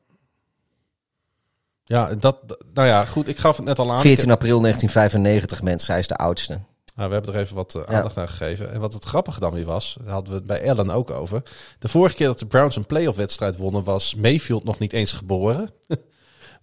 Ja, 1.86 2.16
dat, 2.16 2.38
nou 2.74 2.88
ja, 2.88 3.06
goed. 3.06 3.28
Ik 3.28 3.38
gaf 3.38 3.56
het 3.56 3.66
net 3.66 3.80
al 3.80 3.92
aan. 3.92 4.02
14 4.02 4.32
april 4.32 4.62
1995 4.62 5.62
mensen, 5.62 5.92
hij 5.92 6.00
is 6.00 6.08
de 6.08 6.16
oudste. 6.16 6.60
Nou, 6.96 7.08
we 7.08 7.14
hebben 7.14 7.34
er 7.34 7.40
even 7.40 7.56
wat 7.56 7.76
eh, 7.76 7.96
aandacht 7.96 8.18
aan 8.18 8.30
gegeven. 8.30 8.72
En 8.72 8.80
wat 8.80 8.94
het 8.94 9.06
grappige 9.06 9.40
dan 9.40 9.54
weer 9.54 9.66
was, 9.66 9.98
daar 10.02 10.14
hadden 10.14 10.30
we 10.30 10.38
het 10.38 10.48
bij 10.48 10.62
Ellen 10.62 10.90
ook 10.90 11.12
over. 11.12 11.44
De 11.80 11.88
vorige 11.88 12.16
keer 12.16 12.28
dat 12.28 12.40
de 12.40 12.46
Browns 12.46 12.76
een 12.76 12.86
playoff 12.86 13.18
wedstrijd 13.18 13.58
wonnen, 13.58 13.84
was 13.84 14.16
Mayfield 14.16 14.64
nog 14.64 14.80
niet 14.80 14.94
eens 14.94 15.12
geboren. 15.12 15.74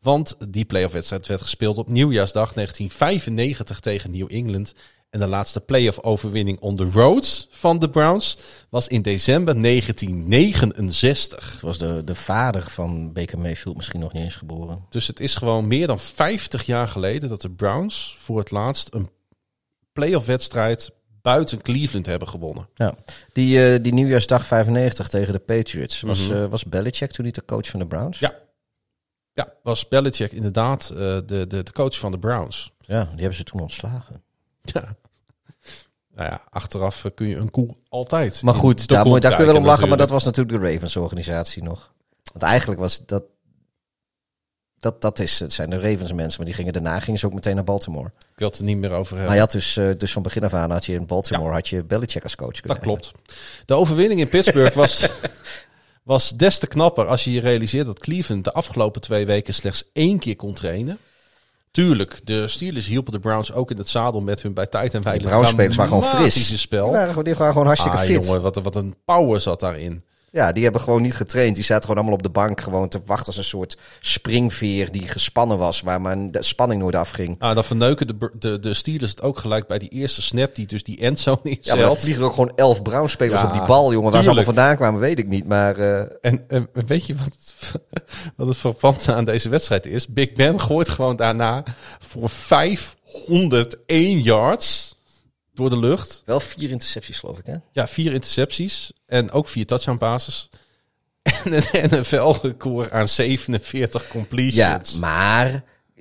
Want 0.00 0.36
die 0.48 0.64
playoff 0.64 0.92
wedstrijd 0.92 1.26
werd 1.26 1.40
gespeeld 1.40 1.78
op 1.78 1.88
nieuwjaarsdag 1.88 2.52
1995 2.52 3.80
tegen 3.80 4.10
New 4.10 4.32
England. 4.32 4.74
En 5.10 5.20
de 5.20 5.26
laatste 5.26 5.60
playoff 5.60 6.02
overwinning 6.02 6.60
on 6.60 6.76
the 6.76 6.90
road 6.90 7.48
van 7.50 7.78
de 7.78 7.90
Browns 7.90 8.36
was 8.68 8.88
in 8.88 9.02
december 9.02 9.62
1969. 9.62 11.52
Het 11.52 11.60
was 11.60 11.78
de, 11.78 12.02
de 12.04 12.14
vader 12.14 12.62
van 12.62 13.12
Baker 13.12 13.38
Mayfield 13.38 13.76
misschien 13.76 14.00
nog 14.00 14.12
niet 14.12 14.22
eens 14.22 14.36
geboren. 14.36 14.84
Dus 14.88 15.06
het 15.06 15.20
is 15.20 15.34
gewoon 15.34 15.66
meer 15.66 15.86
dan 15.86 15.98
50 15.98 16.66
jaar 16.66 16.88
geleden 16.88 17.28
dat 17.28 17.40
de 17.40 17.50
Browns 17.50 18.16
voor 18.18 18.38
het 18.38 18.50
laatst 18.50 18.94
een 18.94 19.10
playoff 19.92 20.26
wedstrijd 20.26 20.90
buiten 21.22 21.62
Cleveland 21.62 22.06
hebben 22.06 22.28
gewonnen. 22.28 22.68
Ja. 22.74 22.94
Die, 23.32 23.64
eh, 23.64 23.82
die 23.82 23.92
nieuwjaarsdag 23.92 24.46
95 24.46 25.08
tegen 25.08 25.32
de 25.32 25.38
Patriots. 25.38 26.00
Was, 26.00 26.30
eh, 26.30 26.46
was 26.46 26.64
Belichick 26.64 27.10
toen 27.10 27.24
niet 27.24 27.34
de 27.34 27.44
coach 27.44 27.68
van 27.68 27.80
de 27.80 27.86
Browns? 27.86 28.18
Ja. 28.18 28.34
Ja, 29.32 29.52
was 29.62 29.88
Belichick 29.88 30.32
inderdaad 30.32 30.90
eh, 30.90 30.96
de, 30.96 31.24
de, 31.26 31.46
de 31.46 31.72
coach 31.72 31.98
van 31.98 32.10
de 32.10 32.18
Browns. 32.18 32.72
Ja, 32.80 33.02
die 33.04 33.18
hebben 33.18 33.34
ze 33.34 33.44
toen 33.44 33.60
ontslagen. 33.60 34.22
Ja. 34.62 34.96
Nou 36.14 36.30
ja, 36.30 36.42
achteraf 36.50 37.04
kun 37.14 37.28
je 37.28 37.36
een 37.36 37.50
koe 37.50 37.74
altijd. 37.88 38.42
Maar 38.42 38.54
goed, 38.54 38.88
daar, 38.88 39.04
daar 39.04 39.34
kun 39.34 39.44
je 39.44 39.52
wel 39.52 39.60
om 39.60 39.64
lachen, 39.64 39.88
maar 39.88 39.96
dat 39.96 40.10
was 40.10 40.24
natuurlijk 40.24 40.62
de 40.62 40.72
Ravens-organisatie 40.72 41.62
nog. 41.62 41.92
Want 42.32 42.42
eigenlijk 42.42 42.80
was 42.80 43.06
dat... 43.06 43.22
Dat, 44.80 45.02
dat 45.02 45.18
is, 45.18 45.38
het 45.40 45.52
zijn 45.52 45.70
de 45.70 45.80
Ravens 45.80 46.12
mensen, 46.12 46.36
maar 46.36 46.46
die 46.46 46.54
gingen 46.54 46.72
daarna 46.72 47.00
gingen 47.00 47.20
ze 47.20 47.26
ook 47.26 47.32
meteen 47.34 47.54
naar 47.54 47.64
Baltimore. 47.64 48.06
Ik 48.06 48.38
wil 48.38 48.48
het 48.48 48.58
er 48.58 48.64
niet 48.64 48.76
meer 48.76 48.90
over 48.90 49.10
Maar 49.12 49.18
hebben. 49.18 49.34
je 49.34 49.40
had 49.40 49.50
dus, 49.50 49.76
eh, 49.76 49.88
dus 49.98 50.12
van 50.12 50.22
begin 50.22 50.44
af 50.44 50.54
aan 50.54 50.70
had 50.70 50.86
je 50.86 50.92
in 50.92 51.06
Baltimore 51.06 51.52
had 51.52 51.68
je 51.68 51.84
Belichick 51.84 52.22
als 52.22 52.36
coach 52.36 52.60
kunnen 52.60 52.68
dat 52.76 52.78
klopt. 52.86 53.12
De 53.66 53.74
overwinning 53.74 54.20
in 54.20 54.28
Pittsburgh 54.28 54.74
was, 54.76 55.08
was 56.02 56.30
des 56.30 56.58
te 56.58 56.66
knapper 56.66 57.06
als 57.06 57.24
je 57.24 57.32
je 57.32 57.40
realiseert 57.40 57.86
dat 57.86 57.98
Cleveland 57.98 58.44
de 58.44 58.52
afgelopen 58.52 59.00
twee 59.00 59.26
weken 59.26 59.54
slechts 59.54 59.84
één 59.92 60.18
keer 60.18 60.36
kon 60.36 60.54
trainen. 60.54 60.98
Tuurlijk, 61.70 62.20
de 62.24 62.48
Steelers 62.48 62.86
hielpen 62.86 63.12
de 63.12 63.18
Browns 63.18 63.52
ook 63.52 63.70
in 63.70 63.76
het 63.76 63.88
zadel 63.88 64.20
met 64.20 64.42
hun 64.42 64.54
bij 64.54 64.66
tijd 64.66 64.94
en 64.94 64.98
De 65.00 65.08
wijle 65.08 65.22
Browns-spelers 65.28 65.76
waren 65.76 65.92
gewoon 66.02 66.16
fris. 66.16 66.60
spel. 66.60 66.84
Die 66.84 66.92
waren, 66.94 67.08
gewoon- 67.08 67.24
die 67.24 67.34
waren 67.34 67.52
gewoon 67.52 67.66
hartstikke 67.66 67.98
ah, 67.98 68.04
fit. 68.04 68.24
jongen, 68.24 68.42
wat, 68.42 68.56
wat 68.56 68.76
een 68.76 68.94
power 69.04 69.40
zat 69.40 69.60
daarin. 69.60 70.04
Ja, 70.32 70.52
die 70.52 70.62
hebben 70.62 70.80
gewoon 70.80 71.02
niet 71.02 71.16
getraind. 71.16 71.54
Die 71.54 71.64
zaten 71.64 71.82
gewoon 71.82 71.96
allemaal 71.96 72.16
op 72.16 72.22
de 72.22 72.30
bank 72.30 72.60
gewoon 72.60 72.88
te 72.88 73.00
wachten 73.06 73.26
als 73.26 73.36
een 73.36 73.44
soort 73.44 73.78
springveer 74.00 74.90
die 74.90 75.08
gespannen 75.08 75.58
was, 75.58 75.80
waar 75.80 76.00
maar 76.00 76.30
de 76.30 76.42
spanning 76.42 76.80
nooit 76.80 76.94
afging. 76.94 77.36
Ah, 77.38 77.54
dan 77.54 77.64
verneuken 77.64 78.06
de, 78.06 78.30
de, 78.38 78.58
de 78.58 78.74
Steelers 78.74 79.10
het 79.10 79.22
ook 79.22 79.38
gelijk 79.38 79.66
bij 79.66 79.78
die 79.78 79.88
eerste 79.88 80.22
snap 80.22 80.54
die 80.54 80.66
dus 80.66 80.82
die 80.82 80.98
endzone 80.98 81.58
Ja, 81.60 81.74
maar 81.74 81.84
dan 81.84 81.96
vliegen 81.96 82.22
er 82.22 82.28
ook 82.28 82.34
gewoon 82.34 82.52
elf 82.56 82.82
Browns-spelers 82.82 83.40
Ja, 83.40 83.46
op 83.46 83.52
die 83.52 83.62
bal, 83.62 83.92
jongen. 83.92 84.12
Waar 84.12 84.20
ze 84.22 84.26
allemaal 84.26 84.44
vandaan 84.44 84.76
kwamen, 84.76 85.00
weet 85.00 85.18
ik 85.18 85.28
niet. 85.28 85.46
Maar 85.46 85.76
eh, 85.76 86.16
En, 86.20 86.44
en 86.48 86.68
weet 86.86 87.06
je 87.06 87.14
wat 87.14 87.26
het, 87.26 87.54
wat 88.36 88.46
het 88.46 88.56
frappante 88.56 89.14
aan 89.14 89.24
deze 89.24 89.48
wedstrijd 89.48 89.86
is? 89.86 90.06
Big 90.06 90.32
Ben 90.32 90.60
gooit 90.60 90.88
gewoon 90.88 91.16
daarna 91.16 91.62
voor 91.98 92.28
501 92.28 94.20
yards 94.20 94.98
door 95.54 95.70
de 95.70 95.78
lucht. 95.78 96.22
wel 96.24 96.40
vier 96.40 96.70
intercepties, 96.70 97.18
geloof 97.18 97.38
ik, 97.38 97.46
hè? 97.46 97.54
Ja, 97.72 97.88
vier 97.88 98.12
intercepties 98.12 98.92
en 99.06 99.30
ook 99.30 99.48
vier 99.48 99.66
touchdown 99.66 99.98
passes. 99.98 100.48
En 101.44 101.52
een 101.52 101.98
NFL-record 102.00 102.90
aan 102.90 103.08
47 103.08 104.02
Ja, 104.02 104.08
completions. 104.10 104.98
maar... 104.98 105.52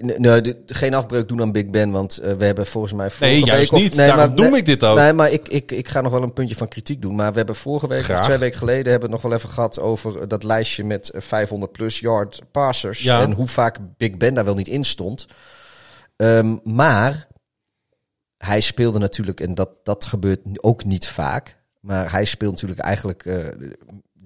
n- 0.04 0.22
Nee, 0.22 0.42
de- 0.42 0.62
geen 0.66 0.94
afbreuk 0.94 1.28
doen 1.28 1.42
aan 1.42 1.52
Big 1.52 1.66
Ben, 1.70 1.92
want 1.92 2.18
eh, 2.18 2.34
we 2.34 2.46
hebben 2.46 2.66
volgens 2.66 2.94
mij 2.94 3.10
vorige 3.12 3.36
Nee, 3.36 3.46
juist 3.46 3.72
week... 3.72 3.82
niet. 3.82 3.96
Daarom 3.96 4.36
noem 4.36 4.56
ik 4.56 4.66
dit 4.66 4.84
ook. 4.84 4.98
Nee, 4.98 5.14
maar 5.14 5.32
ik, 5.32 5.48
ik, 5.48 5.72
ik 5.72 5.88
ga 5.88 6.02
nog 6.02 6.12
wel 6.12 6.24
een 6.24 6.34
puntje 6.34 6.56
van 6.56 6.68
kritiek 6.68 7.02
doen. 7.02 7.16
Maar 7.16 7.32
we 7.32 7.38
hebben 7.38 7.56
vorige 7.56 7.88
week, 7.88 8.04
Graag. 8.04 8.20
of 8.20 8.26
twee 8.26 8.38
weken 8.38 8.58
geleden, 8.58 8.92
hebben 8.92 9.10
we 9.10 9.16
het 9.16 9.24
nog 9.24 9.32
wel 9.32 9.40
even 9.40 9.50
gehad 9.54 9.80
over 9.80 10.28
dat 10.28 10.44
lijstje 10.44 10.84
met 10.84 11.10
eh, 11.10 11.22
500 11.22 11.72
plus 11.72 12.00
yard 12.00 12.42
passers. 12.52 13.00
Ja. 13.00 13.22
En 13.22 13.32
hoe 13.32 13.48
vaak 13.48 13.78
Big 13.98 14.18
Ben 14.18 14.34
daar 14.34 14.46
wel 14.46 14.56
niet 14.56 14.68
in 14.68 14.84
stond. 14.84 15.28
Ehm, 16.16 16.56
maar 16.64 17.28
hij 18.40 18.62
speelde 18.62 19.00
natuurlijk, 19.00 19.40
en 19.40 19.56
dat, 19.56 19.70
dat 19.84 20.06
gebeurt 20.06 20.40
ook 20.64 20.86
niet 20.86 21.08
vaak. 21.08 21.58
Maar 21.80 22.12
hij 22.12 22.26
speelt 22.26 22.52
natuurlijk 22.52 22.80
eigenlijk 22.80 23.26
eh, 23.26 23.48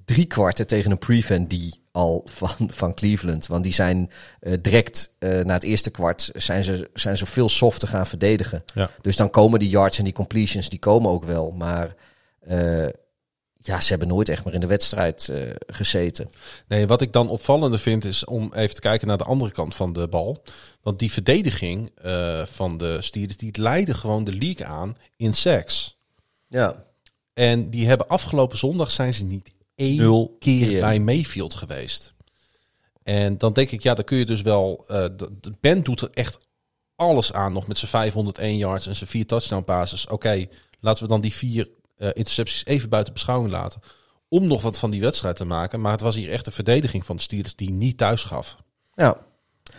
drie 0.05 0.25
kwarten 0.25 0.67
tegen 0.67 0.91
een 0.91 0.97
prevent 0.97 1.49
die 1.49 1.81
al 1.91 2.21
van, 2.25 2.69
van 2.71 2.93
Cleveland. 2.93 3.47
Want 3.47 3.63
die 3.63 3.73
zijn 3.73 4.11
eh, 4.39 4.53
direct 4.61 5.13
eh, 5.19 5.39
na 5.39 5.53
het 5.53 5.63
eerste 5.63 5.89
kwart 5.89 6.29
zijn 6.33 6.63
ze, 6.63 6.89
zijn 6.93 7.17
ze 7.17 7.25
veel 7.25 7.49
softer 7.49 7.87
gaan 7.87 8.07
verdedigen. 8.07 8.63
Ja. 8.73 8.89
Dus 9.01 9.15
dan 9.15 9.29
komen 9.29 9.59
die 9.59 9.69
yards 9.69 9.97
en 9.97 10.03
die 10.03 10.13
completions, 10.13 10.69
die 10.69 10.79
komen 10.79 11.11
ook 11.11 11.23
wel. 11.23 11.51
Maar 11.51 11.95
eh, 12.39 12.85
ja, 13.63 13.81
ze 13.81 13.89
hebben 13.89 14.07
nooit 14.07 14.29
echt 14.29 14.45
meer 14.45 14.53
in 14.53 14.59
de 14.59 14.67
wedstrijd 14.67 15.29
eh, 15.29 15.41
gezeten. 15.67 16.29
Nee, 16.67 16.87
wat 16.87 17.01
ik 17.01 17.13
dan 17.13 17.29
opvallender 17.29 17.79
vind 17.79 18.05
is 18.05 18.25
om 18.25 18.53
even 18.53 18.75
te 18.75 18.81
kijken 18.81 19.07
naar 19.07 19.17
de 19.17 19.23
andere 19.23 19.51
kant 19.51 19.75
van 19.75 19.93
de 19.93 20.07
bal. 20.07 20.43
Want 20.81 20.99
die 20.99 21.11
verdediging 21.11 21.91
eh, 21.95 22.45
van 22.45 22.77
de 22.77 23.01
Steelers, 23.01 23.37
die 23.37 23.61
leidde 23.61 23.93
gewoon 23.93 24.23
de 24.23 24.33
league 24.33 24.65
aan 24.65 24.97
in 25.17 25.33
sacks. 25.33 25.97
Ja, 26.47 26.85
En 27.33 27.69
die 27.69 27.87
hebben 27.87 28.07
afgelopen 28.07 28.57
zondag 28.57 28.91
zijn 28.91 29.13
ze 29.13 29.23
niet 29.23 29.51
één 29.75 29.97
Nul 29.97 30.35
keer 30.39 30.67
keer. 30.67 30.81
bij 30.81 30.99
Mayfield 30.99 31.53
geweest. 31.53 32.13
En 33.03 33.37
dan 33.37 33.53
denk 33.53 33.71
ik, 33.71 33.83
ja, 33.83 33.93
dan 33.93 34.03
kun 34.03 34.17
je 34.17 34.25
dus 34.25 34.41
wel... 34.41 34.83
de 34.87 35.53
Ben 35.59 35.83
doet 35.83 36.01
er 36.01 36.09
echt 36.13 36.37
alles 36.95 37.33
aan 37.33 37.53
nog 37.53 37.67
met 37.67 37.77
zijn 37.77 37.91
501 37.91 38.57
yards 38.57 38.87
en 38.87 38.95
zijn 38.95 39.09
vier 39.09 39.25
touchdown 39.25 39.63
passes. 39.63 40.07
Oké, 40.07 40.47
laten 40.79 41.03
we 41.03 41.09
dan 41.09 41.21
die 41.21 41.33
vier 41.33 41.69
intercepties 42.13 42.65
even 42.65 42.89
buiten 42.89 43.13
beschouwing 43.13 43.51
laten. 43.51 43.81
Om 44.27 44.47
nog 44.47 44.61
wat 44.61 44.79
van 44.79 44.91
die 44.91 45.01
wedstrijd 45.01 45.35
te 45.35 45.45
maken. 45.45 45.81
Maar 45.81 45.91
het 45.91 46.01
was 46.01 46.15
hier 46.15 46.31
echt 46.31 46.45
een 46.45 46.51
verdediging 46.51 47.05
van 47.05 47.15
de 47.15 47.21
Steelers 47.21 47.55
die 47.55 47.71
niet 47.71 47.97
thuis 47.97 48.23
gaf. 48.23 48.57
ja. 48.95 49.17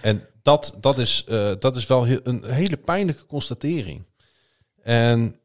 En 0.03 0.27
dat, 0.43 0.75
dat, 0.81 0.99
is, 0.99 1.25
eh, 1.25 1.53
dat 1.59 1.77
is 1.77 1.87
wel 1.87 2.07
een 2.07 2.45
hele 2.45 2.77
pijnlijke 2.77 3.27
constatering. 3.27 4.05
En 4.83 5.39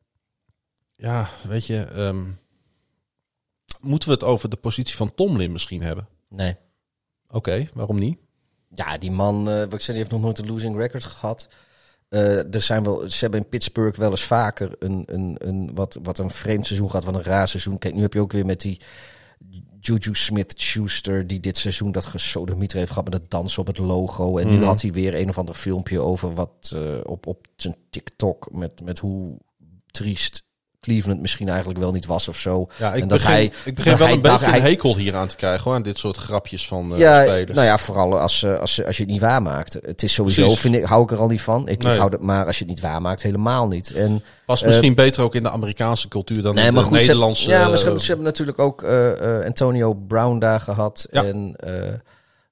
ja, 0.95 1.30
weet 1.47 1.65
je, 1.65 1.84
ehm, 1.84 2.26
moeten 3.81 4.10
we 4.10 4.14
het 4.14 4.23
over 4.23 4.49
de 4.49 4.56
positie 4.56 4.95
van 4.95 5.15
Tomlin 5.15 5.51
misschien 5.51 5.81
hebben? 5.84 6.07
nee. 6.27 6.56
Oké, 7.31 7.69
waarom 7.73 7.99
niet? 7.99 8.19
Ja, 8.69 8.97
die 8.97 9.11
man, 9.11 9.49
eh, 9.49 9.60
wat 9.60 9.73
ik 9.73 9.80
zei, 9.80 9.88
die 9.88 9.95
heeft 9.97 10.11
nog 10.11 10.22
nooit 10.22 10.38
een 10.38 10.47
losing 10.47 10.76
record 10.76 11.03
gehad. 11.03 11.49
Eh, 12.10 12.53
er 12.53 12.61
zijn 12.61 12.84
wel, 12.84 13.10
ze 13.10 13.18
hebben 13.19 13.40
in 13.40 13.49
Pittsburgh 13.49 13.99
wel 13.99 14.11
eens 14.11 14.23
vaker 14.23 14.76
een, 14.80 15.03
een, 15.06 15.36
een, 15.38 15.72
wat, 15.73 15.99
wat 16.03 16.18
een 16.18 16.31
vreemd 16.31 16.65
seizoen 16.65 16.90
gehad, 16.90 17.06
wat 17.06 17.15
een 17.15 17.23
raar 17.23 17.48
seizoen. 17.48 17.77
Kijk, 17.77 17.94
nu 17.95 18.02
heb 18.02 18.14
je 18.14 18.19
ook 18.19 18.31
weer 18.31 18.45
met 18.45 18.61
die 18.61 18.81
Juju 19.80 20.15
Smith-Schuster, 20.15 21.27
die 21.27 21.40
dit 21.40 21.57
seizoen 21.57 21.91
dat 21.91 22.06
gesodemieter 22.06 22.77
heeft 22.77 22.90
gehad 22.91 23.06
met 23.10 23.14
het 23.14 23.31
dansen 23.31 23.60
op 23.61 23.68
het 23.68 23.77
logo. 23.77 24.38
En 24.38 24.48
nu 24.49 24.56
Mhm. 24.57 24.65
had 24.65 24.81
hij 24.81 24.91
weer 24.91 25.15
een 25.15 25.30
of 25.30 25.38
ander 25.38 25.56
filmpje 25.56 25.99
over 25.99 26.34
wat 26.34 26.72
eh, 26.76 26.98
op, 27.03 27.27
op 27.27 27.48
zijn 27.56 27.76
TikTok, 27.90 28.52
met, 28.52 28.81
met 28.84 28.99
hoe 28.99 29.38
triest 29.91 30.48
Cleveland 30.81 31.22
misschien 31.22 31.47
eigenlijk 31.49 31.80
wel 31.80 31.91
niet 31.91 32.06
was 32.06 32.27
of 32.27 32.38
zo. 32.38 32.68
Ja, 32.77 32.93
ik 32.93 33.01
en 33.01 33.07
dat 33.07 33.18
begin, 33.18 33.34
hij, 33.34 33.43
ik 33.65 33.76
begin 33.76 33.89
dat 33.91 33.97
wel 33.99 34.07
hij 34.07 34.15
een 34.15 34.22
beetje 34.22 34.45
een 34.45 34.61
hekel 34.61 34.95
hier 34.95 35.15
aan 35.15 35.27
te 35.27 35.35
krijgen, 35.35 35.64
hoor, 35.64 35.73
aan 35.73 35.81
dit 35.81 35.97
soort 35.97 36.15
grapjes 36.18 36.68
van 36.68 36.93
eh, 36.93 36.99
ja, 36.99 37.23
spelers. 37.23 37.53
nou 37.53 37.65
ja, 37.68 37.77
vooral 37.77 38.19
als, 38.19 38.43
eh, 38.43 38.60
als, 38.60 38.85
als 38.85 38.97
je 38.97 39.03
het 39.03 39.11
niet 39.11 39.22
waarmaakt. 39.22 39.77
Het 39.81 40.03
is 40.03 40.14
sowieso, 40.14 40.41
Precies. 40.41 40.60
vind 40.60 40.76
ik, 40.76 40.84
hou 40.84 41.03
ik 41.03 41.11
er 41.11 41.18
al 41.18 41.27
niet 41.27 41.41
van. 41.41 41.68
Ik, 41.68 41.84
Nee. 41.84 41.93
ik 41.93 41.99
hou 41.99 42.11
het, 42.11 42.22
maar 42.22 42.45
als 42.45 42.57
je 42.57 42.64
het 42.65 42.73
niet 42.73 42.81
waarmaakt, 42.84 43.22
helemaal 43.22 43.68
niet. 43.68 43.93
En, 43.93 44.23
Past 44.45 44.65
misschien 44.65 44.95
beter 44.95 45.23
ook 45.23 45.35
in 45.35 45.43
de 45.43 45.49
Amerikaanse 45.51 46.07
cultuur 46.07 46.41
dan 46.41 46.45
in 46.45 46.56
de 46.56 46.61
ze 46.72 46.80
hebben- 46.80 46.91
Nederlandse... 46.99 47.49
ja, 47.49 47.57
maar 47.68 47.68
ze, 47.69 47.73
eh, 47.77 47.81
hebben- 47.84 48.01
ze 48.01 48.07
hebben 48.07 48.26
natuurlijk 48.26 48.60
ook 48.60 48.84
eh, 48.84 49.38
eh, 49.39 49.45
Antonio 49.45 49.93
Brown 49.93 50.39
daar 50.39 50.61
gehad. 50.61 51.07
Ja. 51.11 51.23
En, 51.23 51.53
eh, 51.57 51.88
eh, 51.88 51.93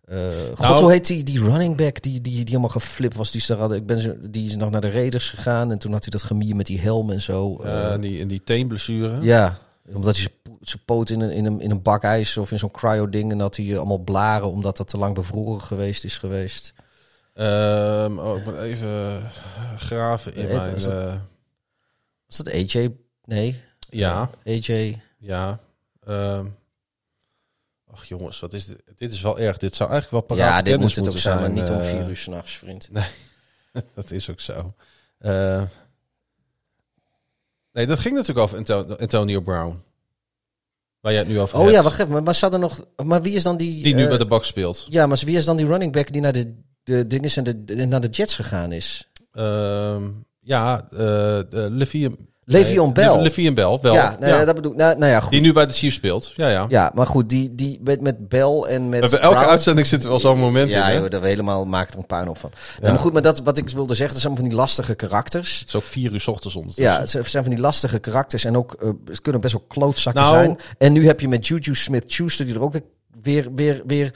God, 0.09 0.57
Nou- 0.59 0.81
hoe 0.81 0.91
heet 0.91 1.07
die, 1.07 1.23
die 1.23 1.39
running 1.43 1.75
back 1.77 2.01
die, 2.01 2.21
die, 2.21 2.33
die 2.35 2.45
helemaal 2.45 2.69
geflipt 2.69 3.15
was? 3.15 3.31
Die 3.31 3.55
hadden- 3.55 3.77
ik 3.77 3.85
ben, 3.85 3.99
zo- 4.01 4.15
die 4.29 4.45
is 4.45 4.55
nog 4.55 4.69
naar 4.69 4.81
de 4.81 4.91
Raiders 4.91 5.29
gegaan. 5.29 5.71
En 5.71 5.77
toen 5.77 5.91
had 5.91 6.01
hij 6.01 6.11
dat 6.11 6.23
gemier 6.23 6.55
met 6.55 6.65
die 6.65 6.79
helm 6.79 7.11
en 7.11 7.21
zo. 7.21 7.55
eh, 7.57 7.93
eh, 7.93 8.01
die, 8.01 8.21
en 8.21 8.27
die 8.27 8.43
teenblessure. 8.43 9.21
ja, 9.21 9.57
omdat 9.93 10.15
hij 10.15 10.21
zijn 10.23 10.33
po- 10.43 10.57
zijn 10.61 10.81
poot 10.85 11.09
in 11.09 11.19
een, 11.21 11.31
in, 11.31 11.45
een, 11.45 11.61
in 11.61 11.71
een 11.71 11.81
bak 11.81 12.03
ijs 12.03 12.37
of 12.37 12.51
in 12.51 12.59
zo'n 12.59 12.71
cryo-ding. 12.71 13.31
En 13.31 13.37
dat 13.37 13.55
hij 13.55 13.71
eh, 13.71 13.77
allemaal 13.77 13.97
blaren 13.97 14.47
omdat 14.51 14.77
dat 14.77 14.87
te 14.87 14.97
lang 14.97 15.15
bevroren 15.15 15.61
geweest 15.61 16.03
is 16.03 16.17
geweest. 16.17 16.73
Ehm, 17.33 18.19
oh, 18.19 18.37
ik 18.37 18.45
moet 18.45 18.57
even 18.57 19.21
graven 19.77 20.35
in 20.35 20.47
mijn... 20.47 20.75
is 20.75 20.83
dat- 20.83 20.91
eh, 20.93 21.15
Was 22.27 22.37
dat 22.37 22.53
AJ? 22.53 22.95
Nee. 23.25 23.61
ja. 23.89 24.29
AJ. 24.45 25.01
Ja. 25.17 25.59
ehm 26.05 26.45
ach 27.91 28.05
jongens, 28.05 28.39
wat 28.39 28.53
is 28.53 28.65
dit? 28.65 28.81
Dit 28.97 29.11
is 29.11 29.21
wel 29.21 29.39
erg. 29.39 29.57
Dit 29.57 29.75
zou 29.75 29.89
eigenlijk 29.91 30.27
wel 30.27 30.37
paraat 30.37 30.55
Ja, 30.55 30.61
dit 30.61 30.79
moet 30.79 30.95
het 30.95 31.09
ook 31.09 31.17
zijn, 31.17 31.39
maar 31.39 31.49
niet 31.51 31.69
om 31.69 31.79
eh, 31.79 31.89
vier 31.89 32.09
uur 32.09 32.17
s'nachts, 32.17 32.57
vriend. 32.57 32.89
Dat 33.95 34.11
is 34.11 34.29
ook 34.29 34.39
zo. 34.39 34.73
Eh, 35.17 35.63
nee, 37.71 37.85
dat 37.85 37.99
ging 37.99 38.15
natuurlijk 38.15 38.45
over 38.45 38.57
Anto- 38.57 38.95
Antonio 38.95 39.41
Brown. 39.41 39.81
Waar 40.99 41.11
jij 41.11 41.21
het 41.21 41.31
nu 41.31 41.39
over 41.39 41.55
Oh 41.57 41.61
hebt. 41.63 41.75
ja, 41.75 41.81
wacht 41.83 41.99
even. 41.99 42.23
Maar, 42.23 42.23
er 42.53 42.59
nog, 42.59 42.85
maar 43.05 43.21
wie 43.21 43.33
is 43.33 43.43
dan 43.43 43.57
die... 43.57 43.83
Die 43.83 43.95
nu 43.95 44.03
eh, 44.03 44.07
bij 44.09 44.17
de 44.17 44.25
bak 44.25 44.43
speelt. 44.45 44.85
Ja, 44.89 45.07
maar 45.07 45.21
wie 45.25 45.37
is 45.37 45.45
dan 45.45 45.57
die 45.57 45.65
running 45.65 45.91
back 45.93 46.11
die 46.11 46.21
naar 46.21 46.33
de, 46.33 46.55
de 46.83 47.07
dingen 47.07 47.35
en 47.35 47.43
de, 47.43 47.63
de- 47.65 47.85
naar 47.85 48.01
de 48.01 48.07
Jets 48.09 48.35
gegaan 48.35 48.71
is? 48.71 49.09
Ehm, 49.31 50.09
ja, 50.39 50.87
eh 50.91 50.97
de. 51.49 52.11
Le'Veon 52.49 52.93
Bell. 52.93 53.21
Le'Veon 53.21 53.53
Bell, 53.53 53.79
wel. 53.81 53.93
ja, 53.93 54.15
nou, 54.19 54.33
ja. 54.33 54.45
dat 54.45 54.55
bedoel 54.55 54.71
ik. 54.71 54.77
Nou, 54.77 54.97
nou 54.97 55.11
ja, 55.11 55.19
goed. 55.19 55.31
Die 55.31 55.41
nu 55.41 55.53
bij 55.53 55.65
de 55.65 55.73
Chiefs 55.73 55.95
speelt. 55.95 56.33
Ja, 56.35 56.49
ja. 56.49 56.65
Ja, 56.69 56.91
maar 56.93 57.07
goed, 57.07 57.29
die, 57.29 57.55
die 57.55 57.79
met, 57.83 58.01
met 58.01 58.27
Bell 58.29 58.61
en 58.67 58.89
met 58.89 58.99
hebben 59.01 59.21
elke 59.21 59.35
Brown- 59.35 59.49
uitzending 59.49 59.87
zit 59.87 60.03
er 60.03 60.09
wel 60.09 60.19
zo'n 60.19 60.39
moment 60.39 60.69
Ja, 60.71 60.89
in. 60.89 61.09
dat 61.09 61.21
we 61.21 61.27
helemaal 61.27 61.65
maken 61.65 61.91
er 61.93 61.99
een 61.99 62.05
puin 62.05 62.27
op 62.29 62.37
van. 62.37 62.51
Ja. 62.81 62.89
maar 62.89 62.99
goed, 62.99 63.13
maar 63.13 63.21
dat 63.21 63.39
wat 63.39 63.57
ik 63.57 63.69
wilde 63.69 63.93
zeggen, 63.93 64.13
dat 64.13 64.23
zijn 64.23 64.35
van 64.35 64.43
die 64.47 64.53
lastige 64.57 64.95
karakters. 64.95 65.59
Het 65.59 65.67
is 65.67 65.75
ook 65.75 65.83
vier 65.83 66.11
uur 66.13 66.19
's 66.21 66.27
ochtends 66.27 66.55
ondertussen. 66.55 66.93
Ja, 66.93 66.99
het 66.99 67.09
zijn 67.29 67.43
van 67.43 67.53
die 67.53 67.59
lastige 67.59 67.99
karakters 67.99 68.43
en 68.45 68.57
ook 68.57 68.73
eh, 68.81 68.89
ze 69.13 69.21
kunnen 69.21 69.41
best 69.41 69.53
wel 69.53 69.65
klootzakken 69.67 70.21
Nou- 70.23 70.35
zijn. 70.35 70.57
En 70.77 70.93
nu 70.93 71.05
heb 71.05 71.19
je 71.19 71.27
met 71.27 71.47
Juju 71.47 71.75
Smith-Schuster 71.75 72.45
die 72.45 72.55
er 72.55 72.61
ook 72.61 72.73
weer, 73.21 73.47
weer, 73.55 73.81
weer 73.85 74.13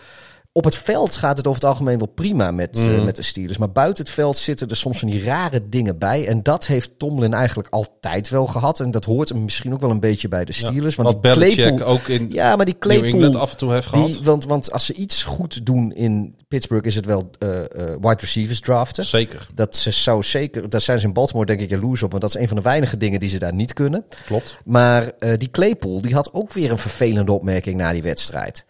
op 0.53 0.63
het 0.63 0.75
veld 0.75 1.15
gaat 1.15 1.37
het 1.37 1.47
over 1.47 1.61
het 1.61 1.69
algemeen 1.69 1.97
wel 1.97 2.07
prima 2.07 2.51
met, 2.51 2.77
eh, 2.77 2.85
Mhm. 2.85 3.03
met 3.05 3.15
de 3.15 3.21
Steelers. 3.21 3.57
Maar 3.57 3.71
buiten 3.71 4.03
het 4.03 4.13
veld 4.13 4.37
zitten 4.37 4.67
er 4.67 4.75
soms 4.75 4.99
van 4.99 5.09
die 5.09 5.23
rare 5.23 5.69
dingen 5.69 5.97
bij. 5.97 6.27
En 6.27 6.43
dat 6.43 6.65
heeft 6.67 6.91
Tomlin 6.97 7.33
eigenlijk 7.33 7.69
altijd 7.69 8.29
wel 8.29 8.47
gehad. 8.47 8.79
En 8.79 8.91
dat 8.91 9.05
hoort 9.05 9.29
hem 9.29 9.43
misschien 9.43 9.73
ook 9.73 9.81
wel 9.81 9.89
een 9.89 9.99
beetje 9.99 10.27
bij 10.27 10.45
de 10.45 10.51
Steelers. 10.51 10.95
Want 10.95 11.09
die 11.23 11.31
Claypool, 11.31 11.87
ook 11.87 12.07
in 12.07 12.29
ja, 12.31 12.55
maar 12.55 12.65
die 12.65 12.75
New 12.79 12.91
England 12.91 13.11
Claypool, 13.13 13.41
af 13.41 13.51
en 13.51 13.57
toe 13.57 13.71
heeft 13.73 13.87
gehad. 13.87 14.07
die, 14.11 14.19
want, 14.23 14.45
want 14.45 14.71
als 14.71 14.85
ze 14.85 14.93
iets 14.93 15.23
goed 15.23 15.65
doen 15.65 15.93
in 15.93 16.35
Pittsburgh 16.47 16.85
is 16.87 16.95
het 16.95 17.05
wel 17.05 17.29
eh, 17.39 17.59
eh, 17.59 17.67
wide 18.01 18.17
receivers 18.19 18.59
draften. 18.59 19.05
Zeker, 19.05 19.47
Dat 19.53 19.75
ze 19.75 19.91
zou 19.91 20.23
zeker, 20.23 20.69
daar 20.69 20.81
zijn 20.81 20.99
ze 20.99 21.05
in 21.05 21.13
Baltimore 21.13 21.45
denk 21.45 21.59
ik 21.59 21.69
jaloers 21.69 22.03
op, 22.03 22.09
want 22.09 22.21
dat 22.21 22.35
is 22.35 22.41
een 22.41 22.47
van 22.47 22.57
de 22.57 22.63
weinige 22.63 22.97
dingen 22.97 23.19
die 23.19 23.29
ze 23.29 23.39
daar 23.39 23.53
niet 23.53 23.73
kunnen. 23.73 24.05
klopt. 24.25 24.57
Maar 24.65 25.11
die 25.37 25.49
Claypool, 25.51 26.01
die 26.01 26.13
had 26.13 26.33
ook 26.33 26.53
weer 26.53 26.71
een 26.71 26.77
vervelende 26.77 27.31
opmerking 27.31 27.75
na 27.77 27.91
die 27.93 28.01
wedstrijd. 28.03 28.65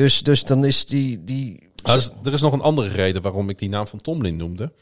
Dus, 0.00 0.22
dus 0.22 0.44
dan 0.44 0.64
is 0.64 0.84
die... 0.86 1.24
die 1.24 1.70
er 1.84 1.96
is- 1.96 2.10
er 2.24 2.32
is 2.32 2.40
nog 2.40 2.52
een 2.52 2.60
andere 2.60 2.88
reden 2.88 3.22
waarom 3.22 3.48
ik 3.48 3.58
die 3.58 3.68
naam 3.68 3.86
van 3.86 4.00
Tomlin 4.00 4.36
noemde. 4.36 4.72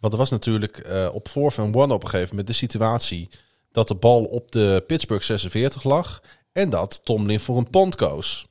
Want 0.00 0.12
er 0.12 0.18
was 0.18 0.30
natuurlijk 0.30 0.78
eh, 0.78 1.08
op 1.12 1.28
4 1.28 1.50
van 1.50 1.74
1 1.74 1.90
op 1.90 2.02
een 2.02 2.08
gegeven 2.08 2.28
moment 2.28 2.46
de 2.46 2.52
situatie 2.52 3.28
dat 3.72 3.88
de 3.88 3.94
bal 3.94 4.24
op 4.24 4.52
de 4.52 4.84
Pittsburgh 4.86 5.24
46 5.24 5.82
lag. 5.84 6.22
En 6.52 6.70
dat 6.70 7.00
Tomlin 7.04 7.40
voor 7.40 7.56
een 7.56 7.70
pond 7.70 7.94
koos. 7.94 8.46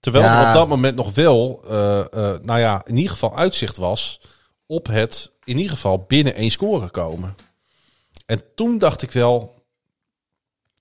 Terwijl 0.00 0.24
Ja. 0.24 0.42
er 0.42 0.48
op 0.48 0.54
dat 0.54 0.68
moment 0.68 0.96
nog 0.96 1.14
wel, 1.14 1.62
eh, 1.68 1.98
eh, 2.00 2.40
nou 2.42 2.58
ja, 2.58 2.82
in 2.86 2.96
ieder 2.96 3.12
geval 3.12 3.36
uitzicht 3.36 3.76
was 3.76 4.20
op 4.66 4.86
het 4.86 5.30
in 5.44 5.56
ieder 5.56 5.72
geval 5.72 6.04
binnen 6.08 6.34
één 6.34 6.50
score 6.50 6.88
komen. 6.90 7.34
En 8.26 8.42
toen 8.54 8.78
dacht 8.78 9.02
ik 9.02 9.10
wel, 9.10 9.57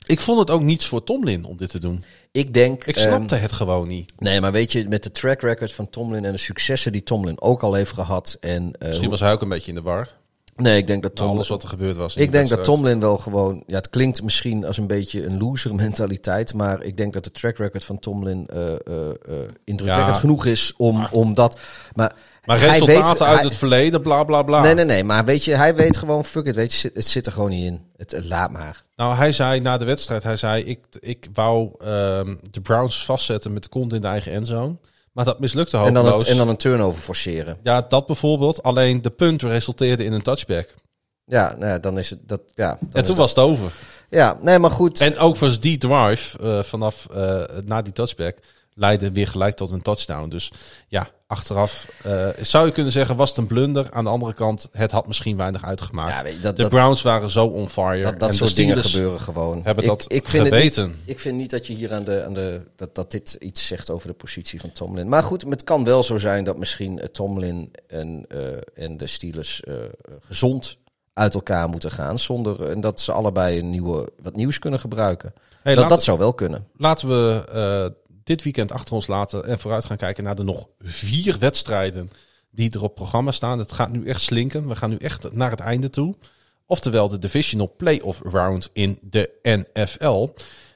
ik 0.08 0.20
vond 0.20 0.40
het 0.40 0.50
ook 0.50 0.62
niets 0.62 0.86
voor 0.86 1.04
Tomlin 1.04 1.46
om 1.46 1.58
dit 1.58 1.70
te 1.70 1.80
doen. 1.80 2.04
Ik 2.32 2.54
denk... 2.54 2.86
Ik 2.86 2.96
ehm, 2.96 3.08
snapte 3.08 3.36
het 3.36 3.52
gewoon 3.52 3.88
niet. 3.88 4.14
Nee, 4.18 4.42
maar 4.42 4.52
weet 4.52 4.72
je, 4.72 4.88
met 4.88 5.04
de 5.04 5.12
track 5.12 5.42
record 5.42 5.74
van 5.74 5.90
Tomlin 5.90 6.26
en 6.26 6.32
de 6.32 6.38
successen 6.38 6.92
die 6.92 7.04
Tomlin 7.04 7.42
ook 7.42 7.64
al 7.64 7.74
heeft 7.74 7.92
gehad. 7.92 8.38
En, 8.40 8.72
eh, 8.80 8.88
Misschien 8.88 9.10
was 9.10 9.20
hij 9.20 9.32
ook 9.32 9.42
een 9.42 9.50
beetje 9.50 9.70
in 9.70 9.76
de 9.76 9.82
war. 9.82 10.17
Nee, 10.58 10.78
ik 10.78 10.88
denk 10.88 11.02
dat 11.02 11.22
alles 11.22 11.48
wat 11.48 11.64
er 11.64 11.70
gebeurd 11.70 11.96
was. 11.96 12.16
Ik 12.16 12.26
de 12.26 12.38
denk 12.38 12.50
dat. 12.50 12.64
Tomlin 12.64 13.00
wel 13.00 13.18
gewoon. 13.18 13.64
Ja, 13.68 13.76
het 13.76 13.90
klinkt 13.90 14.24
misschien 14.24 14.66
als 14.66 14.78
een 14.78 14.88
beetje 14.88 15.26
een 15.26 15.38
loser 15.38 15.76
mentaliteit. 15.76 16.54
Maar 16.54 16.84
ik 16.84 16.98
denk 16.98 17.14
dat 17.14 17.24
de 17.24 17.32
track 17.32 17.58
record 17.58 17.84
van 17.84 18.00
Tomlin 18.00 18.48
eh, 18.48 18.74
eh, 18.74 18.78
indrukwekkend 19.64 20.16
Ja. 20.16 20.20
genoeg 20.22 20.46
is 20.46 20.74
om, 20.78 21.08
om 21.12 21.34
dat. 21.34 21.60
Maar, 21.94 22.16
Maar 22.46 22.60
hij 22.60 22.68
resultaten 22.70 23.04
weet- 23.14 23.22
uit 23.22 23.36
hij- 23.36 23.44
het 23.48 23.56
verleden, 23.56 24.02
bla 24.02 24.24
bla 24.24 24.44
bla. 24.44 24.62
Nee, 24.62 24.74
nee, 24.74 24.86
nee. 24.86 25.04
Maar 25.04 25.26
weet 25.26 25.44
je, 25.46 25.56
hij 25.56 25.76
weet 25.76 25.98
gewoon, 25.98 26.26
fuck 26.26 26.46
it, 26.46 26.56
weet 26.56 26.74
je, 26.74 26.92
het 26.94 27.06
zit 27.08 27.26
er 27.26 27.32
gewoon 27.32 27.50
niet 27.50 27.66
in. 27.66 27.82
Het, 27.98 28.12
het 28.12 28.26
laat 28.26 28.52
maar. 28.52 28.84
Nou, 28.96 29.16
hij 29.16 29.32
zei 29.32 29.60
na 29.60 29.78
de 29.78 29.86
wedstrijd, 29.86 30.24
hij 30.24 30.38
zei, 30.38 30.64
ik, 30.64 30.80
ik 31.00 31.28
wou 31.34 31.70
ehm, 31.80 32.36
de 32.52 32.62
Browns 32.62 33.06
vastzetten 33.06 33.54
met 33.54 33.64
de 33.64 33.70
kont 33.70 33.94
in 33.94 34.02
de 34.02 34.08
eigen 34.08 34.32
endzone. 34.32 34.76
Maar 35.18 35.26
dat 35.26 35.40
mislukte 35.40 35.78
En 35.78 35.94
dan, 35.94 36.04
hopeloos. 36.06 36.28
en 36.30 36.38
dan 36.38 36.48
een 36.50 36.58
turnover 36.58 37.02
forceren. 37.02 37.58
Ja, 37.64 37.82
dat 37.90 38.06
bijvoorbeeld. 38.06 38.64
Alleen 38.64 39.02
de 39.02 39.10
punt 39.10 39.42
resulteerde 39.42 40.04
in 40.04 40.14
een 40.14 40.22
touchback. 40.22 40.74
Ja, 41.26 41.56
nou 41.60 41.72
ja, 41.72 41.80
dan 41.80 41.98
is 41.98 42.10
het 42.10 42.20
dat. 42.28 42.42
Ja, 42.54 42.70
en 42.72 42.88
toen 42.92 43.02
dat- 43.06 43.18
was 43.18 43.30
het 43.30 43.40
over. 43.40 43.72
Ja, 44.10 44.38
nee, 44.42 44.60
maar 44.60 44.72
goed. 44.72 45.02
En 45.02 45.18
ook 45.18 45.38
was 45.38 45.60
die 45.60 45.78
drive 45.78 46.38
eh, 46.42 46.64
vanaf 46.64 47.08
eh, 47.14 47.42
na 47.66 47.82
die 47.82 47.94
touchback 47.94 48.38
leidde 48.78 49.12
weer 49.12 49.28
gelijk 49.28 49.56
tot 49.56 49.72
een 49.72 49.82
touchdown. 49.82 50.30
Dus 50.30 50.52
ja, 50.88 51.08
achteraf 51.28 51.88
eh, 52.04 52.28
zou 52.42 52.66
je 52.66 52.72
kunnen 52.72 52.92
zeggen, 52.92 53.16
was 53.16 53.30
het 53.30 53.38
een 53.38 53.48
blunder. 53.48 53.88
Aan 53.92 54.04
de 54.04 54.10
andere 54.10 54.34
kant, 54.34 54.70
het 54.72 54.92
had 54.92 55.08
misschien 55.08 55.38
weinig 55.38 55.64
uitgemaakt. 55.64 56.18
Ja, 56.18 56.24
weet 56.24 56.34
je, 56.36 56.40
dat- 56.40 56.56
de 56.56 56.62
dat- 56.62 56.72
Browns 56.72 57.02
waren 57.02 57.30
zo 57.30 57.46
on 57.46 57.70
fire. 57.70 58.02
dat, 58.04 58.20
dat 58.20 58.30
en 58.30 58.36
soort 58.36 58.56
dingen 58.56 58.78
gebeuren 58.78 59.20
gewoon. 59.20 59.62
hebben 59.64 59.84
ik, 59.84 59.90
dat 59.90 60.06
ik 60.08 60.28
vind 60.28 60.48
geweten. 60.48 60.88
niet, 60.88 60.96
ik 61.06 61.20
vind 61.20 61.38
niet 61.38 61.50
dat 61.50 61.68
je 61.68 61.74
hier 61.74 61.94
aan 61.94 62.04
de, 62.04 62.24
aan 62.26 62.34
de 62.34 62.62
dat, 62.76 62.96
dat 62.96 63.12
dit 63.12 63.36
iets 63.40 63.68
zegt 63.68 63.90
over 63.90 64.08
de 64.08 64.14
positie 64.14 64.60
van 64.60 64.72
Tomlin. 64.72 65.10
Maar 65.10 65.24
goed, 65.24 65.46
het 65.50 65.64
kan 65.64 65.84
wel 65.84 66.04
zo 66.04 66.18
zijn 66.18 66.44
dat 66.44 66.58
misschien 66.58 67.00
eh, 67.00 67.08
Tomlin 67.08 67.72
en, 67.88 68.26
eh, 68.28 68.84
en 68.84 68.98
de 68.98 69.08
Steelers 69.08 69.62
gezond 70.20 70.78
uit 71.14 71.34
elkaar 71.34 71.70
moeten 71.70 71.92
gaan. 71.92 72.20
Zonder 72.20 72.70
en 72.70 72.82
dat 72.82 73.00
ze 73.02 73.12
allebei 73.12 73.60
een 73.60 73.70
nieuwe, 73.70 74.10
wat 74.22 74.36
nieuws 74.36 74.60
kunnen 74.60 74.80
gebruiken. 74.80 75.34
Hey, 75.62 75.74
dat, 75.74 75.76
laten- 75.84 75.90
dat 75.90 76.04
zou 76.06 76.18
wel 76.18 76.34
kunnen. 76.34 76.68
Laten 76.78 77.08
we 77.08 77.44
dit 78.28 78.44
weekend 78.44 78.72
achter 78.72 78.94
ons 78.94 79.08
laten 79.08 79.46
en 79.46 79.60
vooruit 79.60 79.86
gaan 79.86 79.98
kijken 79.98 80.24
naar 80.24 80.36
de 80.36 80.44
nog 80.44 80.68
vier 80.80 81.38
wedstrijden 81.40 82.12
die 82.52 82.72
er 82.72 82.84
op 82.84 82.96
programma 82.96 83.32
staan. 83.32 83.60
Het 83.60 83.72
gaat 83.72 83.92
nu 83.92 84.06
echt 84.06 84.22
slinken. 84.22 84.68
We 84.68 84.76
gaan 84.76 84.90
nu 84.90 84.98
echt 84.98 85.34
naar 85.34 85.52
het 85.52 85.60
einde 85.60 85.90
toe. 85.90 86.16
Oftewel 86.66 87.10
de 87.10 87.20
Divisional 87.20 87.74
Playoff 87.78 88.22
Round 88.24 88.70
in 88.74 88.98
de 89.02 89.32
NFL. 89.42 90.30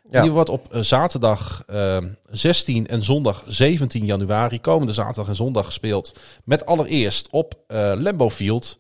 Ja. 0.10 0.22
Die 0.22 0.32
wordt 0.32 0.50
op 0.50 0.74
eh, 0.74 0.82
zaterdag 0.82 1.64
eh, 1.68 1.98
16 2.30 2.88
en 2.88 3.04
zondag 3.04 3.44
17 3.48 4.06
januari, 4.06 4.62
komende 4.62 4.94
zaterdag 4.94 5.28
en 5.28 5.36
zondag 5.36 5.66
gespeeld. 5.66 6.20
Met 6.44 6.66
allereerst 6.66 7.28
op 7.30 7.64
eh 7.68 7.94
Lambeau 7.98 8.32
Field 8.32 8.78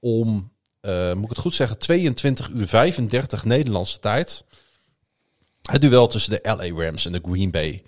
om, 0.00 0.52
eh, 0.80 1.12
moet 1.12 1.24
ik 1.24 1.28
het 1.28 1.38
goed 1.38 1.54
zeggen, 1.54 1.78
22 1.78 2.48
uur 2.48 2.68
35 2.68 3.44
Nederlandse 3.44 3.98
tijd. 3.98 4.44
Het 5.62 5.80
duel 5.80 6.06
tussen 6.06 6.32
de 6.32 6.48
LA 6.56 6.84
Rams 6.84 7.06
en 7.06 7.12
de 7.12 7.22
Green 7.24 7.50
Bay 7.50 7.82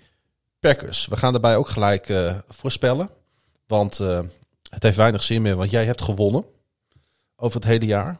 Packers. 0.59 1.05
We 1.05 1.17
gaan 1.17 1.31
daarbij 1.31 1.55
ook 1.55 1.69
gelijk 1.69 2.09
eh, 2.09 2.35
voorspellen. 2.47 3.09
Want 3.67 3.99
eh, 3.99 4.19
het 4.69 4.83
heeft 4.83 4.97
weinig 4.97 5.23
zin 5.23 5.41
meer, 5.41 5.55
want 5.55 5.71
jij 5.71 5.85
hebt 5.85 6.01
gewonnen 6.01 6.45
over 7.35 7.59
het 7.59 7.69
hele 7.69 7.85
jaar. 7.85 8.17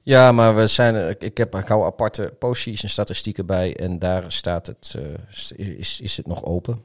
Ja, 0.00 0.32
maar 0.32 0.56
we 0.56 0.66
zijn, 0.66 0.94
er- 0.94 1.22
ik, 1.22 1.36
heb, 1.36 1.54
ik 1.54 1.68
hou 1.68 1.84
aparte 1.84 2.34
postseason 2.38 2.88
statistieken 2.88 3.46
bij 3.46 3.76
en 3.76 3.98
daar 3.98 4.32
staat 4.32 4.66
het, 4.66 4.94
eh, 4.98 5.78
is, 5.78 6.00
is 6.00 6.16
het 6.16 6.26
nog 6.26 6.44
open. 6.44 6.82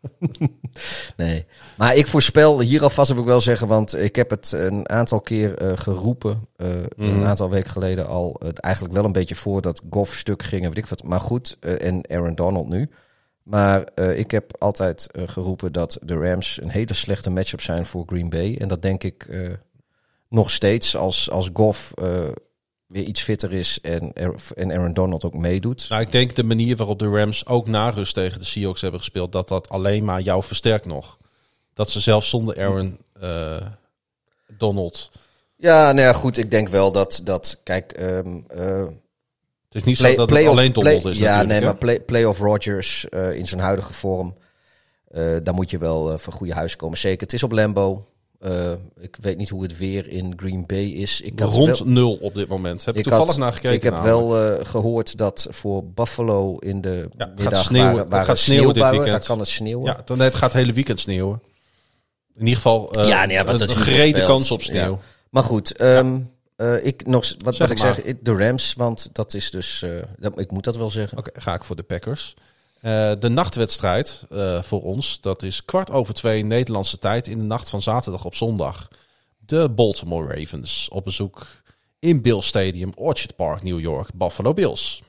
nee, 1.16 1.46
maar 1.76 1.96
ik 1.96 2.06
voorspel, 2.06 2.60
hier 2.60 2.82
alvast 2.82 3.08
heb 3.08 3.18
ik 3.18 3.24
wel 3.24 3.40
zeggen, 3.40 3.68
want 3.68 3.96
ik 3.96 4.16
heb 4.16 4.30
het 4.30 4.52
een 4.52 4.88
aantal 4.88 5.20
keer 5.20 5.58
eh, 5.58 5.76
geroepen, 5.76 6.48
eh, 6.56 6.68
een 6.96 7.24
aantal 7.24 7.50
weken 7.50 7.70
geleden 7.70 8.06
al, 8.06 8.36
het 8.44 8.58
eigenlijk 8.58 8.94
wel 8.94 9.04
een 9.04 9.12
beetje 9.12 9.34
voor 9.34 9.62
dat 9.62 9.82
Goff 9.90 10.16
stuk 10.16 10.42
ging 10.42 10.62
en 10.62 10.68
weet 10.68 10.78
ik 10.78 10.86
wat. 10.86 11.04
Maar 11.04 11.20
goed, 11.20 11.56
eh, 11.60 11.86
en 11.86 12.10
Aaron 12.10 12.34
Donald 12.34 12.68
nu. 12.68 12.90
Maar 13.48 13.84
eh, 13.94 14.18
ik 14.18 14.30
heb 14.30 14.56
altijd 14.58 15.10
eh, 15.10 15.22
geroepen 15.26 15.72
dat 15.72 15.98
de 16.02 16.14
Rams 16.14 16.60
een 16.62 16.68
hele 16.68 16.94
slechte 16.94 17.30
matchup 17.30 17.60
zijn 17.60 17.86
voor 17.86 18.04
Green 18.06 18.28
Bay. 18.28 18.56
En 18.56 18.68
dat 18.68 18.82
denk 18.82 19.02
ik 19.04 19.22
eh, 19.22 19.48
nog 20.28 20.50
steeds 20.50 20.96
als, 20.96 21.30
als 21.30 21.50
Goff 21.52 21.92
eh, 21.94 22.28
weer 22.88 23.04
iets 23.04 23.22
fitter 23.22 23.52
is 23.52 23.80
en, 23.80 24.12
en 24.54 24.72
Aaron 24.72 24.92
Donald 24.92 25.24
ook 25.24 25.34
meedoet. 25.34 25.86
Nou, 25.88 26.02
ik 26.02 26.12
denk 26.12 26.36
de 26.36 26.44
manier 26.44 26.76
waarop 26.76 26.98
de 26.98 27.08
Rams 27.08 27.46
ook 27.46 27.66
na 27.66 27.90
rust 27.90 28.14
tegen 28.14 28.38
de 28.38 28.44
Seahawks 28.44 28.80
hebben 28.80 29.00
gespeeld, 29.00 29.32
dat 29.32 29.48
dat 29.48 29.68
alleen 29.68 30.04
maar 30.04 30.20
jou 30.20 30.42
versterkt 30.42 30.86
nog. 30.86 31.16
Dat 31.74 31.90
ze 31.90 32.00
zelfs 32.00 32.28
zonder 32.28 32.60
Aaron 32.60 32.98
eh, 33.20 33.66
Donald. 34.58 35.10
Ja, 35.56 35.92
nou 35.92 36.06
ja, 36.06 36.12
goed. 36.12 36.36
Ik 36.36 36.50
denk 36.50 36.68
wel 36.68 36.92
dat, 36.92 37.20
dat 37.24 37.60
kijk, 37.62 37.92
ehm 37.92 38.38
eh, 38.48 38.84
Het 39.64 39.74
is 39.74 39.84
niet 39.84 39.98
play, 39.98 40.10
zo 40.10 40.16
dat 40.16 40.30
het 40.30 40.46
alleen 40.46 40.72
Donald 40.72 41.00
play- 41.00 41.12
is 41.12 41.18
Ja, 41.18 41.42
nee, 41.42 41.58
hè? 41.58 41.64
maar 41.64 41.76
play, 41.76 42.00
playoff 42.00 42.40
Rodgers 42.40 43.08
eh, 43.08 43.36
in 43.36 43.46
zijn 43.46 43.60
huidige 43.60 43.92
vorm, 43.92 44.36
eh 45.08 45.36
daar 45.42 45.54
moet 45.54 45.70
je 45.70 45.78
wel 45.78 46.18
van 46.18 46.32
goede 46.32 46.54
huis 46.54 46.76
komen. 46.76 46.98
Zeker, 46.98 47.22
het 47.22 47.32
is 47.32 47.42
op 47.42 47.52
Lambo. 47.52 48.06
Eh, 48.38 48.72
ik 49.00 49.16
weet 49.20 49.36
niet 49.36 49.48
hoe 49.48 49.62
het 49.62 49.78
weer 49.78 50.08
in 50.08 50.32
Green 50.36 50.64
Bay 50.66 50.84
is. 50.84 51.20
Ik 51.20 51.38
had 51.40 51.54
Rond 51.54 51.78
wel- 51.78 51.88
nul 51.88 52.12
op 52.20 52.34
dit 52.34 52.48
moment. 52.48 52.84
Heb 52.84 52.96
ik 52.96 53.02
toevallig 53.02 53.36
naar 53.36 53.52
gekeken. 53.52 53.72
Ik 53.76 53.82
heb 53.82 53.94
namelijk. 53.94 54.28
wel 54.28 54.58
eh, 54.58 54.64
gehoord 54.66 55.16
dat 55.16 55.46
voor 55.50 55.84
Buffalo 55.84 56.56
in 56.58 56.80
de 56.80 57.08
Ja, 57.16 57.26
middag 57.26 57.54
gaat 57.54 57.64
sneeuwen. 57.64 57.86
waren, 57.86 58.02
Het 58.04 58.12
waren 58.12 58.26
gaat 58.26 58.38
sneeuwen 58.38 58.74
dit 58.74 58.82
weekend. 58.90 59.10
Daar 59.10 59.24
kan 59.26 59.38
het 59.38 59.48
sneeuwen. 59.48 59.84
Ja, 59.84 60.00
dan, 60.04 60.20
het 60.20 60.34
gaat 60.34 60.52
het 60.52 60.60
hele 60.60 60.72
weekend 60.72 61.00
sneeuwen. 61.00 61.42
In 62.34 62.40
ieder 62.40 62.54
geval 62.54 62.90
eh, 62.92 63.08
Ja, 63.08 63.24
nee, 63.26 63.42
wat 63.44 63.60
een 63.60 63.68
gerede 63.68 64.24
kans 64.24 64.50
op 64.50 64.62
sneeuw. 64.62 64.90
Ja. 64.92 64.98
Maar 65.30 65.42
goed, 65.42 65.72
eh, 65.76 66.04
ik 66.82 67.06
nog, 67.06 67.34
wat, 67.44 67.56
Zeg 67.56 67.68
wat 67.68 67.70
ik 67.70 67.78
zeg, 67.78 68.00
de 68.20 68.32
Rams, 68.36 68.74
want 68.74 69.08
dat 69.12 69.34
is 69.34 69.50
dus, 69.50 69.84
dat, 70.18 70.40
ik 70.40 70.50
moet 70.50 70.64
dat 70.64 70.76
wel 70.76 70.90
zeggen. 70.90 71.18
Oké, 71.18 71.30
ga 71.40 71.54
ik 71.54 71.64
voor 71.64 71.76
de 71.76 71.82
Packers. 71.82 72.34
Eh, 72.80 73.12
de 73.18 73.28
nachtwedstrijd 73.28 74.24
eh, 74.30 74.62
voor 74.62 74.82
ons, 74.82 75.20
dat 75.20 75.42
is 75.42 75.64
kwart 75.64 75.90
over 75.90 76.14
twee 76.14 76.44
Nederlandse 76.44 76.98
tijd 76.98 77.26
in 77.26 77.38
de 77.38 77.44
nacht 77.44 77.68
van 77.68 77.82
zaterdag 77.82 78.24
op 78.24 78.34
zondag. 78.34 78.88
De 79.38 79.70
Baltimore 79.70 80.34
Ravens 80.34 80.88
op 80.88 81.04
bezoek 81.04 81.46
in 81.98 82.22
Bill 82.22 82.40
Stadium, 82.40 82.92
Orchard 82.94 83.36
Park, 83.36 83.62
New 83.62 83.80
York, 83.80 84.14
Buffalo 84.14 84.52
Bills. 84.54 85.02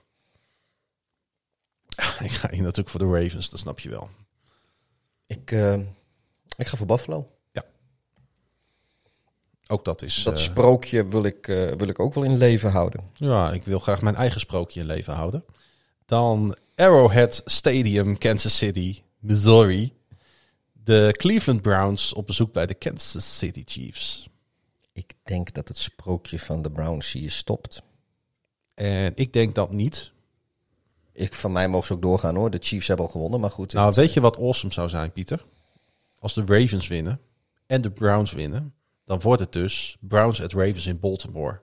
Ik 2.19 2.31
ga 2.31 2.49
hier 2.49 2.61
natuurlijk 2.61 2.89
voor 2.89 2.99
de 2.99 3.21
Ravens, 3.21 3.49
dat 3.49 3.59
snap 3.59 3.79
je 3.79 3.89
wel. 3.89 4.09
Ik, 5.25 5.51
eh, 5.51 5.79
ik 6.57 6.67
ga 6.67 6.77
voor 6.77 6.87
Buffalo. 6.87 7.31
Ook 9.71 9.85
dat 9.85 10.01
is. 10.01 10.23
Dat 10.23 10.39
sprookje 10.39 11.07
wil 11.07 11.23
ik, 11.23 11.45
wil 11.77 11.87
ik 11.87 11.99
ook 11.99 12.13
wel 12.13 12.23
in 12.23 12.37
leven 12.37 12.71
houden. 12.71 13.03
Ja, 13.13 13.51
ik 13.51 13.63
wil 13.63 13.79
graag 13.79 14.01
mijn 14.01 14.15
eigen 14.15 14.39
sprookje 14.39 14.79
in 14.79 14.85
leven 14.85 15.13
houden. 15.13 15.45
Dan 16.05 16.55
Arrowhead 16.79 17.41
Stadium, 17.45 18.17
Kansas 18.17 18.57
City, 18.57 19.01
Missouri. 19.19 19.93
De 20.83 21.13
Cleveland 21.17 21.61
Browns 21.61 22.13
op 22.13 22.27
bezoek 22.27 22.53
bij 22.53 22.65
de 22.65 22.73
Kansas 22.73 23.37
City 23.37 23.63
Chiefs. 23.65 24.29
Ik 24.93 25.13
denk 25.23 25.53
dat 25.53 25.67
het 25.67 25.77
sprookje 25.77 26.39
van 26.39 26.61
de 26.61 26.71
Browns 26.71 27.11
hier 27.11 27.31
stopt. 27.31 27.81
En 28.73 29.11
ik 29.15 29.33
denk 29.33 29.55
dat 29.55 29.71
niet. 29.71 30.11
Ik, 31.13 31.33
van 31.33 31.51
mij 31.51 31.67
mogen 31.67 31.87
ze 31.87 31.93
ook 31.93 32.01
doorgaan 32.01 32.35
hoor. 32.35 32.49
De 32.49 32.59
Chiefs 32.61 32.87
hebben 32.87 33.05
al 33.05 33.11
gewonnen, 33.11 33.39
maar 33.39 33.51
goed. 33.51 33.73
Nou, 33.73 33.93
weet 33.95 34.13
je 34.13 34.21
wat 34.21 34.37
awesome 34.37 34.73
zou 34.73 34.89
zijn, 34.89 35.11
Pieter? 35.11 35.45
Als 36.19 36.33
de 36.33 36.43
Ravens 36.45 36.87
winnen 36.87 37.19
en 37.65 37.81
de 37.81 37.91
Browns 37.91 38.31
winnen, 38.31 38.73
dan 39.03 39.19
wordt 39.19 39.41
het 39.41 39.53
dus 39.53 39.97
Browns 39.99 40.41
at 40.41 40.53
Ravens 40.53 40.85
in 40.85 40.99
Baltimore 40.99 41.61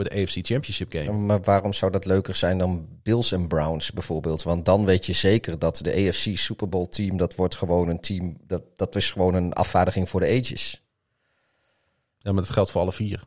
voor 0.00 0.10
de 0.10 0.22
AFC 0.22 0.46
Championship 0.46 0.92
game. 0.92 1.12
Maar 1.12 1.40
waarom 1.40 1.72
zou 1.72 1.92
dat 1.92 2.04
leuker 2.04 2.34
zijn 2.34 2.58
dan 2.58 2.88
Bills 3.02 3.32
en 3.32 3.48
Browns 3.48 3.92
bijvoorbeeld? 3.92 4.42
Want 4.42 4.64
dan 4.64 4.84
weet 4.84 5.06
je 5.06 5.12
zeker 5.12 5.58
dat 5.58 5.76
de 5.76 6.08
AFC 6.08 6.38
Super 6.38 6.68
Bowl 6.68 6.86
team, 6.86 7.16
dat 7.16 7.34
wordt 7.34 7.54
gewoon 7.54 7.88
een 7.88 8.00
team, 8.00 8.36
dat, 8.46 8.62
dat 8.76 8.96
is 8.96 9.10
gewoon 9.10 9.34
een 9.34 9.52
afvaardiging 9.52 10.08
voor 10.08 10.20
de 10.20 10.26
ages. 10.26 10.82
Ja, 12.18 12.32
maar 12.32 12.42
dat 12.42 12.52
geldt 12.52 12.70
voor 12.70 12.80
alle 12.80 12.92
vier. 12.92 13.22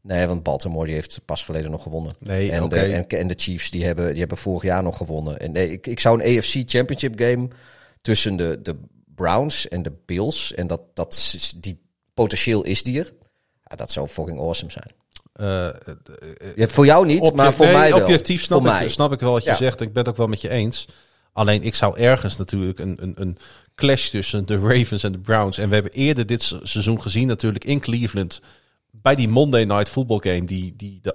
Nee, 0.00 0.26
want 0.26 0.42
Baltimore 0.42 0.86
die 0.86 0.94
heeft 0.94 1.20
pas 1.24 1.44
geleden 1.44 1.70
nog 1.70 1.82
gewonnen. 1.82 2.12
Nee, 2.18 2.50
en, 2.50 2.68
de, 2.68 2.76
en, 2.76 3.08
en 3.08 3.26
de 3.26 3.34
Chiefs 3.36 3.70
die 3.70 3.84
hebben, 3.84 4.08
die 4.08 4.18
hebben 4.18 4.38
vorig 4.38 4.62
jaar 4.62 4.82
nog 4.82 4.96
gewonnen. 4.96 5.40
En 5.40 5.52
nee, 5.52 5.72
ik, 5.72 5.86
ik 5.86 6.00
zou 6.00 6.22
een 6.22 6.38
AFC 6.38 6.62
Championship 6.66 7.18
game 7.18 7.48
tussen 8.00 8.36
de, 8.36 8.58
de 8.62 8.76
Browns 9.14 9.68
en 9.68 9.82
de 9.82 9.92
Bills. 10.04 10.54
En 10.54 10.66
dat, 10.66 10.80
dat 10.94 11.36
die 11.56 11.80
potentieel 12.14 12.64
is 12.64 12.82
die 12.82 12.98
er. 12.98 13.12
Ja, 13.62 13.76
dat 13.76 13.92
zou 13.92 14.08
fucking 14.08 14.38
awesome 14.38 14.70
zijn. 14.70 14.90
Eh, 15.34 15.66
eh, 15.68 15.74
Ja, 16.56 16.66
voor 16.68 16.84
jou 16.86 17.06
niet, 17.06 17.34
maar 17.34 17.52
voor 17.54 17.66
nee, 17.66 17.74
mij 17.74 17.90
wel. 17.90 18.00
Objectief 18.00 18.42
snap, 18.42 18.60
voor 18.62 18.70
ik, 18.70 18.78
mij. 18.78 18.88
snap 18.88 19.12
ik 19.12 19.20
wel 19.20 19.32
wat 19.32 19.44
je 19.44 19.50
Ja. 19.50 19.56
zegt. 19.56 19.80
Ik 19.80 19.92
ben 19.92 20.02
het 20.02 20.08
ook 20.10 20.16
wel 20.16 20.26
met 20.26 20.40
je 20.40 20.48
eens. 20.48 20.88
Alleen 21.32 21.62
ik 21.62 21.74
zou 21.74 21.98
ergens 21.98 22.36
natuurlijk 22.36 22.78
een, 22.78 22.96
een, 23.00 23.12
een 23.16 23.36
clash 23.74 24.08
tussen 24.08 24.46
de 24.46 24.58
Ravens 24.58 25.02
en 25.02 25.12
de 25.12 25.18
Browns. 25.18 25.58
En 25.58 25.68
we 25.68 25.74
hebben 25.74 25.92
eerder 25.92 26.26
dit 26.26 26.42
se- 26.42 26.60
seizoen 26.62 27.02
gezien 27.02 27.26
natuurlijk 27.26 27.64
in 27.64 27.80
Cleveland. 27.80 28.40
Bij 28.90 29.14
die 29.14 29.28
Monday 29.28 29.64
Night 29.64 29.88
Football 29.88 30.18
game. 30.20 30.44
Die, 30.44 30.74
die 30.76 30.98
de, 31.02 31.14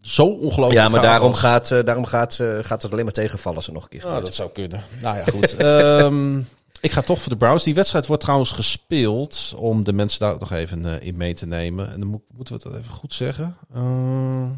zo 0.00 0.24
ongelooflijk 0.26 0.72
Ja, 0.72 0.88
maar 0.88 1.00
gaaf 1.00 1.08
daarom, 1.10 1.30
was. 1.30 1.40
gaat, 1.40 1.70
eh, 1.70 1.84
daarom 1.84 2.04
gaat, 2.06 2.38
eh, 2.40 2.58
gaat 2.62 2.82
het 2.82 2.92
alleen 2.92 3.04
maar 3.04 3.12
tegenvallen 3.12 3.56
als 3.58 3.66
er 3.66 3.72
nog 3.72 3.82
een 3.82 3.88
keer 3.88 4.06
Ah, 4.06 4.22
dat 4.24 4.34
zou 4.34 4.50
kunnen. 4.50 4.82
Nou 5.02 5.16
ja, 5.16 5.24
goed. 5.24 5.56
Ehm, 5.66 6.40
ik 6.80 6.92
ga 6.92 7.02
toch 7.02 7.20
voor 7.20 7.32
de 7.32 7.38
Browns. 7.38 7.64
Die 7.64 7.74
wedstrijd 7.74 8.06
wordt 8.06 8.22
trouwens 8.22 8.50
gespeeld. 8.50 9.54
Om 9.56 9.84
de 9.84 9.92
mensen 9.92 10.20
daar 10.20 10.32
ook 10.32 10.40
nog 10.40 10.52
even 10.52 10.86
eh, 10.86 11.06
in 11.06 11.16
mee 11.16 11.34
te 11.34 11.46
nemen. 11.46 11.92
En 11.92 12.00
dan 12.00 12.08
moet, 12.08 12.22
moeten 12.32 12.56
we 12.56 12.68
het 12.68 12.78
even 12.78 12.92
goed 12.92 13.14
zeggen. 13.14 13.56
Eh, 13.72 14.50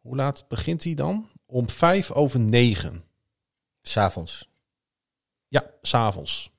hoe 0.00 0.16
laat 0.16 0.44
begint 0.48 0.84
hij 0.84 0.94
dan? 0.94 1.28
Om 1.46 1.70
vijf 1.70 2.10
over 2.10 2.40
negen. 2.40 3.04
S'avonds. 3.82 4.48
Ja, 5.48 5.70
s'avonds. 5.82 6.50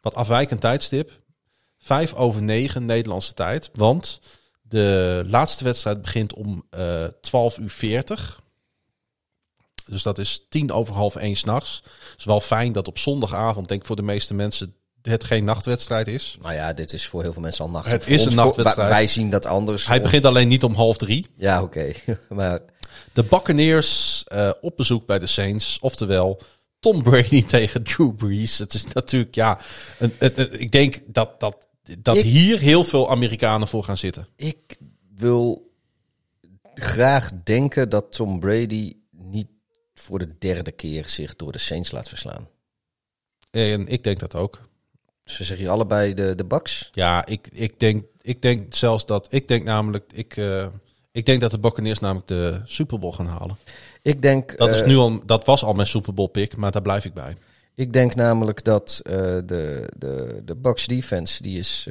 Wat 0.00 0.14
afwijkend 0.14 0.60
tijdstip. 0.60 1.20
Vijf 1.78 2.14
over 2.14 2.42
negen 2.42 2.84
Nederlandse 2.84 3.34
tijd. 3.34 3.70
Want 3.74 4.20
de 4.62 5.22
laatste 5.26 5.64
wedstrijd 5.64 6.02
begint 6.02 6.34
om 6.34 6.68
12 7.20 7.58
uur 7.58 7.70
40. 7.70 8.42
Dus 9.86 10.02
dat 10.02 10.18
is 10.18 10.46
tien 10.48 10.72
over 10.72 10.94
half 10.94 11.16
één 11.16 11.36
s'nachts. 11.36 11.80
Het 12.10 12.18
is 12.18 12.24
wel 12.24 12.40
fijn 12.40 12.72
dat 12.72 12.88
op 12.88 12.98
zondagavond, 12.98 13.68
denk 13.68 13.80
ik 13.80 13.86
voor 13.86 13.96
de 13.96 14.02
meeste 14.02 14.34
mensen, 14.34 14.74
het 15.02 15.24
geen 15.24 15.44
nachtwedstrijd 15.44 16.08
is. 16.08 16.36
Nou 16.42 16.54
ja, 16.54 16.72
dit 16.72 16.92
is 16.92 17.06
voor 17.06 17.22
heel 17.22 17.32
veel 17.32 17.42
mensen 17.42 17.64
al 17.64 17.70
nacht. 17.70 17.90
Het 17.90 18.02
Voor 18.04 18.12
is 18.12 18.20
een 18.20 18.26
ons- 18.26 18.36
nachtwedstrijd. 18.36 18.88
Wij, 18.88 19.06
zien 19.06 19.30
dat 19.30 19.46
anders. 19.46 19.86
Hij 19.86 20.02
begint 20.02 20.24
alleen 20.24 20.48
niet 20.48 20.64
om 20.64 20.74
half 20.74 20.96
drie. 20.96 21.26
Ja, 21.36 21.62
oké. 21.62 21.92
maar 22.28 22.60
De 23.12 23.22
Buccaneers 23.22 24.24
eh, 24.26 24.50
op 24.60 24.76
bezoek 24.76 25.06
bij 25.06 25.18
de 25.18 25.26
Saints. 25.26 25.78
Oftewel 25.80 26.40
Tom 26.80 27.02
Brady 27.02 27.44
tegen 27.54 27.82
Drew 27.82 28.14
Brees. 28.16 28.58
Het 28.58 28.74
is 28.74 28.86
natuurlijk, 28.86 29.34
ja, 29.34 29.58
een, 29.98 30.12
een- 30.18 30.32
een- 30.40 30.60
ik 30.60 30.70
denk 30.70 31.00
dat, 31.06 31.40
dat, 31.40 31.56
dat 31.98 32.16
Ik- 32.16 32.24
hier 32.24 32.58
heel 32.58 32.84
veel 32.84 33.10
Amerikanen 33.10 33.68
voor 33.68 33.84
gaan 33.84 33.98
zitten. 33.98 34.26
ik 34.36 34.76
wil 35.14 35.70
graag 36.74 37.30
denken 37.44 37.88
dat 37.88 38.12
Tom 38.12 38.40
Brady 38.40 38.92
voor 40.06 40.18
de 40.18 40.38
derde 40.38 40.72
keer 40.72 41.08
zich 41.08 41.36
door 41.36 41.52
de 41.52 41.58
Saints 41.58 41.90
laat 41.90 42.08
verslaan. 42.08 42.48
En 43.50 43.86
ik 43.86 44.04
denk 44.04 44.18
dat 44.18 44.34
ook. 44.34 44.60
Ze 45.24 45.44
zeggen 45.44 45.56
hier 45.56 45.74
allebei 45.74 46.14
de, 46.14 46.34
de 46.34 46.44
Bucks. 46.44 46.90
Ja, 46.92 47.26
ik, 47.26 47.48
ik, 47.52 47.80
denk, 47.80 48.04
ik 48.22 48.42
denk 48.42 48.74
zelfs 48.74 49.06
dat, 49.06 49.26
ik 49.30 49.48
denk 49.48 49.64
namelijk, 49.64 50.12
ik, 50.12 50.36
eh, 50.36 50.66
ik 51.12 51.26
denk 51.26 51.40
dat 51.40 51.50
de 51.50 51.58
Buccaneers 51.58 51.98
namelijk 51.98 52.26
de 52.26 52.60
Super 52.64 52.98
Bowl 52.98 53.12
gaan 53.12 53.26
halen. 53.26 53.56
Ik 54.02 54.22
denk, 54.22 54.56
Dat, 54.56 54.68
is 54.68 54.80
eh, 54.80 54.86
nu 54.86 54.96
al, 54.96 55.26
dat 55.26 55.44
was 55.44 55.64
al 55.64 55.72
mijn 55.72 55.86
Super 55.86 56.14
Bowl 56.14 56.28
pick, 56.28 56.56
maar 56.56 56.72
daar 56.72 56.82
blijf 56.82 57.04
ik 57.04 57.14
bij. 57.14 57.36
ik 57.74 57.92
denk 57.92 58.14
namelijk 58.14 58.64
dat 58.64 59.00
eh, 59.02 59.12
de, 59.44 59.92
de, 59.96 60.42
de 60.44 60.56
Bucks 60.56 60.86
defense, 60.86 61.42
die 61.42 61.58
is 61.58 61.88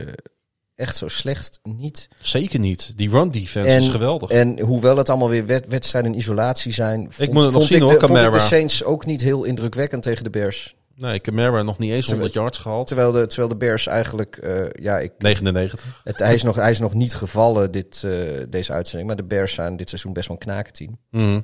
echt 0.75 0.95
zo 0.95 1.07
slecht 1.07 1.59
niet. 1.63 2.07
Zeker 2.21 2.59
niet. 2.59 2.97
Die 2.97 3.09
run 3.09 3.31
defense 3.31 3.75
is 3.77 3.87
geweldig. 3.87 4.29
En 4.29 4.59
hoewel 4.59 4.97
het 4.97 5.09
allemaal 5.09 5.29
weer 5.29 5.45
wed- 5.45 5.67
wedstrijden 5.67 6.11
in 6.11 6.17
isolatie 6.17 6.73
zijn, 6.73 7.11
vond, 7.11 7.31
moet 7.31 7.43
het 7.43 7.53
nog 7.53 7.61
vond 7.61 7.63
zien, 7.63 7.75
ik 7.75 7.83
hoor, 7.83 7.93
de, 7.93 7.99
vond 7.99 8.11
ik 8.11 8.17
de 8.17 8.23
Camara. 8.23 8.45
Saints 8.47 8.83
ook 8.83 9.05
niet 9.05 9.21
heel 9.21 9.43
indrukwekkend 9.43 10.03
tegen 10.03 10.23
de 10.23 10.29
Bears. 10.29 10.75
nee, 10.95 11.19
Camara 11.21 11.61
nog 11.61 11.77
niet 11.77 11.91
eens 11.91 12.07
100 12.07 12.33
yards 12.33 12.57
gehaald. 12.57 12.87
Terwijl 12.87 13.11
de, 13.11 13.27
terwijl 13.27 13.49
de 13.49 13.55
Bears 13.57 13.87
eigenlijk, 13.87 14.37
eh, 14.37 14.69
ja, 14.69 14.99
ik, 14.99 15.11
99. 15.17 16.01
het, 16.03 16.19
hij, 16.19 16.33
is 16.33 16.43
nog, 16.43 16.55
hij 16.55 16.71
is 16.71 16.79
nog 16.79 16.93
niet 16.93 17.15
gevallen 17.15 17.71
dit, 17.71 18.03
eh, 18.03 18.11
deze 18.49 18.73
uitzending, 18.73 19.07
maar 19.07 19.17
de 19.17 19.23
Bears 19.27 19.53
zijn 19.53 19.75
dit 19.77 19.89
seizoen 19.89 20.13
best 20.13 20.27
wel 20.27 20.37
een 20.37 20.43
knakenteam. 20.43 20.99
Mhm. 21.11 21.41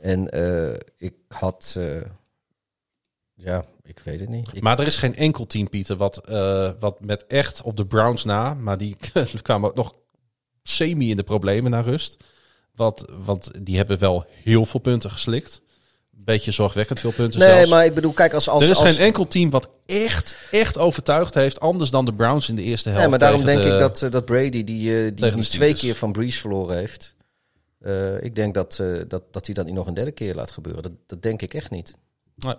En 0.00 0.28
eh, 0.30 0.80
ik 0.96 1.14
had, 1.28 1.78
ja, 3.34 3.64
ik 3.86 3.98
weet 3.98 4.20
het 4.20 4.28
niet. 4.28 4.48
Ik, 4.52 4.62
Maar 4.62 4.78
er 4.78 4.86
is 4.86 4.96
geen 4.96 5.16
enkel 5.16 5.46
team, 5.46 5.68
Pieter, 5.68 5.96
wat, 5.96 6.28
eh, 6.28 6.70
wat 6.78 7.00
met 7.00 7.26
echt 7.26 7.62
op 7.62 7.76
de 7.76 7.86
Browns 7.86 8.24
na, 8.24 8.54
maar 8.54 8.78
die 8.78 8.96
kwamen 9.42 9.68
ook 9.68 9.76
nog 9.76 9.94
semi 10.62 11.10
in 11.10 11.16
de 11.16 11.22
problemen 11.22 11.70
naar 11.70 11.84
rust. 11.84 12.16
Wat, 12.74 13.10
want 13.24 13.50
die 13.62 13.76
hebben 13.76 13.98
wel 13.98 14.26
heel 14.42 14.66
veel 14.66 14.80
punten 14.80 15.10
geslikt. 15.10 15.62
Beetje 16.10 16.50
zorgwekkend 16.50 17.00
veel 17.00 17.12
punten 17.12 17.40
nee, 17.40 17.48
zelfs. 17.48 17.70
maar 17.70 17.84
ik 17.84 17.94
bedoel, 17.94 18.12
kijk, 18.12 18.34
als... 18.34 18.48
als 18.48 18.64
er 18.64 18.70
is 18.70 18.76
als, 18.76 18.88
geen 18.88 19.06
enkel 19.06 19.26
team 19.28 19.50
wat 19.50 19.70
echt, 19.86 20.36
echt 20.50 20.78
overtuigd 20.78 21.34
heeft, 21.34 21.60
anders 21.60 21.90
dan 21.90 22.04
de 22.04 22.14
Browns 22.14 22.48
in 22.48 22.56
de 22.56 22.62
eerste 22.62 22.88
helft. 22.88 23.02
Nee, 23.02 23.10
maar 23.10 23.18
daarom 23.18 23.44
denk 23.44 23.62
ik 23.62 23.78
dat, 23.78 24.02
eh, 24.02 24.10
dat 24.10 24.24
Brady, 24.24 24.64
die, 24.64 25.04
eh, 25.04 25.32
die, 25.34 25.42
twee 25.42 25.74
keer 25.74 25.94
van 25.94 26.12
Breeze 26.12 26.38
verloren 26.38 26.76
heeft... 26.76 27.14
ik 28.20 28.34
denk 28.34 28.54
dat, 28.54 28.76
dat, 29.08 29.22
dat 29.30 29.46
hij 29.46 29.54
dat 29.54 29.64
niet 29.64 29.74
nog 29.74 29.86
een 29.86 29.94
derde 29.94 30.12
keer 30.12 30.34
laat 30.34 30.50
gebeuren. 30.50 30.82
Dat, 30.82 30.92
dat 31.06 31.22
denk 31.22 31.42
ik 31.42 31.54
echt 31.54 31.70
niet. 31.70 31.96
Nee. 32.36 32.54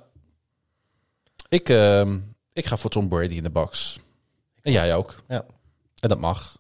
Ik, 1.50 1.70
ehm, 1.70 2.20
ik 2.54 2.66
ga 2.66 2.78
voor 2.78 2.90
Tom 2.90 3.08
Brady 3.10 3.34
in 3.34 3.44
de 3.44 3.50
box. 3.50 4.00
En 4.62 4.72
jij 4.72 4.96
ook. 4.96 5.24
Ja. 5.28 5.46
En 6.00 6.10
dat 6.10 6.20
mag. 6.20 6.58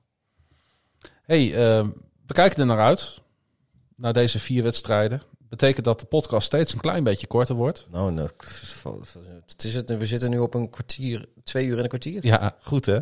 hey, 1.24 1.56
ehm, 1.56 1.90
we 2.28 2.34
kijken 2.34 2.60
er 2.60 2.66
naar 2.66 2.80
uit. 2.80 3.22
Naar 3.96 4.14
deze 4.14 4.40
vier 4.40 4.64
wedstrijden. 4.64 5.22
Betekent 5.50 5.86
dat 5.86 6.00
de 6.00 6.06
podcast 6.06 6.46
steeds 6.46 6.74
een 6.74 6.80
klein 6.80 7.04
beetje 7.04 7.28
korter 7.28 7.56
wordt. 7.56 7.88
Nou, 7.92 8.12
nou, 8.12 8.30
het 9.46 9.64
is 9.64 9.74
het, 9.74 9.98
we 9.98 10.06
zitten 10.06 10.30
nu 10.30 10.40
op 10.40 10.54
een 10.54 10.70
kwartier, 10.70 11.26
twee 11.44 11.66
uur 11.66 11.78
en 11.78 11.84
een 11.84 11.88
kwartier. 11.90 12.26
Ja, 12.26 12.56
goed 12.62 12.86
hè? 12.86 12.94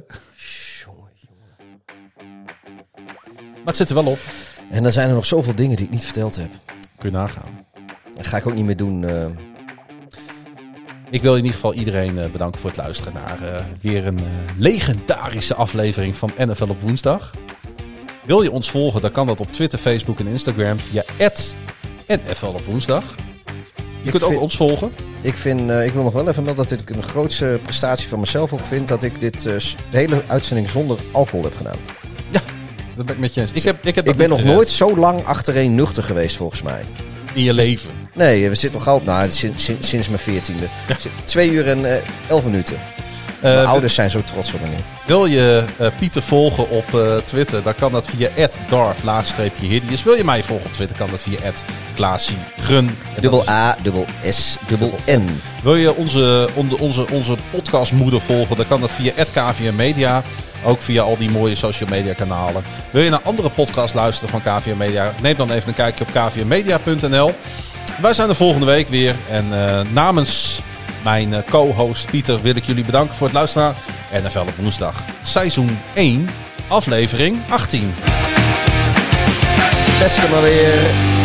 Jongen, 0.86 1.12
jongen. 1.16 1.72
Maar 3.36 3.66
het 3.66 3.76
zit 3.76 3.90
er 3.90 3.96
wel 3.96 4.08
op. 4.12 4.20
En 4.70 4.84
dan 4.84 4.92
zijn 4.92 5.10
er 5.10 5.16
nog 5.16 5.26
zoveel 5.26 5.56
dingen 5.56 5.78
die 5.78 5.86
ik 5.86 5.92
niet 5.92 6.04
verteld 6.04 6.36
heb. 6.36 6.52
Kun 6.98 7.10
je 7.12 7.16
nagaan. 7.18 7.66
Dat 8.16 8.28
ga 8.28 8.38
ik 8.38 8.48
ook 8.48 8.54
niet 8.54 8.66
meer 8.66 8.78
doen. 8.78 9.04
eh. 9.04 9.53
Ik 11.14 11.22
wil 11.22 11.32
in 11.32 11.38
ieder 11.38 11.54
geval 11.54 11.74
iedereen 11.74 12.20
eh, 12.20 12.30
bedanken 12.32 12.62
voor 12.62 12.70
het 12.70 12.80
luisteren 12.80 13.14
naar 13.14 13.54
eh, 13.54 13.66
weer 13.82 14.08
een 14.08 14.20
eh, 14.20 14.26
legendarische 14.58 15.56
aflevering 15.56 16.16
van 16.16 16.32
NFL 16.38 16.70
op 16.70 16.82
woensdag. 16.82 17.32
Wil 18.26 18.42
je 18.42 18.52
ons 18.52 18.72
volgen, 18.72 19.02
dan 19.02 19.12
kan 19.12 19.28
dat 19.28 19.42
op 19.42 19.52
Twitter, 19.52 19.80
Facebook 19.80 20.20
en 20.20 20.28
Instagram 20.28 20.80
via 20.80 21.04
NFL 22.08 22.46
op 22.46 22.66
woensdag. 22.66 23.16
Je 23.76 23.84
Ik 24.04 24.12
kunt 24.12 24.24
ook 24.24 24.42
ons 24.42 24.56
volgen. 24.56 24.92
Ik, 25.22 25.36
vind, 25.36 25.60
ik 25.72 25.94
wil 25.94 26.04
nog 26.04 26.14
wel 26.14 26.28
even 26.28 26.44
melden 26.44 26.68
dat 26.68 26.80
dit 26.80 26.96
een 26.96 27.04
grootste 27.04 27.60
prestatie 27.64 28.08
van 28.08 28.20
mezelf 28.20 28.54
ook 28.54 28.66
vind. 28.66 28.88
Dat 28.88 29.04
ik 29.04 29.20
dit 29.20 29.44
de 29.44 29.60
hele 29.90 30.24
uitzending 30.28 30.70
zonder 30.70 31.00
alcohol 31.12 31.44
heb 31.44 31.56
gedaan. 31.56 31.78
Dat 32.96 33.06
ben 33.06 33.16
ik 33.16 33.22
met 33.22 33.34
je 33.34 33.42
eens. 33.42 33.52
Ik, 33.52 33.64
heb, 33.64 33.86
ik, 33.86 33.96
heb 33.96 34.08
Ik 34.08 34.16
ben 34.16 34.30
nog 34.30 34.44
nooit 34.44 34.70
zo 34.70 34.98
lang 34.98 35.26
achtereen 35.26 35.76
nuchter 35.76 36.04
geweest 36.04 36.36
volgens 36.36 36.62
mij. 36.62 36.84
In 37.34 37.44
je 37.44 37.54
leven. 37.54 37.92
Nee, 38.14 38.50
we 38.50 38.56
zitten 38.56 38.80
al 38.80 38.86
gauw 38.86 38.96
op. 38.96 39.06
Nou, 39.06 39.32
sinds, 39.32 39.64
sinds, 39.64 39.90
sinds 39.90 40.08
mijn 40.08 40.20
veertiende. 40.20 40.68
Twee 41.24 41.50
uur 41.50 41.68
en 41.68 41.96
eh, 41.96 42.02
elf 42.28 42.44
minuten. 42.44 42.76
Mijn 43.42 43.56
Eh, 43.56 43.70
ouders 43.70 43.94
zijn 43.94 44.12
zo 44.12 44.22
trots 44.24 44.54
op 44.54 44.62
me 44.62 44.68
nu. 44.68 44.76
Wil 45.06 45.26
je 45.26 45.64
eh, 45.78 45.88
Pieter 46.00 46.22
volgen 46.22 46.70
op 46.70 46.86
Twitter, 47.26 47.64
dan 47.64 47.76
kan 47.76 47.92
dat 47.92 48.06
via 48.06 48.30
@darf_hideous. 48.70 50.04
Wil 50.04 50.14
je 50.14 50.24
mij 50.24 50.44
volgen 50.44 50.66
op 50.66 50.74
Twitter, 50.74 50.98
kan 50.98 51.10
dat 51.10 51.22
via 51.22 51.40
dat 51.42 51.64
Dubbel 53.20 53.50
A, 53.50 53.76
dubbel 53.82 54.06
S, 54.30 54.58
dubbel 54.68 54.94
N. 55.10 55.42
Wil 55.64 55.76
je 55.76 55.96
onze, 55.96 56.50
onze, 56.54 56.80
onze, 56.80 57.06
onze 57.12 57.36
podcastmoeder 57.52 58.22
volgen, 58.22 58.56
dan 58.56 58.68
kan 58.68 58.82
dat 58.82 58.92
via 58.92 59.12
KVM 59.32 59.76
Media. 59.76 60.24
Ook 60.66 60.82
via 60.82 61.02
al 61.02 61.18
die 61.18 61.32
mooie 61.32 61.56
social 61.56 61.90
media 61.90 62.14
kanalen. 62.14 62.64
Wil 62.92 63.02
je 63.02 63.10
naar 63.10 63.22
andere 63.24 63.50
podcasts 63.50 63.96
luisteren 63.96 64.30
van 64.30 64.42
KVM 64.42 64.78
Media? 64.78 65.14
Neem 65.22 65.36
dan 65.36 65.52
even 65.52 65.68
een 65.68 65.74
kijkje 65.74 66.06
op 66.06 66.12
kvmmedia.nl. 66.12 67.32
Wij 68.02 68.14
zijn 68.14 68.30
er 68.30 68.36
volgende 68.36 68.66
week 68.66 68.88
weer. 68.88 69.16
En 69.30 69.46
eh, 69.54 69.82
namens 69.92 70.62
mijn 71.04 71.34
eh, 71.34 71.40
co-host 71.50 72.06
Pieter 72.06 72.42
wil 72.42 72.56
ik 72.56 72.66
jullie 72.66 72.86
bedanken 72.86 73.16
voor 73.16 73.28
het 73.28 73.36
luisteren 73.36 73.76
naar 74.12 74.22
NFL 74.22 74.40
op 74.40 74.56
woensdag. 74.56 75.04
Seizoen 75.24 75.80
1, 75.94 76.30
aflevering 76.68 77.40
18. 77.50 77.94
Beste 80.00 80.30
maar 80.30 80.42
weer. 80.42 81.23